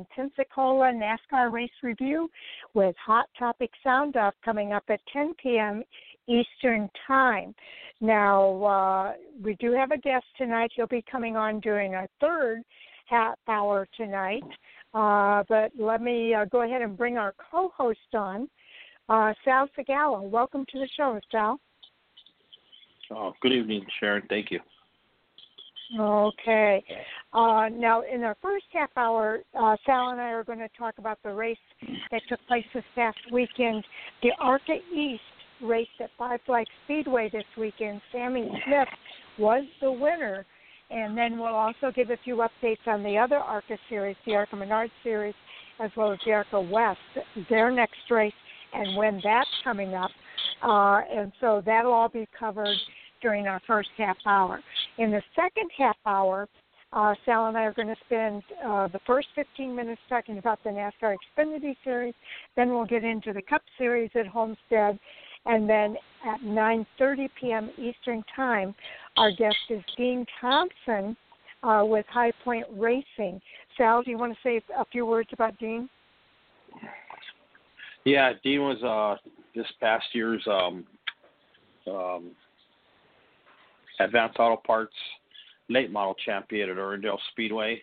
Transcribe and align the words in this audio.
and 0.00 0.08
Pensacola 0.08 0.92
NASCAR 0.92 1.52
race 1.52 1.70
review 1.82 2.28
with 2.74 2.94
Hot 3.04 3.26
Topic 3.38 3.70
Sound 3.84 4.16
Off 4.16 4.34
coming 4.44 4.72
up 4.72 4.84
at 4.88 5.00
10 5.12 5.34
p.m. 5.42 5.82
Eastern 6.26 6.88
Time. 7.06 7.54
Now, 8.00 8.64
uh, 8.64 9.12
we 9.42 9.56
do 9.56 9.72
have 9.72 9.90
a 9.90 9.98
guest 9.98 10.24
tonight. 10.38 10.70
He'll 10.74 10.86
be 10.86 11.04
coming 11.10 11.36
on 11.36 11.60
during 11.60 11.94
our 11.94 12.06
third 12.20 12.62
half 13.06 13.36
hour 13.48 13.86
tonight. 13.96 14.42
Uh, 14.94 15.42
but 15.48 15.70
let 15.78 16.00
me 16.00 16.34
uh, 16.34 16.46
go 16.46 16.62
ahead 16.62 16.82
and 16.82 16.96
bring 16.96 17.18
our 17.18 17.34
co 17.50 17.70
host 17.76 17.98
on, 18.14 18.48
uh, 19.08 19.34
Sal 19.44 19.68
Sigala. 19.78 20.22
Welcome 20.22 20.64
to 20.72 20.78
the 20.78 20.88
show, 20.96 21.20
Sal. 21.30 21.60
Oh, 23.10 23.34
good 23.42 23.52
evening, 23.52 23.84
Sharon. 23.98 24.22
Thank 24.30 24.50
you. 24.50 24.60
Okay. 25.98 26.84
Uh, 27.32 27.68
now, 27.72 28.02
in 28.02 28.22
our 28.22 28.36
first 28.40 28.66
half 28.72 28.90
hour, 28.96 29.40
uh, 29.58 29.76
Sal 29.84 30.10
and 30.10 30.20
I 30.20 30.30
are 30.30 30.44
going 30.44 30.58
to 30.58 30.68
talk 30.78 30.98
about 30.98 31.18
the 31.24 31.32
race 31.32 31.56
that 32.10 32.22
took 32.28 32.38
place 32.46 32.64
this 32.72 32.84
past 32.94 33.18
weekend. 33.32 33.84
The 34.22 34.30
ARCA 34.40 34.76
East 34.94 35.22
race 35.62 35.88
at 36.00 36.10
Five 36.16 36.40
Flag 36.46 36.66
Speedway 36.84 37.28
this 37.32 37.44
weekend. 37.58 38.00
Sammy 38.12 38.48
Smith 38.66 38.88
was 39.38 39.64
the 39.80 39.90
winner. 39.90 40.46
And 40.90 41.16
then 41.16 41.38
we'll 41.38 41.46
also 41.54 41.92
give 41.94 42.10
a 42.10 42.16
few 42.24 42.36
updates 42.36 42.86
on 42.86 43.02
the 43.04 43.16
other 43.16 43.36
ARCA 43.36 43.78
series, 43.88 44.16
the 44.26 44.34
ARCA 44.34 44.56
Menard 44.56 44.90
series, 45.04 45.34
as 45.78 45.90
well 45.96 46.12
as 46.12 46.18
the 46.26 46.32
ARCA 46.32 46.60
West, 46.60 46.98
their 47.48 47.70
next 47.70 48.10
race, 48.10 48.32
and 48.72 48.96
when 48.96 49.20
that's 49.22 49.48
coming 49.62 49.94
up. 49.94 50.10
Uh, 50.62 51.00
and 51.10 51.32
so 51.40 51.62
that'll 51.64 51.92
all 51.92 52.08
be 52.08 52.26
covered 52.36 52.76
during 53.20 53.46
our 53.46 53.60
first 53.66 53.90
half 53.96 54.16
hour. 54.26 54.60
In 54.98 55.10
the 55.10 55.22
second 55.34 55.70
half 55.76 55.96
hour, 56.06 56.48
uh, 56.92 57.14
Sal 57.24 57.46
and 57.46 57.56
I 57.56 57.62
are 57.62 57.72
going 57.72 57.88
to 57.88 57.96
spend 58.06 58.42
uh, 58.64 58.88
the 58.88 59.00
first 59.06 59.28
15 59.36 59.74
minutes 59.74 60.00
talking 60.08 60.38
about 60.38 60.58
the 60.64 60.70
NASCAR 60.70 61.14
Xfinity 61.38 61.76
Series. 61.84 62.14
Then 62.56 62.70
we'll 62.70 62.84
get 62.84 63.04
into 63.04 63.32
the 63.32 63.42
Cup 63.42 63.62
Series 63.78 64.10
at 64.14 64.26
Homestead, 64.26 64.98
and 65.46 65.70
then 65.70 65.96
at 66.26 66.40
9:30 66.40 67.28
p.m. 67.40 67.70
Eastern 67.78 68.24
Time, 68.34 68.74
our 69.16 69.30
guest 69.30 69.56
is 69.70 69.82
Dean 69.96 70.26
Thompson 70.40 71.16
uh, 71.62 71.82
with 71.84 72.06
High 72.08 72.32
Point 72.44 72.66
Racing. 72.72 73.40
Sal, 73.76 74.02
do 74.02 74.10
you 74.10 74.18
want 74.18 74.32
to 74.32 74.38
say 74.42 74.60
a 74.76 74.84
few 74.86 75.06
words 75.06 75.28
about 75.32 75.56
Dean? 75.58 75.88
Yeah, 78.04 78.32
Dean 78.42 78.62
was 78.62 78.82
uh, 78.82 79.16
this 79.54 79.66
past 79.80 80.06
year's 80.12 80.42
um, 80.46 80.84
um, 81.86 82.30
Advanced 84.00 84.38
Auto 84.38 84.60
Parts 84.66 84.94
late 85.68 85.90
model 85.90 86.14
champion 86.24 86.68
at 86.70 86.76
Irwindale 86.76 87.18
Speedway, 87.30 87.82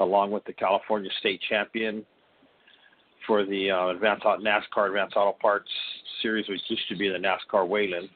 along 0.00 0.30
with 0.30 0.44
the 0.44 0.52
California 0.52 1.10
State 1.20 1.40
champion 1.48 2.04
for 3.26 3.44
the 3.44 3.70
uh, 3.70 3.88
Advanced 3.88 4.24
Auto, 4.26 4.42
NASCAR 4.42 4.88
Advanced 4.88 5.16
Auto 5.16 5.36
Parts 5.40 5.68
Series, 6.22 6.48
which 6.48 6.60
used 6.68 6.88
to 6.88 6.96
be 6.96 7.08
the 7.08 7.18
NASCAR 7.18 7.66
Whelen. 7.66 8.08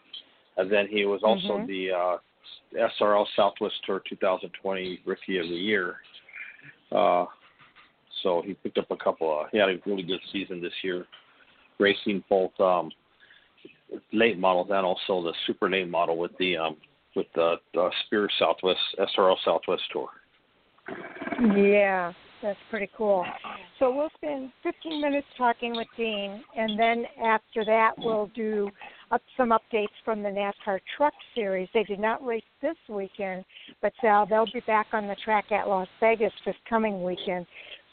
And 0.57 0.71
then 0.71 0.87
he 0.89 1.05
was 1.07 1.21
also 1.23 1.59
mm-hmm. 1.59 1.67
the 1.67 1.91
uh, 1.91 2.89
SRL 3.01 3.27
Southwest 3.37 3.77
Tour 3.87 4.03
2020 4.09 5.01
Rookie 5.07 5.39
of 5.39 5.49
the 5.49 5.55
Year. 5.55 5.97
Uh, 6.93 7.27
so 8.23 8.43
he 8.45 8.55
picked 8.55 8.79
up 8.79 8.91
a 8.91 8.97
couple. 8.97 9.41
Of, 9.41 9.47
he 9.53 9.59
had 9.59 9.69
a 9.69 9.79
really 9.87 10.03
good 10.03 10.21
season 10.33 10.61
this 10.61 10.73
year, 10.83 11.07
racing 11.79 12.25
both 12.29 12.59
um, 12.61 12.91
late 14.13 14.39
models 14.39 14.69
and 14.71 14.85
also 14.85 15.23
the 15.23 15.33
super 15.47 15.71
late 15.71 15.89
model 15.89 16.19
with 16.19 16.33
the 16.39 16.57
um, 16.57 16.77
with 17.17 17.27
the, 17.35 17.57
the 17.75 17.91
Spears 18.07 18.33
Southwest 18.39 18.81
SRL 18.99 19.37
Southwest 19.45 19.83
Tour. 19.93 20.09
Yeah, 21.57 22.13
that's 22.43 22.59
pretty 22.71 22.91
cool. 22.97 23.25
So 23.79 23.95
we'll 23.95 24.11
spend 24.17 24.51
15 24.63 25.01
minutes 25.01 25.27
talking 25.37 25.77
with 25.77 25.87
Dean, 25.97 26.43
and 26.57 26.79
then 26.79 27.05
after 27.25 27.65
that 27.65 27.93
we'll 27.99 28.31
do 28.35 28.71
up 29.11 29.23
some 29.37 29.51
updates 29.51 29.87
from 30.05 30.23
the 30.23 30.29
NASCAR 30.29 30.81
Truck 30.97 31.15
Series. 31.35 31.69
They 31.73 31.85
did 31.85 31.99
not 31.99 32.25
race 32.25 32.43
this 32.61 32.77
weekend, 32.89 33.45
but 33.81 33.93
Sal, 34.01 34.27
they'll 34.27 34.47
be 34.53 34.63
back 34.67 34.89
on 34.93 35.07
the 35.07 35.17
track 35.25 35.51
at 35.51 35.69
Las 35.69 35.89
Vegas 36.01 36.33
this 36.45 36.57
coming 36.69 37.03
weekend. 37.03 37.47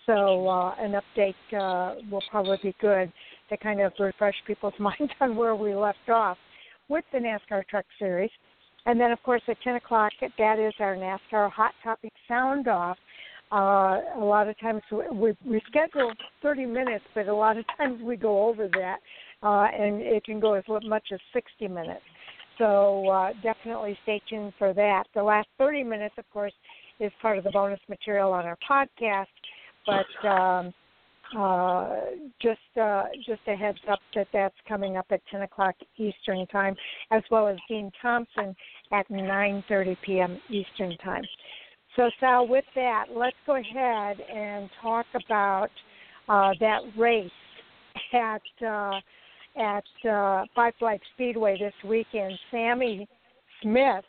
So 0.05 0.47
uh, 0.47 0.75
an 0.77 0.93
update 0.93 1.33
uh, 1.53 2.01
will 2.11 2.23
probably 2.29 2.57
be 2.61 2.75
good 2.79 3.11
to 3.49 3.57
kind 3.57 3.81
of 3.81 3.93
refresh 3.99 4.35
people's 4.45 4.73
minds 4.79 5.11
on 5.21 5.35
where 5.35 5.55
we 5.55 5.73
left 5.73 6.09
off 6.09 6.37
with 6.87 7.05
the 7.11 7.19
NASCAR 7.19 7.65
Truck 7.67 7.85
Series. 7.97 8.29
And 8.85 8.99
then, 8.99 9.11
of 9.11 9.21
course, 9.23 9.41
at 9.47 9.57
10 9.63 9.75
o'clock, 9.75 10.11
that 10.37 10.59
is 10.59 10.73
our 10.79 10.95
NASCAR 10.95 11.51
Hot 11.51 11.73
Topic 11.83 12.13
Sound 12.27 12.67
Off. 12.67 12.97
Uh, 13.51 14.01
a 14.17 14.23
lot 14.23 14.47
of 14.47 14.59
times 14.59 14.81
we, 14.91 15.33
we 15.45 15.61
schedule 15.67 16.11
30 16.41 16.65
minutes, 16.65 17.05
but 17.13 17.27
a 17.27 17.35
lot 17.35 17.57
of 17.57 17.65
times 17.77 18.01
we 18.01 18.15
go 18.15 18.47
over 18.47 18.67
that, 18.67 18.97
uh, 19.43 19.67
and 19.73 20.01
it 20.01 20.23
can 20.23 20.39
go 20.39 20.53
as 20.53 20.63
much 20.67 21.03
as 21.13 21.19
60 21.33 21.67
minutes. 21.67 22.01
So 22.57 23.07
uh, 23.09 23.31
definitely 23.43 23.97
stay 24.03 24.21
tuned 24.29 24.53
for 24.57 24.73
that. 24.73 25.03
The 25.13 25.23
last 25.23 25.47
30 25.57 25.83
minutes, 25.83 26.15
of 26.17 26.25
course, 26.31 26.53
is 26.99 27.11
part 27.21 27.37
of 27.37 27.43
the 27.43 27.51
bonus 27.51 27.79
material 27.89 28.31
on 28.31 28.45
our 28.45 28.57
podcast, 28.67 29.25
but 29.85 30.27
um, 30.27 30.73
uh, 31.35 31.89
just 32.41 32.59
uh, 32.79 33.03
just 33.25 33.41
a 33.47 33.55
heads 33.55 33.79
up 33.89 33.99
that 34.13 34.27
that's 34.31 34.55
coming 34.67 34.97
up 34.97 35.07
at 35.09 35.21
10 35.31 35.41
o'clock 35.41 35.75
Eastern 35.97 36.45
time, 36.47 36.75
as 37.11 37.23
well 37.31 37.47
as 37.47 37.57
Dean 37.67 37.91
Thompson 38.01 38.55
at 38.91 39.09
9:30 39.09 39.97
p.m. 40.05 40.39
Eastern 40.49 40.95
time. 40.97 41.23
So, 41.95 42.09
Sal, 42.19 42.47
with 42.47 42.65
that, 42.75 43.05
let's 43.15 43.37
go 43.47 43.55
ahead 43.55 44.17
and 44.19 44.69
talk 44.81 45.05
about 45.15 45.69
uh, 46.27 46.51
that 46.59 46.81
race 46.97 47.31
at 48.13 48.41
uh, 48.65 48.99
at 49.57 50.09
uh, 50.09 50.45
Five 50.53 50.73
Flag 50.77 50.99
Speedway 51.13 51.57
this 51.57 51.73
weekend. 51.83 52.33
Sammy 52.51 53.07
Smith 53.61 54.05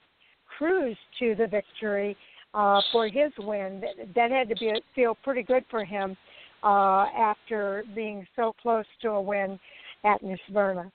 cruised 0.58 0.98
to 1.20 1.34
the 1.34 1.46
victory 1.46 2.16
for 2.52 3.06
his 3.06 3.32
win. 3.38 3.80
That, 3.80 4.14
that 4.14 4.30
had 4.30 4.48
to 4.48 4.54
be 4.56 4.72
feel 4.94 5.16
pretty 5.22 5.42
good 5.42 5.64
for 5.70 5.84
him 5.84 6.16
uh, 6.62 7.06
after 7.16 7.84
being 7.94 8.26
so 8.36 8.54
close 8.62 8.84
to 9.02 9.10
a 9.10 9.20
win 9.20 9.58
at 10.04 10.22
Miss 10.22 10.38
Smyrna. 10.48 10.90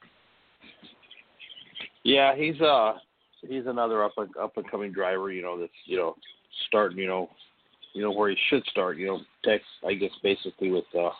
Yeah, 2.03 2.35
he's 2.35 2.59
uh 2.61 2.93
he's 3.47 3.67
another 3.67 4.03
up 4.03 4.13
and 4.17 4.29
up 4.37 4.57
and 4.57 4.69
coming 4.69 4.91
driver. 4.91 5.31
You 5.31 5.41
know 5.41 5.59
that's 5.59 5.71
you 5.85 5.97
know 5.97 6.15
starting 6.67 6.97
you 6.97 7.07
know 7.07 7.29
you 7.93 8.01
know 8.01 8.11
where 8.11 8.29
he 8.29 8.37
should 8.49 8.65
start. 8.65 8.97
You 8.97 9.07
know, 9.07 9.19
Tex 9.43 9.63
I 9.87 9.93
guess 9.93 10.11
basically 10.23 10.71
with 10.71 10.85
uh 10.97 11.11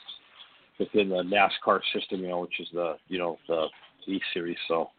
within 0.79 1.09
the 1.09 1.23
NASCAR 1.23 1.81
system. 1.93 2.21
You 2.21 2.29
know, 2.29 2.39
which 2.39 2.59
is 2.59 2.67
the 2.73 2.95
you 3.07 3.19
know 3.19 3.37
the 3.47 3.67
E 4.07 4.19
series. 4.33 4.57
So 4.67 4.89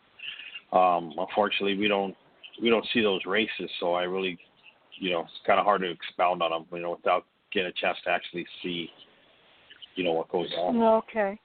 um 0.72 1.12
unfortunately 1.18 1.76
we 1.76 1.88
don't 1.88 2.14
we 2.60 2.70
don't 2.70 2.86
see 2.94 3.00
those 3.00 3.24
races. 3.26 3.70
So 3.80 3.94
I 3.94 4.04
really 4.04 4.38
you 4.98 5.10
know 5.10 5.20
it's 5.20 5.32
kind 5.46 5.58
of 5.58 5.64
hard 5.64 5.80
to 5.80 5.90
expound 5.90 6.42
on 6.42 6.50
them. 6.50 6.66
You 6.72 6.82
know 6.84 6.92
without 6.92 7.24
getting 7.52 7.70
a 7.70 7.72
chance 7.72 7.98
to 8.04 8.10
actually 8.10 8.46
see 8.62 8.88
you 9.94 10.04
know 10.04 10.12
what 10.12 10.30
goes 10.30 10.50
on. 10.58 10.80
Okay. 10.82 11.38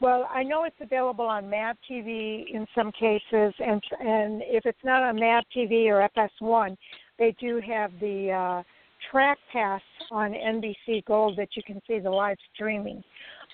Well, 0.00 0.28
I 0.30 0.42
know 0.42 0.64
it's 0.64 0.76
available 0.80 1.24
on 1.24 1.48
MAV 1.48 1.76
TV 1.90 2.44
in 2.52 2.66
some 2.74 2.92
cases, 2.92 3.54
and 3.58 3.82
and 4.00 4.42
if 4.44 4.66
it's 4.66 4.84
not 4.84 5.02
on 5.02 5.16
MAV 5.16 5.44
TV 5.56 5.86
or 5.86 6.08
FS1, 6.16 6.76
they 7.18 7.34
do 7.40 7.62
have 7.66 7.90
the 7.98 8.30
uh, 8.30 8.62
Track 9.10 9.38
Pass 9.52 9.80
on 10.10 10.32
NBC 10.32 11.04
Gold 11.06 11.38
that 11.38 11.48
you 11.54 11.62
can 11.62 11.80
see 11.86 11.98
the 11.98 12.10
live 12.10 12.36
streaming 12.54 13.02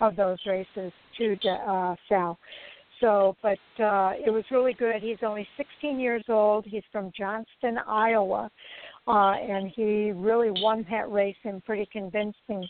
of 0.01 0.17
those 0.17 0.39
races 0.47 0.93
to 1.19 1.37
uh, 1.49 1.95
Sal. 2.09 2.39
So, 3.01 3.37
but 3.43 3.59
uh, 3.83 4.13
it 4.25 4.33
was 4.33 4.45
really 4.51 4.75
good. 4.75 5.03
He's 5.03 5.19
only 5.25 5.47
16 5.57 5.99
years 5.99 6.23
old. 6.29 6.65
He's 6.65 6.85
from 6.93 7.11
Johnston, 7.17 7.79
Iowa, 7.87 8.49
uh, 9.09 9.11
and 9.11 9.73
he 9.75 10.13
really 10.13 10.51
won 10.63 10.87
that 10.91 11.11
race 11.11 11.37
in 11.45 11.61
pretty 11.63 11.89
convincing 11.93 12.67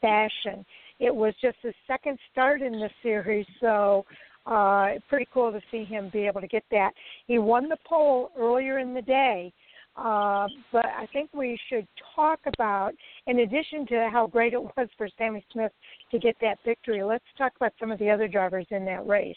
fashion. 0.00 0.64
It 0.98 1.14
was 1.14 1.34
just 1.40 1.56
his 1.62 1.74
second 1.86 2.18
start 2.30 2.62
in 2.62 2.72
the 2.72 2.90
series, 3.02 3.46
so 3.60 4.04
uh, 4.46 4.92
pretty 5.08 5.28
cool 5.32 5.52
to 5.52 5.60
see 5.70 5.84
him 5.84 6.10
be 6.12 6.26
able 6.26 6.40
to 6.40 6.48
get 6.48 6.64
that. 6.70 6.92
He 7.26 7.38
won 7.38 7.68
the 7.68 7.78
pole 7.86 8.30
earlier 8.38 8.78
in 8.78 8.94
the 8.94 9.02
day, 9.02 9.52
uh, 9.96 10.46
but 10.72 10.86
I 10.86 11.06
think 11.12 11.30
we 11.32 11.58
should 11.68 11.86
talk 12.14 12.40
about, 12.46 12.92
in 13.26 13.40
addition 13.40 13.86
to 13.88 14.08
how 14.10 14.26
great 14.26 14.52
it 14.52 14.62
was 14.62 14.88
for 14.96 15.08
Sammy 15.18 15.44
Smith 15.52 15.72
to 16.10 16.18
get 16.18 16.36
that 16.40 16.58
victory, 16.64 17.02
let's 17.02 17.24
talk 17.36 17.52
about 17.56 17.72
some 17.78 17.90
of 17.90 17.98
the 17.98 18.10
other 18.10 18.28
drivers 18.28 18.66
in 18.70 18.84
that 18.86 19.06
race. 19.06 19.36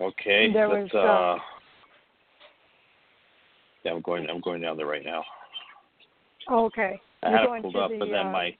Okay. 0.00 0.52
There 0.52 0.68
was, 0.68 0.90
uh, 0.92 0.98
uh, 0.98 1.38
yeah, 3.84 3.92
I'm 3.92 4.00
going. 4.00 4.28
I'm 4.28 4.40
going 4.40 4.60
down 4.60 4.76
there 4.76 4.86
right 4.86 5.04
now. 5.04 5.22
Okay. 6.50 7.00
I 7.22 7.30
You're 7.30 7.38
had 7.38 7.56
it 7.58 7.62
pulled 7.62 7.76
up, 7.76 7.90
the, 7.90 7.98
but 7.98 8.06
then 8.06 8.26
uh, 8.26 8.30
my 8.32 8.56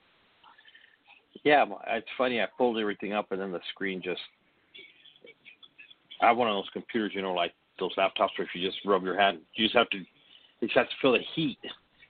yeah, 1.43 1.65
it's 1.87 2.07
funny. 2.17 2.41
I 2.41 2.47
pulled 2.57 2.77
everything 2.77 3.13
up, 3.13 3.31
and 3.31 3.41
then 3.41 3.51
the 3.51 3.59
screen 3.73 4.01
just. 4.03 4.21
I 6.21 6.27
have 6.27 6.37
one 6.37 6.47
of 6.47 6.55
those 6.55 6.69
computers, 6.71 7.11
you 7.13 7.21
know, 7.21 7.33
like 7.33 7.53
those 7.79 7.93
laptops 7.95 8.29
where 8.37 8.47
if 8.47 8.49
you 8.55 8.65
just 8.65 8.79
rub 8.85 9.03
your 9.03 9.19
hand, 9.19 9.39
you 9.55 9.65
just 9.65 9.75
have 9.75 9.89
to 9.89 9.97
you 9.97 10.67
just 10.67 10.77
have 10.77 10.87
to 10.87 10.95
feel 11.01 11.11
the 11.11 11.19
heat. 11.35 11.57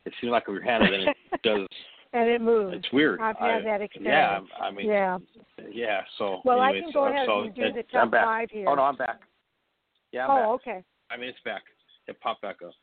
It 0.05 0.13
seems 0.21 0.31
like 0.31 0.43
your 0.47 0.61
hand, 0.61 0.83
and 0.83 0.93
then 0.93 1.01
it 1.31 1.41
does. 1.43 1.67
and 2.13 2.29
it 2.29 2.41
moves. 2.41 2.75
It's 2.77 2.93
weird. 2.93 3.19
I've 3.21 3.37
had 3.37 3.49
I, 3.49 3.61
that 3.63 3.81
experience. 3.81 4.47
Yeah, 4.51 4.63
I 4.63 4.71
mean, 4.71 4.87
yeah, 4.87 5.17
yeah. 5.71 6.01
So 6.19 6.41
well, 6.45 6.61
anyway, 6.61 6.79
I 6.79 6.81
can 6.81 6.91
so, 6.91 6.99
go 6.99 7.05
ahead 7.07 7.25
so 7.25 7.41
and 7.41 7.55
do 7.55 7.63
it, 7.63 7.75
the 7.75 7.83
top 7.91 8.11
five 8.11 8.49
here. 8.51 8.65
Oh 8.67 8.75
no, 8.75 8.83
I'm 8.83 8.97
back. 8.97 9.21
Yeah, 10.11 10.27
I'm 10.27 10.31
oh, 10.31 10.57
back. 10.57 10.67
okay. 10.67 10.83
I 11.09 11.17
mean, 11.17 11.29
it's 11.29 11.39
back. 11.43 11.63
It 12.07 12.19
popped 12.21 12.41
back 12.43 12.57
up. 12.63 12.73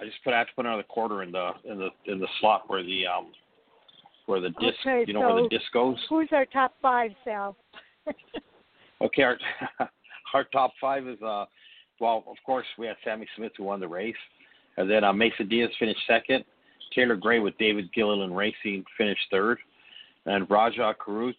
I 0.00 0.04
just 0.04 0.16
put 0.24 0.34
I 0.34 0.38
have 0.38 0.48
to 0.48 0.54
put 0.54 0.66
another 0.66 0.82
quarter 0.82 1.22
in 1.22 1.32
the 1.32 1.50
in 1.64 1.78
the 1.78 1.88
in 2.06 2.18
the 2.18 2.28
slot 2.40 2.64
where 2.68 2.82
the 2.82 3.06
um 3.06 3.32
where 4.26 4.40
the 4.40 4.50
disc 4.50 4.78
Okay, 4.86 5.04
you 5.06 5.14
know 5.14 5.20
where 5.20 5.42
the 5.42 5.48
disc 5.48 5.64
goes. 5.72 5.96
Who's 6.08 6.28
our 6.32 6.46
top 6.46 6.74
five, 6.82 7.12
Sal? 7.24 7.56
Okay, 9.02 9.22
our 9.22 9.36
our 10.34 10.44
top 10.44 10.72
five 10.80 11.06
is 11.06 11.20
uh 11.20 11.44
well 12.00 12.24
of 12.26 12.36
course 12.46 12.64
we 12.78 12.86
had 12.86 12.96
Sammy 13.04 13.26
Smith 13.36 13.52
who 13.56 13.64
won 13.64 13.78
the 13.78 13.88
race, 13.88 14.14
and 14.78 14.90
then 14.90 15.04
uh, 15.04 15.12
Mason 15.12 15.48
Diaz 15.48 15.70
finished 15.78 16.00
second. 16.06 16.44
Taylor 16.94 17.16
Gray 17.16 17.40
with 17.40 17.58
David 17.58 17.92
Gilliland 17.92 18.34
Racing 18.34 18.84
finished 18.96 19.20
third, 19.30 19.58
and 20.24 20.48
Rajah 20.48 20.94
Caruth, 20.98 21.36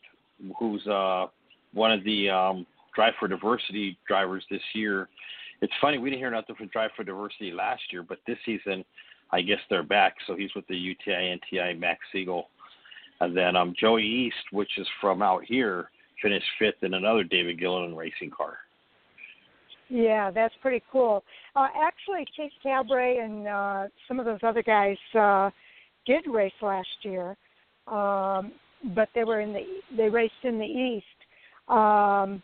who's 0.60 0.86
uh 0.86 1.26
one 1.74 1.92
of 1.92 2.04
the 2.04 2.30
um 2.30 2.66
Drive 2.96 3.14
for 3.20 3.28
Diversity 3.28 3.98
drivers 4.08 4.44
this 4.50 4.62
year. 4.74 5.08
It's 5.62 5.74
funny 5.82 5.98
we 5.98 6.10
didn't 6.10 6.22
hear 6.22 6.32
nothing 6.32 6.56
from 6.56 6.68
Drive 6.68 6.92
for 6.96 7.04
Diversity 7.04 7.52
last 7.52 7.82
year, 7.92 8.04
but 8.04 8.20
this 8.28 8.38
season 8.46 8.84
I 9.32 9.42
guess 9.42 9.60
they're 9.70 9.84
back. 9.84 10.16
So 10.26 10.36
he's 10.36 10.54
with 10.56 10.68
the 10.68 10.76
UTI 10.76 11.38
NTI 11.54 11.80
Max 11.80 12.00
Siegel. 12.12 12.50
And 13.20 13.36
then 13.36 13.56
um, 13.56 13.74
Joey 13.80 14.04
Iast, 14.04 14.56
which 14.56 14.70
is 14.78 14.88
from 15.02 15.22
out 15.22 15.44
here, 15.44 15.90
finished 16.22 16.46
fifth 16.60 16.84
in 16.84 16.94
another 16.94 17.24
David 17.24 17.60
Gilliland 17.60 17.98
racing 17.98 18.32
car. 18.36 18.58
Yeah, 19.90 20.32
that's 20.32 20.54
pretty 20.62 20.84
cool. 20.92 21.24
Uh, 21.56 21.68
actually, 21.82 22.26
Chase 22.36 22.52
Cabre 22.62 23.22
and 23.22 23.48
uh, 23.48 23.88
some 24.08 24.20
of 24.20 24.26
those 24.26 24.40
other 24.44 24.62
guys 24.62 24.98
uh, 25.18 25.50
did 26.06 26.28
race 26.28 26.52
last 26.62 26.88
year, 27.04 27.38
um, 27.88 28.52
but 28.96 29.08
they 29.16 29.24
were 29.24 29.40
in 29.40 29.54
the 29.54 29.62
they 29.96 30.10
raced 30.10 30.34
in 30.44 30.60
the 30.60 30.66
East. 30.66 31.06
Um, 31.70 32.44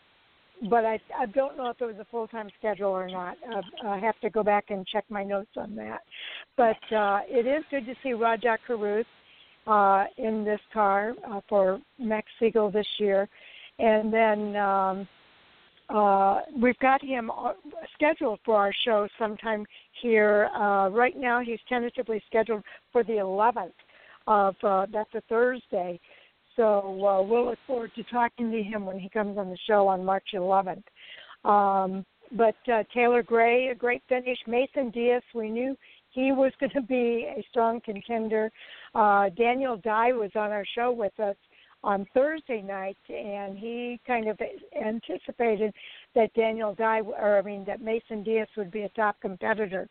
but 0.69 0.86
I 0.86 1.00
I 1.18 1.25
don't 1.27 1.57
know 1.57 1.69
if 1.69 1.81
it 1.81 1.86
was 1.86 1.95
a 2.00 2.07
full 2.10 2.27
time 2.27 2.50
schedule 2.57 2.89
or 2.89 3.07
not. 3.07 3.38
Uh, 3.54 3.88
I 3.88 4.00
have 4.00 4.19
to 4.21 4.30
go 4.30 4.44
back 4.44 4.65
and 4.69 4.86
check 4.88 5.06
my 5.10 5.24
notes 5.24 5.51
on 5.57 5.75
that. 5.75 6.01
But 6.57 6.95
uh, 6.95 7.21
it 7.27 7.45
is 7.45 7.63
good 7.71 7.86
to 7.86 7.95
see 8.04 8.13
Rajah 8.13 8.57
Caruth 8.65 9.06
uh, 9.68 10.06
in 10.18 10.44
this 10.44 10.62
car 10.74 11.13
uh, 11.30 11.42
for 11.48 11.80
Max 12.00 12.27
Siegel 12.39 12.71
this 12.71 12.88
year, 12.98 13.27
and 13.80 14.13
then. 14.13 14.56
Um, 14.56 15.07
uh, 15.89 16.39
we've 16.60 16.80
got 16.80 17.04
him 17.04 17.30
uh, 17.30 17.51
scheduled 17.94 18.39
for 18.45 18.56
our 18.56 18.71
show 18.86 19.07
sometime 19.19 19.66
here. 20.01 20.50
Uh, 20.56 20.89
right 20.89 21.16
now, 21.18 21.42
he's 21.42 21.59
tentatively 21.68 22.24
scheduled 22.25 22.63
for 22.92 23.04
the 23.04 23.13
11th 23.13 23.74
of 24.25 24.56
uh, 24.63 24.86
that's 24.92 25.13
a 25.13 25.21
Thursday. 25.27 26.00
So 26.56 27.06
uh, 27.06 27.22
we'll 27.22 27.46
look 27.46 27.60
forward 27.66 27.92
to 27.96 28.04
talking 28.04 28.52
to 28.52 28.62
him 28.62 28.86
when 28.86 29.00
he 29.00 29.10
comes 29.10 29.38
on 29.38 29.50
the 29.50 29.58
show 29.68 29.88
on 29.88 30.06
March 30.06 30.30
11th. 30.34 30.84
Um, 31.46 32.06
but 32.32 32.56
uh, 32.72 32.84
Taylor 32.94 33.24
Gray, 33.24 33.68
a 33.68 33.76
great 33.76 34.02
finish. 34.10 34.38
Mason 34.48 34.90
Diaz, 34.92 35.24
we 35.34 35.50
knew 35.50 35.76
he 36.12 36.32
was 36.32 36.52
going 36.60 36.72
to 36.72 36.82
be 36.82 37.28
a 37.30 37.44
strong 37.50 37.82
contender. 37.82 38.52
Uh, 38.96 39.30
Daniel 39.38 39.78
Dye 39.78 40.14
was 40.14 40.32
on 40.36 40.52
our 40.52 40.66
show 40.76 40.92
with 40.92 41.18
us 41.20 41.36
on 41.84 42.08
Thursday 42.14 42.62
night, 42.62 42.98
and 43.10 43.58
he 43.58 44.00
kind 44.08 44.30
of 44.30 44.40
anticipated 44.86 45.74
that 46.16 46.34
Daniel 46.34 46.74
Dye, 46.74 47.02
or 47.02 47.38
I 47.38 47.42
mean 47.42 47.66
that 47.66 47.82
Mason 47.82 48.24
Diaz 48.24 48.48
would 48.56 48.72
be 48.72 48.84
a 48.84 48.90
top 48.90 49.20
competitor, 49.22 49.90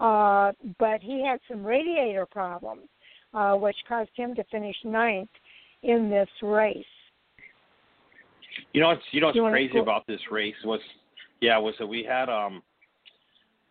uh, 0.00 0.52
but 0.78 1.02
he 1.02 1.22
had 1.24 1.40
some 1.48 1.64
radiator 1.64 2.24
problems, 2.24 2.88
uh, 3.34 3.54
which 3.54 3.76
caused 3.86 4.10
him 4.16 4.34
to 4.36 4.44
finish 4.44 4.76
ninth 4.84 5.28
in 5.84 6.10
this 6.10 6.28
race. 6.42 6.84
You 8.72 8.80
know 8.80 8.88
what's 8.88 9.02
you 9.10 9.20
know 9.20 9.28
what's 9.28 9.36
You 9.36 9.48
crazy 9.50 9.78
about 9.78 10.06
this 10.06 10.20
race 10.30 10.54
was, 10.64 10.80
yeah, 11.40 11.58
was 11.58 11.74
that 11.78 11.86
we 11.86 12.04
had 12.04 12.28
um, 12.28 12.62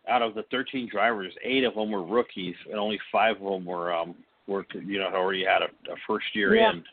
out 0.08 0.22
of 0.22 0.34
the 0.34 0.44
13 0.50 0.88
drivers, 0.90 1.32
eight 1.42 1.64
of 1.64 1.74
them 1.74 1.90
were 1.90 2.04
rookies, 2.04 2.54
and 2.70 2.78
only 2.78 2.98
five 3.10 3.36
of 3.36 3.42
them 3.52 3.64
were 3.64 3.92
um 3.92 4.14
were 4.46 4.66
you 4.86 4.98
know 4.98 5.06
already 5.14 5.44
had 5.44 5.62
a, 5.62 5.92
a 5.92 5.96
first 6.06 6.26
year 6.34 6.54
Yeah. 6.56 6.72
in, 6.72 6.84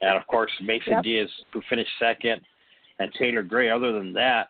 and 0.00 0.16
of 0.16 0.26
course 0.26 0.50
Mason 0.60 0.94
Yep. 0.94 1.04
Diaz 1.04 1.30
who 1.52 1.62
finished 1.68 1.90
second, 1.98 2.40
and 2.98 3.12
Taylor 3.18 3.42
Gray. 3.42 3.70
Other 3.70 3.92
than 3.92 4.12
that, 4.14 4.48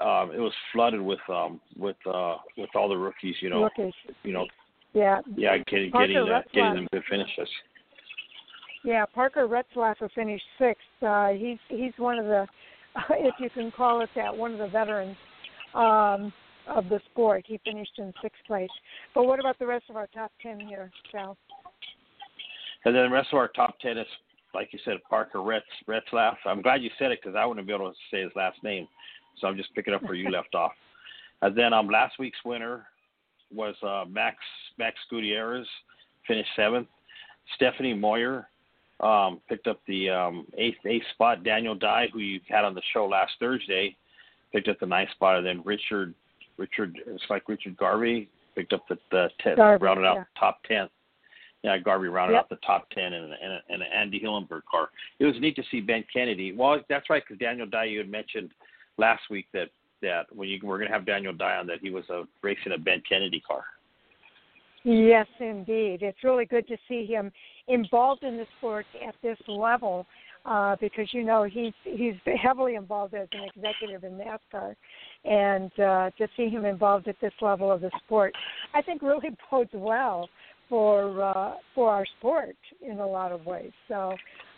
um, 0.00 0.32
it 0.34 0.40
was 0.40 0.52
flooded 0.72 1.00
with 1.00 1.20
um 1.28 1.60
with 1.78 1.96
uh 2.06 2.36
with 2.56 2.70
all 2.74 2.88
the 2.88 2.96
rookies. 2.96 3.36
You 3.40 3.50
know, 3.50 3.62
Rookies. 3.64 3.94
you 4.24 4.32
know, 4.32 4.46
Yeah, 4.92 5.20
yeah, 5.36 5.58
getting 5.68 5.90
Parker 5.92 6.08
getting 6.08 6.28
uh, 6.28 6.42
getting 6.52 6.74
them 6.74 6.88
good 6.92 7.02
finishes. 7.08 7.48
Yeah, 8.84 9.04
Parker 9.06 9.46
Retzlaff 9.46 9.96
finished 10.14 10.44
sixth. 10.58 10.84
Uh, 11.02 11.28
he's 11.28 11.58
he's 11.68 11.92
one 11.98 12.18
of 12.18 12.24
the, 12.24 12.46
if 13.10 13.34
you 13.38 13.50
can 13.50 13.70
call 13.70 14.00
it 14.00 14.08
that, 14.16 14.34
one 14.34 14.52
of 14.52 14.58
the 14.58 14.68
veterans 14.68 15.16
um, 15.74 16.32
of 16.66 16.88
the 16.88 17.00
sport. 17.10 17.44
He 17.46 17.60
finished 17.64 17.92
in 17.98 18.12
sixth 18.22 18.40
place. 18.46 18.70
But 19.14 19.24
what 19.24 19.38
about 19.38 19.58
the 19.58 19.66
rest 19.66 19.84
of 19.90 19.96
our 19.96 20.06
top 20.08 20.32
ten 20.42 20.58
here, 20.60 20.90
Sal? 21.12 21.36
And 22.84 22.94
then 22.94 23.04
the 23.04 23.14
rest 23.14 23.28
of 23.32 23.38
our 23.38 23.48
top 23.48 23.78
ten 23.80 23.98
is, 23.98 24.06
like 24.54 24.72
you 24.72 24.78
said, 24.84 24.96
Parker 25.10 25.42
Retz, 25.42 25.66
Retzlaff. 25.86 26.36
I'm 26.46 26.62
glad 26.62 26.82
you 26.82 26.90
said 26.98 27.12
it 27.12 27.20
because 27.22 27.36
I 27.36 27.44
wouldn't 27.44 27.66
be 27.66 27.74
able 27.74 27.90
to 27.90 27.96
say 28.10 28.22
his 28.22 28.32
last 28.34 28.62
name, 28.64 28.88
so 29.38 29.46
I'm 29.46 29.56
just 29.56 29.74
picking 29.74 29.92
up 29.92 30.02
where 30.02 30.14
you 30.14 30.30
left 30.32 30.54
off. 30.54 30.72
And 31.42 31.56
then 31.56 31.74
um, 31.74 31.88
last 31.88 32.14
week's 32.18 32.38
winner 32.46 32.86
was 33.52 33.74
uh, 33.82 34.04
Max 34.08 34.36
Max 34.78 34.96
Gutierrez, 35.10 35.66
finished 36.26 36.48
seventh. 36.56 36.88
Stephanie 37.56 37.94
Moyer 37.94 38.48
um, 39.02 39.40
picked 39.48 39.66
up 39.66 39.80
the 39.86 40.10
um, 40.10 40.46
eighth 40.56 40.78
eighth 40.86 41.06
spot. 41.14 41.44
Daniel 41.44 41.74
Dye, 41.74 42.08
who 42.12 42.20
you 42.20 42.40
had 42.48 42.64
on 42.64 42.74
the 42.74 42.82
show 42.92 43.06
last 43.06 43.32
Thursday, 43.40 43.96
picked 44.52 44.68
up 44.68 44.78
the 44.80 44.86
ninth 44.86 45.10
spot. 45.12 45.38
And 45.38 45.46
then 45.46 45.62
Richard 45.64 46.14
Richard 46.56 46.98
it's 47.06 47.22
like 47.30 47.48
Richard 47.48 47.76
Garvey 47.76 48.28
picked 48.54 48.72
up 48.72 48.86
the, 48.88 48.98
the 49.10 49.28
tenth, 49.40 49.58
rounded 49.58 50.04
out 50.04 50.16
yeah. 50.16 50.24
top 50.38 50.62
tenth. 50.64 50.90
Yeah, 51.62 51.76
Garvey 51.76 52.08
rounded 52.08 52.34
Yep. 52.34 52.40
out 52.40 52.48
the 52.48 52.56
top 52.56 52.88
ten 52.90 53.12
in, 53.12 53.24
in, 53.24 53.58
in 53.68 53.82
an 53.82 53.88
Andy 53.94 54.18
Hillenberg 54.18 54.62
car. 54.70 54.88
It 55.18 55.26
was 55.26 55.34
neat 55.40 55.56
to 55.56 55.62
see 55.70 55.80
Ben 55.80 56.04
Kennedy. 56.10 56.52
Well, 56.52 56.80
that's 56.88 57.10
right, 57.10 57.22
because 57.22 57.38
Daniel 57.38 57.66
Dye, 57.66 57.84
you 57.84 57.98
had 57.98 58.08
mentioned 58.08 58.50
last 58.96 59.22
week 59.30 59.46
that 59.52 59.68
that 60.02 60.24
when 60.34 60.48
you 60.48 60.58
were 60.62 60.78
going 60.78 60.88
to 60.88 60.94
have 60.94 61.04
Daniel 61.04 61.34
Dye 61.34 61.56
on, 61.56 61.66
that 61.66 61.80
he 61.82 61.90
was 61.90 62.04
uh, 62.08 62.22
racing 62.40 62.72
a 62.72 62.78
Ben 62.78 63.02
Kennedy 63.06 63.40
car. 63.40 63.64
Yes, 64.82 65.26
indeed. 65.38 66.02
It's 66.02 66.24
really 66.24 66.46
good 66.46 66.66
to 66.68 66.76
see 66.88 67.04
him 67.04 67.30
involved 67.68 68.22
in 68.22 68.36
the 68.36 68.46
sport 68.58 68.86
at 69.06 69.14
this 69.22 69.38
level 69.46 70.06
uh, 70.46 70.76
because 70.80 71.12
you 71.12 71.22
know 71.22 71.42
he's 71.44 71.74
he's 71.84 72.14
heavily 72.42 72.76
involved 72.76 73.14
as 73.14 73.28
an 73.32 73.48
executive 73.54 74.04
in 74.04 74.18
NASCAR, 74.18 74.74
and 75.24 75.70
uh, 75.78 76.10
to 76.16 76.26
see 76.36 76.48
him 76.48 76.64
involved 76.64 77.08
at 77.08 77.16
this 77.20 77.32
level 77.42 77.70
of 77.70 77.82
the 77.82 77.90
sport, 78.04 78.34
I 78.74 78.80
think 78.80 79.02
really 79.02 79.28
bodes 79.50 79.70
well 79.74 80.28
for 80.68 81.22
uh, 81.22 81.54
for 81.74 81.90
our 81.90 82.06
sport 82.18 82.56
in 82.80 83.00
a 83.00 83.06
lot 83.06 83.32
of 83.32 83.44
ways. 83.44 83.72
So, 83.88 84.14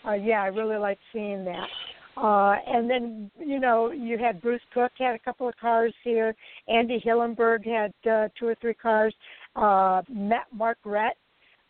uh, 0.06 0.12
yeah, 0.12 0.42
I 0.42 0.46
really 0.46 0.76
like 0.76 0.98
seeing 1.12 1.44
that. 1.46 1.66
Uh, 2.14 2.56
and 2.66 2.90
then, 2.90 3.30
you 3.38 3.58
know, 3.58 3.90
you 3.90 4.18
had 4.18 4.42
Bruce 4.42 4.60
Cook 4.74 4.92
had 4.98 5.14
a 5.14 5.18
couple 5.18 5.48
of 5.48 5.56
cars 5.56 5.94
here. 6.04 6.34
Andy 6.68 7.02
Hillenberg 7.04 7.64
had 7.66 7.94
uh, 8.10 8.28
two 8.38 8.48
or 8.48 8.54
three 8.60 8.74
cars. 8.74 9.14
Uh, 9.54 10.02
Matt 10.08 10.46
Mark 10.52 10.78
Rette, 10.84 11.16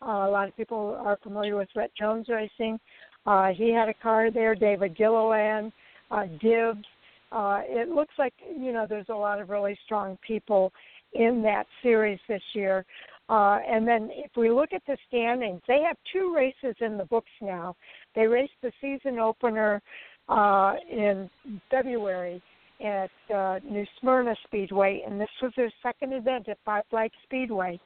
uh, 0.01 0.27
a 0.27 0.29
lot 0.29 0.47
of 0.47 0.55
people 0.55 0.97
are 1.03 1.17
familiar 1.21 1.57
with 1.57 1.69
Rette 1.75 1.91
Jones 1.99 2.27
Racing. 2.29 2.79
Uh, 3.25 3.49
he 3.55 3.71
had 3.71 3.89
a 3.89 3.93
car 3.93 4.31
there. 4.31 4.55
David 4.55 4.97
Gilliland, 4.97 5.71
uh, 6.11 6.25
Gibbs. 6.41 6.85
Uh, 7.31 7.61
it 7.63 7.89
looks 7.89 8.13
like 8.19 8.33
you 8.55 8.71
know 8.71 8.85
there's 8.87 9.09
a 9.09 9.13
lot 9.13 9.41
of 9.41 9.49
really 9.49 9.77
strong 9.85 10.17
people 10.25 10.71
in 11.13 11.41
that 11.43 11.65
series 11.81 12.19
this 12.27 12.41
year. 12.53 12.85
Uh, 13.29 13.59
and 13.67 13.87
then 13.87 14.09
if 14.11 14.31
we 14.35 14.51
look 14.51 14.73
at 14.73 14.81
the 14.85 14.97
standings, 15.07 15.61
they 15.67 15.81
have 15.81 15.95
two 16.11 16.33
races 16.35 16.75
in 16.81 16.97
the 16.97 17.05
books 17.05 17.31
now. 17.41 17.75
They 18.15 18.27
raced 18.27 18.53
the 18.61 18.71
season 18.81 19.17
opener 19.17 19.81
uh, 20.27 20.75
in 20.91 21.29
February 21.71 22.41
at 22.83 23.11
uh, 23.33 23.59
New 23.69 23.85
Smyrna 23.99 24.35
Speedway, 24.45 25.03
and 25.05 25.19
this 25.19 25.29
was 25.41 25.51
their 25.55 25.71
second 25.81 26.13
event 26.13 26.49
at 26.49 26.57
Five 26.65 26.83
Flag 26.89 27.11
Speedway. 27.23 27.79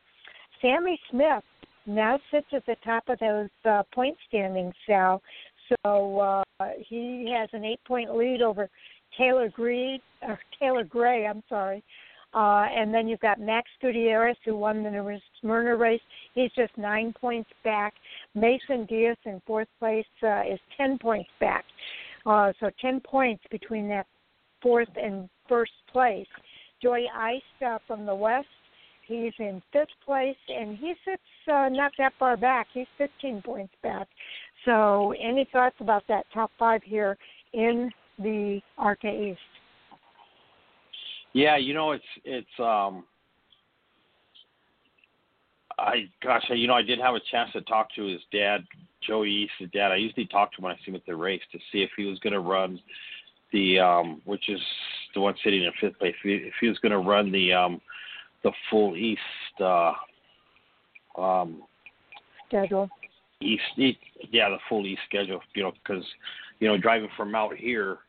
Sammy 0.62 1.00
Smith 1.12 1.44
now 1.86 2.20
sits 2.32 2.48
at 2.54 2.66
the 2.66 2.76
top 2.84 3.04
of 3.08 3.20
those 3.20 3.50
uh, 3.66 3.84
point 3.94 4.18
standings, 4.28 4.74
Sal. 4.86 5.22
So 5.86 6.20
uh, 6.20 6.70
he 6.88 7.34
has 7.38 7.50
an 7.54 7.64
eight-point 7.64 8.16
lead 8.16 8.42
over 8.42 8.70
Taylor 9.18 9.50
Greed, 9.50 10.02
or 10.22 10.40
Taylor 10.60 10.84
Gray. 10.84 11.26
I'm 11.28 11.44
sorry. 11.48 11.84
Uh, 12.34 12.68
and 12.70 12.94
then 12.94 13.08
you've 13.08 13.22
got 13.22 13.40
Max 13.40 13.70
Gutierrez, 13.82 14.36
who 14.46 14.56
won 14.58 14.84
the 14.84 14.92
New 14.92 15.18
Smyrna 15.40 15.76
race. 15.76 16.02
He's 16.36 16.52
just 16.56 16.78
nine 16.78 17.14
points 17.20 17.50
back. 17.64 17.94
Mason 18.36 18.86
Diaz 18.86 19.18
in 19.26 19.42
fourth 19.48 19.70
place 19.80 20.06
uh, 20.24 20.42
is 20.42 20.60
ten 20.78 20.98
points 20.98 21.30
back. 21.40 21.64
Uh, 22.28 22.52
so 22.60 22.70
10 22.82 23.00
points 23.00 23.42
between 23.50 23.88
that 23.88 24.06
fourth 24.62 24.90
and 24.96 25.30
first 25.48 25.72
place. 25.92 26.28
Joy 26.82 27.06
Ice 27.16 27.80
from 27.88 28.06
the 28.06 28.16
West 28.16 28.48
He's 29.08 29.32
in 29.40 29.62
fifth 29.72 29.88
place, 30.06 30.36
and 30.50 30.78
he 30.78 30.94
sits 31.06 31.22
uh, 31.48 31.70
not 31.72 31.94
that 31.98 32.12
far 32.20 32.36
back. 32.36 32.68
He's 32.74 32.88
15 32.98 33.42
points 33.42 33.74
back. 33.82 34.08
So, 34.66 35.14
any 35.14 35.48
thoughts 35.52 35.78
about 35.80 36.04
that 36.10 36.26
top 36.34 36.52
five 36.60 36.82
here 36.84 37.18
in 37.54 37.90
the 38.20 38.60
ARCA 38.78 39.08
East? 39.08 39.40
Yeah, 41.32 41.56
you 41.56 41.74
know, 41.74 41.92
it's 41.92 42.04
it's 42.26 42.60
um 42.60 43.06
I 45.80 46.10
gosh, 46.22 46.44
you 46.50 46.68
know, 46.68 46.74
I 46.74 46.82
did 46.82 47.00
have 47.00 47.16
a 47.16 47.22
chance 47.32 47.52
to 47.54 47.62
talk 47.62 47.88
to 47.96 48.06
his 48.06 48.22
dad, 48.34 48.66
Joey 49.06 49.48
Iast's 49.62 49.72
dad. 49.72 49.92
I 49.92 49.98
usually 49.98 50.26
talk 50.26 50.52
to 50.54 50.58
him 50.58 50.66
when 50.66 50.74
I 50.74 50.78
see 50.80 50.92
him 50.92 50.96
at 50.96 51.06
the 51.06 51.16
race 51.16 51.42
to 51.54 51.60
see 51.72 51.82
if 51.82 51.92
he 51.96 52.06
was 52.06 52.20
going 52.20 52.34
to 52.34 52.40
run 52.40 52.80
the, 53.52 53.80
um, 53.80 54.22
which 54.26 54.50
is 54.50 54.60
the 55.14 55.22
one 55.22 55.36
sitting 55.44 55.64
in 55.64 55.72
fifth 55.80 56.00
place. 56.00 56.16
If 56.24 56.54
he, 56.60 56.68
was 56.68 56.80
going 56.80 56.92
to 56.92 57.00
run 57.00 57.32
the, 57.32 57.54
um, 57.54 57.82
the 58.44 58.52
full 58.70 58.96
East, 58.96 59.22
uh, 59.62 59.94
um, 61.18 61.64
schedule. 62.48 62.90
East, 63.42 63.62
east, 63.78 64.00
yeah, 64.32 64.50
the 64.50 64.58
full 64.68 64.86
East 64.86 65.02
schedule. 65.08 65.40
You 65.54 65.64
know, 65.64 65.72
because 65.72 66.04
you 66.60 66.68
know, 66.68 66.78
driving 66.78 67.10
from 67.16 67.36
out 67.36 67.56
here, 67.56 68.00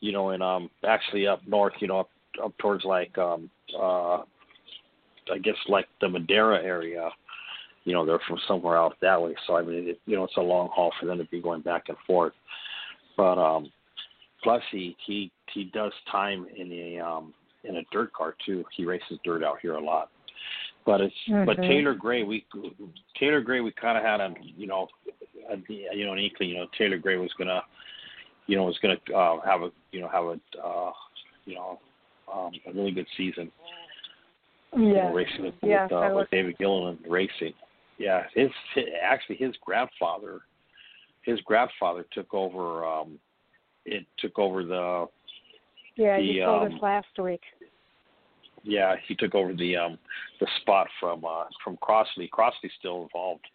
you 0.00 0.12
know, 0.12 0.30
and 0.30 0.42
um, 0.42 0.70
actually 0.86 1.26
up 1.26 1.40
north, 1.46 1.74
you 1.80 1.88
know, 1.88 2.00
up 2.00 2.10
up 2.42 2.56
towards 2.58 2.84
like 2.84 3.16
um, 3.18 3.50
uh, 3.78 4.18
I 5.32 5.38
guess 5.42 5.56
like 5.68 5.86
the 6.00 6.08
Madera 6.08 6.62
area. 6.62 7.10
You 7.84 7.92
know, 7.92 8.04
they're 8.04 8.20
from 8.26 8.38
somewhere 8.48 8.76
out 8.76 8.96
that 9.00 9.20
way. 9.20 9.34
So 9.46 9.56
I 9.56 9.62
mean, 9.62 9.88
it, 9.88 10.00
you 10.06 10.16
know, 10.16 10.24
it's 10.24 10.36
a 10.36 10.40
long 10.40 10.68
haul 10.72 10.92
for 10.98 11.06
them 11.06 11.18
to 11.18 11.24
be 11.24 11.40
going 11.40 11.62
back 11.62 11.84
and 11.88 11.96
forth. 12.06 12.32
But 13.16 13.38
um, 13.38 13.70
plus 14.46 14.62
he 14.70 14.96
he 15.04 15.32
he 15.52 15.64
does 15.74 15.92
time 16.10 16.46
in 16.56 16.70
a 16.70 17.00
um 17.00 17.34
in 17.64 17.78
a 17.78 17.82
dirt 17.90 18.12
car 18.12 18.36
too. 18.46 18.64
He 18.76 18.84
races 18.84 19.18
dirt 19.24 19.42
out 19.42 19.56
here 19.60 19.74
a 19.74 19.84
lot. 19.84 20.10
But 20.84 21.00
it's 21.00 21.14
mm-hmm. 21.28 21.44
but 21.46 21.56
Taylor 21.56 21.94
Gray 21.94 22.22
we 22.22 22.46
Taylor 23.18 23.40
Gray 23.40 23.60
we 23.60 23.72
kind 23.72 23.98
of 23.98 24.04
had 24.04 24.20
a 24.20 24.32
you 24.56 24.68
know 24.68 24.86
a, 25.50 25.56
you 25.68 26.06
know 26.06 26.12
an 26.12 26.20
inkling 26.20 26.50
you 26.50 26.58
know 26.58 26.66
Taylor 26.78 26.98
Gray 26.98 27.16
was 27.16 27.32
gonna 27.36 27.60
you 28.46 28.56
know 28.56 28.62
was 28.62 28.78
gonna 28.80 28.94
uh, 29.12 29.40
have 29.44 29.62
a 29.62 29.70
you 29.90 30.00
know 30.00 30.08
have 30.08 30.24
a 30.24 30.64
uh, 30.64 30.92
you 31.44 31.56
know 31.56 31.80
um, 32.32 32.52
a 32.68 32.72
really 32.72 32.92
good 32.92 33.06
season 33.16 33.50
yeah. 34.72 34.80
You 34.82 34.94
know, 34.94 35.12
racing 35.14 35.44
with, 35.44 35.54
yeah, 35.62 35.84
with, 35.84 35.92
uh, 35.92 36.10
with 36.14 36.30
David 36.30 36.58
Gilliland 36.58 36.98
racing. 37.08 37.54
Yeah, 37.98 38.24
his 38.34 38.50
actually 39.02 39.36
his 39.36 39.54
grandfather, 39.64 40.40
his 41.22 41.40
grandfather 41.42 42.04
took 42.12 42.34
over. 42.34 42.84
um 42.84 43.18
It 43.86 44.06
took 44.18 44.38
over 44.38 44.64
the. 44.64 45.06
Yeah, 45.96 46.18
the, 46.18 46.24
you 46.24 46.44
told 46.44 46.66
um, 46.66 46.74
us 46.74 46.82
last 46.82 47.06
week. 47.18 47.40
Yeah, 48.62 48.96
he 49.06 49.14
took 49.14 49.34
over 49.34 49.54
the 49.54 49.76
um 49.76 49.98
the 50.40 50.46
spot 50.60 50.88
from 51.00 51.24
uh 51.24 51.44
from 51.62 51.78
Crosley. 51.78 52.28
Crosley's 52.28 52.72
still 52.78 53.02
involved, 53.02 53.46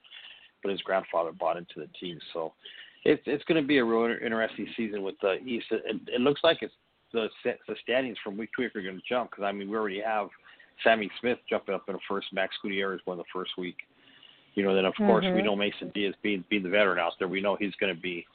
but 0.64 0.72
his 0.72 0.82
grandfather 0.82 1.32
bought 1.32 1.58
into 1.58 1.76
the 1.78 1.88
team. 2.00 2.18
So 2.34 2.54
it's 3.04 3.22
it's 3.26 3.44
going 3.44 3.62
to 3.62 3.68
be 3.68 3.80
a 3.80 3.84
real 3.84 4.16
interesting 4.24 4.68
season 4.78 5.04
with 5.04 5.16
the 5.22 5.36
East. 5.46 5.66
It, 5.72 6.02
it 6.08 6.22
looks 6.22 6.42
like 6.44 6.60
it's 6.62 6.74
the 7.14 7.28
the 7.44 7.76
standings 7.84 8.18
from 8.24 8.38
week 8.38 8.52
to 8.56 8.64
week 8.64 8.76
are 8.76 8.82
going 8.82 8.96
to 8.96 9.02
jump 9.08 9.32
because 9.32 9.44
I 9.44 9.52
mean 9.52 9.70
we 9.70 9.76
already 9.76 10.02
have 10.02 10.30
Sammy 10.84 11.10
Smith 11.20 11.40
jumping 11.50 11.76
up 11.76 11.84
in 11.88 11.94
the 11.94 12.00
first. 12.08 12.28
Max 12.32 12.56
Gutierrez 12.62 13.02
won 13.06 13.18
the 13.18 13.24
first 13.34 13.52
week. 13.58 13.78
You 14.56 14.64
know, 14.64 14.76
then 14.76 14.86
of 14.86 14.94
mm-hmm. 14.94 15.08
course 15.08 15.24
we 15.24 15.32
mm-hmm. 15.32 15.46
know 15.46 15.56
Mason 15.56 15.92
Diaz 15.94 16.14
being 16.24 16.44
being 16.50 16.64
the 16.64 16.70
veteran 16.70 17.00
out 17.00 17.14
there. 17.20 17.28
We 17.28 17.42
know 17.42 17.58
he's 17.60 17.76
going 17.80 17.94
to 17.94 18.02
be 18.02 18.26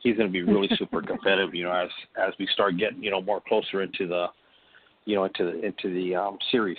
he's 0.00 0.16
going 0.16 0.28
to 0.28 0.32
be 0.32 0.42
really 0.42 0.68
super 0.76 1.02
competitive. 1.02 1.54
You 1.54 1.64
know, 1.64 1.72
as 1.72 1.90
as 2.16 2.34
we 2.38 2.48
start 2.52 2.78
getting 2.78 3.02
you 3.02 3.10
know 3.10 3.20
more 3.20 3.40
closer 3.46 3.82
into 3.82 4.06
the 4.06 4.26
you 5.04 5.16
know 5.16 5.24
into 5.24 5.44
the 5.44 5.64
into 5.64 5.94
the 5.94 6.14
um, 6.14 6.38
series. 6.50 6.78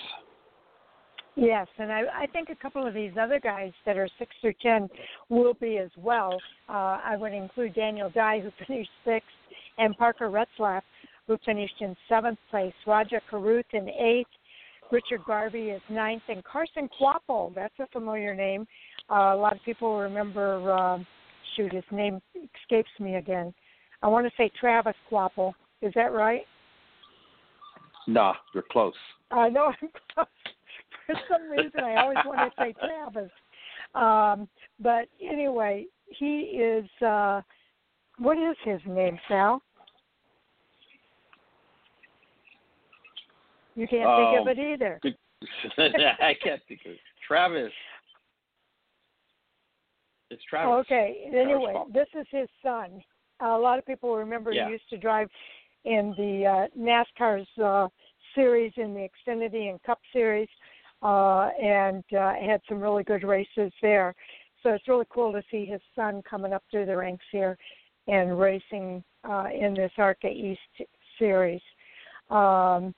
Yes, 1.36 1.68
and 1.78 1.92
I, 1.92 2.02
I 2.14 2.28
think 2.28 2.50
a 2.50 2.56
couple 2.56 2.86
of 2.86 2.94
these 2.94 3.12
other 3.20 3.40
guys 3.40 3.72
that 3.86 3.98
are 3.98 4.10
six 4.18 4.32
through 4.42 4.56
ten 4.62 4.90
will 5.30 5.54
be 5.54 5.78
as 5.78 5.92
well. 5.98 6.38
Uh, 6.68 7.00
I 7.04 7.16
would 7.18 7.34
include 7.34 7.76
Daniel 7.76 8.10
Dye, 8.10 8.42
who 8.42 8.52
finished 8.68 8.90
sixth, 9.06 9.28
and 9.78 9.96
Parker 9.98 10.30
Retzlaff, 10.30 10.82
who 11.28 11.38
finished 11.46 11.76
in 11.80 11.96
seventh 12.10 12.40
place. 12.52 12.74
Rajah 12.86 13.22
Caruth 13.30 13.68
in 13.72 13.88
eighth, 13.88 14.28
Richard 14.92 15.24
Garvey 15.26 15.70
is 15.70 15.82
ninth, 15.90 16.24
and 16.28 16.44
Carson 16.44 16.90
Kvapil, 17.00 17.54
that's 17.54 17.74
a 17.80 17.88
familiar 17.88 18.34
name. 18.34 18.68
Uh, 19.10 19.34
a 19.34 19.38
lot 19.38 19.54
of 19.54 19.64
people 19.64 20.00
remember, 20.00 20.72
uh, 20.72 20.98
shoot, 21.60 21.74
his 21.74 21.84
name 21.92 22.22
escapes 22.36 22.90
me 23.00 23.16
again. 23.16 23.54
I 24.02 24.08
want 24.08 24.26
to 24.26 24.32
say 24.38 24.50
Travis 24.60 24.96
Kvapil. 25.12 25.54
Is 25.82 25.92
that 25.96 26.14
right? 26.14 26.44
Nah, 28.08 28.34
you're 28.54 28.64
close. 28.72 28.94
I 29.32 29.50
know 29.50 29.66
I'm 29.82 29.90
close. 30.14 30.28
For 31.06 31.16
some 31.30 31.50
reason, 31.50 31.82
I 31.84 31.96
always 31.96 32.18
want 32.26 32.40
to 32.40 32.64
say 32.64 32.74
Travis. 32.86 33.32
Um, 33.96 34.48
but 34.80 35.08
anyway, 35.22 35.86
he 36.08 36.42
is, 36.42 36.86
uh, 37.06 37.42
what 38.18 38.38
is 38.38 38.56
his 38.64 38.80
name, 38.88 39.18
Sal? 39.28 39.62
You 43.76 43.88
can't 43.88 44.06
um, 44.06 44.18
think 44.18 44.42
of 44.42 44.48
um, 44.48 44.50
it 44.50 44.74
either. 44.74 45.00
I 46.22 46.34
can't 46.44 46.62
think 46.68 46.82
of 46.86 46.92
it. 46.92 47.00
Travis. 47.28 47.72
It's 50.30 50.44
Travis. 50.50 50.86
Okay. 50.86 51.30
Anyway, 51.34 51.74
this 51.94 52.08
is 52.20 52.26
his 52.32 52.48
son. 52.64 53.02
A 53.42 53.58
lot 53.58 53.80
of 53.80 53.86
people 53.86 54.16
remember 54.16 54.52
yeah. 54.52 54.66
he 54.66 54.74
used 54.74 54.90
to 54.90 54.98
drive 54.98 55.30
in 55.86 56.14
the 56.18 56.46
uh, 56.46 56.80
NASCAR's 56.80 57.48
uh, 57.64 57.88
series 58.36 58.74
in 58.78 58.94
the 58.94 59.08
Xfinity 59.08 59.70
and 59.70 59.82
Cup 59.84 60.00
series, 60.14 60.50
uh, 61.02 61.50
and 61.62 62.04
uh, 62.14 62.34
had 62.34 62.62
some 62.68 62.80
really 62.80 63.04
good 63.04 63.24
races 63.24 63.72
there. 63.82 64.14
So 64.62 64.72
it's 64.72 64.88
really 64.88 65.06
cool 65.10 65.32
to 65.32 65.42
see 65.50 65.66
his 65.66 65.82
son 65.96 66.22
coming 66.30 66.54
up 66.54 66.64
through 66.70 66.86
the 66.86 66.98
ranks 66.98 67.24
here 67.32 67.58
and 68.08 68.38
racing 68.40 69.04
uh, 69.24 69.46
in 69.58 69.74
this 69.74 69.92
ARCA 69.98 70.28
East 70.28 70.60
series. 71.18 71.62
Um, 72.30 72.94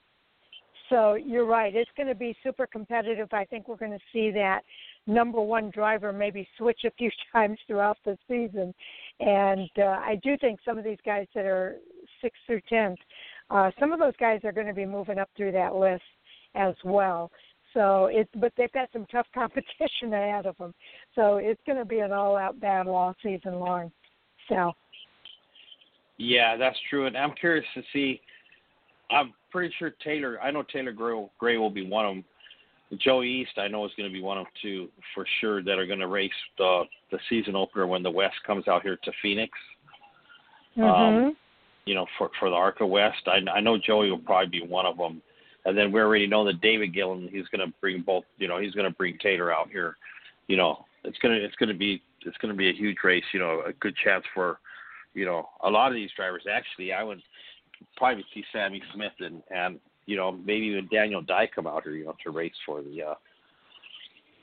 so 0.89 1.13
you're 1.13 1.45
right. 1.45 1.73
It's 1.75 1.89
going 1.95 2.07
to 2.07 2.15
be 2.15 2.35
super 2.43 2.67
competitive. 2.67 3.29
I 3.31 3.45
think 3.45 3.67
we're 3.67 3.77
going 3.77 3.91
to 3.91 3.99
see 4.11 4.31
that 4.31 4.61
number 5.07 5.41
one 5.41 5.69
driver 5.71 6.13
maybe 6.13 6.47
switch 6.57 6.81
a 6.85 6.91
few 6.91 7.09
times 7.33 7.57
throughout 7.67 7.97
the 8.05 8.17
season. 8.27 8.73
And 9.19 9.69
uh, 9.77 9.99
I 10.03 10.19
do 10.23 10.37
think 10.37 10.59
some 10.65 10.77
of 10.77 10.83
these 10.83 10.99
guys 11.05 11.27
that 11.35 11.45
are 11.45 11.77
six 12.21 12.37
through 12.45 12.61
tenth, 12.69 12.99
uh, 13.49 13.71
some 13.79 13.91
of 13.91 13.99
those 13.99 14.15
guys 14.19 14.41
are 14.43 14.51
going 14.51 14.67
to 14.67 14.73
be 14.73 14.85
moving 14.85 15.17
up 15.17 15.29
through 15.35 15.51
that 15.53 15.75
list 15.75 16.03
as 16.55 16.75
well. 16.83 17.31
So 17.73 18.07
it's 18.07 18.29
but 18.35 18.51
they've 18.57 18.71
got 18.71 18.89
some 18.91 19.05
tough 19.11 19.27
competition 19.33 20.13
ahead 20.13 20.45
of 20.45 20.57
them. 20.57 20.73
So 21.15 21.37
it's 21.37 21.61
going 21.65 21.77
to 21.77 21.85
be 21.85 21.99
an 21.99 22.11
all-out 22.11 22.59
battle 22.59 22.95
all 22.95 23.15
season 23.23 23.55
long. 23.55 23.91
So. 24.49 24.73
Yeah, 26.17 26.55
that's 26.55 26.77
true, 26.89 27.07
and 27.07 27.17
I'm 27.17 27.33
curious 27.33 27.65
to 27.73 27.81
see. 27.91 28.21
I'm 29.09 29.33
pretty 29.49 29.73
sure 29.79 29.91
Taylor. 30.03 30.39
I 30.39 30.51
know 30.51 30.63
Taylor 30.71 30.91
Gray, 30.91 31.27
Gray 31.39 31.57
will 31.57 31.71
be 31.71 31.85
one 31.85 32.05
of 32.05 32.15
them. 32.15 32.25
Joey 32.97 33.45
Iast, 33.45 33.61
I 33.61 33.67
know 33.67 33.85
is 33.85 33.91
going 33.95 34.09
to 34.09 34.13
be 34.13 34.21
one 34.21 34.37
of 34.37 34.47
two 34.61 34.89
for 35.15 35.25
sure 35.39 35.63
that 35.63 35.79
are 35.79 35.85
going 35.85 35.99
to 35.99 36.07
race 36.07 36.31
the 36.57 36.83
the 37.11 37.19
season 37.29 37.55
opener 37.55 37.87
when 37.87 38.03
the 38.03 38.11
West 38.11 38.35
comes 38.45 38.67
out 38.67 38.81
here 38.81 38.97
to 39.03 39.11
Phoenix. 39.21 39.51
Mm-hmm. 40.77 40.83
Um, 40.83 41.37
you 41.85 41.95
know, 41.95 42.05
for 42.17 42.29
for 42.39 42.49
the 42.49 42.55
ARCA 42.55 42.85
West, 42.85 43.27
I, 43.27 43.39
I 43.49 43.61
know 43.61 43.77
Joey 43.77 44.09
will 44.11 44.19
probably 44.19 44.59
be 44.59 44.65
one 44.65 44.85
of 44.85 44.97
them. 44.97 45.21
And 45.63 45.77
then 45.77 45.91
we 45.91 46.01
already 46.01 46.27
know 46.27 46.43
that 46.45 46.59
David 46.61 46.93
Gillen, 46.93 47.29
he's 47.31 47.47
going 47.47 47.65
to 47.65 47.73
bring 47.81 48.01
both. 48.01 48.23
You 48.37 48.47
know, 48.47 48.59
he's 48.59 48.73
going 48.73 48.89
to 48.89 48.95
bring 48.95 49.17
Taylor 49.19 49.53
out 49.53 49.69
here. 49.69 49.95
You 50.47 50.57
know, 50.57 50.85
it's 51.03 51.17
gonna 51.19 51.35
it's 51.35 51.55
gonna 51.55 51.73
be 51.73 52.01
it's 52.25 52.37
gonna 52.37 52.53
be 52.53 52.69
a 52.69 52.73
huge 52.73 52.97
race. 53.03 53.23
You 53.33 53.39
know, 53.39 53.61
a 53.65 53.73
good 53.73 53.95
chance 54.03 54.23
for, 54.33 54.59
you 55.13 55.25
know, 55.25 55.49
a 55.63 55.69
lot 55.69 55.89
of 55.89 55.95
these 55.95 56.09
drivers. 56.15 56.43
Actually, 56.51 56.93
I 56.93 57.03
would 57.03 57.21
probably 57.95 58.25
see 58.33 58.43
Sammy 58.51 58.81
Smith 58.93 59.13
and 59.19 59.41
and 59.49 59.79
you 60.05 60.17
know 60.17 60.31
maybe 60.31 60.65
even 60.67 60.87
Daniel 60.91 61.21
Dye 61.21 61.49
come 61.53 61.67
out 61.67 61.83
here, 61.83 61.95
you 61.95 62.05
know, 62.05 62.15
to 62.23 62.31
race 62.31 62.53
for 62.65 62.81
the 62.81 63.03
uh, 63.03 63.13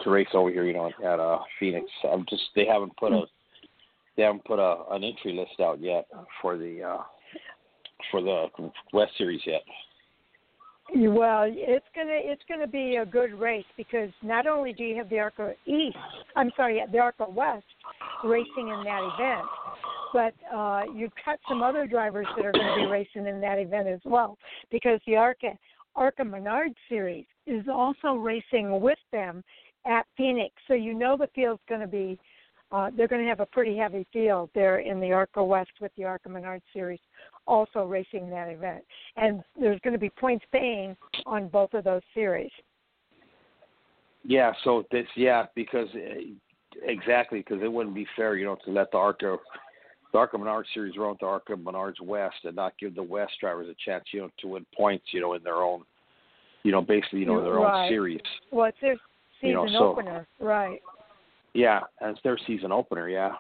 to 0.03 0.11
race 0.11 0.29
over 0.35 0.51
here, 0.51 0.65
you 0.65 0.75
know, 0.75 0.91
at 1.05 1.21
uh, 1.21 1.39
Phoenix. 1.59 1.87
I'm 2.11 2.25
just 2.29 2.43
they 2.55 2.67
haven't 2.67 2.97
put 2.97 3.13
a 3.13 3.23
they 4.17 4.23
haven't 4.23 4.45
put 4.45 4.59
a 4.59 4.85
an 4.91 5.05
entry 5.05 5.33
list 5.33 5.61
out 5.61 5.81
yet 5.81 6.07
for 6.41 6.57
the 6.57 6.83
uh, 6.83 7.03
for 8.11 8.21
the 8.21 8.47
West 8.93 9.13
Series 9.19 9.41
yet. 9.47 9.63
Well, 10.95 11.45
it's 11.47 11.85
gonna 11.95 12.09
it's 12.13 12.43
gonna 12.49 12.67
be 12.67 12.97
a 12.97 13.05
good 13.05 13.35
race 13.35 13.67
because 13.77 14.11
not 14.23 14.47
only 14.47 14.73
do 14.73 14.85
you 14.85 14.97
have 14.97 15.11
the 15.11 15.19
ARCA 15.19 15.53
East, 15.67 15.97
I'm 16.35 16.51
sorry, 16.57 16.83
the 16.91 16.99
ARCA 16.99 17.27
West 17.29 17.67
racing 18.25 18.69
in 18.69 18.85
that 18.85 19.11
event, 19.15 19.47
but 20.13 20.35
uh, 20.55 20.83
you've 20.95 21.13
got 21.25 21.39
some 21.49 21.63
other 21.63 21.87
drivers 21.87 22.27
that 22.37 22.45
are 22.45 22.53
going 22.53 22.67
to 22.67 22.87
be 22.87 22.91
racing 22.91 23.27
in 23.27 23.41
that 23.41 23.59
event 23.59 23.89
as 23.89 24.01
well 24.05 24.37
because 24.71 25.01
the 25.07 25.17
ARCA 25.17 25.53
ARCA 25.97 26.25
Menard 26.25 26.73
Series 26.89 27.27
is 27.47 27.65
also 27.73 28.15
racing 28.15 28.81
with 28.81 28.99
them 29.11 29.43
at 29.87 30.07
Phoenix. 30.17 30.55
So 30.69 30.75
you 30.75 30.95
know 30.95 31.17
the 31.17 31.29
field's 31.35 31.63
going 31.69 31.81
to 31.81 31.87
be 31.87 32.19
uh, 32.71 32.91
they're 32.97 33.09
going 33.09 33.23
to 33.23 33.29
have 33.29 33.41
a 33.41 33.47
pretty 33.47 33.77
heavy 33.77 34.07
field 34.13 34.51
there 34.55 34.81
in 34.81 35.01
the 35.01 35.11
ARCA 35.11 35.43
West 35.43 35.71
with 35.81 35.91
the 35.97 36.05
ARCA 36.05 36.29
Menard 36.29 36.61
Series 36.73 37.01
also 37.47 37.85
racing 37.85 38.29
that 38.29 38.49
event. 38.49 38.85
And 39.17 39.43
there's 39.59 39.81
going 39.81 39.95
to 39.95 39.99
be 39.99 40.11
points 40.11 40.45
paying 40.53 40.97
on 41.25 41.49
both 41.49 41.73
of 41.73 41.85
those 41.85 42.03
series. 42.15 42.51
Yeah, 44.23 44.53
so 44.65 44.85
this 44.91 45.07
yeah 45.17 45.47
because 45.55 45.89
uh, 45.95 46.21
exactly 46.83 47.39
because 47.39 47.63
it 47.63 47.73
wouldn't 47.73 47.95
be 47.95 48.07
fair, 48.15 48.37
you 48.37 48.45
know, 48.45 48.59
to 48.67 48.71
let 48.71 48.91
the 48.91 48.99
ARCA 48.99 49.39
the 50.13 50.19
ARCA 50.19 50.39
Menard 50.39 50.67
series 50.73 50.97
run 50.97 51.11
with 51.11 51.21
the 51.21 51.27
ARCA 51.27 51.53
Menards 51.55 52.01
West 52.01 52.37
and 52.45 52.57
not 52.57 52.73
give 52.79 52.95
the 52.95 53.03
West 53.03 53.33
drivers 53.41 53.69
a 53.69 53.75
chance, 53.85 54.05
you 54.13 54.21
know, 54.21 54.31
to 54.41 54.49
win 54.49 54.67
points, 54.77 55.07
you 55.13 55.21
know, 55.21 55.35
in 55.35 55.43
their 55.43 55.63
own, 55.63 55.83
you 56.63 56.73
know, 56.73 56.81
basically, 56.81 57.21
you 57.21 57.27
know, 57.27 57.43
their 57.43 57.55
right. 57.55 57.85
own 57.85 57.91
series. 57.91 58.21
Well, 58.51 58.69
it's 58.69 58.79
their 58.81 58.97
season 59.41 59.49
you 59.51 59.55
know, 59.55 59.67
so, 59.69 59.85
opener, 59.91 60.27
right? 60.41 60.81
Yeah, 61.55 61.81
and 62.01 62.11
it's 62.11 62.21
their 62.23 62.39
season 62.47 62.73
opener, 62.73 63.09
yeah. 63.09 63.33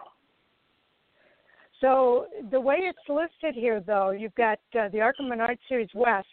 So 1.81 2.27
the 2.51 2.61
way 2.61 2.77
it's 2.81 2.99
listed 3.09 3.55
here, 3.55 3.81
though, 3.81 4.11
you've 4.11 4.35
got 4.35 4.59
uh, 4.79 4.89
the 4.89 5.01
ARCA 5.01 5.23
Menard 5.23 5.59
Series 5.69 5.89
West. 5.95 6.27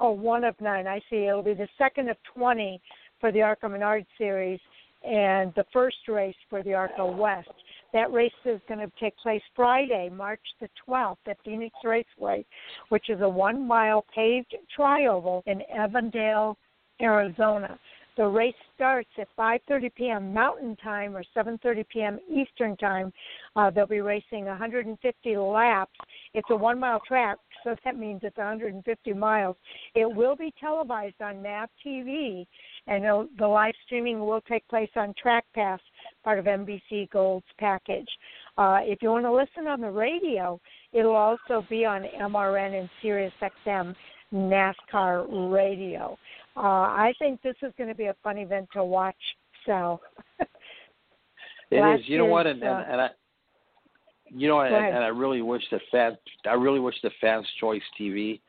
Oh, 0.00 0.10
one 0.10 0.44
of 0.44 0.60
nine. 0.60 0.86
I 0.86 1.00
see. 1.08 1.24
It'll 1.24 1.42
be 1.42 1.54
the 1.54 1.68
second 1.78 2.10
of 2.10 2.16
twenty 2.34 2.80
for 3.20 3.32
the 3.32 3.40
ARCA 3.42 3.68
Menard 3.68 4.04
Series, 4.18 4.60
and 5.06 5.54
the 5.54 5.64
first 5.72 5.96
race 6.08 6.34
for 6.50 6.62
the 6.62 6.74
ARCA 6.74 7.06
West. 7.06 7.48
That 7.96 8.12
race 8.12 8.30
is 8.44 8.60
going 8.68 8.80
to 8.80 8.92
take 9.00 9.16
place 9.16 9.40
Friday, 9.54 10.10
March 10.12 10.42
the 10.60 10.68
12th 10.86 11.16
at 11.26 11.38
Phoenix 11.42 11.74
Raceway, 11.82 12.44
which 12.90 13.08
is 13.08 13.22
a 13.22 13.28
one 13.28 13.66
mile 13.66 14.04
paved 14.14 14.54
trioval 14.78 15.40
in 15.46 15.62
Avondale, 15.74 16.58
Arizona. 17.00 17.78
The 18.18 18.26
race 18.26 18.54
starts 18.74 19.08
at 19.18 19.28
5:30 19.38 19.94
p.m. 19.94 20.34
Mountain 20.34 20.76
Time 20.76 21.16
or 21.16 21.24
7:30 21.34 21.88
p.m. 21.88 22.18
Eastern 22.30 22.76
Time. 22.76 23.14
Uh, 23.56 23.70
they'll 23.70 23.86
be 23.86 24.02
racing 24.02 24.44
150 24.44 25.36
laps. 25.38 25.98
It's 26.34 26.48
a 26.50 26.56
one-mile 26.56 27.00
track, 27.08 27.38
so 27.64 27.74
that 27.82 27.96
means 27.96 28.20
it's 28.24 28.36
150 28.36 29.12
miles. 29.14 29.56
It 29.94 30.04
will 30.04 30.36
be 30.36 30.52
televised 30.60 31.22
on 31.22 31.42
MAV 31.42 31.70
TV, 31.84 32.46
and 32.86 33.04
the 33.38 33.46
live 33.46 33.74
streaming 33.84 34.20
will 34.20 34.40
take 34.42 34.66
place 34.68 34.90
on 34.96 35.12
Track 35.20 35.44
Pass, 35.54 35.80
part 36.22 36.38
of 36.38 36.44
NBC 36.44 37.10
Gold's 37.10 37.46
package. 37.58 38.08
Uh, 38.56 38.78
if 38.82 39.02
you 39.02 39.10
want 39.10 39.24
to 39.24 39.32
listen 39.32 39.66
on 39.66 39.80
the 39.80 39.90
radio, 39.90 40.60
it'll 40.92 41.16
also 41.16 41.66
be 41.68 41.84
on 41.84 42.04
MRN 42.20 42.80
and 42.80 42.88
SiriusXM 43.02 43.94
NASCAR 44.32 45.52
radio. 45.52 46.16
Uh, 46.56 46.60
I 46.60 47.12
think 47.18 47.42
this 47.42 47.56
is 47.62 47.72
going 47.76 47.88
to 47.88 47.94
be 47.94 48.06
a 48.06 48.16
fun 48.22 48.38
event 48.38 48.68
to 48.74 48.84
watch. 48.84 49.16
So 49.66 50.00
it 51.70 52.00
is. 52.00 52.08
You 52.08 52.18
know 52.18 52.26
what? 52.26 52.46
And, 52.46 52.62
and, 52.62 52.84
and 52.90 53.00
I, 53.00 53.08
you 54.30 54.48
know, 54.48 54.60
and, 54.60 54.74
and 54.74 55.04
I 55.04 55.08
really 55.08 55.42
wish 55.42 55.62
that 55.70 55.80
fan, 55.90 56.16
I 56.46 56.54
really 56.54 56.80
wish 56.80 56.94
the 57.02 57.10
Fans 57.20 57.46
Choice 57.60 57.82
TV 58.00 58.40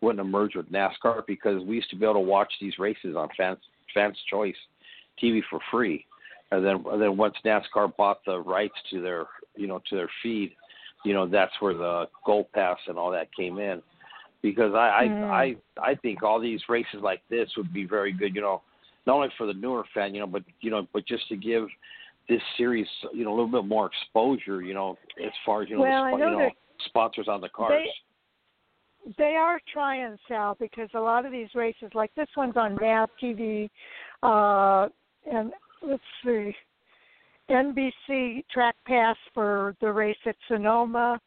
wouldn't 0.00 0.18
have 0.18 0.30
merged 0.30 0.56
with 0.56 0.70
NASCAR 0.72 1.22
because 1.26 1.62
we 1.64 1.76
used 1.76 1.90
to 1.90 1.96
be 1.96 2.04
able 2.04 2.14
to 2.14 2.20
watch 2.20 2.52
these 2.60 2.78
races 2.78 3.14
on 3.16 3.28
Fans 3.36 3.58
Fans 3.94 4.16
Choice 4.30 4.56
TV 5.22 5.40
for 5.50 5.60
free, 5.70 6.04
and 6.50 6.64
then 6.64 6.84
and 6.90 7.00
then 7.00 7.16
once 7.16 7.34
NASCAR 7.44 7.96
bought 7.96 8.24
the 8.24 8.38
rights 8.38 8.74
to 8.90 9.00
their 9.00 9.26
you 9.56 9.66
know 9.66 9.80
to 9.88 9.96
their 9.96 10.10
feed, 10.22 10.54
you 11.04 11.14
know 11.14 11.26
that's 11.26 11.52
where 11.60 11.74
the 11.74 12.08
Gold 12.24 12.46
Pass 12.52 12.78
and 12.86 12.98
all 12.98 13.10
that 13.10 13.34
came 13.34 13.58
in 13.58 13.82
because 14.42 14.74
I 14.74 15.06
mm. 15.08 15.30
I 15.30 15.56
I 15.80 15.90
I 15.90 15.94
think 15.96 16.22
all 16.22 16.40
these 16.40 16.60
races 16.68 17.00
like 17.02 17.22
this 17.30 17.48
would 17.56 17.72
be 17.72 17.86
very 17.86 18.12
good. 18.12 18.34
You 18.34 18.42
know, 18.42 18.62
not 19.06 19.16
only 19.16 19.28
for 19.38 19.46
the 19.46 19.54
newer 19.54 19.84
fan, 19.94 20.14
you 20.14 20.20
know, 20.20 20.26
but 20.26 20.42
you 20.60 20.70
know, 20.70 20.86
but 20.92 21.06
just 21.06 21.28
to 21.28 21.36
give 21.36 21.66
this 22.28 22.40
series 22.56 22.86
you 23.14 23.24
know 23.24 23.30
a 23.30 23.36
little 23.36 23.62
bit 23.62 23.64
more 23.64 23.86
exposure. 23.86 24.62
You 24.62 24.74
know, 24.74 24.98
as 25.24 25.32
far 25.46 25.62
as 25.62 25.70
you 25.70 25.76
know, 25.76 25.82
well, 25.82 26.10
the, 26.10 26.18
know 26.18 26.30
you 26.30 26.38
know 26.38 26.50
sponsors 26.86 27.28
on 27.28 27.40
the 27.40 27.48
cars. 27.48 27.84
They, 27.84 27.90
they 29.18 29.34
are 29.36 29.60
trying, 29.72 30.16
Sal, 30.28 30.56
because 30.60 30.88
a 30.94 31.00
lot 31.00 31.26
of 31.26 31.32
these 31.32 31.48
races, 31.54 31.90
like 31.94 32.14
this 32.14 32.28
one's 32.36 32.56
on 32.56 32.76
MAV 32.80 33.08
TV, 33.22 33.68
uh, 34.22 34.88
and 35.30 35.52
let's 35.82 36.02
see, 36.24 36.54
NBC 37.50 38.44
Track 38.52 38.76
Pass 38.86 39.16
for 39.34 39.74
the 39.80 39.90
race 39.90 40.16
at 40.26 40.36
Sonoma 40.48 41.20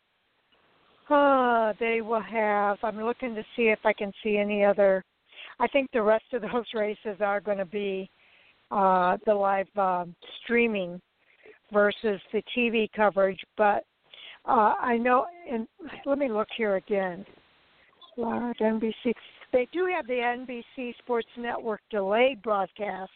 uh, 1.09 1.73
they 1.79 2.01
will 2.01 2.21
have. 2.21 2.77
I'm 2.83 3.01
looking 3.03 3.35
to 3.35 3.43
see 3.55 3.63
if 3.63 3.79
I 3.85 3.93
can 3.93 4.11
see 4.23 4.37
any 4.37 4.63
other. 4.63 5.03
I 5.59 5.67
think 5.67 5.89
the 5.91 6.01
rest 6.01 6.25
of 6.33 6.41
those 6.41 6.65
races 6.73 7.17
are 7.19 7.39
going 7.39 7.59
to 7.59 7.65
be 7.65 8.09
uh, 8.71 9.17
the 9.25 9.33
live 9.33 9.67
uh, 9.75 10.05
streaming 10.43 10.99
versus 11.71 12.19
the 12.33 12.41
TV 12.57 12.89
coverage. 12.95 13.39
But 13.57 13.85
uh, 14.45 14.73
I 14.79 14.97
know, 14.97 15.25
and 15.51 15.67
let 16.05 16.17
me 16.17 16.29
look 16.29 16.47
here 16.57 16.75
again. 16.75 17.25
Large 18.17 18.57
NBC. 18.57 19.13
They 19.51 19.67
do 19.71 19.87
have 19.93 20.07
the 20.07 20.13
NBC 20.13 20.97
Sports 20.99 21.27
Network 21.37 21.81
delayed 21.89 22.41
broadcast 22.41 23.11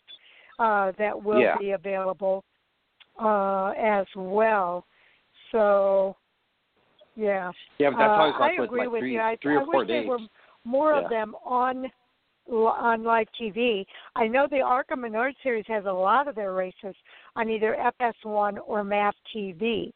uh, 0.60 0.92
that 0.98 1.22
will 1.22 1.40
yeah. 1.42 1.58
be 1.58 1.72
available 1.72 2.44
uh, 3.22 3.74
as 3.78 4.06
well. 4.16 4.86
So 5.52 6.16
yeah. 7.16 7.52
Yeah, 7.80 7.90
that's 7.92 8.02
uh, 8.02 8.44
I 8.44 8.52
agree 8.64 8.82
like 8.82 8.92
with 8.92 9.02
three, 9.02 9.14
you. 9.14 9.20
I, 9.20 9.38
three 9.42 9.56
or 9.56 9.62
I 9.62 9.66
four 9.66 9.80
wish 9.80 9.88
days. 9.88 10.04
there 10.04 10.10
were 10.10 10.20
more 10.64 10.94
yeah. 10.94 11.04
of 11.04 11.10
them 11.10 11.36
on 11.46 11.86
on 12.52 13.04
live 13.04 13.28
TV. 13.40 13.86
I 14.16 14.28
know 14.28 14.48
the 14.50 14.62
ARCA 14.62 14.96
Menard 14.96 15.36
series 15.44 15.66
has 15.68 15.86
a 15.86 15.92
lot 15.92 16.28
of 16.28 16.34
their 16.34 16.54
races 16.54 16.96
on 17.36 17.48
either 17.48 17.78
FS1 18.02 18.58
or 18.66 18.84
MAV 18.84 19.14
TV. 19.36 19.92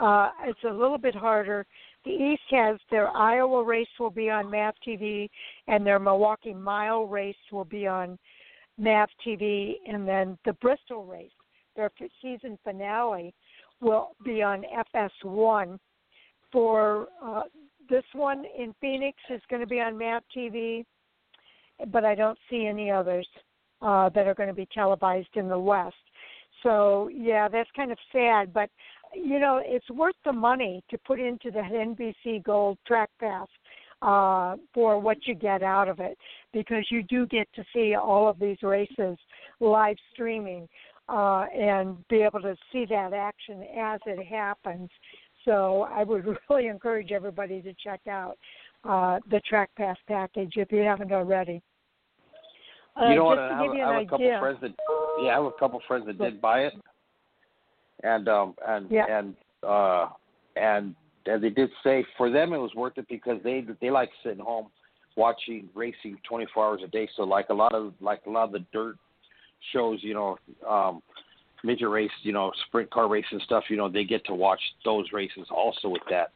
Uh, 0.00 0.28
it's 0.44 0.62
a 0.64 0.72
little 0.72 0.98
bit 0.98 1.14
harder. 1.14 1.64
The 2.04 2.10
East 2.10 2.42
has 2.50 2.78
their 2.90 3.08
Iowa 3.08 3.64
race 3.64 3.88
will 3.98 4.10
be 4.10 4.28
on 4.28 4.50
MAV 4.50 4.74
TV, 4.86 5.28
and 5.68 5.86
their 5.86 5.98
Milwaukee 5.98 6.54
Mile 6.54 7.06
race 7.06 7.36
will 7.50 7.64
be 7.64 7.86
on 7.86 8.18
MAV 8.78 9.08
TV, 9.26 9.76
and 9.86 10.06
then 10.06 10.36
the 10.44 10.52
Bristol 10.54 11.04
race, 11.04 11.30
their 11.76 11.90
season 12.20 12.58
finale, 12.62 13.34
will 13.80 14.16
be 14.24 14.42
on 14.42 14.64
FS1 14.94 15.78
for 16.52 17.08
uh, 17.22 17.42
this 17.88 18.04
one 18.12 18.44
in 18.56 18.74
Phoenix 18.80 19.18
is 19.30 19.42
going 19.48 19.60
to 19.60 19.66
be 19.66 19.80
on 19.80 19.98
MAV 19.98 20.22
TV, 20.36 20.84
but 21.90 22.04
I 22.04 22.14
don't 22.14 22.38
see 22.48 22.66
any 22.66 22.90
others 22.90 23.26
uh, 23.82 24.08
that 24.10 24.26
are 24.26 24.34
going 24.34 24.48
to 24.48 24.54
be 24.54 24.68
televised 24.72 25.36
in 25.36 25.48
the 25.48 25.58
West. 25.58 25.96
So 26.62 27.10
yeah, 27.12 27.48
that's 27.48 27.68
kind 27.76 27.92
of 27.92 27.98
sad, 28.12 28.52
but 28.52 28.70
you 29.14 29.38
know 29.38 29.60
it's 29.64 29.88
worth 29.90 30.14
the 30.24 30.32
money 30.32 30.82
to 30.90 30.98
put 30.98 31.20
into 31.20 31.50
the 31.50 31.60
NBC 31.60 32.42
Gold 32.44 32.78
Track 32.86 33.10
Pass 33.20 33.48
uh, 34.02 34.56
for 34.72 34.98
what 34.98 35.16
you 35.26 35.34
get 35.34 35.62
out 35.62 35.88
of 35.88 35.98
it, 36.00 36.18
because 36.52 36.84
you 36.90 37.02
do 37.02 37.26
get 37.26 37.48
to 37.54 37.64
see 37.72 37.94
all 37.94 38.28
of 38.28 38.38
these 38.38 38.58
races 38.62 39.16
live 39.60 39.96
streaming 40.12 40.68
uh, 41.08 41.46
and 41.54 41.96
be 42.08 42.16
able 42.16 42.40
to 42.40 42.54
see 42.72 42.86
that 42.86 43.12
action 43.12 43.64
as 43.78 44.00
it 44.06 44.24
happens. 44.26 44.90
So 45.44 45.88
I 45.90 46.04
would 46.04 46.24
really 46.50 46.66
encourage 46.66 47.12
everybody 47.12 47.62
to 47.62 47.74
check 47.82 48.00
out 48.08 48.36
uh, 48.84 49.20
the 49.30 49.40
Track 49.40 49.70
Pass 49.76 49.96
package 50.06 50.52
if 50.56 50.70
you 50.70 50.80
haven't 50.80 51.12
already. 51.12 51.62
Uh, 53.00 53.08
you 53.08 53.16
know 53.16 53.24
what? 53.24 53.38
I 53.38 53.62
have, 53.62 53.70
I 53.72 53.94
have 53.94 54.02
a 54.02 54.06
couple 54.06 54.38
friends 54.38 54.58
that 54.60 54.70
yeah, 55.20 55.30
I 55.30 55.34
have 55.34 55.44
a 55.44 55.52
couple 55.58 55.80
friends 55.88 56.06
that 56.06 56.18
did 56.18 56.40
buy 56.40 56.60
it, 56.60 56.74
and 58.02 58.28
um 58.28 58.54
and 58.66 58.90
yeah. 58.90 59.04
and 59.08 59.34
uh 59.62 60.08
and 60.56 60.94
and 61.26 61.42
they 61.42 61.50
did 61.50 61.70
say 61.82 62.04
for 62.16 62.30
them 62.30 62.52
it 62.52 62.58
was 62.58 62.74
worth 62.74 62.98
it 62.98 63.06
because 63.08 63.38
they 63.42 63.64
they 63.80 63.90
like 63.90 64.10
sitting 64.22 64.44
home 64.44 64.68
watching 65.16 65.68
racing 65.74 66.18
24 66.28 66.64
hours 66.64 66.80
a 66.84 66.88
day. 66.88 67.08
So 67.16 67.22
like 67.22 67.48
a 67.50 67.54
lot 67.54 67.74
of 67.74 67.94
like 68.00 68.22
a 68.26 68.30
lot 68.30 68.44
of 68.44 68.52
the 68.52 68.64
dirt 68.72 68.96
shows, 69.72 70.00
you 70.02 70.14
know, 70.14 70.38
um 70.68 71.02
midget 71.62 71.88
race, 71.88 72.10
you 72.22 72.32
know, 72.32 72.52
sprint 72.66 72.90
car 72.90 73.08
race 73.08 73.24
and 73.30 73.40
stuff, 73.42 73.64
you 73.68 73.76
know, 73.76 73.88
they 73.88 74.04
get 74.04 74.24
to 74.26 74.34
watch 74.34 74.60
those 74.84 75.06
races 75.12 75.46
also 75.50 75.88
with 75.88 76.02
that, 76.10 76.32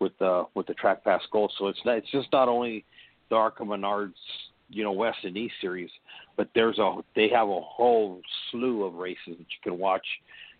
with 0.00 0.12
the 0.18 0.44
with 0.54 0.66
the 0.66 0.74
Track 0.74 1.04
Pass 1.04 1.22
Gold. 1.30 1.52
So 1.58 1.68
it's 1.68 1.78
not, 1.84 1.98
it's 1.98 2.10
just 2.10 2.28
not 2.32 2.48
only 2.48 2.84
the 3.30 3.36
ARCA 3.36 3.62
Menards, 3.62 4.12
you 4.68 4.82
know, 4.82 4.92
West 4.92 5.18
and 5.22 5.36
East 5.36 5.54
series, 5.60 5.90
but 6.36 6.48
there's 6.54 6.78
a 6.78 6.96
they 7.14 7.28
have 7.28 7.48
a 7.48 7.60
whole 7.60 8.20
slew 8.50 8.84
of 8.84 8.94
races 8.94 9.20
that 9.26 9.38
you 9.38 9.60
can 9.62 9.78
watch 9.78 10.06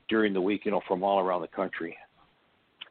during 0.08 0.32
the 0.32 0.40
week, 0.40 0.62
you 0.64 0.70
know, 0.70 0.80
from 0.86 1.02
all 1.02 1.20
around 1.20 1.42
the 1.42 1.48
country. 1.48 1.96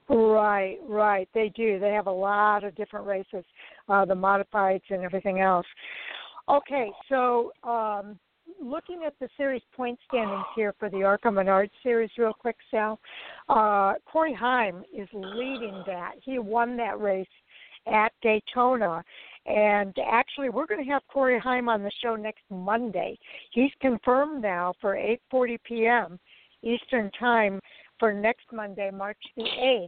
Right, 0.10 0.78
right. 0.88 1.30
They 1.34 1.52
do. 1.56 1.80
They 1.80 1.92
have 1.92 2.08
a 2.08 2.12
lot 2.12 2.64
of 2.64 2.76
different 2.76 3.08
races, 3.08 3.46
uh, 3.88 4.04
the 4.06 4.14
modifieds 4.14 4.82
and 4.90 5.04
everything 5.04 5.40
else. 5.40 5.66
Okay, 6.50 6.90
so 7.08 7.54
um, 7.64 8.20
looking 8.62 9.04
at 9.06 9.14
the 9.20 9.30
series 9.38 9.62
point 9.76 9.98
standings 10.08 10.44
here 10.56 10.74
for 10.80 10.90
the 10.90 11.18
Menard 11.32 11.70
series, 11.82 12.10
real 12.18 12.34
quick, 12.34 12.58
Sal. 12.70 13.00
Uh, 13.48 13.94
Corey 14.06 14.34
Heim 14.34 14.84
is 14.94 15.08
leading 15.14 15.84
that. 15.86 16.14
He 16.24 16.40
won 16.40 16.76
that 16.78 17.00
race 17.00 17.28
at 17.88 18.12
Daytona. 18.22 19.04
And 19.46 19.96
actually, 20.06 20.50
we're 20.50 20.68
going 20.68 20.84
to 20.84 20.92
have 20.92 21.02
Corey 21.12 21.40
Heim 21.40 21.68
on 21.68 21.82
the 21.82 21.92
show 22.04 22.16
next 22.16 22.44
Monday. 22.50 23.18
He's 23.52 23.72
confirmed 23.82 24.42
now 24.42 24.74
for 24.80 24.96
8:40 24.96 25.58
p.m. 25.64 26.20
Eastern 26.64 27.12
Time 27.20 27.60
for 28.00 28.14
next 28.14 28.46
Monday, 28.52 28.90
March 28.92 29.18
the 29.36 29.44
8th. 29.44 29.88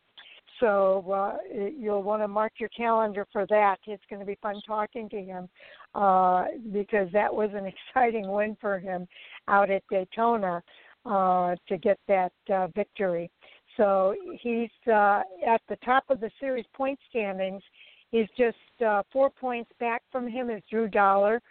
So 0.60 1.12
uh, 1.12 1.38
you'll 1.78 2.04
want 2.04 2.22
to 2.22 2.28
mark 2.28 2.54
your 2.60 2.70
calendar 2.70 3.28
for 3.34 3.46
that. 3.48 3.78
It's 3.88 4.04
going 4.10 4.20
to 4.20 4.26
be 4.26 4.38
fun 4.42 4.62
talking 4.66 5.10
to 5.10 5.22
him 5.22 5.50
uh, 5.96 6.46
because 6.72 7.08
that 7.12 7.34
was 7.34 7.50
an 7.54 7.66
exciting 7.96 8.30
win 8.30 8.56
for 8.62 8.80
him 8.80 9.08
out 9.48 9.70
at 9.70 9.84
Daytona 9.90 10.62
uh, 11.06 11.56
to 11.68 11.78
get 11.78 12.00
that 12.08 12.32
uh, 12.54 12.68
victory. 12.76 13.30
So 13.78 14.16
he's 14.42 14.70
uh, 14.88 15.24
at 15.46 15.62
the 15.68 15.78
top 15.84 16.04
of 16.10 16.20
the 16.20 16.30
series 16.40 16.66
point 16.76 17.00
standings. 17.10 17.64
He's 18.12 18.28
just 18.38 18.58
uh, 18.86 19.02
four 19.12 19.32
points 19.32 19.72
back 19.80 20.04
from 20.12 20.28
him 20.28 20.50
is 20.52 20.62
Drew 20.70 20.88
Dollar. 20.88 21.42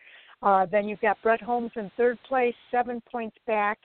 Uh, 0.43 0.67
then 0.67 0.89
you've 0.89 1.01
got 1.01 1.21
Brett 1.23 1.41
Holmes 1.41 1.71
in 1.77 1.91
third 1.97 2.19
place, 2.29 2.55
seven 2.71 3.01
points 3.11 3.37
back. 3.47 3.79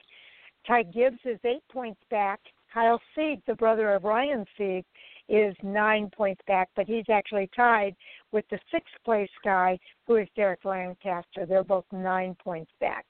Ty 0.68 0.82
Gibbs 0.84 1.18
is 1.24 1.38
eight 1.44 1.62
points 1.72 2.00
back. 2.10 2.40
Kyle 2.72 3.00
Sieg, 3.14 3.40
the 3.46 3.54
brother 3.54 3.94
of 3.94 4.04
Ryan 4.04 4.44
Sieg, 4.56 4.84
is 5.30 5.56
nine 5.62 6.10
points 6.14 6.42
back, 6.46 6.68
but 6.76 6.86
he's 6.86 7.06
actually 7.10 7.48
tied 7.56 7.96
with 8.32 8.44
the 8.50 8.58
sixth 8.70 8.92
place 9.04 9.30
guy, 9.42 9.78
who 10.06 10.16
is 10.16 10.28
Derek 10.36 10.64
Lancaster. 10.66 11.46
They're 11.46 11.64
both 11.64 11.86
nine 11.90 12.36
points 12.44 12.70
back. 12.80 13.06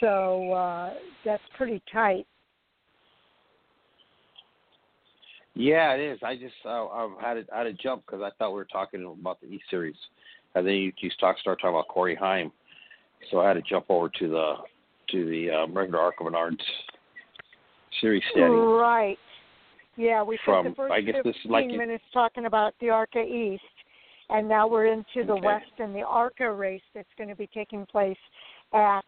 So 0.00 0.52
uh, 0.52 0.94
that's 1.24 1.42
pretty 1.56 1.82
tight. 1.92 2.26
Yeah, 5.54 5.94
it 5.94 6.00
is. 6.00 6.18
I 6.22 6.34
just 6.36 6.54
uh, 6.64 6.86
I've 6.88 7.18
had 7.20 7.36
it, 7.38 7.48
I 7.54 7.58
had 7.58 7.64
to 7.64 7.72
jump 7.74 8.04
because 8.06 8.22
I 8.22 8.30
thought 8.38 8.50
we 8.50 8.56
were 8.56 8.66
talking 8.66 9.04
about 9.20 9.40
the 9.40 9.46
E 9.46 9.60
Series, 9.70 9.96
and 10.54 10.66
then 10.66 10.74
you, 10.74 10.92
you 10.98 11.10
start 11.10 11.38
start 11.38 11.58
talking 11.60 11.74
about 11.74 11.88
Corey 11.88 12.14
Heim, 12.14 12.52
so 13.30 13.40
I 13.40 13.48
had 13.48 13.54
to 13.54 13.62
jump 13.62 13.86
over 13.88 14.10
to 14.18 14.28
the 14.28 14.54
to 15.10 15.24
the 15.28 15.50
um, 15.50 15.76
regular 15.76 16.00
ARCA 16.00 16.24
Menards 16.24 16.60
series 18.00 18.22
standing. 18.32 18.58
Right. 18.58 19.18
Yeah, 19.96 20.22
we 20.22 20.38
From- 20.44 20.64
spent 20.64 20.76
the 20.76 20.82
first 20.82 20.92
I 20.92 21.00
guess 21.00 21.14
this 21.24 21.34
is 21.36 21.42
15 21.42 21.52
like- 21.52 21.70
minutes 21.70 22.04
talking 22.12 22.46
about 22.46 22.74
the 22.80 22.90
ARCA 22.90 23.22
East, 23.22 23.62
and 24.28 24.48
now 24.48 24.66
we're 24.66 24.86
into 24.86 25.24
the 25.24 25.32
Okay. 25.34 25.46
West 25.46 25.72
and 25.78 25.94
the 25.94 26.02
ARCA 26.02 26.50
race 26.52 26.82
that's 26.94 27.08
going 27.16 27.28
to 27.30 27.36
be 27.36 27.46
taking 27.48 27.86
place 27.86 28.18
at 28.74 29.04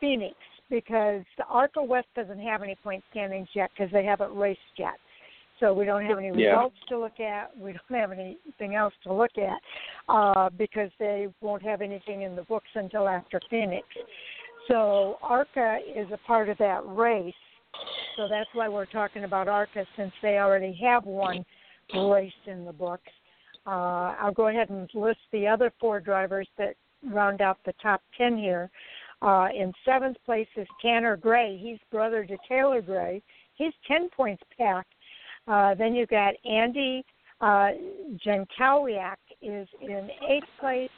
Phoenix 0.00 0.34
because 0.70 1.22
the 1.36 1.44
ARCA 1.46 1.82
West 1.82 2.08
doesn't 2.14 2.40
have 2.40 2.62
any 2.62 2.74
point 2.76 3.02
standings 3.10 3.48
yet 3.54 3.70
because 3.76 3.92
they 3.92 4.04
haven't 4.04 4.34
raced 4.34 4.60
yet. 4.76 4.94
So 5.60 5.72
we 5.74 5.84
don't 5.84 6.04
have 6.04 6.18
any 6.18 6.28
Yeah. 6.28 6.50
results 6.50 6.76
to 6.88 6.98
look 6.98 7.18
at. 7.20 7.56
We 7.56 7.72
don't 7.72 8.00
have 8.00 8.12
anything 8.12 8.74
else 8.76 8.94
to 9.02 9.12
look 9.12 9.36
at 9.38 9.60
uh, 10.08 10.50
because 10.50 10.90
they 10.98 11.28
won't 11.40 11.62
have 11.62 11.80
anything 11.80 12.22
in 12.22 12.36
the 12.36 12.42
books 12.42 12.68
until 12.74 13.08
after 13.08 13.40
Phoenix. 13.50 13.86
So 14.68 15.18
ARCA 15.22 15.78
is 15.96 16.06
a 16.12 16.18
part 16.26 16.48
of 16.48 16.58
that 16.58 16.82
race. 16.86 17.34
So 18.16 18.28
that's 18.28 18.48
why 18.52 18.68
we're 18.68 18.86
talking 18.86 19.24
about 19.24 19.48
ARCA 19.48 19.86
since 19.96 20.12
they 20.22 20.38
already 20.38 20.78
have 20.84 21.04
one 21.04 21.44
race 21.94 22.32
in 22.46 22.64
the 22.64 22.72
books. 22.72 23.10
Uh, 23.66 24.14
I'll 24.20 24.32
go 24.32 24.48
ahead 24.48 24.70
and 24.70 24.88
list 24.94 25.20
the 25.32 25.46
other 25.46 25.72
four 25.80 26.00
drivers 26.00 26.48
that 26.58 26.74
round 27.04 27.40
out 27.40 27.58
the 27.64 27.74
top 27.82 28.02
10 28.16 28.38
here. 28.38 28.70
Uh, 29.20 29.48
in 29.54 29.72
seventh 29.84 30.16
place 30.24 30.48
is 30.56 30.66
Tanner 30.80 31.16
Gray. 31.16 31.58
He's 31.60 31.78
brother 31.90 32.24
to 32.24 32.36
Taylor 32.48 32.80
Gray. 32.80 33.22
He's 33.54 33.72
10 33.86 34.10
points 34.10 34.42
back. 34.58 34.86
Uh, 35.46 35.74
then 35.74 35.94
you've 35.94 36.08
got 36.08 36.34
Andy 36.44 37.04
uh, 37.40 37.70
Jankowiak 38.26 39.16
is 39.42 39.68
in 39.80 40.08
eighth 40.28 40.46
place, 40.60 40.90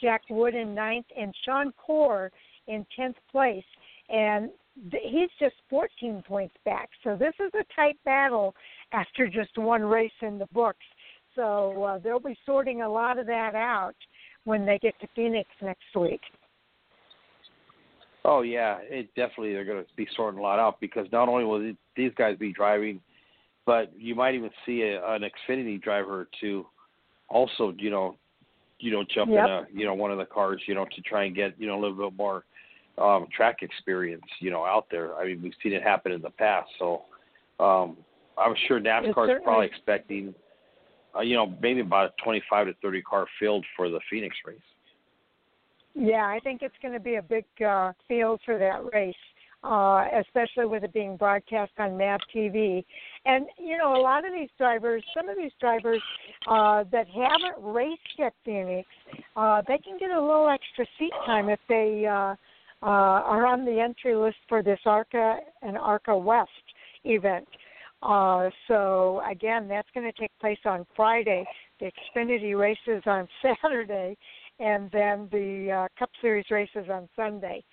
Jack 0.00 0.22
Wood 0.30 0.54
in 0.54 0.74
ninth, 0.74 1.06
and 1.16 1.34
Sean 1.44 1.72
Corr 1.88 2.30
in 2.68 2.86
10th 2.98 3.14
place. 3.30 3.64
And 4.08 4.50
th- 4.90 5.02
he's 5.04 5.30
just 5.40 5.56
14 5.68 6.22
points 6.26 6.54
back. 6.64 6.88
So 7.02 7.16
this 7.16 7.34
is 7.40 7.50
a 7.54 7.64
tight 7.74 7.98
battle 8.04 8.54
after 8.92 9.26
just 9.28 9.56
one 9.58 9.82
race 9.82 10.12
in 10.22 10.38
the 10.38 10.46
books. 10.52 10.84
So 11.34 11.82
uh, 11.82 11.98
they'll 11.98 12.20
be 12.20 12.36
sorting 12.46 12.82
a 12.82 12.88
lot 12.88 13.18
of 13.18 13.26
that 13.26 13.54
out 13.54 13.94
when 14.44 14.64
they 14.64 14.78
get 14.78 14.98
to 15.00 15.08
Phoenix 15.14 15.48
next 15.62 15.94
week. 15.94 16.20
Oh 18.24 18.42
yeah, 18.42 18.78
it 18.82 19.08
definitely 19.14 19.52
they're 19.52 19.64
going 19.64 19.82
to 19.82 19.88
be 19.96 20.06
sorting 20.16 20.40
a 20.40 20.42
lot 20.42 20.58
out 20.58 20.80
because 20.80 21.06
not 21.12 21.28
only 21.28 21.44
will 21.44 21.72
these 21.96 22.12
guys 22.16 22.36
be 22.36 22.52
driving, 22.52 23.00
but 23.64 23.92
you 23.96 24.14
might 24.14 24.34
even 24.34 24.50
see 24.66 24.82
a, 24.82 25.14
an 25.14 25.22
Xfinity 25.22 25.80
driver 25.80 26.20
or 26.20 26.28
two 26.40 26.66
also, 27.28 27.72
you 27.78 27.90
know, 27.90 28.16
you 28.80 28.90
know, 28.90 29.04
jump 29.14 29.30
Yep. 29.30 29.44
in 29.44 29.50
a 29.50 29.66
you 29.72 29.86
know 29.86 29.94
one 29.94 30.10
of 30.10 30.18
the 30.18 30.24
cars, 30.24 30.60
you 30.66 30.74
know, 30.74 30.84
to 30.84 31.00
try 31.02 31.24
and 31.24 31.34
get 31.34 31.54
you 31.58 31.66
know 31.66 31.78
a 31.78 31.80
little 31.80 32.10
bit 32.10 32.18
more 32.18 32.44
um, 33.00 33.26
track 33.34 33.62
experience, 33.62 34.24
you 34.40 34.50
know, 34.50 34.64
out 34.64 34.86
there. 34.90 35.14
I 35.16 35.26
mean, 35.26 35.42
we've 35.42 35.52
seen 35.62 35.72
it 35.72 35.82
happen 35.82 36.12
in 36.12 36.22
the 36.22 36.30
past, 36.30 36.68
so 36.78 37.02
um, 37.60 37.96
I'm 38.38 38.54
sure 38.66 38.80
NASCAR 38.80 39.36
is 39.36 39.42
probably 39.44 39.66
expecting, 39.66 40.34
uh, 41.16 41.20
you 41.20 41.34
know, 41.34 41.54
maybe 41.60 41.80
about 41.80 42.06
a 42.06 42.22
25 42.22 42.68
to 42.68 42.74
30 42.82 43.02
car 43.02 43.26
field 43.38 43.64
for 43.76 43.90
the 43.90 44.00
Phoenix 44.10 44.36
race. 44.46 44.58
Yeah, 45.94 46.26
I 46.26 46.38
think 46.44 46.62
it's 46.62 46.74
going 46.80 46.94
to 46.94 47.00
be 47.00 47.16
a 47.16 47.22
big 47.22 47.44
uh, 47.66 47.92
field 48.06 48.40
for 48.44 48.56
that 48.56 48.84
race, 48.94 49.14
uh, 49.64 50.04
especially 50.20 50.66
with 50.66 50.84
it 50.84 50.92
being 50.92 51.16
broadcast 51.16 51.72
on 51.78 51.98
MAV 51.98 52.20
TV. 52.34 52.84
And 53.24 53.46
you 53.58 53.76
know, 53.76 53.96
a 53.96 54.00
lot 54.00 54.24
of 54.24 54.32
these 54.32 54.50
drivers, 54.58 55.02
some 55.16 55.28
of 55.28 55.36
these 55.36 55.50
drivers 55.60 56.00
uh, 56.46 56.84
that 56.92 57.08
haven't 57.08 57.56
raced 57.58 58.20
at 58.24 58.32
Phoenix, 58.44 58.88
uh, 59.36 59.62
they 59.66 59.78
can 59.78 59.98
get 59.98 60.10
a 60.10 60.20
little 60.20 60.48
extra 60.48 60.86
seat 60.98 61.12
time 61.26 61.48
if 61.48 61.58
they 61.68 62.06
uh, 62.06 62.36
uh, 62.82 62.86
are 62.86 63.46
on 63.46 63.64
the 63.64 63.80
entry 63.80 64.14
list 64.14 64.36
for 64.48 64.62
this 64.62 64.80
ARCA 64.86 65.38
and 65.62 65.76
ARCA 65.76 66.16
West 66.16 66.50
event. 67.04 67.48
Uh, 68.02 68.48
so 68.68 69.20
again, 69.28 69.66
that's 69.66 69.88
going 69.92 70.10
to 70.10 70.20
take 70.20 70.30
place 70.40 70.58
on 70.64 70.86
Friday. 70.94 71.44
The 71.80 71.90
Xfinity 72.16 72.58
races 72.58 73.02
on 73.06 73.28
Saturday, 73.62 74.16
and 74.60 74.90
then 74.92 75.28
the 75.32 75.72
uh, 75.72 75.88
Cup 75.98 76.10
Series 76.20 76.46
races 76.50 76.86
on 76.90 77.08
Sunday. 77.16 77.64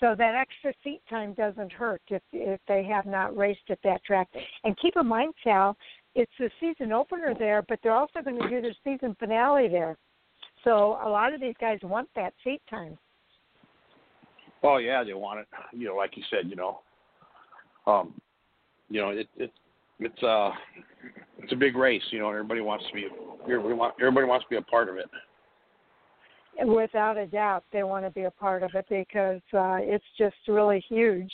So 0.00 0.14
that 0.16 0.34
extra 0.34 0.72
seat 0.84 1.00
time 1.08 1.32
doesn't 1.34 1.72
hurt 1.72 2.02
if 2.08 2.22
if 2.32 2.60
they 2.68 2.84
have 2.84 3.06
not 3.06 3.36
raced 3.36 3.70
at 3.70 3.78
that 3.84 4.04
track. 4.04 4.28
And 4.64 4.76
keep 4.78 4.94
in 4.96 5.06
mind, 5.06 5.34
Sal, 5.42 5.76
it's 6.14 6.32
the 6.38 6.50
season 6.60 6.92
opener 6.92 7.34
there, 7.38 7.62
but 7.68 7.78
they're 7.82 7.92
also 7.92 8.20
going 8.22 8.40
to 8.40 8.48
do 8.48 8.60
the 8.60 8.74
season 8.84 9.16
finale 9.18 9.68
there. 9.68 9.96
So 10.64 10.98
a 11.02 11.08
lot 11.08 11.32
of 11.32 11.40
these 11.40 11.54
guys 11.60 11.78
want 11.82 12.08
that 12.16 12.34
seat 12.44 12.60
time. 12.68 12.98
Oh 14.62 14.78
yeah, 14.78 15.04
they 15.04 15.14
want 15.14 15.40
it. 15.40 15.46
You 15.72 15.88
know, 15.88 15.96
like 15.96 16.16
you 16.16 16.22
said, 16.30 16.48
you 16.48 16.56
know, 16.56 16.80
um, 17.86 18.14
you 18.88 19.00
know, 19.00 19.10
it 19.10 19.28
it 19.36 19.52
it's 20.00 20.22
uh 20.22 20.50
it's 21.38 21.52
a 21.52 21.56
big 21.56 21.76
race. 21.76 22.02
You 22.10 22.20
know, 22.20 22.30
everybody 22.30 22.60
wants 22.60 22.84
to 22.88 22.94
be 22.94 23.06
everybody 23.44 23.74
want 23.74 23.94
everybody 24.00 24.26
wants 24.26 24.44
to 24.46 24.50
be 24.50 24.56
a 24.56 24.62
part 24.62 24.88
of 24.88 24.96
it. 24.96 25.08
Without 26.66 27.16
a 27.16 27.26
doubt, 27.26 27.64
they 27.72 27.84
want 27.84 28.04
to 28.04 28.10
be 28.10 28.22
a 28.22 28.30
part 28.32 28.64
of 28.64 28.70
it 28.74 28.86
because 28.88 29.40
uh, 29.54 29.78
it's 29.80 30.04
just 30.18 30.34
really 30.48 30.84
huge 30.88 31.30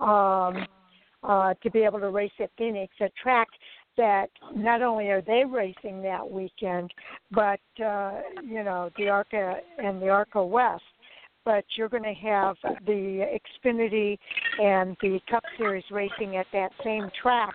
um, 0.00 0.66
uh, 1.22 1.52
to 1.62 1.70
be 1.70 1.80
able 1.80 2.00
to 2.00 2.08
race 2.08 2.32
at 2.40 2.50
Phoenix, 2.56 2.94
a 3.00 3.10
track 3.22 3.48
that 3.96 4.28
not 4.54 4.80
only 4.82 5.08
are 5.08 5.20
they 5.20 5.44
racing 5.44 6.02
that 6.02 6.28
weekend, 6.28 6.92
but 7.30 7.60
uh, 7.84 8.20
you 8.42 8.64
know 8.64 8.90
the 8.96 9.08
ARCA 9.08 9.56
and 9.78 10.00
the 10.00 10.08
ARCA 10.08 10.44
West. 10.44 10.82
But 11.44 11.64
you're 11.76 11.88
going 11.88 12.04
to 12.04 12.14
have 12.14 12.56
the 12.86 13.38
Xfinity 13.64 14.18
and 14.62 14.96
the 15.02 15.20
Cup 15.30 15.42
Series 15.58 15.84
racing 15.90 16.36
at 16.36 16.46
that 16.52 16.70
same 16.82 17.10
track 17.20 17.54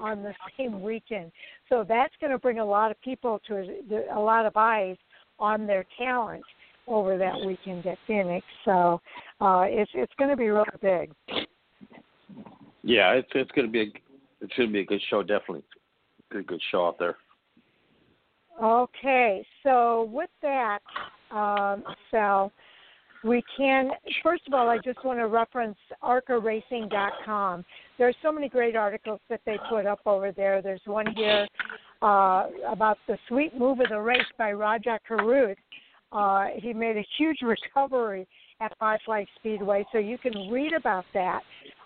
on 0.00 0.22
the 0.22 0.34
same 0.58 0.82
weekend. 0.82 1.30
So 1.68 1.84
that's 1.86 2.14
going 2.20 2.32
to 2.32 2.38
bring 2.38 2.58
a 2.58 2.64
lot 2.64 2.90
of 2.90 3.00
people 3.02 3.40
to 3.48 3.80
a 4.14 4.18
lot 4.18 4.46
of 4.46 4.56
eyes 4.56 4.96
on 5.38 5.66
their 5.66 5.84
talent 5.96 6.44
over 6.86 7.16
that 7.16 7.34
weekend 7.46 7.86
at 7.86 7.98
Phoenix. 8.06 8.44
So 8.64 9.00
uh, 9.40 9.64
it's 9.66 9.90
it's 9.94 10.12
going 10.18 10.30
to 10.30 10.36
be 10.36 10.48
really 10.48 10.66
big. 10.82 11.12
Yeah, 12.82 13.12
it's 13.12 13.28
it's 13.34 13.50
gonna 13.52 13.68
be 13.68 13.80
a 13.80 13.86
it's 14.40 14.52
gonna 14.56 14.70
be 14.70 14.80
a 14.80 14.84
good 14.84 15.02
show. 15.10 15.22
Definitely, 15.22 15.64
good 16.30 16.46
good 16.46 16.60
show 16.70 16.86
out 16.86 16.98
there. 16.98 17.16
Okay, 18.62 19.44
so 19.62 20.08
with 20.12 20.30
that, 20.42 20.80
um, 21.30 21.82
Sal, 22.10 22.52
we 23.24 23.42
can 23.56 23.90
first 24.22 24.42
of 24.46 24.54
all, 24.54 24.68
I 24.68 24.78
just 24.78 25.04
want 25.04 25.18
to 25.18 25.26
reference 25.26 25.76
ARCARacing.com. 26.02 27.64
There's 27.98 28.16
so 28.22 28.32
many 28.32 28.48
great 28.48 28.76
articles 28.76 29.20
that 29.28 29.40
they 29.44 29.58
put 29.68 29.86
up 29.86 30.00
over 30.06 30.32
there. 30.32 30.62
There's 30.62 30.80
one 30.86 31.06
here 31.14 31.46
uh, 32.02 32.46
about 32.68 32.98
the 33.06 33.18
sweet 33.28 33.56
move 33.56 33.80
of 33.80 33.88
the 33.90 34.00
race 34.00 34.20
by 34.38 34.52
Rajah 34.52 35.00
Caruth. 35.06 35.58
Uh, 36.12 36.46
he 36.56 36.72
made 36.72 36.96
a 36.96 37.06
huge 37.18 37.38
recovery 37.42 38.26
at 38.60 38.76
Five 38.78 39.00
Flag 39.04 39.26
Speedway, 39.36 39.84
so 39.92 39.98
you 39.98 40.18
can 40.18 40.50
read 40.50 40.72
about 40.72 41.04
that 41.14 41.40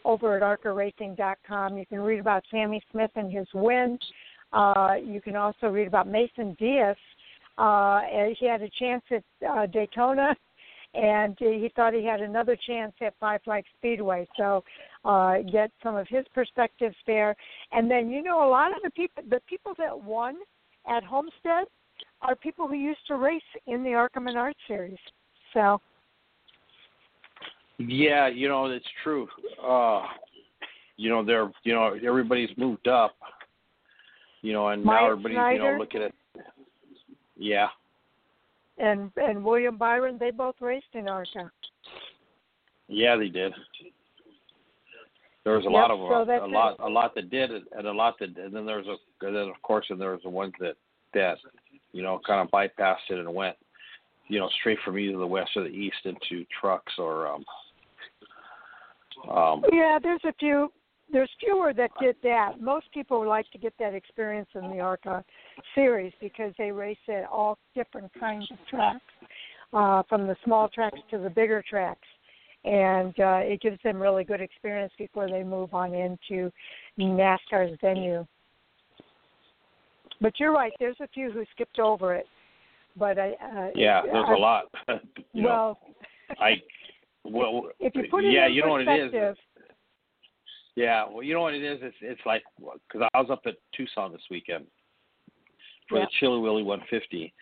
over 0.04 0.36
at 0.36 0.42
ARCARacing.com. 0.42 1.78
You 1.78 1.86
can 1.86 2.00
read 2.00 2.20
about 2.20 2.42
Sammy 2.50 2.82
Smith 2.90 3.10
and 3.16 3.32
his 3.32 3.46
win. 3.54 3.98
Uh, 4.52 4.94
you 5.02 5.20
can 5.20 5.36
also 5.36 5.68
read 5.68 5.86
about 5.86 6.08
Mason 6.08 6.56
Diaz. 6.58 6.96
Uh, 7.58 8.00
he 8.38 8.46
had 8.46 8.62
a 8.62 8.70
chance 8.78 9.02
at 9.10 9.22
uh, 9.48 9.66
Daytona, 9.66 10.34
and 10.94 11.36
he 11.38 11.70
thought 11.74 11.92
he 11.92 12.04
had 12.04 12.20
another 12.20 12.56
chance 12.66 12.92
at 13.00 13.14
Five 13.18 13.40
Flags 13.44 13.66
Speedway. 13.78 14.26
So 14.36 14.64
uh, 15.04 15.38
get 15.50 15.70
some 15.82 15.96
of 15.96 16.06
his 16.08 16.24
perspectives 16.34 16.96
there, 17.06 17.36
and 17.72 17.90
then 17.90 18.10
you 18.10 18.22
know 18.22 18.46
a 18.46 18.50
lot 18.50 18.74
of 18.74 18.82
the 18.82 18.90
people 18.90 19.22
the 19.28 19.40
people 19.48 19.74
that 19.78 19.98
won 19.98 20.36
at 20.88 21.02
Homestead 21.02 21.66
are 22.22 22.36
people 22.36 22.68
who 22.68 22.74
used 22.74 23.06
to 23.08 23.16
race 23.16 23.42
in 23.66 23.82
the 23.82 23.94
ARCA 23.94 24.20
Menard 24.20 24.54
Series. 24.66 24.98
So. 25.52 25.80
Yeah, 27.78 28.28
you 28.28 28.48
know 28.48 28.66
it's 28.66 28.86
true. 29.02 29.26
Uh, 29.62 30.02
you 30.96 31.10
know 31.10 31.24
they're 31.24 31.50
you 31.64 31.74
know 31.74 31.96
everybody's 32.06 32.50
moved 32.56 32.86
up. 32.86 33.16
You 34.42 34.52
know, 34.52 34.68
and 34.68 34.84
Maya 34.84 35.00
now 35.00 35.10
everybody's 35.10 35.36
Snider. 35.36 35.54
you 35.54 35.72
know 35.72 35.78
looking 35.78 36.02
at. 36.02 36.12
Yeah, 37.36 37.66
and 38.78 39.10
and 39.16 39.44
William 39.44 39.76
Byron, 39.76 40.16
they 40.18 40.30
both 40.30 40.56
raced 40.60 40.86
in 40.94 41.08
ARCA. 41.08 41.50
yeah, 42.88 43.16
they 43.16 43.28
did. 43.28 43.52
There 45.44 45.54
was 45.56 45.66
a 45.66 45.68
Yep, 45.68 45.72
lot 45.72 45.90
of 45.90 45.98
so 46.08 46.24
that's 46.24 46.42
a 46.42 46.46
lot, 46.46 46.76
a 46.80 46.88
lot 46.88 47.14
that 47.14 47.28
did, 47.30 47.50
and 47.50 47.86
a 47.86 47.92
lot 47.92 48.18
that, 48.18 48.36
and 48.38 48.54
then 48.54 48.64
there 48.64 48.78
was 48.78 48.86
a, 48.86 49.26
and 49.26 49.36
then 49.36 49.48
of 49.48 49.60
course, 49.62 49.86
and 49.90 50.00
there 50.00 50.12
was 50.12 50.22
the 50.22 50.30
ones 50.30 50.54
that 50.58 50.76
that, 51.12 51.36
you 51.92 52.02
know, 52.02 52.18
kind 52.26 52.40
of 52.40 52.50
bypassed 52.50 53.10
it 53.10 53.18
and 53.18 53.32
went, 53.32 53.56
you 54.28 54.38
know, 54.38 54.48
straight 54.58 54.78
from 54.84 54.98
either 54.98 55.18
the 55.18 55.26
west 55.26 55.50
or 55.54 55.62
the 55.62 55.68
east 55.68 55.98
into 56.04 56.44
trucks 56.60 56.92
or 56.98 57.26
um, 57.28 57.44
um, 59.30 59.62
Yeah, 59.70 59.98
there's 60.02 60.24
a 60.24 60.32
few. 60.40 60.72
There's 61.14 61.30
fewer 61.38 61.72
that 61.72 61.92
did 62.00 62.16
that. 62.24 62.60
Most 62.60 62.86
people 62.92 63.24
like 63.24 63.48
to 63.52 63.58
get 63.58 63.72
that 63.78 63.94
experience 63.94 64.48
in 64.56 64.62
the 64.62 64.80
ARCA 64.80 65.24
series 65.72 66.12
because 66.20 66.52
they 66.58 66.72
race 66.72 66.98
at 67.08 67.26
all 67.30 67.56
different 67.72 68.10
kinds 68.18 68.50
of 68.50 68.58
tracks, 68.68 69.00
uh, 69.72 70.02
from 70.08 70.26
the 70.26 70.34
small 70.44 70.68
tracks 70.68 70.98
to 71.12 71.18
the 71.18 71.30
bigger 71.30 71.62
tracks, 71.70 72.08
and 72.64 73.14
uh, 73.20 73.38
it 73.44 73.60
gives 73.60 73.78
them 73.84 74.02
really 74.02 74.24
good 74.24 74.40
experience 74.40 74.92
before 74.98 75.28
they 75.28 75.44
move 75.44 75.72
on 75.72 75.94
into 75.94 76.50
NASCAR's 76.98 77.78
venue. 77.80 78.26
But 80.20 80.32
you're 80.40 80.52
right. 80.52 80.72
There's 80.80 80.96
a 81.00 81.06
few 81.14 81.30
who 81.30 81.44
skipped 81.54 81.78
over 81.78 82.16
it. 82.16 82.26
But 82.96 83.20
I. 83.20 83.34
Uh, 83.34 83.70
yeah, 83.76 84.02
there's 84.02 84.26
I, 84.26 84.34
a 84.34 84.36
lot. 84.36 84.64
you 85.32 85.42
know, 85.42 85.78
well, 86.28 86.40
I, 86.40 86.54
well, 87.22 87.68
if 87.78 87.94
you 87.94 88.02
put 88.10 88.24
it 88.24 88.32
yeah, 88.32 88.48
in 88.48 88.54
you 88.54 88.62
know 88.62 88.70
what 88.70 88.80
it 88.80 89.14
is. 89.14 89.36
Yeah, 90.76 91.04
well, 91.08 91.22
you 91.22 91.34
know 91.34 91.42
what 91.42 91.54
it 91.54 91.62
is. 91.62 91.78
It's 91.82 91.96
it's 92.00 92.20
like 92.26 92.42
because 92.58 93.08
I 93.14 93.20
was 93.20 93.30
up 93.30 93.42
at 93.46 93.54
Tucson 93.76 94.12
this 94.12 94.22
weekend 94.30 94.66
for 95.88 95.98
Yeah. 95.98 96.06
the 96.06 96.10
Chilly 96.18 96.40
Willy 96.40 96.62
150, 96.62 97.32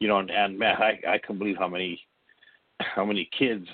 you 0.00 0.08
know, 0.08 0.18
and, 0.18 0.30
and 0.30 0.58
man, 0.58 0.76
I 0.76 0.98
I 1.06 1.18
couldn't 1.18 1.38
believe 1.38 1.56
how 1.56 1.68
many 1.68 2.00
how 2.80 3.04
many 3.04 3.28
kids. 3.36 3.66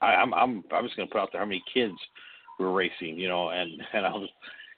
I, 0.00 0.14
I'm 0.14 0.34
I'm 0.34 0.64
I'm 0.72 0.84
just 0.84 0.96
gonna 0.96 1.08
put 1.08 1.20
out 1.20 1.30
there 1.32 1.40
how 1.40 1.46
many 1.46 1.62
kids 1.72 1.94
were 2.58 2.72
racing, 2.72 3.18
you 3.18 3.28
know, 3.28 3.50
and 3.50 3.70
and 3.92 4.04
I 4.04 4.10
was 4.10 4.28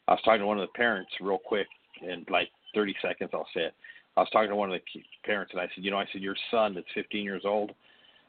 I 0.07 0.13
was 0.13 0.21
talking 0.25 0.41
to 0.41 0.47
one 0.47 0.59
of 0.59 0.69
the 0.69 0.79
parents 0.79 1.11
real 1.21 1.39
quick 1.39 1.67
in 2.03 2.25
like 2.31 2.51
30 2.75 2.95
seconds. 3.03 3.31
I'll 3.35 3.47
say 3.55 3.63
it. 3.63 3.75
I 4.17 4.21
was 4.21 4.31
talking 4.31 4.51
to 4.51 4.57
one 4.57 4.73
of 4.73 4.81
the 4.81 5.03
parents 5.25 5.53
and 5.53 5.61
I 5.61 5.67
said, 5.75 5.85
you 5.85 5.91
know, 5.91 5.99
I 5.99 6.07
said 6.13 6.23
your 6.23 6.37
son 6.51 6.75
that's 6.75 6.87
15 6.95 7.25
years 7.25 7.43
old. 7.45 7.73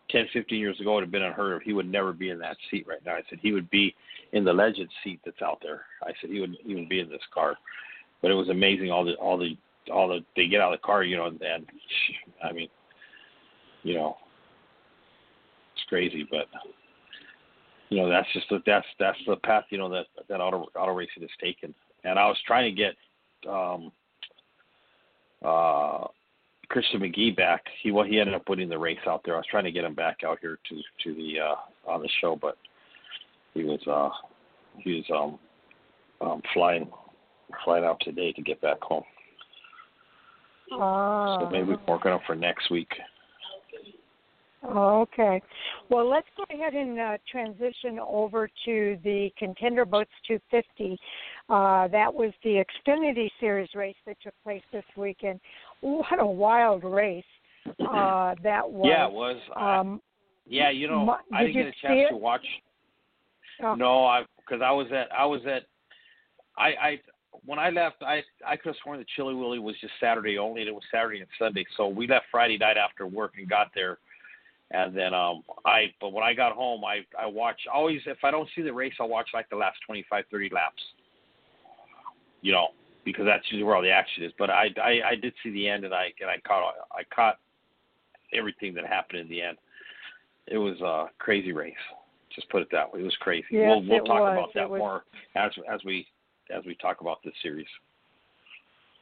10, 0.09 0.27
15 0.33 0.59
years 0.59 0.79
ago, 0.79 0.95
would 0.95 1.03
have 1.03 1.11
been 1.11 1.23
unheard 1.23 1.53
of. 1.53 1.61
He 1.61 1.73
would 1.73 1.89
never 1.89 2.11
be 2.11 2.29
in 2.29 2.37
that 2.39 2.57
seat 2.69 2.85
right 2.85 3.03
now. 3.05 3.13
I 3.13 3.21
said 3.29 3.39
he 3.41 3.53
would 3.53 3.69
be 3.69 3.95
in 4.33 4.43
the 4.43 4.51
legend 4.51 4.89
seat 5.03 5.19
that's 5.23 5.41
out 5.41 5.59
there. 5.61 5.85
I 6.01 6.11
said 6.19 6.31
he 6.31 6.39
wouldn't 6.39 6.59
even 6.65 6.89
be 6.89 6.99
in 6.99 7.09
this 7.09 7.21
car. 7.33 7.55
But 8.21 8.31
it 8.31 8.35
was 8.35 8.49
amazing 8.49 8.91
all 8.91 9.05
the 9.05 9.13
all 9.15 9.37
the 9.37 9.55
all 9.91 10.07
the 10.07 10.19
they 10.35 10.47
get 10.47 10.61
out 10.61 10.73
of 10.73 10.79
the 10.79 10.85
car, 10.85 11.03
you 11.03 11.17
know, 11.17 11.27
and, 11.27 11.41
and 11.41 11.65
I 12.43 12.51
mean, 12.51 12.67
you 13.83 13.93
know, 13.93 14.17
it's 15.75 15.85
crazy, 15.87 16.27
but 16.29 16.47
you 17.89 17.97
know 17.97 18.09
that's 18.09 18.31
just 18.33 18.49
the, 18.49 18.59
that's 18.65 18.87
that's 18.99 19.17
the 19.27 19.35
path 19.37 19.65
you 19.69 19.77
know 19.77 19.89
that 19.89 20.05
that 20.29 20.41
auto 20.41 20.67
auto 20.75 20.93
racing 20.93 21.21
has 21.21 21.29
taken. 21.41 21.73
And 22.03 22.17
I 22.17 22.27
was 22.27 22.37
trying 22.45 22.73
to 22.73 22.81
get 22.81 22.95
um 23.49 23.91
uh 25.45 26.07
Christian 26.69 27.01
McGee 27.01 27.35
back. 27.35 27.65
He 27.83 27.91
well, 27.91 28.05
he 28.05 28.19
ended 28.19 28.35
up 28.35 28.49
winning 28.49 28.69
the 28.69 28.79
race 28.79 28.97
out 29.05 29.21
there. 29.25 29.35
I 29.35 29.37
was 29.37 29.47
trying 29.51 29.65
to 29.65 29.71
get 29.71 29.83
him 29.83 29.93
back 29.93 30.19
out 30.25 30.39
here 30.41 30.57
to 30.69 30.75
to 31.03 31.13
the 31.13 31.39
uh 31.39 31.91
on 31.91 32.01
the 32.01 32.09
show, 32.21 32.35
but 32.41 32.57
he 33.53 33.63
was 33.63 33.79
uh 33.87 34.09
he 34.79 34.93
was 34.93 35.05
um 36.21 36.27
um 36.27 36.41
flying 36.53 36.89
flying 37.63 37.85
out 37.85 37.99
today 38.01 38.31
to 38.31 38.41
get 38.41 38.61
back 38.61 38.81
home. 38.81 39.03
ah, 40.71 41.39
So 41.39 41.49
maybe 41.49 41.69
we're 41.69 41.77
working 41.87 42.11
on 42.11 42.21
for 42.25 42.35
next 42.35 42.71
week. 42.71 42.89
Okay. 44.65 45.41
Well, 45.89 46.09
let's 46.09 46.27
go 46.37 46.45
ahead 46.49 46.73
and 46.73 46.97
uh, 46.97 47.17
transition 47.29 47.99
over 47.99 48.49
to 48.65 48.97
the 49.03 49.29
Contender 49.37 49.83
Boats 49.83 50.11
250. 50.25 50.97
Uh, 51.49 51.87
that 51.89 52.13
was 52.13 52.31
the 52.43 52.63
Xfinity 52.87 53.29
Series 53.39 53.69
race 53.75 53.95
that 54.05 54.15
took 54.23 54.33
place 54.43 54.61
this 54.71 54.85
weekend. 54.95 55.41
What 55.81 56.19
a 56.19 56.25
wild 56.25 56.85
race 56.85 57.25
uh, 57.67 58.35
that 58.41 58.69
was. 58.69 58.89
Yeah, 58.89 59.07
it 59.07 59.13
was. 59.13 59.37
Um, 59.55 60.01
yeah, 60.47 60.69
you 60.69 60.87
know, 60.87 61.05
mu- 61.05 61.37
I 61.37 61.43
did 61.43 61.53
didn't 61.53 61.65
get 61.65 61.67
a 61.67 61.87
chance 61.87 62.09
to 62.11 62.17
watch. 62.17 62.45
Oh, 63.63 63.75
No, 63.75 64.05
I 64.05 64.23
because 64.37 64.61
I 64.61 64.71
was 64.71 64.87
at 64.91 65.11
I 65.17 65.25
was 65.25 65.41
at 65.45 65.63
I 66.57 66.67
I 66.67 66.99
when 67.45 67.59
I 67.59 67.69
left 67.69 68.01
I 68.01 68.21
I 68.45 68.55
could 68.55 68.69
have 68.69 68.75
sworn 68.83 68.99
the 68.99 69.05
Chilly 69.15 69.33
Willy 69.33 69.59
was 69.59 69.75
just 69.81 69.93
Saturday 69.99 70.37
only 70.37 70.61
and 70.61 70.69
it 70.69 70.73
was 70.73 70.83
Saturday 70.91 71.19
and 71.19 71.29
Sunday. 71.39 71.65
So 71.77 71.87
we 71.87 72.07
left 72.07 72.25
Friday 72.31 72.57
night 72.57 72.77
after 72.77 73.07
work 73.07 73.33
and 73.37 73.49
got 73.49 73.71
there 73.73 73.97
and 74.71 74.95
then 74.95 75.13
um 75.13 75.43
I 75.65 75.93
but 76.01 76.11
when 76.11 76.23
I 76.23 76.33
got 76.33 76.53
home 76.53 76.83
I 76.83 77.05
I 77.19 77.25
watch 77.25 77.61
always 77.73 78.01
if 78.05 78.17
I 78.23 78.31
don't 78.31 78.49
see 78.55 78.61
the 78.61 78.73
race 78.73 78.93
I'll 78.99 79.07
watch 79.07 79.29
like 79.33 79.49
the 79.49 79.55
last 79.55 79.77
twenty 79.85 80.05
five 80.09 80.25
thirty 80.29 80.49
laps. 80.53 80.81
You 82.41 82.51
know, 82.51 82.67
because 83.05 83.25
that's 83.25 83.43
usually 83.45 83.63
where 83.63 83.77
all 83.77 83.81
the 83.81 83.89
action 83.89 84.23
is. 84.23 84.33
But 84.37 84.49
I 84.49 84.67
I, 84.81 84.99
I 85.11 85.15
did 85.15 85.33
see 85.41 85.51
the 85.51 85.69
end 85.69 85.85
and 85.85 85.93
I 85.93 86.11
and 86.19 86.29
I 86.29 86.37
caught 86.45 86.73
I 86.91 87.03
caught 87.15 87.39
everything 88.33 88.73
that 88.73 88.85
happened 88.85 89.19
in 89.19 89.29
the 89.29 89.41
end. 89.41 89.57
It 90.47 90.57
was 90.57 90.79
a 90.81 91.05
crazy 91.19 91.53
race. 91.53 91.75
Just 92.35 92.49
put 92.49 92.61
it 92.61 92.67
that 92.71 92.91
way. 92.91 93.01
It 93.01 93.03
was 93.03 93.15
crazy. 93.19 93.45
Yes, 93.51 93.67
we'll 93.67 93.83
we'll 93.87 94.05
talk 94.05 94.19
was. 94.21 94.33
about 94.33 94.53
that 94.55 94.69
was- 94.69 94.79
more 94.79 95.03
as 95.35 95.51
as 95.71 95.83
we 95.83 96.07
as 96.55 96.63
we 96.65 96.75
talk 96.75 97.01
about 97.01 97.19
this 97.23 97.33
series. 97.41 97.67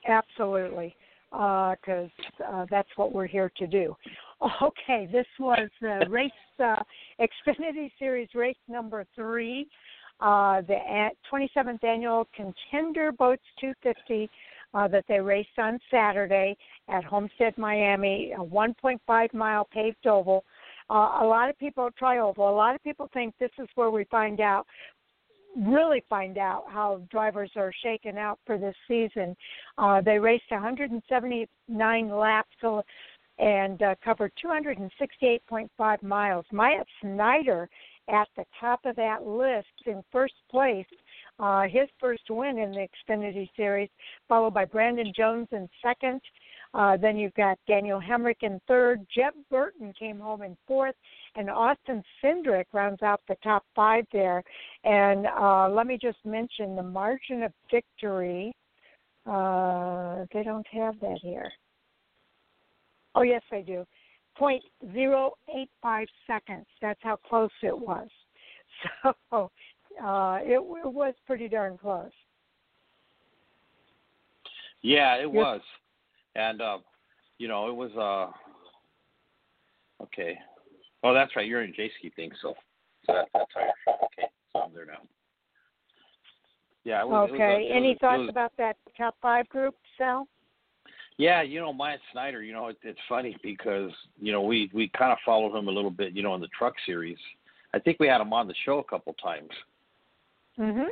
Absolutely, 0.07 0.95
because 1.31 2.09
uh, 2.45 2.65
that's 2.69 2.89
what 2.95 3.13
we're 3.13 3.27
here 3.27 3.51
to 3.57 3.67
do. 3.67 3.95
Okay, 4.59 5.07
this 5.11 5.27
was 5.39 5.69
uh, 5.83 6.09
race 6.09 6.31
uh, 6.59 6.75
Xfinity 7.19 7.91
Series 7.99 8.27
race 8.33 8.57
number 8.67 9.05
three, 9.13 9.67
uh, 10.19 10.61
the 10.61 11.09
27th 11.31 11.83
annual 11.83 12.27
Contender 12.35 13.11
Boats 13.11 13.43
250 13.59 14.27
uh, 14.73 14.87
that 14.87 15.05
they 15.07 15.19
raced 15.19 15.57
on 15.57 15.79
Saturday 15.89 16.55
at 16.87 17.03
Homestead, 17.03 17.57
Miami, 17.57 18.33
a 18.37 18.43
1.5 18.43 19.33
mile 19.33 19.67
paved 19.71 20.07
oval. 20.07 20.43
Uh, 20.91 21.19
a 21.21 21.25
lot 21.25 21.49
of 21.49 21.57
people 21.57 21.89
try 21.97 22.19
oval. 22.19 22.49
A 22.49 22.51
lot 22.51 22.75
of 22.75 22.83
people 22.83 23.09
think 23.13 23.33
this 23.39 23.51
is 23.57 23.67
where 23.75 23.89
we 23.89 24.03
find 24.05 24.41
out 24.41 24.67
really 25.55 26.03
find 26.09 26.37
out 26.37 26.63
how 26.69 27.01
drivers 27.09 27.51
are 27.55 27.73
shaken 27.83 28.17
out 28.17 28.39
for 28.45 28.57
this 28.57 28.75
season. 28.87 29.35
Uh, 29.77 30.01
they 30.01 30.17
raced 30.17 30.49
179 30.49 32.09
laps 32.09 32.83
and 33.39 33.81
uh, 33.81 33.95
covered 34.03 34.31
268.5 34.43 36.03
miles. 36.03 36.45
Myatt 36.51 36.87
Snider 37.01 37.69
at 38.09 38.27
the 38.35 38.45
top 38.59 38.81
of 38.85 38.95
that 38.95 39.25
list 39.25 39.67
in 39.85 40.03
first 40.11 40.33
place, 40.49 40.85
uh, 41.39 41.63
his 41.63 41.87
first 41.99 42.23
win 42.29 42.57
in 42.57 42.71
the 42.71 42.87
Xfinity 43.09 43.49
Series, 43.55 43.89
followed 44.27 44.53
by 44.53 44.65
Brandon 44.65 45.11
Jones 45.15 45.47
in 45.51 45.69
second. 45.81 46.21
Uh, 46.73 46.95
then 46.95 47.17
you've 47.17 47.33
got 47.33 47.57
Daniel 47.67 47.99
Hemric 47.99 48.43
in 48.43 48.59
third. 48.67 49.05
Jeb 49.13 49.33
Burton 49.49 49.93
came 49.99 50.19
home 50.19 50.41
in 50.41 50.55
fourth, 50.67 50.95
and 51.35 51.49
Austin 51.49 52.01
Cindric 52.23 52.65
rounds 52.71 53.01
out 53.01 53.21
the 53.27 53.35
top 53.43 53.65
five 53.75 54.05
there. 54.13 54.41
And 54.83 55.27
uh, 55.27 55.69
let 55.69 55.85
me 55.85 55.97
just 56.01 56.17
mention 56.25 56.75
the 56.75 56.83
margin 56.83 57.43
of 57.43 57.51
victory. 57.69 58.53
Uh, 59.25 60.25
they 60.33 60.43
don't 60.43 60.65
have 60.71 60.99
that 61.01 61.19
here. 61.21 61.51
Oh, 63.15 63.23
yes, 63.23 63.41
they 63.51 63.61
do. 63.61 63.85
Point 64.37 64.63
zero 64.93 65.33
eight 65.53 65.69
five 65.81 66.07
seconds. 66.25 66.65
That's 66.81 66.99
how 67.03 67.17
close 67.17 67.51
it 67.61 67.77
was. 67.77 68.07
So 69.29 69.51
uh, 70.03 70.39
it, 70.41 70.53
it 70.53 70.93
was 70.93 71.13
pretty 71.27 71.47
darn 71.47 71.77
close. 71.77 72.09
Yeah, 74.81 75.15
it 75.15 75.29
Yes. 75.31 75.33
was, 75.33 75.61
and 76.35 76.61
uh, 76.61 76.77
you 77.37 77.47
know 77.47 77.67
it 77.69 77.75
was. 77.75 77.91
uh 77.97 78.31
Okay. 80.03 80.37
Oh, 81.03 81.13
that's 81.13 81.35
right. 81.35 81.45
You're 81.47 81.63
in 81.63 81.73
J 81.75 81.91
ski 81.99 82.11
thing, 82.15 82.31
so 82.41 82.53
so 83.05 83.13
that, 83.13 83.27
that's 83.33 83.51
right. 83.55 83.69
Okay, 84.05 84.27
so 84.51 84.61
I'm 84.61 84.73
there 84.73 84.85
now. 84.85 85.01
Yeah. 86.83 87.03
Was, 87.03 87.29
was 87.31 87.39
Okay. 87.39 87.67
it 87.69 87.75
Any 87.75 87.89
was- 87.89 87.97
thoughts 88.01 88.19
was- 88.21 88.29
about 88.29 88.51
that 88.57 88.77
top 88.97 89.15
five 89.21 89.47
group, 89.49 89.75
Sal? 89.97 90.27
Yeah, 91.17 91.43
you 91.43 91.59
know, 91.59 91.71
Myatt 91.71 91.99
Snider. 92.11 92.41
you 92.41 92.51
know, 92.53 92.67
it, 92.69 92.77
it's 92.81 92.99
funny 93.07 93.35
because, 93.43 93.91
you 94.19 94.31
know, 94.31 94.41
we 94.41 94.71
we 94.73 94.87
kind 94.97 95.11
of 95.11 95.19
followed 95.23 95.55
him 95.55 95.67
a 95.67 95.71
little 95.71 95.91
bit, 95.91 96.13
you 96.15 96.23
know, 96.23 96.33
in 96.33 96.41
the 96.41 96.47
truck 96.57 96.73
series. 96.85 97.17
I 97.75 97.79
think 97.79 97.97
we 97.99 98.07
had 98.07 98.21
him 98.21 98.33
on 98.33 98.47
the 98.47 98.55
show 98.65 98.79
a 98.79 98.83
couple 98.83 99.13
times. 99.13 99.49
Mhm. 100.57 100.87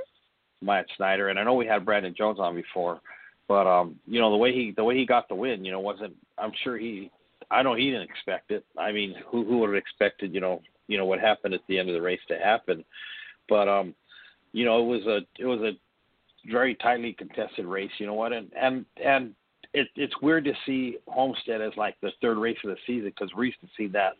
Myatt 0.62 0.86
Snider, 0.98 1.30
and 1.30 1.40
I 1.40 1.44
know 1.44 1.56
we 1.56 1.66
had 1.66 1.84
Brandon 1.86 2.14
Jones 2.16 2.40
on 2.40 2.54
before, 2.54 3.02
but 3.50 3.68
um, 3.68 4.00
you 4.06 4.22
know, 4.22 4.30
the 4.30 4.38
way 4.38 4.54
he 4.54 4.72
the 4.78 4.84
way 4.84 4.96
he 4.96 5.06
got 5.06 5.28
the 5.28 5.36
win, 5.36 5.66
you 5.66 5.74
know, 5.74 5.80
wasn't 5.82 6.16
I'm 6.38 6.54
sure 6.64 6.78
he 6.78 7.12
I 7.52 7.64
know 7.64 7.74
he 7.74 7.86
didn't 7.86 8.04
expect 8.10 8.52
it. 8.52 8.64
I 8.78 8.94
mean, 8.94 9.16
who 9.28 9.44
who 9.44 9.58
would 9.58 9.70
have 9.70 9.76
expected, 9.76 10.34
you 10.34 10.40
know, 10.40 10.62
you 10.88 10.98
know 10.98 11.06
what 11.06 11.20
happened 11.20 11.56
at 11.56 11.62
the 11.68 11.80
end 11.80 11.90
of 11.90 11.96
the 11.96 12.02
race 12.02 12.20
to 12.30 12.38
happen? 12.38 12.86
But 13.50 13.68
um, 13.68 13.96
you 14.54 14.64
know, 14.64 14.80
it 14.80 14.86
was 14.86 15.06
a 15.08 15.20
it 15.42 15.46
was 15.46 15.60
a 15.62 15.72
very 16.50 16.76
tightly 16.76 17.12
contested 17.12 17.66
race, 17.66 17.92
you 17.98 18.06
know 18.06 18.14
what? 18.14 18.34
And 18.34 18.52
and 18.54 18.86
and 19.04 19.34
it, 19.74 19.88
it's 19.96 20.14
weird 20.22 20.46
to 20.46 20.54
see 20.68 20.98
Homestead 21.08 21.60
as 21.60 21.74
like 21.76 21.96
the 22.02 22.12
third 22.22 22.38
race 22.38 22.58
of 22.64 22.70
the 22.70 22.78
season 22.86 23.10
because 23.10 23.34
we 23.36 23.48
used 23.48 23.62
to 23.62 23.68
see 23.76 23.88
that 23.88 24.14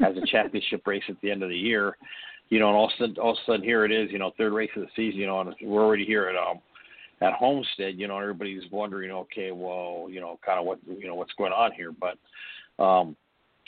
as 0.00 0.16
a 0.16 0.26
championship 0.26 0.82
race 0.86 1.04
at 1.08 1.20
the 1.22 1.30
end 1.30 1.42
of 1.42 1.50
the 1.50 1.56
year, 1.56 1.98
you 2.48 2.58
know. 2.58 2.68
And 2.68 2.76
all 2.76 2.86
of 2.86 2.92
a 2.96 2.98
sudden, 2.98 3.16
all 3.18 3.32
of 3.32 3.38
a 3.42 3.44
sudden, 3.44 3.62
here 3.62 3.84
it 3.84 3.92
is, 3.92 4.10
you 4.10 4.18
know, 4.18 4.32
third 4.38 4.54
race 4.54 4.70
of 4.74 4.82
the 4.82 4.88
season, 4.96 5.20
you 5.20 5.26
know, 5.26 5.40
and 5.40 5.54
we're 5.62 5.84
already 5.84 6.06
here 6.06 6.28
at 6.28 6.36
um 6.36 6.60
at 7.20 7.32
Homestead, 7.34 7.98
you 7.98 8.08
know. 8.08 8.18
Everybody's 8.18 8.62
wondering, 8.70 9.10
okay, 9.10 9.50
well, 9.50 10.06
you 10.10 10.20
know, 10.20 10.38
kind 10.44 10.58
of 10.58 10.66
what 10.66 10.78
you 10.86 11.06
know 11.06 11.14
what's 11.14 11.32
going 11.38 11.52
on 11.52 11.72
here, 11.72 11.92
but 11.92 12.18
um, 12.82 13.16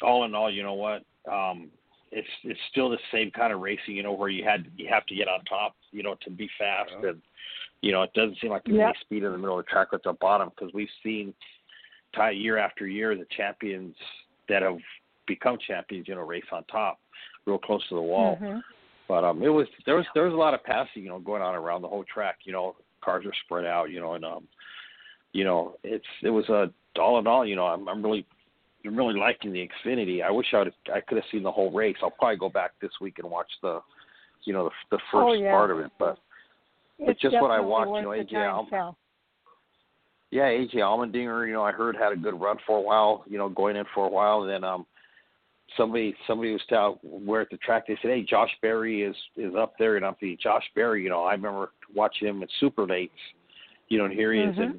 all 0.02 0.24
in 0.24 0.34
all, 0.34 0.50
you 0.50 0.62
know 0.62 0.74
what, 0.74 1.04
um, 1.30 1.68
it's 2.10 2.28
it's 2.44 2.60
still 2.70 2.90
the 2.90 2.98
same 3.12 3.30
kind 3.30 3.52
of 3.52 3.60
racing, 3.60 3.96
you 3.96 4.02
know, 4.02 4.12
where 4.12 4.28
you 4.28 4.44
had 4.44 4.66
you 4.76 4.88
have 4.90 5.06
to 5.06 5.14
get 5.14 5.28
on 5.28 5.44
top, 5.44 5.74
you 5.90 6.02
know, 6.02 6.16
to 6.22 6.30
be 6.30 6.48
fast 6.58 6.90
yeah. 7.02 7.10
and 7.10 7.22
you 7.82 7.90
know, 7.90 8.02
it 8.02 8.12
doesn't 8.14 8.38
seem 8.40 8.50
like 8.50 8.62
there's 8.64 8.76
yep. 8.76 8.88
any 8.88 8.98
speed 9.00 9.24
in 9.24 9.32
the 9.32 9.38
middle 9.38 9.58
of 9.58 9.64
the 9.66 9.70
track 9.70 9.88
at 9.92 10.04
the 10.04 10.12
bottom 10.14 10.50
because 10.50 10.72
we've 10.72 10.88
seen 11.02 11.34
tie 12.14 12.30
year 12.30 12.56
after 12.56 12.86
year 12.86 13.16
the 13.16 13.26
champions 13.36 13.94
that 14.48 14.62
have 14.62 14.78
become 15.26 15.58
champions, 15.66 16.06
you 16.06 16.14
know, 16.14 16.20
race 16.20 16.44
on 16.52 16.62
top, 16.64 17.00
real 17.44 17.58
close 17.58 17.86
to 17.88 17.96
the 17.96 18.00
wall. 18.00 18.38
Mm-hmm. 18.40 18.58
But 19.08 19.24
um, 19.24 19.42
it 19.42 19.48
was 19.48 19.66
there 19.84 19.96
was 19.96 20.06
there 20.14 20.24
was 20.24 20.32
a 20.32 20.36
lot 20.36 20.54
of 20.54 20.62
passing, 20.62 21.02
you 21.02 21.08
know, 21.08 21.18
going 21.18 21.42
on 21.42 21.54
around 21.54 21.82
the 21.82 21.88
whole 21.88 22.04
track. 22.04 22.38
You 22.44 22.52
know, 22.52 22.76
cars 23.02 23.24
are 23.26 23.32
spread 23.44 23.64
out, 23.64 23.90
you 23.90 24.00
know, 24.00 24.14
and 24.14 24.24
um, 24.24 24.48
you 25.32 25.44
know, 25.44 25.76
it's 25.82 26.04
it 26.22 26.30
was 26.30 26.48
a 26.48 26.70
all 27.00 27.18
in 27.18 27.26
all, 27.26 27.46
you 27.46 27.56
know, 27.56 27.66
I'm, 27.66 27.88
I'm 27.88 28.02
really 28.02 28.26
I'm 28.84 28.96
really 28.96 29.18
liking 29.18 29.52
the 29.52 29.68
Xfinity. 29.86 30.22
I 30.22 30.30
wish 30.30 30.46
I 30.52 30.58
would 30.58 30.72
I 30.92 31.00
could 31.00 31.16
have 31.16 31.24
seen 31.30 31.42
the 31.42 31.52
whole 31.52 31.70
race. 31.70 31.96
I'll 32.02 32.10
probably 32.10 32.36
go 32.36 32.48
back 32.48 32.72
this 32.80 32.90
week 33.00 33.18
and 33.18 33.30
watch 33.30 33.50
the, 33.62 33.80
you 34.44 34.52
know, 34.52 34.64
the, 34.64 34.96
the 34.96 35.02
first 35.10 35.28
oh, 35.28 35.32
yeah. 35.32 35.52
part 35.52 35.70
of 35.70 35.78
it. 35.78 35.90
But 35.98 36.18
it's 36.98 37.20
just 37.20 37.34
what 37.34 37.50
I 37.50 37.60
watched, 37.60 37.90
you 37.90 38.02
know, 38.02 38.08
AJ 38.08 38.32
Allmendinger. 38.32 38.94
Yeah, 40.30 40.44
AJ 40.44 40.76
Allmendinger, 40.76 41.46
you 41.46 41.52
know, 41.52 41.62
I 41.62 41.72
heard 41.72 41.96
had 41.96 42.12
a 42.12 42.16
good 42.16 42.40
run 42.40 42.56
for 42.66 42.78
a 42.78 42.82
while, 42.82 43.24
you 43.28 43.38
know, 43.38 43.48
going 43.48 43.76
in 43.76 43.84
for 43.94 44.06
a 44.06 44.10
while. 44.10 44.42
And 44.42 44.50
then 44.50 44.64
um 44.64 44.86
somebody 45.76 46.14
somebody 46.26 46.52
was 46.52 46.62
telling 46.68 46.98
where 47.02 47.42
at 47.42 47.50
the 47.50 47.56
track 47.58 47.86
they 47.86 47.98
said, 48.02 48.10
Hey, 48.10 48.22
Josh 48.22 48.50
Berry 48.60 49.02
is 49.02 49.16
is 49.36 49.54
up 49.56 49.74
there 49.78 49.96
and 49.96 50.04
I'm 50.04 50.14
thinking 50.14 50.38
Josh 50.42 50.64
Berry, 50.74 51.02
you 51.02 51.08
know, 51.08 51.22
I 51.22 51.32
remember 51.32 51.70
watching 51.94 52.28
him 52.28 52.42
at 52.42 52.48
Super 52.60 52.86
Dates, 52.86 53.12
you 53.88 53.98
know, 53.98 54.04
and 54.04 54.12
here 54.14 54.32
he 54.32 54.40
mm-hmm. 54.40 54.62
is 54.62 54.70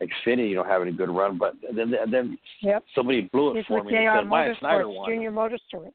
in 0.00 0.08
Xfinity, 0.08 0.50
you 0.50 0.56
know, 0.56 0.64
having 0.64 0.88
a 0.88 0.92
good 0.92 1.10
run. 1.10 1.38
But 1.38 1.54
then 1.74 1.94
then 2.10 2.38
yep. 2.60 2.84
somebody 2.94 3.22
blew 3.32 3.56
it 3.56 3.66
for 3.66 3.82
me 3.82 3.94
and 3.96 4.20
said 4.20 4.28
Myatt 4.28 4.58
Snider 4.60 4.88
won. 4.88 5.10
Junior 5.10 5.32
Motorsports. 5.32 5.92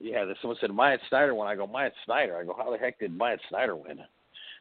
Yeah, 0.00 0.24
someone 0.40 0.58
said 0.60 0.70
Myatt 0.70 1.00
Snider 1.08 1.34
won. 1.34 1.46
I 1.46 1.54
go, 1.54 1.66
Myatt 1.66 1.92
Snider. 2.04 2.36
I 2.36 2.44
go, 2.44 2.54
how 2.56 2.72
the 2.72 2.78
heck 2.78 2.98
did 2.98 3.16
Myatt 3.16 3.40
Snider 3.48 3.76
win? 3.76 3.98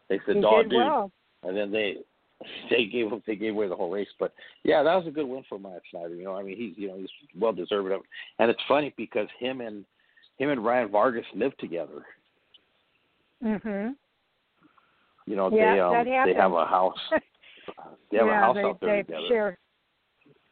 They 0.08 0.20
said, 0.26 0.36
he 0.36 0.42
"Dog, 0.42 0.70
dude," 0.70 0.78
well. 0.78 1.12
and 1.44 1.56
then 1.56 1.72
they 1.72 1.98
they 2.70 2.86
gave 2.86 3.08
they 3.26 3.36
gave 3.36 3.54
away 3.54 3.68
the 3.68 3.76
whole 3.76 3.92
race. 3.92 4.08
But 4.20 4.34
yeah, 4.64 4.84
that 4.84 4.96
was 4.96 5.08
a 5.08 5.12
good 5.12 5.26
win 5.26 5.44
for 5.48 5.58
Myatt 5.58 5.84
Snider. 5.90 6.16
You 6.16 6.26
know, 6.26 6.36
I 6.36 6.44
mean, 6.44 6.58
he's 6.58 6.74
you 6.78 6.90
know 6.90 6.98
he's 6.98 7.10
well 7.40 7.54
deserved 7.54 7.92
of 7.92 8.02
it. 8.02 8.08
And 8.40 8.50
it's 8.50 8.62
funny 8.68 8.94
because 8.98 9.28
him 9.40 9.62
and 9.62 9.86
him 10.38 10.50
and 10.50 10.64
Ryan 10.64 10.90
Vargas 10.90 11.26
live 11.34 11.56
together. 11.58 12.06
Mhm. 13.44 13.96
You 15.26 15.36
know, 15.36 15.50
yeah, 15.52 15.74
they 15.74 15.80
um 15.80 16.06
they 16.26 16.34
have 16.34 16.54
a 16.54 16.66
house. 16.66 16.98
they 18.12 18.18
have 18.18 18.28
yeah, 18.28 18.38
a 18.38 18.46
house 18.46 18.56
they, 18.56 18.64
out 18.64 18.82
there 18.82 18.96
they 18.98 19.04
together. 19.04 19.28
Share. 19.28 19.60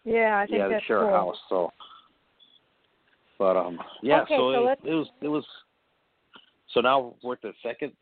Yeah, 0.06 0.40
I 0.40 0.46
think 0.46 0.60
yeah, 0.60 0.68
that's 0.68 0.84
they 0.84 0.88
share 0.88 1.00
cool. 1.02 1.10
a 1.10 1.12
house. 1.12 1.38
So, 1.50 1.72
but 3.38 3.58
um, 3.58 3.80
yeah. 4.02 4.22
Okay, 4.22 4.38
so, 4.38 4.54
so 4.54 4.68
it, 4.68 4.80
it 4.84 4.94
was 4.94 5.08
it 5.22 5.28
was. 5.28 5.46
So 6.74 6.82
now 6.82 7.16
we're 7.24 7.34
at 7.34 7.42
the 7.42 7.52
second 7.64 7.94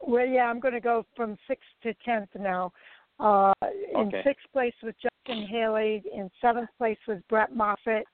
Well, 0.00 0.26
yeah, 0.26 0.44
I'm 0.44 0.60
going 0.60 0.74
to 0.74 0.80
go 0.80 1.04
from 1.14 1.36
sixth 1.46 1.68
to 1.82 1.94
tenth 2.04 2.30
now. 2.38 2.72
Uh, 3.18 3.52
in 3.94 4.08
Okay. 4.08 4.22
sixth 4.24 4.46
place 4.52 4.72
was 4.82 4.94
Justin 4.94 5.46
Haley. 5.46 6.02
In 6.14 6.30
seventh 6.40 6.70
place 6.78 6.96
was 7.06 7.18
Brett 7.28 7.54
Moffitt. 7.54 8.06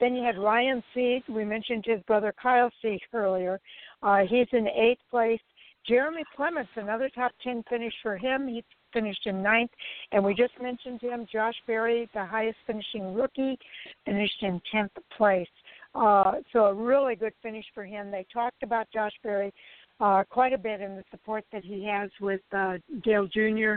Then 0.00 0.14
you 0.14 0.22
had 0.22 0.38
Ryan 0.38 0.82
Sieg. 0.92 1.22
We 1.28 1.44
mentioned 1.44 1.84
his 1.86 2.00
brother 2.02 2.32
Kyle 2.40 2.70
Sieg 2.80 3.00
earlier. 3.12 3.60
Uh, 4.02 4.20
he's 4.28 4.46
in 4.52 4.68
eighth 4.68 5.00
place. 5.10 5.40
Jeremy 5.86 6.24
Clements, 6.36 6.70
another 6.76 7.10
top 7.14 7.32
ten 7.42 7.62
finish 7.68 7.92
for 8.02 8.16
him. 8.16 8.48
He 8.48 8.64
finished 8.92 9.26
in 9.26 9.42
ninth. 9.42 9.70
And 10.12 10.24
we 10.24 10.34
just 10.34 10.54
mentioned 10.62 11.00
him, 11.00 11.26
Josh 11.30 11.56
Berry, 11.66 12.08
the 12.14 12.24
highest 12.24 12.58
finishing 12.66 13.12
rookie, 13.12 13.58
finished 14.06 14.42
in 14.42 14.60
tenth 14.72 14.92
place. 15.16 15.48
Uh, 15.94 16.34
so 16.52 16.66
a 16.66 16.74
really 16.74 17.14
good 17.16 17.34
finish 17.42 17.64
for 17.74 17.84
him. 17.84 18.10
They 18.10 18.26
talked 18.32 18.62
about 18.62 18.86
Josh 18.92 19.12
Berry 19.22 19.52
uh, 20.00 20.24
quite 20.28 20.52
a 20.52 20.58
bit 20.58 20.80
in 20.80 20.96
the 20.96 21.04
support 21.10 21.44
that 21.52 21.64
he 21.64 21.84
has 21.84 22.10
with 22.20 22.40
uh, 22.56 22.78
Dale 23.04 23.26
Jr. 23.26 23.74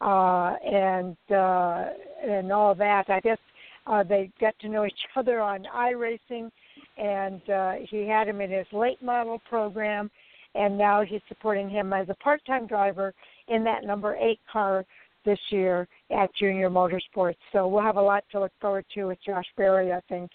Uh, 0.00 0.54
and 0.64 1.16
uh, 1.30 1.86
and 2.22 2.52
all 2.52 2.74
that. 2.74 3.04
I 3.08 3.20
guess 3.20 3.38
uh, 3.86 4.02
they 4.02 4.30
got 4.40 4.54
to 4.60 4.68
know 4.68 4.84
each 4.84 4.92
other 5.16 5.40
on 5.40 5.66
iRacing, 5.74 6.50
and 6.98 7.50
uh, 7.50 7.72
he 7.88 8.06
had 8.06 8.28
him 8.28 8.40
in 8.40 8.50
his 8.50 8.66
late 8.72 9.02
model 9.02 9.40
program, 9.48 10.10
and 10.56 10.76
now 10.76 11.02
he's 11.02 11.20
supporting 11.28 11.68
him 11.68 11.92
as 11.92 12.08
a 12.08 12.14
part-time 12.14 12.66
driver 12.66 13.12
in 13.48 13.64
that 13.64 13.84
number 13.84 14.16
eight 14.16 14.40
car 14.50 14.84
this 15.24 15.38
year 15.50 15.88
at 16.16 16.30
Junior 16.38 16.70
Motorsports. 16.70 17.36
So 17.52 17.66
we'll 17.66 17.82
have 17.82 17.96
a 17.96 18.02
lot 18.02 18.24
to 18.32 18.40
look 18.40 18.52
forward 18.60 18.84
to 18.94 19.06
with 19.06 19.18
Josh 19.26 19.46
Berry, 19.56 19.92
I 19.92 20.00
think, 20.08 20.30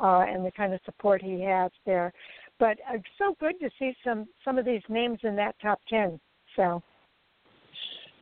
uh, 0.00 0.24
and 0.26 0.44
the 0.44 0.50
kind 0.52 0.72
of 0.72 0.80
support 0.84 1.22
he 1.22 1.40
has 1.42 1.70
there 1.84 2.12
but 2.60 2.76
it's 2.92 3.04
so 3.18 3.34
good 3.40 3.58
to 3.58 3.70
see 3.78 3.92
some 4.04 4.28
some 4.44 4.58
of 4.58 4.64
these 4.64 4.82
names 4.88 5.18
in 5.24 5.34
that 5.36 5.56
top 5.60 5.80
ten. 5.88 6.20
So. 6.54 6.82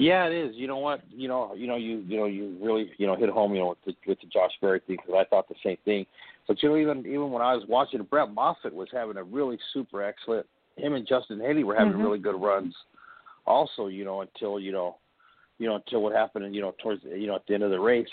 Yeah, 0.00 0.26
it 0.26 0.32
is. 0.32 0.54
You 0.54 0.68
know 0.68 0.78
what? 0.78 1.02
You 1.10 1.26
know, 1.26 1.54
you 1.56 1.66
know, 1.66 1.74
you 1.74 2.04
you 2.06 2.16
know, 2.16 2.26
you 2.26 2.56
really 2.62 2.92
you 2.98 3.06
know 3.08 3.16
hit 3.16 3.28
home. 3.28 3.52
You 3.52 3.60
know, 3.60 3.68
with 3.70 3.78
the 3.84 3.94
with 4.06 4.20
the 4.20 4.28
Josh 4.28 4.52
Berry 4.60 4.80
thing 4.86 4.96
because 4.96 5.20
I 5.20 5.28
thought 5.28 5.48
the 5.48 5.56
same 5.62 5.76
thing. 5.84 6.06
But 6.46 6.62
you 6.62 6.68
know, 6.68 6.76
even 6.76 7.00
even 7.00 7.32
when 7.32 7.42
I 7.42 7.54
was 7.54 7.64
watching, 7.68 8.00
Brett 8.04 8.32
Moffitt 8.32 8.72
was 8.72 8.88
having 8.92 9.16
a 9.16 9.24
really 9.24 9.58
super 9.74 10.02
excellent. 10.04 10.46
Him 10.78 10.94
and 10.94 11.06
Justin 11.06 11.40
Haley 11.40 11.64
were 11.64 11.74
having 11.74 11.94
mm-hmm. 11.94 12.02
really 12.02 12.18
good 12.18 12.40
runs. 12.40 12.74
Also, 13.46 13.86
you 13.86 14.04
know, 14.04 14.20
until 14.20 14.60
you 14.60 14.72
know, 14.72 14.96
you 15.58 15.66
know, 15.66 15.76
until 15.76 16.02
what 16.02 16.14
happened, 16.14 16.54
you 16.54 16.60
know, 16.60 16.74
towards 16.82 17.02
you 17.04 17.26
know 17.26 17.36
at 17.36 17.46
the 17.46 17.54
end 17.54 17.62
of 17.62 17.70
the 17.70 17.80
race. 17.80 18.08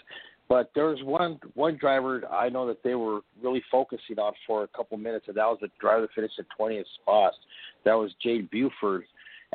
But 0.47 0.72
there 0.76 0.86
was 0.86 1.01
one 1.03 1.39
one 1.55 1.78
driver 1.78 2.24
I 2.32 2.49
know 2.49 2.68
that 2.68 2.84
they 2.84 2.95
were 2.95 3.22
really 3.41 3.63
focusing 3.72 4.20
on 4.20 4.34
for 4.45 4.63
a 4.63 4.68
couple 4.68 4.97
minutes, 4.97 5.26
and 5.28 5.38
that 5.38 5.45
was 5.45 5.57
the 5.61 5.70
driver 5.80 6.01
that 6.01 6.13
finished 6.13 6.39
in 6.39 6.45
20th 6.59 6.84
spot. 7.01 7.34
That 7.84 7.93
was 7.93 8.11
Jade 8.22 8.49
Buford. 8.51 9.05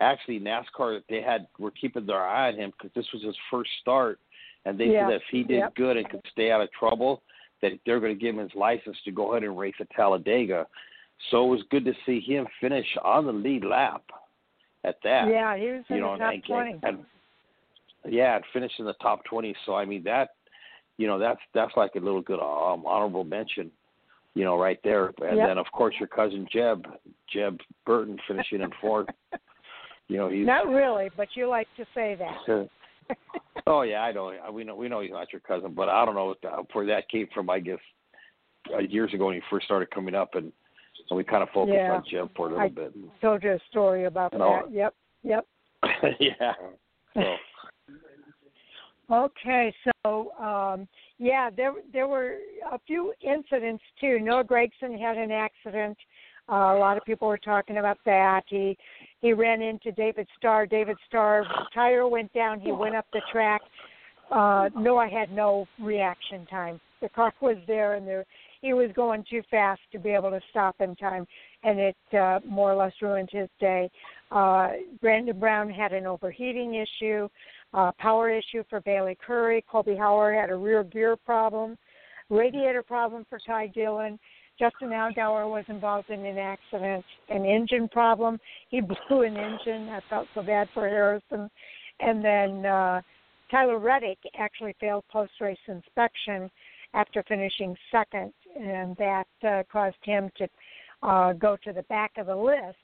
Actually, 0.01 0.41
NASCAR 0.41 1.01
they 1.09 1.23
had 1.23 1.47
were 1.59 1.71
keeping 1.71 2.07
their 2.07 2.25
eye 2.25 2.49
on 2.49 2.59
him 2.59 2.73
because 2.73 2.93
this 2.95 3.07
was 3.13 3.23
his 3.23 3.37
first 3.51 3.71
start, 3.81 4.19
and 4.65 4.79
they 4.79 4.87
yeah. 4.87 5.09
said 5.09 5.15
if 5.15 5.23
he 5.31 5.43
did 5.43 5.59
yep. 5.59 5.75
good 5.77 5.97
and 5.97 6.09
could 6.09 6.23
stay 6.33 6.51
out 6.51 6.61
of 6.61 6.71
trouble, 6.73 7.23
that 7.63 7.73
they're 7.87 8.01
going 8.01 8.17
to 8.17 8.21
give 8.21 8.35
him 8.35 8.41
his 8.41 8.55
license 8.55 8.97
to 9.05 9.13
go 9.13 9.33
ahead 9.33 9.45
and 9.45 9.59
race 9.59 9.75
at 9.81 9.91
Talladega. 9.91 10.67
So 11.31 11.45
it 11.45 11.49
was 11.49 11.63
good 11.71 11.85
to 11.85 11.93
see 12.07 12.21
him 12.21 12.47
finish 12.61 12.87
on 13.05 13.27
the 13.27 13.33
lead 13.33 13.65
lap. 13.65 14.03
At 14.83 14.97
that, 15.05 15.29
yeah, 15.29 15.59
he 15.59 15.67
was 15.67 15.85
in 15.91 15.97
you 15.97 16.03
know, 16.03 16.15
the 16.15 16.19
top 16.21 16.33
and, 16.33 16.45
20. 16.45 16.81
And, 16.85 16.99
yeah, 18.09 18.37
and 18.37 18.45
finished 18.51 18.77
in 18.79 18.87
the 18.87 18.95
top 18.95 19.23
20. 19.25 19.55
So 19.67 19.75
I 19.75 19.85
mean 19.85 20.03
that 20.05 20.31
you 20.97 21.07
know 21.07 21.19
that's 21.19 21.41
that's 21.53 21.73
like 21.77 21.97
a 21.97 22.01
little 22.01 22.23
good 22.23 22.41
um, 22.41 22.87
honorable 22.87 23.25
mention, 23.25 23.71
you 24.33 24.45
know, 24.45 24.59
right 24.59 24.79
there. 24.83 25.13
And 25.23 25.37
yep. 25.37 25.49
then 25.49 25.59
of 25.59 25.67
course 25.71 25.95
your 25.99 26.09
cousin 26.09 26.47
Jeb, 26.51 26.87
Jeb 27.31 27.59
Burton 27.85 28.19
finishing 28.27 28.63
in 28.63 28.71
fourth. 28.81 29.09
you 30.09 30.17
know 30.17 30.31
he's 30.31 30.47
not 30.47 30.67
really, 30.67 31.11
but 31.15 31.29
you 31.35 31.47
like 31.47 31.69
to 31.77 31.85
say 31.95 32.17
that. 32.19 32.69
oh 33.67 33.83
yeah, 33.83 34.01
I 34.01 34.13
know. 34.13 34.33
We 34.51 34.65
know 34.65 34.77
we 34.77 34.89
know 34.89 35.01
he's 35.01 35.11
not 35.11 35.31
your 35.31 35.41
cousin, 35.41 35.75
but 35.75 35.91
I 35.91 36.07
don't 36.07 36.15
know 36.15 36.35
where 36.73 36.87
that 36.87 37.11
came 37.11 37.29
from. 37.35 37.51
I 37.51 37.61
guess 37.61 37.79
uh, 38.75 38.79
years 38.79 39.13
ago 39.13 39.27
when 39.27 39.35
he 39.35 39.43
first 39.51 39.67
started 39.67 39.91
coming 39.91 40.15
up, 40.15 40.37
and, 40.37 40.53
and 41.11 41.17
we 41.17 41.25
kind 41.25 41.43
of 41.43 41.49
focused 41.51 41.75
yeah. 41.75 41.93
on 41.93 42.05
Jim 42.09 42.31
for 42.37 42.47
a 42.47 42.51
little 42.51 42.65
I 42.65 42.69
bit. 42.69 42.95
told 43.21 43.43
you 43.43 43.53
a 43.53 43.59
story 43.71 44.05
about 44.05 44.33
and 44.33 44.41
that. 44.41 44.45
all, 44.45 44.63
Yep, 44.71 44.95
yep. 45.23 45.47
yeah. 46.21 46.53
So. 47.15 47.37
Okay, 49.13 49.75
so 50.05 50.31
um, 50.39 50.87
yeah, 51.19 51.51
there 51.55 51.73
there 51.93 52.07
were 52.07 52.37
a 52.71 52.79
few 52.87 53.13
incidents 53.23 53.83
too. 54.01 54.21
Noah 54.21 54.45
Gragson 54.45 54.99
had 54.99 55.17
an 55.17 55.33
accident. 55.33 55.97
Uh, 56.49 56.75
a 56.75 56.79
lot 56.79 56.97
of 56.97 57.05
people 57.05 57.27
were 57.27 57.39
talking 57.39 57.79
about 57.79 57.99
that. 58.05 58.43
He 58.47 58.79
he 59.21 59.33
ran 59.33 59.63
into 59.63 59.91
David 59.91 60.29
Starr. 60.39 60.67
David 60.67 60.97
Starr 61.09 61.45
tire 61.75 62.07
went 62.07 62.33
down. 62.33 62.61
He 62.61 62.71
went 62.71 62.95
up 62.95 63.07
the 63.13 63.23
track, 63.33 63.63
uh, 64.31 64.69
Noah 64.77 65.09
had 65.09 65.33
no 65.33 65.67
reaction 65.81 66.47
time. 66.47 66.81
The 67.03 67.09
car 67.09 67.33
was 67.41 67.57
there, 67.67 67.95
and 67.95 68.07
there 68.07 68.25
he 68.61 68.75
was 68.75 68.91
going 68.95 69.25
too 69.29 69.43
fast 69.51 69.81
to 69.93 69.99
be 69.99 70.11
able 70.11 70.31
to 70.31 70.41
stop 70.51 70.77
in 70.81 70.95
time, 70.97 71.27
and 71.63 71.79
it 71.79 71.97
uh, 72.13 72.41
more 72.47 72.73
or 72.73 72.77
less 72.77 72.93
ruined 73.01 73.31
his 73.33 73.49
day. 73.59 73.91
Uh, 74.31 74.71
Brandon 75.01 75.39
Brown 75.39 75.71
had 75.71 75.93
an 75.93 76.07
overheating 76.07 76.75
issue, 76.75 77.29
uh, 77.73 77.93
power 77.99 78.31
issue 78.31 78.63
for 78.69 78.81
Bayley 78.81 79.17
Currey. 79.27 79.63
Colby 79.71 79.97
Howard 79.97 80.37
had 80.37 80.51
a 80.51 80.57
rear 80.57 80.85
gear 80.85 81.17
problem, 81.17 81.77
radiator 82.29 82.83
problem 82.83 83.25
for 83.29 83.39
Ty 83.47 83.69
Dillon. 83.69 84.19
Justin 84.59 84.91
Allgaier 84.91 85.51
was 85.51 85.65
involved 85.69 86.11
in 86.11 86.25
an 86.27 86.37
accident, 86.37 87.05
an 87.31 87.47
engine 87.47 87.89
problem. 87.89 88.39
He 88.69 88.81
blew 89.09 89.23
an 89.23 89.37
engine. 89.37 89.89
I 89.89 90.01
felt 90.11 90.29
so 90.35 90.43
bad 90.43 90.69
for 90.75 90.87
Harrison. 90.87 91.51
And 92.01 92.23
then 92.23 92.67
uh, 92.67 93.01
Tyler 93.51 93.79
Reddick 93.79 94.19
actually 94.39 94.75
failed 94.79 95.05
post 95.11 95.33
race 95.41 95.59
inspection 95.67 96.51
after 96.95 97.23
finishing 97.29 97.77
second, 97.91 98.33
and 98.59 98.97
that 98.97 99.27
uh, 99.47 99.63
caused 99.71 99.97
him 100.03 100.31
to 100.37 100.49
uh, 101.03 101.33
go 101.35 101.57
to 101.65 101.73
the 101.73 101.83
back 101.85 102.13
of 102.19 102.27
the 102.27 102.37
list. 102.37 102.77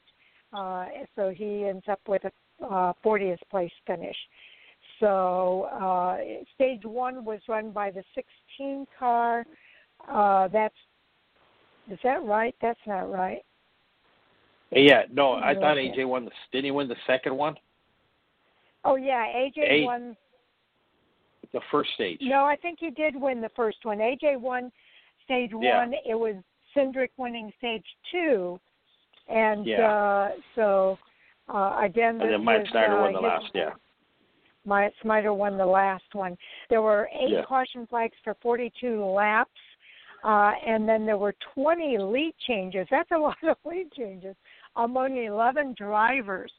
Uh, 0.53 0.87
so 1.14 1.31
he 1.31 1.64
ends 1.64 1.85
up 1.91 2.01
with 2.09 2.23
a 2.25 2.64
uh, 2.64 2.93
40th 3.05 3.39
place 3.51 3.73
finish. 3.87 4.17
So 5.01 5.62
uh, 5.64 6.19
stage 6.55 6.85
one 6.85 7.25
was 7.25 7.41
run 7.49 7.71
by 7.71 7.91
the 7.91 8.03
16 8.14 8.87
car. 8.99 9.45
Uh, 10.09 10.49
that's 10.49 10.75
is 11.91 11.99
that 12.03 12.25
right? 12.25 12.55
That's 12.61 12.79
not 12.87 13.11
right. 13.11 13.43
Yeah, 14.73 15.03
no, 15.12 15.35
I 15.35 15.55
thought 15.55 15.77
AJ 15.77 16.07
won 16.09 16.25
the. 16.25 16.33
Didn't 16.51 16.64
he 16.64 16.71
win 16.73 16.89
the 16.89 16.97
second 17.07 17.37
one? 17.37 17.57
Oh 18.85 18.97
yeah, 18.97 19.25
AJ 19.27 19.59
A- 19.59 19.85
won 19.85 20.17
the 21.53 21.61
first 21.71 21.91
stage. 21.95 22.19
No, 22.21 22.45
I 22.45 22.57
think 22.57 22.79
he 22.81 22.91
did 22.91 23.14
win 23.14 23.41
the 23.41 23.51
first 23.55 23.79
one. 23.85 23.99
AJ 23.99 24.41
won 24.41 24.73
stage 25.27 25.51
yeah. 25.61 25.81
one. 25.81 25.93
It 26.09 26.14
was 26.14 26.37
Cindric 26.74 27.11
winning 27.18 27.53
stage 27.59 27.85
two, 28.11 28.59
and 29.29 29.66
yeah. 29.66 29.91
uh, 29.91 30.29
so 30.55 30.99
uh, 31.53 31.81
again, 31.83 32.20
and 32.20 32.33
then 32.33 32.45
Mike 32.45 32.61
was, 32.61 32.68
Snider 32.70 32.99
uh, 32.99 33.03
won 33.03 33.12
the 33.12 33.20
last. 33.20 33.45
Yeah. 33.55 33.70
Myatt 34.66 34.93
Snider 35.03 35.33
won 35.33 35.57
the 35.57 35.66
last 35.66 36.12
one. 36.12 36.37
There 36.68 36.83
were 36.83 37.09
eight 37.14 37.31
yeah. 37.31 37.45
caution 37.45 37.87
flags 37.87 38.16
for 38.24 38.35
42 38.43 39.05
laps, 39.05 39.51
uh, 40.24 40.53
and 40.66 40.89
then 40.89 41.07
there 41.07 41.18
were 41.18 41.35
20 41.55 41.99
lead 41.99 42.35
changes. 42.47 42.87
That's 42.91 43.11
a 43.12 43.18
lot 43.18 43.37
of 43.49 43.57
lead 43.64 43.93
changes 43.93 44.35
among 44.74 45.16
11 45.16 45.77
drivers. 45.79 46.53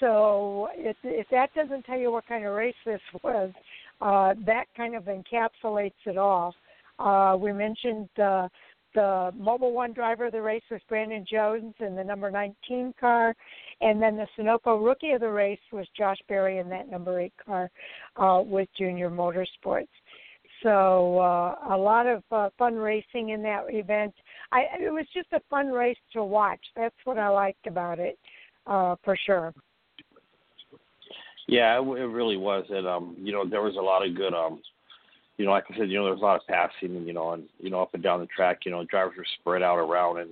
So 0.00 0.68
if, 0.74 0.96
if 1.02 1.26
that 1.30 1.54
doesn't 1.54 1.84
tell 1.84 1.98
you 1.98 2.12
what 2.12 2.26
kind 2.26 2.44
of 2.44 2.52
race 2.52 2.74
this 2.84 3.00
was, 3.22 3.50
uh, 4.00 4.34
that 4.44 4.64
kind 4.76 4.94
of 4.94 5.04
encapsulates 5.04 5.92
it 6.04 6.18
all. 6.18 6.54
Uh, 6.98 7.36
we 7.38 7.52
mentioned 7.52 8.08
uh, 8.18 8.48
the 8.94 9.32
Mobil 9.38 9.72
One 9.72 9.92
driver 9.92 10.26
of 10.26 10.32
the 10.32 10.40
race 10.40 10.62
was 10.70 10.80
Brandon 10.88 11.24
Jones 11.28 11.74
in 11.80 11.96
the 11.96 12.04
number 12.04 12.30
19 12.30 12.94
car, 12.98 13.34
and 13.80 14.00
then 14.00 14.16
the 14.16 14.26
Sunoco 14.38 14.84
rookie 14.84 15.10
of 15.10 15.20
the 15.20 15.28
race 15.28 15.58
was 15.72 15.86
Josh 15.96 16.18
Berry 16.28 16.58
in 16.58 16.68
that 16.68 16.88
number 16.88 17.20
eight 17.20 17.34
car 17.44 17.70
uh, 18.16 18.40
with 18.42 18.68
Junior 18.78 19.10
Motorsports. 19.10 19.88
So 20.62 21.18
uh, 21.18 21.56
a 21.70 21.76
lot 21.76 22.06
of 22.06 22.22
uh, 22.30 22.48
fun 22.56 22.76
racing 22.76 23.30
in 23.30 23.42
that 23.42 23.64
event. 23.68 24.14
I, 24.52 24.62
it 24.80 24.92
was 24.92 25.06
just 25.12 25.28
a 25.32 25.40
fun 25.50 25.68
race 25.68 25.98
to 26.12 26.24
watch. 26.24 26.60
That's 26.76 26.94
what 27.04 27.18
I 27.18 27.28
liked 27.28 27.66
about 27.66 27.98
it, 27.98 28.18
uh, 28.66 28.96
for 29.04 29.16
sure. 29.26 29.52
Yeah, 31.46 31.78
it, 31.78 31.82
it 31.82 32.06
really 32.06 32.38
was, 32.38 32.64
and 32.70 32.86
um, 32.86 33.16
you 33.18 33.32
know, 33.32 33.46
there 33.46 33.60
was 33.60 33.76
a 33.76 33.82
lot 33.82 34.06
of 34.06 34.14
good 34.14 34.32
um, 34.32 34.62
you 35.36 35.44
know, 35.44 35.50
like 35.50 35.64
I 35.70 35.76
said, 35.76 35.90
you 35.90 35.98
know, 35.98 36.04
there 36.04 36.12
was 36.12 36.22
a 36.22 36.24
lot 36.24 36.36
of 36.40 36.46
passing, 36.46 36.96
and 36.96 37.06
you 37.06 37.12
know, 37.12 37.32
and 37.32 37.44
you 37.58 37.70
know, 37.70 37.82
up 37.82 37.94
and 37.94 38.02
down 38.02 38.20
the 38.20 38.26
track, 38.26 38.60
you 38.64 38.70
know, 38.70 38.84
drivers 38.84 39.16
were 39.16 39.26
spread 39.40 39.62
out 39.62 39.78
around, 39.78 40.18
and 40.18 40.30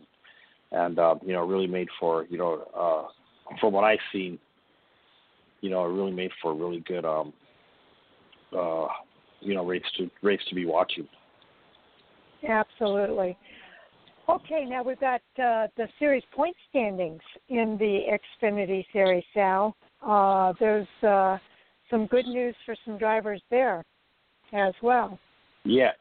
and 0.70 0.98
uh, 0.98 1.16
you 1.24 1.32
know, 1.32 1.44
really 1.44 1.66
made 1.66 1.88
for, 1.98 2.26
you 2.30 2.38
know, 2.38 2.66
uh, 2.76 3.56
from 3.60 3.72
what 3.72 3.84
I've 3.84 3.98
seen, 4.12 4.38
you 5.60 5.70
know, 5.70 5.84
it 5.84 5.88
really 5.88 6.12
made 6.12 6.30
for 6.40 6.52
a 6.52 6.54
really 6.54 6.80
good 6.86 7.04
um, 7.04 7.32
uh, 8.56 8.86
you 9.40 9.54
know, 9.54 9.64
race 9.64 9.82
to 9.98 10.10
race 10.22 10.40
to 10.48 10.54
be 10.54 10.66
watching. 10.66 11.08
Absolutely. 12.48 13.36
Okay, 14.28 14.64
now 14.64 14.84
we've 14.84 15.00
got 15.00 15.20
uh, 15.36 15.66
the 15.76 15.88
series 15.98 16.22
point 16.34 16.54
standings 16.70 17.20
in 17.48 17.76
the 17.78 18.18
Xfinity 18.40 18.84
Series, 18.92 19.24
Sal. 19.34 19.76
Uh, 20.00 20.52
there's 20.60 20.86
uh, 21.02 21.38
some 21.90 22.06
good 22.06 22.26
news 22.26 22.54
for 22.64 22.76
some 22.84 22.98
drivers 22.98 23.42
there 23.50 23.84
as 24.52 24.74
well. 24.82 25.18
Yeah. 25.64 25.92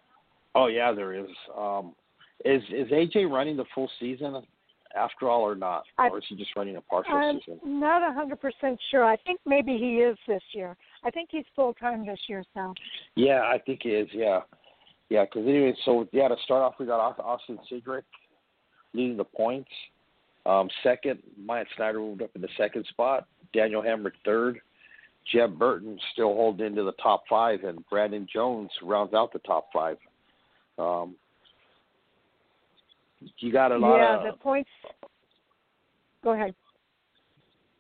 Oh 0.56 0.68
yeah, 0.68 0.92
there 0.92 1.14
is. 1.14 1.30
Um, 1.58 1.94
is 2.44 2.62
is 2.72 2.90
AJ 2.90 3.30
running 3.30 3.58
the 3.58 3.66
full 3.74 3.90
season 4.00 4.42
after 4.96 5.30
all, 5.30 5.42
or 5.42 5.56
not, 5.56 5.84
I, 5.98 6.10
or 6.10 6.18
is 6.18 6.26
he 6.28 6.36
just 6.36 6.56
running 6.56 6.76
a 6.76 6.82
partial 6.82 7.14
I'm 7.14 7.40
season? 7.40 7.60
I'm 7.64 7.80
not 7.80 8.10
a 8.10 8.14
hundred 8.14 8.42
percent 8.42 8.80
sure. 8.90 9.06
I 9.06 9.16
think 9.18 9.40
maybe 9.46 9.78
he 9.78 9.98
is 9.98 10.18
this 10.28 10.42
year. 10.54 10.76
I 11.04 11.12
think 11.12 11.30
he's 11.32 11.46
full 11.56 11.74
time 11.74 12.06
this 12.06 12.20
year, 12.28 12.44
so. 12.54 12.74
Yeah, 13.16 13.42
I 13.42 13.58
think 13.66 13.82
he 13.84 13.90
is. 13.90 14.10
Yeah, 14.14 14.42
yeah. 15.10 15.26
Because 15.26 15.48
anyway, 15.48 15.74
so 15.86 16.08
yeah, 16.12 16.28
to 16.28 16.36
start 16.44 16.62
off, 16.62 16.76
we 16.80 16.86
got 16.86 17.00
Austin 17.20 17.60
Cindric 17.72 18.04
leading 18.94 19.18
the 19.18 19.24
points. 19.24 19.70
Um, 20.46 20.70
second, 20.84 21.20
Myatt 21.42 21.68
Snider 21.76 22.00
moved 22.00 22.24
up 22.24 22.32
in 22.36 22.42
the 22.42 22.50
second 22.58 22.86
spot. 22.90 23.28
Daniel 23.54 23.82
Hemric 23.82 24.14
third. 24.26 24.60
Jeb 25.32 25.58
Burton 25.58 26.00
still 26.14 26.34
holding 26.34 26.66
into 26.66 26.84
the 26.84 26.94
top 26.94 27.24
five, 27.30 27.64
and 27.64 27.88
Brandon 27.90 28.28
Jones 28.32 28.70
rounds 28.82 29.14
out 29.14 29.32
the 29.34 29.40
top 29.40 29.68
five. 29.74 29.98
Um, 30.78 31.16
you 33.38 33.52
got 33.52 33.72
a 33.72 33.78
lot 33.78 33.98
yeah, 33.98 34.18
of 34.18 34.24
the 34.24 34.42
points. 34.42 34.70
Go 36.24 36.32
ahead. 36.32 36.56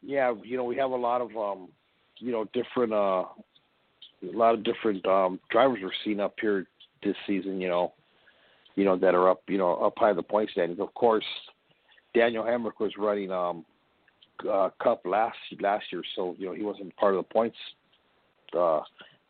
Yeah, 0.04 0.34
you 0.44 0.58
know 0.58 0.64
we 0.64 0.76
have 0.78 0.92
a 0.92 0.96
lot 0.96 1.22
of 1.22 1.36
um, 1.36 1.70
you 2.18 2.32
know 2.32 2.46
different 2.54 2.94
uh, 2.94 3.26
a 4.24 4.34
lot 4.34 4.54
of 4.54 4.64
different 4.64 5.06
um, 5.06 5.40
drivers 5.50 5.80
we're 5.82 5.92
seeing 6.04 6.20
up 6.20 6.36
here 6.40 6.68
this 7.04 7.16
season. 7.28 7.60
You 7.60 7.70
know, 7.70 7.94
you 8.76 8.86
know 8.86 8.98
that 8.98 9.16
are 9.16 9.30
up 9.30 9.42
you 9.48 9.58
know 9.58 9.76
up 9.76 9.94
high 9.98 10.14
the 10.14 10.24
point 10.24 10.50
standings. 10.52 10.80
Of 10.80 10.94
course, 10.94 11.26
Daniel 12.16 12.44
Hemric 12.44 12.80
was 12.80 12.94
running 12.98 13.32
um, 13.32 13.66
uh, 14.50 14.70
Cup 14.82 15.02
last 15.06 15.38
last 15.60 15.86
year, 15.92 16.02
so 16.16 16.36
you 16.38 16.48
know 16.48 16.54
he 16.54 16.64
wasn't 16.64 16.96
part 16.98 17.16
of 17.16 17.26
the 17.26 17.34
points 17.34 17.58
uh, 18.58 18.82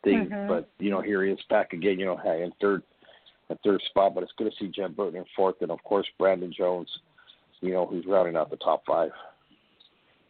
thing. 0.03 0.29
Mm-hmm. 0.31 0.47
But 0.47 0.69
you 0.79 0.89
know 0.89 1.01
here 1.01 1.23
he 1.23 1.31
is 1.31 1.39
back 1.49 1.73
again. 1.73 1.99
You 1.99 2.05
know 2.05 2.19
in 2.19 2.51
third, 2.59 2.83
in 3.49 3.57
third 3.63 3.81
spot. 3.89 4.15
But 4.15 4.23
it's 4.23 4.33
good 4.37 4.51
to 4.51 4.57
see 4.59 4.71
Jeb 4.71 4.95
Burton 4.95 5.17
in 5.17 5.25
fourth, 5.35 5.55
and 5.61 5.71
of 5.71 5.83
course 5.83 6.07
Brandon 6.17 6.53
Jones. 6.55 6.89
You 7.61 7.73
know 7.73 7.85
who's 7.85 8.05
rounding 8.07 8.35
out 8.35 8.49
the 8.49 8.57
top 8.57 8.83
five. 8.85 9.11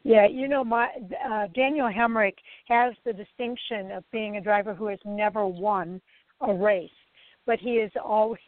Yeah, 0.03 0.27
you 0.27 0.47
know, 0.47 0.63
my 0.63 0.87
uh, 1.29 1.47
Daniel 1.53 1.87
Hemric 1.87 2.33
has 2.67 2.95
the 3.05 3.13
distinction 3.13 3.91
of 3.91 4.03
being 4.11 4.37
a 4.37 4.41
driver 4.41 4.73
who 4.73 4.87
has 4.87 4.99
never 5.05 5.45
won 5.45 6.01
a 6.41 6.53
race, 6.53 6.89
but 7.45 7.59
he 7.59 7.73
is 7.73 7.91
always 8.03 8.39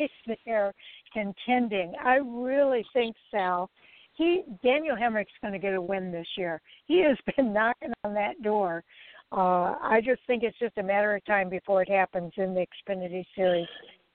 there 0.45 0.73
contending. 1.13 1.93
I 2.03 2.15
really 2.15 2.85
think, 2.93 3.15
Sal, 3.29 3.69
he 4.13 4.43
Daniel 4.63 4.95
Hemric's 4.95 5.31
going 5.41 5.53
to 5.53 5.59
get 5.59 5.73
a 5.73 5.81
win 5.81 6.11
this 6.11 6.27
year. 6.37 6.61
He 6.85 7.03
has 7.03 7.17
been 7.35 7.53
knocking 7.53 7.93
on 8.03 8.13
that 8.13 8.41
door. 8.41 8.83
Uh, 9.31 9.75
I 9.81 9.99
just 10.05 10.21
think 10.27 10.43
it's 10.43 10.57
just 10.59 10.77
a 10.77 10.83
matter 10.83 11.15
of 11.15 11.25
time 11.25 11.49
before 11.49 11.81
it 11.81 11.89
happens 11.89 12.31
in 12.37 12.53
the 12.53 12.65
Xfinity 12.87 13.25
Series 13.35 13.67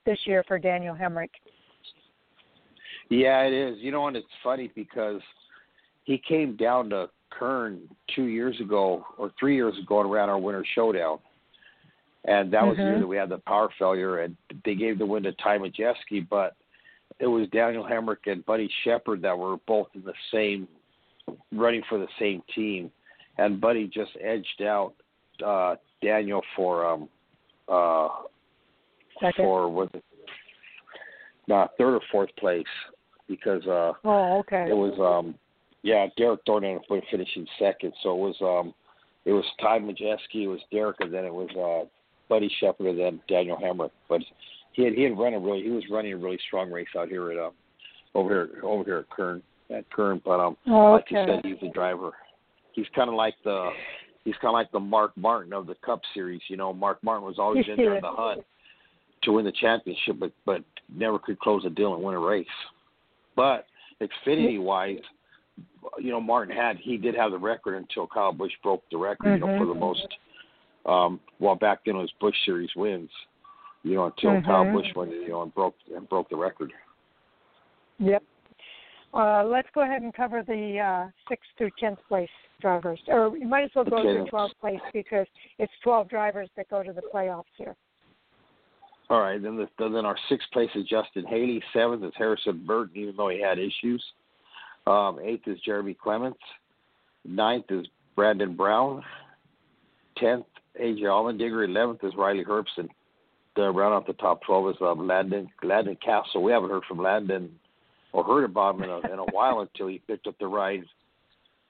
this 0.07 0.19
year 0.27 0.45
for 0.47 0.59
Daniel 0.59 0.95
Hemric. 0.95 1.31
Yeah, 3.11 3.43
it 3.43 3.53
is. 3.53 3.79
You 3.81 3.91
know, 3.91 4.07
and 4.07 4.17
it's 4.17 4.27
funny 4.45 4.71
because 4.75 5.21
he 6.05 6.19
came 6.19 6.57
down 6.57 6.91
to 6.91 7.09
Kern 7.31 7.81
two 8.15 8.25
years 8.25 8.61
ago 8.61 9.05
or 9.17 9.33
three 9.39 9.57
years 9.57 9.75
ago 9.83 10.01
and 10.01 10.11
ran 10.11 10.29
our 10.29 10.39
winter 10.39 10.65
showdown. 10.75 11.19
And 12.25 12.53
that 12.53 12.65
was 12.65 12.77
mm-hmm. 12.77 12.85
the 12.85 12.91
year 12.91 12.99
that 13.01 13.07
we 13.07 13.17
had 13.17 13.29
the 13.29 13.39
power 13.39 13.71
failure, 13.79 14.21
and 14.21 14.37
they 14.65 14.75
gave 14.75 14.99
the 14.99 15.07
win 15.07 15.23
to 15.23 15.33
Ty 15.33 15.59
Majeski, 15.59 16.29
but 16.29 16.57
it 17.21 17.27
was 17.27 17.49
Daniel 17.49 17.85
Hemric 17.85 18.27
and 18.27 18.45
Buddy 18.47 18.71
Shepherd 18.85 19.23
that 19.23 19.37
were 19.37 19.57
both 19.67 19.89
in 19.95 20.03
the 20.03 20.15
same 20.33 20.69
running 21.53 21.83
for 21.89 21.99
the 21.99 22.09
same 22.19 22.43
team, 22.55 22.91
and 23.39 23.61
Buddy 23.61 23.87
just 23.87 24.13
edged 24.23 24.63
out 24.63 24.95
uh, 25.45 25.77
Daniel 26.03 26.43
for 26.57 26.87
um 26.87 27.09
uh 27.69 28.09
Second. 29.21 29.45
for 29.45 29.69
was 29.69 29.89
it 29.95 30.05
not 31.47 31.73
third 31.77 31.95
or 31.95 32.01
fourth 32.11 32.35
place 32.37 32.65
because 33.29 33.67
uh 33.67 33.93
oh 34.05 34.39
okay. 34.39 34.67
it 34.71 34.77
was 34.77 34.95
um 35.01 35.35
yeah 35.83 36.07
Derek 36.17 36.41
Thornton 36.47 36.81
ended 36.91 37.05
finishing 37.11 37.47
second. 37.59 37.93
So 38.03 38.13
it 38.13 38.19
was 38.19 38.37
um 38.41 38.75
it 39.25 39.33
was 39.33 39.45
Ty 39.61 39.81
Majeski 39.81 40.45
it 40.45 40.49
was 40.49 40.61
Derek 40.73 40.97
and 41.01 41.13
then 41.13 41.25
it 41.25 41.35
was 41.35 41.51
uh 41.57 41.89
Buddy 42.29 42.51
Shepherd 42.61 42.87
and 42.87 42.99
then 42.99 43.21
Daniel 43.29 43.57
Hemric 43.57 43.91
but 44.09 44.23
he 44.79 44.85
had 44.85 44.95
he 44.95 45.03
had 45.03 45.19
run 45.19 45.35
a 45.35 45.39
really 45.41 45.63
he 45.65 45.71
was 45.71 45.83
running 45.91 46.13
a 46.13 46.17
really 46.17 46.39
strong 46.47 46.71
race 46.71 46.87
out 46.97 47.09
here 47.09 47.33
at 47.33 47.39
um 47.39 47.51
over 48.15 48.29
here 48.31 48.63
over 48.63 48.85
here 48.85 48.99
at 48.99 49.11
Kern 49.11 49.43
at 49.77 49.91
Kern, 49.91 50.23
but 50.25 50.39
um 50.39 50.57
oh, 50.69 50.93
like 50.93 51.07
you 51.11 51.19
said, 51.27 51.41
he's 51.43 51.61
the 51.61 51.71
driver. 51.71 52.13
He's 52.73 52.87
kind 52.95 53.09
of 53.09 53.17
like 53.17 53.35
the 53.43 53.71
he's 54.25 54.37
kind 54.37 54.51
of 54.51 54.53
like 54.53 54.71
the 54.71 54.79
Mark 54.79 55.17
Martin 55.17 55.53
of 55.53 55.67
the 55.67 55.75
Cup 55.85 56.01
Series. 56.15 56.41
You 56.47 56.57
know, 56.57 56.73
Mark 56.73 57.03
Martin 57.03 57.27
was 57.27 57.41
always 57.41 57.67
in 57.69 57.77
there 57.77 57.97
in 57.97 58.03
the 58.03 58.11
hunt 58.11 58.45
to 59.25 59.33
win 59.33 59.45
the 59.45 59.53
championship, 59.61 60.21
but 60.21 60.31
but 60.47 60.63
never 60.95 61.19
could 61.19 61.41
close 61.41 61.65
a 61.67 61.71
deal 61.71 61.95
and 61.95 62.03
win 62.05 62.15
a 62.15 62.21
race. 62.21 62.47
But 63.35 63.67
Xfinity 64.01 64.63
wise, 64.63 64.99
you 65.99 66.13
know, 66.13 66.21
Martin 66.21 66.57
had 66.57 66.77
he 66.77 66.97
did 66.97 67.17
have 67.17 67.33
the 67.33 67.39
record 67.39 67.75
until 67.75 68.07
Kyle 68.07 68.33
Busch 68.33 68.53
broke 68.63 68.85
the 68.93 68.97
record. 68.97 69.41
Mm-hmm. 69.41 69.45
You 69.45 69.53
know, 69.55 69.59
for 69.59 69.67
the 69.67 69.75
most 69.75 70.07
um 70.87 71.19
well 71.41 71.57
back 71.57 71.81
then 71.85 71.97
it 71.97 71.99
was 71.99 72.13
Busch 72.21 72.37
Series 72.47 72.71
wins. 72.77 73.11
You 73.83 73.95
know, 73.95 74.07
until 74.07 74.31
Mm-hmm. 74.31 74.47
Kyle 74.47 74.73
Busch 74.73 74.87
went, 74.95 75.13
you 75.13 75.29
know, 75.29 75.43
and 75.43 75.55
broke 75.55 75.75
and 75.95 76.09
broke 76.09 76.29
the 76.29 76.37
record. 76.37 76.73
Yep. 77.99 78.23
Uh, 79.15 79.45
let's 79.45 79.69
go 79.75 79.83
ahead 79.83 80.03
and 80.03 80.13
cover 80.13 80.43
the 80.47 80.79
uh, 80.79 81.11
sixth 81.29 81.49
through 81.57 81.71
tenth 81.81 81.99
place 82.09 82.29
drivers, 82.61 83.01
or 83.09 83.37
you 83.37 83.47
might 83.47 83.65
as 83.65 83.71
well 83.75 83.85
go 83.85 83.99
Okay. 83.99 84.25
to 84.25 84.29
twelfth 84.29 84.55
place 84.61 84.81
because 84.93 85.27
it's 85.59 85.73
twelve 85.83 86.09
drivers 86.09 86.49
that 86.57 86.69
go 86.69 86.83
to 86.83 86.93
the 86.93 87.03
playoffs 87.15 87.45
here. 87.57 87.75
All 89.11 89.21
right, 89.21 89.41
then 89.43 89.57
the, 89.57 89.67
then 89.79 90.05
our 90.05 90.19
sixth 90.29 90.51
place 90.53 90.69
is 90.75 90.85
Justin 90.85 91.25
Haley. 91.27 91.63
Seventh 91.73 92.05
is 92.05 92.13
Harrison 92.17 92.65
Burton, 92.67 92.97
even 93.01 93.17
though 93.17 93.31
he 93.31 93.41
had 93.41 93.59
issues. 93.59 94.05
Um, 94.87 95.19
eighth 95.23 95.49
is 95.49 95.59
Jeremy 95.65 95.95
Clements. 95.95 96.39
Ninth 97.25 97.65
is 97.71 97.87
Brandon 98.17 98.55
Brown. 98.55 99.03
Tenth, 100.19 100.45
AJ 100.79 101.03
Allmendinger. 101.03 101.67
Eleventh 101.67 102.05
is 102.05 102.13
Riley 102.17 102.45
Herbst. 102.45 102.77
And 102.77 102.91
the 103.59 103.71
round 103.71 103.93
out 103.93 104.07
the 104.07 104.13
top 104.15 104.41
twelve 104.47 104.71
is 104.71 104.77
um, 104.81 105.07
Landon 105.07 105.49
Landon 105.65 105.97
Cassill. 106.07 106.43
We 106.43 106.53
haven't 106.53 106.71
heard 106.71 106.85
from 106.87 107.03
Landon 107.03 107.51
or 108.13 108.23
heard 108.23 108.45
about 108.45 108.77
him 108.77 108.85
in 108.85 108.91
a, 108.91 108.99
in 109.13 109.19
a 109.19 109.25
while 109.33 109.61
until 109.61 109.89
he 109.89 109.99
picked 110.07 110.29
up 110.29 110.37
the 110.39 110.47
ride 110.47 110.85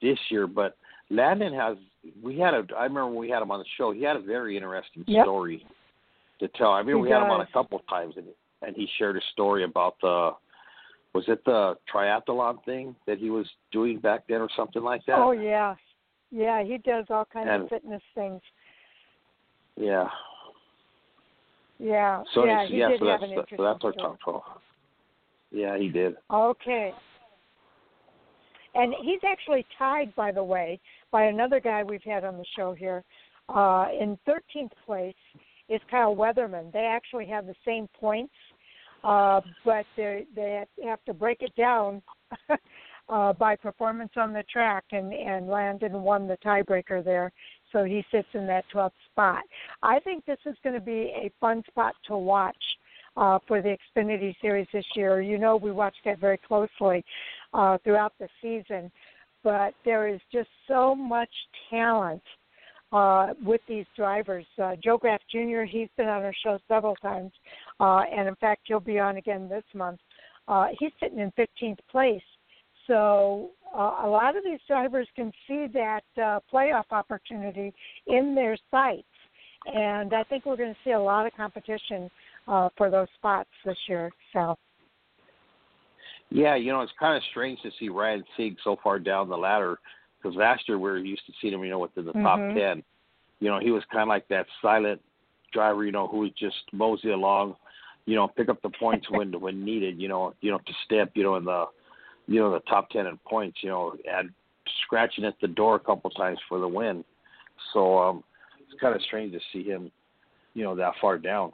this 0.01 0.19
year. 0.29 0.45
But 0.45 0.77
Landon 1.09 1.51
has 1.53 1.77
we 2.23 2.37
had 2.37 2.53
a 2.53 2.63
I 2.77 2.83
remember 2.83 3.07
when 3.07 3.15
we 3.17 3.29
had 3.29 3.41
him 3.41 3.49
on 3.49 3.57
the 3.59 3.65
show. 3.77 3.91
He 3.91 4.03
had 4.03 4.15
a 4.15 4.21
very 4.21 4.55
interesting 4.55 5.03
Yep. 5.07 5.25
story 5.25 5.65
to 6.39 6.47
tell. 6.49 6.71
I 6.71 6.83
mean, 6.83 6.97
He 6.97 7.01
we 7.01 7.09
had 7.09 7.23
him 7.23 7.31
on 7.31 7.41
a 7.41 7.47
couple 7.51 7.79
of 7.79 7.87
times, 7.87 8.13
and 8.17 8.27
and 8.61 8.75
he 8.75 8.87
shared 8.99 9.17
a 9.17 9.21
story 9.33 9.63
about 9.63 9.95
the 10.01 10.31
was 11.15 11.23
it 11.27 11.43
the 11.43 11.75
triathlon 11.91 12.63
thing 12.65 12.95
that 13.07 13.17
he 13.17 13.31
was 13.31 13.47
doing 13.71 13.97
back 13.99 14.25
then 14.29 14.41
or 14.41 14.49
something 14.55 14.83
like 14.83 15.01
that. 15.07 15.17
Oh 15.17 15.31
yeah, 15.31 15.73
yeah. 16.29 16.61
He 16.63 16.77
does 16.77 17.05
all 17.09 17.25
kinds 17.25 17.49
And- 17.51 17.63
of 17.63 17.69
fitness 17.69 18.03
things. 18.13 18.41
Yeah. 19.75 20.07
Yeah, 21.79 22.23
So 22.35 22.45
yeah. 22.45 22.67
He 22.67 22.77
yeah, 22.77 22.89
did 22.89 22.99
so 22.99 23.07
have 23.07 23.21
that's 23.21 23.31
an 23.31 23.35
so 23.35 23.39
interesting 23.41 23.65
that's 23.65 23.83
our 23.83 23.93
story. 23.93 24.03
top 24.03 24.19
twelve. 24.19 24.43
Yeah, 25.51 25.77
he 25.77 25.89
did. 25.89 26.15
Okay. 26.31 26.91
And 28.75 28.93
he's 29.01 29.21
actually 29.25 29.65
tied, 29.77 30.13
by 30.15 30.31
the 30.31 30.43
way, 30.43 30.79
by 31.11 31.23
another 31.23 31.59
guy 31.59 31.83
we've 31.83 32.03
had 32.03 32.23
on 32.23 32.37
the 32.37 32.45
show 32.55 32.73
here. 32.73 33.03
Uh, 33.47 33.87
in 33.99 34.17
13th 34.27 34.69
place 34.85 35.15
is 35.69 35.81
Kyle 35.89 36.15
Weatherman. 36.15 36.71
They 36.71 36.85
actually 36.85 37.25
have 37.27 37.47
the 37.47 37.55
same 37.65 37.87
points, 37.99 38.33
uh, 39.03 39.41
but 39.65 39.85
they 39.97 40.25
they 40.35 40.63
have 40.83 41.03
to 41.05 41.13
break 41.13 41.41
it 41.41 41.55
down 41.55 42.01
uh, 43.09 43.33
by 43.33 43.55
performance 43.55 44.11
on 44.17 44.33
the 44.33 44.43
track, 44.51 44.83
and 44.91 45.11
and 45.13 45.47
Landon 45.47 46.03
won 46.03 46.27
the 46.27 46.37
tiebreaker 46.45 47.03
there, 47.03 47.31
so 47.71 47.83
he 47.83 48.03
sits 48.11 48.27
in 48.33 48.47
that 48.47 48.65
12th 48.73 48.91
spot. 49.11 49.43
I 49.83 49.99
think 49.99 50.25
this 50.25 50.39
is 50.45 50.55
going 50.63 50.75
to 50.75 50.81
be 50.81 51.13
a 51.15 51.31
fun 51.39 51.63
spot 51.67 51.95
to 52.07 52.17
watch 52.17 52.55
uh, 53.17 53.39
for 53.47 53.61
the 53.61 53.77
Xfinity 53.95 54.35
Series 54.41 54.67
this 54.73 54.85
year. 54.95 55.21
You 55.21 55.37
know, 55.37 55.55
we 55.55 55.71
watched 55.71 56.03
that 56.05 56.19
very 56.19 56.37
closely 56.37 57.03
uh, 57.53 57.77
throughout 57.83 58.13
the 58.19 58.27
season, 58.41 58.91
but 59.43 59.73
there 59.85 60.07
is 60.07 60.19
just 60.31 60.49
so 60.67 60.95
much 60.95 61.29
talent 61.69 62.21
uh, 62.91 63.33
with 63.43 63.61
these 63.67 63.85
drivers. 63.95 64.45
Uh, 64.61 64.75
Joe 64.83 64.97
Graf 64.97 65.21
Jr. 65.31 65.63
He's 65.63 65.89
been 65.97 66.07
on 66.07 66.23
our 66.23 66.33
show 66.43 66.59
several 66.67 66.95
times, 66.95 67.31
uh, 67.79 68.01
and 68.11 68.27
in 68.27 68.35
fact, 68.35 68.61
he'll 68.65 68.79
be 68.79 68.99
on 68.99 69.17
again 69.17 69.47
this 69.47 69.63
month. 69.73 69.99
Uh, 70.47 70.67
he's 70.79 70.91
sitting 70.99 71.19
in 71.19 71.31
15th 71.31 71.79
place. 71.91 72.21
So 72.87 73.51
uh, 73.75 74.01
a 74.03 74.07
lot 74.07 74.35
of 74.35 74.43
these 74.43 74.59
drivers 74.67 75.07
can 75.15 75.31
see 75.47 75.67
that 75.73 76.03
uh, 76.17 76.39
playoff 76.51 76.85
opportunity 76.91 77.73
in 78.07 78.35
their 78.35 78.57
sights, 78.71 79.07
and 79.65 80.13
I 80.13 80.23
think 80.23 80.45
we're 80.45 80.57
going 80.57 80.73
to 80.73 80.79
see 80.83 80.91
a 80.91 80.99
lot 80.99 81.25
of 81.25 81.33
competition 81.33 82.09
uh, 82.47 82.69
for 82.77 82.89
those 82.89 83.07
spots 83.17 83.49
this 83.65 83.77
year. 83.87 84.11
So 84.33 84.57
Yeah, 86.31 86.55
you 86.55 86.71
know, 86.71 86.81
it's 86.81 86.91
kind 86.99 87.17
of 87.17 87.23
strange 87.31 87.59
to 87.63 87.71
see 87.79 87.89
Ryan 87.89 88.23
Sieg 88.37 88.57
so 88.63 88.77
far 88.83 88.99
down 88.99 89.29
the 89.29 89.37
ladder 89.37 89.79
because 90.21 90.37
last 90.37 90.67
year 90.67 90.77
we 90.77 90.89
were 90.89 90.97
used 90.97 91.25
to 91.25 91.33
seeing 91.41 91.53
him, 91.53 91.63
you 91.63 91.71
know, 91.71 91.79
within 91.79 92.05
the 92.05 92.13
top 92.13 92.39
Mhm. 92.39 92.53
ten. 92.53 92.83
You 93.39 93.49
know, 93.49 93.59
he 93.59 93.71
was 93.71 93.83
kind 93.85 94.03
of 94.03 94.09
like 94.09 94.27
that 94.27 94.47
silent 94.61 95.01
driver, 95.51 95.85
you 95.85 95.91
know, 95.91 96.07
who 96.07 96.19
would 96.19 96.35
just 96.35 96.71
mosey 96.71 97.09
along, 97.09 97.55
you 98.05 98.15
know, 98.15 98.27
pick 98.27 98.49
up 98.49 98.61
the 98.61 98.69
points 98.69 99.09
when 99.09 99.39
when 99.39 99.63
needed, 99.63 99.99
you 99.99 100.07
know, 100.07 100.33
you 100.41 100.51
know, 100.51 100.59
to 100.59 100.73
step, 100.85 101.11
you 101.15 101.23
know, 101.23 101.35
in 101.35 101.45
the, 101.45 101.67
you 102.29 102.39
know, 102.39 102.51
the 102.51 102.59
top 102.61 102.89
ten 102.89 103.07
in 103.07 103.17
points, 103.27 103.57
you 103.61 103.69
know, 103.69 103.95
and 104.09 104.29
scratching 104.83 105.25
at 105.25 105.35
the 105.41 105.47
door 105.47 105.75
a 105.75 105.79
couple 105.79 106.09
times 106.11 106.39
for 106.47 106.59
the 106.59 106.67
win. 106.67 107.03
So 107.73 107.97
um, 107.97 108.23
it's 108.61 108.79
kind 108.79 108.95
of 108.95 109.01
strange 109.01 109.33
to 109.33 109.39
see 109.51 109.63
him, 109.63 109.91
you 110.53 110.63
know, 110.63 110.75
that 110.75 110.93
far 111.01 111.17
down. 111.17 111.51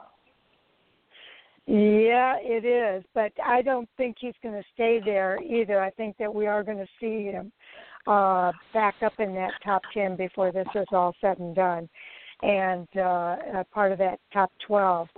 Yeah, 1.66 2.36
it 2.40 2.64
is, 2.64 3.04
but 3.12 3.32
I 3.44 3.62
don't 3.62 3.88
think 3.96 4.16
he's 4.20 4.34
going 4.42 4.54
to 4.54 4.68
stay 4.74 5.00
there 5.04 5.42
either. 5.42 5.80
I 5.80 5.90
think 5.90 6.16
that 6.18 6.32
we 6.32 6.46
are 6.46 6.62
going 6.62 6.78
to 6.78 6.86
see 7.00 7.24
him 7.24 7.52
uh 8.06 8.52
back 8.72 8.94
up 9.04 9.14
in 9.18 9.34
that 9.34 9.50
top 9.64 9.82
10 9.92 10.14
before 10.14 10.52
this 10.52 10.68
is 10.76 10.86
all 10.92 11.12
said 11.20 11.40
and 11.40 11.56
done 11.56 11.88
and 12.42 12.86
uh, 12.96 13.64
part 13.72 13.92
of 13.92 13.98
that 13.98 14.20
top 14.32 14.50
12. 14.66 15.08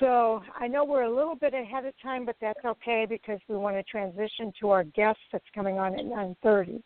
So, 0.00 0.42
I 0.58 0.66
know 0.66 0.84
we're 0.84 1.02
a 1.02 1.14
little 1.14 1.36
bit 1.36 1.54
ahead 1.54 1.84
of 1.84 1.94
time, 2.02 2.24
but 2.24 2.36
that's 2.40 2.64
okay 2.64 3.06
because 3.08 3.38
we 3.48 3.56
want 3.56 3.76
to 3.76 3.82
transition 3.84 4.52
to 4.60 4.70
our 4.70 4.84
guest 4.84 5.18
that's 5.30 5.44
coming 5.54 5.78
on 5.78 5.98
at 5.98 6.04
9:30. 6.04 6.82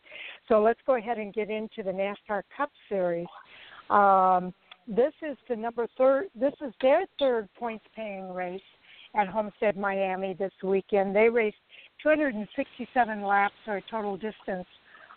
So, 0.47 0.61
let's 0.61 0.81
go 0.87 0.97
ahead 0.97 1.19
and 1.19 1.33
get 1.33 1.49
into 1.49 1.83
the 1.83 1.91
NASCAR 1.93 2.43
Cup 2.55 2.71
Series. 2.89 3.27
Um, 3.89 4.53
this 4.87 5.13
is 5.23 5.37
the 5.49 5.57
number 5.57 5.87
third. 5.97 6.29
This 6.35 6.55
is 6.61 6.73
their 6.81 7.07
third 7.19 7.49
points 7.55 7.85
paying 7.95 8.33
race 8.33 8.61
at 9.15 9.29
Homestead, 9.29 9.77
Miami 9.77 10.35
this 10.35 10.53
weekend. 10.63 11.15
They 11.15 11.29
raced 11.29 11.57
267 12.03 13.23
laps 13.23 13.55
or 13.67 13.79
a 13.79 13.83
total 13.91 14.17
distance 14.17 14.67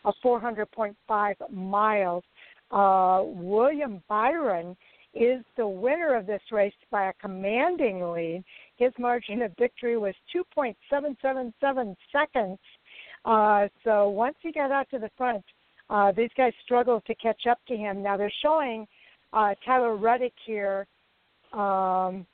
of 0.06 0.14
400.5 0.24 1.36
miles. 1.52 2.24
Uh, 2.72 3.24
William 3.26 4.02
Byron 4.08 4.76
is 5.14 5.44
the 5.58 5.68
winner 5.68 6.16
of 6.16 6.26
this 6.26 6.42
race 6.52 6.74
by 6.90 7.10
a 7.10 7.14
commanding 7.22 8.12
lead. 8.12 8.44
His 8.78 8.94
margin 8.98 9.42
of 9.42 9.52
victory 9.60 9.98
was 9.98 10.16
2.777 10.36 11.96
seconds. 12.12 12.60
Uh, 13.26 13.68
so 13.84 14.10
once 14.10 14.36
he 14.42 14.52
got 14.52 14.72
out 14.72 14.90
to 14.92 15.00
the 15.00 15.10
front, 15.18 15.44
uh, 15.90 16.12
these 16.14 16.30
guys 16.38 16.54
struggled 16.64 17.04
to 17.06 17.16
catch 17.16 17.46
up 17.50 17.60
to 17.68 17.76
him. 17.76 18.02
Now 18.02 18.16
they're 18.18 18.32
showing 18.42 18.88
uh, 19.34 19.54
Tyler 19.66 19.96
Reddick 19.98 20.34
here. 20.46 20.88
Um, 21.54 22.26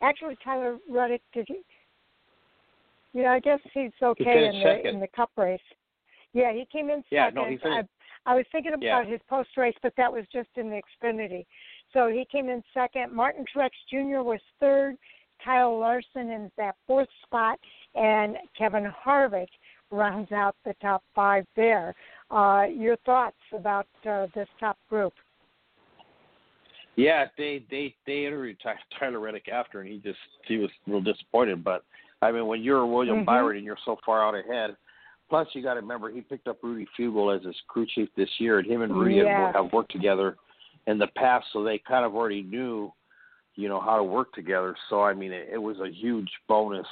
actually, 0.00 0.36
Tyler 0.42 0.78
Reddick 0.90 1.22
did 1.34 1.46
he? 1.48 1.60
Yeah, 3.12 3.32
I 3.32 3.40
guess 3.40 3.60
he's 3.74 3.90
okay 4.02 4.24
finished 4.24 4.56
in 4.56 4.62
the 4.62 4.88
in 4.88 5.00
the 5.00 5.08
Cup 5.08 5.30
race. 5.36 5.60
Yeah, 6.32 6.52
he 6.54 6.66
came 6.72 6.88
in 6.88 7.04
Yeah, 7.10 7.26
second. 7.26 7.34
no, 7.42 7.44
he 7.50 7.58
finished- 7.58 7.88
I, 8.24 8.32
I 8.32 8.34
was 8.36 8.46
thinking 8.52 8.72
about 8.72 8.82
Yeah. 8.82 9.04
his 9.04 9.20
post 9.28 9.50
race, 9.58 9.74
but 9.82 9.92
that 9.96 10.10
was 10.10 10.24
just 10.32 10.48
in 10.56 10.70
the 10.70 10.80
Xfinity. 10.80 11.44
So 11.92 12.08
he 12.08 12.26
came 12.30 12.48
in 12.48 12.62
second. 12.72 13.12
Martin 13.12 13.44
Truex 13.54 13.70
Jr. 13.90 14.22
was 14.22 14.40
third. 14.60 14.96
Kyle 15.44 15.78
Larson 15.78 16.30
in 16.30 16.50
that 16.56 16.76
fourth 16.86 17.08
spot, 17.24 17.58
and 17.94 18.36
Kevin 18.56 18.90
Harvick 19.04 19.48
rounds 19.90 20.30
out 20.32 20.54
the 20.64 20.74
top 20.80 21.02
five 21.14 21.44
there. 21.56 21.94
Uh, 22.30 22.64
your 22.72 22.96
thoughts 23.04 23.36
about 23.52 23.86
uh, 24.08 24.26
this 24.34 24.48
top 24.60 24.78
group? 24.88 25.12
Yeah, 26.96 27.26
they 27.38 27.64
they 27.70 27.94
they 28.06 28.26
interviewed 28.26 28.58
Tyler 28.98 29.18
Reddick 29.18 29.48
after, 29.48 29.80
and 29.80 29.90
he 29.90 29.98
just 29.98 30.18
he 30.46 30.58
was 30.58 30.70
real 30.86 31.00
disappointed. 31.00 31.64
But 31.64 31.84
I 32.20 32.30
mean, 32.30 32.46
when 32.46 32.62
you're 32.62 32.86
William 32.86 33.22
Mhm. 33.22 33.26
Byron 33.26 33.56
and 33.56 33.64
you're 33.66 33.78
so 33.84 33.98
far 34.04 34.24
out 34.24 34.34
ahead, 34.34 34.76
plus 35.28 35.48
you 35.54 35.62
got 35.62 35.74
to 35.74 35.80
remember 35.80 36.10
he 36.10 36.20
picked 36.20 36.48
up 36.48 36.58
Rudy 36.62 36.86
Fugle 36.96 37.34
as 37.34 37.44
his 37.44 37.56
crew 37.66 37.86
chief 37.86 38.08
this 38.14 38.28
year, 38.38 38.58
and 38.58 38.70
him 38.70 38.82
and 38.82 38.94
Rudy 38.94 39.18
have, 39.18 39.54
have 39.54 39.72
worked 39.72 39.90
together 39.90 40.36
in 40.86 40.98
the 40.98 41.06
past, 41.16 41.46
so 41.52 41.62
they 41.62 41.78
kind 41.78 42.04
of 42.04 42.14
already 42.14 42.42
knew, 42.42 42.92
you 43.54 43.68
know, 43.68 43.80
how 43.80 43.96
to 43.96 44.04
work 44.04 44.32
together. 44.32 44.74
So 44.90 45.02
I 45.02 45.14
mean, 45.14 45.32
it, 45.32 45.48
it 45.52 45.58
was 45.58 45.78
a 45.80 45.90
huge 45.90 46.30
bonus 46.48 46.86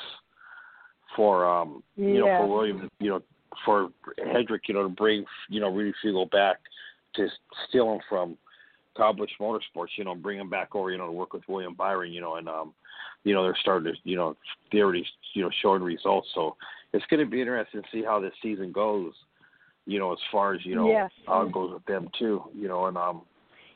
for 1.17 1.45
um 1.45 1.83
you 1.97 2.21
know 2.21 2.39
for 2.39 2.47
William, 2.47 2.89
you 3.01 3.11
know, 3.11 3.23
for 3.65 3.91
Hendrick, 4.33 4.69
you 4.69 4.75
know, 4.75 4.85
to 4.85 4.89
bring 4.89 5.25
you 5.49 5.61
know 5.61 5.73
Rudy 5.73 5.93
Fugle 6.03 6.31
back 6.31 6.59
to 7.17 7.27
steal 7.69 7.93
him 7.93 8.01
from 8.09 8.37
Busch 9.17 9.31
Motorsports, 9.41 9.97
you 9.97 10.05
know, 10.05 10.15
bring 10.15 10.39
him 10.39 10.51
back 10.51 10.75
over, 10.75 10.91
you 10.91 10.99
know, 10.99 11.07
to 11.07 11.13
work 11.13 11.33
with 11.33 11.43
William 11.49 11.75
Byron, 11.75 12.13
you 12.13 12.21
know, 12.21 12.37
and 12.37 12.49
um, 12.49 12.75
you 13.25 13.35
know, 13.35 13.43
they're 13.43 13.57
starting 13.61 13.93
to, 13.93 13.99
you 14.05 14.17
know, 14.17 14.37
they 14.71 14.81
already, 14.81 15.07
you 15.35 15.43
know, 15.43 15.51
showing 15.63 15.83
results. 15.83 16.29
So 16.35 16.57
it's 16.93 17.05
going 17.07 17.25
to 17.25 17.31
be 17.31 17.41
interesting 17.41 17.83
to 17.83 17.89
see 17.91 18.05
how 18.05 18.21
this 18.21 18.33
season 18.43 18.73
goes, 18.73 19.13
You 19.87 19.99
know, 19.99 20.13
as 20.13 20.19
far 20.31 20.55
as 20.55 20.65
you 20.65 20.75
know, 20.77 20.89
yes. 20.89 21.11
how 21.27 21.43
it 21.43 21.53
goes 21.53 21.73
with 21.73 21.85
them 21.87 22.09
too. 22.19 22.45
You 22.55 22.69
know, 22.69 22.87
and 22.87 22.97
um. 22.97 23.23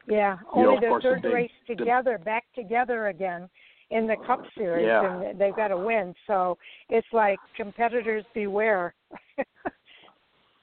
Yeah, 0.06 0.38
you 0.54 0.62
only 0.62 0.74
know, 0.74 0.80
their 0.80 0.94
the 0.96 1.00
third 1.02 1.22
big- 1.22 1.32
race 1.32 1.50
the- 1.68 1.76
together, 1.76 2.18
back 2.18 2.44
together 2.54 3.08
again 3.08 3.48
in 3.90 4.06
the 4.06 4.16
Cup 4.26 4.42
Series, 4.56 4.86
Yeah. 4.86 5.20
and 5.22 5.38
they've 5.38 5.54
got 5.56 5.68
to 5.68 5.76
win. 5.76 6.14
So 6.26 6.58
it's 6.88 7.06
like 7.12 7.38
competitors 7.56 8.24
beware. 8.34 8.94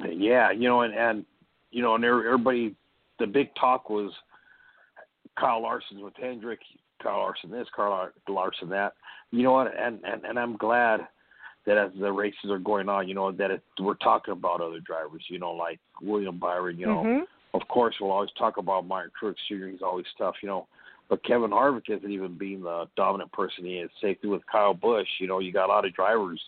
Yeah, 0.09 0.51
you 0.51 0.67
know, 0.67 0.81
and 0.81 0.93
and 0.93 1.25
you 1.71 1.81
know, 1.81 1.95
and 1.95 2.03
every- 2.03 2.25
everybody, 2.25 2.75
the 3.19 3.27
big 3.27 3.53
talk 3.55 3.89
was 3.89 4.11
Kyle 5.39 5.61
Larson's 5.61 6.01
with 6.01 6.15
Hendrick, 6.17 6.59
Kyle 7.01 7.19
Larson 7.19 7.51
this, 7.51 7.67
Kyle 7.75 8.09
Larson 8.27 8.69
that. 8.69 8.93
You 9.31 9.43
know 9.43 9.53
what? 9.53 9.73
And 9.77 10.03
and 10.03 10.25
and 10.25 10.37
I'm 10.39 10.57
glad 10.57 11.07
that 11.65 11.77
as 11.77 11.91
the 11.99 12.11
races 12.11 12.49
are 12.49 12.57
going 12.59 12.89
on, 12.89 13.07
you 13.07 13.13
know, 13.13 13.31
that 13.31 13.51
it, 13.51 13.61
we're 13.79 13.93
talking 13.95 14.31
about 14.31 14.59
other 14.61 14.79
drivers. 14.79 15.23
You 15.29 15.37
know, 15.39 15.51
like 15.51 15.79
William 16.01 16.37
Byron. 16.39 16.77
You 16.79 16.87
know, 16.87 17.03
Mhm. 17.03 17.21
Of 17.53 17.67
course, 17.67 17.95
we'll 17.99 18.11
always 18.11 18.29
talk 18.37 18.57
about 18.57 18.87
Martin 18.87 19.11
Truex 19.21 19.35
Jr. 19.47 19.67
He's 19.67 19.81
always 19.81 20.05
tough, 20.17 20.35
you 20.41 20.49
know. 20.49 20.67
But 21.09 21.23
Kevin 21.25 21.51
Harvick 21.51 21.89
isn't 21.89 22.09
even 22.09 22.37
being 22.37 22.63
the 22.63 22.85
dominant 22.95 23.31
person 23.33 23.65
he 23.65 23.73
is. 23.73 23.89
Safety 24.01 24.27
with 24.27 24.45
Kyle 24.49 24.73
Busch, 24.73 25.07
you 25.19 25.27
know, 25.27 25.39
you 25.39 25.51
got 25.51 25.65
a 25.65 25.73
lot 25.73 25.85
of 25.85 25.93
drivers, 25.93 26.41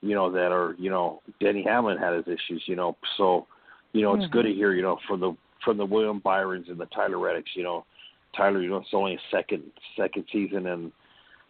you 0.00 0.14
know, 0.14 0.30
that 0.32 0.50
are, 0.50 0.74
you 0.78 0.88
know, 0.88 1.20
Denny 1.40 1.62
Hamlin 1.62 1.98
had 1.98 2.14
his 2.14 2.26
issues, 2.26 2.62
you 2.66 2.76
know. 2.76 2.96
So, 3.18 3.46
you 3.92 4.00
know, 4.00 4.14
it's 4.14 4.24
Mhm. 4.24 4.30
good 4.30 4.42
to 4.44 4.54
hear, 4.54 4.72
you 4.72 4.82
know, 4.82 4.96
from 5.06 5.20
the 5.20 5.34
from 5.64 5.76
the 5.76 5.84
William 5.84 6.20
Byrons 6.20 6.68
and 6.68 6.78
the 6.78 6.86
Tyler 6.86 7.16
Reddicks, 7.16 7.54
you 7.54 7.64
know. 7.64 7.84
Tyler, 8.32 8.62
you 8.62 8.70
know, 8.70 8.76
it's 8.76 8.94
only 8.94 9.14
a 9.16 9.20
second 9.30 9.70
second 9.96 10.24
season 10.32 10.66
and 10.66 10.92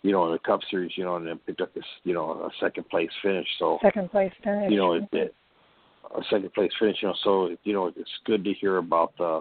you 0.02 0.12
know, 0.12 0.26
in 0.26 0.32
the 0.32 0.38
Cup 0.38 0.60
Series, 0.70 0.96
you 0.96 1.04
know, 1.04 1.16
and 1.16 1.26
then 1.26 1.38
picked 1.38 1.60
up 1.60 1.74
this, 1.74 1.84
you 2.04 2.14
know, 2.14 2.30
a 2.30 2.50
second 2.60 2.88
place 2.88 3.10
finish. 3.20 3.46
So 3.58 3.78
Second 3.82 4.10
place 4.10 4.32
finish. 4.44 4.70
you 4.70 4.76
know, 4.76 4.92
it, 4.92 5.08
it, 5.12 5.34
a 6.16 6.22
second 6.30 6.52
place 6.52 6.70
finish. 6.78 6.96
You 7.02 7.08
know, 7.08 7.14
so 7.22 7.56
you 7.64 7.72
know, 7.72 7.86
it's 7.94 8.10
good 8.24 8.44
to 8.44 8.52
hear 8.54 8.78
about 8.78 9.16
the, 9.18 9.40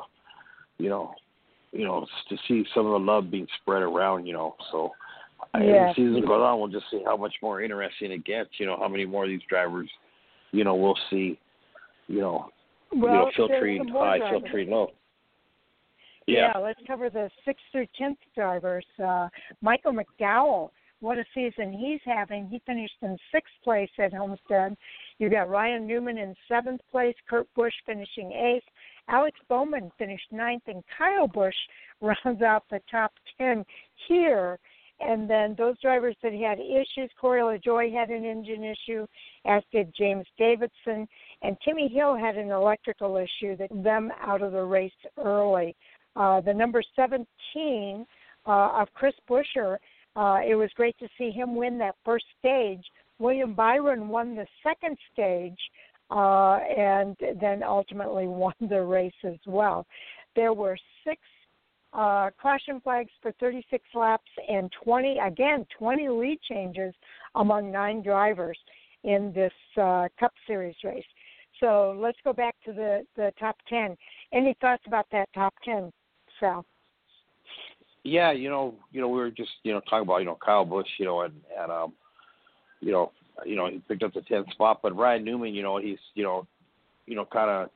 you 0.78 0.90
know, 0.90 1.14
you 1.72 1.86
know, 1.86 2.06
to 2.30 2.38
see 2.48 2.66
some 2.74 2.86
of 2.86 2.92
the 2.94 3.00
love 3.00 3.32
being 3.32 3.48
spread 3.62 3.82
around. 3.82 4.26
You 4.26 4.34
know, 4.34 4.56
so 4.72 4.92
as 5.54 5.62
the 5.62 5.94
season 5.96 6.22
goes 6.22 6.42
on, 6.42 6.60
we'll 6.60 6.70
just 6.70 6.86
see 6.92 7.02
how 7.06 7.18
much 7.18 7.34
more 7.42 7.62
interesting 7.62 8.12
it 8.12 8.26
gets. 8.26 8.50
You 8.58 8.66
know, 8.66 8.78
how 8.80 8.88
many 8.88 9.06
more 9.06 9.24
of 9.24 9.30
these 9.30 9.42
drivers, 9.50 9.90
you 10.52 10.64
know, 10.64 10.76
we'll 10.76 10.98
see. 11.10 11.40
You 12.08 12.22
know, 12.22 12.50
well, 12.94 13.02
you 13.02 13.20
know, 13.20 13.32
filtering 13.36 13.88
high, 13.90 14.20
drivers. 14.20 14.42
filtering 14.42 14.70
low. 14.70 14.92
Yeah. 16.28 16.52
let's 16.58 16.80
cover 16.86 17.10
the 17.10 17.30
sixth 17.46 17.64
through 17.72 17.88
tenth 17.98 18.18
drivers. 18.36 18.86
Uh, 19.04 19.30
Michael 19.62 19.94
McDowell, 19.94 20.70
what 21.00 21.18
a 21.18 21.26
season 21.34 21.74
he's 21.74 22.02
having. 22.06 22.48
He 22.48 22.62
finished 22.66 22.96
in 23.02 23.18
sixth 23.32 23.54
place 23.64 23.90
at 24.00 24.14
Homestead. 24.14 24.76
You 25.20 25.30
got 25.30 25.50
Ryan 25.50 25.86
Newman 25.86 26.18
in 26.18 26.36
seventh 26.48 26.82
place, 26.92 27.16
Kurt 27.30 27.48
Busch 27.56 27.74
finishing 27.86 28.32
eighth, 28.32 28.66
Alex 29.10 29.40
Bowman 29.48 29.92
finished 29.98 30.32
ninth, 30.32 30.64
and 30.68 30.84
Kyle 30.98 31.28
Busch 31.28 31.56
rounds 32.02 32.42
out 32.42 32.64
the 32.70 32.82
top 32.90 33.14
ten 33.38 33.64
here. 34.08 34.60
And 35.00 35.30
then 35.30 35.54
those 35.56 35.80
drivers 35.80 36.16
that 36.24 36.34
had 36.34 36.60
issues, 36.60 37.12
Corey 37.22 37.42
LaJoie 37.42 37.94
had 37.94 38.10
an 38.10 38.26
engine 38.26 38.64
issue, 38.64 39.06
as 39.46 39.62
did 39.72 39.94
James 39.96 40.26
Davison, 40.40 41.08
and 41.44 41.56
Timmy 41.64 41.88
Hill 41.88 42.16
had 42.16 42.36
an 42.36 42.50
electrical 42.50 43.16
issue 43.18 43.56
that 43.58 43.70
them 43.84 44.12
out 44.20 44.42
of 44.42 44.54
the 44.54 44.64
race 44.64 44.92
early. 45.24 45.76
Uh, 46.16 46.42
the 46.42 46.54
number 46.54 46.82
17 46.96 48.08
uh, 48.48 48.50
of 48.50 48.88
Chris 48.96 49.14
Buescher, 49.30 49.78
uh, 50.18 50.40
it 50.46 50.56
was 50.56 50.70
great 50.76 50.98
to 50.98 51.08
see 51.18 51.30
him 51.30 51.56
win 51.56 51.78
that 51.78 51.96
first 52.04 52.26
stage. 52.40 52.84
William 53.20 53.54
Byron 53.54 54.10
won 54.10 54.36
the 54.36 54.48
second 54.64 54.98
stage 55.14 55.60
uh, 56.10 56.58
and 56.76 57.16
then 57.40 57.62
ultimately 57.64 58.28
won 58.28 58.54
the 58.68 58.82
race 58.82 59.14
as 59.24 59.38
well. 59.46 59.86
There 60.36 60.54
were 60.54 60.78
six 61.06 61.22
uh, 61.94 62.32
caution 62.42 62.82
flags 62.82 63.12
for 63.22 63.32
36 63.40 63.84
laps 63.94 64.32
and 64.50 64.72
20, 64.84 65.20
again, 65.20 65.66
20 65.78 66.10
lead 66.10 66.40
changes 66.42 66.94
among 67.36 67.72
nine 67.72 68.02
drivers 68.02 68.58
in 69.04 69.32
this 69.34 69.54
uh, 69.80 70.08
Cup 70.20 70.34
Series 70.48 70.76
race. 70.84 71.06
So 71.60 71.98
let's 72.00 72.18
go 72.24 72.34
back 72.34 72.56
to 72.66 72.74
the, 72.74 73.06
the 73.16 73.32
top 73.40 73.56
10. 73.70 73.96
Any 74.34 74.56
thoughts 74.62 74.84
about 74.88 75.06
that 75.12 75.30
top 75.34 75.54
10, 75.64 75.92
Sal? 76.40 76.66
Yeah, 78.08 78.32
you 78.32 78.50
know, 78.50 78.74
you 78.94 79.02
know, 79.02 79.10
we 79.10 79.20
were 79.20 79.30
just, 79.30 79.52
you 79.64 79.74
know, 79.74 79.82
talking 79.82 80.04
about, 80.04 80.20
you 80.20 80.26
know, 80.26 80.38
Kyle 80.44 80.64
Busch, 80.64 80.88
you 80.98 81.04
know, 81.04 81.22
and 81.22 81.34
and 81.60 81.70
um, 81.70 81.94
you 82.80 82.94
know, 82.94 83.12
you 83.46 83.58
know, 83.58 83.70
he 83.70 83.80
picked 83.80 84.02
up 84.02 84.14
the 84.14 84.22
tenth 84.22 84.50
spot, 84.52 84.80
but 84.82 84.96
Ryan 84.96 85.26
Newman, 85.26 85.54
you 85.54 85.62
know, 85.62 85.78
he's, 85.78 86.00
you 86.16 86.24
know, 86.24 86.48
you 87.06 87.16
know, 87.16 87.26
kind 87.26 87.50
of, 87.50 87.70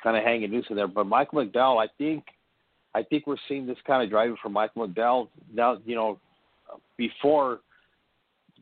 kind 0.00 0.16
of 0.16 0.22
hanging 0.22 0.52
loose 0.52 0.66
in 0.70 0.76
there. 0.76 0.86
But 0.86 1.06
Michael 1.06 1.44
McDowell, 1.44 1.84
I 1.84 1.88
think, 1.98 2.22
I 2.94 3.02
think 3.02 3.26
we're 3.26 3.36
seeing 3.48 3.66
this 3.66 3.76
kind 3.84 4.04
of 4.04 4.08
driving 4.08 4.36
from 4.40 4.52
Michael 4.52 4.86
McDowell 4.86 5.28
now. 5.52 5.78
You 5.84 5.96
know, 5.96 6.20
before, 6.96 7.58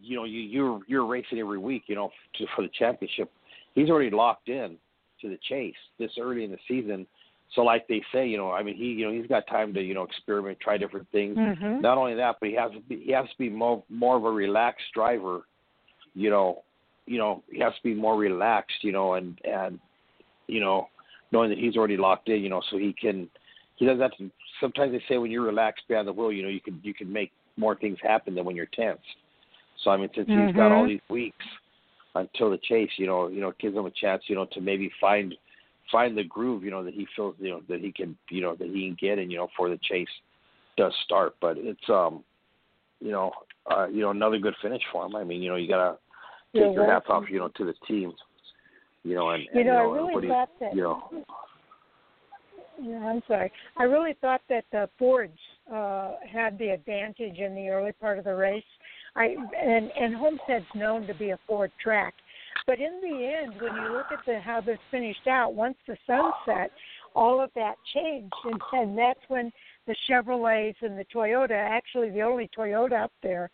you 0.00 0.16
know, 0.16 0.24
you 0.24 0.40
you're 0.40 0.80
you're 0.86 1.06
racing 1.06 1.38
every 1.38 1.58
week, 1.58 1.82
you 1.86 1.96
know, 1.96 2.10
to, 2.38 2.46
for 2.56 2.62
the 2.62 2.70
championship. 2.78 3.30
He's 3.74 3.90
already 3.90 4.10
locked 4.10 4.48
in 4.48 4.78
to 5.20 5.28
the 5.28 5.38
chase 5.50 5.74
this 5.98 6.12
early 6.18 6.44
in 6.44 6.50
the 6.50 6.58
season. 6.66 7.06
So, 7.54 7.62
like 7.62 7.86
they 7.86 8.02
say, 8.12 8.26
you 8.26 8.36
know, 8.36 8.50
I 8.50 8.62
mean, 8.62 8.76
he, 8.76 8.86
you 8.86 9.06
know, 9.06 9.12
he's 9.12 9.28
got 9.28 9.46
time 9.46 9.72
to, 9.74 9.80
you 9.80 9.94
know, 9.94 10.02
experiment, 10.02 10.58
try 10.60 10.76
different 10.76 11.06
things. 11.12 11.36
Mm-hmm. 11.36 11.80
Not 11.80 11.98
only 11.98 12.14
that, 12.14 12.36
but 12.40 12.48
he 12.48 12.54
has 12.56 12.72
to 12.72 12.80
be, 12.80 13.02
he 13.04 13.12
has 13.12 13.26
to 13.28 13.38
be 13.38 13.48
more 13.48 13.82
more 13.88 14.16
of 14.16 14.24
a 14.24 14.30
relaxed 14.30 14.86
driver. 14.92 15.42
You 16.14 16.30
know, 16.30 16.62
you 17.06 17.18
know, 17.18 17.42
he 17.50 17.60
has 17.60 17.72
to 17.74 17.82
be 17.82 17.94
more 17.94 18.16
relaxed. 18.16 18.82
You 18.82 18.92
know, 18.92 19.14
and 19.14 19.38
and 19.44 19.78
you 20.48 20.60
know, 20.60 20.88
knowing 21.30 21.50
that 21.50 21.58
he's 21.58 21.76
already 21.76 21.96
locked 21.96 22.28
in. 22.28 22.42
You 22.42 22.48
know, 22.48 22.62
so 22.70 22.76
he 22.76 22.92
can 22.92 23.28
he 23.76 23.86
doesn't 23.86 24.00
have 24.00 24.16
to. 24.18 24.30
Sometimes 24.60 24.92
they 24.92 25.02
say 25.08 25.18
when 25.18 25.30
you're 25.30 25.42
relaxed 25.42 25.84
behind 25.88 26.08
the 26.08 26.12
wheel, 26.12 26.32
you 26.32 26.42
know, 26.42 26.48
you 26.48 26.60
can 26.60 26.80
you 26.82 26.94
can 26.94 27.12
make 27.12 27.30
more 27.56 27.76
things 27.76 27.98
happen 28.02 28.34
than 28.34 28.44
when 28.44 28.56
you're 28.56 28.66
tense. 28.66 28.98
So 29.82 29.90
I 29.90 29.96
mean, 29.96 30.10
since 30.14 30.28
he's 30.28 30.56
got 30.56 30.72
all 30.72 30.84
Mhm. 30.84 30.88
these 30.88 31.08
weeks 31.08 31.44
until 32.16 32.50
the 32.50 32.58
chase, 32.58 32.90
you 32.96 33.06
know, 33.06 33.28
you 33.28 33.40
know, 33.40 33.48
it 33.48 33.58
gives 33.58 33.76
him 33.76 33.86
a 33.86 33.90
chance, 33.90 34.28
you 34.28 34.34
know, 34.34 34.46
to 34.46 34.60
maybe 34.60 34.88
find 35.00 35.36
find 35.90 36.16
the 36.16 36.24
groove, 36.24 36.64
you 36.64 36.70
know, 36.70 36.84
that 36.84 36.94
he 36.94 37.06
feels, 37.14 37.34
you 37.38 37.50
know, 37.50 37.62
that 37.68 37.80
he 37.80 37.92
can, 37.92 38.16
you 38.30 38.40
know, 38.40 38.54
that 38.56 38.68
he 38.68 38.88
can 38.88 38.96
get 39.00 39.18
in, 39.18 39.30
you 39.30 39.38
know, 39.38 39.46
before 39.46 39.68
the 39.68 39.78
chase 39.82 40.08
does 40.76 40.92
start. 41.04 41.34
But 41.40 41.56
it's, 41.58 41.88
um, 41.88 42.24
you 43.00 43.12
know, 43.12 43.32
uh, 43.70 43.86
you 43.88 44.00
know, 44.00 44.10
another 44.10 44.38
good 44.38 44.54
finish 44.62 44.82
for 44.92 45.06
him. 45.06 45.16
I 45.16 45.24
mean, 45.24 45.42
you 45.42 45.50
know, 45.50 45.56
you 45.56 45.68
gotta 45.68 45.98
take 46.54 46.62
You're 46.62 46.72
your 46.72 46.92
hats 46.92 47.06
off, 47.08 47.24
you 47.30 47.38
know, 47.38 47.48
to 47.56 47.64
the 47.64 47.74
team, 47.86 48.12
you 49.02 49.14
know, 49.14 49.30
and, 49.30 49.44
You 49.54 49.64
know, 49.64 49.70
I 49.70 49.82
you 49.82 50.02
know, 50.02 50.08
really 50.08 50.28
thought 50.28 50.50
that. 50.60 50.74
you 50.74 50.82
know, 50.82 51.24
Yeah, 52.80 53.06
I'm 53.06 53.22
sorry. 53.28 53.52
I 53.76 53.84
really 53.84 54.14
thought 54.20 54.42
that 54.48 54.64
the 54.72 54.88
Fords 54.98 55.38
uh, 55.72 56.12
had 56.30 56.58
the 56.58 56.70
advantage 56.70 57.38
in 57.38 57.54
the 57.54 57.68
early 57.68 57.92
part 57.92 58.18
of 58.18 58.24
the 58.24 58.34
race. 58.34 58.64
I 59.16 59.36
and 59.56 59.90
and 59.92 60.14
Homestead's 60.14 60.64
known 60.74 61.06
to 61.06 61.14
be 61.14 61.30
a 61.30 61.38
Ford 61.46 61.70
track, 61.82 62.14
but 62.66 62.78
in 62.78 63.00
the 63.02 63.26
end, 63.26 63.60
when 63.60 63.74
you 63.74 63.92
look 63.92 64.06
at 64.10 64.24
the 64.26 64.40
how 64.40 64.60
this 64.60 64.78
finished 64.90 65.26
out, 65.26 65.54
once 65.54 65.76
the 65.86 65.96
sun 66.06 66.32
set, 66.46 66.70
all 67.14 67.40
of 67.40 67.50
that 67.54 67.74
changed, 67.92 68.34
and, 68.44 68.60
and 68.72 68.98
that's 68.98 69.20
when 69.28 69.52
the 69.86 69.94
Chevrolets 70.08 70.82
and 70.82 70.98
the 70.98 71.04
Toyota, 71.14 71.52
actually 71.52 72.10
the 72.10 72.22
only 72.22 72.50
Toyota 72.56 73.04
up 73.04 73.12
there, 73.22 73.50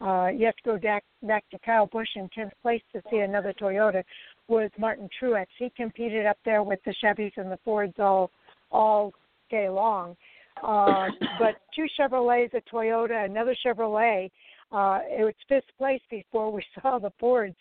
uh, 0.00 0.28
you 0.28 0.44
have 0.44 0.56
to 0.56 0.62
go 0.64 0.78
back 0.78 1.04
back 1.22 1.48
to 1.50 1.58
Kyle 1.60 1.86
Busch 1.86 2.08
in 2.16 2.28
tenth 2.30 2.52
place 2.62 2.82
to 2.92 3.02
see 3.10 3.18
another 3.18 3.54
Toyota, 3.54 4.02
was 4.48 4.70
Martin 4.78 5.08
Truex. 5.20 5.46
He 5.58 5.70
competed 5.70 6.26
up 6.26 6.38
there 6.44 6.62
with 6.62 6.80
the 6.84 6.94
Chevys 7.02 7.32
and 7.36 7.50
the 7.50 7.58
Fords 7.64 7.94
all 7.98 8.30
all 8.70 9.12
day 9.50 9.68
long. 9.68 10.16
Uh, 10.62 11.08
but 11.38 11.56
two 11.74 11.86
Chevrolets, 11.98 12.54
a 12.54 12.60
Toyota, 12.72 13.24
another 13.24 13.56
Chevrolet. 13.64 14.30
Uh, 14.72 15.00
it 15.08 15.22
was 15.24 15.34
fifth 15.48 15.64
place 15.78 16.00
before 16.10 16.50
we 16.50 16.62
saw 16.82 16.98
the 16.98 17.12
Fords, 17.18 17.56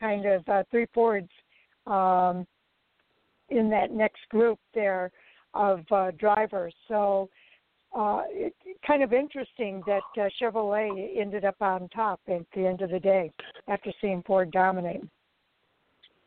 kind 0.00 0.26
of 0.26 0.48
uh, 0.48 0.62
three 0.70 0.86
Fords 0.94 1.28
um, 1.86 2.46
in 3.50 3.68
that 3.70 3.92
next 3.92 4.20
group 4.30 4.58
there 4.74 5.10
of 5.54 5.80
uh, 5.92 6.10
drivers. 6.18 6.74
So 6.88 7.28
uh, 7.96 8.22
it, 8.30 8.54
kind 8.86 9.02
of 9.02 9.12
interesting 9.12 9.82
that 9.86 10.02
uh, 10.16 10.28
Chevrolet 10.40 11.20
ended 11.20 11.44
up 11.44 11.56
on 11.60 11.88
top 11.88 12.20
at 12.28 12.42
the 12.54 12.66
end 12.66 12.80
of 12.82 12.90
the 12.90 13.00
day 13.00 13.30
after 13.68 13.92
seeing 14.00 14.22
Ford 14.26 14.50
dominate. 14.52 15.02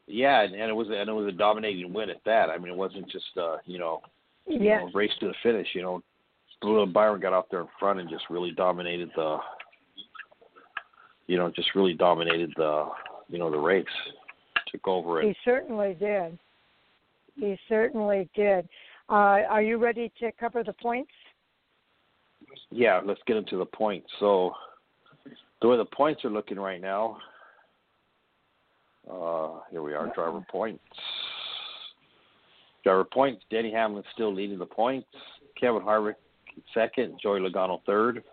yeah, 0.07 0.41
and, 0.43 0.53
and 0.53 0.69
it 0.69 0.73
was 0.73 0.87
and 0.89 1.09
it 1.09 1.13
was 1.13 1.27
a 1.27 1.37
dominating 1.37 1.93
win 1.93 2.09
at 2.09 2.23
that. 2.25 2.49
I 2.49 2.57
mean, 2.57 2.73
it 2.73 2.77
wasn't 2.77 3.09
just 3.09 3.37
uh, 3.37 3.57
you 3.65 3.79
know, 3.79 4.01
you 4.45 4.59
Yes. 4.59 4.81
know, 4.83 4.91
race 4.93 5.11
to 5.21 5.27
the 5.27 5.33
finish. 5.41 5.67
You 5.73 5.81
know, 5.83 6.03
Blue 6.61 6.85
Byron 6.85 7.21
got 7.21 7.31
out 7.33 7.47
there 7.49 7.61
in 7.61 7.67
front 7.79 8.01
and 8.01 8.09
just 8.09 8.25
really 8.29 8.51
dominated 8.51 9.09
the, 9.15 9.37
you 11.27 11.37
know, 11.37 11.49
just 11.49 11.73
really 11.75 11.93
dominated 11.93 12.51
the, 12.57 12.87
you 13.29 13.39
know, 13.39 13.49
the 13.49 13.57
race. 13.57 13.85
Took 14.71 14.87
over 14.87 15.21
it. 15.21 15.27
He 15.27 15.35
certainly 15.45 15.95
did. 15.99 16.37
He 17.35 17.57
certainly 17.69 18.29
did. 18.35 18.67
Uh, 19.09 19.43
are 19.49 19.61
you 19.61 19.77
ready 19.77 20.11
to 20.19 20.31
cover 20.39 20.63
the 20.63 20.73
points? 20.73 21.11
Yeah, 22.71 23.01
let's 23.03 23.19
get 23.27 23.37
into 23.37 23.57
the 23.57 23.65
points. 23.65 24.07
So, 24.19 24.53
the 25.61 25.67
way 25.67 25.77
the 25.77 25.85
points 25.85 26.23
are 26.25 26.29
looking 26.29 26.59
right 26.59 26.81
now, 26.81 27.17
uh, 29.09 29.59
here 29.69 29.81
we 29.81 29.93
are, 29.93 30.11
driver 30.13 30.43
points. 30.49 30.83
Driver 32.83 33.03
points. 33.03 33.43
Denny 33.49 33.71
Hamlin 33.71 34.03
still 34.13 34.33
leading 34.33 34.59
the 34.59 34.65
points. 34.65 35.07
Kevin 35.59 35.81
Harvick 35.81 36.15
second. 36.73 37.19
Joey 37.21 37.39
Logano 37.39 37.79
third. 37.85 38.23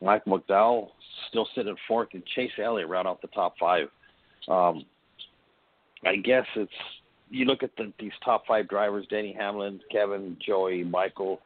Mike 0.00 0.24
McDowell 0.26 0.88
still 1.28 1.48
sitting 1.54 1.74
fourth, 1.86 2.08
and 2.12 2.22
Chase 2.34 2.52
Elliott 2.62 2.88
round 2.88 3.08
off 3.08 3.20
the 3.20 3.28
top 3.28 3.54
five. 3.58 3.88
Um, 4.48 4.84
I 6.04 6.16
guess 6.16 6.46
it's 6.56 6.72
you 7.30 7.44
look 7.44 7.62
at 7.62 7.70
the, 7.76 7.92
these 7.98 8.12
top 8.24 8.46
five 8.46 8.68
drivers: 8.68 9.06
Denny 9.10 9.34
Hamlin, 9.38 9.80
Kevin, 9.90 10.36
Joey, 10.44 10.84
Michael, 10.84 11.40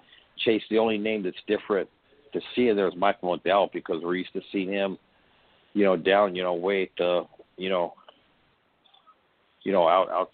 Chase. 0.44 0.62
The 0.70 0.78
only 0.78 0.98
name 0.98 1.22
that's 1.22 1.36
different 1.46 1.88
to 2.32 2.40
see 2.55 2.72
there 2.72 2.88
is 2.88 2.94
Michael 2.96 3.36
McDowell 3.36 3.72
because 3.72 4.03
we're 4.03 4.16
used 4.16 4.32
to 4.32 4.40
seeing 4.50 4.70
him, 4.70 4.98
you 5.74 5.84
know, 5.84 5.96
down, 5.96 6.34
you 6.34 6.42
know, 6.42 6.55
way 6.55 6.84
at 6.84 6.88
the, 6.98 7.22
you 7.57 7.68
know, 7.68 7.94
you 9.64 9.72
know, 9.72 9.88
out, 9.88 10.09
out, 10.11 10.30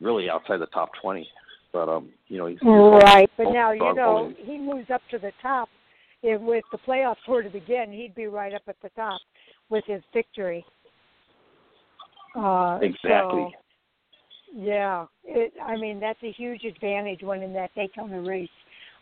really 0.00 0.28
outside 0.28 0.58
the 0.58 0.66
top 0.66 0.90
twenty. 1.00 1.28
But 1.72 1.88
um, 1.88 2.10
you 2.28 2.38
know, 2.38 2.46
he's, 2.46 2.58
he's 2.60 2.68
right. 2.68 3.30
But 3.36 3.52
now 3.52 3.72
you 3.72 3.80
know 3.94 4.32
he 4.38 4.58
moves 4.58 4.90
up 4.90 5.02
to 5.10 5.18
the 5.18 5.32
top. 5.42 5.68
If 6.22 6.40
with 6.40 6.64
the 6.72 6.78
playoffs 6.78 7.16
were 7.28 7.42
to 7.42 7.50
begin, 7.50 7.92
he'd 7.92 8.14
be 8.14 8.26
right 8.26 8.54
up 8.54 8.62
at 8.66 8.76
the 8.82 8.88
top 8.90 9.20
with 9.68 9.84
his 9.86 10.02
victory. 10.12 10.64
Uh, 12.36 12.78
exactly. 12.82 13.48
So, 13.48 13.50
yeah, 14.54 15.06
it, 15.24 15.52
I 15.64 15.76
mean 15.76 16.00
that's 16.00 16.22
a 16.22 16.32
huge 16.32 16.64
advantage 16.64 17.20
winning 17.22 17.52
that 17.54 17.74
Daytona 17.74 18.20
race 18.20 18.48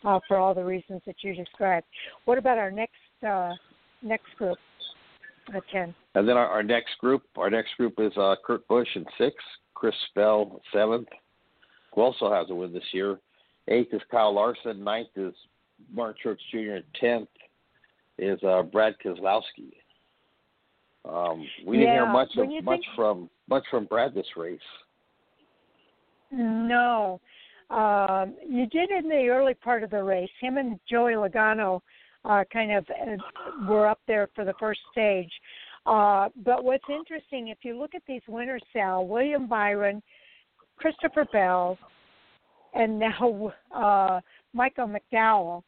uh, 0.05 0.21
for 0.29 0.37
all 0.37 0.55
the 0.55 0.65
reasons 0.65 1.03
that 1.07 1.17
you 1.23 1.35
described. 1.35 1.87
What 2.25 2.39
about 2.39 2.59
our 2.59 2.71
next 2.71 2.95
uh, 3.27 3.53
next 4.03 4.35
group? 4.39 4.59
At 5.55 5.63
ten. 5.71 5.95
And 6.15 6.27
then 6.27 6.39
our, 6.39 6.47
our 6.47 6.63
next 6.63 6.97
group, 7.01 7.23
our 7.37 7.51
next 7.51 7.77
group 7.77 7.95
is 7.99 8.13
uh, 8.17 8.37
Kurt 8.47 8.67
Busch 8.67 8.89
in 8.95 9.05
six, 9.19 9.35
Chris 9.75 9.95
Bell 10.15 10.63
seventh, 10.73 11.09
who 11.95 12.01
also 12.01 12.33
has 12.33 12.49
a 12.49 12.55
win 12.55 12.73
this 12.73 12.83
year. 12.93 13.19
Eighth 13.69 13.93
is 13.93 14.01
Kyle 14.11 14.35
Larson. 14.35 14.83
Ninth 14.83 15.09
is 15.17 15.35
Martin 15.93 16.17
Truex 16.25 16.39
Jr. 16.51 16.77
And 16.77 16.85
tenth 16.99 17.29
is 18.19 18.43
uh, 18.43 18.63
Brad 18.63 18.95
Keselowski. 19.05 19.73
Um, 21.09 21.47
we 21.67 21.79
didn't 21.79 21.93
hear 21.93 22.07
much 22.07 22.31
of, 22.37 22.49
much 22.65 22.81
think... 22.81 22.85
from 22.97 23.29
much 23.49 23.65
from 23.71 23.85
Brad 23.85 24.15
this 24.15 24.27
race. 24.37 24.59
No, 26.31 27.21
um, 27.71 28.35
you 28.49 28.67
did 28.67 28.91
in 28.91 29.09
the 29.09 29.29
early 29.29 29.55
part 29.55 29.83
of 29.83 29.91
the 29.91 30.03
race. 30.03 30.31
Him 30.41 30.57
and 30.57 30.79
Joey 30.89 31.13
Logano 31.13 31.81
uh, 32.25 32.45
kind 32.53 32.73
of 32.73 32.87
uh, 32.91 33.69
were 33.69 33.87
up 33.87 34.01
there 34.07 34.29
for 34.35 34.45
the 34.45 34.55
first 34.59 34.81
stage. 34.91 35.31
Uh, 35.87 36.29
but 36.45 36.65
what's 36.65 36.85
interesting, 36.89 37.49
if 37.49 37.59
you 37.63 37.79
look 37.79 37.95
at 37.95 38.03
these 38.09 38.23
winners, 38.27 38.63
Sal, 38.73 39.07
William 39.07 39.47
Byron, 39.47 40.03
Christopher 40.77 41.27
Bell, 41.31 41.79
and 42.73 42.99
now 42.99 43.53
uh, 43.75 44.21
Michael 44.53 44.89
McDowell, 44.89 45.63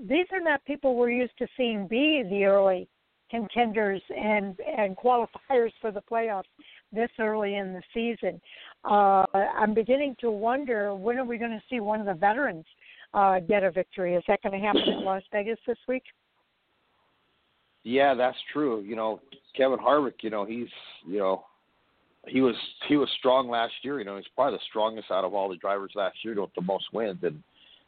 these 0.00 0.26
are 0.32 0.40
not 0.40 0.64
people 0.64 0.96
we're 0.96 1.10
used 1.10 1.36
to 1.38 1.46
seeing 1.56 1.86
be 1.86 2.24
the 2.28 2.44
early 2.44 2.88
contenders 3.30 4.02
and 4.16 4.56
and 4.60 4.96
qualifiers 4.96 5.72
for 5.80 5.90
the 5.90 6.02
playoffs 6.10 6.44
this 6.92 7.10
early 7.18 7.56
in 7.56 7.72
the 7.72 7.82
season. 7.92 8.40
Uh, 8.84 9.24
I'm 9.34 9.74
beginning 9.74 10.16
to 10.20 10.30
wonder 10.30 10.94
when 10.94 11.18
are 11.18 11.24
we 11.24 11.38
going 11.38 11.50
to 11.50 11.62
see 11.68 11.80
one 11.80 12.00
of 12.00 12.06
the 12.06 12.14
veterans 12.14 12.64
uh, 13.14 13.40
get 13.40 13.62
a 13.62 13.70
victory? 13.70 14.14
Is 14.14 14.24
that 14.28 14.42
going 14.42 14.58
to 14.58 14.66
happen 14.66 14.82
in 14.82 15.04
Las 15.04 15.22
Vegas 15.32 15.58
this 15.66 15.78
week? 15.86 16.04
Yeah, 17.84 18.14
that's 18.14 18.38
true. 18.52 18.80
You 18.80 18.96
know, 18.96 19.20
Kevin 19.56 19.78
Harvick. 19.78 20.22
You 20.22 20.30
know, 20.30 20.44
he's 20.44 20.68
you 21.06 21.18
know 21.18 21.44
he 22.26 22.40
was 22.40 22.54
he 22.88 22.96
was 22.96 23.08
strong 23.18 23.48
last 23.48 23.72
year. 23.82 23.98
You 23.98 24.04
know, 24.04 24.16
he's 24.16 24.26
probably 24.34 24.58
the 24.58 24.64
strongest 24.68 25.10
out 25.10 25.24
of 25.24 25.34
all 25.34 25.48
the 25.48 25.56
drivers 25.56 25.92
last 25.94 26.16
year 26.22 26.40
with 26.40 26.54
the 26.54 26.62
most 26.62 26.84
wins, 26.92 27.18
and 27.22 27.42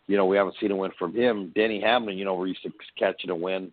you 0.07 0.16
know 0.16 0.26
we 0.26 0.36
haven't 0.36 0.57
seen 0.61 0.70
a 0.70 0.76
win 0.76 0.91
from 0.99 1.14
him. 1.14 1.53
Denny 1.55 1.80
Hamlin, 1.80 2.18
you 2.18 2.24
know, 2.24 2.34
we're 2.34 2.47
used 2.49 2.62
to 2.62 2.72
catching 2.99 3.30
a 3.30 3.36
win. 3.36 3.72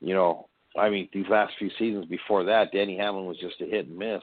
You 0.00 0.14
know, 0.14 0.46
I 0.78 0.88
mean, 0.88 1.08
these 1.12 1.26
last 1.28 1.52
few 1.58 1.70
seasons 1.78 2.06
before 2.06 2.44
that, 2.44 2.72
Denny 2.72 2.96
Hamlin 2.96 3.26
was 3.26 3.38
just 3.38 3.60
a 3.60 3.66
hit 3.66 3.86
and 3.88 3.98
miss. 3.98 4.22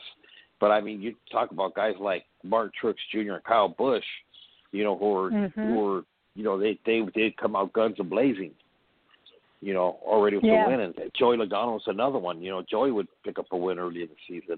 But 0.59 0.71
I 0.71 0.81
mean, 0.81 1.01
you 1.01 1.15
talk 1.31 1.51
about 1.51 1.75
guys 1.75 1.95
like 1.99 2.25
Martin 2.43 2.71
Truex 2.81 2.95
Jr. 3.11 3.33
and 3.33 3.43
Kyle 3.43 3.69
Busch, 3.69 4.03
you 4.71 4.83
know, 4.83 4.97
who 4.97 5.09
were 5.11 5.31
mm-hmm. 5.31 5.61
who 5.61 5.79
were 5.79 6.01
you 6.35 6.43
know 6.43 6.59
they 6.59 6.77
they 6.85 7.01
did 7.13 7.37
come 7.37 7.55
out 7.55 7.73
guns 7.73 7.95
a 7.99 8.03
blazing, 8.03 8.51
you 9.61 9.73
know, 9.73 9.99
already 10.03 10.37
with 10.37 10.45
yeah. 10.45 10.65
the 10.65 10.71
win. 10.71 10.79
And 10.81 10.95
Joey 11.17 11.37
Logano 11.37 11.73
was 11.73 11.83
another 11.87 12.19
one. 12.19 12.41
You 12.41 12.51
know, 12.51 12.63
Joey 12.69 12.91
would 12.91 13.07
pick 13.23 13.39
up 13.39 13.45
a 13.51 13.57
win 13.57 13.79
early 13.79 14.01
in 14.01 14.09
the 14.09 14.15
season. 14.27 14.57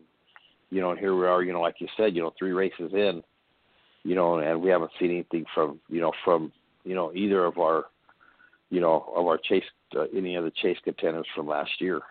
You 0.70 0.82
know, 0.82 0.92
and 0.92 1.00
here 1.00 1.16
we 1.16 1.28
are. 1.28 1.44
You 1.44 1.54
know, 1.54 1.62
like 1.62 1.76
you 1.80 1.88
said, 1.98 2.16
you 2.16 2.22
know, 2.22 2.34
three 2.40 2.54
races 2.54 2.92
in, 2.94 3.22
you 4.04 4.16
know, 4.16 4.40
and 4.40 4.62
we 4.62 4.70
haven't 4.70 4.92
seen 5.00 5.12
anything 5.12 5.46
from 5.54 5.80
you 5.90 6.02
know 6.02 6.14
from 6.24 6.52
you 6.84 6.96
know 6.96 7.14
either 7.14 7.46
of 7.46 7.60
our 7.60 7.86
you 8.72 8.82
know 8.82 9.14
of 9.16 9.28
our 9.28 9.38
chase 9.38 9.64
uh, 9.96 10.06
any 10.16 10.36
of 10.36 10.44
the 10.44 10.52
chase 10.62 10.78
contenders 10.84 11.28
from 11.36 11.48
last 11.48 11.70
year. 11.80 12.02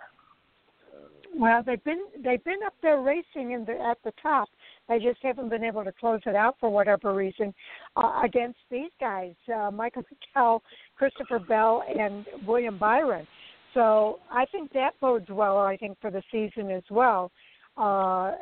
Well, 1.34 1.62
they've 1.64 1.82
been 1.82 2.04
they've 2.22 2.42
been 2.44 2.62
up 2.64 2.74
there 2.82 3.00
racing 3.00 3.52
in 3.52 3.64
the 3.64 3.80
at 3.80 3.98
the 4.04 4.12
top. 4.22 4.48
They 4.88 4.98
just 4.98 5.18
haven't 5.22 5.48
been 5.48 5.64
able 5.64 5.84
to 5.84 5.92
close 5.92 6.20
it 6.26 6.36
out 6.36 6.56
for 6.61 6.70
whatever 6.70 7.14
reason 7.14 7.54
uh, 7.96 8.22
against 8.24 8.58
these 8.70 8.90
guys, 9.00 9.34
uh, 9.54 9.70
Michael 9.70 10.02
McDowell, 10.36 10.61
Christopher 10.96 11.38
Bell, 11.38 11.82
and 11.98 12.26
William 12.46 12.78
Byron. 12.78 13.26
So 13.74 14.18
I 14.30 14.44
think 14.46 14.72
that 14.72 14.98
bodes 15.00 15.28
well. 15.30 15.58
I 15.58 15.76
think 15.76 15.96
for 16.00 16.11
the 16.11 16.22
season 16.30 16.70
as 16.70 16.82
well. 16.90 17.30
Uh, 17.76 18.32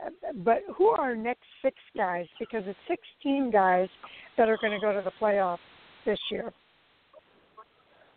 but 0.42 0.62
who 0.76 0.86
are 0.86 1.00
our 1.00 1.14
next 1.14 1.44
six 1.62 1.76
guys? 1.94 2.26
Because 2.40 2.62
it's 2.66 2.78
16 3.20 3.50
guys 3.50 3.88
that 4.38 4.48
are 4.48 4.58
going 4.60 4.72
to 4.72 4.80
go 4.80 4.92
to 4.92 5.02
the 5.04 5.12
playoffs 5.20 5.58
this 6.06 6.18
year. 6.30 6.52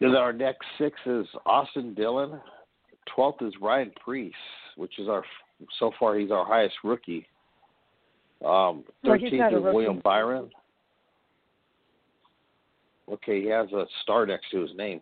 Then 0.02 0.16
our 0.16 0.34
next 0.34 0.66
six 0.80 1.00
is 1.06 1.28
Austin 1.46 1.94
Dillon. 1.94 2.42
Twelfth 3.16 3.42
is 3.44 3.54
Ryan 3.62 3.92
Preece, 4.04 4.34
which 4.76 4.98
is 4.98 5.08
our 5.08 5.24
so 5.80 5.92
far 6.00 6.18
he's 6.18 6.32
our 6.32 6.46
highest 6.46 6.74
rookie. 6.84 7.28
Um, 8.44 8.84
thirteenth 9.06 9.54
is 9.54 9.62
William 9.62 10.02
Byron. 10.04 10.50
Okay, 13.12 13.42
he 13.42 13.48
has 13.50 13.72
a 13.74 13.86
star 14.02 14.26
next 14.26 14.50
to 14.52 14.62
his 14.62 14.72
name. 14.76 15.02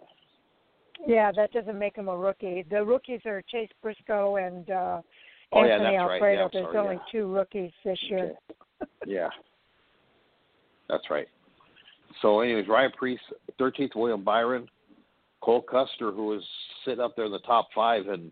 Yeah, 1.07 1.31
that 1.33 1.53
doesn't 1.53 1.79
make 1.79 1.95
him 1.95 2.09
a 2.09 2.17
rookie. 2.17 2.65
The 2.69 2.83
rookies 2.83 3.21
are 3.25 3.41
Chase 3.49 3.69
Briscoe 3.81 4.35
and 4.35 4.69
uh, 4.69 5.01
oh, 5.53 5.63
Anthony 5.63 5.93
yeah, 5.93 6.01
Alfredo. 6.01 6.21
Right. 6.21 6.33
Yeah, 6.33 6.47
There's 6.51 6.65
sorry, 6.65 6.77
only 6.77 6.95
yeah. 6.95 7.11
two 7.11 7.33
rookies 7.33 7.71
this 7.85 7.99
year. 8.09 8.33
Okay. 8.81 8.91
yeah, 9.07 9.29
that's 10.89 11.09
right. 11.09 11.27
So, 12.21 12.41
anyways, 12.41 12.67
Ryan 12.67 12.91
Preece, 12.97 13.19
thirteenth 13.57 13.93
William 13.95 14.23
Byron, 14.23 14.67
Cole 15.41 15.61
Custer, 15.61 16.11
who 16.11 16.27
was 16.27 16.43
sitting 16.85 16.99
up 16.99 17.15
there 17.15 17.25
in 17.25 17.31
the 17.31 17.39
top 17.39 17.69
five, 17.73 18.07
and 18.07 18.31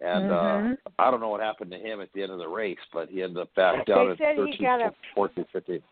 and 0.00 0.30
mm-hmm. 0.30 0.72
uh, 0.72 1.04
I 1.04 1.10
don't 1.10 1.20
know 1.20 1.28
what 1.28 1.40
happened 1.40 1.70
to 1.72 1.78
him 1.78 2.00
at 2.00 2.08
the 2.14 2.22
end 2.22 2.32
of 2.32 2.38
the 2.38 2.48
race, 2.48 2.78
but 2.92 3.08
he 3.08 3.22
ended 3.22 3.38
up 3.38 3.54
back 3.54 3.84
down 3.86 4.16
they 4.18 4.26
at 4.26 4.36
13, 4.36 4.90
14, 5.14 5.44
15. 5.52 5.82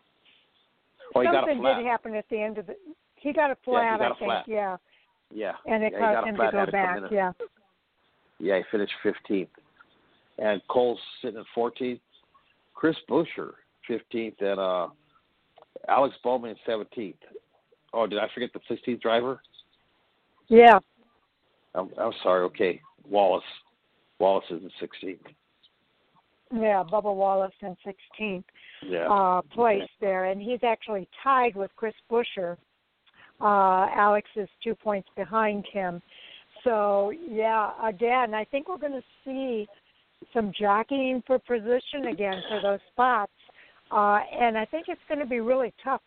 Oh, 1.15 1.21
he 1.21 1.27
got 1.27 1.49
a 1.49 1.55
flat. 1.55 1.77
did 1.77 1.85
happen 1.85 2.15
at 2.15 2.25
the 2.29 2.41
end 2.41 2.57
of 2.57 2.67
the. 2.67 2.75
He 3.15 3.33
got 3.33 3.51
a 3.51 3.57
flat, 3.65 3.83
yeah, 3.83 3.97
got 3.97 4.11
I 4.11 4.15
a 4.15 4.19
think. 4.19 4.47
Yeah. 4.47 4.77
Yeah. 5.33 5.53
And 5.65 5.83
it 5.83 5.93
yeah, 5.93 6.13
caused 6.13 6.27
him 6.27 6.35
to 6.35 6.51
go 6.51 6.71
back. 6.71 6.99
Yeah. 7.11 7.31
Yeah, 8.39 8.57
he 8.57 8.63
finished 8.71 8.93
15th. 9.03 9.47
And 10.37 10.61
Cole's 10.69 10.99
sitting 11.21 11.39
at 11.39 11.45
14th. 11.55 11.99
Chris 12.75 12.95
Buescher, 13.09 13.53
15th, 13.89 14.39
and 14.39 14.59
uh, 14.59 14.87
Alex 15.89 16.15
Bowman, 16.23 16.55
17th. 16.67 17.15
Oh, 17.93 18.05
did 18.05 18.19
I 18.19 18.27
forget 18.33 18.51
the 18.53 18.59
16th 18.73 19.01
driver? 19.01 19.41
Yeah. 20.49 20.79
I'm, 21.75 21.89
I'm 21.97 22.13
sorry. 22.23 22.43
Okay, 22.45 22.81
Wallace. 23.09 23.43
Wallace 24.19 24.45
is 24.49 24.61
in 24.63 24.87
16th. 24.87 25.19
Yeah, 26.51 26.83
Bubba 26.89 27.13
Wallace 27.13 27.53
in 27.61 27.75
16th 27.85 28.43
yeah. 28.87 29.07
uh, 29.11 29.41
place 29.53 29.81
okay. 29.81 29.91
there, 29.99 30.25
and 30.25 30.41
he's 30.41 30.59
actually 30.63 31.07
tied 31.23 31.55
with 31.55 31.71
Chris 31.75 31.93
Buescher. 32.09 32.57
Uh, 33.41 33.87
Alex 33.93 34.27
is 34.35 34.47
two 34.63 34.73
points 34.73 35.09
behind 35.15 35.65
him. 35.71 36.01
So 36.63 37.11
yeah, 37.29 37.71
again, 37.85 38.33
I 38.33 38.45
think 38.45 38.69
we're 38.69 38.77
going 38.77 38.93
to 38.93 39.03
see 39.25 39.67
some 40.33 40.51
jockeying 40.59 41.21
for 41.27 41.37
position 41.37 42.07
again 42.09 42.41
for 42.49 42.61
those 42.61 42.79
spots, 42.91 43.31
uh, 43.91 44.19
and 44.39 44.57
I 44.57 44.65
think 44.65 44.85
it's 44.87 45.01
going 45.07 45.19
to 45.19 45.25
be 45.25 45.41
really 45.41 45.73
tough. 45.83 46.01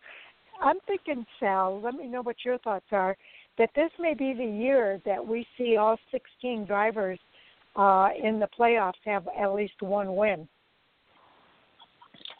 I'm 0.61 0.77
thinking, 0.87 1.25
Sal. 1.39 1.81
Let 1.83 1.95
me 1.95 2.07
know 2.07 2.23
what 2.23 2.37
your 2.45 2.59
thoughts 2.59 2.87
are. 2.93 3.17
That 3.61 3.69
this 3.77 3.91
may 3.99 4.15
be 4.15 4.33
the 4.33 4.43
year 4.43 5.03
that 5.05 5.25
we 5.25 5.47
see 5.59 5.77
all 5.77 5.99
16 6.13 6.65
drivers 6.65 7.19
uh, 7.77 8.09
in 8.19 8.41
the 8.41 8.49
playoffs 8.59 8.95
have 9.05 9.29
at 9.39 9.53
least 9.53 9.75
one 9.81 10.17
win. 10.17 10.49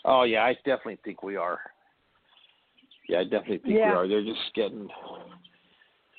Oh 0.07 0.23
yeah, 0.23 0.45
I 0.45 0.55
definitely 0.65 0.99
think 1.05 1.23
we 1.23 1.37
are. 1.37 1.61
Yeah, 3.07 3.19
I 3.19 3.25
definitely 3.25 3.59
think 3.59 3.75
yeah. 3.75 3.91
we 3.91 3.97
are. 3.97 4.09
They're 4.09 4.25
just 4.25 4.41
getting, 4.55 4.89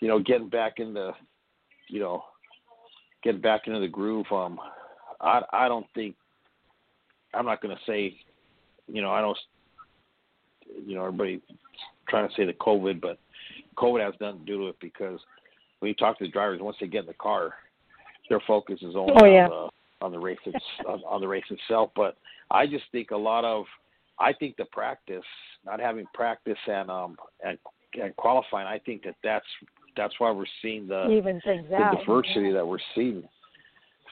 you 0.01 0.07
know, 0.07 0.19
getting 0.19 0.49
back 0.49 0.73
into, 0.77 1.13
you 1.87 1.99
know, 1.99 2.23
getting 3.23 3.41
back 3.41 3.61
into 3.65 3.79
the 3.79 3.87
groove. 3.87 4.27
Um, 4.31 4.59
I 5.19 5.41
I 5.51 5.67
don't 5.67 5.87
think 5.95 6.15
I'm 7.33 7.47
not 7.47 7.59
going 7.59 7.75
to 7.75 7.81
say, 7.91 8.15
you 8.87 9.01
know, 9.01 9.09
I 9.09 9.21
don't. 9.21 9.37
you 10.85 10.93
know 10.93 11.05
everybody 11.05 11.41
trying 12.07 12.29
to 12.29 12.35
say 12.35 12.45
the 12.45 12.53
COVID, 12.53 13.01
but 13.01 13.17
COVID 13.77 14.03
has 14.03 14.13
nothing 14.19 14.39
to 14.39 14.45
do 14.45 14.59
with 14.59 14.69
it 14.69 14.79
because 14.81 15.19
when 15.79 15.89
you 15.89 15.95
talk 15.95 16.17
to 16.19 16.25
the 16.25 16.31
drivers, 16.31 16.61
once 16.61 16.77
they 16.79 16.87
get 16.87 17.01
in 17.01 17.07
the 17.07 17.13
car, 17.13 17.53
their 18.29 18.41
focus 18.47 18.79
is 18.81 18.95
only 18.95 19.13
oh, 19.17 19.25
yeah. 19.25 19.45
on 19.45 19.49
the 19.49 19.69
on 20.05 20.11
the 20.11 20.19
race 20.19 20.39
it's, 20.45 20.65
on, 20.87 21.01
on 21.07 21.21
the 21.21 21.27
race 21.27 21.43
itself. 21.49 21.91
But 21.95 22.17
I 22.49 22.65
just 22.65 22.85
think 22.91 23.11
a 23.11 23.17
lot 23.17 23.45
of 23.45 23.65
I 24.19 24.33
think 24.33 24.57
the 24.57 24.65
practice, 24.65 25.23
not 25.65 25.79
having 25.79 26.05
practice 26.13 26.57
and 26.67 26.89
um 26.89 27.17
and 27.45 27.57
and 28.01 28.15
qualifying, 28.15 28.67
I 28.67 28.79
think 28.79 29.03
that 29.03 29.15
that's 29.23 29.45
that's 29.97 30.13
why 30.19 30.31
we're 30.31 30.45
seeing 30.61 30.87
the 30.87 31.09
even 31.09 31.41
things 31.41 31.67
the 31.69 31.75
out. 31.75 31.97
diversity 31.99 32.51
that 32.51 32.65
we're 32.65 32.79
seeing. 32.95 33.23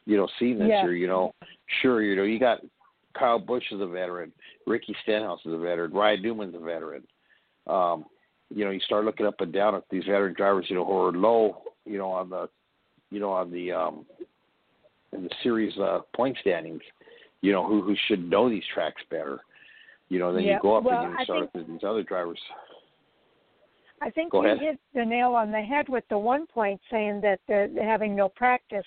You 0.05 0.17
know, 0.17 0.27
seeing 0.39 0.57
this 0.57 0.69
Yeah. 0.69 0.83
year. 0.83 0.95
You 0.95 1.07
know, 1.07 1.33
sure, 1.81 2.01
you 2.01 2.15
know, 2.15 2.23
you 2.23 2.39
got 2.39 2.59
Kyle 3.17 3.39
Busch 3.39 3.71
is 3.71 3.81
a 3.81 3.87
veteran, 3.87 4.31
Ricky 4.65 4.95
Stenhouse 5.03 5.41
is 5.45 5.53
a 5.53 5.57
veteran, 5.57 5.91
Ryan 5.91 6.21
Newman's 6.21 6.55
a 6.55 6.59
veteran. 6.59 7.03
Um, 7.67 8.05
you 8.49 8.65
know, 8.65 8.71
you 8.71 8.79
start 8.81 9.05
looking 9.05 9.25
up 9.25 9.41
and 9.41 9.53
down 9.53 9.75
at 9.75 9.83
these 9.89 10.03
veteran 10.05 10.33
drivers, 10.33 10.65
you 10.69 10.75
know, 10.75 10.85
who 10.85 10.97
are 10.97 11.11
low, 11.11 11.61
you 11.85 11.97
know, 11.97 12.09
on 12.09 12.29
the, 12.29 12.49
you 13.11 13.19
know, 13.19 13.31
on 13.31 13.51
the 13.51 13.71
um, 13.71 14.05
in 15.13 15.23
the 15.23 15.29
series 15.43 15.77
uh, 15.77 15.99
point 16.15 16.37
standings, 16.41 16.81
you 17.41 17.51
know, 17.51 17.65
who 17.65 17.81
who 17.81 17.95
should 18.07 18.29
know 18.29 18.49
these 18.49 18.63
tracks 18.73 19.01
better. 19.09 19.39
You 20.09 20.17
know, 20.19 20.33
then 20.33 20.43
Yeah. 20.43 20.53
you 20.55 20.59
go 20.61 20.77
up 20.77 20.83
Well, 20.83 21.03
and 21.03 21.17
you 21.19 21.23
start 21.25 21.51
think- 21.51 21.67
with 21.67 21.67
these 21.67 21.83
other 21.87 22.03
drivers. 22.03 22.39
I 24.01 24.09
think 24.09 24.31
Go 24.31 24.41
you 24.43 24.47
ahead. 24.47 24.59
hit 24.61 24.79
the 24.93 25.03
nail 25.03 25.35
on 25.35 25.51
the 25.51 25.61
head 25.61 25.89
with 25.89 26.07
the 26.09 26.17
one 26.17 26.47
point 26.47 26.79
saying 26.89 27.19
that 27.21 27.41
the, 27.47 27.69
having 27.81 28.15
no 28.15 28.29
practice 28.29 28.85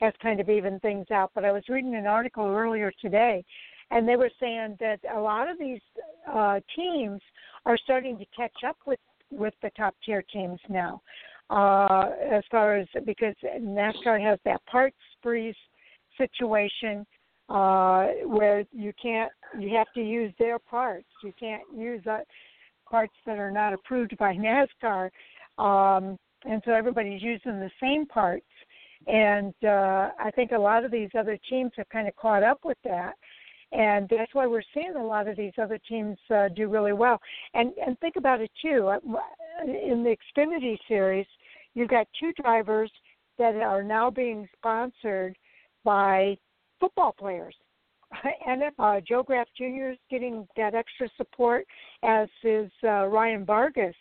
has 0.00 0.12
kind 0.22 0.38
of 0.38 0.50
evened 0.50 0.82
things 0.82 1.10
out. 1.10 1.30
But 1.34 1.46
I 1.46 1.52
was 1.52 1.62
reading 1.70 1.94
an 1.94 2.06
article 2.06 2.44
earlier 2.44 2.92
today, 3.00 3.42
and 3.90 4.06
they 4.06 4.16
were 4.16 4.30
saying 4.38 4.76
that 4.78 5.00
a 5.14 5.18
lot 5.18 5.48
of 5.48 5.58
these 5.58 5.80
uh, 6.30 6.60
teams 6.76 7.22
are 7.66 7.78
starting 7.84 8.18
to 8.18 8.24
catch 8.36 8.64
up 8.66 8.76
with 8.86 8.98
with 9.30 9.54
the 9.62 9.70
top 9.76 9.94
tier 10.04 10.24
teams 10.32 10.58
now, 10.68 11.00
uh, 11.50 12.10
as 12.30 12.42
far 12.50 12.76
as 12.76 12.88
because 13.06 13.34
NASCAR 13.60 14.20
has 14.20 14.38
that 14.44 14.64
parts 14.66 14.96
freeze 15.22 15.54
situation 16.16 17.06
uh, 17.48 18.06
where 18.26 18.64
you 18.72 18.92
can't 19.00 19.30
you 19.58 19.74
have 19.76 19.86
to 19.94 20.02
use 20.02 20.32
their 20.38 20.58
parts. 20.58 21.06
You 21.22 21.32
can't 21.38 21.62
use 21.76 22.04
uh, 22.06 22.18
parts 22.88 23.14
that 23.26 23.38
are 23.38 23.50
not 23.50 23.72
approved 23.72 24.16
by 24.18 24.34
NASCAR, 24.82 25.10
um, 25.58 26.18
and 26.44 26.62
so 26.64 26.72
everybody's 26.72 27.22
using 27.22 27.60
the 27.60 27.70
same 27.80 28.06
parts. 28.06 28.46
And 29.06 29.54
uh, 29.64 30.10
I 30.18 30.30
think 30.36 30.52
a 30.52 30.58
lot 30.58 30.84
of 30.84 30.90
these 30.90 31.08
other 31.18 31.38
teams 31.48 31.72
have 31.76 31.88
kind 31.88 32.06
of 32.06 32.14
caught 32.16 32.42
up 32.42 32.58
with 32.64 32.76
that, 32.84 33.14
and 33.72 34.08
that's 34.08 34.34
why 34.34 34.46
we're 34.46 34.62
seeing 34.74 34.96
a 34.96 35.04
lot 35.04 35.28
of 35.28 35.36
these 35.36 35.52
other 35.60 35.78
teams 35.88 36.18
uh, 36.34 36.48
do 36.48 36.68
really 36.68 36.92
well. 36.92 37.20
And 37.54 37.72
and 37.84 37.98
think 38.00 38.16
about 38.16 38.40
it 38.40 38.50
too. 38.60 38.88
Uh, 38.88 38.98
In 39.64 40.02
the 40.02 40.16
Xfinity 40.16 40.78
series, 40.88 41.26
you've 41.74 41.90
got 41.90 42.06
two 42.18 42.32
drivers 42.32 42.90
that 43.38 43.54
are 43.56 43.82
now 43.82 44.10
being 44.10 44.48
sponsored 44.56 45.36
by 45.84 46.36
football 46.78 47.12
players. 47.12 47.54
And 48.44 48.62
uh, 48.76 49.00
Joe 49.06 49.22
Graf 49.22 49.46
Jr. 49.56 49.90
is 49.92 49.98
getting 50.10 50.48
that 50.56 50.74
extra 50.74 51.08
support, 51.16 51.64
as 52.02 52.28
is 52.42 52.68
uh, 52.82 53.06
Ryan 53.06 53.44
Vargas 53.44 53.94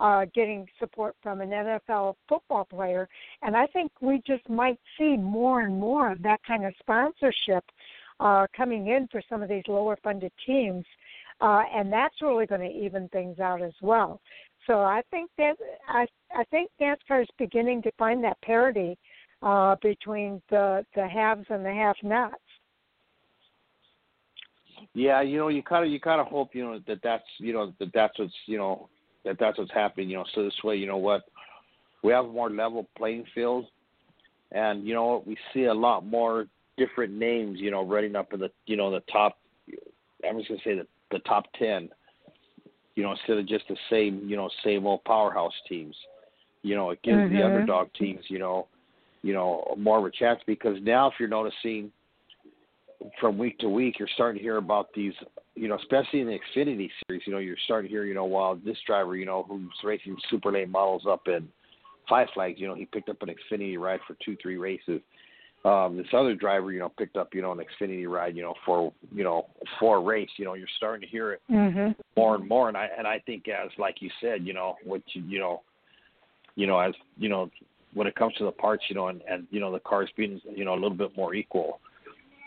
uh, 0.00 0.26
getting 0.34 0.66
support 0.80 1.14
from 1.22 1.40
an 1.40 1.50
NFL 1.50 2.16
football 2.28 2.64
player. 2.64 3.08
And 3.42 3.56
I 3.56 3.66
think 3.68 3.92
we 4.00 4.20
just 4.26 4.48
might 4.48 4.78
see 4.98 5.16
more 5.16 5.60
and 5.60 5.78
more 5.78 6.10
of 6.10 6.22
that 6.22 6.40
kind 6.44 6.66
of 6.66 6.74
sponsorship 6.80 7.64
uh, 8.22 8.46
coming 8.56 8.86
in 8.88 9.08
for 9.10 9.20
some 9.28 9.42
of 9.42 9.48
these 9.48 9.64
lower 9.66 9.98
funded 10.02 10.32
teams. 10.46 10.84
Uh, 11.40 11.62
and 11.74 11.92
that's 11.92 12.22
really 12.22 12.46
going 12.46 12.60
to 12.60 12.68
even 12.68 13.08
things 13.08 13.40
out 13.40 13.60
as 13.60 13.72
well. 13.82 14.20
So 14.66 14.80
I 14.80 15.02
think 15.10 15.28
that 15.38 15.56
I 15.88 16.06
I 16.32 16.44
think 16.44 16.70
NASCAR 16.80 17.22
is 17.22 17.28
beginning 17.36 17.82
to 17.82 17.90
find 17.98 18.22
that 18.22 18.40
parity 18.42 18.96
uh, 19.42 19.74
between 19.82 20.40
the 20.50 20.86
the 20.94 21.06
haves 21.08 21.46
and 21.50 21.64
the 21.64 21.72
have-nots. 21.72 22.36
Yeah, 24.94 25.20
you 25.22 25.38
know, 25.38 25.48
you 25.48 25.64
kind 25.64 25.84
of 25.84 25.90
you 25.90 25.98
kind 25.98 26.20
of 26.20 26.28
hope 26.28 26.54
you 26.54 26.62
know 26.64 26.78
that 26.86 27.00
that's 27.02 27.24
you 27.38 27.52
know 27.52 27.72
that 27.80 27.90
that's 27.92 28.16
what's 28.20 28.32
you 28.46 28.58
know 28.58 28.88
that 29.24 29.36
that's 29.40 29.58
what's 29.58 29.72
happening. 29.72 30.10
You 30.10 30.18
know, 30.18 30.24
so 30.32 30.44
this 30.44 30.62
way, 30.62 30.76
you 30.76 30.86
know 30.86 30.96
what, 30.96 31.22
we 32.04 32.12
have 32.12 32.26
more 32.26 32.50
level 32.50 32.86
playing 32.96 33.24
field, 33.34 33.66
and 34.52 34.86
you 34.86 34.94
know 34.94 35.06
what, 35.06 35.26
we 35.26 35.36
see 35.52 35.64
a 35.64 35.74
lot 35.74 36.06
more 36.06 36.46
different 36.76 37.12
names. 37.12 37.60
You 37.60 37.70
know, 37.70 37.84
running 37.84 38.16
up 38.16 38.32
in 38.32 38.40
the 38.40 38.50
you 38.66 38.76
know 38.76 38.90
the 38.90 39.00
top. 39.12 39.38
I'm 40.28 40.38
just 40.38 40.48
gonna 40.48 40.60
say 40.64 40.74
the 40.74 40.86
the 41.10 41.20
top 41.20 41.44
ten. 41.58 41.88
You 42.94 43.02
know, 43.02 43.12
instead 43.12 43.38
of 43.38 43.46
just 43.46 43.66
the 43.68 43.76
same 43.90 44.22
you 44.26 44.36
know 44.36 44.48
same 44.64 44.86
old 44.86 45.04
powerhouse 45.04 45.54
teams. 45.68 45.96
You 46.62 46.76
know, 46.76 46.90
it 46.90 47.02
gives 47.02 47.28
the 47.28 47.40
Mhm. 47.40 47.46
underdog 47.46 47.92
teams 47.94 48.24
you 48.28 48.38
know, 48.38 48.68
you 49.22 49.32
know 49.32 49.74
more 49.76 49.98
of 49.98 50.04
a 50.04 50.10
chance 50.10 50.40
because 50.46 50.80
now 50.82 51.08
if 51.08 51.14
you're 51.18 51.28
noticing 51.28 51.90
from 53.20 53.38
week 53.38 53.58
to 53.58 53.68
week, 53.68 53.98
you're 53.98 54.08
starting 54.14 54.38
to 54.38 54.42
hear 54.42 54.56
about 54.56 54.92
these, 54.94 55.14
you 55.54 55.68
know, 55.68 55.76
especially 55.76 56.20
in 56.20 56.26
the 56.26 56.38
Xfinity 56.38 56.90
series. 57.06 57.22
You 57.26 57.32
know, 57.32 57.38
you're 57.38 57.56
starting 57.64 57.88
to 57.88 57.92
hear, 57.92 58.04
you 58.04 58.14
know, 58.14 58.24
while 58.24 58.56
this 58.56 58.76
driver, 58.86 59.16
you 59.16 59.26
know, 59.26 59.44
who's 59.48 59.70
racing 59.84 60.16
super 60.30 60.52
late 60.52 60.68
models 60.68 61.04
up 61.08 61.28
in 61.28 61.48
Five 62.08 62.28
Flags, 62.34 62.60
you 62.60 62.66
know, 62.66 62.74
he 62.74 62.84
picked 62.84 63.08
up 63.08 63.22
an 63.22 63.30
Xfinity 63.30 63.78
ride 63.78 64.00
for 64.06 64.16
two, 64.24 64.36
three 64.40 64.56
races. 64.56 65.00
Um, 65.64 65.96
this 65.96 66.06
other 66.12 66.34
driver, 66.34 66.72
you 66.72 66.80
know, 66.80 66.88
picked 66.88 67.16
up, 67.16 67.34
you 67.34 67.40
know, 67.40 67.52
an 67.52 67.60
Xfinity 67.60 68.08
ride, 68.08 68.34
you 68.36 68.42
know, 68.42 68.54
for, 68.66 68.92
you 69.14 69.22
know, 69.22 69.46
for 69.78 69.98
a 69.98 70.00
race. 70.00 70.28
You 70.36 70.44
know, 70.44 70.54
you're 70.54 70.66
starting 70.76 71.02
to 71.02 71.06
hear 71.06 71.32
it 71.32 71.42
Mm-hmm. 71.48 71.92
more 72.16 72.34
and 72.34 72.48
more. 72.48 72.66
And 72.68 72.76
I 72.76 72.88
and 72.98 73.06
I 73.06 73.20
think 73.20 73.46
as 73.48 73.70
like 73.78 74.02
you 74.02 74.10
said, 74.20 74.44
you 74.44 74.54
know, 74.54 74.74
what 74.84 75.02
you 75.14 75.22
you 75.22 75.38
know, 75.38 75.62
you 76.56 76.66
know, 76.66 76.80
as 76.80 76.94
you 77.16 77.28
know, 77.28 77.48
when 77.94 78.08
it 78.08 78.16
comes 78.16 78.34
to 78.38 78.44
the 78.44 78.50
parts, 78.50 78.82
you 78.88 78.96
know, 78.96 79.06
and 79.06 79.22
and 79.30 79.46
you 79.50 79.60
know 79.60 79.70
the 79.70 79.78
cars 79.80 80.10
being 80.16 80.40
you 80.52 80.64
know 80.64 80.72
a 80.72 80.80
little 80.82 80.90
bit 80.96 81.16
more 81.16 81.32
equal, 81.34 81.78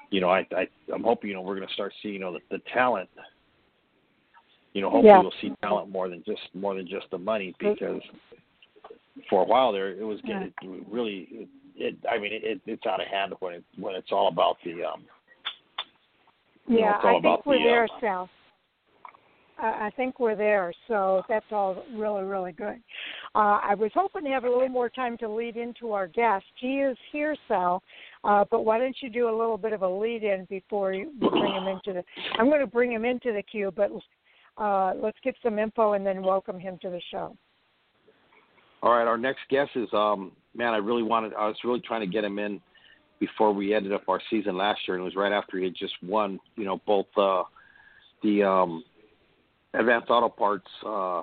you 0.09 0.20
know, 0.20 0.30
I 0.30 0.45
I 0.51 0.68
I'm 0.93 1.03
hoping 1.03 1.30
you 1.30 1.36
know 1.36 1.41
we're 1.41 1.55
going 1.55 1.68
to 1.68 1.74
start 1.74 1.93
seeing 2.01 2.16
you 2.16 2.20
know 2.20 2.34
the, 2.34 2.39
the 2.51 2.61
talent. 2.74 3.09
You 4.74 4.82
know, 4.82 4.89
hopefully 4.89 5.07
Yeah. 5.13 5.22
we'll 5.22 5.34
see 5.39 5.53
talent 5.61 5.89
more 5.89 6.09
than 6.09 6.22
just 6.26 6.41
more 6.53 6.76
than 6.76 6.86
just 6.86 7.09
the 7.11 7.18
money 7.18 7.55
because 7.59 8.01
for 9.30 9.41
a 9.41 9.45
while 9.45 9.72
there 9.72 9.91
it 9.91 10.03
was 10.03 10.20
getting 10.22 10.51
it 10.61 10.86
really 10.91 11.47
it, 11.76 11.95
it 11.95 11.97
I 12.09 12.17
mean 12.19 12.32
it, 12.34 12.61
it's 12.65 12.86
out 12.86 13.01
of 13.01 13.07
hand 13.07 13.34
when 13.39 13.55
it 13.55 13.63
when 13.78 13.95
it's 13.95 14.11
all 14.11 14.28
about 14.28 14.57
the 14.63 14.84
um 14.84 15.03
you 16.67 16.76
know, 16.76 16.80
Yeah, 16.80 16.97
I 17.03 17.19
think 17.21 17.45
we're 17.45 17.57
the, 17.59 17.63
there, 17.63 17.84
uh, 17.84 17.99
Sal. 18.01 18.30
I 19.59 19.88
I 19.88 19.91
think 19.95 20.19
we're 20.19 20.36
there, 20.36 20.73
so 20.88 21.23
that's 21.30 21.45
all 21.51 21.84
really, 21.93 22.23
really 22.23 22.51
good. 22.51 22.82
Uh, 23.36 23.59
I 23.63 23.76
was 23.76 23.91
hoping 23.93 24.23
to 24.23 24.30
have 24.30 24.43
a 24.43 24.49
little 24.49 24.69
more 24.69 24.89
time 24.89 25.17
to 25.19 25.30
lead 25.30 25.57
into 25.57 25.91
our 25.91 26.07
guest. 26.07 26.45
He 26.59 26.80
is 26.80 26.97
here, 27.11 27.36
Sal, 27.47 27.84
uh, 28.23 28.45
but 28.49 28.65
why 28.65 28.80
don't 28.80 28.95
you 29.01 29.09
do 29.09 29.30
a 29.30 29.36
little 29.38 29.57
bit 29.57 29.73
of 29.73 29.82
a 29.82 29.89
lead 29.89 30.23
in 30.23 30.45
before 30.49 30.93
you 30.93 31.11
bring 31.19 31.53
him 31.53 31.67
into 31.67 31.93
the? 31.93 32.03
I'm 32.38 32.47
going 32.47 32.61
to 32.61 32.67
bring 32.67 32.91
him 32.91 33.05
into 33.05 33.32
the 33.34 33.43
queue, 33.43 33.71
but 33.76 33.91
uh, 34.57 34.93
let's 34.95 35.17
get 35.23 35.36
some 35.43 35.59
info 35.59 35.93
and 35.93 36.05
then 36.05 36.23
welcome 36.23 36.59
him 36.59 36.80
to 36.82 36.89
the 36.89 37.01
show. 37.11 37.36
All 38.82 38.93
right, 38.93 39.07
our 39.07 39.17
next 39.17 39.41
guest 39.49 39.71
is 39.76 39.89
um 39.93 40.32
man, 40.56 40.74
I 40.74 40.78
really 40.78 41.03
wanted 41.03 41.34
I 41.34 41.47
was 41.47 41.58
really 41.64 41.82
trying 41.82 42.01
to 42.01 42.08
get 42.08 42.24
him 42.24 42.39
in 42.39 42.62
before 43.20 43.53
we 43.53 43.74
ended 43.74 43.93
up 43.93 44.08
our 44.08 44.22
season 44.30 44.58
last 44.58 44.82
year 44.88 44.95
and 44.95 45.01
it 45.01 45.06
was 45.06 45.16
right 45.16 45.32
after 45.32 45.58
he 45.58 45.66
had 45.66 45.76
just 45.76 45.93
won, 46.03 46.39
you 46.56 46.66
know, 46.66 46.82
both 46.86 47.08
uh 47.18 47.43
the 48.24 48.43
um 48.43 48.84
Advanced 49.74 50.10
Auto 50.10 50.30
Parts 50.30 50.68
uh 50.86 51.22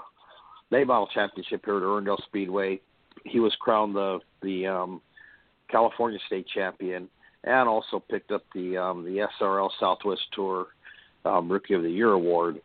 late 0.71 0.87
model 0.87 1.09
championship 1.13 1.63
here 1.65 1.77
at 1.77 1.83
Irwindale 1.83 2.23
Speedway. 2.25 2.81
He 3.25 3.41
was 3.41 3.55
crowned 3.61 3.95
the 3.95 4.21
the 4.43 4.67
um 4.67 5.01
California 5.71 6.19
state 6.27 6.47
champion 6.55 7.09
and 7.45 7.69
also 7.69 7.99
picked 7.99 8.31
up 8.31 8.45
the 8.55 8.77
um 8.77 9.05
the 9.05 9.27
SRL 9.41 9.71
Southwest 9.79 10.23
Tour 10.35 10.69
um 11.25 11.51
Rookie 11.51 11.75
of 11.75 11.83
the 11.83 11.91
Year 11.91 12.13
award 12.13 12.61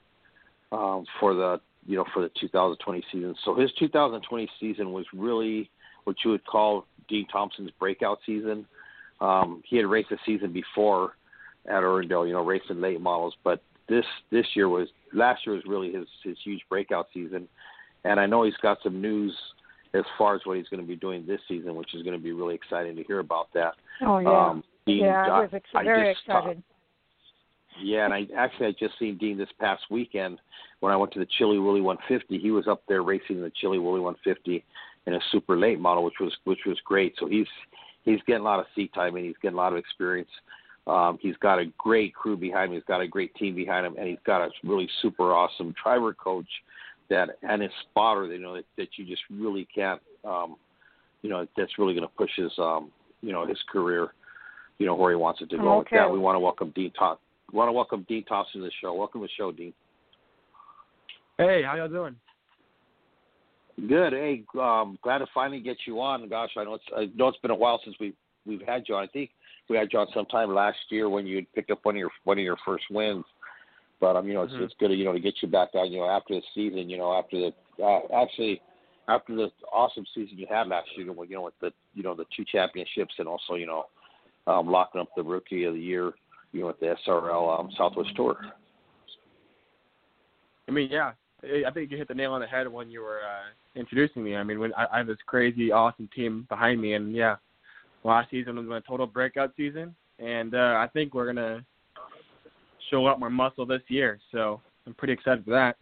um 0.72 1.06
for 1.20 1.34
the 1.34 1.60
you 1.88 1.96
know, 1.96 2.06
for 2.14 2.22
the 2.22 2.30
2020 2.40 3.04
season. 3.12 3.34
So 3.46 3.56
his 3.56 3.72
2020 3.80 4.50
season 4.60 4.92
was 4.92 5.06
really 5.14 5.72
what 6.08 6.16
you 6.24 6.32
would 6.32 6.46
call 6.46 6.86
Dean 7.10 7.28
Thompson's 7.28 7.70
breakout 7.78 8.20
season. 8.26 8.66
Um, 9.20 9.62
he 9.68 9.76
had 9.76 9.86
raced 9.86 10.10
the 10.10 10.18
season 10.26 10.54
before 10.54 11.18
at 11.68 11.84
Irwindale, 11.84 12.26
you 12.26 12.34
know, 12.34 12.46
racing 12.46 12.80
late 12.80 13.02
models, 13.02 13.36
but 13.44 13.62
this 13.90 14.06
this 14.32 14.46
year 14.56 14.70
was 14.70 14.88
last 15.14 15.46
year 15.46 15.56
was 15.56 15.64
really 15.68 15.92
his 15.92 16.06
his 16.24 16.38
huge 16.44 16.62
breakout 16.70 17.08
season, 17.14 17.48
and 18.06 18.20
I 18.22 18.26
know 18.26 18.44
he's 18.44 18.56
got 18.62 18.78
some 18.84 19.02
news 19.02 19.34
as 19.94 20.04
far 20.18 20.36
as 20.36 20.42
what 20.46 20.56
he's 20.58 20.68
going 20.70 20.82
to 20.82 20.88
be 20.88 20.96
doing 20.96 21.26
this 21.28 21.42
season, 21.48 21.76
which 21.76 21.94
is 21.94 22.04
going 22.04 22.18
to 22.18 22.24
be 22.24 22.32
really 22.32 22.56
exciting 22.56 22.96
to 22.96 23.04
hear 23.04 23.20
about 23.20 23.48
that. 23.54 23.74
Oh 24.02 24.20
yeah, 24.20 24.30
Um, 24.50 24.64
Dean, 24.86 25.04
yeah, 25.04 25.28
I 25.28 25.40
was 25.42 25.50
ex- 25.54 25.70
I 25.76 25.84
very 25.84 26.14
just, 26.14 26.30
uh, 26.30 26.38
excited. 26.38 26.64
yeah, 27.84 28.06
and 28.06 28.14
I 28.14 28.28
actually 28.38 28.68
I 28.68 28.72
just 28.80 28.98
seen 28.98 29.18
Dean 29.18 29.38
this 29.38 29.50
past 29.60 29.84
weekend 29.90 30.40
when 30.80 30.94
I 30.94 30.96
went 30.96 31.12
to 31.14 31.20
the 31.20 31.28
Chilly 31.38 31.60
Willy 31.60 31.82
150. 31.82 32.38
He 32.40 32.52
was 32.52 32.68
up 32.68 32.84
there 32.88 33.04
racing 33.04 33.42
the 33.42 33.52
Chilly 33.60 33.80
Willy 33.80 34.00
150 34.00 34.64
in 35.08 35.16
a 35.16 35.20
super 35.32 35.58
late 35.58 35.80
model, 35.80 36.04
which 36.04 36.20
was 36.20 36.36
which 36.44 36.60
was 36.68 36.78
great. 36.86 37.16
So 37.18 37.28
he's 37.28 37.48
he's 38.04 38.20
getting 38.28 38.42
a 38.42 38.46
lot 38.46 38.60
of 38.60 38.68
seat 38.76 38.94
time 38.94 39.16
and 39.16 39.26
he's 39.26 39.36
getting 39.42 39.58
a 39.58 39.62
lot 39.62 39.72
of 39.74 39.80
experience 39.80 40.30
Um, 40.86 41.18
he's 41.22 41.36
got 41.38 41.60
a 41.60 41.66
great 41.78 42.14
crew 42.14 42.38
behind 42.38 42.72
him. 42.72 42.76
He's 42.76 42.88
got 42.88 43.02
a 43.02 43.08
great 43.08 43.36
team 43.36 43.56
behind 43.56 43.86
him, 43.86 43.96
and 43.98 44.08
he's 44.08 44.24
got 44.26 44.42
a 44.42 44.50
really 44.64 44.90
super 45.02 45.34
awesome 45.34 45.74
driver 45.84 46.14
coach 46.14 46.48
that 47.10 47.30
and 47.42 47.62
his 47.62 47.72
spotter. 47.90 48.26
You 48.26 48.40
know 48.40 48.56
that, 48.56 48.66
that 48.78 48.90
you 48.98 49.06
just 49.06 49.24
really 49.30 49.68
can't. 49.74 50.02
Um, 50.24 50.56
you 51.22 51.30
know 51.30 51.46
that's 51.58 51.78
really 51.78 51.94
going 51.94 52.08
to 52.08 52.14
push 52.16 52.32
his 52.38 52.52
um, 52.58 52.92
you 53.22 53.34
know 53.34 53.46
his 53.46 53.60
career. 53.70 54.14
You 54.78 54.86
know 54.86 54.96
where 54.96 55.12
he 55.12 55.18
wants 55.18 55.42
it 55.42 55.50
to 55.50 55.58
go. 55.58 55.80
Okay. 55.80 55.96
With 55.96 56.02
that, 56.02 56.12
we 56.12 56.20
want 56.20 56.36
to 56.36 56.40
welcome 56.40 56.72
Dean 56.76 56.92
Tom. 56.98 57.18
We 57.52 57.58
want 57.58 57.68
to 57.68 57.74
welcome 57.74 58.06
Dean 58.08 58.24
Thompson 58.26 58.62
to 58.62 58.68
the 58.68 58.72
show. 58.82 58.94
Welcome 58.94 59.22
to 59.22 59.28
the 59.28 59.34
show, 59.38 59.52
Dean. 59.52 59.74
Hey, 61.38 61.64
how 61.66 61.76
y'all 61.76 61.88
doing? 61.90 62.16
Good. 63.86 64.14
Hey, 64.14 64.44
um, 64.60 64.98
glad 65.04 65.20
to 65.20 65.28
finally 65.34 65.60
get 65.60 65.78
you 65.86 66.02
on. 66.02 66.28
Gosh, 66.30 66.50
I 66.58 66.64
know 66.64 66.74
it's 66.76 66.84
I 66.96 67.10
know 67.16 67.28
it's 67.28 67.38
been 67.40 67.52
a 67.52 67.56
while 67.56 67.80
since 67.84 67.96
we've 68.00 68.16
we've 68.46 68.62
had 68.66 68.84
you 68.88 68.96
on. 68.96 69.04
I 69.04 69.08
think 69.08 69.30
we 69.70 69.78
had 69.78 69.90
you 69.94 70.00
on 70.00 70.08
sometime 70.14 70.54
last 70.54 70.80
year 70.90 71.10
when 71.10 71.28
you 71.28 71.46
picked 71.54 71.70
up 71.70 71.80
one 71.84 71.96
of 71.96 72.00
your 72.00 72.10
one 72.24 72.40
of 72.40 72.44
your 72.44 72.58
first 72.66 72.86
wins. 72.90 73.24
But 74.00 74.16
um, 74.16 74.28
you 74.28 74.34
know, 74.34 74.44
it's 74.44 74.54
Mhm. 74.54 74.62
it's 74.62 74.74
good, 74.80 74.92
you 74.92 75.06
know, 75.06 75.14
to 75.14 75.20
get 75.20 75.36
you 75.42 75.48
back 75.48 75.70
on. 75.76 75.92
You 75.92 76.00
know, 76.00 76.10
after 76.10 76.34
the 76.34 76.42
season, 76.56 76.90
you 76.90 76.98
know, 76.98 77.14
after 77.14 77.38
the 77.40 77.84
uh, 77.84 78.00
actually 78.16 78.62
after 79.08 79.36
the 79.36 79.52
awesome 79.72 80.06
season 80.14 80.40
you 80.40 80.48
had 80.48 80.68
last 80.68 80.90
year, 80.96 81.06
you 81.06 81.36
know, 81.36 81.42
with 81.44 81.60
the 81.60 81.72
you 81.94 82.02
know 82.02 82.16
the 82.16 82.26
two 82.36 82.46
championships 82.46 83.14
and 83.20 83.28
also 83.28 83.54
you 83.56 83.68
know 83.68 83.86
um, 84.48 84.72
locking 84.72 85.02
up 85.02 85.10
the 85.16 85.24
rookie 85.24 85.66
of 85.66 85.76
the 85.76 85.80
year, 85.80 86.14
you 86.52 86.62
know, 86.62 86.68
with 86.68 86.80
the 86.80 86.96
SRL 87.06 87.60
um, 87.60 87.70
Southwest 87.78 88.16
Tour. 88.16 88.38
I 90.68 90.72
mean, 90.72 90.90
yeah, 90.92 91.14
I 91.44 91.70
think 91.72 91.92
you 91.92 91.98
hit 91.98 92.08
the 92.08 92.16
nail 92.16 92.34
on 92.34 92.42
the 92.42 92.48
head 92.48 92.68
when 92.68 92.90
you 92.90 93.02
were 93.02 93.20
uh, 93.20 93.80
introducing 93.80 94.24
me. 94.24 94.36
I 94.36 94.44
mean, 94.44 94.60
when 94.60 94.74
I, 94.74 94.88
I 94.92 94.98
have 94.98 95.08
this 95.08 95.18
crazy, 95.26 95.72
awesome 95.72 96.10
team 96.16 96.48
behind 96.50 96.82
me, 96.82 96.94
and 96.94 97.16
yeah, 97.16 97.36
last 98.04 98.32
season 98.32 98.56
was 98.56 98.66
my 98.66 98.80
total 98.80 99.06
breakout 99.06 99.54
season, 99.56 99.96
and 100.18 100.56
uh, 100.56 100.78
I 100.80 100.88
think 100.92 101.14
we're 101.14 101.28
gonna 101.28 101.64
show 102.90 103.06
up 103.06 103.20
more 103.20 103.30
muscle 103.30 103.66
this 103.66 103.82
year. 103.88 104.20
So 104.32 104.62
I'm 104.88 104.96
pretty 104.96 105.14
excited 105.14 105.46
for 105.46 105.52
that. 105.52 105.78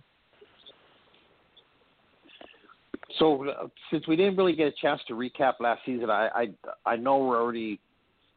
So 3.17 3.47
uh, 3.47 3.67
since 3.91 4.07
we 4.07 4.17
didn't 4.17 4.35
really 4.35 4.55
get 4.55 4.67
a 4.67 4.73
chance 4.81 4.99
to 5.07 5.13
recap 5.13 5.53
last 5.61 5.81
season, 5.85 6.09
I 6.09 6.29
I, 6.35 6.47
I 6.85 6.95
know 6.97 7.19
we're 7.19 7.41
already 7.41 7.79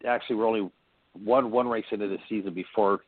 actually 0.06 0.36
we're 0.36 0.46
only 0.46 0.70
one 1.24 1.50
one 1.50 1.66
race 1.66 1.86
into 1.90 2.06
the 2.06 2.18
season 2.28 2.54
before 2.54 3.00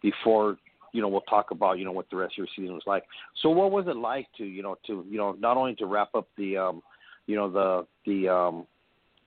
before 0.00 0.56
you 0.92 1.02
know 1.02 1.08
we'll 1.08 1.20
talk 1.22 1.50
about 1.50 1.78
you 1.78 1.84
know 1.84 1.92
what 1.92 2.08
the 2.10 2.16
rest 2.16 2.34
of 2.34 2.38
your 2.38 2.46
season 2.56 2.74
was 2.74 2.82
like. 2.86 3.04
So 3.42 3.50
what 3.50 3.70
was 3.70 3.86
it 3.86 3.96
like 3.96 4.26
to 4.38 4.44
you 4.44 4.62
know 4.62 4.76
to 4.86 5.04
you 5.08 5.18
know 5.18 5.32
not 5.32 5.56
only 5.56 5.74
to 5.76 5.86
wrap 5.86 6.14
up 6.14 6.28
the 6.36 6.56
um 6.56 6.82
you 7.26 7.36
know 7.36 7.50
the 7.50 7.86
the 8.06 8.28
um 8.28 8.66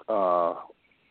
uh 0.08 0.56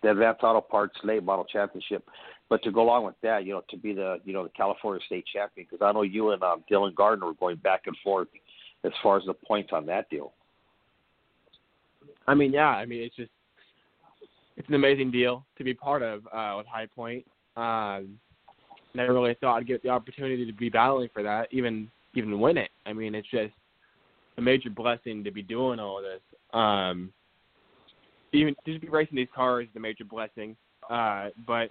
the 0.03 0.11
Advanced 0.11 0.42
Auto 0.42 0.61
Parts 0.61 0.96
Late 1.05 1.22
Model 1.22 1.44
Championship, 1.44 2.05
but 2.48 2.62
to 2.64 2.72
go 2.72 2.82
along 2.82 3.05
with 3.05 3.14
that, 3.22 3.46
you 3.46 3.53
know, 3.53 3.62
to 3.70 3.76
be 3.76 3.92
the 3.92 4.18
you 4.24 4.32
know 4.32 4.42
the 4.44 4.50
California 4.50 5.00
State 5.07 5.24
Champion 5.32 5.66
because 5.70 5.84
I 5.84 5.92
know 5.92 6.03
you 6.03 6.30
and 6.30 6.42
um, 6.42 6.64
Dylan 6.70 6.94
Gardner 6.94 7.26
were 7.26 7.34
going 7.34 7.57
back 7.57 7.82
and 7.86 7.96
forth 8.03 8.28
as 8.84 8.92
far 9.03 9.16
as 9.16 9.24
the 9.26 9.34
points 9.34 9.70
on 9.72 9.86
that 9.86 10.11
deal. 10.11 10.32
I 12.26 12.34
mean, 12.34 12.53
yeah, 12.53 12.68
I 12.68 12.84
mean, 12.84 13.03
it's 13.03 13.16
just 13.16 13.30
it's 14.57 14.68
an 14.68 14.74
amazing 14.74 15.11
deal 15.11 15.44
to 15.57 15.64
be 15.64 15.74
part 15.74 16.03
of 16.03 16.26
uh, 16.32 16.55
with 16.59 16.66
High 16.66 16.86
Point. 16.86 17.24
Um, 17.57 18.18
never 18.95 19.12
really 19.12 19.36
thought 19.40 19.59
I'd 19.59 19.66
get 19.66 19.82
the 19.82 19.88
opportunity 19.88 20.45
to 20.47 20.53
be 20.53 20.68
battling 20.68 21.09
for 21.12 21.22
that, 21.22 21.49
even 21.51 21.90
even 22.14 22.40
win 22.40 22.59
it. 22.59 22.70
I 22.84 22.93
mean, 22.93 23.14
it's 23.14 23.30
just 23.30 23.53
a 24.38 24.43
major 24.43 24.70
blessing 24.70 25.24
to 25.24 25.30
be 25.30 25.43
doing 25.43 25.78
all 25.78 26.03
this. 26.03 26.20
Um, 26.53 27.12
even 28.32 28.55
just 28.66 28.80
be 28.80 28.88
racing 28.88 29.16
these 29.16 29.28
cars 29.34 29.66
is 29.70 29.76
a 29.76 29.80
major 29.80 30.05
blessing. 30.05 30.57
Uh, 30.90 31.28
but 31.47 31.70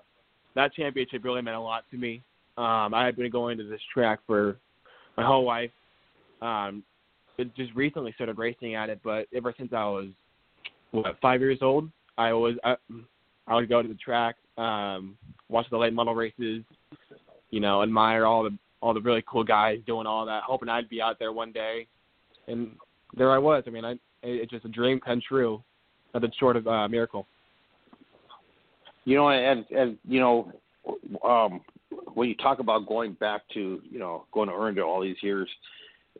that 0.56 0.74
championship 0.74 1.24
really 1.24 1.42
meant 1.42 1.58
a 1.58 1.62
lot 1.62 1.84
to 1.92 1.98
me. 1.98 2.22
Um, 2.58 2.94
I 2.94 3.06
had 3.06 3.16
been 3.16 3.32
going 3.32 3.58
to 3.58 3.64
this 3.64 3.82
track 3.94 4.20
for 4.28 4.58
my 5.18 5.26
whole 5.26 5.46
life. 5.46 5.72
Um, 6.42 6.84
just 7.56 7.74
recently 7.76 8.12
started 8.14 8.38
racing 8.38 8.76
at 8.76 8.90
it, 8.90 9.00
but 9.04 9.28
ever 9.34 9.54
since 9.58 9.74
I 9.74 9.86
was 9.86 10.08
what 10.92 11.18
five 11.22 11.40
years 11.42 11.60
old, 11.62 11.90
I 12.18 12.34
was 12.34 12.56
I, 12.64 12.76
I 13.48 13.56
would 13.56 13.70
go 13.70 13.82
to 13.82 13.88
the 13.88 13.96
track, 13.96 14.36
um, 14.62 15.18
watch 15.50 15.66
the 15.72 15.78
late 15.78 15.94
model 15.94 16.16
races, 16.16 16.64
you 17.50 17.60
know, 17.60 17.84
admire 17.84 18.26
all 18.26 18.44
the 18.44 18.58
all 18.82 18.94
the 18.94 19.02
really 19.02 19.24
cool 19.28 19.44
guys 19.44 19.78
doing 19.86 20.08
all 20.08 20.26
that, 20.26 20.44
hoping 20.44 20.70
I'd 20.70 20.90
be 20.90 21.02
out 21.02 21.20
there 21.20 21.32
one 21.32 21.52
day, 21.52 21.88
and 22.48 22.72
there 23.16 23.32
I 23.32 23.38
was. 23.38 23.64
I 23.68 23.70
mean, 23.70 23.86
I 23.86 23.96
it's 24.24 24.52
just 24.52 24.66
a 24.66 24.70
dream 24.70 25.00
come 25.00 25.22
true, 25.28 25.62
nothing 26.14 26.32
short 26.40 26.56
of 26.56 26.68
a 26.68 26.88
miracle. 26.88 27.28
You 29.06 29.18
know, 29.18 29.30
and 29.30 29.66
and 29.72 29.98
you 30.08 30.20
know, 30.20 30.52
um, 31.24 31.62
when 32.14 32.30
you 32.30 32.36
talk 32.36 32.60
about 32.60 32.88
going 32.88 33.14
back 33.14 33.42
to 33.54 33.82
you 33.90 34.00
know 34.00 34.26
going 34.32 34.50
to 34.50 34.56
Irwindale 34.56 34.86
all 34.86 35.02
these 35.02 35.22
years, 35.22 35.50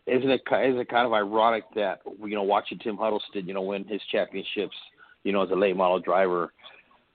isn't 0.08 0.30
it 0.30 0.42
isn't 0.52 0.80
it 0.80 0.90
kind 0.90 1.06
of 1.06 1.14
ironic 1.14 1.64
that 1.76 2.02
you 2.24 2.36
know 2.36 2.44
watching 2.44 2.80
Tim 2.80 2.98
Huddleston 2.98 3.48
you 3.48 3.54
know 3.54 3.62
win 3.62 3.86
his 3.86 4.02
championships, 4.12 4.76
you 5.24 5.32
know 5.32 5.44
as 5.44 5.52
a 5.52 5.56
late 5.56 5.76
model 5.76 6.00
driver, 6.00 6.54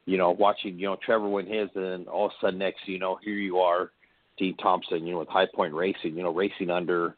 you 0.06 0.16
know 0.16 0.30
watching 0.30 0.78
you 0.78 0.86
know 0.86 0.96
Trevor 1.04 1.28
win 1.28 1.46
his, 1.46 1.68
and 1.74 2.08
all 2.08 2.26
of 2.26 2.32
a 2.32 2.46
sudden 2.46 2.58
next 2.58 2.86
you 2.86 2.98
know 2.98 3.18
here 3.22 3.34
you 3.34 3.58
are, 3.58 3.90
Dean 4.38 4.56
Thompson, 4.56 5.06
you 5.06 5.12
know 5.12 5.18
with 5.20 5.28
High 5.28 5.46
Point 5.54 5.74
Racing, 5.74 6.16
you 6.16 6.22
know 6.22 6.32
racing 6.32 6.70
under, 6.70 7.16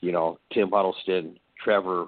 you 0.00 0.12
know 0.12 0.38
Tim 0.52 0.70
Huddleston, 0.70 1.38
Trevor. 1.62 2.06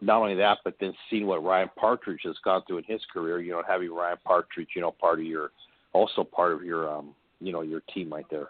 Not 0.00 0.20
only 0.20 0.34
that, 0.34 0.58
but 0.64 0.74
then 0.80 0.92
seeing 1.08 1.26
what 1.26 1.42
Ryan 1.42 1.70
Partridge 1.76 2.20
has 2.24 2.36
gone 2.44 2.62
through 2.66 2.78
in 2.78 2.84
his 2.84 3.00
career, 3.12 3.40
you 3.40 3.52
know, 3.52 3.62
having 3.66 3.90
Ryan 3.90 4.18
Partridge, 4.22 4.68
you 4.74 4.82
know, 4.82 4.90
part 4.90 5.20
of 5.20 5.24
your, 5.24 5.50
also 5.94 6.24
part 6.24 6.52
of 6.52 6.62
your, 6.62 6.90
um, 6.90 7.14
you 7.40 7.52
know, 7.52 7.62
your 7.62 7.80
team 7.94 8.12
right 8.12 8.26
there. 8.28 8.48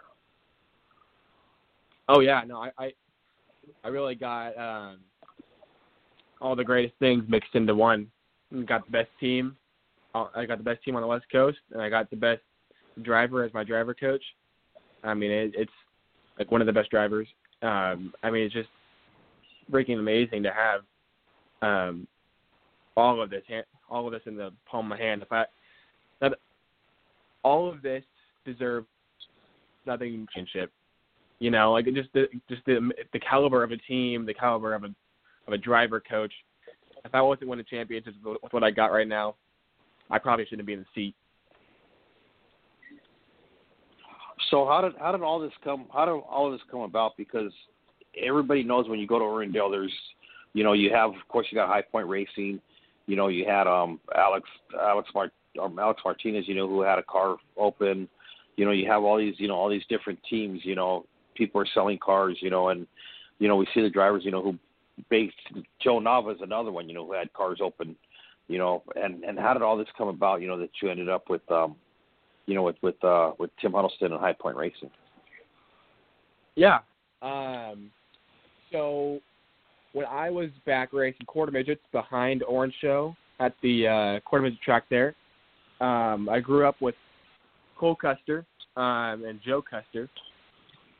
Oh 2.09 2.19
yeah, 2.19 2.41
no, 2.45 2.57
I 2.57 2.71
I, 2.77 2.93
I 3.83 3.87
really 3.87 4.15
got 4.15 4.57
um, 4.57 4.97
all 6.41 6.55
the 6.55 6.63
greatest 6.63 6.95
things 6.99 7.23
mixed 7.27 7.55
into 7.55 7.73
one. 7.73 8.07
Got 8.65 8.85
the 8.85 8.91
best 8.91 9.09
team. 9.19 9.55
I 10.35 10.45
got 10.45 10.57
the 10.57 10.63
best 10.63 10.83
team 10.83 10.95
on 10.95 11.01
the 11.01 11.07
West 11.07 11.25
Coast, 11.31 11.57
and 11.71 11.81
I 11.81 11.89
got 11.89 12.09
the 12.09 12.15
best 12.15 12.41
driver 13.01 13.43
as 13.43 13.53
my 13.53 13.63
driver 13.63 13.93
coach. 13.93 14.23
I 15.03 15.13
mean, 15.13 15.31
it, 15.31 15.51
it's 15.55 15.71
like 16.39 16.51
one 16.51 16.61
of 16.61 16.67
the 16.67 16.73
best 16.73 16.89
drivers. 16.89 17.27
Um, 17.61 18.13
I 18.23 18.31
mean, 18.31 18.43
it's 18.43 18.53
just 18.53 18.69
freaking 19.71 19.99
amazing 19.99 20.43
to 20.43 20.51
have 20.51 20.81
um, 21.61 22.07
all 22.95 23.21
of 23.21 23.29
this, 23.29 23.43
all 23.89 24.05
of 24.05 24.13
this 24.13 24.21
in 24.25 24.37
the 24.37 24.51
palm 24.69 24.91
of 24.91 24.97
my 24.97 25.03
hand. 25.03 25.21
The 25.21 25.25
fact 25.25 25.51
that 26.21 26.33
all 27.43 27.69
of 27.69 27.81
this 27.81 28.03
deserves 28.45 28.87
nothing 29.85 30.27
championship. 30.33 30.71
You 31.39 31.51
know, 31.51 31.73
like 31.73 31.85
just 31.93 32.13
the 32.13 32.27
just 32.49 32.63
the 32.65 32.91
the 33.11 33.19
caliber 33.19 33.63
of 33.63 33.71
a 33.71 33.77
team, 33.77 34.25
the 34.25 34.33
caliber 34.33 34.73
of 34.73 34.83
a 34.83 34.89
of 35.47 35.53
a 35.53 35.57
driver 35.57 35.99
coach. 35.99 36.31
If 37.03 37.13
I 37.13 37.21
wasn't 37.21 37.49
winning 37.49 37.65
championships 37.69 38.17
with 38.23 38.51
what 38.51 38.63
I 38.63 38.71
got 38.71 38.91
right 38.91 39.07
now, 39.07 39.35
I 40.09 40.19
probably 40.19 40.45
shouldn't 40.45 40.67
be 40.67 40.73
in 40.73 40.79
the 40.79 40.85
seat. 40.93 41.15
So 44.51 44.65
how 44.65 44.81
did 44.81 44.93
how 44.99 45.11
did 45.11 45.21
all 45.21 45.39
this 45.39 45.51
come? 45.63 45.85
How 45.93 46.05
did 46.05 46.11
all 46.11 46.47
of 46.47 46.53
this 46.53 46.61
come 46.69 46.81
about? 46.81 47.17
Because 47.17 47.51
everybody 48.21 48.63
knows 48.63 48.87
when 48.87 48.99
you 48.99 49.07
go 49.07 49.19
to 49.19 49.25
Irwindale, 49.25 49.71
there's 49.71 49.93
you 50.53 50.63
know 50.63 50.73
you 50.73 50.91
have 50.93 51.09
of 51.09 51.27
course 51.29 51.47
you 51.49 51.55
got 51.55 51.67
High 51.67 51.81
Point 51.81 52.07
Racing, 52.07 52.59
you 53.07 53.15
know 53.15 53.27
you 53.27 53.45
had 53.45 53.67
um 53.67 53.99
Alex 54.15 54.47
Alex 54.79 55.09
Mart 55.13 55.31
um, 55.61 55.79
Alex 55.79 56.01
Martinez, 56.03 56.47
you 56.47 56.55
know 56.55 56.67
who 56.67 56.81
had 56.81 56.99
a 56.99 57.03
car 57.03 57.37
open, 57.57 58.07
you 58.55 58.65
know 58.65 58.71
you 58.71 58.89
have 58.89 59.03
all 59.03 59.17
these 59.17 59.35
you 59.37 59.47
know 59.47 59.55
all 59.55 59.69
these 59.69 59.85
different 59.89 60.19
teams, 60.29 60.61
you 60.63 60.75
know 60.75 61.05
people 61.35 61.59
are 61.59 61.67
selling 61.73 61.97
cars, 61.97 62.37
you 62.41 62.49
know 62.49 62.69
and 62.69 62.85
you 63.39 63.47
know 63.47 63.55
we 63.55 63.67
see 63.73 63.81
the 63.81 63.89
drivers, 63.89 64.23
you 64.23 64.31
know 64.31 64.43
who 64.43 64.57
based 65.09 65.35
Joe 65.81 65.99
Nava 65.99 66.35
is 66.35 66.41
another 66.41 66.71
one, 66.71 66.87
you 66.87 66.95
know 66.95 67.05
who 67.05 67.13
had 67.13 67.33
cars 67.33 67.59
open, 67.61 67.95
you 68.47 68.57
know 68.57 68.83
and 68.95 69.23
and 69.23 69.39
how 69.39 69.53
did 69.53 69.61
all 69.61 69.77
this 69.77 69.87
come 69.97 70.07
about? 70.07 70.41
You 70.41 70.47
know 70.47 70.59
that 70.59 70.69
you 70.81 70.89
ended 70.89 71.09
up 71.09 71.29
with 71.29 71.49
um 71.51 71.75
you 72.45 72.53
know, 72.53 72.63
with 72.63 72.75
with 72.81 73.01
uh, 73.03 73.31
with 73.39 73.49
Tim 73.61 73.73
Huddleston 73.73 74.11
and 74.11 74.21
High 74.21 74.33
Point 74.33 74.57
Racing. 74.57 74.89
Yeah. 76.55 76.79
Um, 77.21 77.91
so 78.71 79.19
when 79.93 80.05
I 80.05 80.29
was 80.29 80.49
back 80.65 80.93
racing 80.93 81.25
quarter 81.25 81.51
midgets 81.51 81.81
behind 81.91 82.43
Orange 82.43 82.73
Show 82.81 83.15
at 83.39 83.53
the 83.61 83.87
uh, 83.87 84.19
quarter 84.21 84.43
midget 84.43 84.61
track 84.61 84.83
there, 84.89 85.15
um, 85.81 86.29
I 86.29 86.39
grew 86.39 86.67
up 86.67 86.81
with 86.81 86.95
Cole 87.77 87.95
Custer 87.95 88.45
um, 88.77 89.25
and 89.25 89.39
Joe 89.45 89.61
Custer. 89.61 90.09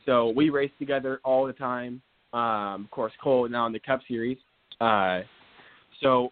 So 0.06 0.30
we 0.36 0.50
raced 0.50 0.78
together 0.80 1.20
all 1.24 1.46
the 1.46 1.54
time. 1.54 2.02
Um, 2.34 2.84
of 2.86 2.92
course, 2.92 3.14
Cole 3.24 3.48
now 3.48 3.66
in 3.66 3.74
the 3.74 3.80
Cup 3.80 4.02
Series. 4.08 4.38
Uh, 4.82 5.22
so 6.02 6.32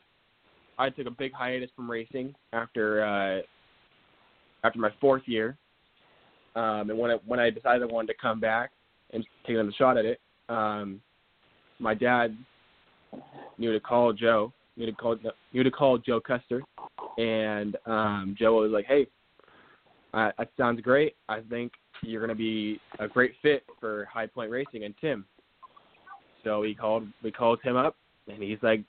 I 0.77 0.89
took 0.89 1.07
a 1.07 1.11
big 1.11 1.33
hiatus 1.33 1.69
from 1.75 1.89
racing 1.89 2.33
after 2.51 3.03
uh, 3.03 3.41
after 4.63 4.79
my 4.79 4.89
fourth 4.99 5.23
year. 5.25 5.57
Um, 6.55 6.89
and 6.89 6.97
when 6.97 7.11
I 7.11 7.15
when 7.25 7.39
I 7.39 7.49
decided 7.49 7.83
I 7.83 7.91
wanted 7.91 8.07
to 8.07 8.19
come 8.21 8.39
back 8.39 8.71
and 9.11 9.25
take 9.45 9.55
another 9.55 9.73
shot 9.77 9.97
at 9.97 10.05
it, 10.05 10.19
um, 10.49 11.01
my 11.79 11.93
dad 11.93 12.35
knew 13.57 13.71
to 13.73 13.79
call 13.79 14.13
Joe, 14.13 14.53
knew 14.77 14.85
to 14.85 14.91
call 14.91 15.17
knew 15.51 15.63
to 15.63 15.71
call 15.71 15.97
Joe 15.97 16.19
Custer, 16.19 16.61
and 17.17 17.75
um, 17.85 18.35
Joe 18.37 18.53
was 18.61 18.71
like, 18.71 18.85
"Hey, 18.85 19.07
uh, 20.13 20.31
that 20.37 20.49
sounds 20.57 20.81
great. 20.81 21.15
I 21.29 21.39
think 21.49 21.73
you're 22.01 22.21
going 22.21 22.29
to 22.29 22.35
be 22.35 22.79
a 22.99 23.07
great 23.07 23.33
fit 23.41 23.63
for 23.79 24.05
High 24.11 24.27
Point 24.27 24.51
Racing 24.51 24.83
and 24.83 24.93
Tim. 24.99 25.25
So 26.43 26.59
we 26.59 26.75
called 26.75 27.07
we 27.23 27.31
called 27.31 27.59
him 27.63 27.77
up, 27.77 27.95
and 28.27 28.41
he's 28.41 28.59
like, 28.61 28.81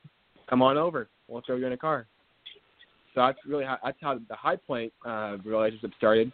"Come 0.49 0.61
on 0.61 0.77
over. 0.77 1.09
We'll 1.29 1.43
throw 1.45 1.57
you 1.57 1.67
in 1.67 1.73
a 1.73 1.77
car." 1.77 2.07
So 3.15 3.21
that's 3.21 3.39
really 3.47 3.65
how 3.65 3.79
that's 3.85 3.99
how 4.01 4.19
the 4.29 4.35
High 4.35 4.57
Point 4.57 4.93
uh, 5.07 5.37
relationship 5.45 5.93
started. 5.97 6.33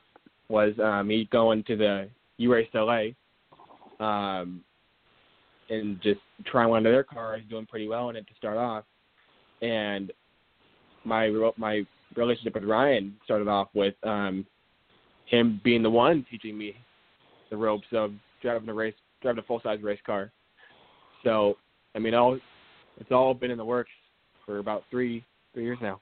Was 0.49 0.72
uh, 0.82 1.03
me 1.03 1.28
going 1.30 1.62
to 1.64 1.76
the 1.76 2.09
U 2.38 2.53
Race 2.53 2.68
LA, 2.74 3.11
um, 4.01 4.62
and 5.68 6.01
just 6.03 6.20
trying 6.47 6.68
one 6.68 6.84
of 6.86 6.93
their 6.93 7.05
cars, 7.05 7.43
doing 7.49 7.66
pretty 7.66 7.86
well 7.86 8.11
in 8.11 8.16
it 8.16 8.26
to 8.26 8.34
start 8.36 8.57
off, 8.57 8.84
and 9.62 10.12
my 11.05 11.28
my 11.57 11.84
relationship 12.16 12.55
with 12.55 12.64
Ryan 12.64 13.14
started 13.24 13.49
off 13.49 13.68
with 13.74 13.95
um, 14.03 14.47
him 15.26 15.61
being 15.62 15.82
the 15.82 15.91
one 15.91 16.26
teaching 16.30 16.57
me 16.59 16.74
the 17.51 17.57
ropes 17.57 17.86
of 17.93 18.12
driving 18.43 18.68
a 18.68 18.74
race, 18.74 18.95
driving 19.22 19.41
a 19.41 19.47
full 19.47 19.61
size 19.62 19.80
race 19.82 20.01
car. 20.05 20.32
So, 21.24 21.57
I 21.95 21.99
mean, 21.99 22.14
all 22.14 22.38
it's 22.99 23.12
all 23.12 23.34
been 23.34 23.51
in 23.51 23.59
the 23.59 23.64
works 23.64 23.91
for 24.51 24.59
about 24.59 24.82
three 24.90 25.24
three 25.55 25.62
years 25.62 25.78
now. 25.80 26.01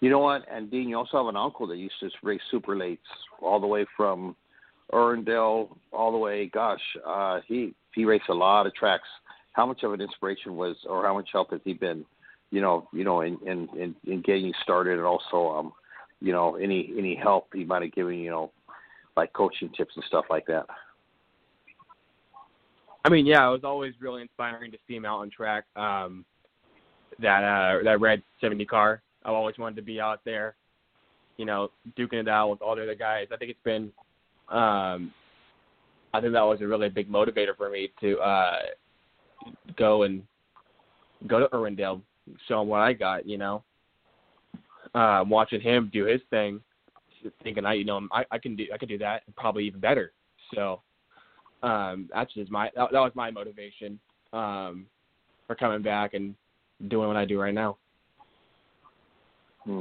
You 0.00 0.08
know 0.08 0.20
what? 0.20 0.46
And 0.50 0.70
Dean, 0.70 0.88
you 0.88 0.96
also 0.96 1.18
have 1.18 1.26
an 1.26 1.36
uncle 1.36 1.66
that 1.66 1.76
used 1.76 1.96
to 2.00 2.08
race 2.22 2.40
super 2.50 2.74
lates 2.74 2.98
all 3.42 3.60
the 3.60 3.66
way 3.66 3.84
from 3.94 4.34
Irwindale 4.90 5.68
all 5.92 6.10
the 6.10 6.16
way. 6.16 6.46
Gosh, 6.46 6.80
uh, 7.06 7.40
he 7.46 7.74
he 7.94 8.06
raced 8.06 8.30
a 8.30 8.34
lot 8.34 8.66
of 8.66 8.74
tracks. 8.74 9.08
How 9.52 9.66
much 9.66 9.82
of 9.82 9.92
an 9.92 10.00
inspiration 10.00 10.56
was, 10.56 10.76
or 10.88 11.04
how 11.04 11.12
much 11.12 11.28
help 11.32 11.50
has 11.50 11.60
he 11.64 11.74
been? 11.74 12.06
You 12.50 12.62
know, 12.62 12.88
you 12.94 13.04
know, 13.04 13.20
in 13.20 13.36
in 13.44 13.68
in, 13.76 13.94
in 14.06 14.22
getting 14.22 14.46
you 14.46 14.54
started, 14.62 14.96
and 14.96 15.06
also, 15.06 15.50
um, 15.50 15.72
you 16.22 16.32
know, 16.32 16.56
any 16.56 16.94
any 16.96 17.14
help 17.14 17.48
he 17.52 17.64
might 17.64 17.82
have 17.82 17.92
given 17.92 18.14
you 18.14 18.30
know, 18.30 18.52
like 19.18 19.34
coaching 19.34 19.70
tips 19.76 19.92
and 19.96 20.04
stuff 20.06 20.24
like 20.30 20.46
that. 20.46 20.64
I 23.04 23.10
mean, 23.10 23.26
yeah, 23.26 23.46
it 23.46 23.50
was 23.50 23.64
always 23.64 23.92
really 24.00 24.22
inspiring 24.22 24.70
to 24.72 24.78
see 24.86 24.96
him 24.96 25.04
out 25.04 25.20
on 25.20 25.30
track. 25.30 25.64
Um, 25.76 26.24
that 27.20 27.44
uh, 27.44 27.82
that 27.84 28.00
red 28.00 28.22
70 28.40 28.64
car. 28.66 29.02
I've 29.24 29.34
always 29.34 29.58
wanted 29.58 29.76
to 29.76 29.82
be 29.82 30.00
out 30.00 30.20
there, 30.24 30.54
you 31.36 31.44
know, 31.44 31.70
duking 31.98 32.14
it 32.14 32.28
out 32.28 32.50
with 32.50 32.62
all 32.62 32.76
the 32.76 32.82
other 32.82 32.94
guys. 32.94 33.26
I 33.32 33.36
think 33.36 33.50
it's 33.50 33.60
been, 33.64 33.92
um, 34.48 35.12
I 36.14 36.20
think 36.20 36.32
that 36.32 36.42
was 36.42 36.60
a 36.60 36.66
really 36.66 36.88
big 36.88 37.10
motivator 37.10 37.56
for 37.56 37.68
me 37.68 37.90
to 38.00 38.18
uh, 38.18 38.58
go 39.76 40.04
and 40.04 40.22
go 41.26 41.40
to 41.40 41.48
Irwindale, 41.48 42.00
show 42.46 42.62
him 42.62 42.68
what 42.68 42.80
I 42.80 42.92
got. 42.92 43.26
You 43.26 43.38
know, 43.38 43.64
uh, 44.94 45.24
watching 45.26 45.60
him 45.60 45.90
do 45.92 46.04
his 46.04 46.20
thing, 46.30 46.60
thinking 47.42 47.66
I, 47.66 47.74
you 47.74 47.84
know, 47.84 48.06
I, 48.12 48.24
I 48.30 48.38
can 48.38 48.56
do 48.56 48.66
I 48.72 48.78
can 48.78 48.88
do 48.88 48.98
that 48.98 49.22
probably 49.36 49.66
even 49.66 49.80
better. 49.80 50.12
So 50.54 50.80
um, 51.62 52.08
that's 52.14 52.32
just 52.34 52.50
my 52.50 52.70
that, 52.76 52.88
that 52.92 53.00
was 53.00 53.12
my 53.14 53.30
motivation 53.30 53.98
um, 54.32 54.86
for 55.46 55.54
coming 55.54 55.82
back 55.82 56.14
and 56.14 56.34
doing 56.86 57.08
what 57.08 57.16
I 57.16 57.24
do 57.24 57.40
right 57.40 57.54
now. 57.54 57.76
Hmm. 59.64 59.80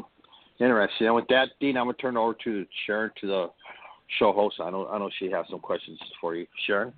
Interesting. 0.59 1.07
And 1.07 1.15
with 1.15 1.27
that, 1.29 1.49
Dean, 1.59 1.77
I'm 1.77 1.85
gonna 1.85 1.97
turn 1.97 2.17
it 2.17 2.19
over 2.19 2.35
to 2.43 2.65
Sharon, 2.85 3.11
to 3.21 3.27
the 3.27 3.47
show 4.17 4.31
host. 4.31 4.55
I 4.59 4.71
know 4.71 4.87
I 4.87 4.97
know 4.97 5.09
she 5.19 5.29
has 5.29 5.45
some 5.49 5.59
questions 5.59 5.99
for 6.19 6.35
you, 6.35 6.47
Sharon. 6.65 6.93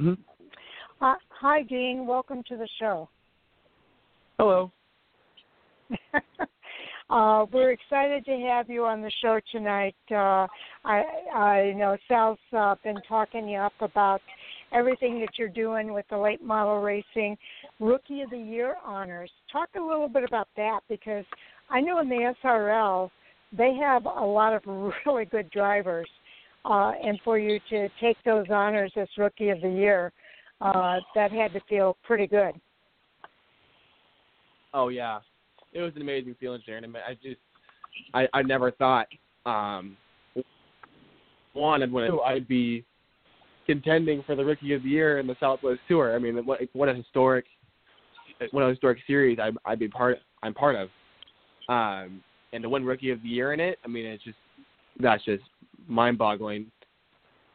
Mm-hmm. 0.00 1.04
Uh, 1.04 1.14
hi, 1.28 1.62
Dean. 1.62 2.06
Welcome 2.06 2.42
to 2.48 2.56
the 2.56 2.68
show. 2.80 3.08
Hello. 4.38 4.72
uh, 7.10 7.46
we're 7.52 7.70
excited 7.70 8.24
to 8.24 8.32
have 8.48 8.68
you 8.68 8.84
on 8.84 9.00
the 9.00 9.12
show 9.22 9.38
tonight. 9.52 9.94
Uh, 10.10 10.46
I, 10.84 11.04
I 11.34 11.72
know 11.76 11.96
Sal's 12.08 12.38
uh, 12.56 12.74
been 12.82 12.96
talking 13.08 13.48
you 13.48 13.58
up 13.58 13.74
about 13.80 14.20
everything 14.72 15.20
that 15.20 15.30
you're 15.38 15.48
doing 15.48 15.92
with 15.92 16.06
the 16.10 16.18
late 16.18 16.42
model 16.42 16.80
racing 16.80 17.36
rookie 17.80 18.22
of 18.22 18.30
the 18.30 18.38
year 18.38 18.76
honors. 18.84 19.30
Talk 19.52 19.70
a 19.76 19.80
little 19.80 20.08
bit 20.08 20.24
about 20.24 20.48
that 20.56 20.80
because 20.88 21.24
I 21.70 21.80
know 21.80 22.00
in 22.00 22.08
the 22.08 22.34
SRL 22.44 23.10
they 23.56 23.74
have 23.74 24.06
a 24.06 24.24
lot 24.24 24.54
of 24.54 24.62
really 25.06 25.24
good 25.24 25.50
drivers, 25.50 26.08
uh, 26.64 26.92
and 27.02 27.18
for 27.24 27.38
you 27.38 27.60
to 27.70 27.88
take 28.00 28.16
those 28.24 28.46
honors 28.50 28.92
as 28.96 29.08
rookie 29.16 29.50
of 29.50 29.60
the 29.60 29.70
year, 29.70 30.12
uh, 30.60 30.96
that 31.14 31.30
had 31.30 31.52
to 31.52 31.60
feel 31.68 31.96
pretty 32.02 32.26
good. 32.26 32.54
Oh 34.74 34.88
yeah, 34.88 35.20
it 35.72 35.80
was 35.80 35.92
an 35.96 36.02
amazing 36.02 36.34
feeling, 36.38 36.60
Sharon. 36.64 36.94
I 36.96 37.14
just, 37.22 37.40
I, 38.14 38.26
I 38.34 38.42
never 38.42 38.70
thought, 38.70 39.06
um, 39.46 39.96
one, 41.52 41.82
and 41.82 41.92
when 41.92 42.10
I'd 42.24 42.48
be 42.48 42.84
contending 43.66 44.22
for 44.24 44.34
the 44.34 44.44
Rookie 44.44 44.72
of 44.72 44.82
the 44.82 44.88
Year 44.88 45.18
in 45.18 45.26
the 45.26 45.36
Southwest 45.40 45.80
Tour. 45.88 46.14
I 46.14 46.18
mean, 46.18 46.44
what 46.46 46.60
what 46.72 46.88
a 46.88 46.94
historic, 46.94 47.44
what 48.52 48.62
a 48.62 48.70
historic 48.70 48.98
series 49.06 49.38
I 49.38 49.50
I'd 49.64 49.78
be 49.78 49.88
part 49.88 50.18
I'm 50.42 50.54
part 50.54 50.76
of, 50.76 50.88
um, 51.68 52.22
and 52.52 52.62
to 52.62 52.68
win 52.68 52.84
Rookie 52.84 53.10
of 53.10 53.22
the 53.22 53.28
Year 53.28 53.52
in 53.52 53.60
it. 53.60 53.78
I 53.84 53.88
mean, 53.88 54.06
it's 54.06 54.24
just 54.24 54.38
that's 55.00 55.24
just 55.24 55.42
mind-boggling 55.88 56.70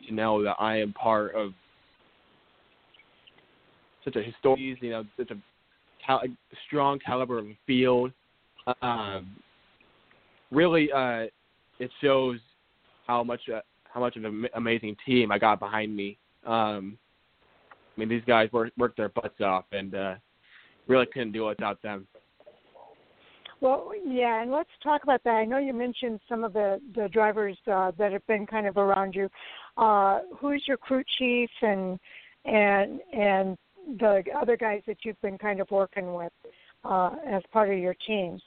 to 0.08 0.14
know 0.14 0.44
that 0.44 0.56
I 0.60 0.80
am 0.80 0.94
part 0.94 1.34
of 1.36 1.54
such 4.04 4.16
a 4.16 4.24
historic, 4.24 4.60
you 4.82 4.90
know, 4.90 5.04
such 5.18 5.32
a 5.32 5.36
cal- 6.06 6.24
strong 6.68 7.00
caliber 7.00 7.40
of 7.40 7.46
field. 7.66 8.12
Um, 8.82 9.36
really, 10.52 10.92
uh, 10.92 11.26
it 11.80 11.90
shows 12.02 12.40
how 13.08 13.24
much 13.24 13.42
uh, 13.54 13.60
how 13.94 14.00
much 14.00 14.16
of 14.16 14.24
an 14.24 14.48
amazing 14.56 14.96
team 15.06 15.32
I 15.32 15.38
got 15.38 15.60
behind 15.60 15.96
me. 15.96 16.18
Um, 16.46 16.98
I 17.96 18.00
mean, 18.00 18.10
these 18.10 18.24
guys 18.26 18.50
worked 18.52 18.78
worked 18.78 18.98
their 18.98 19.10
butts 19.10 19.42
off, 19.42 19.66
and 19.72 19.94
uh, 19.94 20.16
really 20.88 21.06
couldn't 21.08 21.34
do 21.34 21.48
it 21.48 21.58
without 21.60 21.82
them. 21.82 22.08
Well, 23.60 23.92
yeah, 24.04 24.42
and 24.42 24.52
let's 24.52 24.70
talk 24.82 25.04
about 25.04 25.24
that. 25.24 25.36
I 25.36 25.46
know 25.46 25.60
you 25.60 25.74
mentioned 25.74 26.20
some 26.28 26.44
of 26.44 26.54
the 26.54 26.80
the 26.96 27.10
drivers 27.10 27.58
uh, 27.72 27.92
that 27.98 28.12
have 28.12 28.26
been 28.28 28.48
kind 28.48 28.66
of 28.66 28.78
around 28.78 29.14
you. 29.14 29.30
Uh, 29.78 30.22
who's 30.40 30.64
your 30.68 30.78
crew 30.78 31.04
chief 31.18 31.50
and 31.62 32.00
and 32.46 33.00
and 33.14 33.58
the 34.00 34.24
other 34.40 34.58
guys 34.58 34.82
that 34.88 34.98
you've 35.04 35.22
been 35.22 35.38
kind 35.38 35.60
of 35.60 35.70
working 35.70 36.14
with 36.14 36.32
uh, 36.86 37.12
as 37.28 37.44
part 37.52 37.70
of 37.70 37.78
your 37.78 37.96
team? 38.08 38.40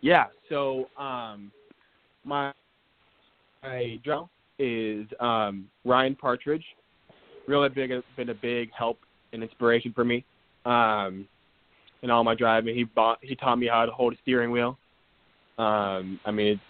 Yeah, 0.00 0.26
so 0.48 0.88
um, 0.98 1.52
my 2.24 2.52
my 3.62 3.98
drum 4.04 4.28
is 4.58 5.06
um, 5.20 5.68
Ryan 5.84 6.14
Partridge. 6.14 6.64
Really 7.46 7.68
big, 7.68 7.90
been 8.16 8.30
a 8.30 8.34
big 8.34 8.70
help 8.76 8.98
and 9.32 9.42
inspiration 9.42 9.92
for 9.92 10.04
me 10.04 10.24
um, 10.64 11.26
in 12.02 12.10
all 12.10 12.24
my 12.24 12.34
driving. 12.34 12.74
He 12.74 12.84
bought, 12.84 13.18
he 13.20 13.34
taught 13.34 13.56
me 13.56 13.66
how 13.66 13.86
to 13.86 13.92
hold 13.92 14.14
a 14.14 14.16
steering 14.22 14.50
wheel. 14.50 14.78
Um, 15.58 16.20
I 16.24 16.30
mean, 16.30 16.60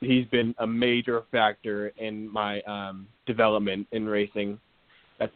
he's 0.00 0.26
been 0.26 0.54
a 0.58 0.66
major 0.66 1.22
factor 1.32 1.88
in 1.98 2.30
my 2.32 2.60
um, 2.62 3.06
development 3.26 3.86
in 3.92 4.06
racing. 4.06 4.58
That's 5.18 5.32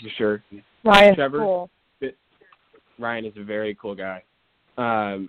for 0.00 0.08
sure. 0.16 0.42
Ryan, 0.84 1.14
Trevor, 1.14 1.38
cool. 1.38 1.70
Ryan 2.98 3.24
is 3.24 3.32
a 3.36 3.44
very 3.44 3.76
cool 3.80 3.94
guy. 3.94 4.22
Um, 4.78 5.28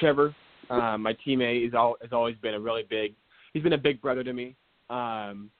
Trevor, 0.00 0.34
uh, 0.70 0.98
my 0.98 1.16
teammate, 1.26 1.66
is 1.66 1.74
all, 1.74 1.96
has 2.02 2.12
always 2.12 2.36
been 2.42 2.54
a 2.54 2.60
really 2.60 2.84
big 2.88 3.14
he's 3.54 3.62
been 3.62 3.72
a 3.72 3.78
big 3.78 4.02
brother 4.02 4.22
to 4.22 4.32
me. 4.32 4.54
Um, 4.90 5.50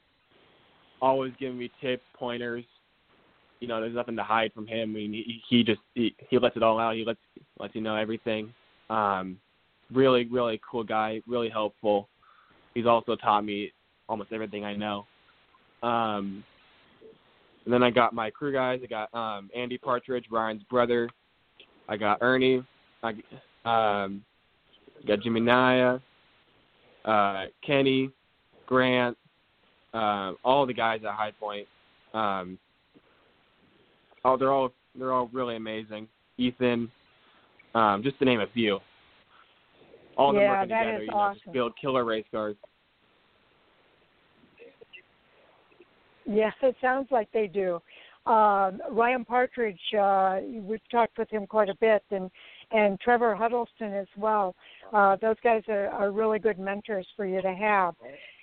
always 1.01 1.33
giving 1.41 1.57
me 1.57 1.71
tips, 1.81 2.03
pointers. 2.15 2.65
You 3.61 3.69
know, 3.69 3.81
there's 3.81 3.95
nothing 3.95 4.16
to 4.16 4.23
hide 4.23 4.53
from 4.53 4.66
him. 4.66 4.91
I 4.91 4.93
mean, 4.93 5.12
he, 5.12 5.41
he 5.49 5.65
just 5.65 5.81
he, 5.95 6.15
he 6.29 6.39
lets 6.39 6.57
it 6.57 6.62
all 6.62 6.79
out. 6.79 6.97
He 6.97 7.05
lets 7.05 7.21
lets 7.59 7.75
you 7.75 7.81
know 7.81 7.97
everything. 7.97 8.53
Um, 8.91 9.39
really, 9.91 10.27
really 10.27 10.61
cool 10.69 10.85
guy. 10.85 11.23
Really 11.27 11.49
helpful. 11.49 12.09
He's 12.75 12.87
also 12.87 13.16
taught 13.16 13.45
me 13.45 13.73
almost 14.09 14.33
everything 14.33 14.65
I 14.65 14.75
know. 14.75 15.07
Um, 15.83 16.45
and 17.65 17.73
then 17.73 17.83
I 17.83 17.91
got 17.91 18.12
my 18.12 18.29
crew 18.29 18.53
guys. 18.53 18.81
I 18.83 18.87
got 18.87 19.15
um, 19.15 19.49
Andy 19.57 19.79
Partridge, 19.79 20.27
Ryan's 20.31 20.62
brother. 20.65 21.09
I 21.89 21.97
got 21.97 22.19
Ernie. 22.21 22.62
I 23.03 23.11
um, 23.65 24.23
got 25.07 25.21
Jimmy 25.21 25.41
Naya 25.41 26.01
uh, 27.05 27.44
Kenny, 27.66 28.10
Grant, 28.66 29.16
uh, 29.93 30.32
all 30.44 30.66
the 30.66 30.72
guys 30.72 31.01
at 31.05 31.14
High 31.14 31.32
Point. 31.39 31.66
Um, 32.12 32.59
oh, 34.24 34.36
they're 34.36 34.52
all 34.52 34.72
they're 34.97 35.12
all 35.12 35.28
really 35.32 35.56
amazing. 35.56 36.09
Ethan, 36.39 36.90
um, 37.74 38.02
just 38.02 38.18
to 38.18 38.24
name 38.24 38.40
a 38.40 38.47
few. 38.55 38.81
All 40.16 40.31
of 40.31 40.36
them 40.36 40.48
working 40.48 40.68
that 40.68 40.78
together, 40.78 40.97
is 40.97 41.01
you 41.02 41.06
know, 41.09 41.16
awesome. 41.16 41.40
just 41.44 41.52
build 41.52 41.72
killer 41.81 42.05
race 42.05 42.24
cars. 42.31 42.56
Yes, 46.26 46.55
it 46.62 46.74
sounds 46.81 47.09
like 47.10 47.28
they 47.32 47.47
do. 47.48 47.81
um, 48.26 48.81
Ryan 48.90 49.24
Partridge, 49.24 49.78
uh, 50.01 50.39
we've 50.62 50.81
talked 50.90 51.18
with 51.18 51.28
him 51.31 51.47
quite 51.47 51.68
a 51.68 51.74
bit, 51.81 52.02
and 52.10 52.31
and 52.74 53.01
Trevor 53.01 53.34
Huddleston 53.34 53.94
as 53.94 54.09
well. 54.16 54.55
Uh, 54.92 55.16
those 55.22 55.36
guys 55.42 55.62
are, 55.68 55.88
are 55.88 56.10
really 56.10 56.38
good 56.38 56.59
mentors 56.59 57.06
for 57.16 57.24
you 57.24 57.40
to 57.40 57.55
have. 57.55 57.94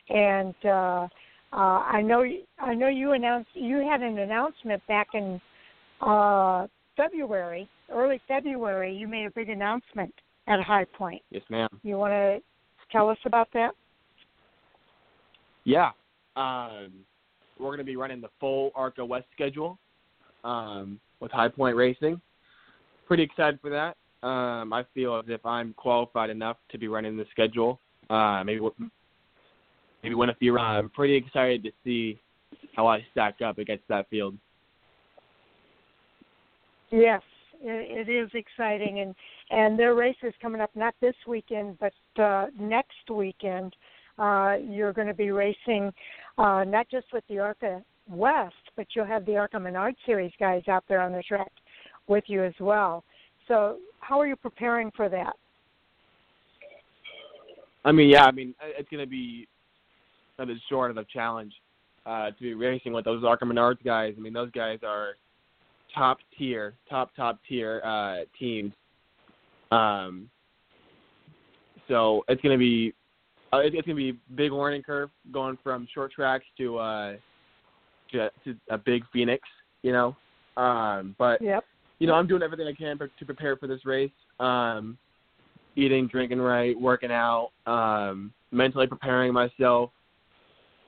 And 0.09 0.55
uh, 0.65 1.07
uh, 1.53 1.55
I 1.55 2.01
know 2.01 2.23
I 2.59 2.73
know 2.73 2.87
you 2.87 3.11
announced 3.11 3.49
you 3.53 3.87
had 3.87 4.01
an 4.01 4.17
announcement 4.17 4.81
back 4.87 5.09
in 5.13 5.39
uh, 6.01 6.67
February, 6.95 7.67
early 7.91 8.21
February. 8.27 8.95
You 8.95 9.07
made 9.07 9.25
a 9.25 9.31
big 9.31 9.49
announcement 9.49 10.13
at 10.47 10.61
High 10.61 10.85
Point. 10.85 11.21
Yes, 11.29 11.43
ma'am. 11.49 11.69
You 11.83 11.97
want 11.97 12.11
to 12.11 12.39
tell 12.91 13.09
us 13.09 13.17
about 13.25 13.49
that? 13.53 13.71
Yeah. 15.65 15.91
Um, 16.35 16.91
we're 17.59 17.67
going 17.67 17.79
to 17.79 17.83
be 17.83 17.97
running 17.97 18.21
the 18.21 18.29
full 18.39 18.71
ARCA 18.75 19.05
West 19.05 19.27
schedule 19.33 19.77
um, 20.43 20.99
with 21.19 21.31
High 21.31 21.49
Point 21.49 21.75
Racing. 21.75 22.19
Pretty 23.07 23.23
excited 23.23 23.59
for 23.61 23.69
that. 23.69 23.97
Um, 24.23 24.71
I 24.71 24.85
feel 24.93 25.17
as 25.17 25.25
if 25.27 25.45
I'm 25.45 25.73
qualified 25.73 26.29
enough 26.29 26.57
to 26.71 26.77
be 26.77 26.87
running 26.87 27.17
the 27.17 27.25
schedule. 27.31 27.79
Uh, 28.09 28.43
maybe 28.43 28.61
maybe 30.03 30.15
win 30.15 30.29
a 30.29 30.35
few 30.35 30.53
rounds. 30.53 30.83
I'm 30.83 30.89
pretty 30.89 31.15
excited 31.15 31.63
to 31.63 31.71
see 31.83 32.19
how 32.75 32.87
I 32.87 33.05
stack 33.11 33.41
up 33.41 33.57
against 33.57 33.87
that 33.89 34.09
field. 34.09 34.35
Yes, 36.91 37.21
it, 37.61 38.09
is 38.09 38.29
exciting, 38.33 38.99
and 38.99 39.15
and 39.49 39.79
their 39.79 39.95
race 39.95 40.17
is 40.23 40.33
coming 40.41 40.61
up 40.61 40.71
not 40.75 40.93
this 41.01 41.15
weekend, 41.27 41.77
but 41.79 42.21
uh, 42.21 42.47
next 42.59 43.09
weekend. 43.09 43.75
Uh, 44.19 44.57
you're 44.61 44.93
going 44.93 45.07
to 45.07 45.13
be 45.13 45.31
racing 45.31 45.91
uh, 46.37 46.63
not 46.65 46.87
just 46.91 47.07
with 47.13 47.23
the 47.27 47.39
ARCA 47.39 47.81
West, 48.09 48.53
but 48.75 48.85
you'll 48.93 49.05
have 49.05 49.25
the 49.25 49.37
ARCA 49.37 49.59
Menard 49.59 49.95
Series 50.05 50.33
guys 50.39 50.61
out 50.67 50.83
there 50.87 51.01
on 51.01 51.11
the 51.11 51.23
track 51.23 51.51
with 52.07 52.25
you 52.27 52.43
as 52.43 52.53
well. 52.59 53.03
So, 53.47 53.77
how 54.01 54.19
are 54.19 54.27
you 54.27 54.35
preparing 54.35 54.91
for 54.95 55.09
that? 55.09 55.33
I 57.83 57.91
mean, 57.91 58.09
yeah, 58.09 58.25
I 58.25 58.31
mean, 58.31 58.53
it's 58.61 58.89
going 58.89 59.03
to 59.03 59.09
be 59.09 59.47
nothing 60.37 60.59
short 60.69 60.91
of 60.91 60.97
a 60.97 61.05
challenge 61.05 61.53
uh, 62.05 62.27
to 62.31 62.39
be 62.39 62.53
racing 62.53 62.93
with 62.93 63.05
those 63.05 63.23
ARCA 63.23 63.45
Menards 63.45 63.83
guys. 63.83 64.13
I 64.17 64.21
mean, 64.21 64.33
those 64.33 64.51
guys 64.51 64.79
are 64.85 65.13
top 65.95 66.17
tier, 66.37 66.73
top 66.89 67.15
top 67.15 67.39
tier 67.47 67.81
uh, 67.83 68.25
teams. 68.37 68.73
Um, 69.71 70.29
so 71.87 72.23
it's 72.27 72.41
going 72.41 72.57
to 72.57 72.59
be 72.59 72.93
uh, 73.53 73.59
it, 73.59 73.73
it's 73.73 73.85
going 73.85 73.95
to 73.97 74.03
be 74.03 74.09
a 74.09 74.35
big 74.35 74.51
learning 74.51 74.83
curve 74.83 75.09
going 75.31 75.57
from 75.63 75.87
short 75.93 76.11
tracks 76.11 76.45
to 76.57 76.77
uh, 76.77 77.13
to, 78.11 78.29
to 78.43 78.55
a 78.69 78.77
big 78.77 79.03
Phoenix, 79.11 79.47
you 79.81 79.91
know. 79.91 80.15
Um, 80.61 81.15
but 81.17 81.41
yep. 81.41 81.63
You 82.01 82.07
know, 82.07 82.15
I'm 82.15 82.25
doing 82.25 82.41
everything 82.41 82.67
I 82.67 82.73
can 82.73 82.97
to 82.97 83.25
prepare 83.25 83.55
for 83.55 83.67
this 83.67 83.85
race. 83.85 84.11
Um, 84.39 84.97
eating, 85.75 86.07
drinking 86.07 86.39
right, 86.39 86.79
working 86.79 87.11
out, 87.11 87.51
um, 87.67 88.33
mentally 88.51 88.87
preparing 88.87 89.31
myself, 89.31 89.91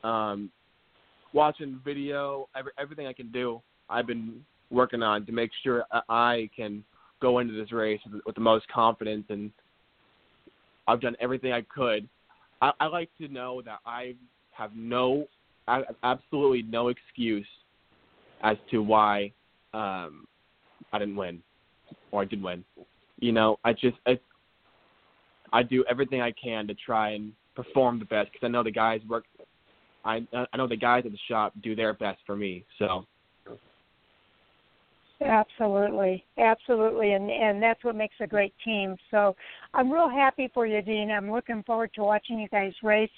um, 0.03 0.49
watching 1.31 1.80
video, 1.85 2.49
every, 2.57 2.72
everything 2.80 3.07
I 3.07 3.14
can 3.14 3.31
do. 3.31 3.61
I've 3.90 4.07
been 4.07 4.44
working 4.72 5.03
on 5.03 5.26
to 5.27 5.31
make 5.31 5.52
sure 5.61 5.85
I 6.10 6.49
can 6.56 6.84
go 7.22 7.40
into 7.40 7.53
this 7.53 7.72
race 7.72 8.02
with, 8.11 8.22
with 8.26 8.35
the 8.35 8.41
most 8.41 8.68
confidence, 8.68 9.26
and 9.30 9.52
I've 10.88 10.99
done 10.99 11.15
everything 11.22 11.53
I 11.53 11.61
could 11.61 12.10
I, 12.64 12.72
I 12.80 12.85
like 12.85 13.10
to 13.18 13.27
know 13.27 13.61
that 13.65 13.80
I 13.85 14.15
have 14.52 14.72
no, 14.73 15.27
absolutely 16.02 16.61
no 16.61 16.88
excuse 16.88 17.45
as 18.41 18.56
to 18.72 18.81
why 18.81 19.34
um, 19.73 20.26
I 20.93 20.99
didn't 20.99 21.15
win 21.15 21.41
or 22.11 22.21
I 22.21 22.25
did 22.25 22.41
win. 22.41 22.63
You 23.19 23.31
know, 23.31 23.57
I 23.65 23.73
just 23.73 23.97
I, 24.05 24.19
I 25.51 25.63
do 25.63 25.83
everything 25.89 26.21
I 26.21 26.31
can 26.31 26.67
to 26.67 26.75
try 26.75 27.11
and 27.11 27.33
perform 27.55 27.99
the 27.99 28.05
best 28.05 28.31
because 28.31 28.45
I 28.45 28.49
know 28.49 28.63
the 28.63 28.71
guys 28.71 29.01
work. 29.09 29.25
I 30.05 30.25
I 30.33 30.57
know 30.57 30.67
the 30.67 30.77
guys 30.77 31.03
at 31.05 31.11
the 31.11 31.17
shop 31.27 31.53
do 31.61 31.75
their 31.75 31.93
best 31.93 32.19
for 32.25 32.35
me. 32.35 32.63
So 32.79 33.05
Absolutely, 35.21 36.25
absolutely, 36.37 37.13
and 37.13 37.29
and 37.29 37.63
that's 37.63 37.81
what 37.83 37.95
makes 37.95 38.15
a 38.19 38.27
great 38.27 38.53
team. 38.65 38.97
So 39.09 39.35
I'm 39.73 39.91
real 39.91 40.09
happy 40.09 40.49
for 40.53 40.65
you, 40.65 40.81
Dean. 40.81 41.11
I'm 41.11 41.31
looking 41.31 41.63
forward 41.63 41.91
to 41.95 42.03
watching 42.03 42.39
you 42.39 42.49
guys 42.49 42.73
race 42.83 43.09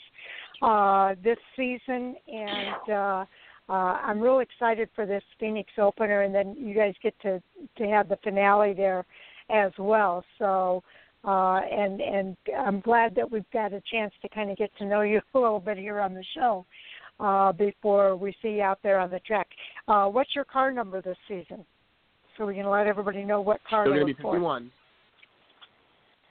uh, 0.61 1.15
this 1.23 1.37
season, 1.55 2.15
and 2.27 2.91
uh, 2.93 3.25
uh, 3.69 3.99
I'm 4.03 4.19
real 4.19 4.39
excited 4.39 4.89
for 4.95 5.05
this 5.05 5.23
Phoenix 5.39 5.71
opener, 5.77 6.21
and 6.21 6.33
then 6.33 6.55
you 6.57 6.75
guys 6.75 6.93
get 7.01 7.19
to 7.21 7.41
to 7.77 7.87
have 7.87 8.09
the 8.09 8.17
finale 8.23 8.73
there 8.73 9.05
as 9.49 9.71
well. 9.77 10.23
So. 10.39 10.83
Uh, 11.27 11.61
and 11.71 12.01
and 12.01 12.37
I'm 12.55 12.81
glad 12.81 13.15
that 13.15 13.31
we've 13.31 13.49
got 13.51 13.73
a 13.73 13.81
chance 13.91 14.13
to 14.21 14.29
kind 14.29 14.51
of 14.51 14.57
get 14.57 14.69
to 14.77 14.85
know 14.85 15.01
you 15.01 15.19
a 15.33 15.39
little 15.39 15.59
bit 15.59 15.75
here 15.75 15.99
on 15.99 16.13
the 16.13 16.23
show 16.35 16.67
uh, 17.19 17.51
before 17.51 18.15
we 18.15 18.31
see 18.43 18.49
you 18.49 18.61
out 18.61 18.77
there 18.83 18.99
on 18.99 19.09
the 19.09 19.17
track. 19.21 19.47
Uh, 19.87 20.05
what's 20.05 20.35
your 20.35 20.45
car 20.45 20.71
number 20.71 21.01
this 21.01 21.17
season? 21.27 21.65
so 22.37 22.45
we 22.45 22.55
can 22.55 22.69
let 22.69 22.87
everybody 22.87 23.23
know 23.23 23.41
what 23.41 23.63
car 23.63 23.85
Still 23.85 23.93
going 23.93 24.07
to 24.07 24.13
be 24.13 24.13
51. 24.13 24.71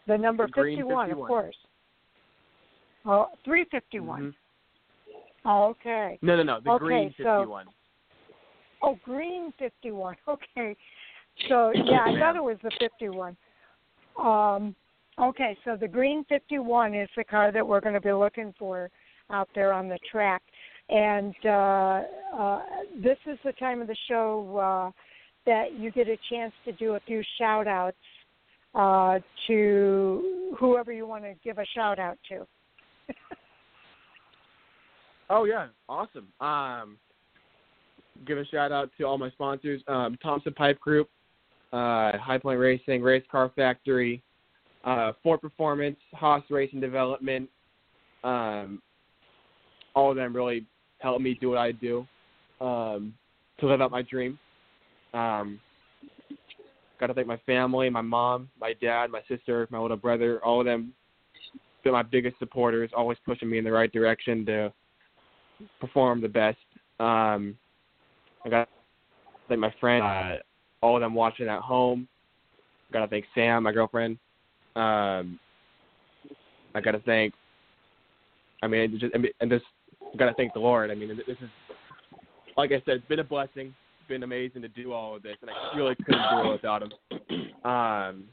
For. 0.07 0.13
The 0.13 0.19
number 0.19 0.47
the 0.47 0.53
51, 0.53 1.09
51, 1.09 1.11
of 1.11 1.19
course. 1.27 1.57
Oh, 3.07 3.27
351. 3.45 4.21
Mm-hmm. 4.21 4.31
Oh, 5.45 5.65
okay. 5.71 6.19
No, 6.23 6.37
no, 6.37 6.43
no. 6.43 6.61
The 6.61 6.71
okay, 6.71 6.85
green 6.85 7.09
51. 7.17 7.67
So, 7.67 7.73
oh, 8.83 8.99
green 9.05 9.53
51. 9.59 10.17
Okay. 10.29 10.77
So, 11.49 11.73
yeah, 11.75 12.05
I 12.07 12.19
thought 12.19 12.37
it 12.37 12.43
was 12.43 12.59
the 12.63 12.71
51. 12.79 13.37
Um, 14.23 14.77
okay, 15.21 15.59
so 15.65 15.77
the 15.77 15.89
green 15.89 16.25
51 16.29 16.95
is 16.95 17.09
the 17.17 17.25
car 17.25 17.51
that 17.51 17.67
we're 17.67 17.81
going 17.81 17.95
to 17.95 18.01
be 18.01 18.13
looking 18.13 18.55
for 18.57 18.89
out 19.31 19.49
there 19.55 19.73
on 19.73 19.89
the 19.89 19.99
track. 20.11 20.43
And 20.91 21.35
uh, 21.45 22.03
uh, 22.39 22.63
this 23.03 23.19
is 23.27 23.39
the 23.45 23.53
time 23.59 23.81
of 23.81 23.89
the 23.89 23.97
show 24.09 24.59
uh, 24.59 24.91
that 25.47 25.77
you 25.77 25.91
get 25.91 26.09
a 26.09 26.19
chance 26.31 26.53
to 26.67 26.73
do 26.73 26.95
a 26.95 27.01
few 27.01 27.23
shout 27.39 27.67
outs 27.67 27.97
uh, 28.75 29.19
to 29.47 30.55
whoever 30.59 30.93
you 30.93 31.07
want 31.07 31.25
to 31.25 31.35
give 31.43 31.59
a 31.59 31.67
shout 31.75 31.99
out 31.99 32.19
to. 32.29 32.47
oh 35.31 35.45
yeah, 35.45 35.69
awesome. 35.89 36.29
Um, 36.41 36.99
give 38.27 38.39
a 38.39 38.45
shout 38.47 38.73
out 38.73 38.91
to 38.99 39.05
all 39.05 39.19
my 39.19 39.31
sponsors: 39.31 39.83
um, 39.89 40.17
Thompson 40.23 40.53
Pipe 40.53 40.79
Group, 40.81 41.09
uh, 41.73 42.17
High 42.19 42.39
Point 42.39 42.59
Racing, 42.59 43.03
Race 43.03 43.25
Car 43.31 43.51
Factory, 43.55 44.23
uh, 44.85 45.13
Ford 45.23 45.41
Performance, 45.41 45.99
Haas 46.13 46.43
Racing 46.51 46.81
Development. 46.81 47.49
Um, 48.23 48.81
all 49.95 50.11
of 50.11 50.17
them 50.17 50.35
really 50.35 50.67
help 50.99 51.21
me 51.21 51.37
do 51.41 51.51
what 51.51 51.59
I 51.59 51.73
do 51.73 52.07
um, 52.61 53.15
to 53.61 53.67
live 53.67 53.81
out 53.81 53.91
my 53.91 54.03
dream. 54.03 54.39
Um, 55.13 55.61
got 56.99 57.09
to 57.09 57.15
thank 57.15 57.27
my 57.27 57.41
family, 57.47 57.91
my 57.91 58.01
mom, 58.01 58.49
my 58.61 58.73
dad, 58.81 59.11
my 59.11 59.21
sister, 59.29 59.69
my 59.71 59.79
little 59.79 59.97
brother, 59.97 60.41
all 60.45 60.61
of 60.61 60.67
them 60.67 60.93
been 61.85 61.93
my 61.93 62.03
biggest 62.03 62.39
supporters, 62.39 62.91
always 62.97 63.19
pushing 63.25 63.49
me 63.49 63.59
in 63.59 63.65
the 63.65 63.71
right 63.71 63.93
direction 63.93 64.45
to 64.47 64.73
perform 65.81 66.21
the 66.21 66.29
best. 66.29 66.59
Um, 67.01 67.57
I 68.45 68.49
got 68.51 68.69
thank 69.49 69.61
my 69.61 69.75
friends, 69.81 70.03
uh, 70.03 70.37
all 70.85 70.97
of 70.97 71.01
them 71.01 71.15
watching 71.15 71.49
at 71.49 71.61
home. 71.61 72.09
I 72.91 72.93
Got 72.93 73.01
to 73.01 73.09
thank 73.09 73.25
Sam, 73.35 73.63
my 73.63 73.73
girlfriend. 73.73 74.19
Um, 74.77 75.39
I 76.75 76.81
got 76.83 76.93
to 76.93 77.01
thank. 77.01 77.35
I 78.63 78.67
mean, 78.67 78.99
just 78.99 79.15
and 79.15 79.51
just 79.51 79.65
got 80.17 80.27
to 80.27 80.35
thank 80.35 80.53
the 80.53 80.61
Lord. 80.61 80.91
I 80.91 80.95
mean, 80.95 81.09
this 81.09 81.37
is 81.41 81.49
like 82.57 82.71
I 82.73 82.83
said, 82.85 82.97
it's 82.97 83.09
been 83.09 83.19
a 83.19 83.25
blessing 83.25 83.75
It's 84.01 84.09
been 84.09 84.23
amazing 84.23 84.63
to 84.63 84.69
do 84.69 84.93
all 84.93 85.17
of 85.17 85.23
this, 85.23 85.37
and 85.41 85.51
I 85.51 85.77
really 85.77 85.95
couldn't 85.97 86.23
do 86.31 86.49
it 86.49 86.53
without 86.53 86.83
him. 86.83 86.93
Um, 87.65 88.25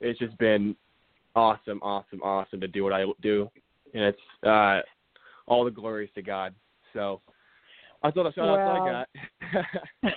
it's 0.00 0.18
just 0.18 0.36
been 0.38 0.76
awesome, 1.34 1.80
awesome, 1.82 2.20
awesome 2.22 2.60
to 2.60 2.68
do 2.68 2.84
what 2.84 2.92
I 2.92 3.04
do, 3.22 3.50
and 3.94 4.04
it's 4.04 4.46
uh, 4.46 4.80
all 5.46 5.64
the 5.64 5.70
glories 5.70 6.10
to 6.14 6.22
God. 6.22 6.54
So 6.92 7.20
I 8.02 8.10
thought 8.10 8.26
a 8.26 8.32
shout 8.32 8.46
well, 8.46 8.82
I 8.82 9.04
got. 10.02 10.12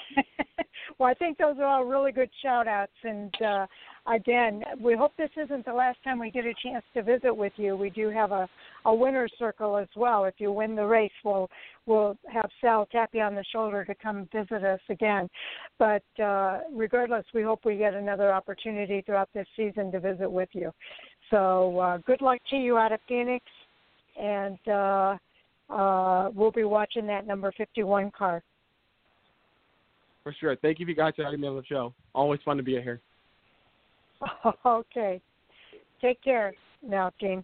well, 1.00 1.10
I 1.10 1.14
think 1.14 1.38
those 1.38 1.56
are 1.58 1.66
all 1.66 1.86
really 1.86 2.12
good 2.12 2.30
shout 2.44 2.68
outs, 2.68 2.92
and 3.04 3.34
uh, 3.42 3.66
again, 4.14 4.62
we 4.82 4.96
hope 4.96 5.14
this 5.18 5.30
isn't 5.42 5.66
the 5.66 5.74
last 5.74 5.98
time 6.04 6.20
we 6.20 6.30
get 6.30 6.46
a 6.46 6.54
chance 6.62 6.84
to 6.94 7.02
visit 7.02 7.36
with 7.36 7.54
you. 7.56 7.78
We 7.78 7.90
do 7.90 8.10
have 8.10 8.32
a, 8.32 8.48
a 8.86 8.94
winner's 8.94 9.32
circle 9.40 9.78
as 9.78 9.88
well. 9.96 10.26
If 10.26 10.36
you 10.38 10.52
win 10.52 10.76
the 10.76 10.86
race, 10.86 11.12
we'll 11.24 11.50
we'll 11.86 12.18
have 12.32 12.50
Sal 12.60 12.88
tap 12.92 13.12
you 13.14 13.22
on 13.22 13.36
the 13.36 13.46
shoulder 13.54 13.86
to 13.86 13.96
come 13.96 14.28
visit 14.34 14.64
us 14.64 14.82
again. 14.90 15.30
But 15.80 16.04
uh, 16.22 16.60
regardless, 16.74 17.26
we 17.34 17.42
hope 17.42 17.62
we 17.64 17.78
get 17.78 17.94
another 17.94 18.34
opportunity 18.34 19.02
throughout 19.02 19.30
this 19.34 19.48
season 19.56 19.92
to 19.94 20.00
visit 20.00 20.30
with 20.30 20.50
you. 20.52 20.72
So 21.30 21.80
uh, 21.80 21.98
good 22.06 22.22
luck 22.22 22.40
to 22.50 22.56
you 22.56 22.78
out 22.78 22.92
of 22.92 23.00
Phoenix, 23.08 23.46
and 24.18 24.58
uh, 24.68 25.18
uh, 25.70 26.30
we'll 26.34 26.52
be 26.52 26.64
watching 26.64 27.06
that 27.08 27.28
number 27.28 27.52
51 27.58 28.12
car. 28.12 28.44
for 30.24 30.34
sure. 30.40 30.56
Thank 30.58 30.80
you 30.80 30.86
you 30.86 30.96
guys 30.96 31.14
for 31.16 31.24
having 31.24 31.42
me 31.42 31.48
on 31.48 31.56
the 31.56 31.66
show. 31.66 31.94
Always 32.14 32.40
fun 32.44 32.58
to 32.58 32.64
be 32.64 32.74
here. 32.74 33.02
Okay. 34.66 35.22
Take 36.02 36.22
care 36.24 36.54
now, 36.84 37.12
Dean. 37.20 37.44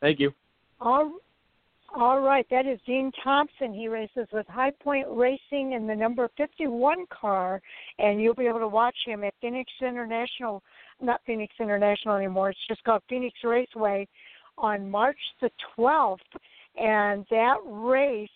Thank 0.00 0.20
you. 0.20 0.32
All, 0.80 1.18
all 1.94 2.20
right. 2.20 2.46
That 2.50 2.66
is 2.66 2.78
Dean 2.86 3.10
Thompson. 3.22 3.72
He 3.72 3.88
races 3.88 4.26
with 4.32 4.46
High 4.48 4.72
Point 4.82 5.06
Racing 5.10 5.72
in 5.72 5.86
the 5.86 5.94
number 5.94 6.28
51 6.36 7.06
car, 7.10 7.60
and 7.98 8.20
you'll 8.20 8.34
be 8.34 8.46
able 8.46 8.60
to 8.60 8.68
watch 8.68 8.96
him 9.06 9.24
at 9.24 9.34
Phoenix 9.40 9.70
International, 9.80 10.62
not 11.00 11.20
Phoenix 11.26 11.54
International 11.60 12.16
anymore. 12.16 12.50
It's 12.50 12.66
just 12.68 12.84
called 12.84 13.02
Phoenix 13.08 13.36
Raceway 13.42 14.06
on 14.58 14.90
March 14.90 15.18
the 15.40 15.50
12th. 15.76 16.18
And 16.76 17.24
that 17.30 17.56
race, 17.64 18.28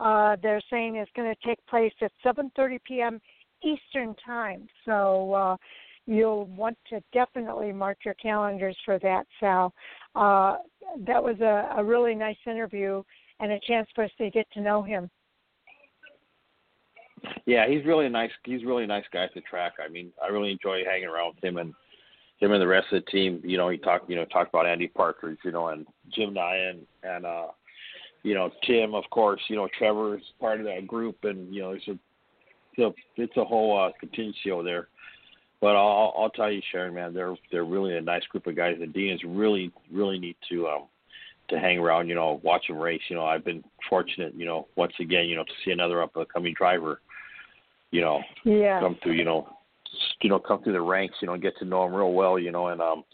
uh, 0.00 0.36
they're 0.42 0.62
saying, 0.70 0.96
is 0.96 1.08
going 1.16 1.32
to 1.32 1.46
take 1.46 1.64
place 1.66 1.92
at 2.02 2.12
7:30 2.24 2.78
p.m. 2.86 3.20
Eastern 3.62 4.14
Time. 4.24 4.68
So 4.84 5.32
uh, 5.32 5.56
you'll 6.06 6.46
want 6.46 6.76
to 6.90 7.00
definitely 7.12 7.72
mark 7.72 7.98
your 8.04 8.14
calendars 8.14 8.76
for 8.84 8.98
that, 9.00 9.26
Sal. 9.40 9.72
Uh, 10.14 10.56
that 11.06 11.22
was 11.22 11.40
a, 11.40 11.80
a 11.80 11.84
really 11.84 12.14
nice 12.14 12.36
interview 12.46 13.02
and 13.40 13.52
a 13.52 13.60
chance 13.66 13.88
for 13.94 14.04
us 14.04 14.10
to 14.18 14.30
get 14.30 14.46
to 14.52 14.60
know 14.60 14.82
him. 14.82 15.10
Yeah, 17.46 17.68
he's 17.68 17.84
really 17.84 18.06
a 18.06 18.10
nice. 18.10 18.30
He's 18.44 18.64
really 18.64 18.84
a 18.84 18.86
nice 18.86 19.04
guy 19.12 19.24
at 19.24 19.34
the 19.34 19.40
track. 19.42 19.74
I 19.84 19.88
mean, 19.88 20.12
I 20.22 20.28
really 20.28 20.52
enjoy 20.52 20.84
hanging 20.84 21.08
around 21.08 21.34
with 21.34 21.44
him 21.44 21.56
and 21.56 21.74
him 22.38 22.52
and 22.52 22.62
the 22.62 22.66
rest 22.66 22.86
of 22.92 23.04
the 23.04 23.10
team. 23.10 23.40
You 23.44 23.56
know, 23.56 23.68
he 23.68 23.78
talked. 23.78 24.08
You 24.08 24.16
know, 24.16 24.24
talked 24.26 24.50
about 24.52 24.66
Andy 24.66 24.88
Partridge. 24.88 25.38
You 25.44 25.52
know, 25.52 25.68
and 25.68 25.86
Jim 26.14 26.34
Nyan 26.34 26.80
and 27.02 27.26
uh, 27.26 27.46
you 28.22 28.34
know 28.34 28.50
Tim, 28.66 28.94
of 28.94 29.04
course. 29.10 29.40
You 29.48 29.56
know, 29.56 29.68
Trevor's 29.78 30.22
part 30.40 30.60
of 30.60 30.66
that 30.66 30.86
group, 30.86 31.16
and 31.24 31.52
you 31.54 31.62
know, 31.62 31.72
it's 31.72 31.88
a 31.88 31.98
it's 32.76 32.96
a, 33.18 33.22
it's 33.22 33.36
a 33.36 33.44
whole 33.44 33.78
uh, 33.78 33.90
contingency 33.98 34.50
over 34.50 34.62
there. 34.62 34.88
But 35.60 35.74
I'll, 35.74 36.14
I'll 36.16 36.30
tell 36.30 36.52
you, 36.52 36.62
Sharon, 36.70 36.94
man, 36.94 37.12
they're 37.12 37.34
they're 37.50 37.64
really 37.64 37.96
a 37.96 38.00
nice 38.00 38.24
group 38.24 38.46
of 38.46 38.56
guys. 38.56 38.76
And 38.80 38.92
Dean 38.92 39.12
is 39.12 39.20
really 39.24 39.72
really 39.90 40.18
neat 40.18 40.36
to 40.50 40.68
um 40.68 40.84
to 41.50 41.58
hang 41.58 41.78
around. 41.78 42.08
You 42.08 42.14
know, 42.14 42.40
watch 42.44 42.68
him 42.68 42.78
race. 42.78 43.00
You 43.08 43.16
know, 43.16 43.24
I've 43.24 43.44
been 43.44 43.64
fortunate. 43.88 44.34
You 44.36 44.46
know, 44.46 44.68
once 44.76 44.92
again, 45.00 45.26
you 45.26 45.34
know, 45.34 45.44
to 45.44 45.52
see 45.64 45.72
another 45.72 46.02
up 46.02 46.14
and 46.16 46.28
coming 46.28 46.54
driver. 46.56 47.00
You 47.90 48.02
know, 48.02 48.20
yeah. 48.44 48.80
come 48.80 48.96
through. 49.02 49.14
You 49.14 49.24
know, 49.24 49.48
you 50.20 50.30
know, 50.30 50.38
come 50.38 50.62
through 50.62 50.72
the 50.72 50.80
ranks. 50.80 51.16
You 51.20 51.26
know, 51.26 51.34
and 51.34 51.42
get 51.42 51.56
to 51.58 51.64
know 51.64 51.84
him 51.84 51.94
real 51.94 52.12
well. 52.12 52.38
You 52.38 52.52
know, 52.52 52.68
and 52.68 52.80
um, 52.80 53.04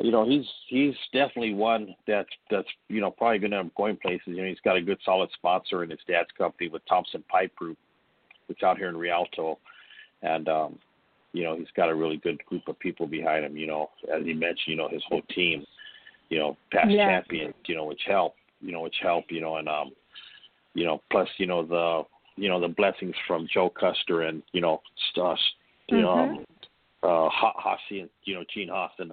you 0.00 0.10
know, 0.10 0.28
he's 0.28 0.46
he's 0.68 0.94
definitely 1.12 1.54
one 1.54 1.94
that's 2.06 2.28
that's 2.50 2.68
you 2.88 3.00
know 3.00 3.10
probably 3.10 3.38
going 3.38 3.52
to 3.52 3.58
end 3.58 3.68
up 3.68 3.74
going 3.74 3.96
places. 3.96 4.22
You 4.26 4.42
know, 4.42 4.48
he's 4.48 4.60
got 4.64 4.76
a 4.76 4.82
good 4.82 4.98
solid 5.04 5.30
sponsor 5.34 5.82
in 5.82 5.90
his 5.90 6.00
dad's 6.06 6.28
company 6.36 6.68
with 6.68 6.82
Thompson 6.86 7.24
Pipe 7.28 7.54
Group, 7.56 7.78
which 8.46 8.62
out 8.62 8.76
here 8.76 8.88
in 8.88 8.96
Rialto, 8.96 9.58
and 10.22 10.48
um, 10.48 10.78
you 11.32 11.44
know, 11.44 11.56
he's 11.56 11.70
got 11.76 11.88
a 11.88 11.94
really 11.94 12.18
good 12.18 12.44
group 12.44 12.68
of 12.68 12.78
people 12.78 13.06
behind 13.06 13.44
him. 13.44 13.56
You 13.56 13.66
know, 13.66 13.90
as 14.14 14.24
he 14.24 14.34
mentioned, 14.34 14.66
you 14.66 14.76
know, 14.76 14.88
his 14.88 15.02
whole 15.08 15.22
team, 15.34 15.64
you 16.28 16.38
know, 16.38 16.56
past 16.72 16.90
yeah. 16.90 17.08
champions, 17.08 17.54
you 17.66 17.74
know, 17.74 17.84
which 17.84 18.02
help, 18.06 18.34
you 18.60 18.72
know, 18.72 18.80
which 18.80 18.96
help, 19.02 19.26
you 19.30 19.40
know, 19.40 19.56
and 19.56 19.68
um, 19.68 19.92
you 20.74 20.84
know, 20.84 21.00
plus 21.10 21.28
you 21.38 21.46
know 21.46 21.64
the 21.64 22.02
you 22.36 22.50
know 22.50 22.60
the 22.60 22.68
blessings 22.68 23.14
from 23.26 23.48
Joe 23.52 23.70
Custer 23.70 24.22
and 24.22 24.42
you 24.52 24.60
know, 24.60 24.82
Stus, 25.10 25.38
you 25.88 26.02
know, 26.02 26.14
Mhm. 26.16 26.44
um, 27.02 27.30
uh, 27.34 27.76
you 28.24 28.34
know 28.34 28.44
Gene 28.52 28.68
Haas 28.68 28.92
and 28.98 29.12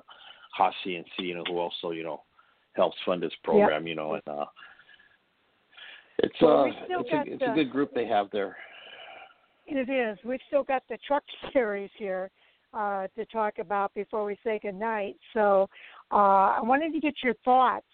CNC, 0.84 1.06
you 1.20 1.36
know, 1.36 1.44
who 1.48 1.60
also 1.60 1.92
you 1.92 2.04
know 2.04 2.24
helps 2.76 2.98
fund 3.06 3.22
this 3.22 3.34
program, 3.44 3.86
you 3.88 3.96
know, 3.96 4.14
and 4.16 4.28
uh, 4.28 4.46
it's 6.20 6.42
Well, 6.42 6.64
uh 6.64 6.68
it's 6.68 7.12
a 7.12 7.22
it's 7.28 7.40
the- 7.40 7.52
a 7.52 7.56
good 7.56 7.72
group 7.72 7.94
they 7.94 8.06
have 8.08 8.30
there. 8.32 8.58
It 9.66 9.90
is. 9.90 10.18
We've 10.26 10.42
still 10.48 10.64
got 10.64 10.84
the 10.90 10.98
truck 11.08 11.24
series 11.54 11.90
here 11.98 12.30
uh, 12.74 13.08
to 13.16 13.26
talk 13.26 13.60
about 13.60 13.94
before 13.94 14.26
we 14.26 14.38
say 14.44 14.60
goodnight. 14.62 15.16
So 15.34 15.70
uh, 16.12 16.58
I 16.58 16.62
wanted 16.62 16.92
to 16.94 17.00
get 17.00 17.14
your 17.24 17.34
thoughts. 17.46 17.86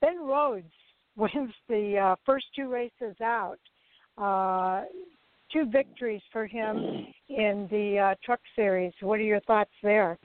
Ben 0.00 0.18
Rhodes 0.18 0.72
wins 1.16 1.54
the 1.68 1.96
uh, 1.98 2.16
first 2.26 2.46
two 2.54 2.68
races 2.68 3.16
out. 3.22 3.58
Uh, 4.18 4.84
two 5.54 5.70
victories 5.70 6.20
for 6.32 6.46
him 6.46 7.06
in 7.28 7.68
the 7.70 7.98
uh, 7.98 8.14
truck 8.22 8.40
series. 8.54 8.92
What 9.00 9.20
are 9.20 9.22
your 9.22 9.40
thoughts 9.40 9.70
there? 9.82 10.18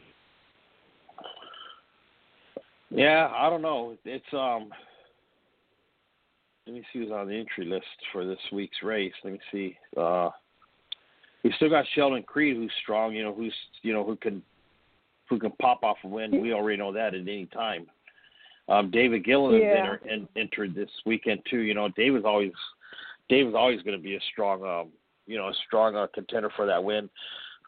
Yeah, 2.89 3.31
I 3.33 3.49
don't 3.49 3.61
know. 3.61 3.95
It's 4.03 4.25
um. 4.33 4.69
Let 6.65 6.75
me 6.75 6.83
see 6.91 6.99
who's 6.99 7.11
on 7.11 7.27
the 7.27 7.35
entry 7.35 7.65
list 7.65 7.85
for 8.11 8.25
this 8.25 8.39
week's 8.51 8.83
race. 8.83 9.13
Let 9.23 9.33
me 9.33 9.39
see. 9.51 9.77
Uh, 9.97 10.29
we 11.43 11.51
still 11.55 11.69
got 11.69 11.85
Sheldon 11.95 12.23
Creed, 12.23 12.57
who's 12.57 12.71
strong. 12.83 13.13
You 13.13 13.23
know, 13.23 13.33
who's 13.33 13.53
you 13.83 13.93
know 13.93 14.03
who 14.03 14.15
can 14.15 14.41
who 15.29 15.39
can 15.39 15.51
pop 15.61 15.83
off 15.83 15.97
a 16.03 16.07
win. 16.07 16.41
We 16.41 16.53
already 16.53 16.77
know 16.77 16.91
that 16.91 17.13
at 17.13 17.21
any 17.21 17.45
time. 17.47 17.85
Um, 18.67 18.91
David 18.91 19.25
Gilliland 19.25 19.63
Yeah. 19.63 19.77
enter, 19.77 20.01
en- 20.09 20.27
entered 20.35 20.75
this 20.75 20.89
weekend 21.05 21.41
too. 21.49 21.61
You 21.61 21.73
know, 21.73 21.89
David's 21.89 22.25
always 22.25 22.51
David's 23.29 23.55
always 23.55 23.81
going 23.83 23.97
to 23.97 24.03
be 24.03 24.15
a 24.15 24.21
strong 24.31 24.63
um 24.63 24.89
you 25.29 25.37
know 25.37 25.47
a 25.49 25.53
strong 25.67 25.95
uh, 25.95 26.07
contender 26.13 26.49
for 26.55 26.65
that 26.65 26.83
win. 26.83 27.09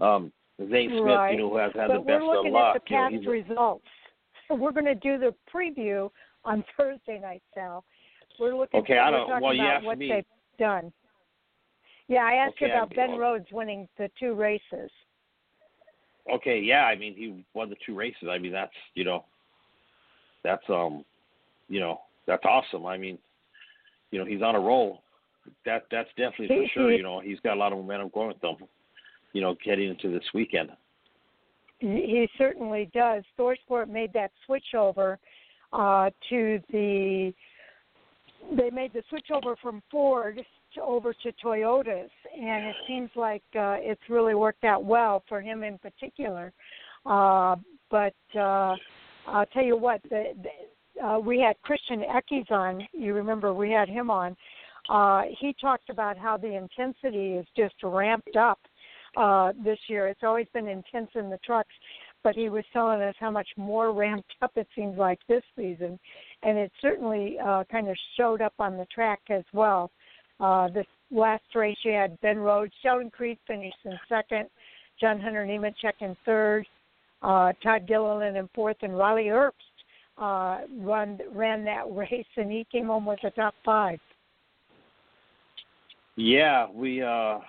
Um, 0.01 0.31
Zane 0.69 0.89
Smith, 0.89 1.03
Right. 1.03 1.31
you 1.33 1.37
know, 1.39 1.49
who 1.49 1.57
has 1.57 1.71
had 1.75 1.87
but 1.87 1.93
the 1.93 1.99
we're 2.01 2.17
best 2.19 2.23
looking 2.25 2.47
of 2.47 2.53
luck. 2.53 2.75
at 2.75 2.83
the 2.83 2.89
you 2.89 2.97
know, 2.97 3.03
past 3.03 3.15
he's 3.15 3.27
a- 3.27 3.29
results. 3.29 3.85
So 4.47 4.55
we're 4.55 4.71
going 4.71 4.85
to 4.85 4.95
do 4.95 5.17
the 5.17 5.33
preview 5.53 6.09
on 6.43 6.63
Thursday 6.77 7.19
night, 7.19 7.41
Sal. 7.53 7.83
We're 8.39 8.55
looking. 8.55 8.79
Okay, 8.81 8.97
I 8.97 9.11
don't- 9.11 9.41
well, 9.41 9.53
you 9.53 9.61
asked 9.63 9.85
what 9.85 9.97
me. 9.97 10.09
they've 10.09 10.25
done. 10.59 10.91
Yeah, 12.07 12.23
I 12.25 12.33
asked 12.33 12.59
you 12.59 12.67
about 12.67 12.91
I- 12.91 12.95
Ben 12.95 13.09
well- 13.11 13.19
Rhodes 13.19 13.45
winning 13.51 13.87
the 13.97 14.09
two 14.19 14.33
races. 14.33 14.89
Okay, 16.31 16.59
yeah, 16.59 16.85
I 16.85 16.95
mean 16.95 17.15
he 17.15 17.43
won 17.53 17.69
the 17.69 17.75
two 17.85 17.95
races. 17.95 18.27
I 18.29 18.37
mean 18.37 18.51
that's 18.51 18.71
you 18.93 19.03
know 19.03 19.25
that's 20.43 20.63
um 20.69 21.03
you 21.67 21.79
know 21.79 22.01
that's 22.27 22.45
awesome. 22.45 22.85
I 22.85 22.97
mean 22.97 23.17
you 24.11 24.19
know 24.19 24.25
he's 24.25 24.41
on 24.43 24.55
a 24.55 24.59
roll. 24.59 25.01
That 25.65 25.83
that's 25.91 26.09
definitely 26.17 26.47
for 26.47 26.65
sure. 26.73 26.91
You 26.91 27.03
know 27.03 27.19
he's 27.19 27.39
got 27.39 27.55
a 27.55 27.59
lot 27.59 27.71
of 27.71 27.79
momentum 27.79 28.11
going 28.13 28.29
with 28.29 28.41
them. 28.41 28.55
You 29.33 29.41
know 29.41 29.55
getting 29.63 29.89
into 29.89 30.11
this 30.11 30.23
weekend. 30.33 30.69
He 31.79 32.29
certainly 32.37 32.89
does. 32.93 33.23
ThorSport 33.39 33.89
made 33.89 34.13
that 34.13 34.31
switch 34.45 34.75
over 34.77 35.17
uh, 35.73 36.09
to 36.29 36.59
the. 36.71 37.33
They 38.55 38.69
made 38.69 38.93
the 38.93 39.03
switch 39.09 39.27
over 39.33 39.55
from 39.55 39.81
Ford 39.89 40.41
to 40.75 40.81
over 40.81 41.13
to 41.13 41.31
Toyotas, 41.43 42.09
and 42.39 42.65
it 42.65 42.75
seems 42.87 43.09
like 43.15 43.43
uh, 43.55 43.77
it's 43.79 44.01
really 44.09 44.35
worked 44.35 44.63
out 44.63 44.83
well 44.83 45.23
for 45.27 45.41
him 45.41 45.63
in 45.63 45.77
particular. 45.77 46.51
Uh, 47.05 47.55
but 47.89 48.13
uh, 48.35 48.75
I'll 49.27 49.45
tell 49.53 49.63
you 49.63 49.77
what, 49.77 50.01
the, 50.03 50.33
the, 50.41 51.05
uh, 51.05 51.19
we 51.19 51.39
had 51.39 51.55
Christian 51.63 52.01
Eckes 52.01 52.51
on. 52.51 52.87
You 52.93 53.13
remember 53.13 53.53
we 53.53 53.71
had 53.71 53.89
him 53.89 54.09
on. 54.09 54.35
Uh, 54.89 55.23
he 55.39 55.55
talked 55.59 55.89
about 55.89 56.17
how 56.17 56.37
the 56.37 56.55
intensity 56.55 57.33
is 57.33 57.45
just 57.55 57.75
ramped 57.83 58.35
up 58.35 58.59
uh, 59.17 59.53
this 59.63 59.79
year. 59.87 60.07
It's 60.07 60.23
always 60.23 60.47
been 60.53 60.67
intense 60.67 61.09
in 61.15 61.29
the 61.29 61.39
trucks, 61.45 61.73
but 62.23 62.35
he 62.35 62.49
was 62.49 62.63
telling 62.73 63.01
us 63.01 63.15
how 63.19 63.31
much 63.31 63.47
more 63.57 63.93
ramped 63.93 64.33
up 64.41 64.51
it 64.55 64.67
seems 64.75 64.97
like 64.97 65.19
this 65.27 65.43
season, 65.55 65.99
and 66.43 66.57
it 66.57 66.71
certainly 66.81 67.37
uh, 67.43 67.63
kind 67.71 67.87
of 67.87 67.97
showed 68.17 68.41
up 68.41 68.53
on 68.59 68.77
the 68.77 68.85
track 68.85 69.19
as 69.29 69.43
well. 69.53 69.91
Uh, 70.39 70.67
this 70.69 70.87
last 71.11 71.43
race, 71.53 71.77
you 71.83 71.91
had 71.91 72.19
Ben 72.21 72.37
Rhodes, 72.37 72.73
Sheldon 72.81 73.11
Creed 73.11 73.37
finished 73.45 73.77
in 73.85 73.97
second, 74.09 74.47
John 74.99 75.19
Hunter 75.19 75.45
Nemechek 75.45 76.01
in 76.01 76.15
third, 76.25 76.65
uh, 77.21 77.53
Todd 77.61 77.87
Gilliland 77.87 78.37
in 78.37 78.49
fourth, 78.55 78.77
and 78.81 78.97
Riley 78.97 79.25
Herbst 79.25 79.51
uh, 80.17 80.61
run 80.79 81.19
ran 81.33 81.63
that 81.65 81.83
race, 81.91 82.25
and 82.37 82.51
he 82.51 82.65
came 82.71 82.87
home 82.87 83.05
with 83.05 83.19
the 83.23 83.31
top 83.31 83.53
five. 83.63 83.99
Yeah, 86.15 86.67
we 86.73 87.01
uh 87.01 87.39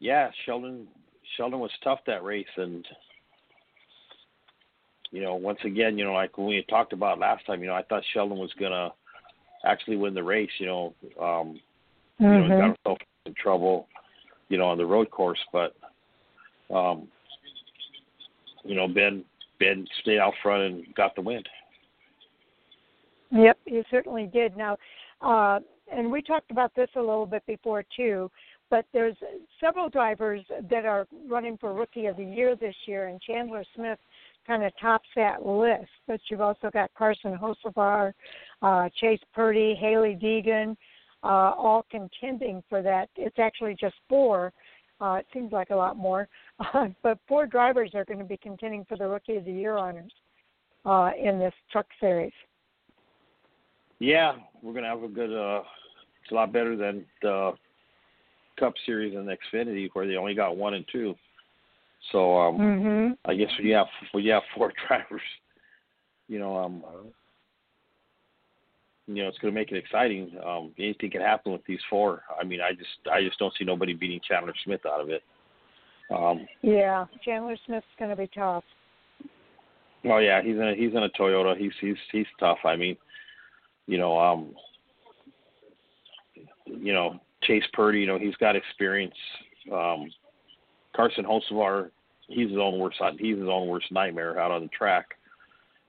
yeah 0.00 0.30
Sheldon 0.44 0.86
Sheldon 1.36 1.60
was 1.60 1.70
tough 1.84 2.00
that 2.06 2.24
race 2.24 2.46
and 2.56 2.84
you 5.10 5.22
know 5.22 5.34
once 5.34 5.60
again 5.64 5.96
you 5.96 6.04
know 6.04 6.12
like 6.12 6.36
when 6.36 6.48
we 6.48 6.64
talked 6.68 6.92
about 6.92 7.18
last 7.18 7.46
time 7.46 7.60
you 7.60 7.68
know 7.68 7.74
I 7.74 7.82
thought 7.82 8.02
Sheldon 8.12 8.38
was 8.38 8.52
gonna 8.58 8.90
actually 9.64 9.96
win 9.96 10.14
the 10.14 10.22
race 10.22 10.50
you 10.58 10.66
know 10.66 10.94
um 11.20 11.60
you 12.22 12.28
know, 12.28 12.48
got 12.48 12.66
himself 12.66 12.98
in 13.26 13.34
trouble, 13.34 13.88
you 14.48 14.58
know, 14.58 14.66
on 14.66 14.78
the 14.78 14.86
road 14.86 15.10
course. 15.10 15.38
But, 15.52 15.74
um, 16.74 17.08
you 18.64 18.74
know, 18.74 18.88
Ben 18.88 19.24
Ben 19.58 19.86
stayed 20.00 20.18
out 20.18 20.34
front 20.42 20.62
and 20.62 20.94
got 20.94 21.14
the 21.14 21.22
win. 21.22 21.42
Yep, 23.30 23.58
you 23.66 23.82
certainly 23.90 24.26
did. 24.26 24.56
Now, 24.56 24.76
uh, 25.20 25.60
and 25.92 26.10
we 26.10 26.22
talked 26.22 26.50
about 26.50 26.74
this 26.74 26.88
a 26.96 27.00
little 27.00 27.26
bit 27.26 27.44
before 27.46 27.84
too, 27.96 28.30
but 28.70 28.86
there's 28.92 29.16
several 29.60 29.88
drivers 29.88 30.40
that 30.70 30.86
are 30.86 31.06
running 31.28 31.58
for 31.58 31.74
Rookie 31.74 32.06
of 32.06 32.16
the 32.16 32.24
Year 32.24 32.56
this 32.56 32.74
year, 32.86 33.08
and 33.08 33.20
Chandler 33.20 33.64
Smith 33.74 33.98
kind 34.46 34.64
of 34.64 34.72
tops 34.80 35.08
that 35.14 35.44
list. 35.44 35.90
But 36.06 36.20
you've 36.30 36.40
also 36.40 36.70
got 36.72 36.90
Carson 36.96 37.36
Hocevar, 37.36 38.12
uh, 38.62 38.88
Chase 39.00 39.20
Purdy, 39.34 39.76
Hailie 39.78 40.18
Deegan, 40.20 40.76
uh, 41.22 41.52
all 41.56 41.84
contending 41.90 42.62
for 42.68 42.82
that. 42.82 43.10
It's 43.16 43.38
actually 43.38 43.76
just 43.78 43.94
four. 44.08 44.52
Uh, 45.00 45.14
it 45.14 45.26
seems 45.32 45.52
like 45.52 45.70
a 45.70 45.76
lot 45.76 45.96
more, 45.96 46.28
uh, 46.60 46.86
but 47.02 47.18
four 47.28 47.44
drivers 47.44 47.90
are 47.94 48.04
going 48.04 48.20
to 48.20 48.24
be 48.24 48.36
contending 48.36 48.84
for 48.88 48.96
the 48.96 49.06
Rookie 49.06 49.36
of 49.36 49.44
the 49.44 49.52
Year 49.52 49.76
honors 49.76 50.12
uh, 50.84 51.10
in 51.20 51.38
this 51.38 51.54
Truck 51.70 51.86
Series. 52.00 52.32
Yeah, 53.98 54.32
we're 54.62 54.72
going 54.72 54.84
to 54.84 54.90
have 54.90 55.02
a 55.02 55.08
good. 55.08 55.32
Uh, 55.32 55.62
it's 56.22 56.30
a 56.30 56.34
lot 56.34 56.52
better 56.52 56.76
than 56.76 57.04
the 57.20 57.52
Cup 58.58 58.74
Series 58.86 59.16
and 59.16 59.28
Xfinity, 59.28 59.88
where 59.92 60.06
they 60.06 60.16
only 60.16 60.34
got 60.34 60.56
one 60.56 60.74
and 60.74 60.84
two. 60.90 61.14
So 62.10 62.38
um, 62.38 62.58
mm-hmm. 62.58 63.30
I 63.30 63.34
guess 63.34 63.50
when 63.58 63.66
you 63.66 63.74
have 63.74 63.86
when 64.12 64.24
you 64.24 64.32
have 64.32 64.42
four 64.54 64.72
drivers, 64.88 65.22
you 66.28 66.38
know, 66.38 66.56
um, 66.56 66.82
you 69.06 69.22
know, 69.22 69.28
it's 69.28 69.38
going 69.38 69.52
to 69.52 69.60
make 69.60 69.70
it 69.72 69.76
exciting. 69.76 70.32
Um, 70.44 70.72
anything 70.78 71.10
can 71.10 71.20
happen 71.20 71.52
with 71.52 71.64
these 71.66 71.80
four. 71.90 72.22
I 72.40 72.44
mean, 72.44 72.60
I 72.60 72.72
just 72.72 72.90
I 73.12 73.22
just 73.22 73.38
don't 73.38 73.52
see 73.58 73.64
nobody 73.64 73.94
beating 73.94 74.20
Chandler 74.26 74.54
Smith 74.64 74.80
out 74.86 75.00
of 75.00 75.10
it. 75.10 75.22
Um, 76.10 76.46
yeah, 76.62 77.06
Chandler 77.24 77.56
Smith's 77.66 77.86
going 77.98 78.10
to 78.10 78.16
be 78.16 78.28
tough. 78.34 78.64
Oh 80.04 80.18
yeah, 80.18 80.42
he's 80.42 80.56
in 80.56 80.68
a, 80.68 80.74
he's 80.74 80.92
in 80.92 81.04
a 81.04 81.08
Toyota. 81.10 81.56
He's 81.56 81.72
he's 81.80 81.96
he's 82.10 82.26
tough. 82.40 82.58
I 82.64 82.76
mean, 82.76 82.96
you 83.86 83.98
know, 83.98 84.18
um, 84.18 84.54
you 86.80 86.92
know, 86.92 87.20
Chase 87.42 87.64
Purdy. 87.72 88.00
You 88.00 88.06
know, 88.06 88.18
he's 88.18 88.36
got 88.36 88.56
experience. 88.56 89.14
Um, 89.72 90.10
Carson 90.94 91.24
Hocevar, 91.24 91.90
he's 92.28 92.50
his 92.50 92.58
own 92.58 92.78
worst 92.78 93.00
he's 93.18 93.38
his 93.38 93.48
own 93.48 93.68
worst 93.68 93.90
nightmare 93.90 94.38
out 94.38 94.50
on 94.50 94.62
the 94.62 94.68
track. 94.68 95.06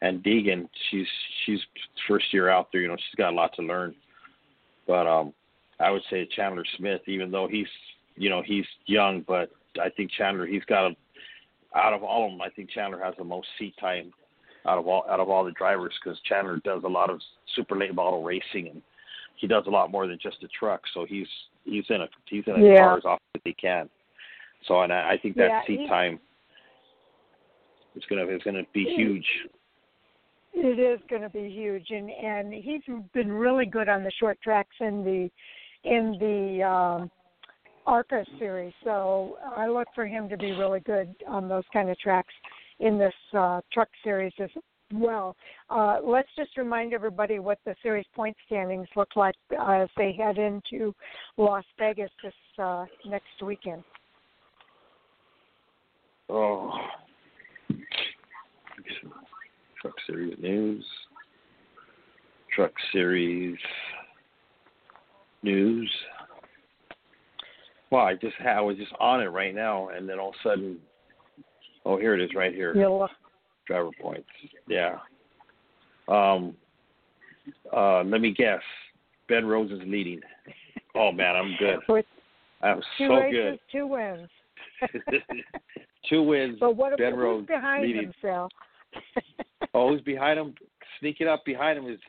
And 0.01 0.23
Deegan, 0.23 0.67
she's 0.89 1.07
she's 1.45 1.59
first 2.07 2.25
year 2.33 2.49
out 2.49 2.69
there, 2.71 2.81
you 2.81 2.87
know, 2.87 2.97
she's 2.97 3.17
got 3.17 3.31
a 3.31 3.35
lot 3.35 3.53
to 3.55 3.61
learn. 3.61 3.95
But 4.87 5.07
um 5.07 5.33
I 5.79 5.89
would 5.91 6.03
say 6.09 6.27
Chandler 6.35 6.63
Smith, 6.77 7.01
even 7.07 7.31
though 7.31 7.47
he's 7.47 7.67
you 8.15 8.29
know, 8.29 8.41
he's 8.45 8.65
young, 8.85 9.23
but 9.27 9.51
I 9.81 9.89
think 9.89 10.11
Chandler 10.11 10.45
he's 10.45 10.65
got 10.65 10.91
a 10.91 10.95
out 11.75 11.93
of 11.93 12.03
all 12.03 12.25
of 12.25 12.31
them, 12.31 12.41
I 12.41 12.49
think 12.49 12.69
Chandler 12.69 13.03
has 13.03 13.15
the 13.17 13.23
most 13.23 13.47
seat 13.57 13.73
time 13.79 14.11
out 14.65 14.77
of 14.77 14.87
all 14.87 15.05
out 15.09 15.19
of 15.19 15.29
all 15.29 15.43
the 15.43 15.51
drivers 15.51 15.93
because 16.03 16.19
Chandler 16.21 16.59
does 16.63 16.83
a 16.83 16.89
lot 16.89 17.09
of 17.09 17.19
super 17.55 17.77
late 17.77 17.93
model 17.93 18.23
racing 18.23 18.69
and 18.69 18.81
he 19.35 19.47
does 19.47 19.63
a 19.67 19.69
lot 19.69 19.91
more 19.91 20.07
than 20.07 20.17
just 20.21 20.43
a 20.43 20.47
truck. 20.47 20.81
So 20.93 21.05
he's 21.07 21.27
he's 21.65 21.85
in 21.89 22.01
a 22.01 22.07
he's 22.29 22.43
in 22.47 22.55
a 22.55 22.65
yeah. 22.65 22.79
car 22.79 22.97
as 22.97 23.05
often 23.05 23.25
as 23.35 23.41
he 23.43 23.53
can. 23.53 23.89
So 24.67 24.81
and 24.81 24.93
I, 24.93 25.11
I 25.11 25.17
think 25.17 25.35
that 25.37 25.49
yeah, 25.49 25.61
seat 25.67 25.81
he, 25.81 25.87
time 25.87 26.19
is 27.95 28.03
gonna 28.09 28.27
is 28.27 28.41
gonna 28.43 28.63
be 28.73 28.85
huge. 28.95 29.25
It 30.55 30.79
is 30.79 30.99
going 31.09 31.23
to 31.23 31.29
be 31.29 31.49
huge, 31.49 31.87
and 31.89 32.11
and 32.11 32.53
he's 32.53 32.83
been 33.13 33.31
really 33.31 33.65
good 33.65 33.89
on 33.89 34.03
the 34.03 34.11
short 34.19 34.39
tracks 34.41 34.75
in 34.79 35.03
the 35.03 35.29
in 35.83 36.15
the 36.19 36.63
um, 36.63 37.11
ARCA 37.87 38.23
series. 38.37 38.73
So 38.83 39.37
I 39.57 39.67
look 39.67 39.87
for 39.95 40.05
him 40.05 40.29
to 40.29 40.37
be 40.37 40.51
really 40.51 40.79
good 40.81 41.13
on 41.27 41.49
those 41.49 41.63
kind 41.73 41.89
of 41.89 41.97
tracks 41.97 42.33
in 42.79 42.99
this 42.99 43.13
uh, 43.35 43.61
truck 43.71 43.89
series 44.03 44.33
as 44.39 44.49
well. 44.93 45.35
Uh, 45.69 45.97
let's 46.03 46.29
just 46.37 46.57
remind 46.57 46.93
everybody 46.93 47.39
what 47.39 47.59
the 47.65 47.75
series 47.81 48.05
point 48.15 48.35
standings 48.45 48.87
look 48.95 49.15
like 49.15 49.35
uh, 49.59 49.71
as 49.71 49.89
they 49.97 50.13
head 50.13 50.37
into 50.37 50.93
Las 51.37 51.63
Vegas 51.79 52.11
this 52.23 52.33
uh, 52.59 52.85
next 53.05 53.41
weekend. 53.43 53.83
Oh, 56.29 56.71
Truck 59.81 59.95
Series 60.07 60.37
news. 60.41 60.85
Truck 62.55 62.71
Series 62.91 63.57
news. 65.41 65.91
Well, 67.91 68.03
I 68.03 68.13
just 68.15 68.35
had, 68.37 68.57
I 68.57 68.61
was 68.61 68.77
just 68.77 68.93
on 68.99 69.21
it 69.21 69.27
right 69.27 69.53
now, 69.53 69.89
and 69.89 70.07
then 70.07 70.19
all 70.19 70.29
of 70.29 70.35
a 70.43 70.49
sudden, 70.49 70.77
oh, 71.85 71.97
here 71.97 72.15
it 72.15 72.23
is, 72.23 72.31
right 72.33 72.53
here. 72.53 72.73
Driver 73.67 73.89
points. 74.01 74.27
Yeah. 74.67 74.97
Um. 76.07 76.55
Uh. 77.75 78.03
Let 78.03 78.21
me 78.21 78.31
guess. 78.31 78.61
Ben 79.29 79.45
Rhodes 79.45 79.71
is 79.71 79.81
leading. 79.85 80.21
Oh 80.95 81.11
man, 81.11 81.35
I'm 81.35 81.55
good. 81.57 81.79
With 81.89 82.05
I'm 82.61 82.81
two 82.97 83.07
so 83.07 83.13
races, 83.15 83.31
good. 83.31 83.59
two 83.71 83.87
wins. 83.87 84.29
Two 86.09 86.21
wins. 86.23 86.57
But 86.59 86.75
what 86.75 86.97
Ben 86.97 87.13
who's 87.13 87.19
Rhodes 87.21 87.47
behind 87.47 87.83
leading. 87.85 88.13
him? 88.21 88.49
Oh, 89.75 89.89
who's 89.89 90.01
behind 90.01 90.37
him? 90.37 90.53
Sneaking 90.99 91.27
up 91.27 91.43
behind 91.45 91.79
him 91.79 91.91
is 91.91 91.99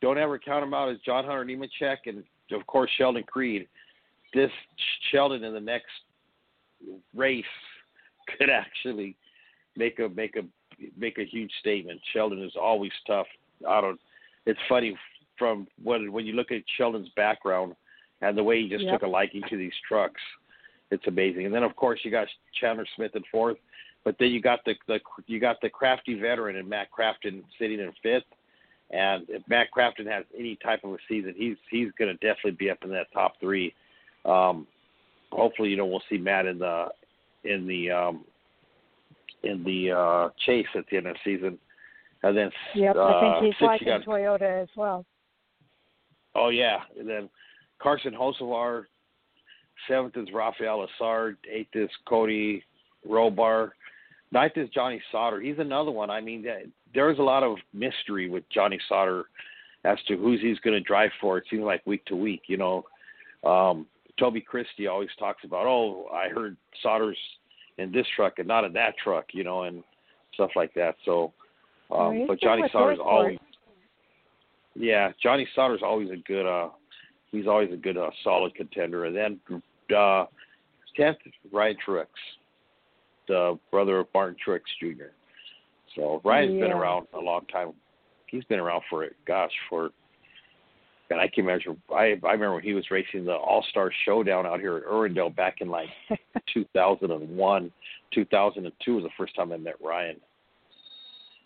don't 0.00 0.18
ever 0.18 0.36
count 0.36 0.64
him 0.64 0.74
out 0.74 0.90
is 0.90 0.98
John 1.06 1.24
Hunter 1.24 1.44
Nemechek 1.44 1.98
and 2.06 2.24
of 2.50 2.66
course 2.66 2.90
Sheldon 2.98 3.22
Creed. 3.22 3.68
This 4.34 4.50
Sheldon 5.12 5.44
in 5.44 5.52
the 5.54 5.60
next 5.60 5.86
race 7.14 7.44
could 8.36 8.50
actually 8.50 9.14
make 9.76 10.00
a 10.00 10.08
make 10.08 10.34
a 10.36 10.40
make 10.96 11.18
a 11.18 11.24
huge 11.24 11.50
statement. 11.60 12.00
Sheldon 12.12 12.42
is 12.42 12.52
always 12.60 12.92
tough. 13.06 13.26
I 13.68 13.80
don't. 13.80 14.00
It's 14.46 14.60
funny 14.68 14.96
from 15.38 15.66
when 15.82 16.12
when 16.12 16.26
you 16.26 16.32
look 16.34 16.50
at 16.50 16.62
Sheldon's 16.76 17.08
background 17.16 17.74
and 18.20 18.36
the 18.36 18.42
way 18.42 18.62
he 18.62 18.68
just 18.68 18.84
Yep. 18.84 18.94
took 18.94 19.02
a 19.02 19.06
liking 19.06 19.42
to 19.48 19.56
these 19.56 19.72
trucks. 19.86 20.20
It's 20.90 21.06
amazing. 21.06 21.46
And 21.46 21.54
then 21.54 21.62
of 21.62 21.76
course 21.76 22.00
you 22.04 22.10
got 22.10 22.28
Chandler 22.60 22.86
Smith 22.96 23.14
in 23.14 23.22
fourth, 23.30 23.58
but 24.04 24.16
then 24.18 24.30
you 24.30 24.40
got 24.40 24.64
the, 24.64 24.74
the 24.86 25.00
you 25.26 25.38
got 25.38 25.60
the 25.60 25.68
crafty 25.68 26.14
veteran 26.14 26.56
and 26.56 26.68
Matt 26.68 26.88
Crafton 26.90 27.42
sitting 27.58 27.80
in 27.80 27.92
fifth. 28.02 28.24
And 28.90 29.26
if 29.28 29.42
Matt 29.48 29.68
Crafton 29.76 30.06
has 30.10 30.24
any 30.36 30.56
type 30.56 30.82
of 30.82 30.92
a 30.92 30.98
season, 31.08 31.34
he's 31.36 31.56
he's 31.70 31.90
going 31.98 32.08
to 32.10 32.14
definitely 32.14 32.52
be 32.52 32.70
up 32.70 32.78
in 32.84 32.90
that 32.90 33.12
top 33.12 33.34
three. 33.38 33.74
Um, 34.24 34.66
hopefully, 35.30 35.68
you 35.68 35.76
know, 35.76 35.86
we'll 35.86 36.02
see 36.08 36.16
Matt 36.16 36.46
in 36.46 36.58
the 36.58 36.88
in 37.44 37.66
the 37.66 37.90
um, 37.90 38.24
in 39.42 39.64
the 39.64 39.92
uh, 39.92 40.28
chase 40.44 40.66
at 40.74 40.84
the 40.90 40.96
end 40.96 41.06
of 41.06 41.14
the 41.14 41.36
season. 41.36 41.58
And 42.22 42.36
then 42.36 42.50
Yep, 42.74 42.96
uh, 42.96 43.04
I 43.04 43.20
think 43.20 43.44
he's 43.44 43.68
six, 43.68 43.80
you 43.84 43.92
liking 43.92 44.08
Toyota 44.08 44.62
as 44.62 44.68
well. 44.76 45.04
Oh 46.34 46.48
yeah, 46.48 46.78
and 46.98 47.08
then 47.08 47.28
Carson 47.80 48.12
Hocevar, 48.12 48.84
seventh 49.86 50.16
is 50.16 50.28
Rafael 50.32 50.86
Lessard, 51.00 51.36
eighth 51.50 51.74
is 51.74 51.90
Cody 52.08 52.64
Robar, 53.08 53.70
ninth 54.32 54.56
is 54.56 54.68
Johnny 54.70 55.00
Sauter. 55.12 55.40
He's 55.40 55.58
another 55.58 55.90
one. 55.90 56.10
I 56.10 56.20
mean, 56.20 56.44
there's 56.94 57.18
a 57.18 57.22
lot 57.22 57.42
of 57.42 57.56
mystery 57.72 58.28
with 58.28 58.44
Johnny 58.50 58.78
Sauter 58.88 59.26
as 59.84 59.98
to 60.08 60.16
who's 60.16 60.40
he's 60.40 60.58
going 60.60 60.74
to 60.74 60.80
drive 60.80 61.10
for. 61.20 61.38
It 61.38 61.44
seems 61.50 61.62
like 61.62 61.86
week 61.86 62.04
to 62.06 62.16
week. 62.16 62.42
You 62.46 62.56
know, 62.56 62.84
um, 63.48 63.86
Toby 64.18 64.40
Christie 64.40 64.86
always 64.86 65.10
talks 65.18 65.44
about, 65.44 65.66
oh, 65.66 66.08
I 66.12 66.28
heard 66.28 66.56
Sauter's 66.82 67.18
in 67.78 67.92
this 67.92 68.06
truck 68.14 68.34
and 68.38 68.48
not 68.48 68.64
in 68.64 68.72
that 68.74 68.94
truck. 69.02 69.26
You 69.32 69.44
know, 69.44 69.62
and 69.64 69.82
stuff 70.34 70.50
like 70.56 70.72
that. 70.74 70.96
So, 71.04 71.32
um, 71.90 72.26
but 72.26 72.40
Johnny 72.40 72.62
Sauter's 72.72 72.98
always 73.02 73.38
yeah, 74.74 75.10
Johnny 75.22 75.48
Sauter's 75.54 75.82
always 75.82 76.10
a 76.10 76.16
good 76.16 76.46
uh 76.46 76.70
he's 77.30 77.46
always 77.46 77.72
a 77.72 77.76
good 77.76 77.96
uh, 77.96 78.10
solid 78.22 78.54
contender. 78.54 79.06
And 79.06 79.16
then 79.16 79.62
uh 79.96 80.26
tenth 80.96 81.18
Ryan 81.52 81.76
Truex, 81.86 82.06
the 83.26 83.58
brother 83.70 84.00
of 84.00 84.06
Martin 84.14 84.36
Truex 84.46 84.60
Jr. 84.80 85.10
So 85.96 86.20
Ryan's 86.24 86.60
been 86.60 86.72
around 86.72 87.06
a 87.14 87.18
long 87.18 87.46
time. 87.46 87.72
He's 88.26 88.44
been 88.44 88.60
around 88.60 88.82
for 88.90 89.04
it, 89.04 89.16
gosh, 89.26 89.50
for 89.68 89.90
and 91.10 91.20
I 91.20 91.28
can 91.28 91.46
measure 91.46 91.74
I 91.90 92.18
I 92.24 92.32
remember 92.32 92.54
when 92.54 92.62
he 92.62 92.74
was 92.74 92.90
racing 92.90 93.24
the 93.24 93.34
All 93.34 93.64
Star 93.70 93.90
Showdown 94.04 94.46
out 94.46 94.60
here 94.60 94.76
at 94.76 94.84
Irwindale 94.84 95.34
back 95.34 95.56
in 95.60 95.68
like 95.68 95.88
two 96.52 96.64
thousand 96.74 97.10
and 97.10 97.36
one, 97.36 97.72
two 98.12 98.24
thousand 98.26 98.66
and 98.66 98.74
two 98.84 98.96
was 98.96 99.04
the 99.04 99.10
first 99.16 99.34
time 99.34 99.52
I 99.52 99.56
met 99.56 99.76
Ryan. 99.82 100.16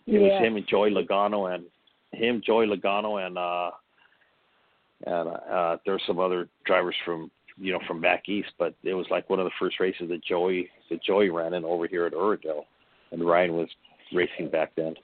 It 0.06 0.18
was 0.18 0.42
him 0.42 0.56
and 0.56 0.66
Joey 0.66 0.90
Logano 0.90 1.54
and 1.54 1.64
him, 2.12 2.42
Joey 2.44 2.66
Logano 2.66 3.24
and 3.24 3.38
uh 3.38 3.70
and 5.06 5.28
uh 5.28 5.76
there's 5.86 6.02
some 6.06 6.18
other 6.18 6.48
drivers 6.64 6.96
from 7.04 7.30
you 7.56 7.72
know 7.72 7.80
from 7.86 8.00
back 8.00 8.28
east, 8.28 8.50
but 8.58 8.74
it 8.82 8.94
was 8.94 9.06
like 9.10 9.30
one 9.30 9.38
of 9.38 9.44
the 9.44 9.52
first 9.58 9.78
races 9.78 10.08
that 10.08 10.24
Joey 10.24 10.68
that 10.90 11.02
Joey 11.04 11.30
ran 11.30 11.54
in 11.54 11.64
over 11.64 11.86
here 11.86 12.06
at 12.06 12.14
Irwindale, 12.14 12.64
and 13.12 13.24
Ryan 13.24 13.54
was 13.54 13.68
racing 14.12 14.48
back 14.50 14.72
then. 14.76 14.94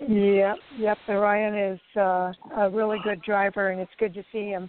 Yep, 0.00 0.56
yep. 0.78 0.98
Ryan 1.08 1.72
is 1.72 1.80
uh, 1.96 2.32
a 2.56 2.70
really 2.70 2.98
good 3.04 3.22
driver, 3.22 3.70
and 3.70 3.80
it's 3.80 3.92
good 3.98 4.12
to 4.14 4.24
see 4.32 4.46
him 4.46 4.68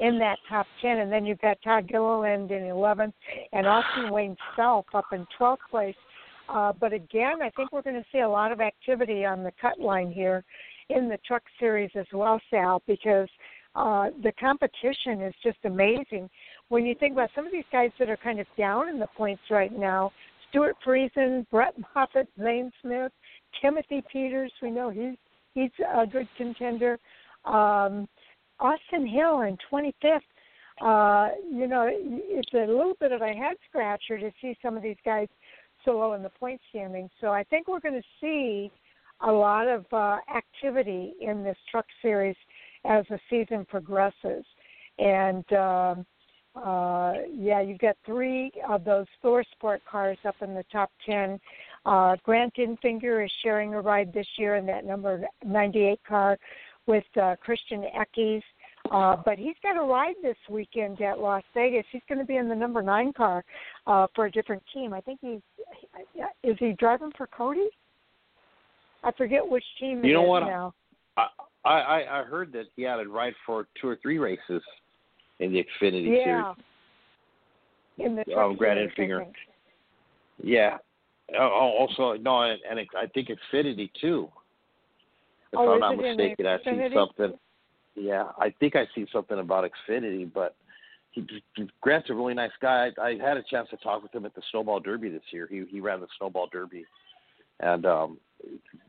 in 0.00 0.18
that 0.18 0.38
top 0.48 0.66
ten. 0.82 0.98
And 0.98 1.10
then 1.10 1.24
you've 1.24 1.40
got 1.40 1.56
Todd 1.64 1.88
Gilliland 1.88 2.50
in 2.50 2.64
eleventh, 2.64 3.14
and 3.52 3.66
Austin 3.66 4.10
Wayne 4.10 4.36
Self 4.54 4.86
up 4.94 5.06
in 5.12 5.26
twelfth 5.36 5.62
place. 5.70 5.96
Uh, 6.48 6.72
but 6.78 6.92
again, 6.92 7.42
I 7.42 7.50
think 7.50 7.72
we're 7.72 7.82
going 7.82 7.96
to 7.96 8.04
see 8.12 8.20
a 8.20 8.28
lot 8.28 8.52
of 8.52 8.60
activity 8.60 9.24
on 9.24 9.42
the 9.42 9.52
cut 9.60 9.80
line 9.80 10.12
here 10.12 10.44
in 10.90 11.08
the 11.08 11.18
Truck 11.26 11.42
Series 11.58 11.90
as 11.96 12.06
well, 12.12 12.40
Sal, 12.50 12.82
because 12.86 13.28
uh, 13.74 14.10
the 14.22 14.30
competition 14.38 15.22
is 15.22 15.34
just 15.42 15.58
amazing. 15.64 16.30
When 16.68 16.86
you 16.86 16.94
think 16.94 17.14
about 17.14 17.30
some 17.34 17.46
of 17.46 17.52
these 17.52 17.64
guys 17.72 17.90
that 17.98 18.08
are 18.08 18.16
kind 18.16 18.38
of 18.38 18.46
down 18.56 18.88
in 18.88 19.00
the 19.00 19.08
points 19.16 19.42
right 19.50 19.76
now, 19.76 20.12
Stewart 20.48 20.76
Friesen, 20.86 21.44
Brett 21.50 21.74
Moffitt, 21.94 22.28
Zane 22.40 22.70
Smith, 22.80 23.10
Timothy 23.60 24.02
Peters, 24.12 24.52
we 24.62 24.70
know 24.70 24.90
he's 24.90 25.16
he's 25.54 25.70
a 25.94 26.06
good 26.06 26.28
contender. 26.36 26.98
Um, 27.44 28.08
Austin 28.58 29.06
Hill 29.06 29.42
in 29.42 29.56
25th. 29.70 30.20
Uh, 30.80 31.30
you 31.50 31.66
know, 31.66 31.88
it's 31.90 32.52
a 32.52 32.70
little 32.70 32.94
bit 33.00 33.12
of 33.12 33.22
a 33.22 33.28
head 33.28 33.56
scratcher 33.68 34.18
to 34.18 34.30
see 34.42 34.56
some 34.62 34.76
of 34.76 34.82
these 34.82 34.96
guys 35.04 35.28
so 35.84 35.92
low 35.92 36.12
in 36.12 36.22
the 36.22 36.28
point 36.28 36.60
standings. 36.68 37.10
So 37.20 37.28
I 37.28 37.44
think 37.44 37.68
we're 37.68 37.80
going 37.80 37.94
to 37.94 38.08
see 38.20 38.70
a 39.22 39.32
lot 39.32 39.66
of 39.66 39.86
uh, 39.92 40.18
activity 40.34 41.14
in 41.20 41.42
this 41.42 41.56
truck 41.70 41.86
series 42.02 42.36
as 42.84 43.04
the 43.08 43.18
season 43.30 43.64
progresses. 43.64 44.44
And 44.98 45.50
um, 45.52 46.06
uh, 46.54 47.14
yeah, 47.34 47.60
you've 47.60 47.78
got 47.78 47.96
three 48.04 48.50
of 48.68 48.84
those 48.84 49.06
Thor 49.22 49.44
Sport 49.52 49.82
cars 49.90 50.18
up 50.26 50.36
in 50.42 50.54
the 50.54 50.64
top 50.72 50.90
10. 51.06 51.40
Uh, 51.86 52.16
Grant 52.24 52.52
Enfinger 52.56 53.24
is 53.24 53.32
sharing 53.42 53.72
a 53.72 53.80
ride 53.80 54.12
this 54.12 54.26
year 54.36 54.56
in 54.56 54.66
that 54.66 54.84
number 54.84 55.24
98 55.44 56.00
car 56.06 56.36
with 56.86 57.04
uh, 57.20 57.36
Christian 57.40 57.84
Eckes. 57.96 58.42
Uh, 58.90 59.16
but 59.24 59.38
he's 59.38 59.54
got 59.62 59.76
a 59.76 59.82
ride 59.82 60.14
this 60.22 60.36
weekend 60.50 61.00
at 61.00 61.18
Las 61.18 61.42
Vegas. 61.54 61.84
He's 61.90 62.02
going 62.08 62.18
to 62.18 62.24
be 62.24 62.36
in 62.36 62.48
the 62.48 62.54
number 62.54 62.82
nine 62.82 63.12
car 63.12 63.44
uh, 63.86 64.06
for 64.14 64.26
a 64.26 64.30
different 64.30 64.62
team. 64.72 64.92
I 64.92 65.00
think 65.00 65.20
he's 65.20 65.40
is 66.44 66.56
he 66.58 66.72
driving 66.78 67.12
for 67.16 67.26
Cody? 67.26 67.68
I 69.02 69.10
forget 69.12 69.46
which 69.46 69.64
team. 69.80 70.04
You 70.04 70.14
know 70.14 70.22
what? 70.22 70.40
Now. 70.40 70.74
I, 71.16 71.28
I 71.64 72.20
I 72.20 72.22
heard 72.22 72.52
that 72.52 72.66
he 72.76 72.82
had 72.82 73.00
a 73.00 73.08
ride 73.08 73.34
for 73.44 73.66
two 73.80 73.88
or 73.88 73.98
three 74.02 74.18
races 74.18 74.62
in 75.40 75.52
the 75.52 75.64
Xfinity 75.64 76.18
yeah. 76.18 76.24
series. 76.24 76.56
In 77.98 78.16
the 78.16 78.36
um, 78.36 78.56
Grant 78.56 78.78
Enfinger. 78.78 79.26
Yeah. 80.42 80.78
Oh, 81.34 81.72
also 81.78 82.14
no, 82.20 82.42
and, 82.42 82.60
and 82.68 82.80
I 82.96 83.06
think 83.06 83.28
Xfinity 83.28 83.90
too. 84.00 84.28
If 85.52 85.58
oh, 85.58 85.72
I'm 85.72 85.80
not 85.80 85.96
mistaken, 85.96 86.46
I 86.46 86.58
see 86.58 86.94
something. 86.94 87.38
Yeah, 87.94 88.26
I 88.38 88.54
think 88.60 88.76
I 88.76 88.86
see 88.94 89.06
something 89.12 89.38
about 89.38 89.68
Xfinity, 89.88 90.30
but 90.32 90.54
he, 91.12 91.26
Grant's 91.80 92.10
a 92.10 92.14
really 92.14 92.34
nice 92.34 92.50
guy. 92.60 92.90
I, 92.98 93.02
I 93.02 93.18
had 93.18 93.36
a 93.36 93.42
chance 93.42 93.68
to 93.70 93.76
talk 93.78 94.02
with 94.02 94.14
him 94.14 94.26
at 94.26 94.34
the 94.34 94.42
Snowball 94.50 94.80
Derby 94.80 95.08
this 95.08 95.22
year. 95.30 95.48
He 95.50 95.64
he 95.70 95.80
ran 95.80 96.00
the 96.00 96.06
Snowball 96.18 96.48
Derby, 96.52 96.84
and 97.60 97.86
um, 97.86 98.18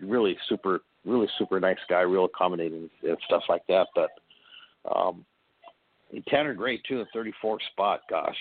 really 0.02 0.38
super, 0.48 0.82
really 1.06 1.28
super 1.38 1.60
nice 1.60 1.78
guy, 1.90 2.02
real 2.02 2.26
accommodating 2.26 2.90
and 3.04 3.18
stuff 3.26 3.44
like 3.50 3.66
that. 3.68 3.88
But 3.96 4.12
um, 4.94 5.26
Tanner 6.28 6.54
Gray 6.54 6.82
too, 6.88 7.02
a 7.02 7.06
34 7.14 7.60
spot. 7.72 8.02
Gosh, 8.10 8.38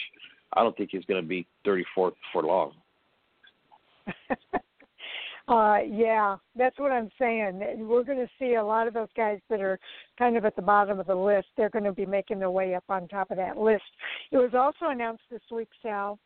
I 0.52 0.62
don't 0.62 0.76
think 0.76 0.90
he's 0.92 1.04
going 1.04 1.22
to 1.22 1.26
be 1.26 1.46
34th 1.66 2.12
for 2.32 2.42
long. 2.42 2.72
uh, 5.48 5.78
yeah, 5.88 6.36
that's 6.56 6.78
what 6.78 6.92
I'm 6.92 7.10
saying. 7.18 7.60
We're 7.78 8.04
going 8.04 8.18
to 8.18 8.30
see 8.38 8.54
a 8.54 8.64
lot 8.64 8.86
of 8.86 8.94
those 8.94 9.08
guys 9.16 9.38
that 9.50 9.60
are 9.60 9.78
kind 10.18 10.36
of 10.36 10.44
at 10.44 10.56
the 10.56 10.62
bottom 10.62 10.98
of 10.98 11.06
the 11.06 11.14
list. 11.14 11.48
They're 11.56 11.70
going 11.70 11.84
to 11.84 11.92
be 11.92 12.06
making 12.06 12.38
their 12.38 12.50
way 12.50 12.74
up 12.74 12.84
on 12.88 13.08
top 13.08 13.30
of 13.30 13.36
that 13.36 13.56
list. 13.56 13.84
It 14.32 14.36
was 14.36 14.54
also 14.54 14.90
announced 14.90 15.24
this 15.30 15.42
week, 15.50 15.68
Sal, 15.82 16.18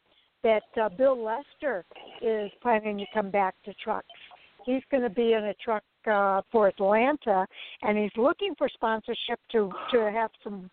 that 0.43 0.63
uh, 0.81 0.89
Bill 0.89 1.23
Lester 1.23 1.85
is 2.23 2.51
planning 2.63 2.99
to 2.99 3.05
come 3.13 3.31
back 3.31 3.55
to 3.65 3.75
trucks. 3.75 4.07
He's 4.65 4.83
going 4.91 5.03
to 5.03 5.11
be 5.11 5.33
in 5.33 5.45
a 5.45 5.55
truck 5.55 5.83
uh, 6.11 6.43
for 6.51 6.69
Atlanta, 6.69 7.47
and 7.83 7.97
he's 7.97 8.11
looking 8.17 8.55
for 8.57 8.69
sponsorship 8.69 9.39
to 9.53 9.71
to 9.93 10.11
have 10.13 10.31
some 10.43 10.71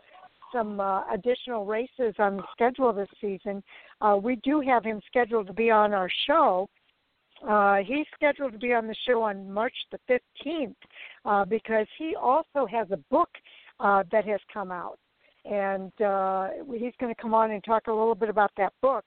some 0.54 0.80
uh, 0.80 1.02
additional 1.14 1.66
races 1.66 2.16
on 2.20 2.38
the 2.38 2.44
schedule 2.54 2.94
this 2.94 3.10
season. 3.20 3.62
Uh, 4.02 4.18
we 4.22 4.38
do 4.38 4.62
have 4.62 4.84
him 4.84 5.02
scheduled 5.08 5.48
to 5.48 5.54
be 5.54 5.70
on 5.70 5.94
our 5.94 6.10
show 6.26 6.70
uh, 7.48 7.78
he's 7.78 8.06
scheduled 8.16 8.54
to 8.54 8.58
be 8.58 8.74
on 8.74 8.88
the 8.88 8.96
show 9.08 9.22
on 9.22 9.52
March 9.52 9.76
the 9.92 10.20
15th 10.46 10.76
uh, 11.26 11.46
because 11.46 11.88
he 11.98 12.16
also 12.16 12.66
has 12.66 12.88
a 12.92 12.98
book 13.12 13.30
uh, 13.80 14.04
that 14.12 14.26
has 14.26 14.40
come 14.52 14.72
out. 14.72 15.00
And 15.46 15.92
uh, 16.02 16.50
he's 16.74 16.94
going 17.00 17.14
to 17.14 17.22
come 17.22 17.34
on 17.34 17.52
and 17.52 17.64
talk 17.64 17.88
a 17.88 17.92
little 17.92 18.16
bit 18.16 18.30
about 18.30 18.52
that 18.58 18.74
book. 18.82 19.06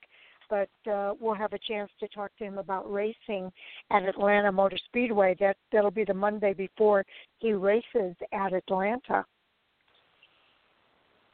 But 0.49 0.71
uh, 0.91 1.15
we'll 1.21 1.35
have 1.35 1.53
a 1.53 1.59
chance 1.59 1.91
to 2.01 2.09
talk 2.09 2.31
to 2.39 2.45
him 2.45 2.59
about 2.59 2.91
racing 2.91 3.53
at 3.91 4.03
Atlanta 4.03 4.51
Motor 4.51 4.79
Speedway. 4.87 5.37
That 5.39 5.57
that'll 5.71 5.93
be 5.93 6.05
the 6.05 6.15
Monday 6.15 6.55
before 6.55 7.05
he 7.39 7.53
races 7.53 8.17
at 8.33 8.53
Atlanta. 8.53 9.25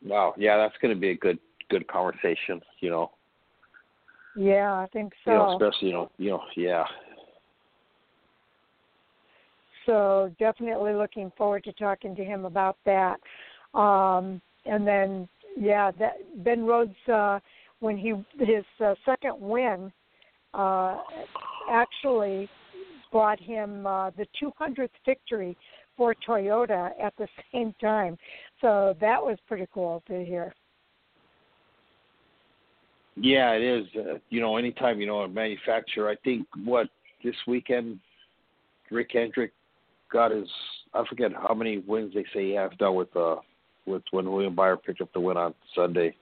Wow, 0.04 0.34
yeah, 0.36 0.58
that's 0.58 0.74
going 0.82 0.94
to 0.94 1.00
be 1.00 1.10
a 1.10 1.16
good 1.16 1.38
good 1.70 1.88
conversation. 1.88 2.60
You 2.80 2.90
know, 2.90 3.10
yeah, 4.36 4.72
I 4.72 4.86
think 4.92 5.12
so. 5.24 5.30
You 5.30 5.38
know, 5.38 5.52
especially 5.52 5.88
you 5.88 5.94
know, 5.94 6.10
you 6.18 6.30
know, 6.30 6.42
yeah. 6.56 6.84
So 9.86 10.32
definitely 10.38 10.94
looking 10.94 11.32
forward 11.38 11.64
to 11.64 11.72
talking 11.72 12.14
to 12.16 12.24
him 12.24 12.44
about 12.44 12.76
that. 12.84 13.16
Um, 13.72 14.40
and 14.64 14.86
then, 14.86 15.28
yeah, 15.56 15.92
that 15.98 16.14
Ben 16.44 16.66
Rhodes, 16.66 16.94
uh, 17.12 17.38
when 17.80 17.96
he 17.96 18.12
his 18.44 18.64
uh, 18.84 18.94
second 19.04 19.40
win, 19.40 19.92
uh, 20.54 20.98
actually 21.70 22.48
brought 23.12 23.40
him 23.40 23.86
uh, 23.86 24.10
the 24.10 24.26
200th 24.42 24.88
victory 25.04 25.56
for 25.96 26.14
Toyota 26.26 26.90
at 27.00 27.14
the 27.16 27.28
same 27.52 27.74
time. 27.80 28.18
So 28.60 28.94
that 29.00 29.22
was 29.22 29.38
pretty 29.46 29.66
cool 29.72 30.02
to 30.08 30.24
hear. 30.24 30.54
Yeah, 33.16 33.52
it 33.52 33.62
is. 33.62 33.86
Uh, 33.96 34.18
you 34.28 34.40
know, 34.40 34.56
anytime 34.56 35.00
you 35.00 35.06
know 35.06 35.20
a 35.20 35.28
manufacturer, 35.28 36.08
I 36.08 36.16
think 36.16 36.46
what 36.64 36.88
this 37.24 37.34
weekend, 37.46 37.98
Rick 38.90 39.10
Hendrick 39.12 39.52
got 40.12 40.30
his. 40.30 40.48
I 40.94 41.02
forget 41.08 41.32
how 41.32 41.54
many 41.54 41.78
wins 41.78 42.14
they 42.14 42.24
say 42.32 42.48
he 42.48 42.54
has 42.54 42.70
done 42.78 42.94
with 42.94 43.14
uh 43.16 43.36
with 43.86 44.02
when 44.10 44.30
William 44.30 44.54
Byron 44.54 44.78
picked 44.84 45.00
up 45.00 45.12
the 45.12 45.20
win 45.20 45.36
on 45.36 45.54
Sunday. 45.74 46.14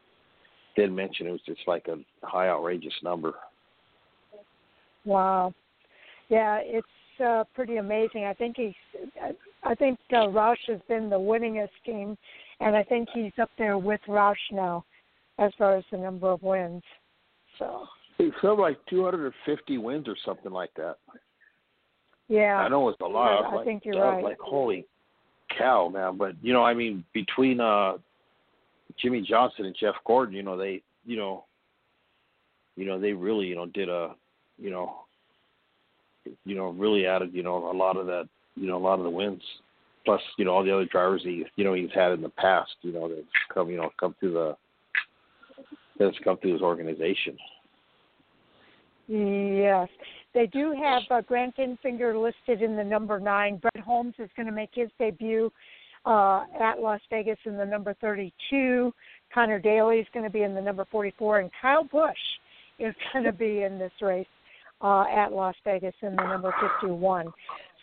Didn't 0.76 0.94
mention 0.94 1.26
it 1.26 1.32
was 1.32 1.40
just 1.46 1.60
like 1.66 1.86
a 1.88 1.98
high 2.26 2.48
outrageous 2.48 2.94
number. 3.02 3.34
Wow. 5.04 5.52
Yeah, 6.28 6.60
it's 6.62 6.86
uh, 7.24 7.44
pretty 7.54 7.76
amazing. 7.76 8.24
I 8.24 8.34
think 8.34 8.56
he's. 8.56 8.74
I 9.62 9.74
think 9.74 9.98
uh, 10.12 10.26
Roush 10.26 10.56
has 10.68 10.80
been 10.88 11.08
the 11.08 11.18
winningest 11.18 11.68
team, 11.86 12.18
and 12.60 12.76
I 12.76 12.82
think 12.82 13.08
he's 13.14 13.32
up 13.40 13.50
there 13.56 13.78
with 13.78 14.00
Roush 14.08 14.34
now 14.52 14.84
as 15.38 15.52
far 15.58 15.76
as 15.76 15.84
the 15.90 15.98
number 15.98 16.28
of 16.28 16.42
wins. 16.42 16.82
So 17.58 17.86
it's 18.18 18.36
something 18.40 18.60
like 18.60 18.78
250 18.88 19.78
wins 19.78 20.08
or 20.08 20.16
something 20.24 20.52
like 20.52 20.70
that. 20.76 20.96
Yeah, 22.28 22.56
I 22.56 22.68
know 22.68 22.88
it's 22.88 23.00
a 23.00 23.04
lot. 23.04 23.44
I, 23.44 23.48
I, 23.48 23.54
like, 23.56 23.66
think 23.66 23.84
you're 23.84 24.02
I 24.02 24.14
right. 24.14 24.24
Like 24.24 24.38
holy 24.40 24.86
cow, 25.58 25.90
man! 25.92 26.16
But 26.16 26.36
you 26.40 26.52
know, 26.52 26.64
I 26.64 26.72
mean, 26.72 27.04
between 27.12 27.60
uh 27.60 27.94
Jimmie 29.00 29.22
Johnson 29.22 29.66
and 29.66 29.76
Jeff 29.78 29.94
Gordon, 30.06 30.34
you 30.34 30.42
know, 30.42 30.56
they, 30.56 30.82
you 31.04 31.16
know, 31.16 31.44
you 32.76 32.86
know, 32.86 33.00
they 33.00 33.12
really, 33.12 33.46
you 33.46 33.54
know, 33.54 33.66
did 33.66 33.88
a, 33.88 34.14
you 34.58 34.70
know, 34.70 35.00
you 36.44 36.54
know, 36.54 36.70
really 36.70 37.06
added, 37.06 37.30
you 37.32 37.42
know, 37.42 37.70
a 37.70 37.76
lot 37.76 37.96
of 37.96 38.06
that, 38.06 38.28
you 38.56 38.66
know, 38.66 38.76
a 38.76 38.78
lot 38.78 38.98
of 38.98 39.04
the 39.04 39.10
wins. 39.10 39.42
Plus, 40.04 40.20
you 40.38 40.44
know, 40.44 40.52
all 40.52 40.64
the 40.64 40.72
other 40.72 40.84
drivers 40.84 41.22
he, 41.24 41.44
you 41.56 41.64
know, 41.64 41.74
he's 41.74 41.90
had 41.94 42.12
in 42.12 42.20
the 42.20 42.28
past, 42.28 42.72
you 42.82 42.92
know, 42.92 43.08
that 43.08 43.24
come, 43.52 43.70
you 43.70 43.76
know, 43.76 43.90
come 43.98 44.14
through 44.20 44.32
the 44.32 44.56
that's 45.98 46.16
come 46.24 46.36
through 46.38 46.54
his 46.54 46.62
organization. 46.62 47.36
Yes, 49.06 49.88
they 50.32 50.46
do 50.46 50.74
have 50.80 51.02
uh, 51.10 51.20
Grant 51.20 51.56
Enfinger 51.58 52.20
listed 52.20 52.62
in 52.62 52.74
the 52.74 52.84
number 52.84 53.20
nine. 53.20 53.58
Brett 53.58 53.84
Holmes 53.84 54.14
is 54.18 54.30
going 54.36 54.46
to 54.46 54.52
make 54.52 54.70
his 54.72 54.88
debut 54.98 55.52
uh, 56.06 56.44
at 56.60 56.78
Las 56.80 57.00
Vegas 57.10 57.38
in 57.44 57.56
the 57.56 57.64
number 57.64 57.94
32. 58.00 58.92
Connor 59.32 59.58
Daly 59.58 59.98
is 59.98 60.06
going 60.14 60.24
to 60.24 60.30
be 60.30 60.42
in 60.42 60.54
the 60.54 60.60
number 60.60 60.86
44, 60.90 61.40
and 61.40 61.50
Kyle 61.60 61.84
Busch 61.84 62.16
is 62.78 62.94
going 63.12 63.24
to 63.24 63.32
be 63.32 63.62
in 63.62 63.78
this 63.78 63.92
race 64.00 64.26
uh, 64.80 65.04
at 65.04 65.32
Las 65.32 65.54
Vegas 65.64 65.94
in 66.02 66.16
the 66.16 66.26
number 66.26 66.54
51. 66.80 67.26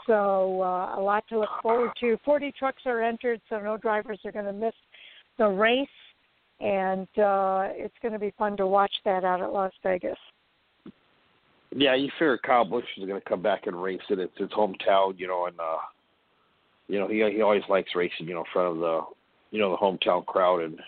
So 0.08 0.62
uh, 0.62 0.96
a 0.98 1.02
lot 1.02 1.24
to 1.30 1.40
look 1.40 1.50
forward 1.62 1.92
to. 2.00 2.18
40 2.26 2.52
trucks 2.58 2.82
are 2.86 3.02
entered, 3.02 3.40
so 3.50 3.60
no 3.60 3.78
drivers 3.78 4.20
are 4.26 4.32
going 4.32 4.46
to 4.46 4.54
miss 4.54 4.74
the 5.38 5.48
race 5.48 5.88
and 6.62 7.08
uh, 7.18 7.70
it's 7.72 7.94
going 8.02 8.14
to 8.14 8.20
be 8.20 8.34
fun 8.38 8.56
to 8.58 8.68
watch 8.68 8.94
that 9.04 9.24
out 9.24 9.42
at 9.42 9.52
Las 9.52 9.72
Vegas. 9.84 10.18
Yeah, 11.74 11.96
you 11.96 12.10
figure 12.20 12.38
Kyle 12.38 12.66
Busch 12.66 12.86
is 12.98 13.08
going 13.08 13.20
to 13.20 13.30
come 13.30 13.42
back 13.42 13.66
and 13.66 13.82
race 13.82 14.02
it. 14.10 14.20
It's 14.20 14.38
his 14.38 14.50
hometown, 14.50 15.18
you 15.18 15.28
know, 15.28 15.46
and 15.48 15.60
uh, 15.60 15.78
you 16.88 17.00
know 17.00 17.08
he 17.08 17.28
he 17.34 17.42
always 17.42 17.64
likes 17.70 17.92
racing, 17.96 18.28
you 18.28 18.34
know, 18.34 18.42
in 18.42 18.46
front 18.52 18.76
of 18.76 18.78
the 18.80 19.02
you 19.52 19.60
know 19.60 19.72
the 19.72 19.78
hometown 19.78 20.26
crowd 20.26 20.62
and 20.64 20.80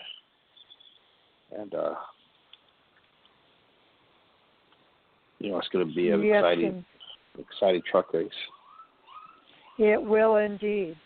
and 1.58 1.74
uh, 1.74 1.94
you 5.38 5.50
know 5.50 5.58
it's 5.58 5.68
going 5.68 5.88
to 5.88 5.94
be 5.94 6.10
an 6.10 6.22
yes, 6.22 6.36
exciting 6.38 6.84
exciting 7.38 7.82
truck 7.90 8.12
race. 8.12 8.28
It 9.78 10.00
will 10.00 10.36
indeed. 10.36 10.96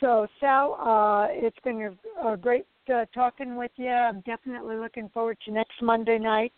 So, 0.00 0.26
Sal, 0.38 0.74
uh, 0.74 1.28
it's 1.30 1.56
been 1.64 1.96
a, 2.22 2.32
a 2.32 2.36
great 2.36 2.66
uh, 2.90 3.06
talking 3.14 3.56
with 3.56 3.70
you. 3.76 3.88
I'm 3.88 4.20
definitely 4.20 4.76
looking 4.76 5.08
forward 5.10 5.38
to 5.44 5.52
next 5.52 5.80
Monday 5.82 6.18
night. 6.18 6.52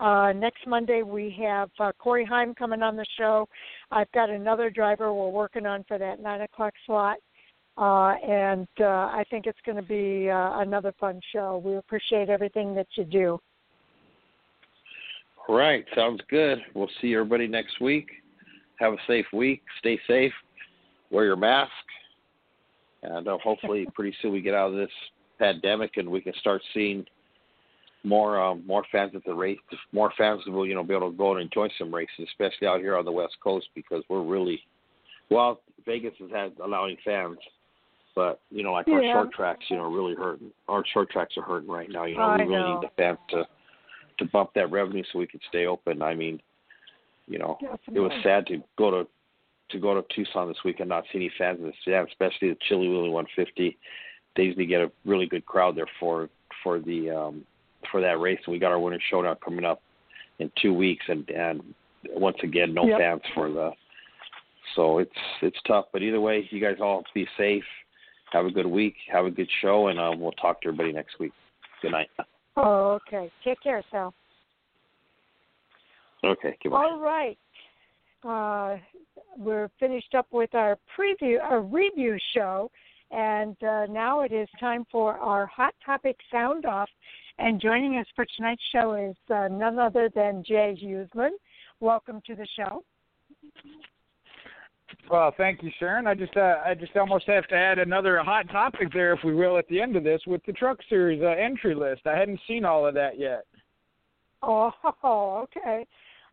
Uh, 0.00 0.32
next 0.32 0.66
Monday 0.66 1.02
we 1.02 1.36
have 1.42 1.70
uh, 1.80 1.92
Corey 1.98 2.24
Heim 2.24 2.54
coming 2.54 2.82
on 2.82 2.96
the 2.96 3.06
show. 3.18 3.48
I've 3.90 4.10
got 4.12 4.30
another 4.30 4.70
driver 4.70 5.12
we're 5.12 5.28
working 5.28 5.66
on 5.66 5.84
for 5.88 5.98
that 5.98 6.20
nine 6.20 6.42
o'clock 6.42 6.74
slot. 6.86 7.18
uh, 7.76 8.14
and 8.26 8.68
uh, 8.80 8.84
I 8.84 9.24
think 9.30 9.46
it's 9.46 9.58
going 9.64 9.76
to 9.76 9.82
be 9.82 10.30
uh, 10.30 10.60
another 10.60 10.92
fun 10.98 11.20
show. 11.32 11.62
We 11.64 11.76
appreciate 11.76 12.28
everything 12.28 12.74
that 12.74 12.86
you 12.96 13.04
do. 13.04 13.40
All 15.48 15.56
right, 15.56 15.84
sounds 15.94 16.20
good. 16.28 16.58
We'll 16.74 16.90
see 17.00 17.14
everybody 17.14 17.46
next 17.46 17.80
week. 17.80 18.08
Have 18.80 18.92
a 18.92 18.98
safe 19.06 19.26
week. 19.32 19.62
Stay 19.78 19.98
safe. 20.06 20.32
Wear 21.10 21.24
your 21.24 21.36
mask, 21.36 21.72
and 23.02 23.26
uh, 23.26 23.38
hopefully, 23.42 23.86
pretty 23.94 24.14
soon 24.20 24.32
we 24.32 24.42
get 24.42 24.54
out 24.54 24.70
of 24.70 24.76
this 24.76 24.90
pandemic 25.38 25.96
and 25.96 26.08
we 26.08 26.20
can 26.20 26.34
start 26.40 26.62
seeing 26.74 27.04
more 28.04 28.40
um, 28.40 28.64
more 28.66 28.84
fans 28.90 29.12
at 29.14 29.24
the 29.24 29.34
race. 29.34 29.58
More 29.92 30.12
fans 30.16 30.42
will 30.46 30.66
you 30.66 30.74
know 30.74 30.82
be 30.82 30.94
able 30.94 31.10
to 31.10 31.16
go 31.16 31.32
and 31.32 31.40
enjoy 31.42 31.68
some 31.78 31.94
races, 31.94 32.26
especially 32.28 32.66
out 32.66 32.80
here 32.80 32.96
on 32.96 33.04
the 33.04 33.12
West 33.12 33.36
Coast 33.42 33.68
because 33.74 34.02
we're 34.08 34.22
really 34.22 34.60
well. 35.30 35.60
Vegas 35.84 36.14
has 36.20 36.30
had 36.30 36.52
allowing 36.62 36.96
fans, 37.04 37.38
but 38.14 38.40
you 38.50 38.62
know 38.62 38.72
like 38.72 38.86
yeah. 38.86 38.94
our 38.94 39.02
short 39.14 39.32
tracks, 39.32 39.64
you 39.68 39.76
know, 39.76 39.90
really 39.90 40.14
hurting. 40.14 40.50
Our 40.68 40.84
short 40.92 41.10
tracks 41.10 41.36
are 41.36 41.42
hurting 41.42 41.70
right 41.70 41.88
now. 41.90 42.04
You 42.04 42.16
know, 42.16 42.22
I 42.22 42.36
we 42.36 42.42
really 42.44 42.54
know. 42.54 42.80
need 42.80 42.88
the 42.88 42.94
fans 42.96 43.18
to 43.30 43.44
to 44.18 44.24
bump 44.26 44.50
that 44.54 44.70
revenue 44.70 45.02
so 45.12 45.18
we 45.18 45.26
can 45.26 45.40
stay 45.48 45.66
open. 45.66 46.02
I 46.02 46.14
mean, 46.14 46.40
you 47.26 47.38
know, 47.38 47.58
it 47.92 48.00
was 48.00 48.12
sad 48.22 48.46
to 48.46 48.62
go 48.76 48.90
to 48.90 49.08
to 49.70 49.78
go 49.78 49.94
to 49.94 50.14
Tucson 50.14 50.48
this 50.48 50.56
week 50.64 50.80
and 50.80 50.88
not 50.88 51.04
see 51.12 51.18
any 51.18 51.30
fans 51.36 51.58
in 51.60 51.66
the 51.66 51.72
stand, 51.82 52.08
especially 52.08 52.50
the 52.50 52.56
Chilly 52.68 52.88
Willy 52.88 53.10
150. 53.10 53.76
They 54.38 54.44
usually 54.44 54.66
get 54.66 54.80
a 54.80 54.90
really 55.04 55.26
good 55.26 55.44
crowd 55.44 55.76
there 55.76 55.88
for 55.98 56.30
for 56.62 56.78
the 56.78 57.10
um, 57.10 57.44
for 57.90 58.00
that 58.00 58.20
race. 58.20 58.38
And 58.46 58.52
we 58.52 58.60
got 58.60 58.70
our 58.70 58.78
winter 58.78 59.00
showdown 59.10 59.36
coming 59.44 59.64
up 59.64 59.82
in 60.38 60.50
two 60.62 60.72
weeks, 60.72 61.04
and 61.08 61.28
and 61.28 61.74
once 62.14 62.36
again, 62.44 62.72
no 62.72 62.86
Yep. 62.86 62.98
fans 62.98 63.22
for 63.34 63.50
the. 63.50 63.72
So 64.76 64.98
it's 64.98 65.10
it's 65.42 65.58
tough, 65.66 65.86
but 65.92 66.02
either 66.02 66.20
way, 66.20 66.48
you 66.52 66.60
guys 66.60 66.76
all 66.80 67.02
be 67.14 67.26
safe. 67.36 67.64
Have 68.30 68.46
a 68.46 68.50
good 68.50 68.66
week. 68.66 68.94
Have 69.10 69.24
a 69.24 69.30
good 69.30 69.48
show, 69.60 69.88
and 69.88 69.98
um, 69.98 70.20
we'll 70.20 70.32
talk 70.32 70.60
to 70.62 70.68
everybody 70.68 70.92
next 70.92 71.18
week. 71.18 71.32
Good 71.82 71.90
night. 71.90 72.08
Oh, 72.56 73.00
okay. 73.06 73.32
Take 73.42 73.60
care, 73.60 73.82
Sal. 73.90 74.14
Okay. 76.22 76.56
Goodbye. 76.62 76.84
All 76.84 77.00
right. 77.00 77.38
Uh, 78.22 78.76
we're 79.36 79.68
finished 79.80 80.14
up 80.14 80.26
with 80.30 80.54
our 80.54 80.78
preview, 80.96 81.40
our 81.42 81.60
review 81.60 82.18
show, 82.34 82.70
and 83.10 83.56
uh, 83.62 83.86
now 83.86 84.20
it 84.20 84.32
is 84.32 84.48
time 84.60 84.84
for 84.90 85.14
our 85.18 85.46
hot 85.46 85.74
topic 85.84 86.16
sound 86.30 86.66
off. 86.66 86.88
And 87.38 87.60
joining 87.60 87.98
us 87.98 88.06
for 88.16 88.26
tonight's 88.36 88.62
show 88.72 88.94
is 88.94 89.16
uh, 89.32 89.48
none 89.48 89.78
other 89.78 90.10
than 90.14 90.42
Jay 90.44 90.76
Huseman. 90.82 91.30
Welcome 91.80 92.20
to 92.26 92.34
the 92.34 92.46
show. 92.56 92.82
Well, 95.10 95.32
thank 95.36 95.62
you, 95.62 95.70
Sharon. 95.78 96.06
I 96.06 96.14
just 96.14 96.36
uh, 96.36 96.56
I 96.64 96.74
just 96.74 96.96
almost 96.96 97.26
have 97.26 97.46
to 97.48 97.54
add 97.54 97.78
another 97.78 98.18
hot 98.22 98.48
topic 98.50 98.92
there, 98.92 99.14
if 99.14 99.20
we 99.24 99.34
will, 99.34 99.56
at 99.56 99.66
the 99.68 99.80
end 99.80 99.96
of 99.96 100.04
this 100.04 100.20
with 100.26 100.44
the 100.46 100.52
Truck 100.52 100.78
Series 100.88 101.22
uh, 101.22 101.28
entry 101.28 101.74
list. 101.74 102.02
I 102.06 102.16
hadn't 102.16 102.40
seen 102.46 102.64
all 102.64 102.86
of 102.86 102.94
that 102.94 103.18
yet. 103.18 103.44
Oh, 104.42 104.72
okay. 105.44 105.86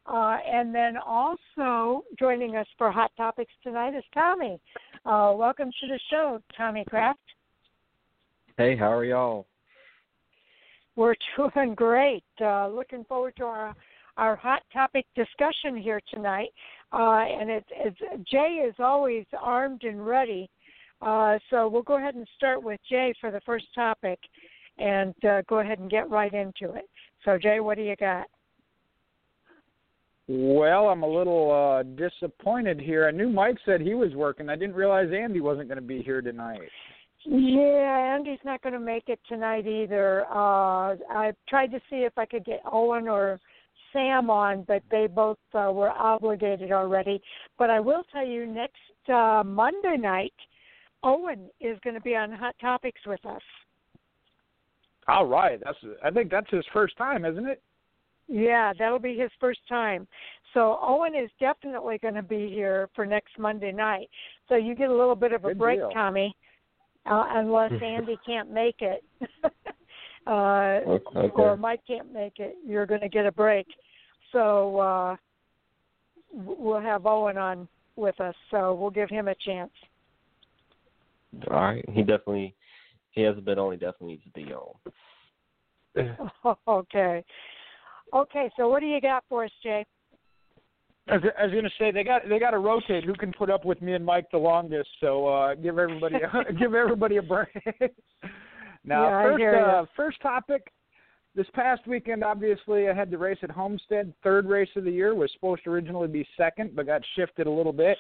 Uh, 0.08 0.38
and 0.46 0.74
then 0.74 0.98
also 0.98 2.04
joining 2.20 2.56
us 2.56 2.68
for 2.78 2.92
Hot 2.92 3.12
Topics 3.18 3.54
tonight 3.64 3.96
is 3.96 4.04
Tommy. 4.14 4.60
Uh, 5.06 5.32
welcome 5.36 5.70
to 5.80 5.88
the 5.88 6.00
show, 6.10 6.42
Tommy 6.58 6.84
Kraft. 6.90 7.20
Hey, 8.58 8.76
how 8.76 8.92
are 8.92 9.06
y'all? 9.06 9.46
We're 10.96 11.14
doing 11.54 11.76
great. 11.76 12.24
Uh, 12.42 12.70
looking 12.70 13.04
forward 13.04 13.36
to 13.38 13.44
our 13.44 13.76
our 14.18 14.36
hot 14.36 14.64
topic 14.74 15.06
discussion 15.16 15.78
here 15.78 16.00
tonight. 16.12 16.48
Uh, 16.92 17.26
and 17.28 17.52
it's, 17.52 17.68
it's 17.72 18.00
Jay 18.32 18.64
is 18.68 18.74
always 18.80 19.26
armed 19.40 19.84
and 19.84 20.08
ready. 20.08 20.50
Uh, 21.02 21.38
so 21.52 21.68
we'll 21.68 21.84
go 21.84 21.98
ahead 21.98 22.16
and 22.16 22.26
start 22.36 22.64
with 22.64 22.80
Jay 22.90 23.14
for 23.22 23.30
the 23.30 23.42
first 23.42 23.66
topic, 23.76 24.18
and 24.80 25.14
uh, 25.26 25.44
go 25.48 25.60
ahead 25.60 25.78
and 25.78 25.92
get 25.92 26.10
right 26.10 26.34
into 26.34 26.74
it. 26.74 26.90
So 27.26 27.38
Jay, 27.38 27.60
what 27.60 27.78
do 27.78 27.84
you 27.84 27.96
got? 27.98 28.26
Well, 30.28 30.88
I'm 30.88 31.04
a 31.04 31.08
little 31.08 31.52
uh, 31.52 31.84
disappointed 31.84 32.80
here. 32.80 33.08
I 33.08 33.12
knew 33.12 33.30
Mike 33.30 33.58
said 33.64 33.82
he 33.82 33.94
was 33.94 34.14
working. 34.16 34.50
I 34.50 34.56
didn't 34.56 34.76
realize 34.76 35.10
Andy 35.16 35.40
wasn't 35.40 35.68
going 35.68 35.80
to 35.80 35.86
be 35.86 36.02
here 36.02 36.22
tonight. 36.22 36.62
Yeah, 37.26 38.16
Andy's 38.16 38.40
not 38.44 38.62
going 38.62 38.74
to 38.74 38.80
make 38.80 39.08
it 39.08 39.20
tonight 39.28 39.68
either. 39.68 40.26
Uh, 40.26 40.96
I 41.10 41.34
tried 41.48 41.72
to 41.72 41.80
see 41.90 41.98
if 41.98 42.18
I 42.18 42.26
could 42.26 42.46
get 42.46 42.62
Owen 42.72 43.08
or 43.08 43.40
Sam 43.94 44.30
on, 44.30 44.64
but 44.68 44.84
they 44.90 45.08
both 45.08 45.38
uh, 45.54 45.72
were 45.72 45.90
obligated 45.90 46.72
already. 46.72 47.22
But 47.58 47.70
I 47.70 47.80
will 47.80 48.04
tell 48.12 48.26
you, 48.26 48.46
next 48.46 49.10
uh, 49.12 49.44
Monday 49.46 49.98
night, 49.98 50.34
Owen 51.04 51.50
is 51.62 51.78
going 51.84 51.94
to 51.94 52.02
be 52.02 52.16
on 52.16 52.32
Hot 52.32 52.56
Topics 52.60 53.02
with 53.06 53.24
us. 53.26 53.42
All 55.08 55.28
right, 55.28 55.60
that's 55.64 55.78
I 56.04 56.10
think 56.10 56.32
that's 56.32 56.50
his 56.50 56.66
first 56.74 56.98
time, 56.98 57.26
isn't 57.26 57.48
it? 57.48 57.62
Yeah, 58.28 58.74
that'll 58.78 59.00
be 59.00 59.18
his 59.18 59.32
first 59.40 59.60
time. 59.70 60.08
So 60.54 60.80
Owen 60.82 61.14
is 61.16 61.30
definitely 61.40 61.98
going 61.98 62.16
to 62.16 62.24
be 62.24 62.50
here 62.50 62.90
for 62.96 63.06
next 63.06 63.38
Monday 63.38 63.72
night. 63.72 64.10
So 64.50 64.56
you 64.56 64.74
get 64.74 64.90
a 64.90 64.96
little 64.96 65.16
bit 65.16 65.32
of 65.32 65.46
a 65.46 65.50
Good 65.50 65.58
break, 65.58 65.80
deal. 65.80 65.90
Tommy, 65.92 66.36
uh, 67.06 67.26
unless 67.30 67.72
Andy 67.84 68.18
can't 68.26 68.50
make 68.50 68.78
it. 68.82 69.04
uh, 70.28 70.80
Okay. 70.88 71.30
or 71.36 71.56
Mike 71.58 71.82
can't 71.86 72.12
make 72.12 72.40
it, 72.40 72.56
you're 72.66 72.86
going 72.86 73.02
to 73.02 73.10
get 73.10 73.26
a 73.26 73.32
break. 73.32 73.68
So 74.32 74.80
uh, 74.80 75.16
we'll 76.34 76.82
have 76.82 77.06
Owen 77.06 77.38
on 77.38 77.68
with 77.96 78.20
us, 78.20 78.36
so 78.52 78.74
we'll 78.74 78.90
give 78.90 79.10
him 79.10 79.28
a 79.28 79.36
chance. 79.36 79.72
All 81.52 81.58
right. 81.58 81.86
He 81.90 82.02
definitely 82.02 82.56
he 83.12 83.22
hasn't 83.22 83.46
been 83.46 83.60
on. 83.60 83.72
He 83.72 83.78
definitely 83.78 84.08
needs 84.08 84.24
to 84.24 84.32
be 84.32 84.54
on. 84.54 84.76
okay. 86.68 87.24
Okay, 88.14 88.50
so 88.58 88.70
what 88.70 88.80
do 88.80 88.86
you 88.86 89.02
got 89.02 89.24
for 89.30 89.46
us, 89.46 89.52
Jay? 89.64 89.86
I 91.08 91.16
was, 91.16 91.24
I 91.40 91.44
was 91.44 91.52
going 91.52 91.66
to 91.66 91.70
say 91.78 91.92
they 91.92 92.04
got 92.04 92.28
they 92.28 92.40
got 92.40 92.52
to 92.52 92.58
rotate 92.58 93.04
who 93.04 93.14
can 93.14 93.32
put 93.32 93.50
up 93.50 93.64
with 93.64 93.82
me 93.82 93.94
and 93.94 94.04
Mike 94.04 94.26
the 94.32 94.38
longest. 94.38 94.90
So 95.00 95.28
uh, 95.28 95.56
give 95.56 95.78
everybody 95.78 96.16
a, 96.16 96.54
give 96.60 96.74
everybody 96.74 97.18
a 97.18 97.22
break. 97.22 97.50
now, 98.84 99.04
Yeah, 99.04 99.24
first 99.24 99.44
uh, 99.56 99.86
first 99.96 100.22
topic. 100.22 100.72
This 101.36 101.48
past 101.54 101.86
weekend, 101.86 102.24
obviously, 102.24 102.88
I 102.88 102.94
had 102.94 103.12
the 103.12 103.18
race 103.18 103.38
at 103.44 103.52
Homestead. 103.52 104.14
Third 104.24 104.46
race 104.46 104.70
of 104.78 104.86
the 104.86 104.92
year 104.92 105.14
was 105.14 105.30
supposed 105.34 105.66
to 105.66 105.70
originally 105.70 106.08
be 106.08 106.26
second, 106.38 106.74
but 106.76 106.86
got 106.86 107.02
shifted 107.18 107.46
a 107.46 107.52
little 107.52 107.74
bit. 107.74 107.98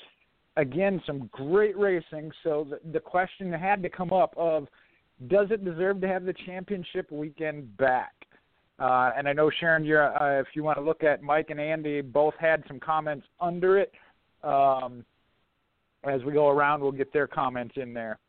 Again, 0.55 1.01
some 1.05 1.29
great 1.33 1.77
racing. 1.77 2.31
So 2.45 2.65
the, 2.69 2.79
the 2.93 2.99
question 3.01 3.51
had 3.51 3.83
to 3.83 3.89
come 3.89 4.13
up 4.13 4.33
of, 4.37 4.69
does 5.27 5.47
it 5.51 5.65
deserve 5.65 5.99
to 5.99 6.07
have 6.07 6.23
the 6.23 6.33
championship 6.45 7.11
weekend 7.11 7.75
back? 7.75 8.13
Uh, 8.77 9.11
and 9.15 9.27
I 9.27 9.33
know 9.33 9.49
Sharon, 9.59 9.85
you're, 9.85 10.21
uh, 10.21 10.41
if 10.41 10.47
you 10.53 10.63
want 10.63 10.77
to 10.77 10.83
look 10.83 11.03
at 11.03 11.21
Mike 11.21 11.49
and 11.49 11.59
Andy, 11.59 12.01
both 12.01 12.33
had 12.39 12.63
some 12.67 12.79
comments 12.79 13.25
under 13.39 13.77
it. 13.77 13.93
Um, 14.43 15.05
as 16.03 16.23
we 16.23 16.33
go 16.33 16.49
around, 16.49 16.81
we'll 16.81 16.91
get 16.91 17.11
their 17.13 17.27
comments 17.27 17.75
in 17.77 17.93
there. 17.93 18.19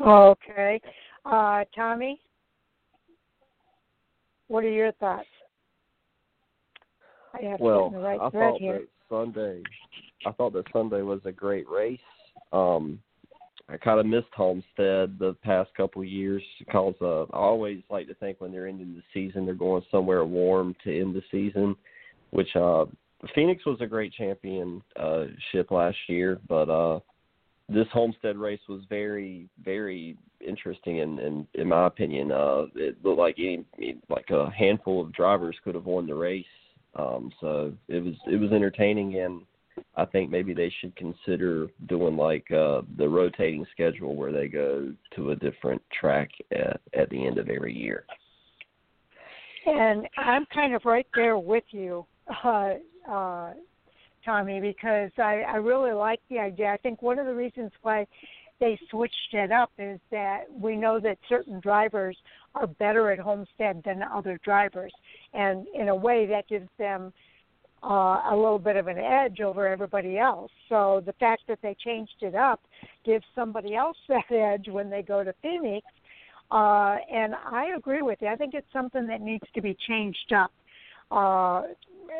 Okay. 0.00 0.80
Uh, 1.24 1.64
Tommy, 1.74 2.20
what 4.48 4.64
are 4.64 4.70
your 4.70 4.92
thoughts? 4.92 5.26
I 7.34 7.44
have 7.46 7.60
Well, 7.60 7.90
get 7.90 7.98
the 7.98 8.04
right 8.04 8.20
I 8.20 8.30
thought 8.30 8.58
here. 8.58 8.80
that 8.80 8.88
Sunday, 9.08 9.62
I 10.26 10.32
thought 10.32 10.52
that 10.54 10.64
Sunday 10.72 11.02
was 11.02 11.20
a 11.24 11.32
great 11.32 11.68
race. 11.68 12.00
Um, 12.52 13.00
I 13.70 13.76
kind 13.76 14.00
of 14.00 14.06
missed 14.06 14.28
Homestead 14.34 15.18
the 15.18 15.36
past 15.42 15.70
couple 15.76 16.00
of 16.02 16.08
years 16.08 16.42
because 16.58 16.94
uh, 17.02 17.24
I 17.24 17.36
always 17.36 17.82
like 17.90 18.06
to 18.08 18.14
think 18.14 18.40
when 18.40 18.50
they're 18.50 18.66
ending 18.66 18.94
the 18.94 19.02
season, 19.12 19.44
they're 19.44 19.54
going 19.54 19.82
somewhere 19.90 20.24
warm 20.24 20.74
to 20.84 21.00
end 21.00 21.14
the 21.14 21.22
season. 21.30 21.76
Which 22.30 22.54
uh, 22.56 22.86
Phoenix 23.34 23.64
was 23.66 23.78
a 23.80 23.86
great 23.86 24.12
championship 24.12 24.82
uh, 24.98 25.74
last 25.74 25.96
year, 26.08 26.38
but 26.48 26.70
uh, 26.70 27.00
this 27.68 27.86
Homestead 27.92 28.36
race 28.36 28.60
was 28.68 28.82
very, 28.88 29.48
very 29.62 30.16
interesting, 30.46 31.00
and, 31.00 31.18
and 31.18 31.46
in 31.54 31.68
my 31.68 31.86
opinion, 31.86 32.32
uh, 32.32 32.66
it 32.74 32.96
looked 33.02 33.18
like 33.18 33.36
any 33.38 33.64
like 34.08 34.30
a 34.30 34.50
handful 34.50 35.02
of 35.02 35.12
drivers 35.12 35.56
could 35.64 35.74
have 35.74 35.84
won 35.84 36.06
the 36.06 36.14
race. 36.14 36.44
Um, 36.94 37.30
so 37.40 37.72
it 37.88 38.02
was 38.02 38.14
it 38.26 38.36
was 38.36 38.52
entertaining, 38.52 39.18
and 39.20 39.42
I 39.96 40.04
think 40.04 40.30
maybe 40.30 40.54
they 40.54 40.72
should 40.80 40.94
consider 40.96 41.68
doing 41.88 42.16
like 42.16 42.50
uh, 42.50 42.82
the 42.96 43.08
rotating 43.08 43.66
schedule 43.72 44.14
where 44.14 44.32
they 44.32 44.48
go 44.48 44.92
to 45.16 45.30
a 45.30 45.36
different 45.36 45.82
track 45.98 46.30
at, 46.52 46.80
at 46.94 47.10
the 47.10 47.26
end 47.26 47.38
of 47.38 47.48
every 47.48 47.74
year. 47.74 48.04
And 49.66 50.06
I'm 50.16 50.46
kind 50.46 50.74
of 50.74 50.84
right 50.84 51.06
there 51.14 51.38
with 51.38 51.64
you, 51.70 52.06
uh, 52.44 52.74
uh, 53.10 53.52
Tommy, 54.24 54.60
because 54.60 55.10
I, 55.18 55.42
I 55.46 55.56
really 55.56 55.92
like 55.92 56.20
the 56.30 56.38
idea. 56.38 56.68
I 56.68 56.76
think 56.78 57.02
one 57.02 57.18
of 57.18 57.26
the 57.26 57.34
reasons 57.34 57.72
why 57.82 58.06
they 58.60 58.78
switched 58.90 59.32
it 59.32 59.52
up 59.52 59.70
is 59.78 60.00
that 60.10 60.44
we 60.52 60.74
know 60.76 60.98
that 61.00 61.18
certain 61.28 61.60
drivers 61.60 62.16
are 62.54 62.66
better 62.66 63.10
at 63.10 63.18
Homestead 63.18 63.82
than 63.84 64.02
other 64.02 64.38
drivers, 64.44 64.92
and 65.32 65.66
in 65.74 65.88
a 65.88 65.94
way 65.94 66.26
that 66.26 66.48
gives 66.48 66.68
them 66.78 67.12
uh, 67.82 68.22
a 68.30 68.34
little 68.34 68.58
bit 68.58 68.76
of 68.76 68.86
an 68.88 68.98
edge 68.98 69.40
over 69.40 69.66
everybody 69.66 70.18
else. 70.18 70.50
So 70.68 71.02
the 71.04 71.12
fact 71.14 71.42
that 71.48 71.58
they 71.62 71.76
changed 71.84 72.16
it 72.20 72.34
up 72.34 72.60
gives 73.04 73.24
somebody 73.34 73.74
else 73.74 73.96
that 74.08 74.30
edge 74.30 74.68
when 74.68 74.90
they 74.90 75.02
go 75.02 75.24
to 75.24 75.34
Phoenix. 75.42 75.86
Uh, 76.50 76.96
and 77.12 77.34
I 77.34 77.72
agree 77.76 78.02
with 78.02 78.18
you. 78.22 78.28
I 78.28 78.36
think 78.36 78.54
it's 78.54 78.66
something 78.72 79.06
that 79.06 79.20
needs 79.20 79.44
to 79.54 79.60
be 79.60 79.76
changed 79.86 80.32
up 80.34 80.50
uh, 81.10 81.62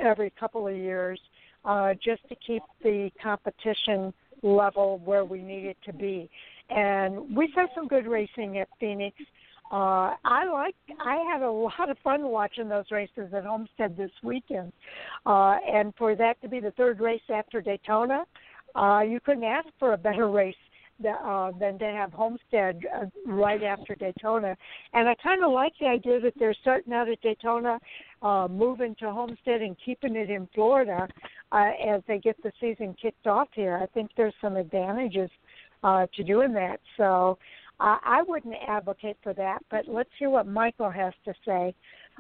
every 0.01 0.33
couple 0.39 0.69
of 0.69 0.77
years 0.77 1.19
uh, 1.65 1.95
just 1.95 2.27
to 2.29 2.37
keep 2.47 2.63
the 2.83 3.11
competition 3.23 4.13
level 4.43 5.01
where 5.05 5.25
we 5.25 5.41
need 5.41 5.65
it 5.65 5.77
to 5.87 5.93
be. 5.93 6.31
And 6.71 7.35
we 7.35 7.51
saw 7.55 7.67
some 7.75 7.89
good 7.89 8.07
racing 8.07 8.59
at 8.59 8.69
Phoenix. 8.79 9.17
Uh, 9.71 10.15
I 10.25 10.45
like. 10.51 10.75
I 10.99 11.17
had 11.31 11.43
a 11.43 11.51
lot 11.51 11.91
of 11.91 11.99
fun 12.03 12.29
watching 12.29 12.69
those 12.69 12.87
races 12.91 13.35
at 13.35 13.45
Homestead 13.45 13.97
this 13.97 14.11
weekend, 14.23 14.73
uh, 15.27 15.57
and 15.71 15.93
for 15.97 16.17
that 16.17 16.41
to 16.41 16.49
be 16.49 16.59
the 16.59 16.71
third 16.71 17.01
race 17.01 17.21
after 17.29 17.61
Daytona, 17.61 18.25
uh, 18.75 19.01
you 19.01 19.21
couldn't 19.21 19.45
ask 19.45 19.69
for 19.79 19.93
a 19.93 19.99
better 19.99 20.31
race 20.31 20.55
that, 21.01 21.19
uh, 21.23 21.53
than 21.59 21.79
to 21.79 21.85
have 21.85 22.13
Homestead 22.13 22.81
uh, 22.95 23.07
right 23.27 23.63
after 23.63 23.95
Daytona. 23.95 24.57
And 24.93 25.09
I 25.09 25.15
kind 25.23 25.45
of 25.45 25.53
like 25.53 25.73
the 25.81 25.87
idea 25.87 26.21
that 26.21 26.35
they're 26.39 26.57
starting 26.63 26.93
out 26.93 27.09
at 27.09 27.21
Daytona, 27.21 27.79
uh, 28.23 28.49
moving 28.51 28.95
to 29.01 29.11
Homestead, 29.11 29.63
and 29.63 29.77
keeping 29.85 30.17
it 30.17 30.31
in 30.31 30.49
Florida 30.55 31.09
uh, 31.53 31.71
as 31.87 32.03
they 32.09 32.19
get 32.19 32.43
the 32.43 32.53
season 32.61 32.97
kicked 33.01 33.27
off 33.27 33.49
here. 33.53 33.79
I 33.81 33.87
think 33.87 34.11
there's 34.17 34.35
some 34.41 34.57
advantages 34.57 35.31
uh, 35.83 36.07
to 36.17 36.25
doing 36.25 36.53
that. 36.55 36.81
So 36.97 37.39
uh, 37.81 37.97
I 38.05 38.23
wouldn't 38.27 38.55
advocate 38.67 39.17
for 39.23 39.33
that, 39.35 39.61
but 39.71 39.87
let's 39.87 40.11
hear 40.19 40.31
what 40.31 40.47
Michael 40.47 40.91
has 40.91 41.13
to 41.25 41.35
say. 41.45 41.75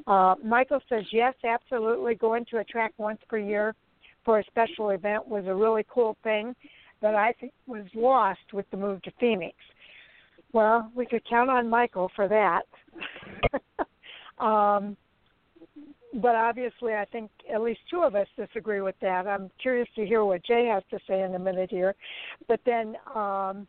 Uh, 0.07 0.37
Michael 0.45 0.81
says, 0.89 1.05
yes, 1.13 1.35
absolutely. 1.45 2.15
Going 2.15 2.45
to 2.51 2.59
a 2.59 2.65
track 2.65 2.93
once 2.97 3.19
per 3.29 3.39
year 3.39 3.75
for 4.25 4.39
a 4.39 4.45
special 4.45 4.91
event 4.91 5.27
was 5.27 5.45
a 5.47 5.55
really 5.55 5.85
cool 5.89 6.17
thing 6.23 6.55
that 7.03 7.15
I 7.15 7.33
think 7.41 7.53
was 7.67 7.87
lost 7.95 8.53
with 8.53 8.67
the 8.71 8.77
move 8.77 9.03
to 9.03 9.11
Phoenix. 9.19 9.57
Well, 10.53 10.91
we 10.95 11.07
could 11.07 11.29
count 11.29 11.51
on 11.51 11.69
Michael 11.69 12.11
for 12.15 12.29
that. 12.29 12.63
um, 14.45 14.97
but 16.15 16.35
obviously, 16.35 16.95
I 16.95 17.05
think 17.05 17.31
at 17.53 17.61
least 17.61 17.81
two 17.91 18.03
of 18.03 18.15
us 18.15 18.27
disagree 18.37 18.81
with 18.81 18.95
that. 19.03 19.27
I'm 19.27 19.51
curious 19.61 19.89
to 19.97 20.07
hear 20.07 20.25
what 20.25 20.45
Jay 20.45 20.67
has 20.73 20.83
to 20.91 20.99
say 21.07 21.23
in 21.23 21.35
a 21.35 21.39
minute 21.39 21.71
here. 21.71 21.95
But 22.47 22.61
then 22.65 22.97
um, 23.15 23.67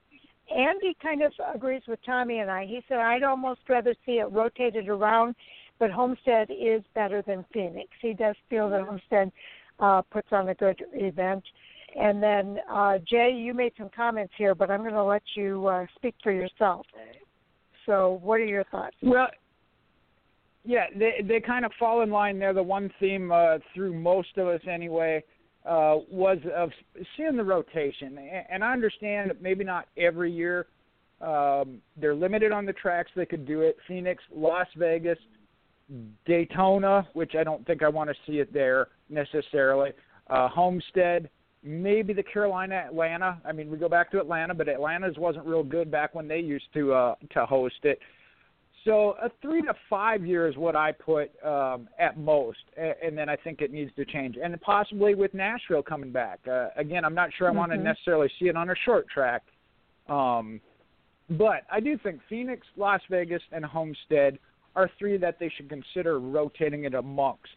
Andy 0.55 0.95
kind 1.01 1.21
of 1.21 1.31
agrees 1.53 1.81
with 1.87 1.99
Tommy 2.05 2.39
and 2.39 2.49
I. 2.49 2.65
He 2.65 2.81
said, 2.87 2.97
I'd 2.97 3.23
almost 3.23 3.61
rather 3.67 3.93
see 4.05 4.13
it 4.13 4.31
rotated 4.31 4.87
around, 4.87 5.35
but 5.77 5.91
Homestead 5.91 6.49
is 6.49 6.81
better 6.95 7.21
than 7.25 7.45
Phoenix. 7.53 7.89
He 8.01 8.13
does 8.13 8.35
feel 8.49 8.69
that 8.69 8.81
Homestead 8.81 9.31
uh, 9.79 10.01
puts 10.01 10.27
on 10.31 10.49
a 10.49 10.55
good 10.55 10.81
event. 10.93 11.43
And 11.99 12.21
then, 12.21 12.59
uh, 12.69 12.99
Jay, 13.09 13.31
you 13.35 13.53
made 13.53 13.73
some 13.77 13.89
comments 13.95 14.33
here, 14.37 14.53
but 14.53 14.69
I'm 14.69 14.81
going 14.81 14.93
to 14.93 15.03
let 15.03 15.23
you 15.35 15.67
uh, 15.67 15.85
speak 15.95 16.15
for 16.21 16.31
yourself. 16.31 16.85
So, 17.85 18.19
what 18.21 18.35
are 18.35 18.45
your 18.45 18.65
thoughts? 18.65 18.95
Well, 19.01 19.27
yeah, 20.63 20.85
they 20.95 21.23
they 21.27 21.39
kind 21.39 21.65
of 21.65 21.71
fall 21.79 22.03
in 22.03 22.11
line 22.11 22.37
there. 22.37 22.53
The 22.53 22.61
one 22.61 22.91
theme 22.99 23.31
uh, 23.31 23.57
through 23.73 23.99
most 23.99 24.37
of 24.37 24.47
us 24.47 24.61
anyway 24.69 25.23
uh, 25.65 25.97
was 26.09 26.37
of 26.55 26.71
seeing 27.15 27.35
the 27.35 27.43
rotation, 27.43 28.17
and 28.49 28.63
I 28.63 28.71
understand 28.71 29.29
that 29.29 29.41
maybe 29.41 29.63
not 29.63 29.87
every 29.97 30.31
year. 30.31 30.67
Um, 31.21 31.81
they're 31.97 32.15
limited 32.15 32.51
on 32.53 32.65
the 32.65 32.73
tracks 32.73 33.11
they 33.15 33.25
could 33.25 33.45
do 33.45 33.61
it. 33.61 33.75
Phoenix, 33.87 34.23
Las 34.33 34.67
Vegas, 34.77 35.17
Daytona, 36.25 37.07
which 37.13 37.35
I 37.35 37.43
don't 37.43 37.65
think 37.65 37.83
I 37.83 37.89
want 37.89 38.09
to 38.09 38.15
see 38.25 38.39
it 38.39 38.53
there 38.53 38.87
necessarily. 39.09 39.91
Uh, 40.29 40.47
Homestead, 40.47 41.29
maybe 41.63 42.13
the 42.13 42.23
Carolina, 42.23 42.75
Atlanta. 42.75 43.41
I 43.45 43.51
mean, 43.51 43.69
we 43.69 43.77
go 43.77 43.89
back 43.89 44.11
to 44.11 44.19
Atlanta, 44.19 44.53
but 44.53 44.69
Atlanta's 44.69 45.17
wasn't 45.17 45.45
real 45.45 45.63
good 45.63 45.91
back 45.91 46.15
when 46.15 46.27
they 46.27 46.39
used 46.39 46.67
to 46.73 46.93
uh, 46.93 47.15
to 47.33 47.45
host 47.45 47.83
it. 47.83 47.99
So 48.85 49.15
a 49.21 49.29
three 49.41 49.61
to 49.63 49.73
five 49.89 50.25
year 50.25 50.47
is 50.47 50.55
what 50.55 50.75
I 50.75 50.91
put 50.91 51.31
um, 51.43 51.89
at 51.99 52.17
most, 52.17 52.59
and 52.77 53.17
then 53.17 53.27
I 53.29 53.35
think 53.35 53.61
it 53.61 53.71
needs 53.71 53.91
to 53.95 54.05
change, 54.05 54.37
and 54.41 54.59
possibly 54.61 55.15
with 55.15 55.33
Nashville 55.33 55.83
coming 55.83 56.11
back. 56.11 56.39
Uh, 56.47 56.67
again, 56.77 57.03
I'm 57.03 57.15
not 57.15 57.29
sure 57.37 57.47
I 57.47 57.49
mm-hmm. 57.49 57.59
want 57.59 57.71
to 57.73 57.77
necessarily 57.77 58.29
see 58.39 58.45
it 58.45 58.55
on 58.55 58.69
a 58.69 58.75
short 58.85 59.07
track, 59.09 59.43
um, 60.07 60.61
but 61.31 61.63
I 61.71 61.79
do 61.79 61.97
think 61.97 62.21
Phoenix, 62.29 62.65
Las 62.77 63.01
Vegas, 63.09 63.41
and 63.51 63.65
Homestead 63.65 64.39
are 64.75 64.89
three 64.97 65.17
that 65.17 65.39
they 65.39 65.51
should 65.55 65.69
consider 65.69 66.19
rotating 66.19 66.85
it 66.85 66.93
amongst. 66.93 67.49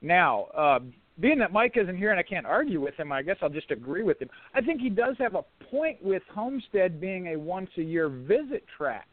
Now, 0.00 0.44
uh, 0.56 0.78
being 1.18 1.38
that 1.40 1.52
Mike 1.52 1.76
isn't 1.76 1.96
here 1.96 2.10
and 2.10 2.20
I 2.20 2.22
can't 2.22 2.46
argue 2.46 2.80
with 2.80 2.94
him, 2.94 3.10
I 3.10 3.22
guess 3.22 3.36
I'll 3.42 3.48
just 3.48 3.72
agree 3.72 4.04
with 4.04 4.22
him. 4.22 4.28
I 4.54 4.60
think 4.60 4.80
he 4.80 4.88
does 4.88 5.16
have 5.18 5.34
a 5.34 5.42
point 5.70 6.00
with 6.02 6.22
Homestead 6.32 7.00
being 7.00 7.28
a 7.28 7.36
once 7.36 7.70
a 7.76 7.82
year 7.82 8.08
visit 8.08 8.64
track 8.76 9.08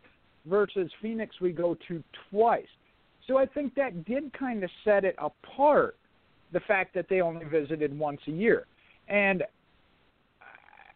versus 0.47 0.91
Phoenix 1.01 1.35
we 1.41 1.51
go 1.51 1.77
to 1.87 2.03
twice. 2.29 2.67
So 3.27 3.37
I 3.37 3.45
think 3.45 3.73
that 3.75 4.05
did 4.05 4.31
kind 4.33 4.63
of 4.63 4.69
set 4.83 5.03
it 5.03 5.15
apart, 5.17 5.97
the 6.53 6.59
fact 6.61 6.93
that 6.95 7.07
they 7.09 7.21
only 7.21 7.45
visited 7.45 7.97
once 7.97 8.21
a 8.27 8.31
year. 8.31 8.65
And 9.07 9.43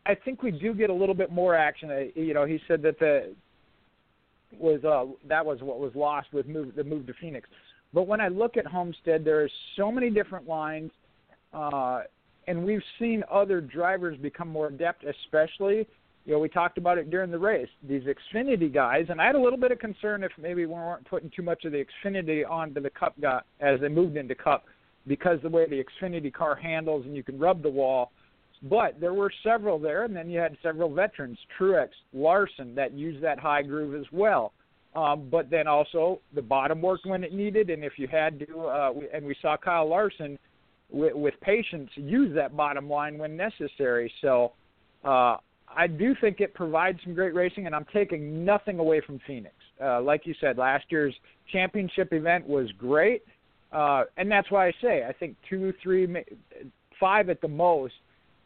I 0.06 0.16
think 0.16 0.44
we 0.44 0.52
do 0.52 0.74
get 0.74 0.90
a 0.90 0.94
little 0.94 1.16
bit 1.16 1.32
more 1.32 1.56
action. 1.56 1.90
Uh, 1.90 2.20
you 2.20 2.34
know, 2.34 2.46
he 2.46 2.60
said 2.68 2.82
that 2.84 3.00
the 3.00 3.34
was 4.58 4.84
uh, 4.84 5.06
that 5.28 5.46
was 5.46 5.62
what 5.62 5.80
was 5.80 5.92
lost 5.96 6.34
with 6.34 6.48
move, 6.48 6.76
the 6.76 6.84
move 6.84 7.06
to 7.08 7.14
Phoenix. 7.22 7.48
But 7.94 8.08
when 8.08 8.22
I 8.22 8.28
look 8.28 8.58
at 8.58 8.66
Homestead, 8.66 9.24
there 9.24 9.42
are 9.44 9.50
so 9.76 9.92
many 9.92 10.10
different 10.10 10.48
lines, 10.48 10.92
uh, 11.54 12.02
and 12.48 12.64
we've 12.64 12.84
seen 13.00 13.24
other 13.32 13.62
drivers 13.62 14.18
become 14.18 14.48
more 14.48 14.68
adept, 14.68 15.04
especially 15.04 15.88
you 16.30 16.36
know, 16.36 16.40
we 16.40 16.48
talked 16.48 16.78
about 16.78 17.00
it 17.00 17.10
during 17.10 17.32
the 17.32 17.40
race. 17.40 17.68
These 17.82 18.04
Xfinity 18.04 18.72
guys, 18.72 19.08
and 19.10 19.20
I 19.20 19.26
had 19.26 19.34
a 19.34 19.42
little 19.42 19.58
bit 19.58 19.72
of 19.72 19.80
concern 19.80 20.24
if 20.24 20.32
maybe 20.40 20.68
we 20.68 20.72
weren't 20.72 21.10
putting 21.10 21.32
too 21.36 21.42
much 21.42 21.66
of 21.66 21.72
the 21.72 21.84
Xfinity 21.84 22.48
onto 22.48 22.80
the 22.80 22.92
Cup 22.92 23.20
guy 23.20 23.42
as 23.62 23.80
they 23.80 23.88
moved 23.88 24.16
into 24.16 24.36
Cup, 24.36 24.66
because 25.08 25.40
the 25.42 25.50
way 25.50 25.68
the 25.68 25.84
Xfinity 25.84 26.32
car 26.32 26.56
handles 26.56 27.04
and 27.08 27.16
you 27.16 27.24
can 27.24 27.40
rub 27.40 27.64
the 27.64 27.70
wall. 27.70 28.12
But 28.62 29.00
there 29.00 29.16
were 29.16 29.32
several 29.44 29.80
there, 29.80 30.04
and 30.04 30.16
then 30.16 30.30
you 30.30 30.40
had 30.40 30.56
several 30.62 30.94
veterans, 30.94 31.40
Truex, 31.58 31.88
Larson, 32.14 32.76
that 32.76 32.94
used 32.94 33.24
that 33.24 33.40
high 33.40 33.64
groove 33.64 34.00
as 34.00 34.06
well. 34.12 34.54
Um, 34.96 35.30
but 35.32 35.50
then 35.50 35.66
also 35.66 36.20
the 36.36 36.44
bottom 36.44 36.80
worked 36.80 37.08
when 37.08 37.24
it 37.24 37.34
needed, 37.34 37.72
and 37.72 37.84
if 37.84 37.94
you 37.98 38.08
had 38.08 38.38
to, 38.42 38.68
uh, 38.68 38.94
and 39.12 39.26
we 39.26 39.36
saw 39.42 39.58
Kyle 39.58 39.90
Larson 39.90 40.38
with, 40.92 41.16
with 41.16 41.34
patience 41.42 41.90
use 41.96 42.36
that 42.36 42.56
bottom 42.56 42.88
line 42.88 43.18
when 43.18 43.36
necessary. 43.36 44.14
So 44.22 44.52
uh, 45.04 45.38
I 45.76 45.88
do 45.88 46.16
think 46.20 46.40
it 46.42 46.54
provides 46.54 47.00
some 47.04 47.14
great 47.14 47.34
racing, 47.34 47.66
and 47.66 47.76
I'm 47.76 47.86
taking 47.94 48.44
nothing 48.44 48.80
away 48.80 49.02
from 49.06 49.20
Phoenix. 49.26 49.56
Uh, 49.82 50.02
like 50.02 50.26
you 50.26 50.34
said, 50.42 50.58
last 50.58 50.86
year's 50.90 51.16
championship 51.52 52.12
event 52.12 52.48
was 52.48 52.72
great, 52.78 53.24
uh, 53.72 54.04
and 54.18 54.30
that's 54.32 54.50
why 54.52 54.68
I 54.68 54.74
say 54.82 55.06
I 55.08 55.14
think 55.14 55.36
two, 55.50 55.74
three, 55.82 56.08
five 57.00 57.30
at 57.30 57.40
the 57.42 57.48
most, 57.48 57.94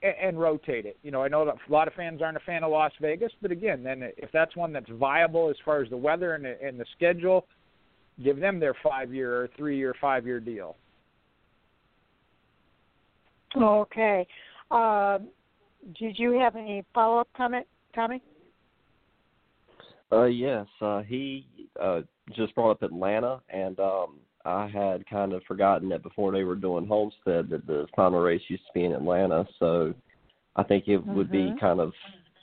and, 0.03 0.13
and 0.21 0.39
rotate 0.39 0.85
it. 0.85 0.97
You 1.01 1.11
know, 1.11 1.23
I 1.23 1.27
know 1.27 1.45
that 1.45 1.55
a 1.67 1.71
lot 1.71 1.87
of 1.87 1.93
fans 1.93 2.21
aren't 2.21 2.37
a 2.37 2.41
fan 2.41 2.63
of 2.63 2.71
Las 2.71 2.91
Vegas, 3.01 3.31
but 3.41 3.51
again, 3.51 3.83
then 3.83 4.03
if 4.17 4.29
that's 4.31 4.55
one 4.55 4.73
that's 4.73 4.89
viable 4.91 5.49
as 5.49 5.55
far 5.63 5.81
as 5.81 5.89
the 5.89 5.97
weather 5.97 6.35
and, 6.35 6.45
and 6.45 6.79
the 6.79 6.85
schedule, 6.95 7.45
give 8.23 8.39
them 8.39 8.59
their 8.59 8.75
five-year 8.83 9.43
or 9.43 9.49
three-year, 9.57 9.95
five-year 9.99 10.39
deal. 10.39 10.75
Okay. 13.55 14.27
Uh, 14.69 15.19
did 15.99 16.17
you 16.17 16.31
have 16.39 16.55
any 16.55 16.83
follow 16.93 17.19
up 17.19 17.27
comment, 17.35 17.67
Tommy? 17.93 18.21
Uh, 20.11 20.25
yes, 20.25 20.67
uh, 20.81 21.01
he 21.01 21.47
uh, 21.81 22.01
just 22.35 22.53
brought 22.55 22.71
up 22.71 22.83
Atlanta, 22.83 23.41
and 23.49 23.79
um, 23.79 24.17
I 24.45 24.67
had 24.67 25.07
kind 25.07 25.33
of 25.33 25.41
forgotten 25.43 25.89
that 25.89 26.03
before 26.03 26.31
they 26.31 26.43
were 26.43 26.55
doing 26.55 26.85
Homestead 26.85 27.49
that 27.49 27.65
the 27.65 27.87
final 27.95 28.19
race 28.19 28.41
used 28.47 28.63
to 28.67 28.73
be 28.73 28.85
in 28.85 28.91
Atlanta. 28.91 29.45
So 29.59 29.93
I 30.55 30.63
think 30.63 30.87
it 30.87 31.01
mm-hmm. 31.01 31.15
would 31.15 31.31
be 31.31 31.39
mm-hmm. 31.39 31.57
kind 31.57 31.79
of 31.79 31.93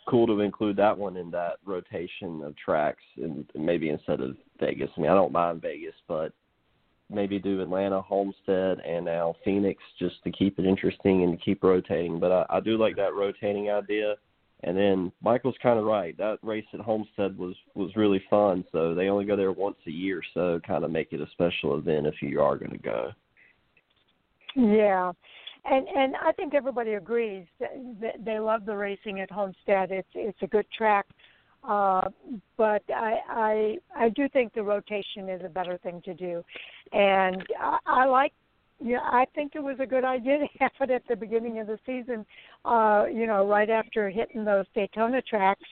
cool 0.08 0.26
to 0.26 0.40
include 0.40 0.76
that 0.76 0.96
one 0.96 1.16
in 1.16 1.30
that 1.30 1.58
rotation 1.64 2.42
of 2.42 2.56
tracks, 2.56 3.02
and 3.16 3.48
maybe 3.54 3.90
instead 3.90 4.20
of 4.20 4.36
Vegas. 4.58 4.90
I 4.96 5.00
mean, 5.00 5.10
I 5.10 5.14
don't 5.14 5.32
mind 5.32 5.62
Vegas, 5.62 5.94
but 6.08 6.32
maybe 7.10 7.38
do 7.38 7.60
Atlanta, 7.60 8.00
Homestead, 8.00 8.80
and 8.80 9.04
now 9.04 9.34
Phoenix 9.44 9.82
just 9.98 10.22
to 10.24 10.30
keep 10.30 10.58
it 10.58 10.64
interesting 10.64 11.24
and 11.24 11.38
to 11.38 11.44
keep 11.44 11.62
rotating. 11.62 12.20
But 12.20 12.32
I, 12.32 12.46
I 12.50 12.60
do 12.60 12.78
like 12.78 12.96
that 12.96 13.14
rotating 13.14 13.70
idea. 13.70 14.14
And 14.62 14.76
then 14.76 15.10
Michael's 15.22 15.56
kind 15.62 15.78
of 15.78 15.86
right. 15.86 16.16
That 16.18 16.38
race 16.42 16.66
at 16.74 16.80
Homestead 16.80 17.36
was 17.38 17.54
was 17.74 17.96
really 17.96 18.22
fun. 18.28 18.64
So 18.72 18.94
they 18.94 19.08
only 19.08 19.24
go 19.24 19.34
there 19.34 19.52
once 19.52 19.78
a 19.86 19.90
year, 19.90 20.20
so 20.34 20.60
kind 20.66 20.84
of 20.84 20.90
make 20.90 21.12
it 21.12 21.20
a 21.20 21.30
special 21.32 21.78
event 21.78 22.06
if 22.06 22.20
you 22.20 22.42
are 22.42 22.58
going 22.58 22.72
to 22.72 22.78
go. 22.78 23.10
Yeah, 24.54 25.12
and 25.64 25.88
and 25.88 26.14
I 26.16 26.32
think 26.32 26.54
everybody 26.54 26.94
agrees 26.94 27.46
that 27.58 28.22
they 28.22 28.38
love 28.38 28.66
the 28.66 28.76
racing 28.76 29.20
at 29.20 29.30
Homestead. 29.30 29.90
It's 29.90 30.08
it's 30.14 30.42
a 30.42 30.46
good 30.46 30.66
track 30.76 31.06
uh, 31.68 32.02
but 32.56 32.82
I, 32.88 33.18
I 33.28 33.76
I 33.96 34.08
do 34.10 34.28
think 34.28 34.54
the 34.54 34.62
rotation 34.62 35.28
is 35.28 35.42
a 35.44 35.48
better 35.48 35.78
thing 35.78 36.00
to 36.04 36.14
do, 36.14 36.42
and 36.92 37.44
I, 37.60 37.78
I 37.86 38.04
like 38.06 38.32
yeah, 38.82 39.00
I 39.02 39.26
think 39.34 39.52
it 39.54 39.62
was 39.62 39.76
a 39.78 39.86
good 39.86 40.04
idea 40.04 40.38
to 40.38 40.46
have 40.60 40.72
it 40.80 40.90
at 40.90 41.02
the 41.08 41.16
beginning 41.16 41.58
of 41.58 41.66
the 41.66 41.78
season. 41.84 42.24
Uh, 42.64 43.04
you 43.12 43.26
know, 43.26 43.46
right 43.46 43.68
after 43.68 44.08
hitting 44.08 44.44
those 44.44 44.64
Daytona 44.74 45.20
tracks, 45.22 45.68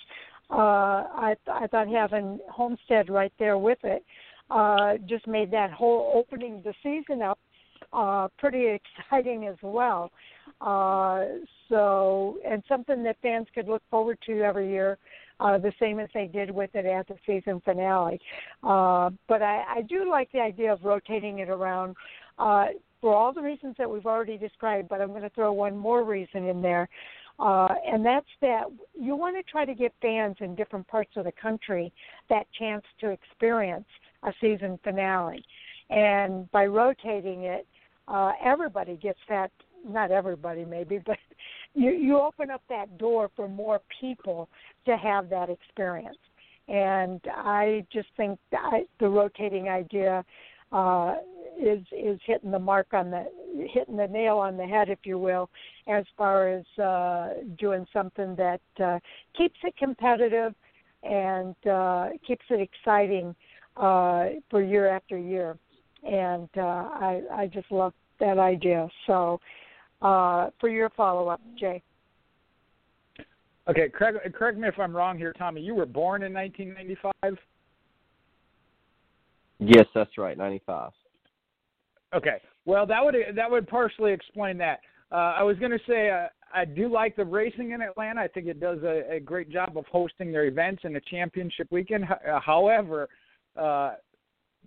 uh, 0.50 0.54
I 0.54 1.34
I 1.50 1.66
thought 1.68 1.88
having 1.88 2.38
Homestead 2.50 3.08
right 3.08 3.32
there 3.38 3.58
with 3.58 3.78
it 3.82 4.04
uh, 4.50 4.94
just 5.08 5.26
made 5.26 5.50
that 5.50 5.70
whole 5.70 6.12
opening 6.14 6.62
the 6.64 6.74
season 6.82 7.22
up 7.22 7.38
uh, 7.92 8.28
pretty 8.38 8.66
exciting 9.00 9.46
as 9.46 9.56
well. 9.62 10.10
Uh, 10.60 11.24
so, 11.68 12.38
and 12.46 12.62
something 12.68 13.02
that 13.04 13.16
fans 13.22 13.46
could 13.54 13.68
look 13.68 13.82
forward 13.90 14.18
to 14.26 14.40
every 14.42 14.70
year, 14.70 14.98
uh, 15.40 15.58
the 15.58 15.72
same 15.80 15.98
as 15.98 16.08
they 16.14 16.26
did 16.26 16.50
with 16.50 16.70
it 16.74 16.86
at 16.86 17.06
the 17.08 17.16
season 17.26 17.60
finale. 17.64 18.20
Uh, 18.62 19.10
but 19.28 19.42
I, 19.42 19.64
I 19.76 19.82
do 19.82 20.08
like 20.08 20.30
the 20.32 20.40
idea 20.40 20.72
of 20.72 20.84
rotating 20.84 21.38
it 21.38 21.48
around. 21.48 21.96
Uh, 22.38 22.66
for 23.00 23.14
all 23.14 23.32
the 23.32 23.40
reasons 23.40 23.76
that 23.78 23.88
we've 23.88 24.06
already 24.06 24.36
described, 24.36 24.88
but 24.88 25.00
I'm 25.00 25.10
going 25.10 25.22
to 25.22 25.30
throw 25.30 25.52
one 25.52 25.76
more 25.76 26.02
reason 26.02 26.46
in 26.46 26.60
there, 26.60 26.88
uh, 27.38 27.68
and 27.86 28.04
that's 28.04 28.26
that 28.40 28.64
you 28.98 29.14
want 29.14 29.36
to 29.36 29.42
try 29.48 29.64
to 29.64 29.74
get 29.74 29.92
fans 30.02 30.36
in 30.40 30.56
different 30.56 30.86
parts 30.88 31.12
of 31.16 31.24
the 31.24 31.32
country 31.40 31.92
that 32.28 32.46
chance 32.58 32.82
to 33.00 33.10
experience 33.10 33.86
a 34.24 34.32
season 34.40 34.78
finale. 34.82 35.44
And 35.90 36.50
by 36.50 36.66
rotating 36.66 37.44
it, 37.44 37.66
uh, 38.08 38.32
everybody 38.42 38.96
gets 38.96 39.20
that. 39.28 39.50
Not 39.88 40.10
everybody, 40.10 40.64
maybe, 40.64 40.98
but 41.06 41.18
you 41.78 41.92
you 41.92 42.18
open 42.18 42.50
up 42.50 42.62
that 42.68 42.98
door 42.98 43.30
for 43.36 43.48
more 43.48 43.80
people 44.00 44.48
to 44.86 44.96
have 44.96 45.28
that 45.30 45.48
experience. 45.48 46.18
And 46.68 47.20
I 47.28 47.86
just 47.92 48.08
think 48.16 48.38
that 48.50 48.80
the 49.00 49.08
rotating 49.08 49.68
idea 49.68 50.24
uh, 50.72 51.14
is 51.58 51.80
is 51.92 52.20
hitting 52.26 52.50
the 52.50 52.58
mark 52.58 52.88
on 52.92 53.10
the 53.10 53.26
hitting 53.72 53.96
the 53.96 54.06
nail 54.06 54.38
on 54.38 54.56
the 54.56 54.66
head, 54.66 54.88
if 54.88 54.98
you 55.04 55.18
will, 55.18 55.48
as 55.86 56.04
far 56.16 56.48
as 56.48 56.64
uh, 56.78 57.34
doing 57.58 57.86
something 57.92 58.36
that 58.36 58.60
uh, 58.84 58.98
keeps 59.36 59.56
it 59.62 59.74
competitive 59.76 60.54
and 61.02 61.54
uh, 61.66 62.08
keeps 62.26 62.44
it 62.50 62.60
exciting 62.60 63.34
uh, 63.76 64.26
for 64.50 64.62
year 64.62 64.88
after 64.88 65.16
year. 65.16 65.56
And 66.04 66.48
uh, 66.56 66.60
I 66.60 67.22
I 67.32 67.46
just 67.46 67.70
love 67.70 67.94
that 68.20 68.38
idea. 68.38 68.88
So, 69.06 69.40
uh, 70.02 70.50
for 70.60 70.68
your 70.68 70.90
follow 70.90 71.28
up, 71.28 71.40
Jay. 71.58 71.82
Okay, 73.68 73.88
correct, 73.90 74.34
correct 74.34 74.58
me 74.58 74.66
if 74.66 74.78
I'm 74.78 74.96
wrong 74.96 75.18
here, 75.18 75.34
Tommy. 75.34 75.60
You 75.60 75.74
were 75.74 75.86
born 75.86 76.22
in 76.22 76.32
1995. 76.32 77.38
Yes, 79.58 79.86
that's 79.94 80.16
right, 80.16 80.38
95. 80.38 80.92
Okay. 82.14 82.40
Well, 82.64 82.86
that 82.86 83.04
would 83.04 83.14
that 83.34 83.50
would 83.50 83.66
partially 83.66 84.12
explain 84.12 84.58
that. 84.58 84.80
Uh, 85.10 85.34
I 85.38 85.42
was 85.42 85.58
going 85.58 85.70
to 85.70 85.80
say 85.86 86.10
uh, 86.10 86.28
I 86.54 86.64
do 86.64 86.88
like 86.88 87.16
the 87.16 87.24
racing 87.24 87.72
in 87.72 87.82
Atlanta. 87.82 88.20
I 88.20 88.28
think 88.28 88.46
it 88.46 88.60
does 88.60 88.78
a, 88.82 89.14
a 89.14 89.20
great 89.20 89.50
job 89.50 89.76
of 89.76 89.84
hosting 89.86 90.32
their 90.32 90.46
events 90.46 90.82
and 90.84 90.94
the 90.94 91.00
championship 91.10 91.66
weekend. 91.70 92.04
Uh, 92.04 92.40
however, 92.40 93.08
uh, 93.56 93.94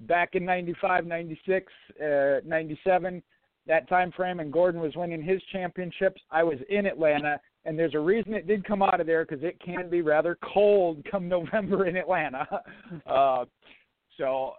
back 0.01 0.29
in 0.33 0.45
95, 0.45 1.05
96, 1.05 1.71
uh, 2.03 2.39
97, 2.45 3.23
that 3.67 3.88
time 3.88 4.11
frame, 4.11 4.39
and 4.39 4.51
Gordon 4.51 4.81
was 4.81 4.95
winning 4.95 5.21
his 5.21 5.41
championships, 5.51 6.21
I 6.31 6.43
was 6.43 6.57
in 6.69 6.85
Atlanta, 6.85 7.39
and 7.65 7.77
there's 7.77 7.93
a 7.93 7.99
reason 7.99 8.33
it 8.33 8.47
did 8.47 8.65
come 8.65 8.81
out 8.81 8.99
of 8.99 9.07
there 9.07 9.25
because 9.25 9.43
it 9.43 9.59
can 9.63 9.89
be 9.89 10.01
rather 10.01 10.38
cold 10.53 11.05
come 11.09 11.27
November 11.29 11.85
in 11.85 11.95
Atlanta. 11.95 12.47
Uh, 13.07 13.45
so 14.17 14.53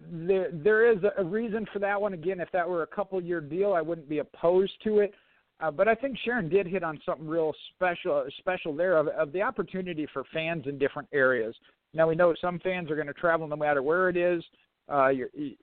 there 0.00 0.50
there 0.52 0.90
is 0.90 0.98
a 1.16 1.24
reason 1.24 1.66
for 1.72 1.78
that 1.78 2.00
one. 2.00 2.12
Again, 2.12 2.40
if 2.40 2.50
that 2.52 2.68
were 2.68 2.82
a 2.82 2.86
couple 2.86 3.22
year 3.22 3.40
deal, 3.40 3.72
I 3.72 3.80
wouldn't 3.80 4.08
be 4.08 4.18
opposed 4.18 4.72
to 4.84 4.98
it. 4.98 5.14
Uh, 5.60 5.70
but 5.70 5.86
I 5.86 5.94
think 5.94 6.18
Sharon 6.24 6.48
did 6.48 6.66
hit 6.66 6.82
on 6.82 7.00
something 7.06 7.26
real 7.26 7.52
special 7.74 8.24
special 8.38 8.74
there 8.74 8.96
of, 8.96 9.08
of 9.08 9.32
the 9.32 9.40
opportunity 9.40 10.06
for 10.12 10.24
fans 10.32 10.64
in 10.66 10.78
different 10.78 11.08
areas. 11.12 11.54
Now 11.94 12.08
we 12.08 12.16
know 12.16 12.34
some 12.40 12.58
fans 12.58 12.90
are 12.90 12.96
going 12.96 13.06
to 13.06 13.14
travel 13.14 13.46
no 13.46 13.56
matter 13.56 13.82
where 13.82 14.08
it 14.08 14.16
is, 14.16 14.42
uh, 14.88 15.10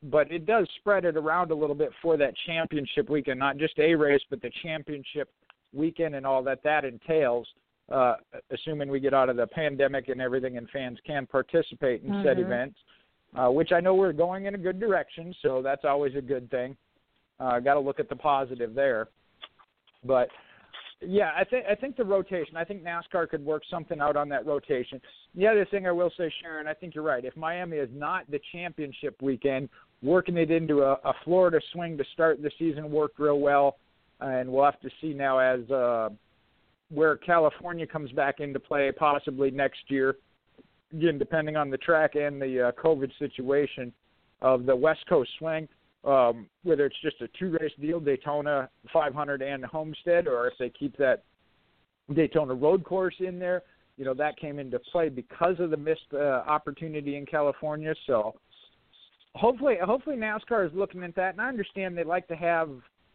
but 0.03 0.31
it 0.31 0.45
does 0.45 0.67
spread 0.79 1.05
it 1.05 1.15
around 1.15 1.51
a 1.51 1.55
little 1.55 1.75
bit 1.75 1.91
for 2.01 2.17
that 2.17 2.33
championship 2.45 3.09
weekend, 3.09 3.39
not 3.39 3.57
just 3.57 3.77
a 3.79 3.93
race, 3.95 4.21
but 4.29 4.41
the 4.41 4.51
championship 4.63 5.29
weekend 5.73 6.15
and 6.15 6.25
all 6.25 6.43
that 6.43 6.63
that 6.63 6.85
entails. 6.85 7.47
Uh, 7.91 8.15
assuming 8.51 8.87
we 8.87 9.01
get 9.01 9.13
out 9.13 9.27
of 9.27 9.35
the 9.35 9.47
pandemic 9.47 10.07
and 10.07 10.21
everything, 10.21 10.55
and 10.57 10.69
fans 10.69 10.97
can 11.05 11.27
participate 11.27 12.01
in 12.03 12.11
mm-hmm. 12.11 12.23
said 12.25 12.39
events 12.39 12.77
uh, 13.35 13.47
which 13.49 13.71
I 13.71 13.79
know 13.79 13.95
we're 13.95 14.13
going 14.13 14.45
in 14.45 14.55
a 14.55 14.57
good 14.57 14.79
direction, 14.79 15.33
so 15.41 15.61
that's 15.61 15.85
always 15.85 16.15
a 16.15 16.21
good 16.21 16.49
thing. 16.51 16.75
Uh, 17.39 17.59
Got 17.59 17.75
to 17.75 17.79
look 17.79 17.99
at 17.99 18.09
the 18.09 18.15
positive 18.15 18.73
there. 18.73 19.07
But 20.03 20.29
yeah, 21.01 21.31
I 21.35 21.43
think 21.43 21.65
I 21.69 21.75
think 21.75 21.97
the 21.97 22.03
rotation. 22.03 22.55
I 22.55 22.63
think 22.63 22.83
NASCAR 22.83 23.29
could 23.29 23.43
work 23.43 23.63
something 23.69 23.99
out 23.99 24.15
on 24.15 24.29
that 24.29 24.45
rotation. 24.45 25.01
The 25.35 25.47
other 25.47 25.65
thing 25.65 25.87
I 25.87 25.91
will 25.91 26.11
say, 26.17 26.31
Sharon, 26.41 26.67
I 26.67 26.73
think 26.73 26.95
you're 26.95 27.03
right. 27.03 27.25
If 27.25 27.35
Miami 27.35 27.77
is 27.77 27.89
not 27.93 28.29
the 28.29 28.39
championship 28.51 29.21
weekend, 29.21 29.69
working 30.01 30.37
it 30.37 30.51
into 30.51 30.81
a, 30.81 30.93
a 31.03 31.13
Florida 31.23 31.59
swing 31.73 31.97
to 31.97 32.03
start 32.13 32.41
the 32.41 32.51
season 32.57 32.91
worked 32.91 33.19
real 33.19 33.39
well, 33.39 33.77
and 34.19 34.51
we'll 34.51 34.65
have 34.65 34.79
to 34.81 34.89
see 35.01 35.13
now 35.13 35.39
as 35.39 35.69
uh, 35.71 36.09
where 36.89 37.17
California 37.17 37.87
comes 37.87 38.11
back 38.11 38.39
into 38.39 38.59
play, 38.59 38.91
possibly 38.91 39.51
next 39.51 39.79
year 39.87 40.15
again, 40.93 41.17
depending 41.17 41.55
on 41.55 41.69
the 41.69 41.77
track 41.77 42.15
and 42.15 42.41
the 42.41 42.67
uh, 42.67 42.71
COVID 42.81 43.11
situation 43.19 43.93
of 44.41 44.65
the 44.65 44.75
West 44.75 45.01
Coast 45.07 45.29
swing, 45.37 45.67
um, 46.03 46.47
whether 46.63 46.85
it's 46.85 47.01
just 47.01 47.21
a 47.21 47.27
two 47.39 47.57
race 47.59 47.71
deal, 47.79 47.99
Daytona 47.99 48.69
500 48.91 49.41
and 49.41 49.63
Homestead, 49.65 50.27
or 50.27 50.47
if 50.47 50.53
they 50.59 50.69
keep 50.69 50.97
that 50.97 51.23
Daytona 52.13 52.53
road 52.53 52.83
course 52.83 53.15
in 53.19 53.39
there, 53.39 53.63
you 53.97 54.05
know, 54.05 54.13
that 54.15 54.37
came 54.37 54.57
into 54.57 54.79
play 54.79 55.09
because 55.09 55.59
of 55.59 55.69
the 55.69 55.77
missed 55.77 56.01
uh, 56.13 56.43
opportunity 56.47 57.17
in 57.17 57.25
California. 57.25 57.93
So 58.07 58.33
hopefully, 59.35 59.75
hopefully 59.83 60.15
NASCAR 60.15 60.65
is 60.65 60.73
looking 60.73 61.03
at 61.03 61.15
that. 61.15 61.33
And 61.33 61.41
I 61.41 61.47
understand 61.47 61.97
they 61.97 62.03
like 62.03 62.27
to 62.29 62.35
have, 62.35 62.69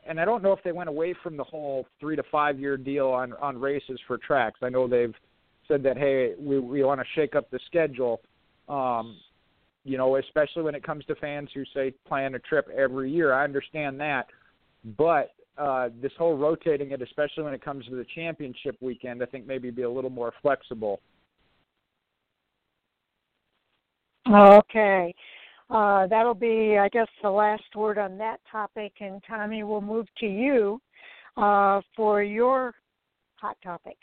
and 0.07 0.21
I 0.21 0.25
don't 0.25 0.43
know 0.43 0.53
if 0.53 0.63
they 0.63 0.73
went 0.73 0.89
away 0.89 1.15
from 1.23 1.37
the 1.37 1.45
whole 1.45 1.87
three 1.99 2.15
to 2.15 2.23
five 2.31 2.61
year 2.61 2.77
deal 2.77 3.09
on 3.09 3.33
on 3.35 3.59
races 3.59 3.99
for 4.07 4.19
tracks. 4.19 4.61
I 4.63 4.69
know 4.69 4.87
they've 4.87 5.15
said 5.67 5.83
that 5.83 5.97
hey, 5.97 6.35
we 6.39 6.61
we 6.61 6.85
want 6.85 7.01
to 7.01 7.07
shake 7.15 7.35
up 7.35 7.51
the 7.51 7.59
schedule. 7.67 8.21
Um, 8.69 9.17
you 9.87 9.97
know, 9.97 10.17
especially 10.17 10.63
when 10.63 10.75
it 10.75 10.83
comes 10.83 11.05
to 11.07 11.15
fans 11.15 11.49
who 11.55 11.63
say 11.73 11.95
plan 12.07 12.35
a 12.35 12.39
trip 12.41 12.69
every 12.77 13.11
year. 13.11 13.33
I 13.33 13.45
understand 13.45 14.01
that, 14.01 14.27
but 14.99 15.31
uh, 15.57 15.89
this 16.03 16.13
whole 16.19 16.37
rotating 16.37 16.91
it, 16.91 17.01
especially 17.01 17.45
when 17.45 17.55
it 17.55 17.65
comes 17.65 17.87
to 17.87 17.95
the 17.95 18.05
championship 18.15 18.77
weekend, 18.81 19.23
I 19.23 19.27
think 19.27 19.47
maybe 19.47 19.71
be 19.71 19.83
a 19.83 19.91
little 19.91 20.11
more 20.11 20.33
flexible. 20.43 21.01
Okay. 24.29 25.15
Uh, 25.71 26.07
that'll 26.09 26.35
be, 26.35 26.77
I 26.79 26.89
guess, 26.89 27.09
the 27.23 27.31
last 27.31 27.75
word 27.75 27.97
on 27.97 28.19
that 28.19 28.41
topic. 28.51 28.93
And 29.01 29.23
Tommy, 29.27 29.63
we'll 29.63 29.81
move 29.81 30.07
to 30.19 30.27
you 30.27 30.81
uh, 31.37 31.81
for 31.95 32.23
your 32.23 32.75
hot 33.37 33.57
topic. 33.63 33.97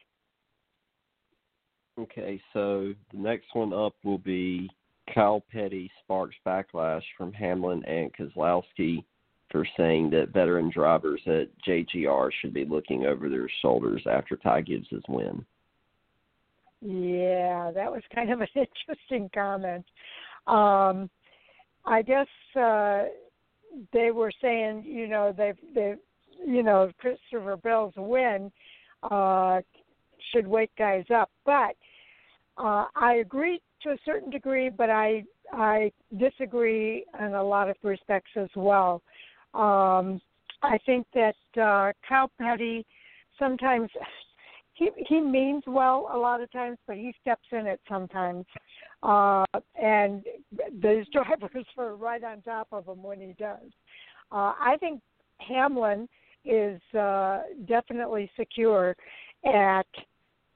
Okay, 1.99 2.41
so 2.53 2.93
the 3.11 3.19
next 3.19 3.47
one 3.53 3.73
up 3.73 3.93
will 4.03 4.17
be 4.17 4.69
Kyle 5.13 5.43
Petty 5.51 5.91
sparks 6.03 6.35
backlash 6.45 7.03
from 7.17 7.33
Hamlin 7.33 7.83
and 7.85 8.11
Keselowski 8.13 9.03
for 9.51 9.67
saying 9.77 10.09
that 10.09 10.33
veteran 10.33 10.71
drivers 10.73 11.21
at 11.27 11.47
JGR 11.67 12.29
should 12.41 12.53
be 12.53 12.65
looking 12.65 13.05
over 13.05 13.29
their 13.29 13.49
shoulders 13.61 14.01
after 14.09 14.35
Ty 14.35 14.61
Gibbs' 14.61 14.87
win. 15.07 15.45
Yeah, 16.81 17.71
that 17.71 17.91
was 17.91 18.01
kind 18.13 18.31
of 18.31 18.41
an 18.41 18.47
interesting 18.55 19.29
comment. 19.33 19.85
Um, 20.47 21.09
I 21.85 22.01
guess 22.01 22.27
uh, 22.59 23.03
they 23.91 24.11
were 24.11 24.31
saying, 24.41 24.83
you 24.85 25.07
know, 25.07 25.33
they've, 25.35 25.57
they, 25.73 25.95
you 26.45 26.63
know, 26.63 26.91
Christopher 26.99 27.57
Bell's 27.57 27.93
win 27.95 28.51
uh, 29.03 29.61
should 30.31 30.47
wake 30.47 30.71
guys 30.77 31.05
up. 31.13 31.29
But 31.45 31.75
uh, 32.57 32.85
I 32.95 33.15
agree 33.21 33.61
to 33.83 33.89
a 33.89 33.97
certain 34.05 34.29
degree, 34.29 34.69
but 34.69 34.89
I 34.89 35.23
I 35.51 35.91
disagree 36.17 37.05
in 37.19 37.33
a 37.33 37.43
lot 37.43 37.69
of 37.69 37.75
respects 37.83 38.31
as 38.35 38.49
well. 38.55 39.01
Um, 39.53 40.19
I 40.63 40.77
think 40.85 41.05
that 41.13 41.35
uh, 41.61 41.91
Petty 42.39 42.85
sometimes 43.37 43.89
he 44.73 44.89
he 45.07 45.19
means 45.19 45.63
well 45.67 46.09
a 46.11 46.17
lot 46.17 46.41
of 46.41 46.51
times, 46.51 46.77
but 46.87 46.97
he 46.97 47.13
steps 47.21 47.45
in 47.51 47.67
it 47.67 47.79
sometimes, 47.87 48.45
uh, 49.03 49.45
and 49.81 50.23
those 50.81 51.07
drivers 51.09 51.65
are 51.77 51.95
right 51.95 52.23
on 52.23 52.41
top 52.41 52.67
of 52.71 52.87
him 52.87 53.03
when 53.03 53.19
he 53.19 53.35
does. 53.37 53.69
Uh, 54.31 54.53
I 54.59 54.77
think 54.79 55.01
Hamlin 55.37 56.07
is 56.45 56.81
uh, 56.97 57.41
definitely 57.67 58.29
secure 58.37 58.95
at 59.45 59.85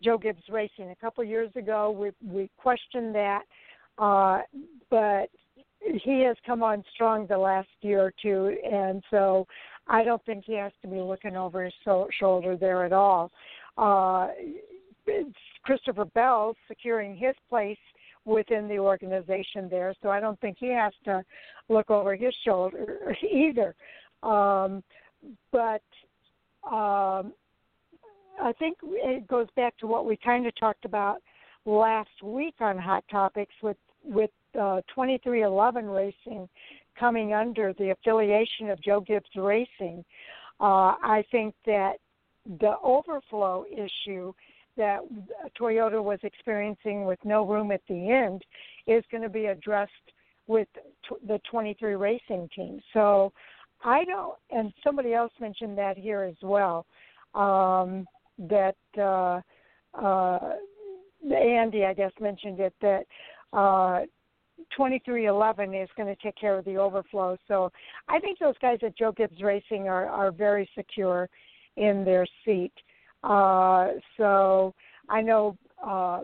Joe 0.03 0.18
Gibbs 0.18 0.44
Racing. 0.49 0.91
A 0.91 0.95
couple 0.95 1.24
years 1.24 1.52
ago, 1.56 1.91
we 1.91 2.11
we 2.28 2.49
questioned 2.57 3.15
that, 3.15 3.44
uh, 3.98 4.41
but 4.90 5.30
he 5.80 6.22
has 6.22 6.36
come 6.45 6.64
on 6.64 6.84
strong 6.94 7.28
the 7.28 7.38
last 7.38 7.69
year 7.82 8.02
or 8.02 8.14
two, 8.22 8.57
and 8.69 9.03
so 9.10 9.48
I 9.88 10.03
don't 10.03 10.24
think 10.26 10.44
he 10.45 10.53
has 10.53 10.72
to 10.82 10.88
be 10.88 10.99
looking 10.99 11.36
over 11.36 11.64
his 11.64 11.74
so- 11.84 12.10
shoulder 12.19 12.57
there 12.57 12.84
at 12.86 12.94
all. 12.94 13.32
Uh, 13.78 14.30
it's 15.06 15.38
Christopher 15.64 16.06
Bell 16.06 16.56
securing 16.68 17.15
his 17.15 17.36
place 17.49 17.78
within 18.26 18.68
the 18.68 18.78
organization 18.78 19.69
there, 19.69 19.94
so 20.02 20.10
I 20.10 20.19
don't 20.19 20.40
think 20.41 20.57
he 20.60 20.68
has 20.69 20.94
to 21.06 21.24
look 21.69 21.90
over 21.90 22.15
his 22.15 22.34
shoulder 22.44 23.15
either. 23.32 23.74
Um, 24.24 24.84
but 25.52 25.82
um, 26.69 27.34
I 28.41 28.53
think 28.53 28.77
it 28.84 29.27
goes 29.27 29.47
back 29.55 29.77
to 29.80 29.88
what 29.88 30.05
we 30.05 30.18
kind 30.18 30.45
of 30.45 30.55
talked 30.55 30.85
about 30.85 31.22
last 31.65 32.09
week 32.23 32.55
on 32.59 32.77
Hot 32.77 33.03
Topics 33.09 33.53
with 33.61 33.77
with 34.03 34.30
uh, 34.55 34.81
23XI 34.95 35.93
Racing 35.93 36.47
coming 36.97 37.34
under 37.34 37.73
the 37.73 37.91
affiliation 37.91 38.69
of 38.69 38.81
Joe 38.81 39.01
Gibbs 39.01 39.30
Racing. 39.35 40.03
Uh, 40.59 40.95
I 41.03 41.23
think 41.31 41.53
that 41.65 41.97
the 42.59 42.76
overflow 42.84 43.65
issue 43.72 44.34
that 44.77 44.99
Toyota 45.59 46.01
was 46.01 46.19
experiencing 46.23 47.05
with 47.05 47.19
no 47.26 47.45
room 47.45 47.72
at 47.72 47.81
the 47.89 48.09
end 48.09 48.43
is 48.85 49.03
going 49.11 49.23
to 49.23 49.30
be 49.30 49.47
addressed 49.47 49.91
with 50.47 50.68
t- 51.07 51.15
the 51.27 51.39
23 51.51 51.95
racing 51.95 52.49
team. 52.55 52.80
So 52.93 53.34
I 53.84 54.05
don't, 54.05 54.35
and 54.51 54.72
somebody 54.84 55.14
else 55.14 55.34
mentioned 55.39 55.77
that 55.77 55.97
here 55.97 56.23
as 56.23 56.35
well, 56.41 56.85
um, 57.35 58.07
that 58.38 58.76
uh, 58.97 59.41
uh, 59.93 60.39
Andy, 61.34 61.85
I 61.85 61.93
guess, 61.93 62.11
mentioned 62.19 62.59
it 62.59 62.73
that 62.81 63.05
uh, 63.53 64.01
23XI 64.77 65.84
is 65.84 65.89
going 65.95 66.14
to 66.14 66.22
take 66.22 66.35
care 66.35 66.57
of 66.57 66.65
the 66.65 66.77
overflow. 66.77 67.38
So 67.47 67.72
I 68.07 68.19
think 68.19 68.39
those 68.39 68.57
guys 68.61 68.80
at 68.84 68.97
Joe 68.97 69.11
Gibbs 69.11 69.41
Racing 69.41 69.88
are, 69.88 70.07
are 70.07 70.31
very 70.31 70.69
secure 70.76 71.30
in 71.76 72.03
their 72.03 72.26
seat. 72.45 72.73
Uh, 73.23 73.89
so 74.18 74.73
I 75.09 75.22
know 75.22 75.57
uh, 75.85 76.22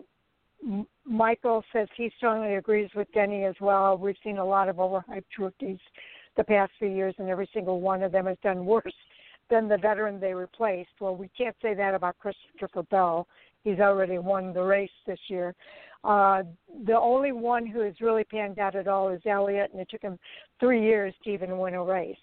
Michael 1.04 1.64
says 1.72 1.88
he 1.96 2.10
strongly 2.16 2.54
agrees 2.54 2.90
with 2.94 3.10
Denny 3.12 3.44
as 3.44 3.54
well. 3.60 3.96
We've 3.98 4.16
seen 4.22 4.38
a 4.38 4.44
lot 4.44 4.68
of 4.68 4.76
overhyped 4.76 5.24
rookies 5.38 5.78
the 6.36 6.44
past 6.44 6.72
few 6.78 6.88
years, 6.88 7.14
and 7.18 7.28
every 7.28 7.48
single 7.52 7.80
one 7.80 8.02
of 8.02 8.12
them 8.12 8.26
has 8.26 8.36
done 8.42 8.64
worse 8.64 8.94
than 9.50 9.68
the 9.68 9.78
veteran 9.78 10.20
they 10.20 10.34
replaced. 10.34 10.90
Well, 11.00 11.16
we 11.16 11.30
can't 11.36 11.56
say 11.60 11.74
that 11.74 11.94
about 11.94 12.16
Christopher 12.18 12.82
Bell. 12.90 13.26
He's 13.62 13.78
already 13.80 14.18
won 14.18 14.52
the 14.52 14.62
race 14.62 14.90
this 15.06 15.18
year. 15.28 15.54
Uh, 16.04 16.42
the 16.86 16.98
only 16.98 17.32
one 17.32 17.66
who 17.66 17.80
has 17.80 17.94
really 18.00 18.24
panned 18.24 18.58
out 18.58 18.76
at 18.76 18.88
all 18.88 19.08
is 19.08 19.22
Elliott, 19.24 19.70
and 19.72 19.80
it 19.80 19.88
took 19.90 20.02
him 20.02 20.18
three 20.60 20.82
years 20.82 21.14
to 21.24 21.30
even 21.30 21.58
win 21.58 21.74
a 21.74 21.82
race. 21.82 22.16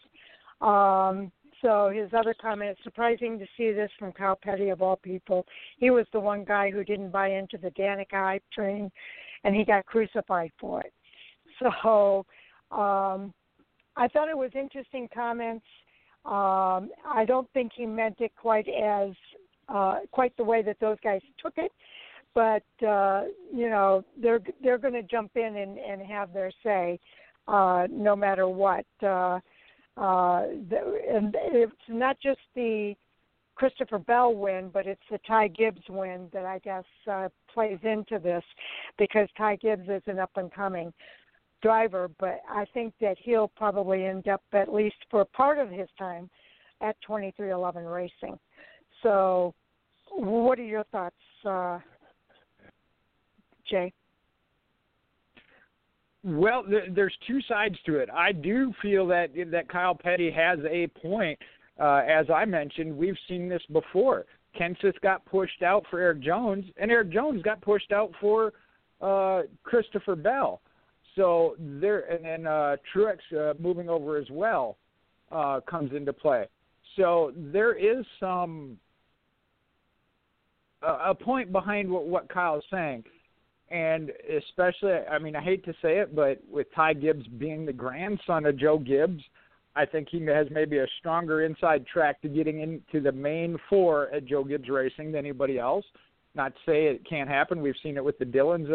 Um, 0.61 1.31
so 1.61 1.91
his 1.93 2.09
other 2.13 2.35
comment, 2.39 2.77
surprising 2.83 3.39
to 3.39 3.45
see 3.57 3.71
this 3.71 3.89
from 3.97 4.11
Kyle 4.11 4.37
Petty 4.41 4.69
of 4.69 4.81
all 4.81 4.97
people. 4.97 5.45
He 5.77 5.89
was 5.89 6.05
the 6.13 6.19
one 6.19 6.43
guy 6.43 6.69
who 6.71 6.83
didn't 6.83 7.11
buy 7.11 7.31
into 7.31 7.57
the 7.57 7.71
Danica 7.71 8.13
hype 8.13 8.43
train, 8.53 8.91
and 9.43 9.55
he 9.55 9.63
got 9.63 9.85
crucified 9.85 10.51
for 10.59 10.81
it. 10.81 10.93
So 11.59 12.25
um, 12.71 13.33
I 13.95 14.07
thought 14.07 14.29
it 14.29 14.37
was 14.37 14.51
interesting 14.55 15.07
comments. 15.13 15.65
Um, 16.25 16.91
I 17.05 17.25
don't 17.27 17.49
think 17.53 17.71
he 17.75 17.85
meant 17.85 18.17
it 18.19 18.31
quite 18.39 18.67
as 18.67 19.11
uh, 19.69 19.99
quite 20.11 20.35
the 20.37 20.43
way 20.43 20.61
that 20.61 20.77
those 20.79 20.97
guys 21.03 21.21
took 21.41 21.53
it, 21.57 21.71
but 22.35 22.63
uh, 22.85 23.23
you 23.53 23.69
know 23.69 24.03
they're 24.21 24.41
they're 24.61 24.77
going 24.77 24.93
to 24.93 25.03
jump 25.03 25.31
in 25.35 25.57
and, 25.57 25.77
and 25.77 26.01
have 26.01 26.31
their 26.33 26.51
say 26.63 26.99
uh, 27.47 27.87
no 27.89 28.15
matter 28.15 28.47
what. 28.47 28.85
Uh, 29.01 29.39
uh, 29.97 30.45
and 30.47 31.35
it's 31.51 31.73
not 31.89 32.17
just 32.21 32.39
the 32.55 32.95
Christopher 33.55 33.99
Bell 33.99 34.33
win, 34.33 34.69
but 34.73 34.87
it's 34.87 35.01
the 35.11 35.19
Ty 35.27 35.49
Gibbs 35.49 35.81
win 35.89 36.29
that 36.33 36.45
I 36.45 36.59
guess 36.59 36.85
uh, 37.09 37.29
plays 37.53 37.79
into 37.83 38.17
this 38.17 38.43
because 38.97 39.27
Ty 39.37 39.57
Gibbs 39.57 39.87
is 39.89 40.01
an 40.07 40.19
up 40.19 40.31
and 40.35 40.51
coming 40.51 40.93
driver, 41.61 42.09
but 42.19 42.41
I 42.49 42.65
think 42.73 42.93
that 43.01 43.17
he'll 43.21 43.49
probably 43.49 44.05
end 44.05 44.27
up 44.27 44.41
at 44.53 44.73
least 44.73 44.95
for 45.09 45.25
part 45.25 45.59
of 45.59 45.69
his 45.69 45.87
time 45.97 46.29
at 46.81 46.95
23XI 47.07 47.91
Racing. 47.91 48.37
So, 49.03 49.53
what 50.11 50.59
are 50.59 50.63
your 50.63 50.83
thoughts, 50.85 51.15
uh, 51.45 51.79
Jay? 53.69 53.93
Well, 56.23 56.63
th- 56.63 56.91
there's 56.93 57.15
two 57.25 57.41
sides 57.47 57.75
to 57.85 57.97
it. 57.97 58.09
I 58.09 58.31
do 58.31 58.73
feel 58.81 59.07
that 59.07 59.29
that 59.51 59.69
Kyle 59.69 59.95
Petty 59.95 60.31
has 60.31 60.59
a 60.69 60.87
point. 60.87 61.39
Uh, 61.79 62.01
as 62.07 62.29
I 62.29 62.45
mentioned, 62.45 62.95
we've 62.95 63.17
seen 63.27 63.49
this 63.49 63.63
before. 63.71 64.25
Kenseth 64.59 64.99
got 65.01 65.25
pushed 65.25 65.63
out 65.63 65.85
for 65.89 65.99
Erik 65.99 66.21
Jones, 66.21 66.65
and 66.77 66.91
Erik 66.91 67.11
Jones 67.11 67.41
got 67.41 67.61
pushed 67.61 67.91
out 67.91 68.11
for 68.19 68.53
uh, 69.01 69.43
Christopher 69.63 70.15
Bell. 70.15 70.61
So 71.15 71.55
there, 71.59 72.01
and 72.11 72.23
then 72.23 72.47
uh, 72.47 72.77
Truex 72.93 73.17
uh, 73.37 73.53
moving 73.59 73.89
over 73.89 74.17
as 74.17 74.29
well 74.31 74.77
uh, 75.31 75.59
comes 75.69 75.91
into 75.93 76.13
play. 76.13 76.45
So 76.95 77.33
there 77.35 77.73
is 77.73 78.05
some 78.19 78.77
uh, 80.81 80.99
a 81.05 81.15
point 81.15 81.51
behind 81.51 81.89
what, 81.89 82.07
what 82.07 82.29
Kyle's 82.29 82.63
saying 82.71 83.03
and 83.71 84.11
especially, 84.37 84.91
I 84.91 85.17
mean, 85.17 85.35
I 85.35 85.41
hate 85.41 85.63
to 85.63 85.71
say 85.81 85.99
it, 85.99 86.13
but 86.13 86.39
with 86.49 86.67
Ty 86.75 86.95
Gibbs 86.95 87.25
being 87.39 87.65
the 87.65 87.71
grandson 87.71 88.45
of 88.45 88.57
Joe 88.57 88.77
Gibbs, 88.77 89.23
I 89.77 89.85
think 89.85 90.09
he 90.11 90.21
has 90.25 90.47
maybe 90.51 90.79
a 90.79 90.87
stronger 90.99 91.45
inside 91.45 91.87
track 91.87 92.21
to 92.21 92.27
getting 92.27 92.59
into 92.59 92.99
the 93.01 93.13
main 93.13 93.57
four 93.69 94.09
at 94.09 94.25
Joe 94.25 94.43
Gibbs 94.43 94.67
Racing 94.67 95.13
than 95.13 95.19
anybody 95.19 95.57
else. 95.57 95.85
Not 96.35 96.53
to 96.53 96.59
say 96.65 96.87
it 96.87 97.07
can't 97.09 97.29
happen. 97.29 97.61
We've 97.61 97.73
seen 97.81 97.95
it 97.95 98.03
with 98.03 98.19
the 98.19 98.25
Dillons. 98.25 98.67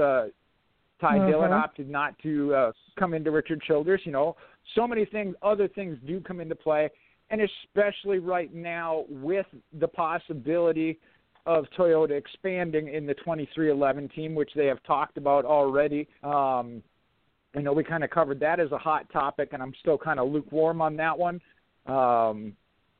Ty 1.00 1.18
mm-hmm. 1.18 1.30
Dillon 1.30 1.52
opted 1.52 1.88
not 1.88 2.18
to 2.20 2.54
uh, 2.54 2.72
come 2.98 3.14
into 3.14 3.30
Richard 3.30 3.62
Childress. 3.62 4.00
You 4.04 4.12
know, 4.12 4.36
so 4.74 4.86
many 4.86 5.04
things, 5.04 5.34
other 5.42 5.68
things 5.68 5.98
do 6.06 6.20
come 6.20 6.40
into 6.40 6.54
play, 6.54 6.88
and 7.30 7.40
especially 7.40 8.18
right 8.18 8.52
now 8.54 9.04
with 9.08 9.46
the 9.78 9.88
possibility– 9.88 10.98
of 11.46 11.64
Toyota 11.78 12.10
expanding 12.10 12.88
in 12.88 13.06
the 13.06 13.14
23XI 13.14 14.12
team, 14.14 14.34
which 14.34 14.50
they 14.56 14.66
have 14.66 14.82
talked 14.82 15.16
about 15.16 15.44
already. 15.44 16.08
Um, 16.22 16.82
I 17.54 17.60
know 17.60 17.72
we 17.72 17.84
kind 17.84 18.04
of 18.04 18.10
covered 18.10 18.40
that 18.40 18.60
as 18.60 18.72
a 18.72 18.78
hot 18.78 19.10
topic, 19.12 19.50
and 19.52 19.62
I'm 19.62 19.72
still 19.80 19.96
kind 19.96 20.18
of 20.18 20.28
lukewarm 20.28 20.82
on 20.82 20.96
that 20.96 21.16
one. 21.16 21.40
Um, 21.86 22.54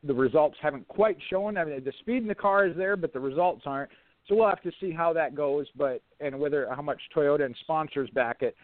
the 0.04 0.14
results 0.14 0.56
haven't 0.62 0.86
quite 0.86 1.18
shown. 1.28 1.58
I 1.58 1.64
mean, 1.64 1.82
the 1.84 1.92
speed 1.98 2.22
in 2.22 2.28
the 2.28 2.34
car 2.34 2.66
is 2.66 2.76
there, 2.76 2.96
but 2.96 3.12
the 3.12 3.20
results 3.20 3.62
aren't. 3.66 3.90
So 4.28 4.34
we'll 4.34 4.48
have 4.48 4.62
to 4.62 4.72
see 4.80 4.90
how 4.90 5.12
that 5.12 5.34
goes, 5.34 5.66
but 5.76 6.02
and 6.20 6.38
whether 6.38 6.68
how 6.74 6.82
much 6.82 7.00
Toyota 7.14 7.44
and 7.44 7.56
sponsors 7.60 8.10
back 8.10 8.42
it. 8.42 8.56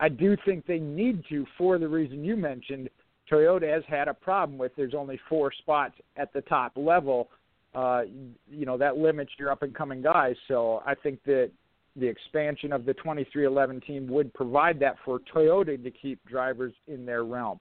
I 0.00 0.08
do 0.08 0.36
think 0.44 0.66
they 0.66 0.78
need 0.78 1.24
to, 1.28 1.46
for 1.56 1.78
the 1.78 1.88
reason 1.88 2.24
you 2.24 2.36
mentioned. 2.36 2.88
Toyota 3.30 3.72
has 3.72 3.82
had 3.88 4.08
a 4.08 4.14
problem 4.14 4.58
with 4.58 4.72
there's 4.76 4.92
only 4.94 5.18
four 5.30 5.50
spots 5.52 5.94
at 6.16 6.32
the 6.34 6.42
top 6.42 6.72
level 6.76 7.30
uh, 7.74 8.02
you 8.48 8.66
know 8.66 8.78
that 8.78 8.96
limits 8.96 9.32
your 9.38 9.50
up 9.50 9.62
and 9.62 9.74
coming 9.74 10.00
guys. 10.00 10.36
So 10.48 10.82
I 10.86 10.94
think 10.94 11.22
that 11.24 11.50
the 11.96 12.06
expansion 12.06 12.72
of 12.72 12.84
the 12.84 12.94
23XI 12.94 13.84
team 13.84 14.06
would 14.08 14.32
provide 14.34 14.78
that 14.80 14.96
for 15.04 15.20
Toyota 15.34 15.82
to 15.82 15.90
keep 15.90 16.24
drivers 16.26 16.72
in 16.86 17.04
their 17.04 17.24
realm. 17.24 17.58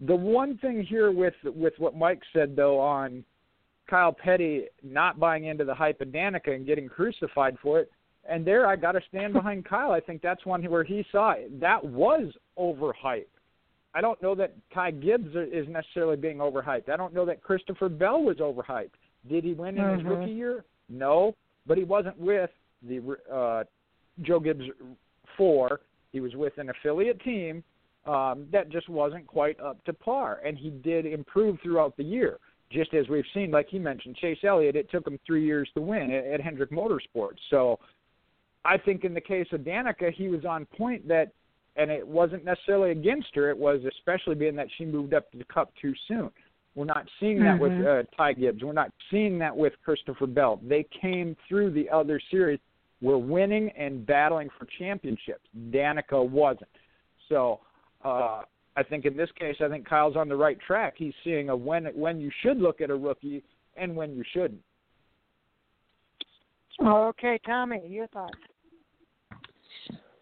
The 0.00 0.14
one 0.14 0.58
thing 0.58 0.84
here 0.84 1.12
with 1.12 1.34
with 1.44 1.74
what 1.78 1.96
Mike 1.96 2.22
said 2.32 2.56
though 2.56 2.80
on 2.80 3.24
Kyle 3.88 4.12
Petty 4.12 4.66
not 4.82 5.18
buying 5.18 5.44
into 5.44 5.64
the 5.64 5.74
hype 5.74 6.00
of 6.00 6.08
Danica 6.08 6.54
and 6.54 6.66
getting 6.66 6.88
crucified 6.88 7.56
for 7.62 7.80
it, 7.80 7.90
and 8.28 8.44
there 8.44 8.66
I 8.66 8.76
got 8.76 8.92
to 8.92 9.00
stand 9.08 9.32
behind 9.32 9.64
Kyle. 9.64 9.92
I 9.92 10.00
think 10.00 10.22
that's 10.22 10.44
one 10.46 10.62
where 10.64 10.84
he 10.84 11.04
saw 11.10 11.32
it. 11.32 11.60
that 11.60 11.84
was 11.84 12.32
overhyped. 12.58 13.24
I 13.94 14.00
don't 14.00 14.20
know 14.22 14.34
that 14.34 14.54
Ty 14.72 14.92
Gibbs 14.92 15.34
is 15.34 15.66
necessarily 15.68 16.16
being 16.16 16.38
overhyped. 16.38 16.90
I 16.90 16.96
don't 16.96 17.14
know 17.14 17.24
that 17.24 17.42
Christopher 17.42 17.88
Bell 17.88 18.22
was 18.22 18.36
overhyped. 18.36 18.90
Did 19.28 19.44
he 19.44 19.54
win 19.54 19.78
in 19.78 19.82
mm-hmm. 19.82 19.98
his 19.98 20.06
rookie 20.06 20.32
year? 20.32 20.64
No, 20.88 21.34
but 21.66 21.78
he 21.78 21.84
wasn't 21.84 22.18
with 22.18 22.50
the 22.86 23.16
uh, 23.32 23.64
Joe 24.22 24.40
Gibbs 24.40 24.64
four. 25.36 25.80
He 26.12 26.20
was 26.20 26.34
with 26.34 26.56
an 26.58 26.70
affiliate 26.70 27.20
team 27.22 27.64
um, 28.06 28.46
that 28.52 28.70
just 28.70 28.88
wasn't 28.88 29.26
quite 29.26 29.58
up 29.60 29.82
to 29.84 29.92
par, 29.92 30.40
and 30.44 30.56
he 30.56 30.70
did 30.70 31.06
improve 31.06 31.58
throughout 31.62 31.96
the 31.96 32.04
year. 32.04 32.38
Just 32.70 32.92
as 32.94 33.08
we've 33.08 33.24
seen, 33.32 33.50
like 33.50 33.68
he 33.68 33.78
mentioned, 33.78 34.16
Chase 34.16 34.38
Elliott, 34.44 34.76
it 34.76 34.90
took 34.90 35.06
him 35.06 35.18
three 35.26 35.44
years 35.44 35.68
to 35.74 35.80
win 35.80 36.10
at, 36.10 36.24
at 36.26 36.40
Hendrick 36.40 36.70
Motorsports. 36.70 37.38
So 37.50 37.78
I 38.64 38.76
think 38.76 39.04
in 39.04 39.14
the 39.14 39.20
case 39.20 39.46
of 39.52 39.60
Danica, 39.60 40.12
he 40.12 40.28
was 40.28 40.44
on 40.44 40.66
point 40.66 41.06
that, 41.08 41.32
and 41.76 41.90
it 41.90 42.06
wasn't 42.06 42.44
necessarily 42.44 42.90
against 42.90 43.28
her. 43.34 43.48
It 43.50 43.56
was 43.56 43.80
especially 43.88 44.34
being 44.34 44.56
that 44.56 44.68
she 44.76 44.84
moved 44.84 45.14
up 45.14 45.30
to 45.32 45.38
the 45.38 45.44
Cup 45.44 45.72
too 45.80 45.94
soon. 46.06 46.30
We're 46.74 46.84
not 46.84 47.06
seeing 47.18 47.38
that 47.40 47.58
mm-hmm. 47.58 47.78
with 47.78 47.86
uh, 47.86 48.02
Ty 48.16 48.34
Gibbs. 48.34 48.62
We're 48.62 48.72
not 48.72 48.92
seeing 49.10 49.38
that 49.38 49.56
with 49.56 49.72
Christopher 49.84 50.26
Bell. 50.26 50.60
They 50.62 50.86
came 51.00 51.36
through 51.48 51.72
the 51.72 51.88
other 51.90 52.20
series. 52.30 52.60
We're 53.00 53.16
winning 53.16 53.70
and 53.76 54.06
battling 54.06 54.48
for 54.58 54.66
championships. 54.78 55.46
Danica 55.70 56.28
wasn't. 56.28 56.70
So 57.28 57.60
Uh, 58.04 58.42
I 58.78 58.84
think 58.84 59.06
in 59.06 59.16
this 59.16 59.30
case, 59.36 59.56
I 59.60 59.68
think 59.68 59.88
Kyle's 59.88 60.14
on 60.14 60.28
the 60.28 60.36
right 60.36 60.56
track. 60.64 60.94
He's 60.96 61.12
seeing 61.24 61.48
a 61.48 61.56
when 61.56 61.86
when 61.86 62.20
you 62.20 62.30
should 62.42 62.58
look 62.58 62.80
at 62.80 62.90
a 62.90 62.94
rookie 62.94 63.42
and 63.76 63.96
when 63.96 64.14
you 64.14 64.22
shouldn't. 64.32 64.60
Okay, 66.80 67.40
Tommy, 67.44 67.82
your 67.88 68.06
thoughts? 68.06 68.38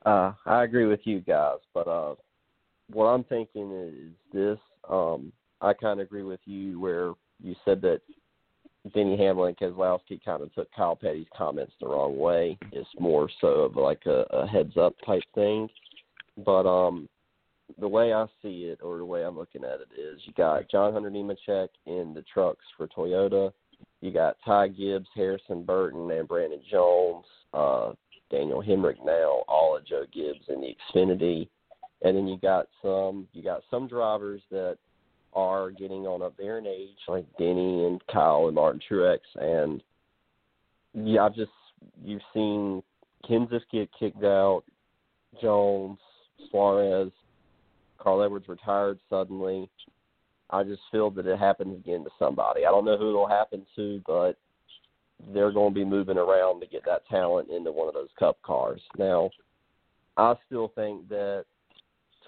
Uh, 0.07 0.33
I 0.47 0.65
agree 0.65 0.87
with 0.87 1.01
you 1.05 1.21
guys, 1.21 1.59
but 1.75 1.87
uh, 1.87 2.15
what 2.91 3.05
I'm 3.05 3.25
thinking 3.25 3.73
is 3.73 4.13
this. 4.33 4.59
Um, 4.89 5.33
I 5.61 5.75
kind 5.75 6.01
of 6.01 6.07
agree 6.07 6.23
with 6.23 6.41
you 6.47 6.81
where 6.81 7.13
you 7.43 7.55
said 7.63 7.83
that 7.83 8.01
Denny 8.95 9.19
Hamlin 9.19 9.55
and 9.61 9.75
Keselowski 9.75 10.25
kind 10.25 10.43
of 10.43 10.55
took 10.55 10.71
Kyle 10.75 10.97
Petty's 10.97 11.27
comments 11.37 11.75
the 11.79 11.89
wrong 11.89 12.19
way. 12.19 12.57
It's 12.73 12.89
more 12.99 13.29
so 13.39 13.49
of 13.49 13.77
like 13.77 14.07
a, 14.07 14.25
a 14.31 14.47
heads 14.47 14.79
up 14.79 14.95
type 15.05 15.25
thing. 15.35 15.69
But 16.39 16.67
um, 16.67 17.07
the 17.79 17.89
way 17.89 18.13
I 18.13 18.27
see 18.43 18.65
it, 18.65 18.81
or 18.83 18.99
the 18.99 19.05
way 19.05 19.25
I'm 19.25 19.37
looking 19.37 19.65
at 19.65 19.81
it, 19.81 19.89
is 19.99 20.21
you 20.25 20.33
got 20.35 20.71
John 20.71 20.93
Hunter 20.93 21.11
Nemechek 21.11 21.69
in 21.87 22.15
the 22.15 22.25
trucks 22.33 22.65
for 22.77 22.87
Toyota. 22.89 23.53
You 24.01 24.11
got 24.11 24.37
Ty 24.45 24.69
Gibbs, 24.69 25.09
Harrison 25.15 25.65
Burton, 25.65 26.11
and 26.11 26.29
Brandon 26.29 26.61
Jones, 26.71 27.25
uh, 27.53 27.93
Daniel 28.31 28.63
Hemric 28.63 29.05
now, 29.05 29.43
all 29.49 29.77
of 29.77 29.87
Joe 29.87 30.05
Gibbs 30.13 30.45
in 30.49 30.61
the 30.61 30.77
Xfinity, 30.95 31.49
and 32.03 32.17
then 32.17 32.27
you 32.27 32.39
got 32.39 32.69
some 32.83 33.27
you 33.33 33.43
got 33.43 33.63
some 33.71 33.89
drivers 33.89 34.43
that 34.51 34.79
are 35.33 35.71
getting 35.71 36.07
on 36.07 36.23
up 36.23 36.37
there 36.37 36.59
in 36.59 36.67
age, 36.67 36.97
like 37.09 37.27
Denny 37.39 37.85
and 37.85 38.01
Kyle 38.13 38.47
and 38.47 38.55
Martin 38.55 38.81
Truex, 38.91 39.19
and 39.37 39.83
yeah, 40.95 41.25
I've 41.25 41.35
just 41.35 41.51
you've 42.03 42.23
seen 42.33 42.83
Kenseth 43.29 43.63
get 43.71 43.91
kicked 43.99 44.25
out, 44.25 44.63
Jones, 45.41 45.99
Suarez, 46.51 47.11
Carl 48.07 48.23
Edwards 48.23 48.49
retired 48.49 49.01
suddenly. 49.11 49.69
I 50.51 50.63
just 50.63 50.83
feel 50.93 51.11
that 51.11 51.27
it 51.27 51.41
happens 51.41 51.77
again 51.77 52.05
to 52.05 52.11
somebody. 52.21 52.65
I 52.65 52.71
don't 52.71 52.85
know 52.85 52.97
who 52.97 53.09
it'll 53.09 53.27
happen 53.27 53.67
to, 53.75 54.01
but 54.07 54.35
they're 55.35 55.51
going 55.51 55.75
to 55.75 55.81
be 55.81 55.85
moving 55.85 56.17
around 56.17 56.61
to 56.61 56.69
get 56.69 56.85
that 56.87 57.05
talent 57.09 57.51
into 57.51 57.73
one 57.73 57.89
of 57.89 57.95
those 57.95 58.11
cup 58.17 58.41
cars. 58.43 58.81
Now, 58.97 59.31
I 60.17 60.35
still 60.47 60.71
think 60.77 61.09
that 61.09 61.47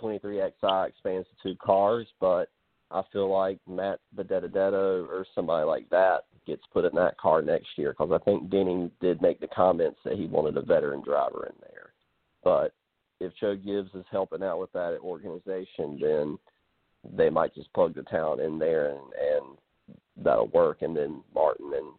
23XI 0.02 0.88
expands 0.88 1.28
to 1.28 1.48
two 1.48 1.56
cars, 1.64 2.08
but 2.20 2.46
I 2.90 3.02
feel 3.12 3.32
like 3.32 3.60
Matt 3.68 4.00
DiBenedetto 4.16 5.06
or 5.06 5.24
somebody 5.32 5.64
like 5.64 5.88
that 5.90 6.24
gets 6.44 6.62
put 6.72 6.86
in 6.86 6.94
that 6.96 7.18
car 7.18 7.40
next 7.40 7.68
year 7.76 7.94
because 7.96 8.10
I 8.12 8.24
think 8.24 8.50
Denning 8.50 8.90
did 9.00 9.22
make 9.22 9.38
the 9.38 9.46
comments 9.46 10.00
that 10.04 10.16
he 10.16 10.26
wanted 10.26 10.56
a 10.56 10.62
veteran 10.62 11.02
driver 11.02 11.46
in 11.46 11.54
there. 11.60 11.92
But 12.42 12.72
if 13.20 13.32
Joe 13.40 13.56
Gibbs 13.56 13.90
is 13.94 14.04
helping 14.10 14.42
out 14.42 14.60
with 14.60 14.72
that 14.72 14.98
organization, 15.02 15.98
then 16.00 16.38
they 17.16 17.30
might 17.30 17.54
just 17.54 17.72
plug 17.72 17.94
the 17.94 18.02
talent 18.04 18.40
in 18.40 18.58
there 18.58 18.90
and, 18.90 18.98
and 18.98 19.58
that'll 20.16 20.48
work. 20.48 20.82
And 20.82 20.96
then 20.96 21.22
Martin 21.34 21.72
and 21.74 21.92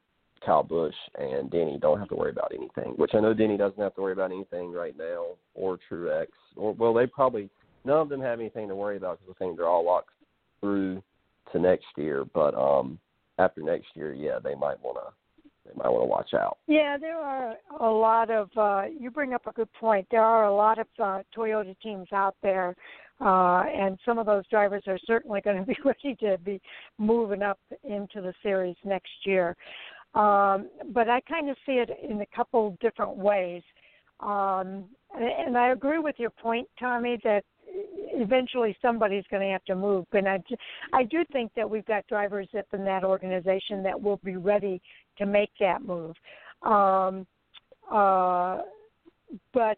Kyle 0.45 0.63
Busch 0.63 0.95
and 1.17 1.51
Denny 1.51 1.77
don't 1.81 1.99
have 1.99 2.09
to 2.09 2.15
worry 2.15 2.31
about 2.31 2.53
anything, 2.55 2.93
which 2.95 3.11
I 3.13 3.19
know 3.19 3.33
Denny 3.33 3.57
doesn't 3.57 3.81
have 3.81 3.95
to 3.95 4.01
worry 4.01 4.13
about 4.13 4.31
anything 4.31 4.71
right 4.71 4.97
now, 4.97 5.25
or 5.53 5.77
Truex, 5.89 6.27
or 6.55 6.73
well, 6.73 6.93
they 6.93 7.05
probably 7.07 7.49
none 7.85 7.99
of 7.99 8.09
them 8.09 8.21
have 8.21 8.39
anything 8.39 8.67
to 8.67 8.75
worry 8.75 8.97
about 8.97 9.19
because 9.19 9.35
I 9.35 9.43
think 9.43 9.57
they're 9.57 9.67
all 9.67 9.85
locked 9.85 10.11
through 10.61 11.03
to 11.51 11.59
next 11.59 11.87
year. 11.97 12.25
But 12.33 12.55
um, 12.55 12.99
after 13.37 13.61
next 13.61 13.87
year, 13.95 14.13
yeah, 14.13 14.39
they 14.41 14.55
might 14.55 14.81
want 14.81 14.97
to 14.97 15.13
they 15.69 15.81
might 15.81 15.89
want 15.89 16.03
to 16.03 16.07
watch 16.07 16.33
out. 16.33 16.57
Yeah, 16.67 16.97
there 16.97 17.17
are 17.17 17.55
a 17.79 17.89
lot 17.89 18.29
of. 18.29 18.49
Uh, 18.57 18.83
you 18.97 19.11
bring 19.11 19.33
up 19.33 19.47
a 19.47 19.51
good 19.51 19.71
point. 19.73 20.07
There 20.11 20.23
are 20.23 20.45
a 20.45 20.53
lot 20.53 20.79
of 20.79 20.87
uh, 20.97 21.19
Toyota 21.35 21.75
teams 21.81 22.07
out 22.11 22.35
there, 22.41 22.75
uh, 23.21 23.63
and 23.63 23.97
some 24.05 24.17
of 24.17 24.25
those 24.25 24.47
drivers 24.49 24.83
are 24.87 24.99
certainly 25.05 25.41
going 25.45 25.57
to 25.57 25.65
be 25.65 25.77
ready 25.85 26.15
to 26.21 26.37
be 26.39 26.59
moving 26.97 27.43
up 27.43 27.59
into 27.83 28.21
the 28.21 28.33
series 28.41 28.75
next 28.83 29.11
year. 29.25 29.55
Um, 30.15 30.69
but 30.91 31.07
I 31.07 31.21
kind 31.21 31.49
of 31.49 31.57
see 31.65 31.73
it 31.73 31.89
in 32.07 32.21
a 32.21 32.25
couple 32.35 32.75
different 32.81 33.15
ways. 33.15 33.61
Um, 34.19 34.85
and 35.15 35.57
I 35.57 35.69
agree 35.69 35.99
with 35.99 36.15
your 36.17 36.31
point, 36.31 36.67
Tommy, 36.79 37.19
that 37.23 37.43
eventually 38.13 38.75
somebody's 38.81 39.23
going 39.29 39.41
to 39.41 39.51
have 39.51 39.63
to 39.65 39.75
move. 39.75 40.05
And 40.13 40.27
I, 40.27 40.39
I 40.93 41.03
do 41.03 41.23
think 41.31 41.51
that 41.55 41.69
we've 41.69 41.85
got 41.85 42.05
drivers 42.07 42.47
in 42.53 42.85
that 42.85 43.03
organization 43.03 43.83
that 43.83 43.99
will 43.99 44.19
be 44.23 44.35
ready 44.35 44.81
to 45.17 45.25
make 45.25 45.51
that 45.59 45.81
move. 45.83 46.15
Um, 46.63 47.25
uh, 47.91 48.59
but 49.53 49.77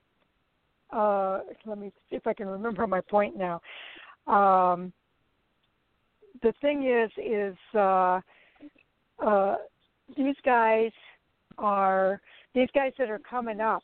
uh, 0.92 1.40
let 1.66 1.78
me 1.78 1.92
see 2.10 2.16
if 2.16 2.28
I 2.28 2.34
can 2.34 2.48
remember 2.48 2.86
my 2.88 3.02
point 3.02 3.36
now. 3.38 3.62
Um, 4.28 4.92
the 6.42 6.54
thing 6.62 6.88
is, 6.88 7.12
is 7.18 7.56
uh, 7.76 8.20
uh, 9.24 9.56
these 10.18 10.36
guys 10.44 10.92
are 11.58 12.22
these 12.54 12.70
guys 12.74 12.92
that 12.98 13.10
are 13.10 13.20
coming 13.20 13.62
up 13.62 13.84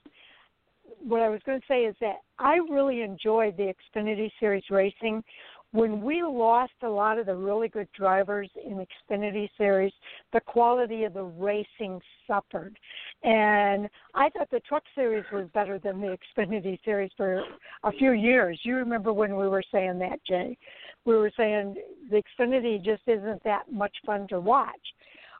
what 0.99 1.21
I 1.21 1.29
was 1.29 1.41
going 1.45 1.59
to 1.59 1.67
say 1.67 1.81
is 1.81 1.95
that 2.01 2.17
I 2.39 2.55
really 2.69 3.01
enjoyed 3.01 3.57
the 3.57 3.73
Xfinity 3.95 4.31
Series 4.39 4.63
racing. 4.69 5.23
When 5.71 6.01
we 6.01 6.23
lost 6.23 6.73
a 6.81 6.87
lot 6.87 7.19
of 7.19 7.25
the 7.25 7.35
really 7.35 7.67
good 7.67 7.89
drivers 7.93 8.49
in 8.65 8.85
Xfinity 9.11 9.49
Series, 9.57 9.91
the 10.31 10.39
quality 10.39 11.03
of 11.03 11.13
the 11.13 11.23
racing 11.23 11.99
suffered. 12.25 12.79
And 13.23 13.89
I 14.15 14.29
thought 14.29 14.49
the 14.49 14.61
Truck 14.61 14.83
Series 14.95 15.25
was 15.31 15.47
better 15.53 15.77
than 15.77 15.99
the 15.99 16.17
Xfinity 16.37 16.79
Series 16.85 17.11
for 17.17 17.43
a 17.83 17.91
few 17.91 18.13
years. 18.13 18.59
You 18.63 18.75
remember 18.75 19.11
when 19.11 19.35
we 19.35 19.47
were 19.49 19.63
saying 19.71 19.99
that, 19.99 20.19
Jay? 20.25 20.57
We 21.05 21.15
were 21.15 21.31
saying 21.35 21.75
the 22.09 22.23
Xfinity 22.39 22.83
just 22.83 23.03
isn't 23.05 23.43
that 23.43 23.71
much 23.71 23.95
fun 24.05 24.27
to 24.29 24.39
watch. 24.39 24.73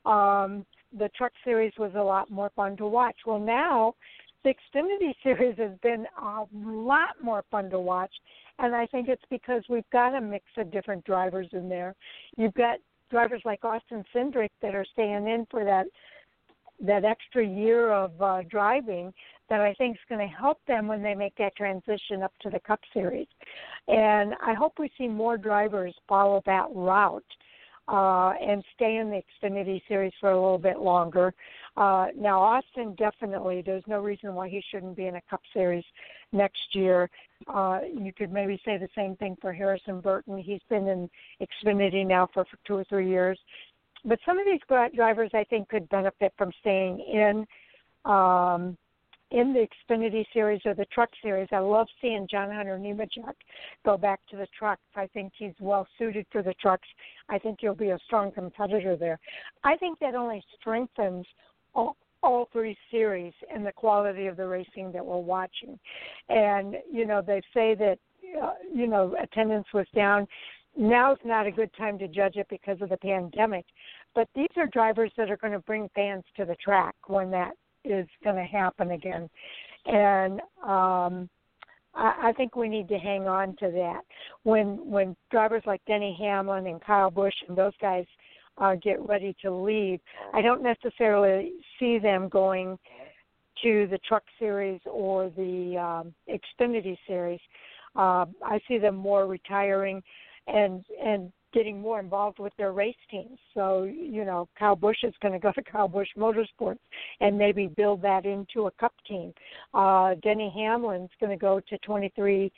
Um, 0.05 0.65
the 0.97 1.09
Truck 1.17 1.31
Series 1.43 1.73
was 1.77 1.91
a 1.95 2.03
lot 2.03 2.29
more 2.29 2.51
fun 2.55 2.77
to 2.77 2.87
watch. 2.87 3.15
Well, 3.25 3.39
now 3.39 3.95
the 4.43 4.53
Xfinity 4.53 5.13
series 5.23 5.57
has 5.57 5.77
been 5.81 6.05
a 6.21 6.45
lot 6.53 7.21
more 7.21 7.43
fun 7.51 7.69
to 7.69 7.79
watch, 7.79 8.13
and 8.59 8.75
I 8.75 8.85
think 8.87 9.07
it's 9.07 9.25
because 9.29 9.63
we've 9.69 9.89
got 9.91 10.15
a 10.15 10.21
mix 10.21 10.45
of 10.57 10.71
different 10.71 11.03
drivers 11.05 11.47
in 11.53 11.69
there. 11.69 11.95
You've 12.37 12.53
got 12.53 12.79
drivers 13.09 13.41
like 13.45 13.63
Austin 13.63 14.03
Cindric 14.13 14.49
that 14.61 14.75
are 14.75 14.85
staying 14.93 15.27
in 15.27 15.47
for 15.49 15.63
that 15.63 15.87
that 16.79 17.03
extra 17.03 17.43
year 17.43 17.91
of 17.91 18.21
uh, 18.21 18.43
driving 18.49 19.11
that 19.49 19.61
I 19.61 19.73
think 19.75 19.95
is 19.95 20.01
going 20.09 20.27
to 20.27 20.35
help 20.35 20.59
them 20.67 20.87
when 20.87 21.01
they 21.01 21.15
make 21.15 21.35
that 21.37 21.55
transition 21.55 22.21
up 22.21 22.33
to 22.41 22.49
the 22.49 22.59
Cup 22.59 22.79
Series. 22.93 23.27
And 23.87 24.33
I 24.45 24.53
hope 24.53 24.73
we 24.77 24.91
see 24.97 25.07
more 25.07 25.37
drivers 25.37 25.95
follow 26.07 26.43
that 26.45 26.67
route 26.73 27.23
uh, 27.87 28.33
and 28.41 28.63
stay 28.75 28.97
in 28.97 29.09
the 29.09 29.21
Xfinity 29.41 29.81
Series 29.87 30.13
for 30.19 30.31
a 30.31 30.39
little 30.39 30.57
bit 30.57 30.79
longer. 30.79 31.33
Uh, 31.77 32.07
now, 32.17 32.41
Austin 32.41 32.95
definitely, 32.95 33.61
there's 33.63 33.83
no 33.87 33.99
reason 33.99 34.33
why 34.33 34.49
he 34.49 34.63
shouldn't 34.71 34.97
be 34.97 35.05
in 35.05 35.15
a 35.15 35.21
Cup 35.29 35.41
Series 35.53 35.83
next 36.31 36.73
year. 36.73 37.07
Uh, 37.47 37.81
you 37.93 38.11
could 38.11 38.31
maybe 38.31 38.59
say 38.65 38.77
the 38.77 38.89
same 38.95 39.15
thing 39.17 39.37
for 39.39 39.53
Harrison 39.53 40.01
Burton. 40.01 40.39
He's 40.39 40.61
been 40.69 40.87
in 40.87 41.07
Xfinity 41.39 42.05
now 42.05 42.27
for, 42.33 42.45
for 42.45 42.57
two 42.65 42.73
or 42.73 42.83
three 42.85 43.07
years. 43.07 43.39
But 44.03 44.17
some 44.25 44.39
of 44.39 44.45
these 44.45 44.61
drivers, 44.95 45.29
I 45.35 45.43
think, 45.43 45.69
could 45.69 45.87
benefit 45.89 46.33
from 46.35 46.51
staying 46.61 46.99
in. 46.99 47.45
Um, 48.11 48.75
in 49.31 49.53
the 49.53 49.67
Xfinity 49.67 50.25
series 50.31 50.61
or 50.65 50.73
the 50.73 50.85
Truck 50.85 51.09
series. 51.21 51.49
I 51.51 51.59
love 51.59 51.87
seeing 52.01 52.27
John 52.31 52.49
Hunter 52.49 52.79
Nemechek 52.79 53.33
go 53.85 53.97
back 53.97 54.21
to 54.29 54.37
the 54.37 54.47
trucks. 54.57 54.81
I 54.95 55.07
think 55.07 55.33
he's 55.37 55.53
well 55.59 55.85
suited 55.97 56.25
for 56.31 56.41
the 56.41 56.53
trucks. 56.53 56.87
I 57.27 57.37
think 57.37 57.59
he'll 57.59 57.75
be 57.75 57.89
a 57.89 57.99
strong 58.05 58.31
competitor 58.31 58.95
there. 58.95 59.19
I 59.65 59.75
think 59.75 59.99
that 59.99 60.15
only 60.15 60.41
strengthens 60.59 61.25
all, 61.73 61.95
all 62.23 62.49
three 62.51 62.77
series 62.91 63.33
and 63.53 63.65
the 63.65 63.71
quality 63.71 64.27
of 64.27 64.37
the 64.37 64.47
racing 64.47 64.91
that 64.91 65.05
we're 65.05 65.17
watching. 65.17 65.79
And 66.29 66.75
you 66.91 67.05
know, 67.05 67.21
they 67.25 67.41
say 67.53 67.75
that 67.75 67.97
uh, 68.41 68.53
you 68.73 68.87
know 68.87 69.15
attendance 69.21 69.67
was 69.73 69.87
down. 69.95 70.27
Now's 70.75 71.17
not 71.25 71.47
a 71.47 71.51
good 71.51 71.71
time 71.75 71.97
to 71.99 72.07
judge 72.07 72.35
it 72.35 72.47
because 72.49 72.79
of 72.81 72.89
the 72.89 72.97
pandemic, 72.97 73.65
but 74.13 74.27
these 74.35 74.49
are 74.57 74.67
drivers 74.67 75.11
that 75.17 75.31
are 75.31 75.37
going 75.37 75.53
to 75.53 75.59
bring 75.59 75.89
fans 75.95 76.23
to 76.35 76.45
the 76.45 76.55
track 76.55 76.95
when 77.07 77.31
that 77.31 77.53
is 77.83 78.07
going 78.23 78.35
to 78.35 78.43
happen 78.43 78.91
again, 78.91 79.27
and 79.85 80.39
um, 80.63 81.29
I, 81.97 82.31
think 82.37 82.55
we 82.55 82.69
need 82.69 82.87
to 82.89 82.97
hang 82.97 83.27
on 83.27 83.55
to 83.57 83.71
that. 83.71 84.01
When 84.43 84.89
when 84.89 85.15
drivers 85.31 85.63
like 85.65 85.81
Denny 85.87 86.15
Hamlin 86.19 86.67
and 86.67 86.81
Kyle 86.81 87.09
Busch 87.09 87.33
and 87.47 87.57
those 87.57 87.73
guys 87.81 88.05
uh, 88.57 88.75
get 88.75 89.05
ready 89.07 89.35
to 89.41 89.51
leave, 89.51 89.99
I 90.33 90.41
don't 90.41 90.63
necessarily 90.63 91.53
see 91.79 91.99
them 91.99 92.29
going 92.29 92.77
to 93.63 93.87
the 93.87 93.99
Truck 94.07 94.23
Series 94.39 94.81
or 94.85 95.29
the 95.29 95.77
um, 95.77 96.13
Xfinity 96.29 96.97
Series. 97.07 97.39
Uh, 97.95 98.25
I 98.43 98.59
see 98.67 98.77
them 98.77 98.95
more 98.95 99.25
retiring 99.25 100.03
and 100.47 100.83
and 101.03 101.31
getting 101.53 101.79
more 101.79 101.99
involved 101.99 102.39
with 102.39 102.53
their 102.57 102.71
race 102.71 102.95
teams. 103.09 103.39
So, 103.53 103.83
you 103.83 104.25
know, 104.25 104.47
Kyle 104.59 104.75
Busch 104.75 105.03
is 105.03 105.13
going 105.21 105.33
to 105.33 105.39
go 105.39 105.51
to 105.53 105.63
Kyle 105.71 105.87
Busch 105.87 106.09
Motorsports 106.17 106.79
and 107.19 107.37
maybe 107.37 107.67
build 107.67 108.01
that 108.01 108.25
into 108.25 108.67
a 108.67 108.71
cup 108.71 108.93
team. 109.07 109.33
Uh, 109.73 110.15
Denny 110.21 110.53
Hamlin's 110.55 111.09
going 111.19 111.31
to 111.31 111.37
go 111.37 111.61
to 111.67 111.79
23XI 111.79 112.51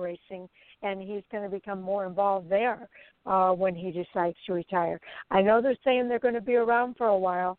Racing 0.00 0.48
and 0.84 1.00
he's 1.00 1.22
going 1.32 1.42
to 1.42 1.50
become 1.50 1.82
more 1.82 2.06
involved 2.06 2.48
there 2.48 2.88
uh, 3.26 3.50
when 3.50 3.74
he 3.74 3.90
decides 3.90 4.36
to 4.46 4.52
retire. 4.52 5.00
I 5.30 5.42
know 5.42 5.60
they're 5.60 5.76
saying 5.84 6.08
they're 6.08 6.18
going 6.18 6.34
to 6.34 6.40
be 6.40 6.54
around 6.54 6.96
for 6.96 7.06
a 7.06 7.18
while, 7.18 7.58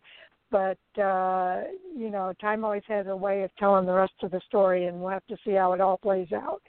but 0.51 0.77
uh, 1.01 1.63
you 1.95 2.09
know, 2.09 2.33
time 2.39 2.63
always 2.63 2.83
has 2.87 3.07
a 3.07 3.15
way 3.15 3.43
of 3.43 3.49
telling 3.57 3.85
the 3.85 3.93
rest 3.93 4.13
of 4.23 4.31
the 4.31 4.41
story, 4.47 4.85
and 4.85 4.99
we'll 4.99 5.09
have 5.09 5.25
to 5.27 5.37
see 5.43 5.51
how 5.51 5.73
it 5.73 5.81
all 5.81 5.97
plays 5.97 6.31
out. 6.31 6.61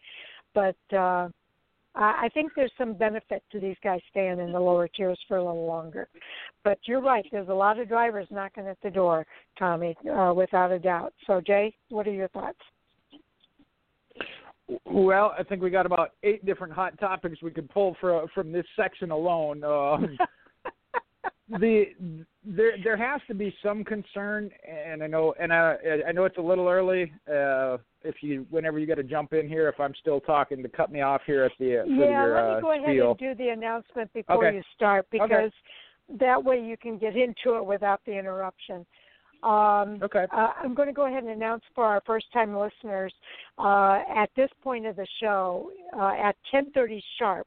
But 0.55 0.97
uh, 0.97 1.29
I 1.95 2.29
think 2.35 2.53
there's 2.55 2.73
some 2.77 2.93
benefit 2.93 3.43
to 3.53 3.61
these 3.61 3.77
guys 3.83 4.01
staying 4.11 4.39
in 4.39 4.53
the 4.53 4.61
lower 4.61 4.87
tiers 4.87 5.19
for 5.27 5.39
a 5.39 5.45
little 5.45 5.67
longer. 5.67 6.09
But 6.63 6.79
you're 6.85 7.01
right. 7.01 7.25
There's 7.33 7.49
a 7.49 7.55
lot 7.55 7.79
of 7.79 7.89
drivers 7.89 8.27
knocking 8.31 8.67
at 8.67 8.77
the 8.83 8.91
door, 8.91 9.27
Tommy, 9.59 9.97
uh, 10.11 10.35
without 10.35 10.73
a 10.73 10.79
doubt. 10.79 11.15
So, 11.27 11.41
Jay, 11.41 11.75
what 11.89 12.07
are 12.07 12.13
your 12.13 12.29
thoughts? 12.29 12.59
Well, 14.85 15.35
I 15.39 15.43
think 15.45 15.63
we 15.63 15.71
got 15.71 15.87
about 15.87 16.13
eight 16.23 16.45
different 16.45 16.73
hot 16.73 16.99
topics 16.99 17.41
we 17.43 17.51
could 17.51 17.71
pull 17.71 17.97
from 18.01 18.27
from 18.35 18.53
this 18.53 18.67
section 18.75 19.11
alone. 19.11 19.63
Um, 19.63 20.19
the 21.49 21.85
there 22.45 22.73
there 22.83 22.97
has 22.97 23.21
to 23.29 23.35
be 23.35 23.55
some 23.63 23.85
concern, 23.85 24.51
and 24.69 25.03
I 25.03 25.07
know 25.07 25.35
and 25.39 25.53
I 25.53 25.77
I 26.09 26.13
know 26.13 26.25
it's 26.25 26.39
a 26.39 26.43
little 26.43 26.69
early. 26.69 27.13
Uh, 27.29 27.79
if 28.03 28.17
you 28.23 28.45
whenever 28.51 28.79
you 28.79 28.87
got 28.87 28.97
to 28.97 29.05
jump 29.05 29.33
in 29.33 29.49
here, 29.49 29.69
if 29.69 29.79
I'm 29.79 29.95
still 30.01 30.21
talking, 30.21 30.63
to 30.63 30.69
cut 30.69 30.91
me 30.91 31.01
off 31.01 31.21
here 31.27 31.45
at 31.45 31.53
the 31.59 31.67
yeah. 31.67 31.85
your, 31.87 32.35
let 32.35 32.47
me 32.47 32.55
uh, 32.57 32.61
go 32.61 32.73
ahead 32.73 32.89
spiel. 32.89 33.11
and 33.11 33.19
do 33.19 33.35
the 33.35 33.51
announcement 33.51 34.13
before 34.13 34.47
Okay. 34.47 34.57
you 34.57 34.63
start 34.75 35.07
because 35.13 35.53
Okay. 36.11 36.19
that 36.19 36.43
way 36.43 36.61
you 36.61 36.77
can 36.77 36.99
get 36.99 37.17
into 37.17 37.57
it 37.57 37.65
without 37.65 38.01
the 38.05 38.13
interruption. 38.13 38.85
Um, 39.47 40.01
Okay. 40.03 40.27
uh, 40.33 40.53
I'm 40.61 40.75
going 40.75 40.89
to 40.89 40.93
go 40.93 41.07
ahead 41.07 41.23
and 41.23 41.31
announce 41.31 41.63
for 41.75 41.85
our 41.85 42.03
first-time 42.05 42.57
listeners 42.57 43.15
uh, 43.59 44.03
at 44.15 44.29
this 44.35 44.51
point 44.63 44.87
of 44.87 44.97
the 44.97 45.07
show 45.21 45.71
uh, 45.97 46.15
at 46.19 46.37
10:30 46.53 47.01
sharp. 47.19 47.47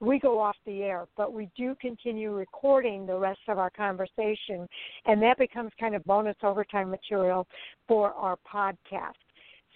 We 0.00 0.18
go 0.18 0.40
off 0.40 0.56
the 0.64 0.82
air, 0.82 1.06
but 1.16 1.32
we 1.32 1.50
do 1.56 1.74
continue 1.80 2.32
recording 2.32 3.06
the 3.06 3.18
rest 3.18 3.40
of 3.48 3.58
our 3.58 3.70
conversation, 3.70 4.66
and 5.04 5.22
that 5.22 5.36
becomes 5.38 5.70
kind 5.78 5.94
of 5.94 6.02
bonus 6.04 6.36
overtime 6.42 6.90
material 6.90 7.46
for 7.86 8.12
our 8.14 8.36
podcast. 8.38 9.20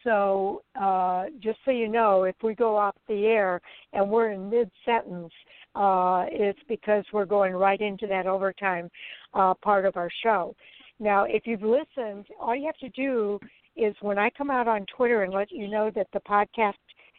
So, 0.04 0.62
uh, 0.80 1.26
just 1.40 1.58
so 1.64 1.70
you 1.70 1.88
know, 1.88 2.24
if 2.24 2.36
we 2.42 2.54
go 2.54 2.76
off 2.76 2.96
the 3.08 3.26
air 3.26 3.60
and 3.92 4.08
we're 4.08 4.30
in 4.30 4.48
mid 4.48 4.70
sentence, 4.84 5.32
uh, 5.74 6.24
it's 6.30 6.62
because 6.68 7.04
we're 7.12 7.26
going 7.26 7.52
right 7.52 7.80
into 7.80 8.06
that 8.06 8.26
overtime 8.26 8.90
uh, 9.34 9.54
part 9.54 9.84
of 9.84 9.96
our 9.96 10.10
show. 10.22 10.54
Now, 11.00 11.24
if 11.24 11.46
you've 11.46 11.62
listened, 11.62 12.26
all 12.40 12.54
you 12.56 12.66
have 12.66 12.78
to 12.78 12.88
do 12.90 13.38
is 13.76 13.94
when 14.00 14.18
I 14.18 14.30
come 14.30 14.50
out 14.50 14.66
on 14.66 14.84
Twitter 14.96 15.22
and 15.22 15.32
let 15.32 15.50
you 15.52 15.68
know 15.68 15.90
that 15.94 16.08
the 16.12 16.20
podcast 16.20 16.74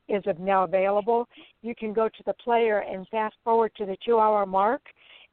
is 0.09 0.23
now 0.39 0.63
available, 0.63 1.27
you 1.61 1.73
can 1.75 1.93
go 1.93 2.09
to 2.09 2.23
the 2.25 2.33
player 2.33 2.79
and 2.79 3.07
fast 3.09 3.35
forward 3.43 3.71
to 3.77 3.85
the 3.85 3.97
two 4.05 4.19
hour 4.19 4.45
mark, 4.45 4.81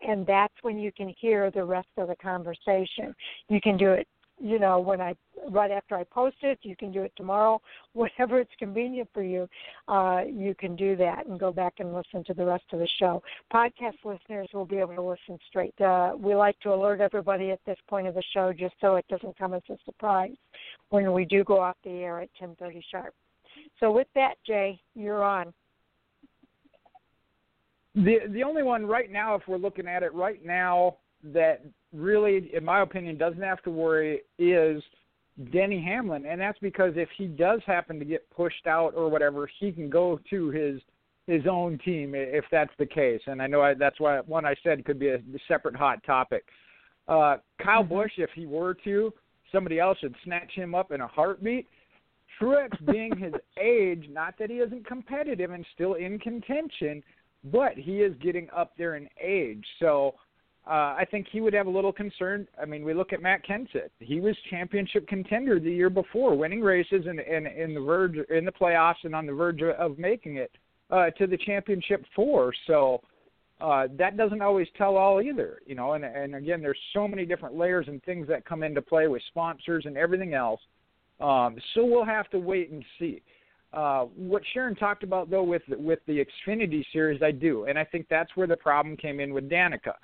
and 0.06 0.26
that's 0.26 0.54
when 0.62 0.78
you 0.78 0.92
can 0.92 1.12
hear 1.18 1.50
the 1.50 1.64
rest 1.64 1.88
of 1.96 2.08
the 2.08 2.16
conversation. 2.16 3.14
You 3.48 3.60
can 3.60 3.76
do 3.76 3.92
it, 3.92 4.06
you 4.38 4.58
know, 4.58 4.80
when 4.80 5.00
I 5.00 5.14
right 5.50 5.70
after 5.70 5.96
I 5.96 6.04
post 6.04 6.36
it. 6.42 6.58
You 6.62 6.76
can 6.76 6.92
do 6.92 7.02
it 7.02 7.12
tomorrow, 7.16 7.60
whatever 7.92 8.40
it's 8.40 8.50
convenient 8.58 9.08
for 9.12 9.22
you. 9.22 9.48
Uh, 9.88 10.22
you 10.26 10.54
can 10.54 10.76
do 10.76 10.96
that 10.96 11.26
and 11.26 11.38
go 11.38 11.52
back 11.52 11.74
and 11.78 11.94
listen 11.94 12.24
to 12.24 12.34
the 12.34 12.44
rest 12.44 12.64
of 12.72 12.78
the 12.78 12.88
show. 12.98 13.22
Podcast 13.52 13.96
listeners 14.04 14.48
will 14.52 14.64
be 14.64 14.78
able 14.78 14.94
to 14.94 15.02
listen 15.02 15.38
straight. 15.48 15.78
Uh, 15.80 16.12
we 16.18 16.34
like 16.34 16.58
to 16.60 16.72
alert 16.72 17.00
everybody 17.00 17.50
at 17.50 17.60
this 17.66 17.78
point 17.88 18.06
of 18.06 18.14
the 18.14 18.22
show 18.32 18.52
just 18.52 18.74
so 18.80 18.96
it 18.96 19.06
doesn't 19.08 19.38
come 19.38 19.54
as 19.54 19.62
a 19.70 19.76
surprise 19.84 20.36
when 20.90 21.12
we 21.12 21.24
do 21.24 21.44
go 21.44 21.60
off 21.60 21.76
the 21.84 21.90
air 21.90 22.20
at 22.20 22.28
10:30 22.40 22.82
sharp. 22.90 23.14
So 23.80 23.90
with 23.90 24.08
that, 24.14 24.34
Jay, 24.46 24.80
you're 24.94 25.22
on. 25.22 25.52
The 27.94 28.18
the 28.28 28.42
only 28.42 28.62
one 28.62 28.84
right 28.84 29.10
now, 29.10 29.34
if 29.34 29.42
we're 29.48 29.56
looking 29.56 29.88
at 29.88 30.02
it 30.02 30.12
right 30.12 30.44
now, 30.44 30.98
that 31.22 31.62
really, 31.96 32.50
in 32.54 32.64
my 32.64 32.82
opinion, 32.82 33.16
doesn't 33.16 33.42
have 33.42 33.62
to 33.62 33.70
worry 33.70 34.20
is 34.38 34.82
Denny 35.52 35.82
Hamlin, 35.82 36.26
and 36.26 36.40
that's 36.40 36.58
because 36.60 36.92
if 36.96 37.08
he 37.16 37.26
does 37.26 37.60
happen 37.66 37.98
to 37.98 38.04
get 38.04 38.28
pushed 38.30 38.66
out 38.66 38.94
or 38.94 39.10
whatever, 39.10 39.48
he 39.58 39.72
can 39.72 39.90
go 39.90 40.20
to 40.30 40.50
his 40.50 40.80
his 41.26 41.42
own 41.50 41.76
team 41.84 42.12
if 42.14 42.44
that's 42.52 42.70
the 42.78 42.86
case. 42.86 43.20
And 43.26 43.42
I 43.42 43.48
know 43.48 43.60
I, 43.60 43.74
that's 43.74 43.98
why 43.98 44.20
one 44.20 44.44
I 44.44 44.54
said 44.62 44.84
could 44.84 44.98
be 44.98 45.08
a 45.08 45.18
separate 45.48 45.74
hot 45.74 46.02
topic. 46.04 46.44
Uh, 47.08 47.38
Kyle 47.60 47.82
Mhm. 47.82 47.88
Busch, 47.88 48.12
if 48.18 48.30
he 48.30 48.46
were 48.46 48.74
to, 48.84 49.12
somebody 49.50 49.80
else 49.80 50.00
would 50.02 50.14
snatch 50.22 50.52
him 50.52 50.72
up 50.72 50.92
in 50.92 51.00
a 51.00 51.06
heartbeat. 51.06 51.66
Truex, 52.38 52.70
being 52.92 53.16
his 53.16 53.34
age, 53.60 54.08
not 54.08 54.38
that 54.38 54.50
he 54.50 54.58
isn't 54.58 54.86
competitive 54.86 55.50
and 55.50 55.66
still 55.74 55.94
in 55.94 56.18
contention, 56.20 57.02
but 57.44 57.72
he 57.74 58.02
is 58.02 58.14
getting 58.22 58.48
up 58.50 58.76
there 58.76 58.94
in 58.94 59.08
age. 59.20 59.66
So 59.80 60.14
uh, 60.66 60.96
I 60.98 61.06
think 61.08 61.28
he 61.30 61.40
would 61.40 61.54
have 61.54 61.68
a 61.68 61.70
little 61.70 61.92
concern. 61.92 62.48
I 62.60 62.64
mean, 62.64 62.84
we 62.84 62.92
look 62.92 63.12
at 63.12 63.22
Matt 63.22 63.46
Kenseth; 63.46 63.90
he 64.00 64.20
was 64.20 64.36
championship 64.50 65.06
contender 65.06 65.60
the 65.60 65.70
year 65.70 65.90
before, 65.90 66.34
winning 66.34 66.60
races 66.60 67.06
and 67.06 67.20
in, 67.20 67.46
in, 67.46 67.46
in 67.46 67.74
the 67.74 67.80
verge 67.80 68.16
in 68.30 68.44
the 68.44 68.52
playoffs 68.52 69.04
and 69.04 69.14
on 69.14 69.26
the 69.26 69.32
verge 69.32 69.62
of 69.62 69.98
making 69.98 70.36
it 70.36 70.50
uh, 70.90 71.10
to 71.10 71.26
the 71.28 71.36
championship 71.36 72.04
four. 72.16 72.52
So 72.66 73.00
uh, 73.60 73.86
that 73.96 74.16
doesn't 74.16 74.42
always 74.42 74.66
tell 74.76 74.96
all 74.96 75.22
either, 75.22 75.60
you 75.66 75.76
know. 75.76 75.92
And 75.92 76.04
and 76.04 76.34
again, 76.34 76.60
there's 76.60 76.78
so 76.92 77.06
many 77.06 77.24
different 77.24 77.56
layers 77.56 77.86
and 77.86 78.02
things 78.02 78.26
that 78.28 78.44
come 78.44 78.64
into 78.64 78.82
play 78.82 79.06
with 79.06 79.22
sponsors 79.28 79.84
and 79.86 79.96
everything 79.96 80.34
else. 80.34 80.60
Um, 81.20 81.56
so 81.74 81.84
we'll 81.84 82.04
have 82.04 82.28
to 82.30 82.38
wait 82.38 82.70
and 82.70 82.84
see. 82.98 83.22
Uh, 83.72 84.04
what 84.16 84.42
Sharon 84.52 84.74
talked 84.74 85.02
about 85.02 85.30
though 85.30 85.44
with 85.44 85.62
with 85.68 86.00
the 86.06 86.24
Xfinity 86.24 86.84
series, 86.92 87.22
I 87.22 87.30
do, 87.30 87.66
and 87.66 87.78
I 87.78 87.84
think 87.84 88.06
that's 88.10 88.34
where 88.34 88.46
the 88.46 88.56
problem 88.56 88.96
came 88.96 89.20
in 89.20 89.32
with 89.32 89.48
Danica. 89.48 89.94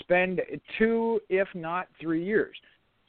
Spend 0.00 0.40
two, 0.78 1.20
if 1.28 1.48
not 1.54 1.88
three 2.00 2.24
years. 2.24 2.56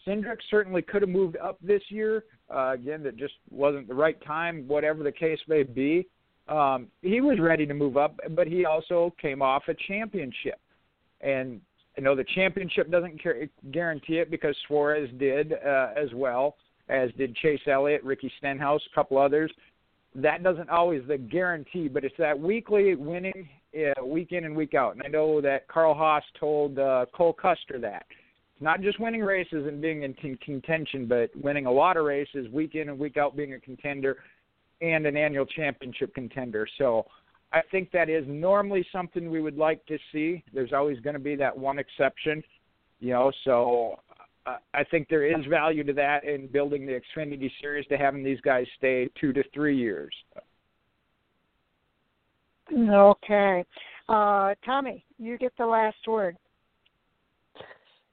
Cindric 0.07 0.37
certainly 0.49 0.81
could 0.81 1.01
have 1.01 1.09
moved 1.09 1.37
up 1.37 1.57
this 1.61 1.81
year. 1.89 2.25
Uh, 2.53 2.73
again, 2.73 3.01
that 3.03 3.17
just 3.17 3.33
wasn't 3.49 3.87
the 3.87 3.93
right 3.93 4.23
time, 4.23 4.67
whatever 4.67 5.03
the 5.03 5.11
case 5.11 5.39
may 5.47 5.63
be. 5.63 6.07
Um, 6.47 6.87
he 7.01 7.21
was 7.21 7.39
ready 7.39 7.65
to 7.65 7.73
move 7.73 7.97
up, 7.97 8.19
but 8.31 8.47
he 8.47 8.65
also 8.65 9.13
came 9.19 9.41
off 9.41 9.63
a 9.67 9.73
championship, 9.87 10.59
and 11.21 11.59
I 11.97 12.01
know 12.01 12.15
the 12.15 12.25
championship 12.35 12.91
doesn't 12.91 13.19
guarantee 13.71 14.19
it 14.19 14.29
because 14.29 14.55
Suarez 14.67 15.09
did 15.17 15.53
uh, 15.53 15.89
as 15.95 16.09
well 16.13 16.55
as 16.87 17.09
did 17.17 17.35
Chase 17.37 17.61
Elliott, 17.67 18.03
Ricky 18.03 18.31
Stenhouse, 18.37 18.81
a 18.91 18.95
couple 18.95 19.17
others. 19.17 19.51
That 20.13 20.43
doesn't 20.43 20.69
always 20.69 21.01
the 21.07 21.17
guarantee, 21.17 21.87
but 21.87 22.03
it's 22.03 22.15
that 22.19 22.39
weekly 22.39 22.93
winning, 22.95 23.49
uh, 23.75 24.05
week 24.05 24.31
in 24.31 24.45
and 24.45 24.55
week 24.55 24.73
out. 24.73 24.95
And 24.95 25.03
I 25.03 25.07
know 25.07 25.41
that 25.41 25.67
Carl 25.67 25.93
Haas 25.93 26.23
told 26.39 26.79
uh, 26.79 27.05
Cole 27.13 27.33
Custer 27.33 27.79
that 27.79 28.05
it's 28.53 28.61
not 28.61 28.81
just 28.81 28.99
winning 28.99 29.21
races 29.21 29.67
and 29.67 29.81
being 29.81 30.03
in 30.03 30.13
con- 30.13 30.39
contention, 30.43 31.07
but 31.07 31.29
winning 31.35 31.65
a 31.65 31.71
lot 31.71 31.97
of 31.97 32.05
races 32.05 32.47
week 32.51 32.75
in 32.75 32.89
and 32.89 32.97
week 32.97 33.17
out, 33.17 33.35
being 33.35 33.53
a 33.53 33.59
contender 33.59 34.17
and 34.81 35.05
an 35.05 35.17
annual 35.17 35.45
championship 35.45 36.13
contender. 36.13 36.67
So 36.77 37.05
I 37.51 37.61
think 37.71 37.91
that 37.91 38.09
is 38.09 38.23
normally 38.27 38.85
something 38.91 39.29
we 39.29 39.41
would 39.41 39.57
like 39.57 39.85
to 39.87 39.97
see. 40.11 40.43
There's 40.53 40.73
always 40.73 40.99
going 40.99 41.15
to 41.15 41.19
be 41.19 41.35
that 41.35 41.57
one 41.57 41.79
exception, 41.79 42.43
you 42.99 43.11
know. 43.11 43.31
So 43.43 43.99
uh, 44.45 44.57
I 44.73 44.83
think 44.85 45.09
there 45.09 45.25
is 45.25 45.45
value 45.49 45.83
to 45.83 45.93
that 45.93 46.23
in 46.23 46.47
building 46.47 46.85
the 46.85 46.99
Xfinity 46.99 47.49
Series 47.61 47.85
to 47.87 47.97
having 47.97 48.23
these 48.23 48.41
guys 48.41 48.65
stay 48.77 49.09
two 49.19 49.33
to 49.33 49.43
three 49.53 49.77
years. 49.77 50.13
Okay. 52.73 53.63
Uh, 54.07 54.53
Tommy, 54.65 55.03
you 55.17 55.37
get 55.37 55.53
the 55.57 55.65
last 55.65 55.97
word. 56.07 56.37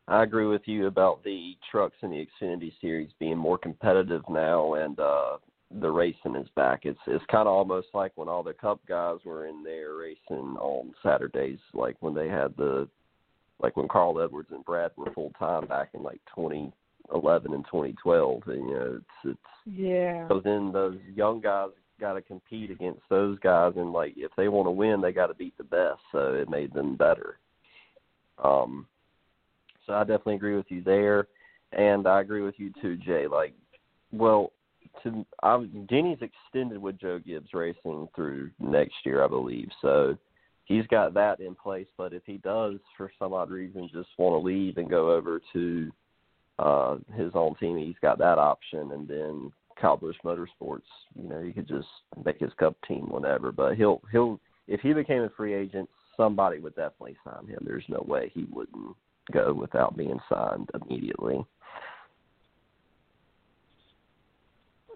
I 0.09 0.25
agree 0.25 0.47
with 0.47 0.63
you 0.67 0.89
about 0.89 1.23
the 1.23 1.57
trucks 1.71 1.97
in 2.03 2.11
the 2.11 2.27
Xfinity 2.27 2.73
series 2.81 3.11
being 3.19 3.39
more 3.39 3.57
competitive 3.57 4.23
now, 4.29 4.75
and 4.75 4.99
uh, 4.99 5.39
the 5.81 5.91
racing 5.91 6.37
is 6.37 6.49
back. 6.57 6.81
It's 6.85 6.99
it's 7.07 7.25
kind 7.31 7.47
of 7.49 7.55
almost 7.55 7.89
like 7.95 8.13
when 8.17 8.29
all 8.29 8.43
the 8.43 8.53
Cup 8.53 8.81
guys 8.87 9.19
were 9.25 9.47
in 9.47 9.63
there 9.63 9.95
racing 9.95 10.57
on 10.59 10.93
Saturdays, 11.03 11.61
like 11.73 11.97
when 12.01 12.15
they 12.15 12.29
had 12.29 12.55
the, 12.57 12.89
like 13.63 13.77
when 13.77 13.89
Carl 13.89 14.21
Edwards 14.21 14.51
and 14.51 14.65
Brad 14.65 14.91
were 14.97 15.13
full 15.13 15.33
time 15.39 15.67
back 15.67 15.91
in 15.95 16.03
like 16.03 16.21
2011 16.35 17.55
and 17.55 17.65
2012. 17.65 18.43
And, 18.47 18.69
you 18.69 18.75
know, 18.75 19.01
it's 19.01 19.37
it's 19.37 19.77
Yeah. 19.79 20.27
so 20.29 20.41
then 20.41 20.73
those 20.73 20.99
young 21.15 21.41
guys 21.41 21.71
got 22.01 22.15
to 22.15 22.23
compete 22.23 22.71
against 22.71 23.03
those 23.09 23.39
guys, 23.41 23.75
and 23.77 23.93
like 23.93 24.15
if 24.17 24.33
they 24.37 24.49
want 24.49 24.67
to 24.67 24.71
win, 24.71 25.01
they 25.01 25.13
got 25.13 25.29
to 25.29 25.35
beat 25.35 25.57
the 25.59 25.65
best. 25.65 26.01
So 26.11 26.35
it 26.35 26.51
made 26.51 26.73
them 26.73 26.97
better. 26.97 27.39
Um, 28.43 28.87
so 29.87 29.95
I 29.95 30.01
definitely 30.01 30.37
agree 30.37 30.57
with 30.57 30.71
you 30.71 30.83
there, 30.83 31.29
and 31.73 32.07
I 32.07 32.21
agree 32.21 32.43
with 32.43 32.55
you 32.59 32.73
too, 32.81 32.97
Jay. 32.97 33.27
Like, 33.27 33.55
well, 34.13 34.53
to 35.03 35.25
I'm, 35.43 35.87
Denny's 35.87 36.19
extended 36.21 36.79
with 36.79 37.01
Joe 37.01 37.19
Gibbs 37.19 37.53
Racing 37.53 38.09
through 38.15 38.51
next 38.59 38.95
year, 39.05 39.25
I 39.25 39.29
believe. 39.29 39.69
So 39.81 40.17
he's 40.65 40.87
got 40.89 41.15
that 41.15 41.41
in 41.41 41.55
place. 41.55 41.87
But 41.97 42.13
if 42.13 42.23
he 42.27 42.39
does, 42.39 42.77
for 42.97 43.11
some 43.19 43.33
odd 43.33 43.51
reason, 43.51 43.89
just 43.93 44.09
want 44.19 44.35
to 44.35 44.47
leave 44.47 44.77
and 44.77 44.91
go 44.91 45.13
over 45.13 45.41
to 45.53 45.93
uh 46.59 46.97
his 47.17 47.33
own 47.35 47.55
team, 47.57 47.79
he's 47.79 47.97
got 48.03 48.19
that 48.19 48.39
option. 48.39 48.93
And 48.93 49.09
then 49.09 49.53
Busch 49.83 50.17
Motorsports. 50.25 50.83
You 51.15 51.29
know, 51.29 51.43
he 51.43 51.53
could 51.53 51.69
just 51.69 51.89
make 52.25 52.39
his 52.41 52.53
cup 52.59 52.77
team 52.87 53.09
whenever. 53.11 53.53
But 53.53 53.77
he'll 53.77 54.01
he'll 54.11 54.41
if 54.69 54.81
he 54.81 54.93
became 54.93 55.23
a 55.23 55.31
free 55.31 55.55
agent, 55.55 55.89
somebody 56.17 56.59
would 56.59 56.75
definitely 56.75 57.17
sign 57.25 57.47
him. 57.47 57.59
There's 57.65 57.85
no 57.89 58.05
way 58.07 58.31
he 58.35 58.47
wouldn't 58.51 58.97
go 59.33 59.53
without 59.53 59.97
being 59.97 60.19
signed 60.29 60.69
immediately. 60.83 61.45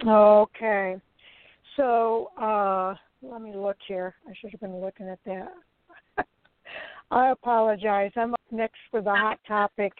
Okay. 0.07 0.97
So 1.77 2.31
uh 2.41 2.95
let 3.23 3.41
me 3.41 3.55
look 3.57 3.77
here. 3.87 4.15
I 4.29 4.33
should 4.41 4.51
have 4.51 4.61
been 4.61 4.81
looking 4.81 5.09
at 5.09 5.19
that. 5.27 5.53
I 7.11 7.31
apologize. 7.31 8.13
I'm 8.17 8.35
up 8.35 8.41
next 8.51 8.79
for 8.91 9.01
the 9.01 9.15
hot 9.15 9.39
topic. 9.47 9.93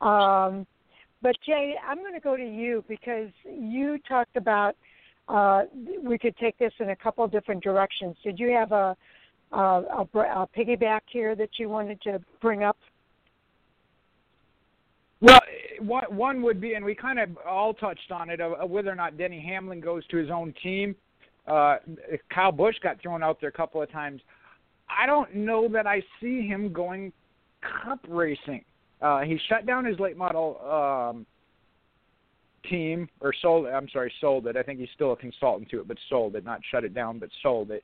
Um, 0.00 0.66
but 1.22 1.36
Jay, 1.44 1.74
I'm 1.86 1.98
going 1.98 2.14
to 2.14 2.20
go 2.20 2.36
to 2.36 2.42
you 2.42 2.84
because 2.88 3.30
you 3.44 3.98
talked 4.08 4.36
about 4.36 4.76
uh, 5.28 5.64
we 6.02 6.16
could 6.18 6.36
take 6.38 6.58
this 6.58 6.72
in 6.80 6.90
a 6.90 6.96
couple 6.96 7.26
different 7.26 7.62
directions. 7.62 8.16
Did 8.24 8.38
you 8.38 8.50
have 8.50 8.72
a, 8.72 8.96
a, 9.52 9.58
a, 9.58 10.08
a 10.14 10.48
piggyback 10.56 11.00
here 11.10 11.34
that 11.36 11.50
you 11.58 11.68
wanted 11.68 12.00
to 12.02 12.20
bring 12.40 12.62
up? 12.62 12.78
Well, 15.20 15.40
one 16.10 16.42
would 16.42 16.60
be, 16.60 16.74
and 16.74 16.84
we 16.84 16.94
kind 16.94 17.18
of 17.18 17.30
all 17.46 17.74
touched 17.74 18.12
on 18.12 18.30
it, 18.30 18.40
uh, 18.40 18.50
whether 18.66 18.90
or 18.90 18.94
not 18.94 19.18
Denny 19.18 19.40
Hamlin 19.40 19.80
goes 19.80 20.06
to 20.08 20.16
his 20.16 20.30
own 20.30 20.54
team. 20.62 20.94
Uh, 21.46 21.76
Kyle 22.32 22.52
Busch 22.52 22.76
got 22.82 23.00
thrown 23.00 23.22
out 23.22 23.40
there 23.40 23.48
a 23.48 23.52
couple 23.52 23.82
of 23.82 23.90
times. 23.90 24.20
I 24.88 25.06
don't 25.06 25.34
know 25.34 25.68
that 25.68 25.86
I 25.86 26.02
see 26.20 26.46
him 26.46 26.72
going 26.72 27.12
cup 27.84 28.00
racing. 28.08 28.64
Uh, 29.00 29.20
he 29.20 29.38
shut 29.48 29.66
down 29.66 29.84
his 29.84 29.98
late 29.98 30.16
model 30.16 30.60
um, 30.64 31.26
team, 32.68 33.08
or 33.20 33.32
sold. 33.40 33.66
I'm 33.66 33.88
sorry, 33.90 34.12
sold 34.20 34.46
it. 34.46 34.56
I 34.56 34.62
think 34.62 34.80
he's 34.80 34.88
still 34.94 35.12
a 35.12 35.16
consultant 35.16 35.70
to 35.70 35.80
it, 35.80 35.88
but 35.88 35.96
sold 36.08 36.36
it, 36.36 36.44
not 36.44 36.60
shut 36.70 36.84
it 36.84 36.94
down, 36.94 37.18
but 37.18 37.28
sold 37.42 37.70
it. 37.70 37.82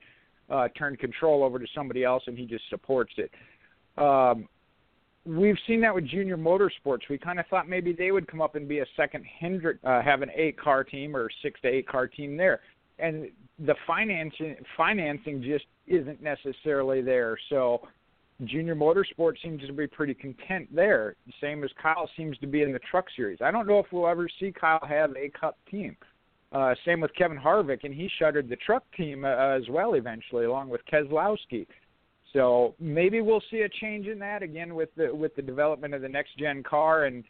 Uh, 0.50 0.68
turned 0.76 0.98
control 0.98 1.42
over 1.42 1.58
to 1.58 1.66
somebody 1.74 2.04
else, 2.04 2.22
and 2.26 2.36
he 2.36 2.44
just 2.44 2.68
supports 2.68 3.12
it. 3.16 3.30
Um, 3.96 4.46
we've 5.24 5.56
seen 5.66 5.80
that 5.80 5.94
with 5.94 6.06
Junior 6.06 6.36
Motorsports. 6.36 7.08
We 7.08 7.16
kind 7.16 7.40
of 7.40 7.46
thought 7.46 7.68
maybe 7.68 7.92
they 7.92 8.10
would 8.10 8.26
come 8.26 8.42
up 8.42 8.56
and 8.56 8.68
be 8.68 8.80
a 8.80 8.86
second 8.96 9.24
Hendrick, 9.40 9.78
uh, 9.84 10.02
have 10.02 10.22
an 10.22 10.30
eight 10.34 10.58
car 10.58 10.84
team 10.84 11.16
or 11.16 11.30
six 11.42 11.60
to 11.62 11.68
eight 11.68 11.88
car 11.88 12.06
team 12.06 12.36
there, 12.36 12.60
and 12.98 13.30
the 13.58 13.74
financing 13.86 14.56
financing 14.76 15.42
just 15.42 15.64
isn't 15.86 16.22
necessarily 16.22 17.00
there. 17.00 17.38
So 17.48 17.88
Junior 18.44 18.74
Motorsport 18.74 19.34
seems 19.42 19.64
to 19.66 19.72
be 19.72 19.86
pretty 19.86 20.14
content 20.14 20.68
there. 20.74 21.14
Same 21.40 21.62
as 21.62 21.70
Kyle 21.80 22.10
seems 22.16 22.36
to 22.38 22.46
be 22.46 22.62
in 22.62 22.72
the 22.72 22.80
Truck 22.90 23.06
Series. 23.14 23.38
I 23.40 23.50
don't 23.50 23.66
know 23.66 23.78
if 23.78 23.86
we'll 23.92 24.08
ever 24.08 24.28
see 24.40 24.52
Kyle 24.52 24.84
have 24.86 25.10
a 25.16 25.30
Cup 25.38 25.56
team. 25.70 25.96
Uh, 26.50 26.74
same 26.84 27.00
with 27.00 27.14
Kevin 27.16 27.38
Harvick, 27.38 27.84
and 27.84 27.94
he 27.94 28.08
shuttered 28.18 28.48
the 28.48 28.56
Truck 28.56 28.84
team 28.96 29.24
uh, 29.24 29.28
as 29.28 29.62
well 29.68 29.94
eventually, 29.94 30.44
along 30.44 30.68
with 30.68 30.80
Keselowski. 30.92 31.66
So 32.32 32.74
maybe 32.80 33.20
we'll 33.20 33.42
see 33.50 33.60
a 33.60 33.68
change 33.68 34.06
in 34.08 34.18
that 34.18 34.42
again 34.42 34.74
with 34.74 34.88
the 34.96 35.14
with 35.14 35.34
the 35.36 35.42
development 35.42 35.94
of 35.94 36.02
the 36.02 36.08
next 36.08 36.36
gen 36.36 36.64
car 36.64 37.04
and 37.04 37.22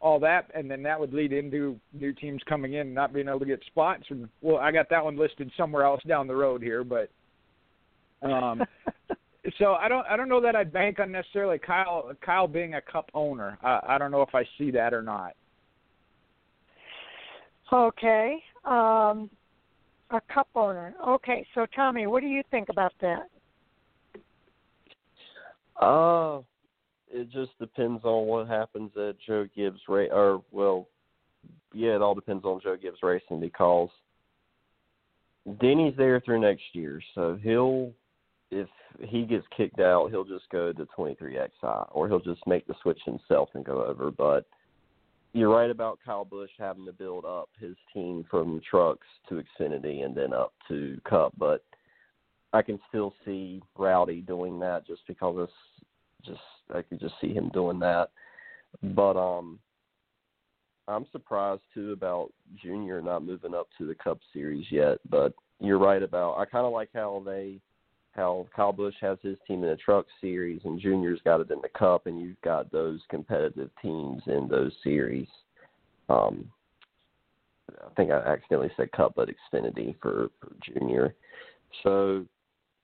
all 0.00 0.20
that, 0.20 0.48
and 0.54 0.70
then 0.70 0.82
that 0.84 0.98
would 0.98 1.12
lead 1.12 1.32
into 1.32 1.78
new 1.92 2.12
teams 2.12 2.40
coming 2.48 2.74
in 2.74 2.94
not 2.94 3.12
being 3.12 3.28
able 3.28 3.40
to 3.40 3.46
get 3.46 3.60
spots. 3.66 4.04
And 4.10 4.28
well, 4.40 4.58
I 4.58 4.70
got 4.70 4.88
that 4.90 5.04
one 5.04 5.16
listed 5.16 5.50
somewhere 5.56 5.82
else 5.82 6.00
down 6.06 6.28
the 6.28 6.36
road 6.36 6.62
here, 6.62 6.84
but 6.84 7.10
um, 8.22 8.62
so 9.58 9.74
I 9.74 9.88
don't 9.88 10.06
I 10.06 10.16
don't 10.16 10.28
know 10.28 10.40
that 10.40 10.56
I'd 10.56 10.72
bank 10.72 10.98
on 10.98 11.12
necessarily 11.12 11.58
Kyle 11.58 12.12
Kyle 12.24 12.48
being 12.48 12.74
a 12.74 12.80
Cup 12.80 13.10
owner. 13.14 13.58
I, 13.62 13.80
I 13.90 13.98
don't 13.98 14.10
know 14.10 14.22
if 14.22 14.34
I 14.34 14.44
see 14.56 14.70
that 14.72 14.92
or 14.92 15.02
not. 15.02 15.34
Okay, 17.72 18.42
um, 18.64 19.30
a 20.10 20.20
Cup 20.32 20.48
owner. 20.54 20.94
Okay, 21.06 21.46
so 21.54 21.66
Tommy, 21.74 22.06
what 22.06 22.20
do 22.20 22.26
you 22.26 22.42
think 22.50 22.68
about 22.70 22.92
that? 23.00 23.28
Uh, 25.80 26.40
it 27.10 27.30
just 27.30 27.56
depends 27.58 28.04
on 28.04 28.26
what 28.26 28.48
happens 28.48 28.90
at 28.96 29.16
Joe 29.26 29.46
Gibbs 29.54 29.80
race. 29.88 30.10
Or 30.12 30.42
well, 30.50 30.88
yeah, 31.72 31.94
it 31.94 32.02
all 32.02 32.14
depends 32.14 32.44
on 32.44 32.60
Joe 32.62 32.76
Gibbs 32.80 32.98
racing 33.02 33.40
because 33.40 33.90
Denny's 35.60 35.94
there 35.96 36.20
through 36.20 36.40
next 36.40 36.64
year, 36.72 37.00
so 37.14 37.38
he'll 37.42 37.92
if 38.50 38.68
he 39.00 39.24
gets 39.24 39.46
kicked 39.56 39.80
out, 39.80 40.10
he'll 40.10 40.24
just 40.24 40.48
go 40.50 40.72
to 40.72 40.88
23XI, 40.98 41.88
or 41.92 42.08
he'll 42.08 42.20
just 42.20 42.46
make 42.46 42.66
the 42.66 42.74
switch 42.82 43.00
himself 43.04 43.50
and 43.54 43.64
go 43.64 43.84
over. 43.84 44.10
But 44.10 44.46
you're 45.32 45.54
right 45.54 45.70
about 45.70 45.98
Kyle 46.04 46.24
Busch 46.24 46.50
having 46.58 46.86
to 46.86 46.92
build 46.92 47.24
up 47.24 47.50
his 47.60 47.76
team 47.92 48.24
from 48.30 48.60
trucks 48.68 49.06
to 49.28 49.42
Xfinity 49.60 50.04
and 50.04 50.16
then 50.16 50.32
up 50.32 50.52
to 50.68 51.00
Cup. 51.08 51.32
But 51.38 51.64
I 52.52 52.62
can 52.62 52.80
still 52.88 53.14
see 53.24 53.62
Rowdy 53.76 54.22
doing 54.22 54.58
that 54.60 54.86
just 54.86 55.02
because 55.06 55.36
it's 55.38 55.86
just 56.26 56.40
I 56.74 56.82
could 56.82 57.00
just 57.00 57.14
see 57.20 57.32
him 57.32 57.50
doing 57.52 57.78
that. 57.80 58.08
But 58.82 59.16
um 59.16 59.58
I'm 60.86 61.06
surprised 61.12 61.62
too 61.74 61.92
about 61.92 62.32
Junior 62.62 63.02
not 63.02 63.22
moving 63.22 63.54
up 63.54 63.68
to 63.76 63.86
the 63.86 63.94
Cup 63.94 64.18
Series 64.32 64.66
yet. 64.70 64.98
But 65.10 65.34
you're 65.60 65.78
right 65.78 66.02
about 66.02 66.38
I 66.38 66.46
kind 66.46 66.66
of 66.66 66.72
like 66.72 66.88
how 66.94 67.22
they 67.24 67.60
how 68.18 68.48
Kyle 68.54 68.72
Busch 68.72 68.96
has 69.00 69.16
his 69.22 69.38
team 69.46 69.62
in 69.62 69.70
the 69.70 69.76
Truck 69.76 70.06
Series 70.20 70.60
and 70.64 70.80
Junior's 70.80 71.20
got 71.24 71.40
it 71.40 71.50
in 71.52 71.60
the 71.62 71.68
Cup, 71.78 72.06
and 72.06 72.20
you've 72.20 72.40
got 72.42 72.70
those 72.72 72.98
competitive 73.08 73.70
teams 73.80 74.20
in 74.26 74.48
those 74.48 74.72
series. 74.82 75.28
Um, 76.08 76.50
I 77.70 77.94
think 77.96 78.10
I 78.10 78.16
accidentally 78.16 78.72
said 78.76 78.90
Cup, 78.92 79.12
but 79.14 79.28
Xfinity 79.28 79.94
for, 80.02 80.30
for 80.40 80.52
Junior. 80.64 81.14
So 81.84 82.26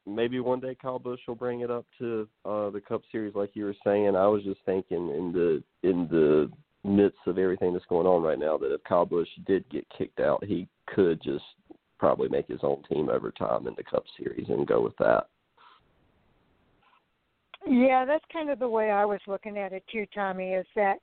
maybe 0.07 0.39
one 0.39 0.61
day 0.61 0.77
Kyle 0.81 1.01
Busch 1.01 1.21
will 1.27 1.35
bring 1.35 1.61
it 1.61 1.71
up 1.71 1.87
to 1.99 2.29
uh, 2.45 2.71
the 2.71 2.81
Cup 2.81 3.03
Series, 3.11 3.35
like 3.35 3.51
you 3.55 3.65
were 3.65 3.77
saying. 3.85 4.15
I 4.15 4.29
was 4.29 4.45
just 4.45 4.61
thinking 4.65 5.09
in 5.09 5.33
the 5.33 5.63
in 5.89 6.07
the 6.11 6.51
midst 6.89 7.19
of 7.27 7.39
everything 7.39 7.73
that's 7.73 7.87
going 7.87 8.07
on 8.07 8.23
right 8.23 8.39
now 8.39 8.57
that 8.59 8.73
if 8.73 8.85
Kyle 8.85 9.07
Busch 9.07 9.29
did 9.47 9.69
get 9.71 9.87
kicked 9.97 10.21
out, 10.21 10.45
he 10.45 10.69
could 10.87 11.21
just 11.23 11.45
probably 11.99 12.29
make 12.29 12.49
his 12.49 12.61
own 12.63 12.83
team 12.91 13.09
over 13.09 13.31
time 13.31 13.67
in 13.67 13.75
the 13.77 13.85
Cup 13.85 14.05
Series 14.19 14.49
and 14.49 14.67
go 14.67 14.81
with 14.81 14.97
that. 14.99 15.29
Yeah, 17.67 18.05
that's 18.05 18.25
kind 18.33 18.51
of 18.51 18.59
the 18.59 18.69
way 18.69 18.91
I 18.91 19.05
was 19.05 19.21
looking 19.27 19.57
at 19.57 19.73
it 19.73 19.85
too, 19.91 20.05
Tommy. 20.15 20.53
Is 20.53 20.67
that 20.77 20.97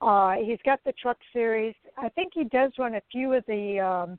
uh, 0.00 0.34
he's 0.42 0.58
got 0.64 0.80
the 0.84 0.92
Truck 0.92 1.18
Series. 1.32 1.74
I 1.98 2.08
think 2.10 2.32
he 2.34 2.44
does 2.44 2.72
run 2.78 2.94
a 2.94 3.02
few 3.12 3.34
of 3.34 3.44
the 3.46 3.80
um, 3.80 4.18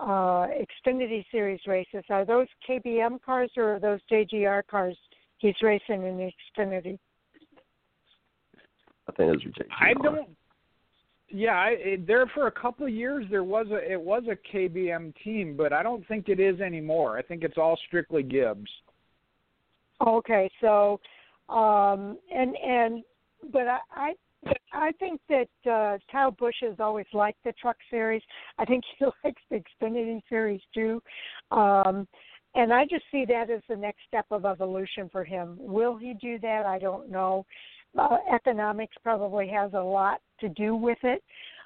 uh, 0.00 0.46
Xfinity 0.86 1.24
Series 1.32 1.60
races. 1.66 2.04
Are 2.08 2.24
those 2.24 2.46
KBM 2.68 3.20
cars 3.22 3.50
or 3.56 3.74
are 3.74 3.80
those 3.80 4.00
JGR 4.10 4.62
cars 4.70 4.96
he's 5.38 5.54
racing 5.60 6.04
in 6.04 6.16
the 6.16 6.30
Xfinity? 6.56 6.98
I 9.08 9.12
think 9.12 9.32
those 9.32 9.44
are 9.44 9.48
JGR. 9.48 9.66
I 9.80 9.94
don't. 9.94 10.28
Yeah, 11.30 11.52
I, 11.52 11.68
it, 11.78 12.06
there 12.06 12.26
for 12.34 12.46
a 12.46 12.52
couple 12.52 12.86
of 12.86 12.92
years 12.92 13.26
there 13.30 13.44
was 13.44 13.66
a 13.70 13.92
it 13.92 14.00
was 14.00 14.22
a 14.30 14.56
KBM 14.56 15.14
team, 15.22 15.56
but 15.56 15.72
I 15.72 15.82
don't 15.82 16.06
think 16.08 16.28
it 16.28 16.40
is 16.40 16.60
anymore. 16.60 17.18
I 17.18 17.22
think 17.22 17.44
it's 17.44 17.58
all 17.58 17.78
strictly 17.86 18.22
Gibbs. 18.22 18.70
Okay, 20.06 20.50
so 20.60 21.00
um 21.48 22.18
and 22.34 22.56
and 22.56 23.02
but 23.52 23.68
I, 23.68 23.78
I 23.90 24.12
I 24.72 24.92
think 24.92 25.20
that 25.28 25.70
uh, 25.70 25.98
Kyle 26.10 26.30
Busch 26.30 26.54
has 26.62 26.76
always 26.78 27.06
liked 27.12 27.42
the 27.44 27.52
Truck 27.60 27.76
Series. 27.90 28.22
I 28.58 28.64
think 28.64 28.84
he 28.98 29.04
likes 29.24 29.42
the 29.50 29.62
Xfinity 29.82 30.20
Series 30.28 30.60
too, 30.72 31.02
um, 31.50 32.06
and 32.54 32.72
I 32.72 32.84
just 32.84 33.04
see 33.10 33.24
that 33.28 33.50
as 33.50 33.62
the 33.68 33.76
next 33.76 34.00
step 34.06 34.26
of 34.30 34.44
evolution 34.44 35.08
for 35.10 35.24
him. 35.24 35.56
Will 35.58 35.96
he 35.96 36.14
do 36.20 36.38
that? 36.40 36.66
I 36.66 36.78
don't 36.78 37.10
know. 37.10 37.44
Uh, 37.98 38.16
economics 38.32 38.96
probably 39.02 39.48
has 39.48 39.72
a 39.74 39.80
lot 39.80 40.20
to 40.40 40.48
do 40.50 40.76
with 40.76 40.98
it. 41.02 41.22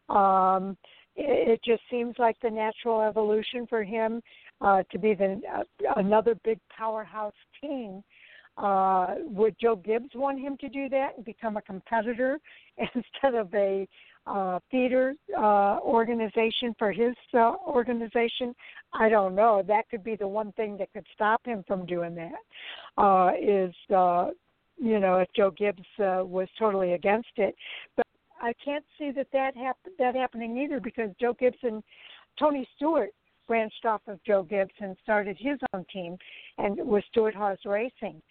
Um, 0.08 0.76
it, 1.14 1.48
it 1.48 1.60
just 1.64 1.82
seems 1.90 2.14
like 2.18 2.36
the 2.40 2.50
natural 2.50 3.02
evolution 3.02 3.66
for 3.68 3.82
him 3.82 4.22
uh, 4.60 4.82
to 4.90 4.98
be 4.98 5.14
the 5.14 5.40
uh, 5.52 5.62
another 5.96 6.34
big 6.44 6.58
powerhouse 6.76 7.34
team 7.60 8.02
uh, 8.56 9.14
would 9.20 9.56
Joe 9.60 9.76
Gibbs 9.76 10.10
want 10.14 10.40
him 10.40 10.56
to 10.58 10.68
do 10.68 10.88
that 10.90 11.16
and 11.16 11.24
become 11.24 11.56
a 11.56 11.62
competitor 11.62 12.38
instead 12.78 13.34
of 13.34 13.52
a 13.54 13.88
uh, 14.26 14.60
theater 14.70 15.14
uh, 15.36 15.78
organization 15.80 16.74
for 16.78 16.92
his 16.92 17.14
uh, 17.34 17.54
organization? 17.66 18.54
I 18.92 19.08
don't 19.08 19.34
know. 19.34 19.62
That 19.66 19.88
could 19.90 20.04
be 20.04 20.16
the 20.16 20.28
one 20.28 20.52
thing 20.52 20.76
that 20.78 20.92
could 20.92 21.06
stop 21.14 21.44
him 21.44 21.64
from 21.66 21.86
doing 21.86 22.14
that. 22.16 22.32
Uh, 23.02 23.30
is 23.40 23.74
uh, 23.94 24.28
you 24.76 24.98
know 24.98 25.18
if 25.18 25.28
Joe 25.34 25.50
Gibbs 25.50 25.82
uh, 25.98 26.22
was 26.24 26.48
totally 26.58 26.92
against 26.94 27.30
it, 27.36 27.54
but 27.96 28.06
I 28.40 28.52
can't 28.64 28.84
see 28.98 29.10
that 29.12 29.28
that 29.32 29.56
hap- 29.56 29.78
that 29.98 30.14
happening 30.14 30.58
either 30.58 30.80
because 30.80 31.10
Joe 31.20 31.34
Gibbs 31.38 31.58
and 31.62 31.82
Tony 32.38 32.66
Stewart 32.76 33.10
branched 33.46 33.84
off 33.84 34.00
of 34.06 34.22
Joe 34.24 34.42
Gibbs 34.42 34.72
and 34.80 34.96
started 35.02 35.36
his 35.38 35.58
own 35.74 35.84
team 35.92 36.16
and 36.58 36.76
was 36.78 37.02
Stewart-Haas 37.10 37.58
Racing. 37.64 38.22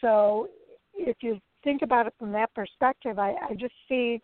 So 0.00 0.48
if 0.94 1.16
you 1.20 1.38
think 1.62 1.82
about 1.82 2.06
it 2.06 2.14
from 2.18 2.32
that 2.32 2.52
perspective, 2.54 3.18
I, 3.18 3.34
I 3.50 3.54
just 3.54 3.74
see 3.88 4.20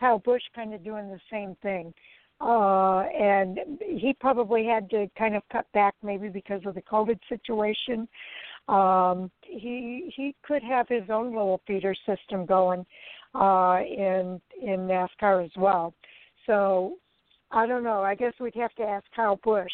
Kyle 0.00 0.18
Busch 0.18 0.42
kind 0.54 0.74
of 0.74 0.82
doing 0.82 1.08
the 1.08 1.20
same 1.30 1.56
thing. 1.62 1.92
uh, 2.40 3.00
and 3.18 3.58
he 3.80 4.14
probably 4.20 4.66
had 4.66 4.90
to 4.90 5.08
kind 5.16 5.36
of 5.36 5.42
cut 5.52 5.66
back 5.72 5.94
maybe 6.02 6.28
because 6.28 6.60
of 6.66 6.74
the 6.74 6.82
COVID 6.82 7.18
situation. 7.28 8.08
Um, 8.68 9.30
he 9.42 10.12
he 10.16 10.34
could 10.42 10.62
have 10.62 10.88
his 10.88 11.10
own 11.10 11.28
little 11.28 11.60
feeder 11.66 11.94
system 12.06 12.46
going 12.46 12.86
uh, 13.34 13.80
in 13.86 14.40
in 14.62 14.80
NASCAR 14.80 15.44
as 15.44 15.50
well. 15.56 15.94
So 16.46 16.96
I 17.50 17.66
don't 17.66 17.84
know. 17.84 18.02
I 18.02 18.14
guess 18.14 18.32
we'd 18.40 18.54
have 18.56 18.74
to 18.74 18.82
ask 18.82 19.04
Kyle 19.14 19.38
Busch 19.44 19.70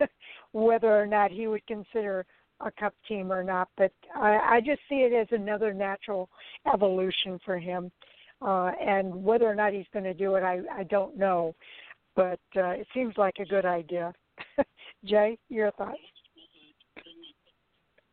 whether 0.52 1.00
or 1.00 1.06
not 1.06 1.30
he 1.30 1.46
would 1.46 1.66
consider 1.66 2.24
a 2.60 2.70
cup 2.72 2.94
team 3.06 3.32
or 3.32 3.42
not. 3.42 3.68
But 3.76 3.92
I, 4.14 4.56
I 4.56 4.60
just 4.60 4.80
see 4.88 4.96
it 4.96 5.12
as 5.12 5.28
another 5.30 5.72
natural 5.72 6.28
evolution 6.72 7.38
for 7.44 7.58
him. 7.58 7.90
Uh, 8.40 8.70
and 8.80 9.24
whether 9.24 9.46
or 9.46 9.54
not 9.54 9.72
he's 9.72 9.86
going 9.92 10.04
to 10.04 10.14
do 10.14 10.36
it, 10.36 10.42
I, 10.42 10.60
I 10.72 10.84
don't 10.84 11.16
know. 11.16 11.54
But 12.14 12.40
uh, 12.56 12.70
it 12.70 12.86
seems 12.94 13.14
like 13.16 13.34
a 13.40 13.44
good 13.44 13.64
idea. 13.64 14.12
Jay, 15.04 15.38
your 15.48 15.70
thoughts? 15.72 15.98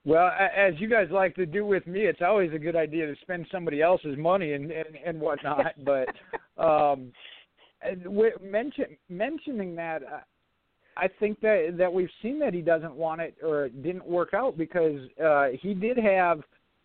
Well, 0.05 0.29
as 0.55 0.75
you 0.77 0.87
guys 0.87 1.07
like 1.09 1.35
to 1.35 1.47
do 1.47 1.65
with 1.65 1.87
me, 1.87 2.01
it's 2.01 2.21
always 2.21 2.53
a 2.53 2.59
good 2.59 2.75
idea 2.75 3.07
to 3.07 3.15
spend 3.21 3.47
somebody 3.51 3.81
else's 3.81 4.17
money 4.17 4.53
and 4.53 4.71
and, 4.71 4.95
and 5.03 5.19
whatnot. 5.19 5.73
but 5.83 6.07
um, 6.63 7.11
mention, 8.41 8.85
mentioning 9.09 9.75
that, 9.75 10.03
uh, 10.03 10.19
I 10.95 11.07
think 11.19 11.41
that 11.41 11.75
that 11.79 11.91
we've 11.91 12.09
seen 12.21 12.37
that 12.39 12.53
he 12.53 12.61
doesn't 12.61 12.93
want 12.93 13.21
it 13.21 13.35
or 13.43 13.65
it 13.65 13.81
didn't 13.81 14.05
work 14.05 14.33
out 14.35 14.57
because 14.57 15.01
uh, 15.23 15.47
he 15.59 15.73
did 15.73 15.97
have 15.97 16.41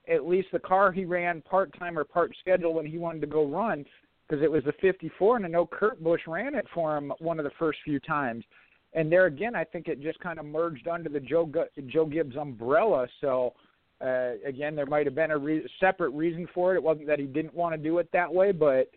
at 0.09 0.27
least 0.27 0.49
the 0.51 0.59
car 0.59 0.91
he 0.91 1.05
ran 1.05 1.43
part 1.43 1.79
time 1.79 1.99
or 1.99 2.05
part 2.05 2.35
schedule 2.41 2.73
when 2.73 2.87
he 2.87 2.97
wanted 2.97 3.21
to 3.21 3.27
go 3.27 3.47
run 3.47 3.85
because 4.27 4.43
it 4.43 4.51
was 4.51 4.63
the 4.65 4.73
54, 4.81 5.37
and 5.37 5.45
I 5.45 5.49
know 5.49 5.67
Kurt 5.67 6.03
Busch 6.03 6.21
ran 6.29 6.55
it 6.55 6.65
for 6.73 6.97
him 6.97 7.13
one 7.19 7.41
of 7.41 7.45
the 7.45 7.51
first 7.59 7.81
few 7.85 7.99
times. 7.99 8.45
And 8.93 9.11
there 9.11 9.27
again, 9.27 9.55
I 9.55 9.65
think 9.65 9.89
it 9.89 10.03
just 10.03 10.19
kind 10.21 10.39
of 10.39 10.45
merged 10.45 10.89
under 10.89 11.09
the 11.09 11.21
Joe 11.21 11.51
Joe 11.87 12.07
Gibbs 12.07 12.37
umbrella. 12.37 13.07
So 13.21 13.55
uh, 14.01 14.33
again, 14.45 14.75
there 14.75 14.87
might 14.87 15.07
have 15.07 15.15
been 15.15 15.31
a 15.31 15.39
re- 15.39 15.69
separate 15.79 16.11
reason 16.11 16.49
for 16.55 16.73
it. 16.73 16.77
It 16.77 16.83
wasn't 16.83 17.07
that 17.07 17.19
he 17.19 17.27
didn't 17.27 17.55
want 17.55 17.75
to 17.75 17.79
do 17.79 17.99
it 17.99 18.09
that 18.13 18.33
way, 18.33 18.51
but 18.53 18.91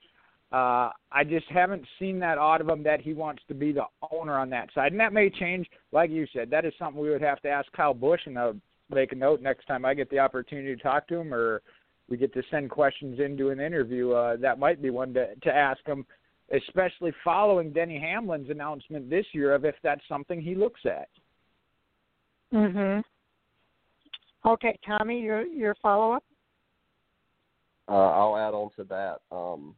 uh, 0.51 0.91
I 1.11 1.23
just 1.27 1.47
haven't 1.49 1.83
seen 1.99 2.19
that 2.19 2.37
out 2.37 2.61
of 2.61 2.69
him 2.69 2.83
that 2.83 3.01
he 3.01 3.13
wants 3.13 3.41
to 3.47 3.53
be 3.53 3.71
the 3.71 3.85
owner 4.11 4.37
on 4.37 4.49
that 4.51 4.69
side, 4.73 4.91
and 4.91 5.01
that 5.01 5.11
may 5.11 5.29
change. 5.29 5.67
Like 5.91 6.11
you 6.11 6.27
said, 6.31 6.49
that 6.51 6.63
is 6.63 6.73
something 6.77 7.01
we 7.01 7.09
would 7.09 7.21
have 7.21 7.41
to 7.41 7.49
ask 7.49 7.71
Kyle 7.73 7.93
Busch, 7.93 8.21
and 8.25 8.37
I'll 8.37 8.55
make 8.93 9.11
a 9.11 9.15
note 9.15 9.41
next 9.41 9.65
time 9.65 9.83
I 9.83 9.93
get 9.93 10.09
the 10.09 10.19
opportunity 10.19 10.75
to 10.75 10.81
talk 10.81 11.07
to 11.07 11.17
him, 11.17 11.33
or 11.33 11.61
we 12.07 12.17
get 12.17 12.33
to 12.35 12.43
send 12.51 12.69
questions 12.69 13.19
into 13.19 13.49
an 13.49 13.59
interview. 13.59 14.11
Uh, 14.11 14.37
that 14.37 14.59
might 14.59 14.81
be 14.81 14.89
one 14.89 15.13
to 15.15 15.35
to 15.35 15.53
ask 15.53 15.85
him, 15.85 16.05
especially 16.51 17.13
following 17.23 17.71
Denny 17.71 17.99
Hamlin's 17.99 18.49
announcement 18.49 19.09
this 19.09 19.25
year 19.33 19.53
of 19.53 19.65
if 19.65 19.75
that's 19.83 20.05
something 20.07 20.41
he 20.41 20.55
looks 20.55 20.81
at. 20.85 21.09
Mhm. 22.51 23.03
Okay, 24.45 24.77
Tommy, 24.85 25.21
your 25.21 25.43
your 25.43 25.75
follow 25.75 26.11
up. 26.11 26.23
Uh, 27.87 28.09
I'll 28.11 28.37
add 28.37 28.53
on 28.53 28.69
to 28.71 28.83
that. 28.85 29.21
Um, 29.31 29.75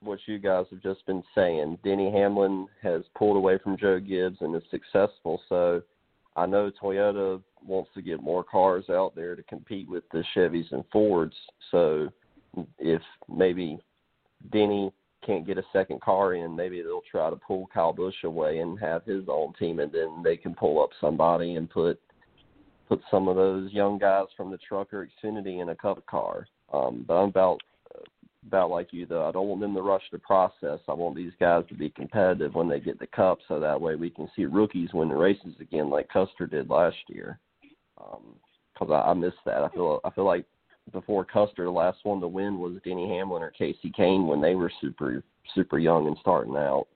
what 0.00 0.18
you 0.26 0.38
guys 0.38 0.66
have 0.70 0.82
just 0.82 1.04
been 1.06 1.22
saying. 1.34 1.78
Denny 1.84 2.10
Hamlin 2.10 2.66
has 2.82 3.02
pulled 3.16 3.36
away 3.36 3.58
from 3.58 3.76
Joe 3.76 4.00
Gibbs 4.00 4.38
and 4.40 4.54
is 4.54 4.62
successful. 4.70 5.40
So 5.48 5.82
I 6.36 6.46
know 6.46 6.70
Toyota 6.70 7.42
wants 7.64 7.90
to 7.94 8.02
get 8.02 8.22
more 8.22 8.42
cars 8.42 8.88
out 8.90 9.14
there 9.14 9.36
to 9.36 9.42
compete 9.44 9.88
with 9.88 10.04
the 10.10 10.24
Chevys 10.34 10.70
and 10.72 10.84
Fords. 10.90 11.36
So 11.70 12.08
if 12.78 13.02
maybe 13.28 13.78
Denny 14.50 14.92
can't 15.24 15.46
get 15.46 15.58
a 15.58 15.64
second 15.72 16.00
car 16.00 16.34
in, 16.34 16.54
maybe 16.54 16.82
they'll 16.82 17.02
try 17.10 17.30
to 17.30 17.36
pull 17.36 17.68
Kyle 17.72 17.92
Busch 17.92 18.24
away 18.24 18.58
and 18.58 18.78
have 18.78 19.04
his 19.04 19.24
own 19.28 19.52
team, 19.58 19.80
and 19.80 19.92
then 19.92 20.22
they 20.22 20.36
can 20.36 20.54
pull 20.54 20.82
up 20.82 20.90
somebody 21.00 21.54
and 21.54 21.70
put 21.70 22.00
put 22.88 23.00
some 23.10 23.28
of 23.28 23.36
those 23.36 23.72
young 23.72 23.98
guys 23.98 24.26
from 24.36 24.50
the 24.50 24.58
truck 24.58 24.92
or 24.92 25.08
Xfinity 25.24 25.62
in 25.62 25.70
a 25.70 25.74
Cup 25.74 26.04
car. 26.06 26.46
Um, 26.72 27.04
but 27.06 27.14
I'm 27.14 27.28
about 27.28 27.60
about 28.46 28.70
like 28.70 28.92
you 28.92 29.06
though. 29.06 29.26
I 29.26 29.32
don't 29.32 29.48
want 29.48 29.60
them 29.60 29.74
to 29.74 29.82
rush 29.82 30.02
the 30.10 30.18
process. 30.18 30.80
I 30.88 30.94
want 30.94 31.16
these 31.16 31.32
guys 31.38 31.64
to 31.68 31.74
be 31.74 31.90
competitive 31.90 32.54
when 32.54 32.68
they 32.68 32.80
get 32.80 32.98
the 32.98 33.06
cup, 33.06 33.38
so 33.46 33.60
that 33.60 33.80
way 33.80 33.94
we 33.94 34.10
can 34.10 34.28
see 34.34 34.44
rookies 34.46 34.92
win 34.92 35.08
the 35.08 35.16
races 35.16 35.54
again, 35.60 35.90
like 35.90 36.08
Custer 36.08 36.46
did 36.46 36.68
last 36.68 36.96
year. 37.08 37.38
Because 37.96 38.90
um, 38.90 38.92
I, 38.92 39.10
I 39.10 39.14
miss 39.14 39.34
that. 39.46 39.62
I 39.62 39.68
feel 39.68 40.00
I 40.04 40.10
feel 40.10 40.24
like 40.26 40.44
before 40.90 41.24
Custer, 41.24 41.64
the 41.64 41.70
last 41.70 41.98
one 42.02 42.20
to 42.20 42.28
win 42.28 42.58
was 42.58 42.80
Denny 42.84 43.08
Hamlin 43.08 43.42
or 43.42 43.50
Casey 43.50 43.92
Kahne 43.96 44.26
when 44.26 44.40
they 44.40 44.54
were 44.54 44.72
super 44.80 45.22
super 45.54 45.78
young 45.78 46.06
and 46.06 46.16
starting 46.20 46.56
out. 46.56 46.86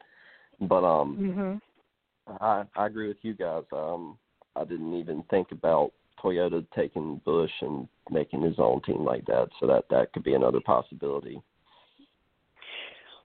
But 0.61 0.85
um, 0.85 1.61
mm-hmm. 2.29 2.35
I 2.43 2.65
I 2.77 2.87
agree 2.87 3.09
with 3.09 3.19
you 3.23 3.35
guys. 3.35 3.65
Um, 3.73 4.19
I 4.57 4.65
didn't 4.65 4.95
even 4.99 5.23
think 5.31 5.53
about 5.53 5.93
Toyota 6.23 6.67
taking 6.75 7.21
Busch 7.25 7.51
and 7.61 7.87
making 8.11 8.43
his 8.43 8.57
own 8.59 8.81
team 8.83 9.05
like 9.05 9.25
that. 9.27 9.49
So 9.61 9.67
that 9.67 9.85
that 9.91 10.13
could 10.13 10.25
be 10.25 10.35
another 10.35 10.61
possibility. 10.61 11.41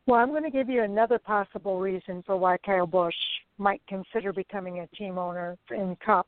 Well, 0.07 0.19
I'm 0.19 0.29
going 0.29 0.43
to 0.43 0.49
give 0.49 0.67
you 0.67 0.83
another 0.83 1.19
possible 1.19 1.79
reason 1.79 2.23
for 2.25 2.35
why 2.35 2.57
Kyle 2.57 2.88
Busch 2.88 3.15
might 3.57 3.81
consider 3.88 4.33
becoming 4.33 4.79
a 4.79 4.88
team 4.88 5.19
owner 5.19 5.57
in 5.69 5.95
Cup, 6.03 6.27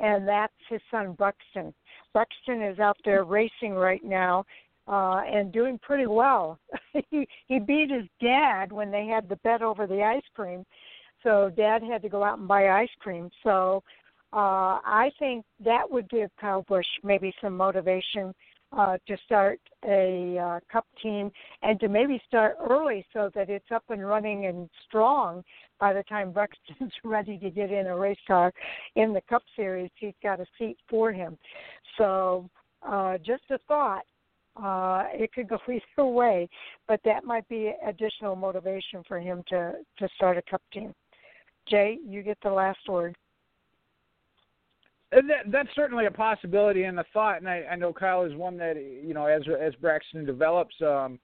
and 0.00 0.26
that's 0.26 0.52
his 0.68 0.80
son 0.90 1.12
Buxton. 1.12 1.72
Buxton 2.14 2.62
is 2.62 2.78
out 2.78 2.96
there 3.04 3.24
racing 3.24 3.74
right 3.74 4.02
now 4.04 4.44
uh, 4.88 5.22
and 5.26 5.52
doing 5.52 5.78
pretty 5.78 6.06
well. 6.06 6.58
he 7.10 7.26
he 7.46 7.58
beat 7.58 7.90
his 7.90 8.04
dad 8.20 8.72
when 8.72 8.90
they 8.90 9.06
had 9.06 9.28
the 9.28 9.36
bet 9.36 9.62
over 9.62 9.86
the 9.86 10.02
ice 10.02 10.22
cream, 10.34 10.64
so 11.22 11.50
dad 11.56 11.82
had 11.82 12.02
to 12.02 12.08
go 12.08 12.24
out 12.24 12.38
and 12.38 12.48
buy 12.48 12.68
ice 12.68 12.90
cream. 13.00 13.30
So 13.42 13.82
uh, 14.32 14.80
I 14.84 15.10
think 15.18 15.44
that 15.64 15.88
would 15.90 16.08
give 16.08 16.30
Kyle 16.40 16.64
Busch 16.68 16.86
maybe 17.02 17.34
some 17.40 17.56
motivation 17.56 18.34
uh, 18.76 18.96
to 19.06 19.16
start 19.24 19.60
a 19.84 20.38
uh, 20.38 20.60
cup 20.70 20.86
team 21.02 21.30
and 21.62 21.78
to 21.80 21.88
maybe 21.88 22.20
start 22.26 22.56
early 22.70 23.04
so 23.12 23.30
that 23.34 23.50
it's 23.50 23.70
up 23.74 23.84
and 23.90 24.06
running 24.06 24.46
and 24.46 24.68
strong 24.86 25.42
by 25.78 25.92
the 25.92 26.02
time 26.04 26.32
Buxton's 26.32 26.92
ready 27.04 27.38
to 27.38 27.50
get 27.50 27.70
in 27.70 27.86
a 27.86 27.96
race 27.96 28.18
car 28.26 28.52
in 28.96 29.12
the 29.12 29.20
Cup 29.28 29.42
Series. 29.56 29.90
He's 29.96 30.14
got 30.22 30.40
a 30.40 30.46
seat 30.58 30.78
for 30.88 31.12
him. 31.12 31.36
So, 31.98 32.48
uh, 32.86 33.18
just 33.18 33.44
a 33.50 33.58
thought. 33.68 34.02
Uh, 34.54 35.04
it 35.14 35.32
could 35.32 35.48
go 35.48 35.58
either 35.68 36.06
way, 36.06 36.48
but 36.86 37.00
that 37.04 37.24
might 37.24 37.48
be 37.48 37.72
additional 37.86 38.36
motivation 38.36 39.02
for 39.08 39.18
him 39.18 39.42
to 39.48 39.72
to 39.98 40.08
start 40.16 40.36
a 40.36 40.42
cup 40.42 40.60
team. 40.72 40.92
Jay, 41.68 41.98
you 42.06 42.22
get 42.22 42.36
the 42.42 42.50
last 42.50 42.80
word. 42.88 43.16
That, 45.12 45.50
that's 45.50 45.68
certainly 45.74 46.06
a 46.06 46.10
possibility 46.10 46.84
and 46.84 46.98
a 46.98 47.04
thought, 47.12 47.38
and 47.38 47.48
I, 47.48 47.64
I 47.70 47.76
know 47.76 47.92
Kyle 47.92 48.24
is 48.24 48.34
one 48.34 48.56
that 48.56 48.76
you 48.76 49.12
know 49.12 49.26
as 49.26 49.42
as 49.60 49.74
Braxton 49.74 50.24
develops, 50.24 50.74
um, 50.80 51.18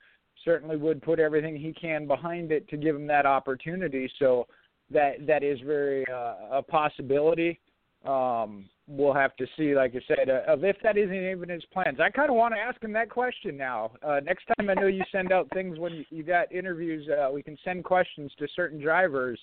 certainly 0.44 0.76
would 0.76 1.02
put 1.02 1.18
everything 1.18 1.56
he 1.56 1.72
can 1.72 2.06
behind 2.06 2.52
it 2.52 2.68
to 2.68 2.76
give 2.76 2.94
him 2.94 3.06
that 3.06 3.24
opportunity. 3.24 4.10
So 4.18 4.46
that 4.90 5.26
that 5.26 5.42
is 5.42 5.58
very 5.60 6.04
uh, 6.12 6.58
a 6.58 6.62
possibility. 6.62 7.58
Um, 8.04 8.68
we'll 8.86 9.14
have 9.14 9.36
to 9.36 9.46
see, 9.56 9.74
like 9.74 9.94
I 9.94 10.00
said, 10.06 10.30
uh, 10.30 10.56
if 10.58 10.76
that 10.82 10.96
isn't 10.96 11.14
even 11.14 11.48
his 11.48 11.64
plans. 11.72 11.98
I 12.00 12.10
kind 12.10 12.30
of 12.30 12.36
want 12.36 12.54
to 12.54 12.60
ask 12.60 12.82
him 12.82 12.92
that 12.92 13.10
question 13.10 13.56
now. 13.56 13.92
Uh, 14.02 14.20
next 14.24 14.44
time 14.56 14.70
I 14.70 14.74
know 14.74 14.86
you 14.86 15.02
send 15.10 15.32
out 15.32 15.48
things 15.52 15.78
when 15.78 15.92
you, 15.92 16.04
you 16.10 16.22
got 16.22 16.50
interviews, 16.52 17.08
uh, 17.08 17.30
we 17.30 17.42
can 17.42 17.58
send 17.64 17.84
questions 17.84 18.32
to 18.38 18.46
certain 18.54 18.80
drivers. 18.80 19.38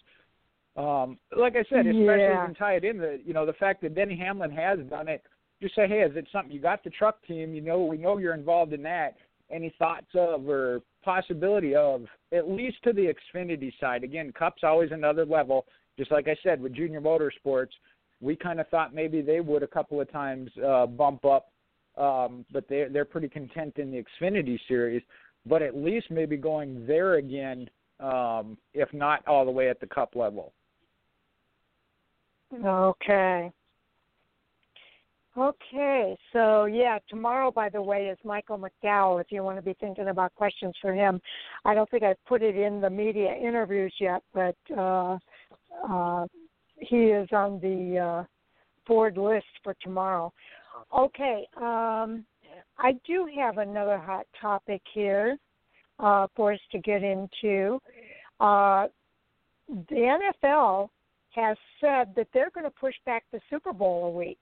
Um, 0.76 1.18
like 1.36 1.54
I 1.56 1.64
said, 1.70 1.88
especially 1.88 2.04
yeah. 2.04 2.44
even 2.44 2.56
tie 2.56 2.74
it 2.76 2.84
in 2.84 2.98
the 2.98 3.22
you 3.26 3.34
know 3.34 3.46
the 3.46 3.54
fact 3.54 3.82
that 3.82 3.96
Denny 3.96 4.18
Hamlin 4.18 4.52
has 4.52 4.80
done 4.90 5.08
it. 5.08 5.24
Just 5.62 5.76
say, 5.76 5.88
hey, 5.88 6.02
is 6.02 6.16
it 6.18 6.28
something 6.34 6.52
you 6.52 6.60
got 6.60 6.84
the 6.84 6.90
truck 6.90 7.26
team? 7.26 7.54
You 7.54 7.62
know, 7.62 7.86
we 7.86 7.98
know 7.98 8.18
you're 8.18 8.34
involved 8.34 8.74
in 8.74 8.84
that. 8.84 9.16
Any 9.50 9.74
thoughts 9.80 10.08
of 10.16 10.50
or 10.50 10.82
possibility 11.04 11.76
of 11.76 12.06
at 12.34 12.50
least 12.50 12.78
to 12.84 12.92
the 12.92 13.14
Xfinity 13.14 13.72
side? 13.80 14.04
Again, 14.04 14.34
Cup's 14.38 14.64
always 14.64 14.92
another 14.92 15.26
level. 15.26 15.66
Just 15.98 16.12
like 16.12 16.28
I 16.28 16.36
said 16.44 16.60
with 16.60 16.74
Junior 16.74 17.00
Motorsports, 17.00 17.70
we 18.20 18.36
kind 18.36 18.60
of 18.60 18.68
thought 18.68 18.94
maybe 18.94 19.22
they 19.22 19.40
would 19.40 19.64
a 19.64 19.68
couple 19.68 20.02
of 20.02 20.12
times 20.12 20.50
uh, 20.66 20.88
bump 20.88 21.24
up, 21.24 21.52
um, 21.98 22.46
but 22.52 22.66
they're 22.68 22.90
they're 22.90 23.06
pretty 23.06 23.30
content 23.30 23.78
in 23.78 23.92
the 23.92 24.04
Xfinity 24.04 24.60
series. 24.68 25.04
But 25.46 25.62
at 25.62 25.78
least 25.78 26.08
maybe 26.10 26.36
going 26.36 26.86
there 26.86 27.14
again, 27.14 27.70
um, 28.02 28.58
if 28.74 28.92
not 28.94 29.26
all 29.26 29.46
the 29.46 29.52
way 29.52 29.70
at 29.70 29.80
the 29.80 29.88
Cup 29.88 30.16
level. 30.16 30.52
Okay. 32.54 33.52
Okay, 35.38 36.18
so 36.32 36.64
yeah, 36.64 36.98
tomorrow, 37.10 37.52
by 37.52 37.68
the 37.68 37.82
way, 37.82 38.06
is 38.06 38.18
Michael 38.24 38.58
McDowell. 38.58 39.20
If 39.20 39.28
you 39.32 39.44
want 39.44 39.58
to 39.58 39.62
be 39.62 39.76
thinking 39.82 40.08
about 40.08 40.34
questions 40.36 40.74
for 40.82 40.94
him, 40.94 41.20
I 41.66 41.74
don't 41.74 41.90
think 41.92 42.04
I've 42.04 42.24
put 42.26 42.42
it 42.42 42.56
in 42.56 42.80
the 42.80 42.90
media 42.90 43.36
interviews 43.36 43.94
yet, 44.00 44.24
but 44.34 44.56
uh, 44.78 45.18
uh, 45.90 46.26
he 46.80 47.08
is 47.08 47.28
on 47.34 47.60
the 47.60 48.00
uh, 48.00 48.24
board 48.88 49.18
list 49.18 49.46
for 49.62 49.76
tomorrow. 49.82 50.32
Okay, 50.98 51.46
um, 51.58 52.26
I 52.78 52.94
do 53.06 53.28
have 53.38 53.58
another 53.58 53.98
hot 53.98 54.28
topic 54.40 54.82
here 54.94 55.38
uh, 56.00 56.28
for 56.34 56.54
us 56.54 56.60
to 56.72 56.80
get 56.80 57.04
into. 57.04 57.82
Uh, 58.40 58.88
the 59.68 60.18
NFL 60.44 60.90
has 61.36 61.58
said 61.82 62.14
that 62.16 62.28
they're 62.34 62.50
going 62.52 62.66
to 62.66 62.72
push 62.72 62.96
back 63.06 63.24
the 63.32 63.40
Super 63.50 63.74
Bowl 63.74 64.06
a 64.06 64.10
week. 64.10 64.40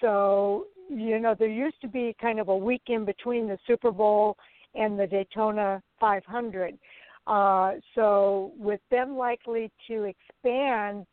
So, 0.00 0.66
you 0.88 1.18
know, 1.18 1.34
there 1.38 1.48
used 1.48 1.80
to 1.82 1.88
be 1.88 2.16
kind 2.20 2.40
of 2.40 2.48
a 2.48 2.56
week 2.56 2.82
in 2.88 3.04
between 3.04 3.46
the 3.46 3.58
Super 3.66 3.92
Bowl 3.92 4.36
and 4.74 4.98
the 4.98 5.06
Daytona 5.06 5.82
500. 6.00 6.78
Uh, 7.26 7.72
so, 7.94 8.52
with 8.56 8.80
them 8.90 9.16
likely 9.16 9.70
to 9.88 10.04
expand 10.04 11.06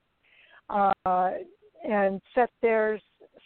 uh, 0.69 1.31
and 1.87 2.21
set 2.35 2.49
their 2.61 2.99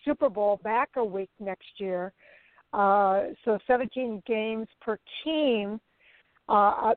Super 0.03 0.29
Bowl 0.29 0.59
back 0.63 0.89
a 0.95 1.03
week 1.03 1.29
next 1.39 1.67
year, 1.77 2.11
uh, 2.73 3.25
so 3.43 3.57
17 3.67 4.21
games 4.25 4.67
per 4.81 4.97
team. 5.23 5.79
Uh, 6.49 6.93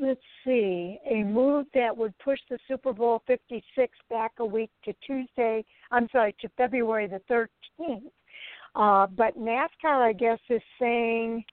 let's 0.00 0.20
see, 0.44 0.98
a 1.08 1.22
move 1.22 1.66
that 1.74 1.96
would 1.96 2.16
push 2.18 2.38
the 2.48 2.58
Super 2.66 2.92
Bowl 2.92 3.22
56 3.26 3.98
back 4.08 4.32
a 4.38 4.44
week 4.44 4.70
to 4.84 4.94
Tuesday. 5.06 5.64
I'm 5.90 6.08
sorry, 6.10 6.34
to 6.40 6.48
February 6.56 7.06
the 7.06 7.20
13th. 7.78 8.02
Uh, 8.74 9.06
but 9.08 9.38
NASCAR, 9.38 10.08
I 10.08 10.12
guess, 10.12 10.38
is 10.48 10.62
saying 10.80 11.44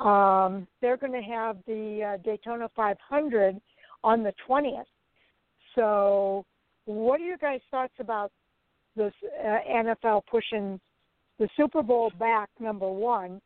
um, 0.00 0.66
they're 0.80 0.96
going 0.96 1.12
to 1.12 1.20
have 1.20 1.58
the 1.66 2.14
uh, 2.14 2.22
Daytona 2.22 2.70
500 2.74 3.60
on 4.02 4.22
the 4.22 4.32
20th. 4.48 4.84
So, 5.74 6.44
what 6.86 7.20
are 7.20 7.24
your 7.24 7.38
guys' 7.38 7.60
thoughts 7.70 7.94
about 7.98 8.30
this 8.96 9.12
uh, 9.44 9.58
NFL 9.68 10.22
pushing 10.30 10.80
the 11.38 11.48
Super 11.56 11.82
Bowl 11.82 12.12
back, 12.18 12.48
number 12.60 12.88
one, 12.88 13.40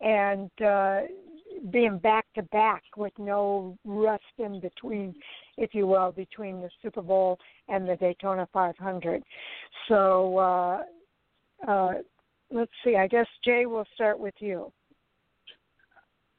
and 0.00 0.50
uh, 0.62 1.00
being 1.70 1.98
back 1.98 2.26
to 2.34 2.42
back 2.44 2.82
with 2.96 3.12
no 3.18 3.76
rest 3.84 4.22
in 4.38 4.60
between, 4.60 5.14
if 5.58 5.74
you 5.74 5.86
will, 5.86 6.12
between 6.12 6.60
the 6.60 6.70
Super 6.82 7.02
Bowl 7.02 7.38
and 7.68 7.88
the 7.88 7.96
Daytona 7.96 8.48
500. 8.52 9.22
So 9.88 10.38
uh, 10.38 10.82
uh, 11.68 11.92
let's 12.50 12.72
see. 12.84 12.96
I 12.96 13.06
guess 13.06 13.26
Jay, 13.44 13.66
we'll 13.66 13.86
start 13.94 14.18
with 14.18 14.34
you. 14.38 14.72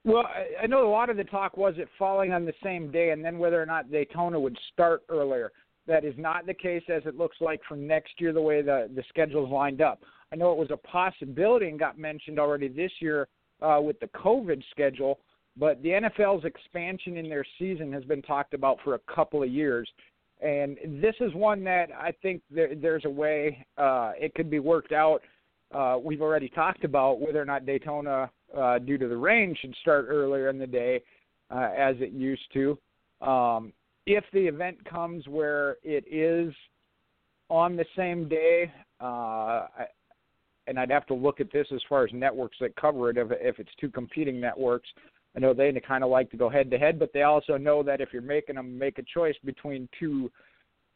Well, 0.03 0.25
I 0.25 0.63
I 0.63 0.67
know 0.67 0.87
a 0.87 0.89
lot 0.89 1.09
of 1.09 1.17
the 1.17 1.23
talk 1.23 1.57
was 1.57 1.75
it 1.77 1.87
falling 1.99 2.33
on 2.33 2.45
the 2.45 2.53
same 2.63 2.91
day, 2.91 3.11
and 3.11 3.23
then 3.23 3.37
whether 3.37 3.61
or 3.61 3.67
not 3.67 3.91
Daytona 3.91 4.39
would 4.39 4.57
start 4.73 5.03
earlier. 5.09 5.51
That 5.87 6.05
is 6.05 6.13
not 6.17 6.45
the 6.45 6.53
case, 6.53 6.83
as 6.89 7.03
it 7.05 7.17
looks 7.17 7.37
like 7.39 7.59
for 7.67 7.75
next 7.75 8.13
year, 8.19 8.33
the 8.33 8.41
way 8.41 8.61
the 8.61 8.89
the 8.95 9.03
schedule's 9.09 9.51
lined 9.51 9.81
up. 9.81 10.01
I 10.33 10.37
know 10.37 10.51
it 10.51 10.57
was 10.57 10.71
a 10.71 10.77
possibility 10.77 11.67
and 11.67 11.77
got 11.77 11.99
mentioned 11.99 12.39
already 12.39 12.67
this 12.67 12.91
year 12.99 13.27
uh, 13.61 13.79
with 13.81 13.99
the 13.99 14.07
COVID 14.07 14.63
schedule, 14.71 15.19
but 15.57 15.81
the 15.83 15.89
NFL's 15.89 16.45
expansion 16.45 17.17
in 17.17 17.29
their 17.29 17.45
season 17.59 17.91
has 17.93 18.03
been 18.03 18.21
talked 18.21 18.53
about 18.53 18.77
for 18.83 18.95
a 18.95 19.13
couple 19.13 19.43
of 19.43 19.49
years. 19.49 19.89
And 20.41 20.77
this 21.01 21.15
is 21.19 21.33
one 21.33 21.63
that 21.65 21.89
I 21.91 22.11
think 22.21 22.41
there, 22.49 22.73
there's 22.75 23.05
a 23.05 23.09
way 23.09 23.65
uh, 23.77 24.13
it 24.19 24.33
could 24.33 24.49
be 24.49 24.59
worked 24.59 24.91
out. 24.91 25.21
Uh, 25.73 25.97
we've 26.03 26.21
already 26.21 26.49
talked 26.49 26.83
about 26.83 27.21
whether 27.21 27.41
or 27.41 27.45
not 27.45 27.65
Daytona, 27.65 28.29
uh, 28.57 28.79
due 28.79 28.97
to 28.97 29.07
the 29.07 29.15
rain, 29.15 29.55
should 29.59 29.75
start 29.81 30.07
earlier 30.09 30.49
in 30.49 30.57
the 30.57 30.67
day 30.67 31.01
uh, 31.49 31.69
as 31.77 31.95
it 31.99 32.11
used 32.11 32.51
to. 32.53 32.77
Um, 33.21 33.71
if 34.07 34.23
the 34.33 34.39
event 34.39 34.83
comes 34.83 35.27
where 35.27 35.77
it 35.83 36.03
is 36.11 36.53
on 37.49 37.75
the 37.75 37.85
same 37.95 38.27
day, 38.27 38.71
uh, 38.99 39.67
and 40.67 40.79
I'd 40.79 40.91
have 40.91 41.05
to 41.07 41.13
look 41.13 41.39
at 41.39 41.51
this 41.51 41.67
as 41.73 41.81
far 41.89 42.03
as 42.03 42.11
networks 42.13 42.57
that 42.61 42.75
cover 42.75 43.09
it. 43.09 43.17
If 43.17 43.29
if 43.31 43.59
it's 43.59 43.71
two 43.79 43.89
competing 43.89 44.39
networks, 44.39 44.89
I 45.35 45.39
know 45.39 45.53
they 45.53 45.71
kind 45.85 46.03
of 46.03 46.09
like 46.09 46.29
to 46.31 46.37
go 46.37 46.49
head 46.49 46.69
to 46.71 46.77
head, 46.77 46.99
but 46.99 47.13
they 47.13 47.23
also 47.23 47.57
know 47.57 47.83
that 47.83 48.01
if 48.01 48.09
you're 48.11 48.21
making 48.21 48.55
them 48.55 48.77
make 48.77 48.97
a 48.99 49.03
choice 49.03 49.35
between 49.45 49.87
two, 49.97 50.29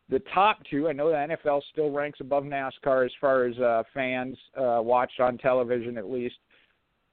the 0.10 0.20
top 0.34 0.60
two. 0.70 0.88
I 0.88 0.94
know 0.94 1.10
the 1.10 1.36
NFL 1.36 1.62
still 1.72 1.92
ranks 1.92 2.20
above 2.20 2.44
NASCAR 2.44 3.06
as 3.06 3.12
far 3.20 3.46
as 3.46 3.58
uh, 3.58 3.84
fans 3.94 4.38
uh, 4.58 4.80
watched 4.82 5.20
on 5.20 5.38
television, 5.38 5.98
at 5.98 6.10
least. 6.10 6.36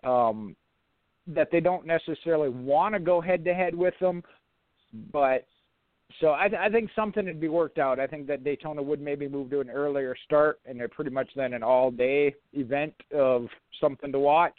Um, 0.04 0.56
that 1.28 1.48
they 1.52 1.60
don't 1.60 1.86
necessarily 1.86 2.48
want 2.48 2.94
to 2.94 3.00
go 3.00 3.20
head 3.20 3.44
to 3.44 3.54
head 3.54 3.74
with 3.76 3.94
them, 4.00 4.24
but 5.12 5.46
so 6.20 6.28
I, 6.28 6.48
I 6.58 6.68
think 6.68 6.90
something 6.94 7.24
would 7.26 7.40
be 7.40 7.48
worked 7.48 7.78
out. 7.78 8.00
I 8.00 8.06
think 8.06 8.26
that 8.26 8.44
Daytona 8.44 8.82
would 8.82 9.00
maybe 9.00 9.28
move 9.28 9.50
to 9.50 9.60
an 9.60 9.70
earlier 9.70 10.16
start, 10.24 10.60
and 10.66 10.78
they're 10.78 10.88
pretty 10.88 11.10
much 11.10 11.28
then 11.36 11.52
an 11.52 11.62
all-day 11.62 12.34
event 12.52 12.94
of 13.14 13.46
something 13.80 14.12
to 14.12 14.18
watch. 14.18 14.56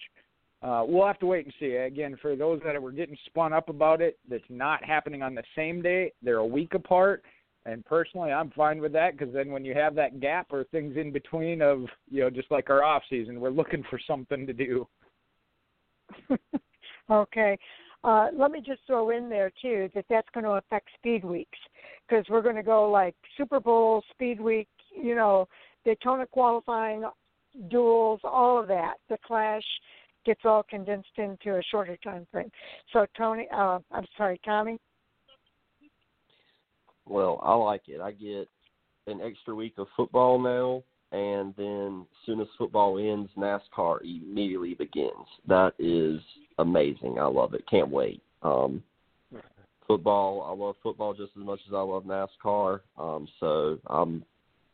Uh, 0.62 0.84
we'll 0.88 1.06
have 1.06 1.20
to 1.20 1.26
wait 1.26 1.46
and 1.46 1.54
see. 1.60 1.76
Again, 1.76 2.18
for 2.22 2.36
those 2.36 2.62
that 2.64 2.82
were 2.82 2.92
getting 2.92 3.18
spun 3.26 3.52
up 3.52 3.68
about 3.68 4.02
it, 4.02 4.18
that's 4.30 4.44
not 4.50 4.84
happening 4.84 5.22
on 5.22 5.36
the 5.36 5.44
same 5.56 5.82
day. 5.82 6.14
They're 6.22 6.38
a 6.38 6.46
week 6.46 6.74
apart, 6.74 7.24
and 7.66 7.84
personally, 7.86 8.32
I'm 8.32 8.52
fine 8.52 8.80
with 8.80 8.94
that 8.94 9.18
because 9.18 9.34
then 9.34 9.52
when 9.52 9.66
you 9.66 9.74
have 9.74 9.96
that 9.96 10.22
gap 10.22 10.48
or 10.52 10.64
things 10.66 10.96
in 10.96 11.12
between 11.12 11.62
of 11.62 11.86
you 12.10 12.22
know 12.22 12.30
just 12.30 12.50
like 12.50 12.70
our 12.70 12.84
off 12.84 13.04
season, 13.10 13.42
we're 13.42 13.50
looking 13.50 13.84
for 13.90 14.00
something 14.08 14.48
to 14.48 14.54
do. 14.54 14.88
okay. 17.10 17.58
Uh, 18.04 18.28
let 18.38 18.52
me 18.52 18.60
just 18.60 18.82
throw 18.86 19.12
in 19.12 19.30
there 19.30 19.52
too 19.62 19.90
that 19.96 20.06
that's 20.10 20.28
going 20.34 20.44
to 20.44 20.52
affect 20.52 20.90
speed 20.98 21.24
weeks 21.24 21.58
because 22.08 22.26
we're 22.30 22.42
going 22.42 22.56
to 22.56 22.64
go 22.64 22.90
like 22.90 23.16
Super 23.38 23.60
Bowl, 23.60 24.04
Speed 24.12 24.42
Week, 24.42 24.68
you 24.96 25.16
know, 25.16 25.48
Daytona 25.86 26.26
qualifying, 26.26 27.04
duels, 27.70 28.20
all 28.24 28.60
of 28.60 28.68
that. 28.68 28.96
The 29.10 29.18
Clash 29.26 29.64
gets 30.26 30.42
all 30.44 30.64
condensed 30.64 31.18
into 31.18 31.56
a 31.58 31.62
shorter 31.72 31.98
time 32.04 32.28
frame. 32.32 32.52
So 32.92 33.06
Tony, 33.18 33.48
uh, 33.54 33.80
I'm 33.92 34.06
sorry, 34.18 34.40
Tommy. 34.44 34.78
Well, 37.06 37.40
I 37.44 37.54
like 37.54 37.84
it. 37.88 38.02
I 38.02 38.12
get 38.12 38.48
an 39.08 39.22
extra 39.22 39.54
week 39.54 39.74
of 39.78 39.88
football 39.96 40.40
now, 40.40 40.84
and 41.12 41.54
then 41.58 42.06
as 42.10 42.26
soon 42.26 42.40
as 42.40 42.48
football 42.58 42.98
ends, 42.98 43.30
NASCAR 43.38 44.00
immediately 44.02 44.74
begins. 44.74 45.28
That 45.48 45.74
is 45.80 46.22
amazing. 46.58 47.18
I 47.20 47.26
love 47.26 47.54
it. 47.54 47.64
Can't 47.70 47.90
wait. 47.90 48.22
Um, 48.42 48.84
football, 49.88 50.44
I 50.50 50.64
love 50.64 50.76
football 50.82 51.14
just 51.14 51.32
as 51.38 51.46
much 51.46 51.60
as 51.68 51.74
I 51.74 51.82
love 51.82 52.04
NASCAR. 52.04 52.80
Um, 52.98 53.28
so 53.40 53.80
I'm 53.88 54.24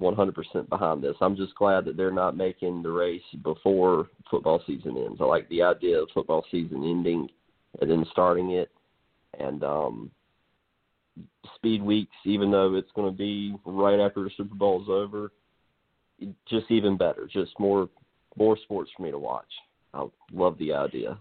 100% 0.01 0.69
behind 0.69 1.03
this. 1.03 1.15
I'm 1.21 1.35
just 1.35 1.55
glad 1.55 1.85
that 1.85 1.97
they're 1.97 2.11
not 2.11 2.37
making 2.37 2.83
the 2.83 2.91
race 2.91 3.21
before 3.43 4.07
football 4.29 4.61
season 4.65 4.97
ends. 4.97 5.19
I 5.19 5.25
like 5.25 5.47
the 5.49 5.61
idea 5.61 6.01
of 6.01 6.09
football 6.13 6.45
season 6.51 6.83
ending 6.83 7.27
and 7.81 7.89
then 7.89 8.05
starting 8.11 8.51
it. 8.51 8.69
And 9.39 9.63
um, 9.63 10.11
speed 11.55 11.83
weeks, 11.83 12.15
even 12.25 12.51
though 12.51 12.75
it's 12.75 12.91
going 12.95 13.11
to 13.11 13.17
be 13.17 13.55
right 13.65 13.99
after 13.99 14.23
the 14.23 14.31
Super 14.37 14.55
Bowl 14.55 14.81
is 14.81 14.89
over, 14.89 15.31
just 16.47 16.69
even 16.69 16.97
better. 16.97 17.27
Just 17.31 17.57
more 17.59 17.89
more 18.37 18.57
sports 18.57 18.91
for 18.95 19.03
me 19.03 19.11
to 19.11 19.19
watch. 19.19 19.51
I 19.93 20.05
love 20.31 20.57
the 20.59 20.73
idea. 20.73 21.17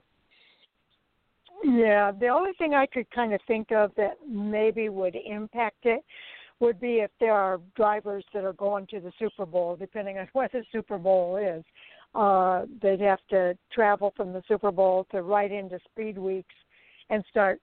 Yeah, 1.65 2.13
the 2.13 2.29
only 2.29 2.53
thing 2.59 2.75
I 2.75 2.87
could 2.87 3.11
kind 3.11 3.33
of 3.33 3.41
think 3.47 3.73
of 3.73 3.93
that 3.97 4.19
maybe 4.29 4.89
would 4.89 5.17
impact 5.17 5.85
it 5.85 6.05
would 6.61 6.81
be 6.81 6.97
if 6.97 7.11
there 7.21 7.35
are 7.35 7.61
drivers 7.77 8.25
that 8.35 8.45
are 8.45 8.53
going 8.53 8.87
to 8.89 9.01
the 9.01 9.13
Super 9.19 9.47
Bowl, 9.47 9.77
depending 9.77 10.19
on 10.19 10.29
what 10.33 10.53
the 10.53 10.65
Super 10.73 10.99
Bowl 10.99 11.37
is. 11.37 11.65
Uh, 12.15 12.65
they'd 12.81 13.01
have 13.01 13.21
to 13.31 13.57
travel 13.73 14.13
from 14.17 14.33
the 14.33 14.43
Super 14.49 14.73
Bowl 14.73 15.07
to 15.11 15.23
right 15.23 15.53
into 15.53 15.79
speed 15.91 16.17
weeks 16.17 16.55
and 17.11 17.23
start, 17.31 17.61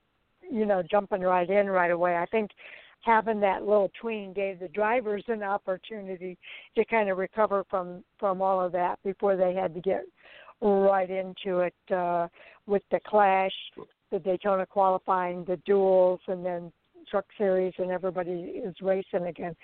you 0.49 0.65
know, 0.65 0.83
jumping 0.89 1.21
right 1.21 1.49
in 1.49 1.67
right 1.67 1.91
away. 1.91 2.15
I 2.15 2.25
think 2.27 2.51
having 3.01 3.39
that 3.39 3.63
little 3.63 3.91
tween 3.99 4.33
gave 4.33 4.59
the 4.59 4.67
drivers 4.67 5.23
an 5.27 5.43
opportunity 5.43 6.37
to 6.75 6.85
kind 6.85 7.09
of 7.09 7.17
recover 7.17 7.65
from 7.69 8.03
from 8.19 8.41
all 8.41 8.61
of 8.61 8.71
that 8.71 8.99
before 9.03 9.35
they 9.35 9.53
had 9.53 9.73
to 9.73 9.81
get 9.81 10.03
right 10.61 11.09
into 11.09 11.59
it 11.59 11.75
uh, 11.93 12.27
with 12.67 12.83
the 12.91 12.99
Clash, 13.05 13.53
the 14.11 14.19
Daytona 14.19 14.65
qualifying, 14.65 15.43
the 15.45 15.57
duels, 15.65 16.19
and 16.27 16.45
then 16.45 16.71
Truck 17.09 17.25
Series, 17.37 17.73
and 17.77 17.91
everybody 17.91 18.31
is 18.31 18.75
racing 18.81 19.27
again. 19.27 19.55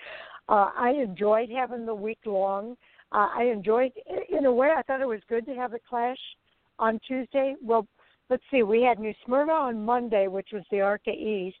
Uh, 0.48 0.70
I 0.76 0.90
enjoyed 0.90 1.50
having 1.50 1.86
the 1.86 1.94
week 1.94 2.20
long. 2.24 2.76
Uh, 3.10 3.28
I 3.36 3.44
enjoyed, 3.44 3.92
in 4.30 4.46
a 4.46 4.52
way, 4.52 4.70
I 4.76 4.82
thought 4.82 5.00
it 5.00 5.08
was 5.08 5.20
good 5.28 5.44
to 5.46 5.54
have 5.54 5.72
the 5.72 5.80
Clash 5.88 6.18
on 6.78 6.98
Tuesday. 7.06 7.56
Well, 7.62 7.86
let's 8.30 8.42
see, 8.50 8.62
we 8.62 8.82
had 8.82 8.98
New 8.98 9.12
Smyrna 9.26 9.52
on 9.52 9.84
Monday, 9.84 10.28
which 10.28 10.48
was 10.52 10.62
the 10.70 10.80
ARCA 10.80 11.10
East. 11.10 11.56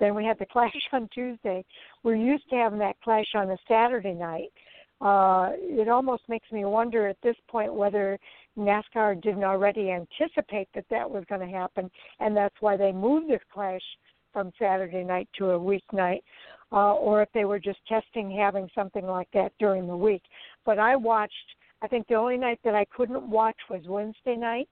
Then 0.00 0.14
we 0.14 0.24
had 0.24 0.38
the 0.38 0.46
Clash 0.46 0.72
on 0.92 1.08
Tuesday. 1.14 1.64
We're 2.02 2.16
used 2.16 2.48
to 2.50 2.56
having 2.56 2.78
that 2.80 3.00
Clash 3.02 3.34
on 3.34 3.50
a 3.50 3.56
Saturday 3.68 4.14
night. 4.14 4.52
Uh, 5.00 5.50
it 5.54 5.88
almost 5.88 6.22
makes 6.28 6.50
me 6.50 6.64
wonder 6.64 7.06
at 7.06 7.20
this 7.22 7.36
point 7.48 7.72
whether 7.72 8.18
NASCAR 8.58 9.20
didn't 9.22 9.44
already 9.44 9.90
anticipate 9.90 10.68
that 10.74 10.86
that 10.90 11.10
was 11.10 11.24
going 11.28 11.42
to 11.42 11.54
happen, 11.54 11.90
and 12.20 12.36
that's 12.36 12.54
why 12.60 12.76
they 12.76 12.92
moved 12.92 13.28
this 13.28 13.42
clash 13.52 13.82
from 14.32 14.52
Saturday 14.58 15.04
night 15.04 15.28
to 15.38 15.50
a 15.50 15.58
weeknight, 15.58 16.20
uh, 16.72 16.94
or 16.94 17.22
if 17.22 17.28
they 17.32 17.44
were 17.44 17.58
just 17.58 17.78
testing 17.86 18.30
having 18.30 18.68
something 18.74 19.06
like 19.06 19.28
that 19.32 19.52
during 19.58 19.86
the 19.86 19.96
week. 19.96 20.22
But 20.64 20.78
I 20.78 20.96
watched. 20.96 21.34
I 21.82 21.88
think 21.88 22.08
the 22.08 22.14
only 22.14 22.38
night 22.38 22.60
that 22.64 22.74
I 22.74 22.86
couldn't 22.86 23.28
watch 23.28 23.56
was 23.68 23.82
Wednesday 23.86 24.36
night, 24.36 24.70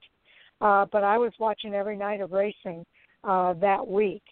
uh, 0.62 0.86
but 0.90 1.04
I 1.04 1.18
was 1.18 1.32
watching 1.38 1.74
every 1.74 1.96
night 1.96 2.20
of 2.22 2.32
racing 2.32 2.86
uh, 3.24 3.52
that 3.54 3.86
week. 3.86 4.22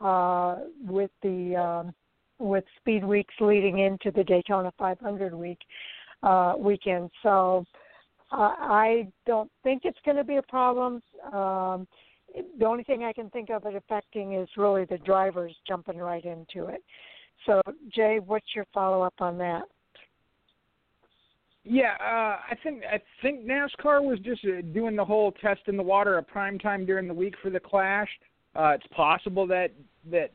uh, 0.00 0.56
with 0.86 1.10
the 1.22 1.56
um, 1.56 1.94
with 2.38 2.64
speed 2.80 3.04
weeks 3.04 3.34
leading 3.40 3.78
into 3.80 4.10
the 4.10 4.24
Daytona 4.24 4.72
500 4.78 5.34
week 5.34 5.58
uh, 6.22 6.54
weekend. 6.58 7.10
So 7.22 7.64
uh, 8.30 8.54
I 8.58 9.08
don't 9.26 9.50
think 9.62 9.82
it's 9.84 9.98
going 10.04 10.16
to 10.16 10.24
be 10.24 10.36
a 10.36 10.42
problem. 10.42 11.02
Um, 11.32 11.86
the 12.58 12.66
only 12.66 12.84
thing 12.84 13.04
I 13.04 13.12
can 13.12 13.30
think 13.30 13.50
of 13.50 13.64
it 13.64 13.74
affecting 13.74 14.34
is 14.34 14.48
really 14.56 14.84
the 14.84 14.98
drivers 14.98 15.54
jumping 15.66 15.98
right 15.98 16.24
into 16.24 16.68
it. 16.68 16.82
So 17.46 17.62
Jay, 17.94 18.18
what's 18.24 18.46
your 18.54 18.66
follow 18.74 19.02
up 19.02 19.14
on 19.20 19.38
that? 19.38 19.62
Yeah, 21.64 21.94
uh, 22.00 22.38
I 22.50 22.56
think 22.62 22.82
I 22.90 23.00
think 23.20 23.44
NASCAR 23.44 24.02
was 24.02 24.18
just 24.20 24.42
uh, 24.44 24.62
doing 24.72 24.96
the 24.96 25.04
whole 25.04 25.32
test 25.32 25.60
in 25.66 25.76
the 25.76 25.82
water 25.82 26.16
at 26.16 26.26
prime 26.26 26.58
time 26.58 26.86
during 26.86 27.06
the 27.06 27.14
week 27.14 27.34
for 27.42 27.50
the 27.50 27.60
Clash. 27.60 28.08
Uh, 28.56 28.70
it's 28.70 28.86
possible 28.94 29.46
that 29.48 29.72
that 30.10 30.32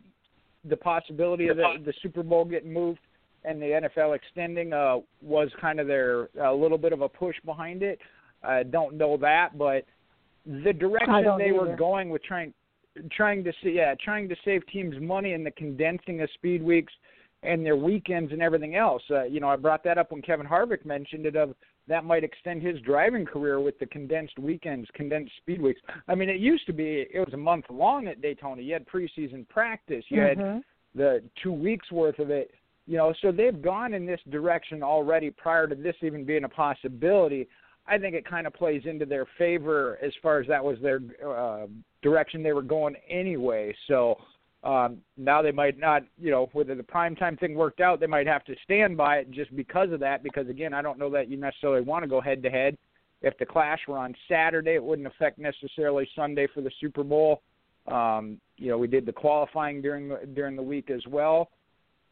the 0.65 0.77
possibility 0.77 1.47
of 1.47 1.57
the, 1.57 1.75
the 1.85 1.93
Super 2.01 2.23
Bowl 2.23 2.45
getting 2.45 2.71
moved 2.71 2.99
and 3.45 3.61
the 3.61 3.89
NFL 3.97 4.15
extending 4.15 4.73
uh, 4.73 4.97
was 5.21 5.49
kind 5.59 5.79
of 5.79 5.87
their 5.87 6.29
a 6.41 6.53
little 6.53 6.77
bit 6.77 6.93
of 6.93 7.01
a 7.01 7.09
push 7.09 7.35
behind 7.45 7.83
it. 7.83 7.99
I 8.43 8.63
don't 8.63 8.95
know 8.95 9.17
that, 9.17 9.57
but 9.57 9.85
the 10.45 10.73
direction 10.73 11.23
they 11.37 11.45
either. 11.45 11.53
were 11.53 11.75
going 11.75 12.09
with 12.09 12.23
trying 12.23 12.53
trying 13.11 13.43
to 13.43 13.51
see 13.63 13.71
yeah 13.71 13.95
trying 14.03 14.29
to 14.29 14.35
save 14.45 14.65
teams 14.67 14.95
money 15.01 15.33
in 15.33 15.43
the 15.43 15.51
condensing 15.51 16.21
of 16.21 16.29
speed 16.35 16.61
weeks 16.61 16.93
and 17.43 17.65
their 17.65 17.75
weekends 17.75 18.31
and 18.31 18.41
everything 18.41 18.75
else. 18.75 19.03
Uh, 19.09 19.23
you 19.23 19.39
know, 19.39 19.49
I 19.49 19.55
brought 19.55 19.83
that 19.83 19.97
up 19.97 20.11
when 20.11 20.21
Kevin 20.21 20.47
Harvick 20.47 20.85
mentioned 20.85 21.25
it 21.25 21.35
of 21.35 21.53
that 21.87 22.05
might 22.05 22.23
extend 22.23 22.61
his 22.61 22.79
driving 22.81 23.25
career 23.25 23.59
with 23.59 23.77
the 23.79 23.85
condensed 23.85 24.39
weekends, 24.39 24.87
condensed 24.93 25.33
speed 25.37 25.61
weeks. 25.61 25.81
I 26.07 26.15
mean, 26.15 26.29
it 26.29 26.39
used 26.39 26.65
to 26.67 26.73
be 26.73 27.05
it 27.13 27.19
was 27.19 27.33
a 27.33 27.37
month 27.37 27.65
long 27.69 28.07
at 28.07 28.21
Daytona. 28.21 28.61
You 28.61 28.73
had 28.73 28.87
preseason 28.87 29.47
practice, 29.49 30.03
you 30.09 30.19
mm-hmm. 30.19 30.39
had 30.39 30.63
the 30.95 31.23
two 31.41 31.51
weeks 31.51 31.91
worth 31.91 32.19
of 32.19 32.29
it. 32.29 32.51
You 32.85 32.97
know, 32.97 33.13
so 33.21 33.31
they've 33.31 33.61
gone 33.61 33.93
in 33.93 34.05
this 34.05 34.19
direction 34.29 34.83
already 34.83 35.29
prior 35.29 35.67
to 35.67 35.75
this 35.75 35.95
even 36.01 36.25
being 36.25 36.43
a 36.43 36.49
possibility. 36.49 37.47
I 37.87 37.97
think 37.97 38.15
it 38.15 38.25
kind 38.25 38.47
of 38.47 38.53
plays 38.53 38.83
into 38.85 39.05
their 39.05 39.25
favor 39.37 39.97
as 40.01 40.11
far 40.21 40.39
as 40.39 40.47
that 40.47 40.63
was 40.63 40.77
their 40.81 41.01
uh, 41.25 41.67
direction 42.01 42.43
they 42.43 42.53
were 42.53 42.61
going 42.61 42.95
anyway. 43.09 43.75
So 43.87 44.17
um, 44.63 44.99
now 45.17 45.41
they 45.41 45.51
might 45.51 45.77
not, 45.77 46.03
you 46.17 46.31
know, 46.31 46.49
whether 46.53 46.73
the 46.73 46.83
prime 46.83 47.15
time 47.15 47.35
thing 47.35 47.53
worked 47.53 47.81
out, 47.81 47.99
they 47.99 48.07
might 48.07 48.27
have 48.27 48.45
to 48.45 48.55
stand 48.63 48.95
by 48.95 49.17
it 49.17 49.31
just 49.31 49.53
because 49.55 49.91
of 49.91 49.99
that. 49.99 50.23
Because 50.23 50.47
again, 50.47 50.73
I 50.73 50.81
don't 50.81 50.97
know 50.97 51.09
that 51.09 51.29
you 51.29 51.37
necessarily 51.37 51.81
want 51.81 52.03
to 52.03 52.09
go 52.09 52.21
head 52.21 52.41
to 52.43 52.49
head. 52.49 52.77
If 53.21 53.37
the 53.37 53.45
clash 53.45 53.79
were 53.87 53.97
on 53.97 54.15
Saturday, 54.29 54.75
it 54.75 54.83
wouldn't 54.83 55.07
affect 55.07 55.37
necessarily 55.37 56.07
Sunday 56.15 56.47
for 56.53 56.61
the 56.61 56.71
Super 56.79 57.03
Bowl. 57.03 57.41
Um, 57.87 58.39
you 58.57 58.69
know, 58.69 58.77
we 58.77 58.87
did 58.87 59.05
the 59.05 59.11
qualifying 59.11 59.81
during 59.81 60.07
the, 60.07 60.19
during 60.33 60.55
the 60.55 60.63
week 60.63 60.89
as 60.89 61.05
well. 61.07 61.49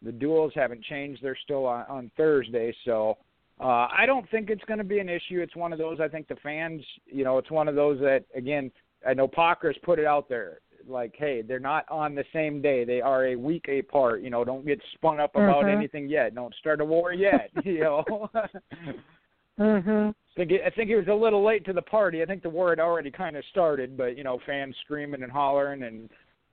The 0.02 0.12
duels 0.12 0.52
haven't 0.56 0.84
changed; 0.84 1.22
they're 1.24 1.38
still 1.44 1.66
on, 1.66 1.86
on 1.88 2.12
Thursday. 2.18 2.74
So 2.84 3.18
uh, 3.62 3.88
I 3.96 4.06
don't 4.06 4.30
think 4.30 4.50
it's 4.50 4.64
going 4.66 4.80
to 4.80 4.84
be 4.84 5.00
an 5.00 5.08
issue. 5.08 5.40
It's 5.40 5.56
one 5.56 5.72
of 5.72 5.80
those. 5.80 6.00
I 6.02 6.10
think 6.10 6.28
the 6.28 6.38
fans, 6.44 6.82
you 7.06 7.24
know, 7.24 7.38
it's 7.38 7.52
one 7.52 7.70
of 7.70 7.76
those 7.76 8.00
that 8.02 8.26
again, 8.36 8.72
I 9.08 9.14
know 9.14 9.28
Parker's 9.28 9.78
put 9.84 10.00
it 10.00 10.06
out 10.06 10.28
there 10.28 10.60
like, 10.88 11.16
hey, 11.18 11.42
they're 11.42 11.60
not 11.60 11.86
on 11.90 12.16
the 12.16 12.26
same 12.34 12.62
day. 12.62 12.84
They 12.84 13.02
are 13.02 13.28
a 13.28 13.36
week 13.36 13.68
apart. 13.68 14.22
You 14.22 14.30
know, 14.30 14.44
don't 14.44 14.66
get 14.66 14.82
spun 14.94 15.20
up 15.20 15.36
about 15.36 15.66
Mhm. 15.66 15.76
anything 15.78 16.08
yet. 16.08 16.36
Don't 16.36 16.54
start 16.56 16.82
a 16.82 16.86
war 16.86 17.14
yet. 17.14 17.50
you 17.66 17.82
know. 17.82 18.30
Mhm. 19.60 20.10
I 20.10 20.36
think 20.36 20.52
it, 20.52 20.62
I 20.66 20.70
think 20.70 20.90
it 20.90 20.98
was 20.98 21.08
a 21.08 21.14
little 21.14 21.44
late 21.44 21.66
to 21.66 21.74
the 21.74 21.82
party. 21.82 22.22
I 22.22 22.26
think 22.26 22.42
the 22.42 22.50
war 22.50 22.70
had 22.70 22.80
already 22.80 23.12
kind 23.12 23.36
of 23.36 23.44
started, 23.46 23.98
but 23.98 24.18
you 24.18 24.24
know, 24.24 24.40
fans 24.46 24.76
screaming 24.84 25.24
and 25.24 25.32
hollering 25.32 25.84
and 25.84 26.10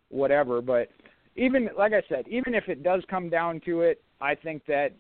whatever. 0.09 0.61
But 0.61 0.91
even 1.37 1.71
like 1.79 1.93
I 1.93 2.03
said, 2.09 2.27
even 2.29 2.55
if 2.55 2.69
it 2.69 2.83
does 2.83 3.03
come 3.09 3.31
down 3.31 3.61
to 3.61 3.83
it, 3.83 4.03
I 4.21 4.35
think 4.35 4.67
that 4.67 4.93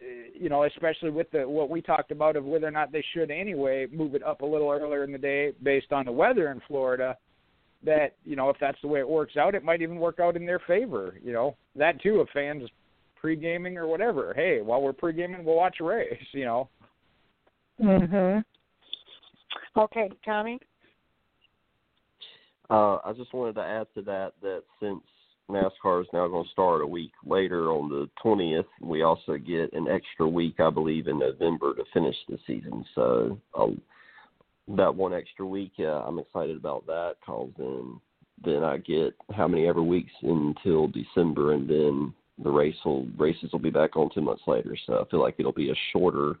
uh, 0.00 0.04
you 0.34 0.48
know, 0.48 0.64
especially 0.64 1.10
with 1.10 1.30
the 1.30 1.46
what 1.48 1.68
we 1.68 1.82
talked 1.82 2.10
about 2.10 2.36
of 2.36 2.44
whether 2.44 2.66
or 2.66 2.70
not 2.70 2.90
they 2.90 3.04
should 3.12 3.30
anyway 3.30 3.86
move 3.92 4.14
it 4.14 4.22
up 4.22 4.40
a 4.40 4.46
little 4.46 4.70
earlier 4.70 5.04
in 5.04 5.12
the 5.12 5.18
day 5.18 5.52
based 5.62 5.92
on 5.92 6.06
the 6.06 6.12
weather 6.12 6.50
in 6.50 6.60
Florida. 6.66 7.16
That 7.84 8.14
you 8.24 8.36
know, 8.36 8.48
if 8.48 8.56
that's 8.60 8.80
the 8.80 8.88
way 8.88 9.00
it 9.00 9.08
works 9.08 9.36
out, 9.36 9.54
it 9.54 9.64
might 9.64 9.82
even 9.82 9.96
work 9.96 10.20
out 10.20 10.36
in 10.36 10.46
their 10.46 10.60
favor. 10.60 11.18
You 11.22 11.32
know, 11.32 11.56
that 11.76 12.00
too, 12.00 12.20
if 12.20 12.28
fans 12.30 12.68
pre-gaming 13.16 13.76
or 13.76 13.86
whatever. 13.86 14.32
Hey, 14.34 14.60
while 14.62 14.82
we're 14.82 14.92
pre-gaming, 14.92 15.44
we'll 15.44 15.56
watch 15.56 15.76
a 15.80 15.84
race. 15.84 16.22
You 16.32 16.44
know. 16.44 16.68
Mhm. 17.80 18.44
Okay, 19.76 20.10
Tommy. 20.24 20.60
Uh, 22.70 22.98
I 23.04 23.12
just 23.16 23.32
wanted 23.32 23.54
to 23.56 23.62
add 23.62 23.86
to 23.94 24.02
that 24.02 24.32
that 24.42 24.62
since 24.80 25.02
NASCAR 25.50 26.02
is 26.02 26.08
now 26.12 26.26
going 26.28 26.44
to 26.44 26.50
start 26.50 26.80
a 26.80 26.86
week 26.86 27.12
later 27.24 27.70
on 27.70 27.88
the 27.88 28.08
20th, 28.24 28.66
we 28.80 29.02
also 29.02 29.36
get 29.36 29.72
an 29.72 29.88
extra 29.88 30.26
week, 30.26 30.60
I 30.60 30.70
believe, 30.70 31.08
in 31.08 31.18
November 31.18 31.74
to 31.74 31.84
finish 31.92 32.16
the 32.28 32.38
season. 32.46 32.84
So 32.94 33.38
uh, 33.54 33.66
that 34.68 34.94
one 34.94 35.12
extra 35.12 35.46
week, 35.46 35.72
yeah, 35.76 36.02
I'm 36.06 36.18
excited 36.18 36.56
about 36.56 36.86
that 36.86 37.16
because 37.20 37.50
then 37.58 38.00
then 38.44 38.64
I 38.64 38.78
get 38.78 39.14
how 39.34 39.46
many 39.46 39.66
ever 39.66 39.82
weeks 39.82 40.12
until 40.22 40.88
December, 40.88 41.52
and 41.52 41.68
then 41.68 42.14
the 42.42 42.50
race 42.50 42.76
will 42.84 43.06
races 43.16 43.52
will 43.52 43.60
be 43.60 43.70
back 43.70 43.96
on 43.96 44.10
two 44.12 44.20
months 44.20 44.42
later. 44.46 44.76
So 44.86 45.00
I 45.00 45.10
feel 45.10 45.20
like 45.20 45.36
it'll 45.38 45.52
be 45.52 45.70
a 45.70 45.74
shorter 45.92 46.36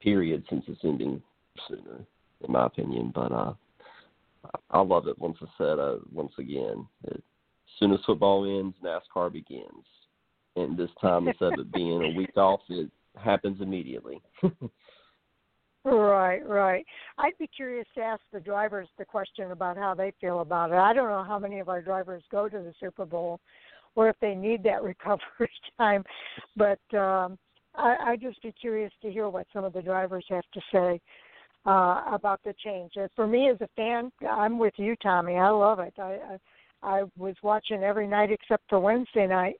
period 0.00 0.44
since 0.50 0.64
it's 0.66 0.80
ending 0.84 1.22
sooner, 1.68 2.04
in 2.46 2.52
my 2.52 2.66
opinion. 2.66 3.12
But 3.14 3.32
uh, 3.32 3.52
I 4.70 4.80
love 4.80 5.06
it 5.06 5.18
once 5.18 5.36
I 5.42 5.46
said 5.58 5.78
uh, 5.78 5.96
once 6.12 6.32
again. 6.38 6.86
As 7.10 7.20
soon 7.78 7.92
as 7.92 8.00
football 8.06 8.44
ends, 8.44 8.76
NASCAR 8.82 9.32
begins, 9.32 9.84
and 10.56 10.76
this 10.76 10.90
time 11.00 11.28
instead 11.28 11.58
of 11.58 11.72
being 11.72 12.02
a 12.02 12.16
week 12.16 12.36
off, 12.36 12.60
it 12.68 12.90
happens 13.16 13.60
immediately. 13.60 14.20
Right, 15.84 16.40
right. 16.48 16.84
I'd 17.18 17.36
be 17.38 17.46
curious 17.46 17.86
to 17.94 18.00
ask 18.00 18.22
the 18.32 18.40
drivers 18.40 18.88
the 18.98 19.04
question 19.04 19.50
about 19.50 19.76
how 19.76 19.94
they 19.94 20.12
feel 20.18 20.40
about 20.40 20.70
it. 20.70 20.76
I 20.76 20.94
don't 20.94 21.10
know 21.10 21.24
how 21.24 21.38
many 21.38 21.60
of 21.60 21.68
our 21.68 21.82
drivers 21.82 22.22
go 22.30 22.48
to 22.48 22.58
the 22.58 22.72
Super 22.80 23.04
Bowl 23.04 23.38
or 23.94 24.08
if 24.08 24.16
they 24.20 24.34
need 24.34 24.62
that 24.64 24.82
recovery 24.82 25.50
time, 25.78 26.02
but 26.56 26.80
um 26.96 27.38
I, 27.76 27.96
I'd 28.06 28.20
just 28.22 28.40
be 28.40 28.52
curious 28.52 28.92
to 29.02 29.10
hear 29.10 29.28
what 29.28 29.46
some 29.52 29.64
of 29.64 29.72
the 29.72 29.82
drivers 29.82 30.24
have 30.30 30.44
to 30.54 30.60
say 30.72 31.00
uh 31.66 32.02
about 32.10 32.40
the 32.44 32.54
change. 32.64 32.92
And 32.96 33.10
for 33.14 33.26
me 33.26 33.50
as 33.50 33.60
a 33.60 33.68
fan, 33.76 34.10
I'm 34.28 34.58
with 34.58 34.74
you, 34.78 34.96
Tommy. 35.02 35.34
I 35.36 35.50
love 35.50 35.80
it. 35.80 35.94
I 35.98 36.18
I, 36.82 36.98
I 37.00 37.02
was 37.18 37.34
watching 37.42 37.82
every 37.82 38.06
night 38.06 38.30
except 38.32 38.64
for 38.70 38.80
Wednesday 38.80 39.26
night 39.26 39.56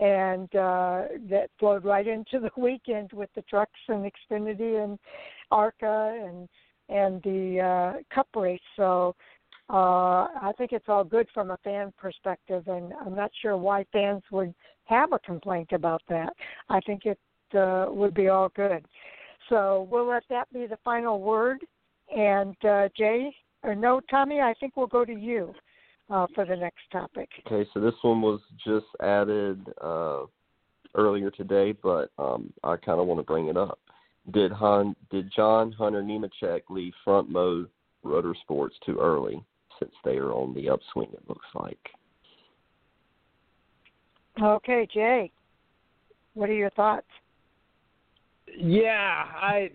and 0.00 0.54
uh 0.56 1.02
that 1.28 1.48
flowed 1.58 1.84
right 1.84 2.06
into 2.06 2.40
the 2.40 2.50
weekend 2.60 3.12
with 3.12 3.30
the 3.34 3.42
trucks 3.42 3.78
and 3.88 4.10
Xfinity 4.10 4.82
and 4.82 4.98
ARCA 5.50 6.20
and 6.26 6.48
and 6.88 7.22
the 7.22 7.60
uh 7.60 8.14
cup 8.14 8.28
race 8.34 8.60
so 8.76 9.14
uh 9.70 10.26
I 10.42 10.52
think 10.58 10.72
it's 10.72 10.88
all 10.88 11.04
good 11.04 11.28
from 11.32 11.50
a 11.50 11.58
fan 11.58 11.92
perspective 11.96 12.66
and 12.66 12.92
I'm 13.04 13.14
not 13.14 13.30
sure 13.40 13.56
why 13.56 13.84
fans 13.92 14.22
would 14.30 14.54
have 14.86 15.12
a 15.12 15.18
complaint 15.20 15.70
about 15.72 16.02
that. 16.08 16.34
I 16.68 16.80
think 16.80 17.06
it 17.06 17.18
uh 17.56 17.86
would 17.88 18.14
be 18.14 18.28
all 18.28 18.50
good. 18.50 18.84
So 19.48 19.86
we'll 19.90 20.08
let 20.08 20.24
that 20.28 20.52
be 20.52 20.66
the 20.66 20.78
final 20.84 21.20
word 21.20 21.60
and 22.14 22.56
uh 22.64 22.88
Jay 22.96 23.34
or 23.62 23.74
no 23.74 24.00
Tommy, 24.10 24.40
I 24.40 24.54
think 24.58 24.76
we'll 24.76 24.86
go 24.88 25.04
to 25.04 25.14
you 25.14 25.54
uh 26.10 26.26
for 26.34 26.44
the 26.44 26.56
next 26.56 26.82
topic. 26.92 27.28
Okay, 27.46 27.68
so 27.72 27.80
this 27.80 27.94
one 28.02 28.20
was 28.20 28.40
just 28.64 28.86
added 29.00 29.66
uh, 29.80 30.22
earlier 30.94 31.30
today, 31.30 31.72
but 31.72 32.10
um, 32.18 32.52
I 32.62 32.76
kind 32.76 33.00
of 33.00 33.06
want 33.06 33.20
to 33.20 33.24
bring 33.24 33.48
it 33.48 33.56
up. 33.56 33.78
Did 34.32 34.52
Han, 34.52 34.96
did 35.10 35.30
John 35.34 35.72
Hunter 35.72 36.02
Nemechek 36.02 36.62
leave 36.70 36.92
front 37.04 37.28
mode 37.28 37.68
rotor 38.02 38.34
sports 38.42 38.76
too 38.84 38.98
early 38.98 39.44
since 39.78 39.92
they 40.04 40.16
are 40.16 40.32
on 40.32 40.54
the 40.54 40.68
upswing? 40.68 41.10
It 41.12 41.28
looks 41.28 41.46
like. 41.54 41.78
Okay, 44.42 44.88
Jay. 44.92 45.30
What 46.34 46.50
are 46.50 46.54
your 46.54 46.70
thoughts? 46.70 47.06
Yeah, 48.56 49.24
I 49.40 49.70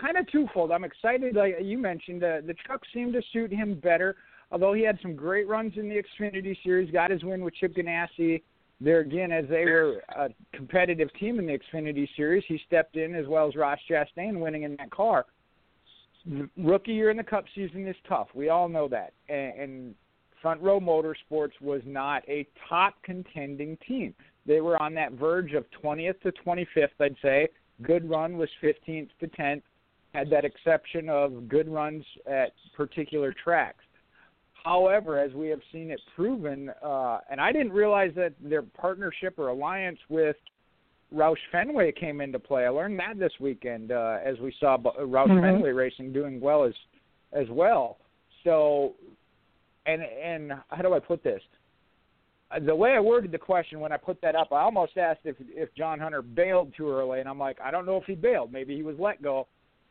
kind 0.00 0.16
of 0.16 0.30
twofold. 0.30 0.70
I'm 0.70 0.84
excited, 0.84 1.34
like 1.34 1.56
you 1.62 1.78
mentioned, 1.78 2.22
uh, 2.22 2.40
the 2.46 2.54
truck 2.66 2.82
seem 2.92 3.12
to 3.12 3.22
suit 3.32 3.52
him 3.52 3.80
better. 3.80 4.16
Although 4.54 4.74
he 4.74 4.82
had 4.82 5.00
some 5.02 5.16
great 5.16 5.48
runs 5.48 5.72
in 5.74 5.88
the 5.88 6.00
Xfinity 6.00 6.56
Series, 6.62 6.88
got 6.92 7.10
his 7.10 7.24
win 7.24 7.42
with 7.42 7.54
Chip 7.56 7.74
Ganassi. 7.74 8.40
There 8.80 9.00
again, 9.00 9.32
as 9.32 9.46
they 9.48 9.64
were 9.64 10.00
a 10.16 10.28
competitive 10.52 11.12
team 11.18 11.40
in 11.40 11.46
the 11.46 11.58
Xfinity 11.58 12.08
Series, 12.14 12.44
he 12.46 12.60
stepped 12.64 12.94
in 12.94 13.16
as 13.16 13.26
well 13.26 13.48
as 13.48 13.56
Ross 13.56 13.80
Chastain, 13.90 14.38
winning 14.38 14.62
in 14.62 14.76
that 14.76 14.92
car. 14.92 15.26
Rookie 16.56 16.92
year 16.92 17.10
in 17.10 17.16
the 17.16 17.24
Cup 17.24 17.46
season 17.52 17.84
is 17.88 17.96
tough. 18.08 18.28
We 18.32 18.48
all 18.48 18.68
know 18.68 18.86
that, 18.86 19.12
and, 19.28 19.58
and 19.58 19.94
Front 20.40 20.62
Row 20.62 20.78
Motorsports 20.78 21.60
was 21.60 21.82
not 21.84 22.22
a 22.28 22.46
top 22.68 22.94
contending 23.02 23.76
team. 23.88 24.14
They 24.46 24.60
were 24.60 24.80
on 24.80 24.94
that 24.94 25.14
verge 25.14 25.52
of 25.54 25.64
20th 25.82 26.20
to 26.20 26.32
25th, 26.46 26.90
I'd 27.00 27.16
say. 27.20 27.48
Good 27.82 28.08
run 28.08 28.38
was 28.38 28.48
15th 28.62 29.08
to 29.18 29.26
10th. 29.26 29.62
Had 30.14 30.30
that 30.30 30.44
exception 30.44 31.08
of 31.08 31.48
good 31.48 31.68
runs 31.68 32.04
at 32.30 32.52
particular 32.76 33.34
tracks. 33.42 33.83
However, 34.64 35.18
as 35.18 35.32
we 35.34 35.48
have 35.48 35.60
seen 35.72 35.90
it 35.90 36.00
proven, 36.16 36.70
uh, 36.82 37.18
and 37.30 37.40
I 37.40 37.52
didn't 37.52 37.72
realize 37.72 38.12
that 38.16 38.32
their 38.40 38.62
partnership 38.62 39.38
or 39.38 39.48
alliance 39.48 39.98
with 40.08 40.36
Roush 41.14 41.36
Fenway 41.52 41.92
came 41.92 42.20
into 42.22 42.38
play. 42.38 42.64
I 42.64 42.70
learned 42.70 42.98
that 42.98 43.18
this 43.18 43.32
weekend 43.40 43.92
uh, 43.92 44.18
as 44.24 44.38
we 44.38 44.54
saw 44.58 44.78
Roush 44.78 45.28
mm-hmm. 45.28 45.40
Fenway 45.40 45.70
Racing 45.70 46.12
doing 46.12 46.40
well 46.40 46.64
as 46.64 46.72
as 47.32 47.46
well. 47.50 47.98
So, 48.42 48.94
and 49.86 50.02
and 50.02 50.52
how 50.68 50.82
do 50.82 50.94
I 50.94 50.98
put 50.98 51.22
this? 51.22 51.42
The 52.66 52.74
way 52.74 52.92
I 52.92 53.00
worded 53.00 53.32
the 53.32 53.38
question 53.38 53.80
when 53.80 53.92
I 53.92 53.96
put 53.96 54.20
that 54.22 54.34
up, 54.34 54.52
I 54.52 54.60
almost 54.60 54.96
asked 54.96 55.20
if 55.24 55.36
if 55.40 55.74
John 55.74 56.00
Hunter 56.00 56.22
bailed 56.22 56.72
too 56.74 56.90
early, 56.90 57.20
and 57.20 57.28
I'm 57.28 57.38
like, 57.38 57.58
I 57.62 57.70
don't 57.70 57.84
know 57.84 57.98
if 57.98 58.04
he 58.04 58.14
bailed. 58.14 58.50
Maybe 58.50 58.74
he 58.74 58.82
was 58.82 58.96
let 58.98 59.22
go. 59.22 59.46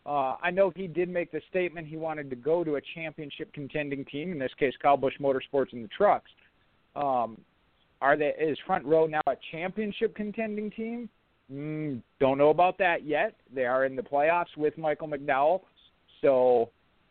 Uh, 0.05 0.35
I 0.41 0.51
know 0.51 0.71
he 0.75 0.87
did 0.87 1.09
make 1.09 1.31
the 1.31 1.41
statement 1.49 1.87
he 1.87 1.95
wanted 1.95 2.29
to 2.29 2.35
go 2.35 2.63
to 2.63 2.75
a 2.75 2.81
championship 2.93 3.53
contending 3.53 4.03
team, 4.05 4.31
in 4.31 4.39
this 4.39 4.51
case, 4.59 4.73
Kyle 4.81 4.97
Busch 4.97 5.13
Motorsports 5.19 5.71
and 5.71 5.83
the 5.83 5.89
trucks. 5.89 6.29
Um, 6.95 7.37
are 8.01 8.17
they 8.17 8.33
is 8.39 8.57
Front 8.67 8.85
Row 8.85 9.07
now 9.07 9.21
a 9.27 9.35
championship 9.51 10.13
contending 10.15 10.69
team? 10.71 11.09
Mm, 11.51 12.01
don't 12.19 12.37
know 12.37 12.49
about 12.49 12.77
that 12.79 13.05
yet. 13.05 13.35
They 13.53 13.65
are 13.65 13.85
in 13.85 13.95
the 13.95 14.01
playoffs 14.01 14.57
with 14.57 14.77
Michael 14.77 15.07
McDowell, 15.07 15.61
so 16.21 16.69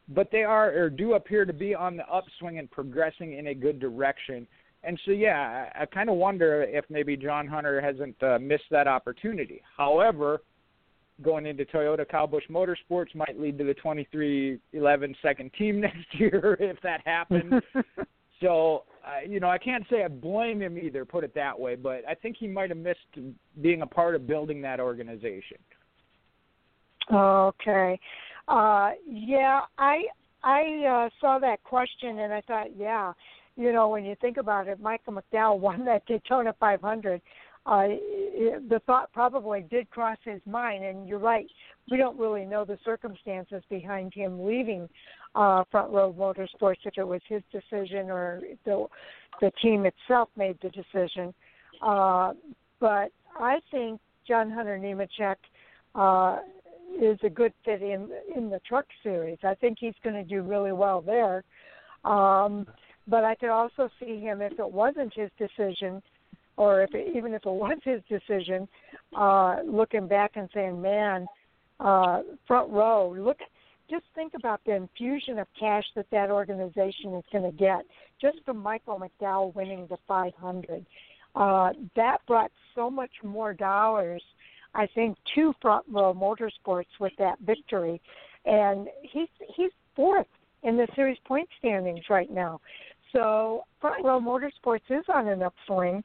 but 0.08 0.30
they 0.30 0.42
are 0.42 0.70
or 0.76 0.90
do 0.90 1.14
appear 1.14 1.44
to 1.46 1.52
be 1.52 1.74
on 1.74 1.96
the 1.96 2.06
upswing 2.08 2.58
and 2.58 2.70
progressing 2.70 3.34
in 3.38 3.48
a 3.48 3.54
good 3.54 3.80
direction. 3.80 4.46
And 4.84 5.00
so, 5.04 5.12
yeah, 5.12 5.68
I, 5.74 5.82
I 5.82 5.86
kind 5.86 6.10
of 6.10 6.16
wonder 6.16 6.64
if 6.64 6.84
maybe 6.90 7.16
John 7.16 7.46
Hunter 7.46 7.80
hasn't 7.80 8.20
uh, 8.22 8.38
missed 8.40 8.64
that 8.70 8.88
opportunity. 8.88 9.62
However, 9.76 10.42
going 11.20 11.46
into 11.46 11.64
Toyota 11.64 12.08
Kyle 12.08 12.26
Busch 12.26 12.44
Motorsports 12.50 13.14
might 13.14 13.38
lead 13.38 13.58
to 13.58 13.64
the 13.64 13.74
23XI 13.74 15.14
second 15.22 15.50
team 15.58 15.80
next 15.82 16.06
year 16.14 16.56
if 16.58 16.80
that 16.82 17.02
happens. 17.04 17.62
so, 18.40 18.84
uh, 19.06 19.28
you 19.28 19.40
know, 19.40 19.50
I 19.50 19.58
can't 19.58 19.84
say 19.90 20.04
I 20.04 20.08
blame 20.08 20.62
him 20.62 20.78
either, 20.78 21.04
put 21.04 21.24
it 21.24 21.34
that 21.34 21.58
way, 21.58 21.74
but 21.74 22.02
I 22.08 22.14
think 22.14 22.36
he 22.38 22.48
might 22.48 22.70
have 22.70 22.78
missed 22.78 22.98
being 23.60 23.82
a 23.82 23.86
part 23.86 24.14
of 24.14 24.26
building 24.26 24.62
that 24.62 24.80
organization. 24.80 25.58
Okay. 27.12 27.98
Uh 28.48 28.90
yeah, 29.06 29.60
I 29.78 30.02
I 30.42 30.62
uh 30.86 31.10
saw 31.20 31.38
that 31.38 31.62
question 31.62 32.20
and 32.20 32.32
I 32.32 32.40
thought, 32.42 32.76
yeah, 32.76 33.12
you 33.56 33.72
know, 33.72 33.88
when 33.88 34.04
you 34.04 34.16
think 34.20 34.36
about 34.36 34.68
it, 34.68 34.80
Michael 34.80 35.14
McDowell 35.14 35.58
won 35.60 35.84
that 35.84 36.06
Daytona 36.06 36.54
500 36.58 37.20
uh, 37.64 37.86
the 38.68 38.80
thought 38.86 39.12
probably 39.12 39.64
did 39.70 39.88
cross 39.90 40.18
his 40.24 40.40
mind. 40.46 40.84
And 40.84 41.06
you're 41.06 41.18
right, 41.18 41.46
we 41.90 41.96
don't 41.96 42.18
really 42.18 42.44
know 42.44 42.64
the 42.64 42.78
circumstances 42.84 43.62
behind 43.70 44.12
him 44.14 44.44
leaving 44.44 44.88
uh, 45.34 45.64
Front 45.70 45.92
Row 45.92 46.12
Motorsports, 46.12 46.84
if 46.84 46.94
it 46.96 47.06
was 47.06 47.20
his 47.28 47.42
decision 47.52 48.10
or 48.10 48.40
the 48.64 48.86
the 49.40 49.50
team 49.62 49.86
itself 49.86 50.28
made 50.36 50.58
the 50.62 50.70
decision. 50.70 51.32
Uh, 51.80 52.32
but 52.80 53.10
I 53.38 53.60
think 53.70 54.00
John 54.28 54.50
Hunter 54.50 54.78
Nemechek 54.78 55.36
uh, 55.94 56.38
is 57.00 57.18
a 57.22 57.30
good 57.30 57.52
fit 57.64 57.82
in 57.82 58.10
in 58.36 58.50
the 58.50 58.60
truck 58.66 58.86
series. 59.02 59.38
I 59.42 59.54
think 59.54 59.78
he's 59.80 59.94
going 60.04 60.16
to 60.16 60.24
do 60.24 60.42
really 60.42 60.72
well 60.72 61.00
there. 61.00 61.44
Um, 62.04 62.66
but 63.08 63.24
I 63.24 63.34
could 63.34 63.48
also 63.50 63.88
see 63.98 64.20
him 64.20 64.42
if 64.42 64.58
it 64.58 64.70
wasn't 64.70 65.12
his 65.14 65.30
decision 65.38 66.02
or 66.56 66.82
if 66.82 66.94
it, 66.94 67.14
even 67.16 67.34
if 67.34 67.44
it 67.44 67.50
was 67.50 67.78
his 67.84 68.00
decision, 68.08 68.68
uh, 69.16 69.58
looking 69.64 70.06
back 70.06 70.32
and 70.36 70.48
saying, 70.54 70.80
"Man, 70.80 71.26
uh, 71.80 72.22
front 72.46 72.70
row, 72.70 73.14
look." 73.16 73.38
Just 73.90 74.04
think 74.14 74.32
about 74.34 74.60
the 74.64 74.74
infusion 74.74 75.38
of 75.38 75.46
cash 75.58 75.84
that 75.96 76.06
that 76.12 76.30
organization 76.30 77.14
is 77.14 77.24
going 77.30 77.44
to 77.44 77.54
get 77.54 77.84
just 78.22 78.38
from 78.46 78.56
Michael 78.56 78.98
McDowell 78.98 79.54
winning 79.54 79.86
the 79.90 79.98
500. 80.08 80.86
Uh, 81.34 81.72
that 81.96 82.18
brought 82.26 82.50
so 82.74 82.90
much 82.90 83.10
more 83.22 83.52
dollars, 83.52 84.22
I 84.74 84.86
think, 84.94 85.16
to 85.34 85.52
Front 85.60 85.86
Row 85.90 86.14
Motorsports 86.14 86.86
with 87.00 87.12
that 87.18 87.38
victory, 87.40 88.00
and 88.44 88.88
he's 89.02 89.28
he's 89.54 89.70
fourth 89.94 90.26
in 90.62 90.76
the 90.76 90.86
series 90.94 91.18
point 91.24 91.48
standings 91.58 92.04
right 92.08 92.30
now. 92.30 92.60
So 93.12 93.64
Front 93.80 94.04
Row 94.04 94.20
Motorsports 94.20 94.90
is 94.90 95.04
on 95.12 95.28
an 95.28 95.42
upswing, 95.42 96.02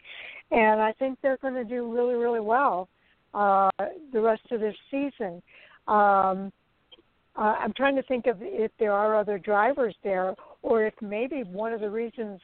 and 0.51 0.81
I 0.81 0.93
think 0.93 1.19
they're 1.21 1.37
going 1.37 1.53
to 1.53 1.63
do 1.63 1.91
really, 1.91 2.15
really 2.15 2.39
well 2.39 2.89
uh, 3.33 3.69
the 4.13 4.21
rest 4.21 4.43
of 4.51 4.59
this 4.59 4.75
season. 4.89 5.41
Um, 5.87 6.51
uh, 7.35 7.55
I'm 7.59 7.73
trying 7.73 7.95
to 7.95 8.03
think 8.03 8.25
of 8.25 8.37
if 8.39 8.71
there 8.79 8.93
are 8.93 9.15
other 9.17 9.37
drivers 9.37 9.95
there, 10.03 10.35
or 10.63 10.85
if 10.85 10.93
maybe 11.01 11.43
one 11.43 11.71
of 11.71 11.81
the 11.81 11.89
reasons 11.89 12.41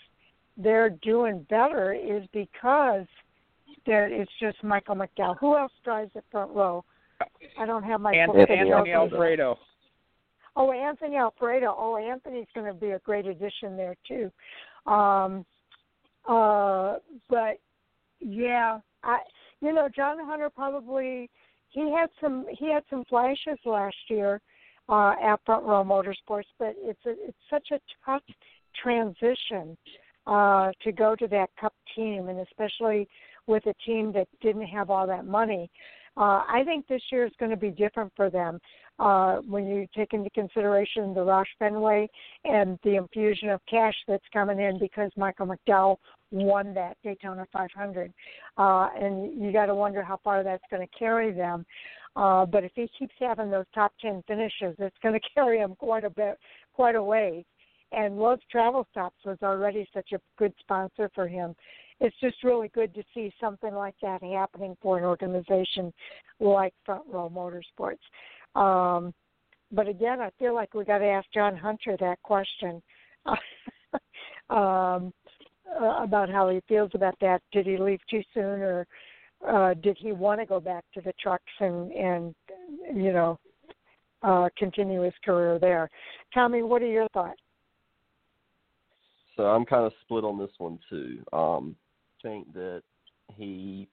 they're 0.56 0.92
doing 1.02 1.46
better 1.50 1.94
is 1.94 2.24
because 2.32 3.06
there 3.86 4.08
it's 4.08 4.32
just 4.40 4.64
Michael 4.64 4.96
McDowell. 4.96 5.38
Who 5.40 5.58
else 5.58 5.72
drives 5.84 6.12
at 6.16 6.24
front 6.32 6.52
row? 6.52 6.86
I 7.58 7.66
don't 7.66 7.84
have 7.84 8.02
my 8.02 8.14
Anthony, 8.14 8.42
Anthony 8.42 8.92
Alfredo. 8.92 9.58
Oh, 10.56 10.72
Anthony 10.72 11.16
Alfredo. 11.16 11.76
Oh, 11.78 11.98
Anthony's 11.98 12.48
going 12.54 12.72
to 12.72 12.80
be 12.80 12.92
a 12.92 13.00
great 13.00 13.26
addition 13.26 13.76
there 13.76 13.96
too. 14.08 14.32
Um, 14.92 15.46
uh, 16.28 16.98
but 17.30 17.58
yeah, 18.24 18.80
I 19.04 19.20
you 19.62 19.74
know 19.74 19.90
John 19.94 20.18
Hunter 20.20 20.50
probably 20.50 21.30
he 21.70 21.92
had 21.92 22.10
some 22.22 22.46
he 22.58 22.72
had 22.72 22.84
some 22.90 23.04
flashes 23.06 23.58
last 23.66 23.96
year 24.10 24.42
uh, 24.90 25.14
at 25.22 25.40
Front 25.46 25.66
Row 25.66 25.84
Motorsports, 25.84 26.44
but 26.60 26.76
it's 26.78 27.06
a, 27.06 27.12
it's 27.12 27.38
such 27.50 27.70
a 27.72 27.80
tough 28.06 28.24
transition 28.82 29.78
uh, 30.28 30.72
to 30.84 30.92
go 30.92 31.16
to 31.16 31.28
that 31.28 31.50
Cup 31.60 31.74
team, 31.96 32.30
and 32.30 32.40
especially 32.40 33.08
with 33.48 33.66
a 33.66 33.74
team 33.86 34.12
that 34.14 34.28
didn't 34.42 34.68
have 34.68 34.90
all 34.90 35.08
that 35.08 35.26
money. 35.26 35.70
Uh, 36.16 36.44
I 36.48 36.62
think 36.66 36.88
this 36.88 37.02
year 37.12 37.26
is 37.26 37.32
going 37.40 37.52
to 37.52 37.58
be 37.58 37.72
different 37.72 38.14
for 38.16 38.30
them 38.30 38.60
uh, 39.00 39.38
when 39.38 39.68
you 39.68 39.88
take 39.96 40.14
into 40.14 40.30
consideration 40.32 41.14
the 41.14 41.20
Roush 41.20 41.46
Fenway 41.60 42.08
and 42.44 42.78
the 42.84 42.96
infusion 42.96 43.50
of 43.50 43.60
cash 43.70 43.96
that's 44.08 44.24
coming 44.32 44.60
in 44.60 44.80
because 44.80 45.12
Michael 45.18 45.48
McDowell 45.48 45.98
won 46.32 46.74
that 46.74 46.98
Daytona 47.04 47.46
500. 47.52 48.14
Uh, 48.58 48.90
and 49.00 49.42
you 49.42 49.52
got 49.52 49.68
to 49.68 49.76
wonder 49.76 50.04
how 50.04 50.20
far 50.24 50.44
that's 50.44 50.64
going 50.70 50.86
to 50.86 50.98
carry 50.98 51.32
them. 51.32 51.66
Uh, 52.16 52.46
but 52.46 52.64
if 52.64 52.72
he 52.76 52.88
keeps 52.98 53.16
having 53.20 53.50
those 53.50 53.66
top 53.74 53.92
10 54.02 54.24
finishes, 54.28 54.76
it's 54.78 54.96
going 55.02 55.14
to 55.20 55.30
carry 55.34 55.60
him 55.60 55.76
quite 55.76 56.04
a 56.04 56.10
bit, 56.10 56.38
quite 56.74 56.96
a 56.96 57.04
ways. 57.04 57.44
And 57.92 58.18
Love's 58.18 58.42
Travel 58.52 58.88
Stops 58.92 59.18
was 59.24 59.38
already 59.44 59.88
such 59.94 60.14
a 60.14 60.20
good 60.38 60.54
sponsor 60.60 61.12
for 61.14 61.28
him 61.28 61.56
it's 62.00 62.16
just 62.20 62.44
really 62.44 62.68
good 62.70 62.94
to 62.96 63.04
see 63.14 63.34
something 63.40 63.74
like 63.74 63.96
that 64.02 64.22
happening 64.22 64.76
for 64.82 64.98
an 64.98 65.06
organization 65.06 65.94
like 66.40 66.74
Front 66.86 67.04
Row 67.08 67.32
Motorsports. 67.34 67.98
Um, 68.56 69.14
but 69.72 69.88
again, 69.88 70.22
I 70.22 70.30
feel 70.38 70.54
like 70.54 70.74
we 70.74 70.86
got 70.86 71.00
to 71.00 71.06
ask 71.06 71.28
John 71.34 71.58
Hunter 71.58 71.98
that 72.00 72.22
question 72.22 72.82
um, 74.50 75.14
uh, 75.82 76.04
about 76.04 76.30
how 76.30 76.50
he 76.50 76.62
feels 76.68 76.92
about 76.94 77.16
that. 77.22 77.42
Did 77.52 77.66
he 77.66 77.78
leave 77.78 78.00
too 78.10 78.22
soon, 78.34 78.62
or 78.62 78.88
uh, 79.48 79.74
did 79.76 79.98
he 80.00 80.12
want 80.12 80.40
to 80.40 80.46
go 80.46 80.60
back 80.60 80.84
to 80.94 81.02
the 81.02 81.14
trucks 81.22 81.44
and 81.60 81.92
and 81.92 82.36
you 82.94 83.12
know 83.12 83.40
uh, 84.22 84.50
continue 84.58 85.02
his 85.02 85.14
career 85.26 85.58
there? 85.60 85.90
Tommy, 86.34 86.62
what 86.62 86.82
are 86.82 86.88
your 86.88 87.08
thoughts? 87.10 87.40
So 89.36 89.44
I'm 89.44 89.66
kind 89.66 89.86
of 89.86 89.94
split 90.04 90.24
on 90.24 90.38
this 90.38 90.52
one 90.60 90.78
too. 90.90 91.24
Um, 91.34 91.76
think 92.22 92.54
that 92.54 92.84
he 93.36 93.88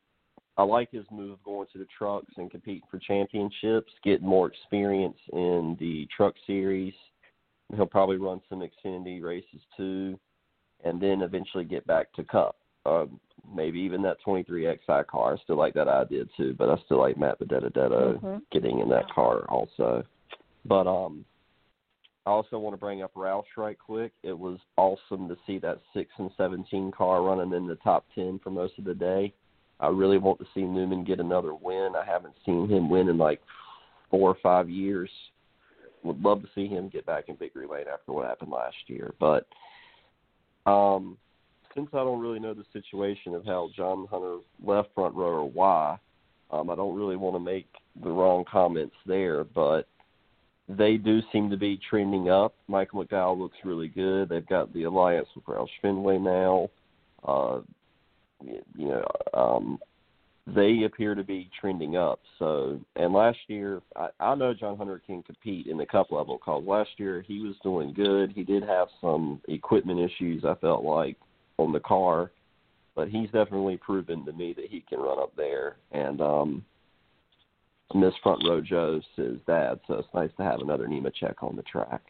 I 0.57 0.63
like 0.63 0.91
his 0.91 1.05
move 1.11 1.39
going 1.45 1.69
to 1.73 1.79
the 1.79 1.87
trucks 1.97 2.33
and 2.37 2.51
competing 2.51 2.83
for 2.91 2.99
championships, 2.99 3.93
getting 4.05 4.27
more 4.27 4.49
experience 4.49 5.17
in 5.33 5.77
the 5.81 6.07
truck 6.15 6.35
series. 6.47 6.95
He'll 7.75 7.87
probably 7.87 8.17
run 8.17 8.41
some 8.49 8.61
Xfinity 8.61 9.23
races 9.23 9.61
too, 9.77 10.19
and 10.85 11.01
then 11.01 11.23
eventually 11.23 11.65
get 11.65 11.87
back 11.87 12.13
to 12.15 12.25
Cup. 12.25 12.57
Uh, 12.85 13.07
maybe 13.55 13.79
even 13.79 14.03
that 14.03 14.17
23XI 14.27 15.07
car. 15.07 15.35
I 15.35 15.43
still 15.43 15.57
like 15.57 15.75
that 15.75 15.89
idea 15.89 16.25
too, 16.37 16.55
but 16.59 16.69
I 16.69 16.77
still 16.85 16.99
like 16.99 17.19
Matt 17.19 17.39
Benedetto 17.39 18.15
mm-hmm. 18.15 18.39
getting 18.53 18.81
in 18.81 18.89
that 18.89 19.11
car 19.11 19.45
also. 19.49 20.03
But 20.65 20.87
um, 20.87 21.25
I 22.27 22.31
also 22.31 22.59
want 22.59 22.75
to 22.75 22.81
bring 22.81 23.03
up 23.03 23.15
Roush 23.15 23.45
right 23.57 23.79
quick. 23.79 24.13
It 24.23 24.37
was 24.39 24.59
awesome 24.77 25.29
to 25.29 25.37
see 25.47 25.59
that 25.59 25.81
six 25.95 26.11
and 26.19 26.31
seventeen 26.37 26.91
car 26.91 27.23
running 27.23 27.53
in 27.53 27.67
the 27.67 27.77
top 27.77 28.05
ten 28.15 28.41
for 28.43 28.51
most 28.51 28.79
of 28.79 28.85
the 28.85 28.95
day. 28.95 29.33
I 29.81 29.89
really 29.89 30.19
want 30.19 30.39
to 30.41 30.47
see 30.55 30.63
Newman 30.63 31.05
get 31.05 31.21
another 31.21 31.55
win. 31.55 31.93
I 31.97 32.05
haven't 32.05 32.35
seen 32.45 32.69
him 32.69 32.89
win 32.91 33.09
in 33.09 33.19
like 33.19 33.41
four 34.11 34.29
or 34.29 34.37
five 34.43 34.69
years. 34.69 35.11
Would 36.03 36.23
love 36.23 36.43
to 36.43 36.49
see 36.55 36.67
him 36.67 36.89
get 36.89 37.07
back 37.07 37.25
in 37.29 37.37
victory 37.37 37.67
lane 37.67 37.87
after 37.93 38.13
what 38.13 38.27
happened 38.27 38.51
last 38.51 38.77
year. 38.87 39.15
But 39.19 39.47
um 40.67 41.17
since 41.75 41.89
I 41.93 41.99
don't 41.99 42.21
really 42.21 42.41
know 42.41 42.55
the 42.55 42.65
situation 42.73 43.35
of 43.35 43.45
how 43.45 43.71
John 43.77 44.07
Hunter 44.11 44.39
left 44.65 44.89
front 44.95 45.15
row 45.15 45.29
or 45.29 45.49
why, 45.49 45.99
um, 46.51 46.69
I 46.69 46.75
don't 46.75 46.97
really 46.97 47.17
want 47.17 47.37
to 47.37 47.41
make 47.41 47.69
the 48.03 48.11
wrong 48.11 48.45
comments 48.51 48.97
there. 49.07 49.45
But 49.45 49.87
they 50.69 50.97
do 50.97 51.21
seem 51.33 51.49
to 51.51 51.57
be 51.57 51.81
trending 51.89 52.29
up. 52.29 52.55
Michael 52.69 53.05
McDowell 53.05 53.39
looks 53.39 53.57
really 53.65 53.89
good. 53.89 54.29
They've 54.29 54.47
got 54.47 54.73
the 54.73 54.85
alliance 54.85 55.29
with 55.35 55.45
Roush 55.45 55.69
Fenway 55.81 56.19
now. 56.19 56.71
Uh, 57.25 57.61
you 58.43 58.89
know, 58.89 59.05
um, 59.35 59.79
they 60.47 60.83
appear 60.85 61.15
to 61.15 61.23
be 61.23 61.51
trending 61.61 61.97
up. 61.97 62.21
So, 62.39 62.81
and 62.97 63.13
last 63.13 63.39
year, 63.47 63.83
I, 63.97 64.09
I 64.19 64.35
know 64.35 64.55
John 64.55 64.77
Hunter 64.77 65.01
can 65.05 65.23
compete 65.23 65.67
in 65.67 65.77
the 65.77 65.87
Cup 65.87 66.11
level 66.11 66.39
because 66.39 66.65
last 66.67 66.91
year 66.97 67.23
he 67.23 67.41
was 67.41 67.55
doing 67.63 67.93
good. 67.93 68.33
He 68.33 68.43
did 68.43 68.63
have 68.63 68.89
some 69.01 69.41
equipment 69.49 70.01
issues. 70.01 70.45
I 70.45 70.55
felt 70.57 70.85
like 70.85 71.17
on 71.59 71.73
the 71.73 71.81
car, 71.81 72.31
but 72.95 73.09
he's 73.09 73.31
definitely 73.31 73.77
proven 73.77 74.25
to 74.25 74.33
me 74.33 74.55
that 74.55 74.67
he 74.69 74.85
can 74.89 74.99
run 74.99 75.19
up 75.19 75.35
there. 75.37 75.77
And 75.93 76.21
um, 76.21 76.65
Miss 77.95 78.15
Front 78.23 78.43
Row 78.49 78.61
Joe's 78.61 79.05
his 79.17 79.39
dad, 79.47 79.81
so 79.87 79.95
it's 79.95 80.09
nice 80.15 80.31
to 80.39 80.43
have 80.43 80.61
another 80.61 80.87
Nemechek 80.87 81.43
on 81.43 81.57
the 81.57 81.63
track. 81.63 82.03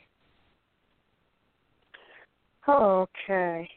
Okay. 2.68 3.68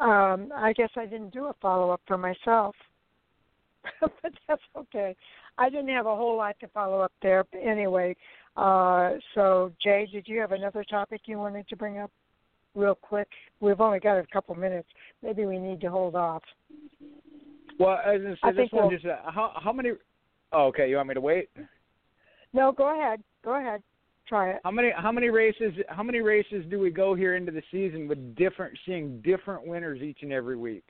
Um, 0.00 0.50
I 0.54 0.72
guess 0.72 0.90
I 0.96 1.04
didn't 1.04 1.30
do 1.32 1.46
a 1.46 1.54
follow 1.60 1.90
up 1.90 2.00
for 2.06 2.16
myself, 2.16 2.74
but 4.00 4.32
that's 4.48 4.62
okay. 4.76 5.14
I 5.58 5.68
didn't 5.68 5.88
have 5.88 6.06
a 6.06 6.16
whole 6.16 6.36
lot 6.38 6.56
to 6.60 6.68
follow 6.68 7.00
up 7.00 7.12
there 7.22 7.44
but 7.52 7.58
anyway. 7.58 8.16
Uh, 8.56 9.12
so, 9.34 9.72
Jay, 9.82 10.08
did 10.10 10.26
you 10.26 10.40
have 10.40 10.52
another 10.52 10.84
topic 10.84 11.20
you 11.26 11.38
wanted 11.38 11.68
to 11.68 11.76
bring 11.76 11.98
up 11.98 12.10
real 12.74 12.94
quick? 12.94 13.28
We've 13.60 13.80
only 13.80 14.00
got 14.00 14.16
a 14.18 14.26
couple 14.32 14.54
minutes. 14.54 14.88
Maybe 15.22 15.44
we 15.44 15.58
need 15.58 15.80
to 15.82 15.90
hold 15.90 16.16
off. 16.16 16.42
Well, 17.78 17.98
as 18.04 18.20
I, 18.42 18.48
I 18.48 18.52
this 18.52 18.56
think 18.60 18.72
one 18.72 18.88
we'll- 18.88 18.90
just 18.90 19.04
uh, 19.06 19.30
how 19.30 19.52
how 19.62 19.72
many? 19.72 19.90
Oh, 20.52 20.66
okay, 20.66 20.88
you 20.88 20.96
want 20.96 21.08
me 21.08 21.14
to 21.14 21.20
wait? 21.20 21.50
No, 22.52 22.72
go 22.72 22.98
ahead. 22.98 23.22
Go 23.44 23.58
ahead. 23.60 23.82
Try 24.30 24.50
it. 24.50 24.60
How 24.62 24.70
many 24.70 24.92
how 24.96 25.10
many 25.10 25.28
races 25.28 25.72
how 25.88 26.04
many 26.04 26.20
races 26.20 26.64
do 26.70 26.78
we 26.78 26.90
go 26.90 27.16
here 27.16 27.34
into 27.34 27.50
the 27.50 27.64
season 27.72 28.06
with 28.06 28.36
different 28.36 28.78
seeing 28.86 29.20
different 29.22 29.66
winners 29.66 30.00
each 30.02 30.18
and 30.22 30.32
every 30.32 30.56
week? 30.56 30.84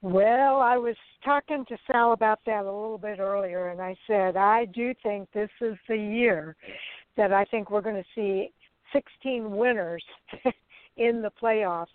Well, 0.00 0.62
I 0.62 0.78
was 0.78 0.96
talking 1.22 1.66
to 1.68 1.76
Sal 1.86 2.14
about 2.14 2.38
that 2.46 2.62
a 2.62 2.72
little 2.72 2.96
bit 2.96 3.18
earlier, 3.18 3.68
and 3.68 3.82
I 3.82 3.94
said 4.06 4.38
I 4.38 4.64
do 4.64 4.94
think 5.02 5.28
this 5.34 5.50
is 5.60 5.76
the 5.90 5.96
year 5.98 6.56
that 7.18 7.34
I 7.34 7.44
think 7.44 7.70
we're 7.70 7.82
going 7.82 8.02
to 8.02 8.08
see 8.14 8.50
16 8.94 9.54
winners 9.54 10.02
in 10.96 11.20
the 11.20 11.30
playoffs, 11.42 11.86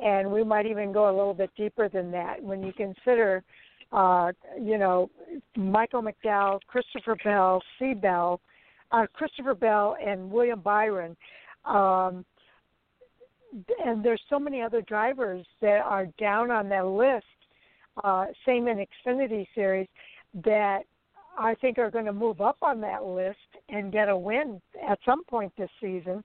and 0.00 0.28
we 0.28 0.42
might 0.42 0.66
even 0.66 0.90
go 0.90 1.08
a 1.08 1.14
little 1.16 1.34
bit 1.34 1.50
deeper 1.56 1.88
than 1.88 2.10
that 2.10 2.42
when 2.42 2.64
you 2.64 2.72
consider, 2.72 3.44
uh, 3.92 4.32
you 4.60 4.78
know, 4.78 5.10
Michael 5.56 6.02
McDowell, 6.02 6.60
Christopher 6.66 7.16
Bell, 7.24 7.62
C. 7.78 7.94
Bell, 7.94 8.40
uh, 8.92 9.06
Christopher 9.12 9.54
Bell, 9.54 9.96
and 10.04 10.30
William 10.30 10.60
Byron. 10.60 11.16
Um, 11.64 12.24
and 13.84 14.04
there's 14.04 14.22
so 14.30 14.38
many 14.38 14.62
other 14.62 14.80
drivers 14.82 15.44
that 15.60 15.80
are 15.84 16.06
down 16.18 16.50
on 16.50 16.68
that 16.68 16.86
list 16.86 17.24
uh, 18.04 18.26
same 18.46 18.68
in 18.68 18.78
Xfinity 18.78 19.46
Series 19.54 19.88
that 20.44 20.82
I 21.38 21.54
think 21.54 21.78
are 21.78 21.90
going 21.90 22.04
to 22.04 22.12
move 22.12 22.40
up 22.40 22.58
on 22.62 22.80
that 22.82 23.04
list 23.04 23.38
and 23.68 23.92
get 23.92 24.08
a 24.08 24.16
win 24.16 24.60
at 24.88 24.98
some 25.04 25.24
point 25.24 25.52
this 25.56 25.70
season. 25.80 26.22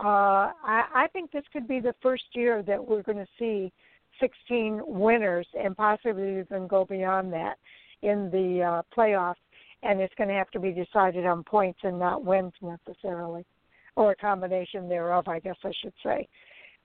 Uh, 0.00 0.52
I, 0.64 0.84
I 0.94 1.06
think 1.12 1.32
this 1.32 1.44
could 1.52 1.66
be 1.66 1.80
the 1.80 1.94
first 2.02 2.24
year 2.32 2.62
that 2.62 2.84
we're 2.84 3.02
going 3.02 3.18
to 3.18 3.26
see 3.38 3.72
16 4.20 4.82
winners 4.86 5.46
and 5.58 5.76
possibly 5.76 6.40
even 6.40 6.66
go 6.66 6.84
beyond 6.84 7.32
that 7.32 7.56
in 8.02 8.30
the 8.30 8.62
uh, 8.62 8.82
playoffs. 8.96 9.34
And 9.82 10.00
it's 10.00 10.14
going 10.16 10.28
to 10.28 10.34
have 10.34 10.50
to 10.50 10.60
be 10.60 10.72
decided 10.72 11.24
on 11.24 11.44
points 11.44 11.80
and 11.84 11.98
not 11.98 12.24
wins 12.24 12.52
necessarily, 12.60 13.46
or 13.94 14.10
a 14.10 14.16
combination 14.16 14.88
thereof, 14.88 15.28
I 15.28 15.38
guess 15.38 15.56
I 15.64 15.72
should 15.80 15.92
say. 16.02 16.28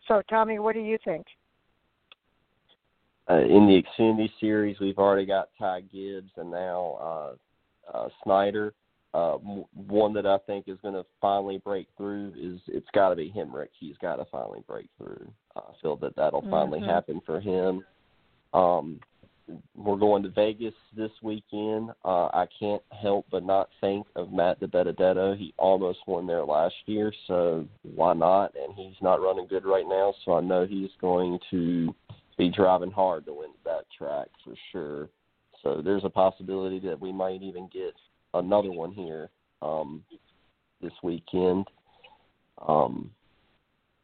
So, 0.07 0.21
Tommy, 0.29 0.59
what 0.59 0.75
do 0.75 0.81
you 0.81 0.97
think? 1.03 1.25
Uh, 3.29 3.39
in 3.39 3.65
the 3.67 3.81
Xfinity 3.81 4.29
Series, 4.39 4.79
we've 4.79 4.97
already 4.97 5.25
got 5.25 5.49
Ty 5.57 5.81
Gibbs 5.91 6.31
and 6.35 6.51
now 6.51 7.35
uh, 7.91 7.97
uh, 7.97 8.09
Snider. 8.23 8.73
Uh, 9.13 9.37
one 9.75 10.13
that 10.13 10.25
I 10.25 10.39
think 10.39 10.67
is 10.67 10.79
going 10.81 10.95
to 10.95 11.05
finally 11.21 11.59
break 11.59 11.87
through 11.97 12.33
is 12.35 12.59
it's 12.67 12.89
got 12.93 13.09
to 13.09 13.15
be 13.15 13.31
Hemric. 13.35 13.67
He's 13.79 13.97
got 13.97 14.15
to 14.15 14.25
finally 14.25 14.63
break 14.67 14.89
through. 14.97 15.31
I 15.55 15.61
feel 15.81 15.95
that 15.97 16.15
that'll 16.15 16.41
finally 16.49 16.81
Mhm. 16.81 16.87
happen 16.87 17.21
for 17.21 17.39
him. 17.39 17.85
Um, 18.53 18.99
we're 19.75 19.97
going 19.97 20.23
to 20.23 20.29
Vegas 20.29 20.73
this 20.95 21.11
weekend. 21.21 21.91
Uh, 22.05 22.29
I 22.33 22.47
can't 22.57 22.81
help 22.91 23.25
but 23.29 23.43
not 23.43 23.69
think 23.81 24.07
of 24.15 24.31
Matt 24.31 24.59
DiBenedetto. 24.61 25.37
He 25.37 25.53
almost 25.57 25.99
won 26.07 26.25
there 26.25 26.45
last 26.45 26.75
year, 26.87 27.13
so 27.27 27.67
why 27.95 28.13
not? 28.13 28.55
And 28.55 28.73
he's 28.73 28.99
not 29.01 29.21
running 29.21 29.47
good 29.47 29.65
right 29.65 29.87
now, 29.87 30.13
so 30.23 30.33
I 30.33 30.41
know 30.41 30.65
he's 30.65 30.91
going 31.01 31.39
to 31.51 31.93
be 32.37 32.49
driving 32.49 32.91
hard 32.91 33.25
to 33.25 33.33
win 33.33 33.51
that 33.65 33.85
track 33.91 34.29
for 34.43 34.55
sure. 34.71 35.09
So 35.61 35.81
there's 35.81 36.05
a 36.05 36.09
possibility 36.09 36.79
that 36.79 36.99
we 36.99 37.11
might 37.11 37.41
even 37.41 37.67
get 37.67 37.93
another 38.33 38.71
one 38.71 38.91
here 38.91 39.29
um, 39.61 40.03
this 40.81 40.93
weekend. 41.01 41.67
Um, 42.67 43.11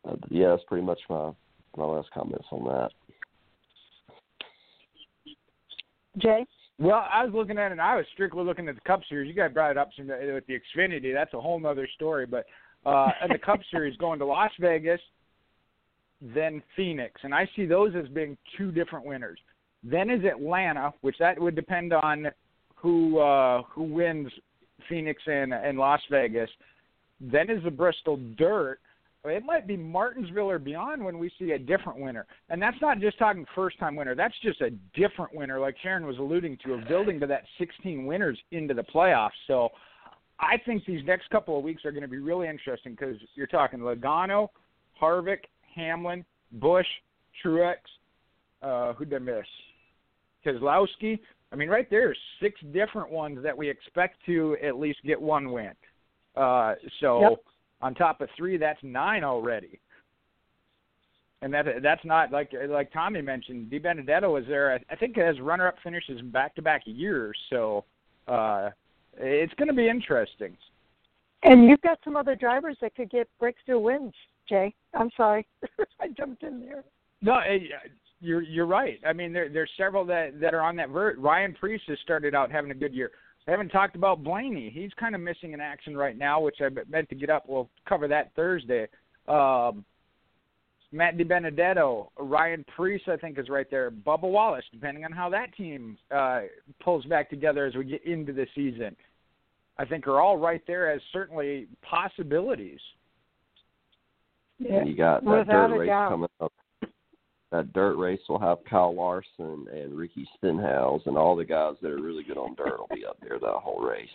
uh, 0.08 0.16
yeah, 0.30 0.50
that's 0.50 0.64
pretty 0.68 0.86
much 0.86 1.00
my 1.10 1.32
my 1.78 1.86
last 1.86 2.10
comments 2.12 2.48
on 2.52 2.64
that. 2.66 2.92
Jay? 6.18 6.46
Well, 6.80 7.06
I 7.12 7.26
was 7.26 7.34
looking 7.34 7.58
at 7.58 7.68
it. 7.68 7.74
and 7.74 7.82
I 7.82 7.96
was 7.96 8.06
strictly 8.14 8.44
looking 8.44 8.68
at 8.68 8.76
the 8.76 8.82
Cup 8.82 9.02
Series. 9.10 9.28
You 9.28 9.34
guys 9.34 9.54
brought 9.54 9.72
it 9.72 9.78
up 9.78 9.90
some, 9.96 10.08
with 10.08 10.46
the 10.48 10.60
Xfinity. 10.60 11.14
That's 11.14 11.34
a 11.34 11.42
whole 11.42 11.64
other 11.66 11.88
story. 11.96 12.26
But 12.26 12.46
uh, 12.86 13.10
in 13.24 13.32
the 13.32 13.38
Cup 13.38 13.60
Series, 13.70 13.96
going 14.00 14.20
to 14.20 14.26
Las 14.26 14.52
Vegas, 14.60 15.02
then 16.22 16.62
Phoenix, 16.76 17.22
and 17.24 17.34
I 17.34 17.50
see 17.56 17.66
those 17.66 17.94
as 17.96 18.08
being 18.10 18.38
two 18.58 18.72
different 18.72 19.06
winners. 19.06 19.40
Then 19.84 20.10
is 20.10 20.26
Atlanta, 20.26 20.94
which 21.02 21.16
that 21.20 21.40
would 21.40 21.56
depend 21.56 21.94
on 21.94 22.28
who 22.82 23.20
uh, 23.20 23.64
who 23.64 23.84
wins 23.84 24.32
Phoenix 24.88 25.22
and 25.28 25.54
and 25.54 25.78
Las 25.78 26.02
Vegas. 26.10 26.50
Then 27.22 27.50
is 27.50 27.64
the 27.64 27.72
Bristol 27.72 28.18
Dirt. 28.38 28.80
It 29.26 29.44
might 29.44 29.68
be 29.68 29.76
Martinsville 29.76 30.50
or 30.50 30.60
beyond 30.60 31.04
when 31.04 31.20
we 31.20 31.30
see 31.38 31.52
a 31.52 31.60
different 31.60 32.00
winner. 32.00 32.26
And 32.50 32.62
that's 32.62 32.80
not 32.82 33.00
just 33.00 33.20
talking 33.20 33.46
first 33.54 33.78
time 33.78 33.98
winner. 33.98 34.16
That's 34.16 34.34
just 34.42 34.62
a 34.62 34.70
different 34.94 35.36
winner, 35.36 35.60
like 35.60 35.76
Sharon 35.84 36.06
was 36.06 36.18
alluding 36.20 36.58
to, 36.64 36.76
of 36.76 36.88
building 36.88 37.20
to 37.20 37.28
that 37.28 37.44
16 37.58 38.06
winners 38.06 38.40
into 38.52 38.74
the 38.74 38.84
playoffs. 38.84 39.32
So 39.48 39.70
I 40.40 40.56
think 40.66 40.86
these 40.86 41.06
next 41.06 41.30
couple 41.32 41.58
of 41.58 41.66
weeks 41.66 41.84
are 41.84 41.92
going 41.92 42.04
to 42.04 42.08
be 42.08 42.20
really 42.20 42.48
interesting 42.48 42.94
because 42.94 43.18
you're 43.36 43.48
talking 43.48 43.80
Logano, 43.80 44.48
Harvick, 45.02 45.40
Hamlin, 45.76 46.24
Busch, 46.54 46.88
Truex. 47.44 47.76
Uh, 48.62 48.94
who 48.94 49.04
did 49.04 49.16
I 49.16 49.20
miss? 49.20 49.46
Keselowski. 50.46 51.20
I 51.52 51.56
mean, 51.56 51.70
right 51.70 51.90
there, 51.90 52.16
six 52.42 52.60
different 52.72 53.12
ones 53.12 53.40
that 53.44 53.58
we 53.58 53.70
expect 53.70 54.18
to 54.28 54.56
at 54.64 54.78
least 54.78 55.00
get 55.04 55.20
one 55.20 55.52
win. 55.52 55.72
Uh, 56.36 56.76
so 57.00 57.22
Yep. 57.22 57.44
on 57.82 57.96
top 57.96 58.22
of 58.22 58.30
three, 58.38 58.58
that's 58.58 58.82
nine 58.84 59.24
already. 59.24 59.80
And 61.42 61.54
that 61.54 61.66
that's 61.82 62.04
not 62.04 62.32
like 62.32 62.52
like 62.68 62.92
Tommy 62.92 63.22
mentioned. 63.22 63.72
DiBenedetto 63.72 64.32
was 64.32 64.44
there. 64.48 64.74
I, 64.74 64.94
I 64.94 64.96
think 64.98 65.18
as 65.18 65.40
runner-up 65.40 65.76
finishes 65.82 66.22
back-to-back 66.22 66.82
years. 66.86 67.38
So 67.50 67.86
uh, 68.28 68.72
it's 69.18 69.54
going 69.54 69.70
to 69.70 69.74
be 69.74 69.88
interesting. 69.88 70.58
And 71.44 71.70
you've 71.70 71.82
got 71.82 72.00
some 72.04 72.18
other 72.18 72.36
drivers 72.36 72.76
that 72.82 72.94
could 72.96 73.10
get 73.10 73.30
breakthrough 73.40 73.80
wins, 73.80 74.14
Jay. 74.50 74.74
I'm 74.94 75.10
sorry. 75.16 75.48
I 76.02 76.10
jumped 76.10 76.44
in 76.44 76.60
there. 76.60 76.84
No, 77.22 77.40
you're 78.22 78.42
you're 78.42 78.66
right. 78.66 79.00
I 79.06 79.14
mean, 79.14 79.34
there 79.34 79.50
there's 79.50 79.70
several 79.78 80.06
that 80.06 80.40
that 80.40 80.54
are 80.54 80.62
on 80.62 80.76
that 80.78 80.90
vert. 80.90 81.18
Ryan 81.18 81.54
Preece 81.54 81.82
has 81.88 81.98
started 82.04 82.36
out 82.36 82.52
having 82.52 82.72
a 82.72 82.76
good 82.76 82.94
year. 82.94 83.12
I 83.48 83.52
haven't 83.52 83.70
talked 83.70 83.96
about 83.96 84.24
Blaney. 84.24 84.70
He's 84.74 84.92
kind 85.00 85.16
of 85.16 85.22
missing 85.22 85.54
in 85.54 85.62
action 85.62 85.98
right 85.98 86.18
now, 86.18 86.40
which 86.40 86.58
I 86.62 86.70
meant 86.88 87.10
to 87.10 87.16
get 87.16 87.30
up. 87.30 87.46
We'll 87.48 87.70
cover 87.88 88.08
that 88.08 88.32
Thursday. 88.36 88.88
Um, 89.28 89.86
Matt 90.92 91.18
DiBenedetto, 91.18 92.10
Ryan 92.20 92.66
Preece, 92.76 93.02
I 93.08 93.16
think 93.16 93.38
is 93.38 93.50
right 93.50 93.70
there. 93.70 93.92
Bubba 93.92 94.24
Wallace, 94.24 94.66
depending 94.72 95.06
on 95.06 95.12
how 95.12 95.30
that 95.30 95.56
team 95.56 95.98
uh, 96.14 96.42
pulls 96.84 97.06
back 97.06 97.30
together 97.30 97.66
as 97.66 97.76
we 97.76 97.86
get 97.86 98.06
into 98.06 98.34
the 98.34 98.48
season, 98.56 98.96
I 99.78 99.86
think 99.86 100.08
are 100.08 100.20
all 100.20 100.38
right 100.38 100.62
there 100.68 100.92
as 100.92 101.02
certainly 101.14 101.68
possibilities. 101.82 102.80
Yeah. 104.58 104.78
And 104.78 104.90
you 104.90 104.96
got 104.96 105.24
that 105.24 105.30
Without 105.30 105.68
dirt 105.68 105.76
a 105.76 105.80
race 105.80 105.88
doubt. 105.88 106.10
coming 106.10 106.30
up. 106.42 106.54
That 107.52 107.74
dirt 107.74 107.96
race 107.98 108.20
will 108.30 108.40
have 108.40 108.60
Kyle 108.70 108.94
Larson 108.94 109.66
and 109.74 109.98
Ricky 109.98 110.28
Stenhouse 110.38 111.02
and 111.06 111.18
all 111.18 111.36
the 111.36 111.46
guys 111.46 111.76
that 111.82 111.92
are 111.92 112.02
really 112.02 112.24
good 112.24 112.38
on 112.38 112.54
dirt 112.56 112.78
will 112.78 112.96
be 112.96 113.06
up 113.06 113.18
there 113.22 113.40
that 113.40 113.60
whole 113.64 113.82
race. 113.82 114.08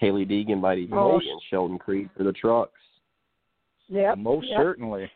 Hailie 0.00 0.26
Deegan 0.26 0.60
might 0.60 0.78
even 0.78 0.98
Oh, 0.98 1.18
be 1.18 1.30
in 1.30 1.38
Sheldon 1.48 1.78
Creed 1.78 2.10
for 2.16 2.24
the 2.24 2.32
trucks. 2.32 2.78
Yep. 3.88 4.18
Most 4.18 4.46
yep. 4.48 4.58
certainly. 4.58 5.10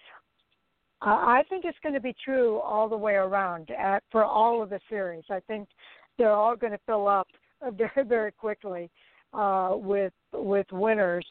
I 1.01 1.39
I 1.39 1.43
think 1.49 1.65
it's 1.65 1.79
going 1.83 1.95
to 1.95 2.01
be 2.01 2.15
true 2.25 2.59
all 2.61 2.89
the 2.89 2.97
way 2.97 3.15
around 3.15 3.71
at, 3.71 4.03
for 4.11 4.25
all 4.25 4.63
of 4.63 4.71
the 4.71 4.81
series. 4.89 5.25
I 5.31 5.41
think 5.41 5.69
they're 6.17 6.33
all 6.33 6.57
going 6.57 6.73
to 6.73 6.81
fill 6.87 7.07
up 7.07 7.29
very 7.73 8.05
very 8.07 8.33
quickly 8.33 8.91
uh, 9.33 9.73
with 9.75 10.13
with 10.33 10.67
winners, 10.73 11.27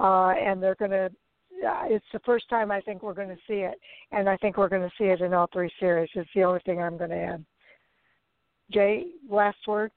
uh, 0.00 0.30
and 0.30 0.62
they're 0.62 0.76
going 0.76 0.90
to. 0.90 1.10
It's 1.62 2.04
the 2.12 2.20
first 2.20 2.48
time 2.48 2.70
I 2.70 2.80
think 2.80 3.02
we're 3.02 3.14
going 3.14 3.28
to 3.28 3.36
see 3.46 3.60
it, 3.60 3.78
and 4.12 4.28
I 4.28 4.36
think 4.36 4.56
we're 4.56 4.68
going 4.68 4.82
to 4.88 4.94
see 4.98 5.04
it 5.04 5.20
in 5.20 5.34
all 5.34 5.48
three 5.52 5.70
series. 5.80 6.10
It's 6.14 6.28
the 6.34 6.44
only 6.44 6.60
thing 6.66 6.80
I'm 6.82 6.98
going 6.98 7.10
to 7.10 7.16
add. 7.16 7.44
Jay, 8.72 9.06
last 9.28 9.58
word. 9.66 9.90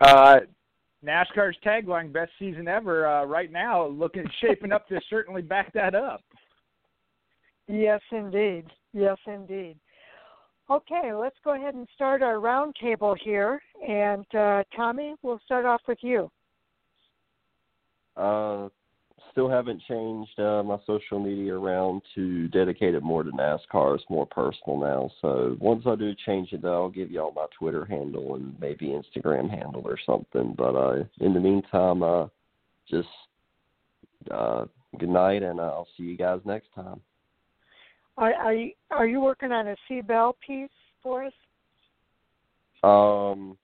Uh, 0.00 0.40
NASCAR's 1.04 1.56
tagline 1.64 2.12
"Best 2.12 2.32
season 2.38 2.66
ever" 2.66 3.06
uh, 3.06 3.24
right 3.24 3.52
now, 3.52 3.86
looking 3.86 4.24
shaping 4.40 4.72
up 4.72 4.88
to 4.88 5.00
certainly 5.08 5.42
back 5.42 5.72
that 5.74 5.94
up. 5.94 6.22
Yes, 7.68 8.00
indeed. 8.10 8.64
Yes, 8.92 9.16
indeed. 9.26 9.76
Okay, 10.70 11.12
let's 11.12 11.36
go 11.44 11.54
ahead 11.54 11.74
and 11.74 11.86
start 11.94 12.22
our 12.22 12.36
roundtable 12.36 13.16
here. 13.22 13.60
And 13.86 14.24
uh, 14.34 14.64
Tommy, 14.74 15.14
we'll 15.22 15.40
start 15.44 15.66
off 15.66 15.82
with 15.86 15.98
you. 16.00 16.30
Uh, 18.16 18.68
still 19.34 19.48
haven't 19.50 19.82
changed 19.88 20.38
uh, 20.38 20.62
my 20.62 20.78
social 20.86 21.18
media 21.18 21.52
around 21.52 22.02
to 22.14 22.46
dedicate 22.48 22.94
it 22.94 23.02
more 23.02 23.24
to 23.24 23.32
NASCAR. 23.32 23.96
It's 23.96 24.04
more 24.08 24.26
personal 24.26 24.78
now. 24.78 25.10
So 25.20 25.56
once 25.58 25.82
I 25.86 25.96
do 25.96 26.14
change 26.24 26.52
it, 26.52 26.62
though, 26.62 26.84
I'll 26.84 26.88
give 26.88 27.10
y'all 27.10 27.32
my 27.34 27.46
Twitter 27.58 27.84
handle 27.84 28.36
and 28.36 28.54
maybe 28.60 28.86
Instagram 28.86 29.50
handle 29.50 29.82
or 29.84 29.98
something. 30.06 30.54
But 30.56 30.76
uh, 30.76 31.04
in 31.18 31.34
the 31.34 31.40
meantime, 31.40 32.04
uh, 32.04 32.28
just 32.88 33.08
uh, 34.30 34.66
good 35.00 35.08
night, 35.08 35.42
and 35.42 35.58
uh, 35.58 35.64
I'll 35.64 35.88
see 35.96 36.04
you 36.04 36.16
guys 36.16 36.38
next 36.44 36.68
time. 36.72 37.00
Are, 38.16 38.32
are 38.34 38.54
you 38.54 38.70
are 38.92 39.08
you 39.08 39.20
working 39.20 39.50
on 39.50 39.66
a 39.66 39.74
C 39.88 40.00
Bell 40.00 40.36
piece 40.46 40.70
for 41.02 41.24
us? 41.24 41.32
Um, 42.84 43.58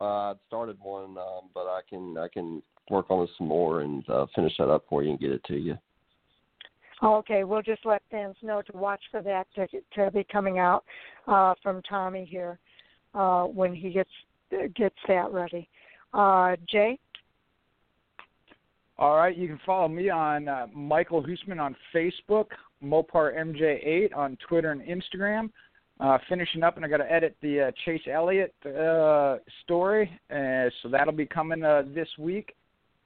I 0.00 0.34
started 0.46 0.76
one, 0.80 1.18
um, 1.18 1.50
but 1.52 1.66
I 1.66 1.80
can 1.90 2.16
I 2.16 2.28
can 2.32 2.62
work 2.90 3.10
on 3.10 3.20
this 3.20 3.30
some 3.38 3.48
more 3.48 3.80
and 3.80 4.08
uh, 4.08 4.26
finish 4.34 4.52
that 4.58 4.70
up 4.70 4.84
for 4.88 5.02
you 5.02 5.10
and 5.10 5.20
get 5.20 5.32
it 5.32 5.44
to 5.44 5.56
you. 5.56 5.76
Okay, 7.02 7.44
we'll 7.44 7.62
just 7.62 7.84
let 7.84 8.02
fans 8.10 8.36
know 8.42 8.62
to 8.62 8.76
watch 8.76 9.02
for 9.10 9.20
that 9.22 9.46
to 9.54 9.66
to 9.94 10.10
be 10.10 10.24
coming 10.24 10.58
out 10.58 10.84
uh, 11.26 11.54
from 11.62 11.82
Tommy 11.82 12.24
here 12.24 12.58
uh, 13.14 13.44
when 13.44 13.74
he 13.74 13.90
gets 13.90 14.10
gets 14.74 14.96
that 15.06 15.30
ready. 15.30 15.68
Uh, 16.14 16.56
Jay. 16.70 16.98
All 18.98 19.16
right, 19.16 19.36
you 19.36 19.46
can 19.46 19.60
follow 19.66 19.88
me 19.88 20.08
on 20.08 20.48
uh, 20.48 20.68
Michael 20.74 21.22
Hoosman 21.22 21.60
on 21.60 21.76
Facebook, 21.94 22.46
Mopar 22.82 23.36
MJ8 23.36 24.16
on 24.16 24.38
Twitter 24.48 24.72
and 24.72 24.80
Instagram. 24.80 25.50
Uh, 25.98 26.18
finishing 26.28 26.62
up, 26.62 26.76
and 26.76 26.84
I 26.84 26.88
got 26.88 26.98
to 26.98 27.10
edit 27.10 27.36
the 27.40 27.60
uh, 27.60 27.70
Chase 27.84 28.02
Elliott 28.10 28.54
uh, 28.66 29.36
story, 29.64 30.10
uh, 30.30 30.68
so 30.82 30.90
that'll 30.90 31.14
be 31.14 31.24
coming 31.24 31.62
uh, 31.62 31.84
this 31.94 32.08
week. 32.18 32.54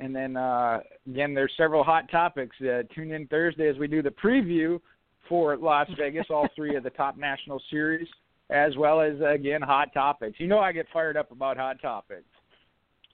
And 0.01 0.17
then 0.17 0.37
uh, 0.37 0.81
again, 1.07 1.35
there's 1.35 1.53
several 1.57 1.85
hot 1.85 2.11
topics. 2.11 2.57
Uh, 2.61 2.83
tune 2.95 3.13
in 3.13 3.27
Thursday 3.29 3.69
as 3.69 3.77
we 3.77 3.87
do 3.87 4.03
the 4.03 4.11
preview 4.11 4.81
for 5.29 5.57
Las 5.57 5.89
Vegas, 5.99 6.27
all 6.31 6.49
three 6.57 6.75
of 6.75 6.83
the 6.83 6.91
top 6.91 7.17
national 7.17 7.63
series, 7.71 8.09
as 8.49 8.77
well 8.77 9.01
as 9.01 9.15
again 9.21 9.61
hot 9.61 9.93
topics. 9.93 10.41
You 10.41 10.49
know, 10.49 10.59
I 10.59 10.73
get 10.73 10.87
fired 10.93 11.17
up 11.17 11.31
about 11.31 11.59
hot 11.59 11.81
topics. 11.83 12.25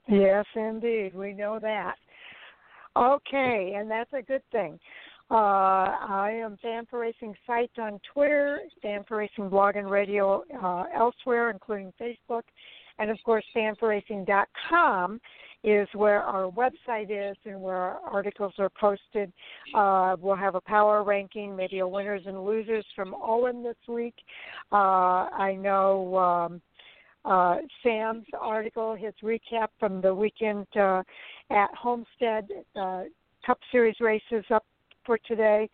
Yes, 0.08 0.44
indeed, 0.54 1.12
we 1.14 1.32
know 1.32 1.58
that. 1.60 1.96
Okay, 2.96 3.74
and 3.76 3.90
that's 3.90 4.12
a 4.12 4.22
good 4.22 4.42
thing. 4.52 4.78
Uh, 5.28 5.34
I 5.34 6.40
am 6.40 6.56
Fan 6.62 6.86
for 6.88 7.00
Racing 7.00 7.34
site 7.46 7.72
on 7.78 7.98
Twitter, 8.14 8.60
Fan 8.80 9.04
for 9.08 9.16
Racing 9.16 9.48
blog 9.48 9.74
and 9.74 9.90
radio 9.90 10.44
uh, 10.62 10.84
elsewhere, 10.96 11.50
including 11.50 11.92
Facebook, 12.00 12.42
and 13.00 13.10
of 13.10 13.18
course, 13.24 13.44
fanforracing.com 13.54 15.20
is 15.64 15.88
where 15.94 16.22
our 16.22 16.50
website 16.50 17.10
is 17.10 17.36
and 17.44 17.60
where 17.60 17.76
our 17.76 18.00
articles 18.10 18.52
are 18.58 18.70
posted. 18.70 19.32
Uh, 19.74 20.16
we'll 20.20 20.36
have 20.36 20.54
a 20.54 20.60
power 20.60 21.02
ranking, 21.02 21.56
maybe 21.56 21.80
a 21.80 21.88
winners 21.88 22.22
and 22.26 22.44
losers 22.44 22.84
from 22.94 23.14
Owen 23.20 23.62
this 23.62 23.76
week. 23.88 24.14
Uh, 24.72 25.28
I 25.32 25.56
know 25.58 26.16
um, 26.16 26.62
uh, 27.24 27.56
Sam's 27.82 28.26
article, 28.40 28.94
his 28.94 29.14
recap 29.22 29.68
from 29.80 30.00
the 30.00 30.14
weekend 30.14 30.66
uh, 30.76 31.02
at 31.50 31.68
Homestead, 31.74 32.48
uh, 32.80 33.04
Cup 33.44 33.58
Series 33.72 33.96
races 34.00 34.44
up 34.50 34.64
for 35.04 35.18
today, 35.26 35.68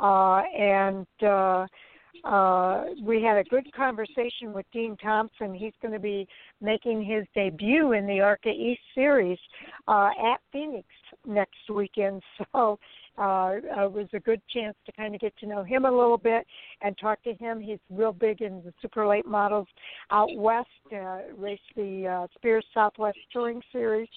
uh, 0.00 0.42
and 0.56 1.06
uh, 1.24 1.66
uh, 2.24 2.84
we 3.02 3.22
had 3.22 3.36
a 3.36 3.44
good 3.44 3.72
conversation 3.72 4.52
with 4.52 4.66
Dean 4.72 4.96
Thompson. 5.02 5.54
He's 5.54 5.72
going 5.80 5.92
to 5.92 6.00
be 6.00 6.26
making 6.60 7.04
his 7.04 7.24
debut 7.34 7.92
in 7.92 8.06
the 8.06 8.20
ARCA 8.20 8.50
East 8.50 8.80
Series 8.94 9.38
uh, 9.88 10.10
at 10.32 10.40
Phoenix 10.52 10.86
next 11.26 11.70
weekend. 11.72 12.22
So 12.52 12.78
uh, 13.18 13.56
it 13.56 13.92
was 13.92 14.08
a 14.12 14.20
good 14.20 14.40
chance 14.52 14.76
to 14.84 14.92
kind 14.92 15.14
of 15.14 15.20
get 15.20 15.36
to 15.38 15.46
know 15.46 15.62
him 15.62 15.84
a 15.84 15.90
little 15.90 16.18
bit 16.18 16.46
and 16.82 16.96
talk 16.98 17.22
to 17.24 17.34
him. 17.34 17.60
He's 17.60 17.78
real 17.90 18.12
big 18.12 18.42
in 18.42 18.62
the 18.64 18.72
super 18.82 19.06
late 19.06 19.26
models 19.26 19.68
out 20.10 20.28
west, 20.36 20.68
uh, 20.92 21.20
raced 21.36 21.62
the 21.76 22.06
uh, 22.06 22.26
Spears 22.34 22.64
Southwest 22.74 23.18
Touring 23.32 23.62
Series, 23.72 24.08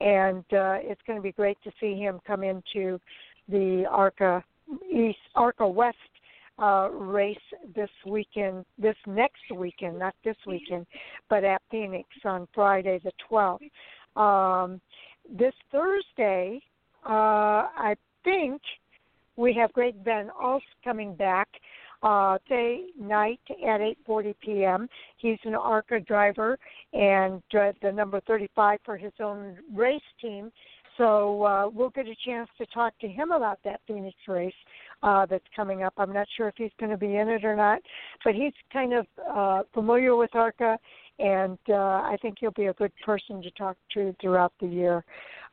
and 0.00 0.44
uh, 0.52 0.78
it's 0.80 1.00
going 1.06 1.18
to 1.18 1.22
be 1.22 1.32
great 1.32 1.58
to 1.64 1.72
see 1.80 1.94
him 1.98 2.20
come 2.26 2.44
into 2.44 3.00
the 3.48 3.84
ARCA 3.90 4.42
East, 4.90 5.18
ARCA 5.34 5.66
West 5.66 5.98
uh, 6.58 6.88
race 6.90 7.36
this 7.74 7.90
weekend, 8.06 8.64
this 8.78 8.96
next 9.06 9.42
weekend, 9.54 9.98
not 9.98 10.14
this 10.24 10.36
weekend, 10.46 10.86
but 11.28 11.44
at 11.44 11.60
Phoenix 11.70 12.08
on 12.24 12.46
Friday 12.54 13.00
the 13.02 13.12
12th. 13.30 13.70
Um, 14.16 14.80
this 15.30 15.54
Thursday, 15.72 16.60
uh, 17.04 17.68
I 17.76 17.96
think 18.22 18.60
we 19.36 19.52
have 19.54 19.72
Greg 19.72 19.96
Van 20.04 20.30
Alst 20.40 20.62
coming 20.84 21.14
back 21.14 21.48
uh, 22.04 22.38
Thursday 22.48 22.86
night 23.00 23.40
at 23.48 23.80
8:40 24.06 24.34
p.m. 24.40 24.88
He's 25.16 25.38
an 25.44 25.54
ARCA 25.54 26.00
driver 26.00 26.58
and 26.92 27.42
uh, 27.58 27.72
the 27.82 27.90
number 27.90 28.20
35 28.26 28.78
for 28.84 28.96
his 28.96 29.12
own 29.20 29.56
race 29.74 30.02
team. 30.20 30.52
So 30.98 31.42
uh, 31.44 31.68
we'll 31.72 31.90
get 31.90 32.06
a 32.06 32.14
chance 32.24 32.48
to 32.58 32.66
talk 32.66 32.96
to 33.00 33.08
him 33.08 33.32
about 33.32 33.58
that 33.64 33.80
Phoenix 33.86 34.16
race 34.28 34.54
uh, 35.04 35.26
that's 35.26 35.44
coming 35.54 35.82
up. 35.82 35.92
I'm 35.98 36.12
not 36.12 36.26
sure 36.36 36.48
if 36.48 36.54
he's 36.56 36.70
going 36.80 36.90
to 36.90 36.96
be 36.96 37.16
in 37.16 37.28
it 37.28 37.44
or 37.44 37.54
not, 37.54 37.80
but 38.24 38.34
he's 38.34 38.54
kind 38.72 38.94
of 38.94 39.06
uh, 39.30 39.62
familiar 39.74 40.16
with 40.16 40.34
ARCA, 40.34 40.78
and 41.18 41.58
uh, 41.68 41.74
I 41.74 42.16
think 42.22 42.38
he'll 42.40 42.52
be 42.52 42.66
a 42.66 42.72
good 42.72 42.92
person 43.04 43.42
to 43.42 43.50
talk 43.52 43.76
to 43.92 44.16
throughout 44.20 44.54
the 44.60 44.66
year 44.66 45.04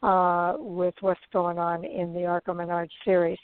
uh, 0.04 0.56
with 0.58 0.96
what's 1.02 1.20
going 1.34 1.60
on 1.60 1.84
in 1.84 2.14
the 2.14 2.26
ARCA 2.26 2.54
Menard 2.54 2.90
series. 3.04 3.38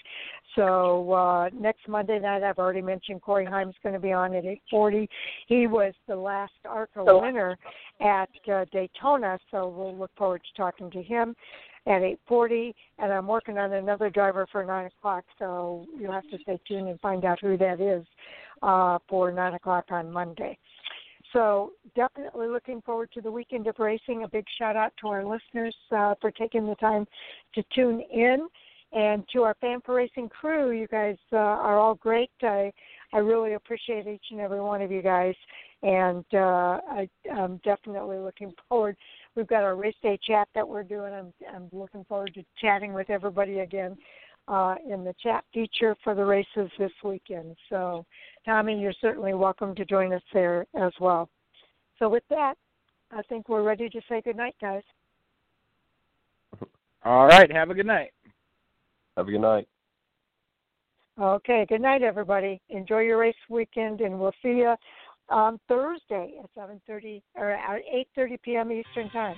So 0.55 1.11
uh, 1.11 1.49
next 1.53 1.87
Monday 1.87 2.19
night, 2.19 2.41
I've 2.41 2.57
already 2.57 2.81
mentioned 2.81 3.21
Corey 3.21 3.45
Heim's 3.45 3.75
going 3.83 3.93
to 3.93 3.99
be 3.99 4.13
on 4.13 4.33
at 4.33 4.45
8:40. 4.73 5.07
He 5.47 5.67
was 5.67 5.93
the 6.07 6.15
last 6.15 6.53
ARCA 6.65 7.03
winner 7.03 7.57
at 7.99 8.29
uh, 8.51 8.65
Daytona, 8.71 9.37
so 9.51 9.67
we'll 9.67 9.95
look 9.95 10.11
forward 10.17 10.41
to 10.41 10.61
talking 10.61 10.89
to 10.91 11.03
him 11.03 11.35
at 11.87 12.01
8:40, 12.01 12.73
and 12.99 13.11
I'm 13.11 13.27
working 13.27 13.57
on 13.57 13.73
another 13.73 14.09
driver 14.09 14.45
for 14.51 14.63
nine 14.63 14.87
o'clock. 14.87 15.23
So 15.39 15.85
you'll 15.97 16.11
have 16.11 16.29
to 16.29 16.37
stay 16.39 16.59
tuned 16.67 16.89
and 16.89 16.99
find 16.99 17.23
out 17.25 17.39
who 17.39 17.57
that 17.57 17.79
is 17.79 18.05
uh, 18.61 18.99
for 19.07 19.31
nine 19.31 19.53
o'clock 19.53 19.85
on 19.89 20.11
Monday. 20.11 20.57
So 21.33 21.73
definitely 21.95 22.47
looking 22.47 22.81
forward 22.81 23.09
to 23.13 23.21
the 23.21 23.31
weekend 23.31 23.67
of 23.67 23.75
racing. 23.79 24.23
A 24.23 24.27
big 24.27 24.45
shout 24.57 24.75
out 24.75 24.93
to 25.01 25.07
our 25.07 25.23
listeners 25.25 25.75
uh, 25.91 26.15
for 26.21 26.31
taking 26.31 26.65
the 26.65 26.75
time 26.75 27.05
to 27.55 27.63
tune 27.73 28.01
in, 28.11 28.47
and 28.93 29.23
to 29.33 29.43
our 29.43 29.55
fan 29.59 29.79
for 29.85 29.95
racing 29.95 30.29
crew. 30.29 30.71
You 30.71 30.87
guys 30.87 31.17
uh, 31.33 31.37
are 31.37 31.79
all 31.79 31.95
great. 31.95 32.31
I 32.41 32.71
I 33.13 33.19
really 33.19 33.53
appreciate 33.53 34.07
each 34.07 34.25
and 34.31 34.39
every 34.39 34.59
one 34.59 34.81
of 34.81 34.91
you 34.91 35.01
guys, 35.01 35.35
and 35.83 36.25
uh, 36.33 36.79
I, 36.89 37.09
I'm 37.33 37.57
definitely 37.63 38.17
looking 38.17 38.53
forward. 38.67 38.97
We've 39.37 39.45
got 39.45 39.61
our 39.61 39.75
race 39.75 39.95
day 40.01 40.17
chat 40.25 40.47
that 40.55 40.67
we're 40.67 40.81
doing. 40.81 41.13
I'm 41.13 41.31
I'm 41.53 41.69
looking 41.71 42.03
forward 42.05 42.33
to 42.33 42.43
chatting 42.59 42.91
with 42.91 43.11
everybody 43.11 43.59
again 43.59 43.95
uh, 44.47 44.73
in 44.91 45.03
the 45.03 45.13
chat 45.21 45.43
feature 45.53 45.95
for 46.03 46.15
the 46.15 46.25
races 46.25 46.71
this 46.79 46.91
weekend. 47.03 47.55
So, 47.69 48.03
Tommy, 48.45 48.81
you're 48.81 48.93
certainly 48.99 49.35
welcome 49.35 49.75
to 49.75 49.85
join 49.85 50.11
us 50.11 50.23
there 50.33 50.65
as 50.73 50.91
well. 50.99 51.29
So, 51.99 52.09
with 52.09 52.23
that, 52.31 52.55
I 53.11 53.21
think 53.29 53.47
we're 53.47 53.61
ready 53.61 53.89
to 53.89 54.01
say 54.09 54.21
good 54.21 54.37
night, 54.37 54.55
guys. 54.59 54.81
All 57.05 57.27
right. 57.27 57.51
Have 57.51 57.69
a 57.69 57.75
good 57.75 57.85
night. 57.85 58.13
Have 59.17 59.27
a 59.27 59.31
good 59.31 59.41
night. 59.41 59.67
Okay. 61.21 61.63
Good 61.69 61.81
night, 61.81 62.01
everybody. 62.01 62.59
Enjoy 62.69 63.01
your 63.01 63.19
race 63.19 63.35
weekend, 63.51 64.01
and 64.01 64.19
we'll 64.19 64.33
see 64.41 64.57
you 64.57 64.73
on 65.29 65.59
Thursday 65.67 66.39
at 66.43 66.49
7:30 66.55 67.21
or 67.35 67.51
at 67.51 67.81
8:30 68.17 68.41
p.m. 68.41 68.71
Eastern 68.71 69.09
Time. 69.09 69.37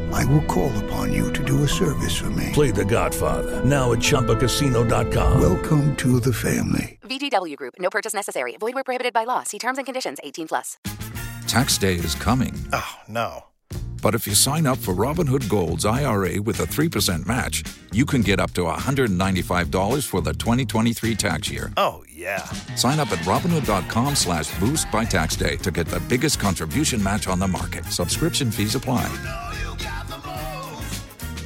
I 0.13 0.25
will 0.25 0.43
call 0.43 0.71
upon 0.85 1.11
you 1.13 1.31
to 1.33 1.43
do 1.43 1.63
a 1.63 1.67
service 1.67 2.15
for 2.17 2.29
me. 2.29 2.49
Play 2.53 2.71
The 2.71 2.85
Godfather 2.85 3.63
now 3.65 3.91
at 3.91 3.99
ChumbaCasino.com. 3.99 5.41
Welcome 5.41 5.95
to 5.97 6.19
the 6.19 6.33
family. 6.33 6.99
VGW 7.03 7.55
Group. 7.57 7.75
No 7.79 7.89
purchase 7.89 8.13
necessary. 8.13 8.55
Void 8.57 8.75
where 8.75 8.83
prohibited 8.83 9.13
by 9.13 9.23
law. 9.25 9.43
See 9.43 9.59
terms 9.59 9.77
and 9.77 9.85
conditions. 9.85 10.19
18 10.23 10.47
plus. 10.47 10.77
Tax 11.47 11.77
day 11.77 11.95
is 11.95 12.15
coming. 12.15 12.53
Oh 12.71 12.95
no. 13.07 13.45
But 14.01 14.15
if 14.15 14.25
you 14.25 14.33
sign 14.33 14.65
up 14.65 14.79
for 14.79 14.95
Robinhood 14.95 15.47
Gold's 15.47 15.85
IRA 15.85 16.41
with 16.41 16.59
a 16.59 16.63
3% 16.63 17.27
match, 17.27 17.63
you 17.91 18.03
can 18.05 18.21
get 18.21 18.39
up 18.39 18.51
to 18.53 18.61
$195 18.61 20.07
for 20.07 20.21
the 20.21 20.33
2023 20.33 21.15
tax 21.15 21.51
year. 21.51 21.71
Oh, 21.77 22.03
yeah. 22.11 22.43
Sign 22.75 22.99
up 22.99 23.11
at 23.11 23.19
Robinhood.com 23.19 24.15
slash 24.15 24.59
boost 24.59 24.91
by 24.91 25.05
tax 25.05 25.35
day 25.35 25.55
to 25.57 25.69
get 25.69 25.85
the 25.85 25.99
biggest 25.99 26.39
contribution 26.39 27.01
match 27.03 27.27
on 27.27 27.37
the 27.37 27.47
market. 27.47 27.85
Subscription 27.85 28.49
fees 28.49 28.73
apply. 28.73 29.05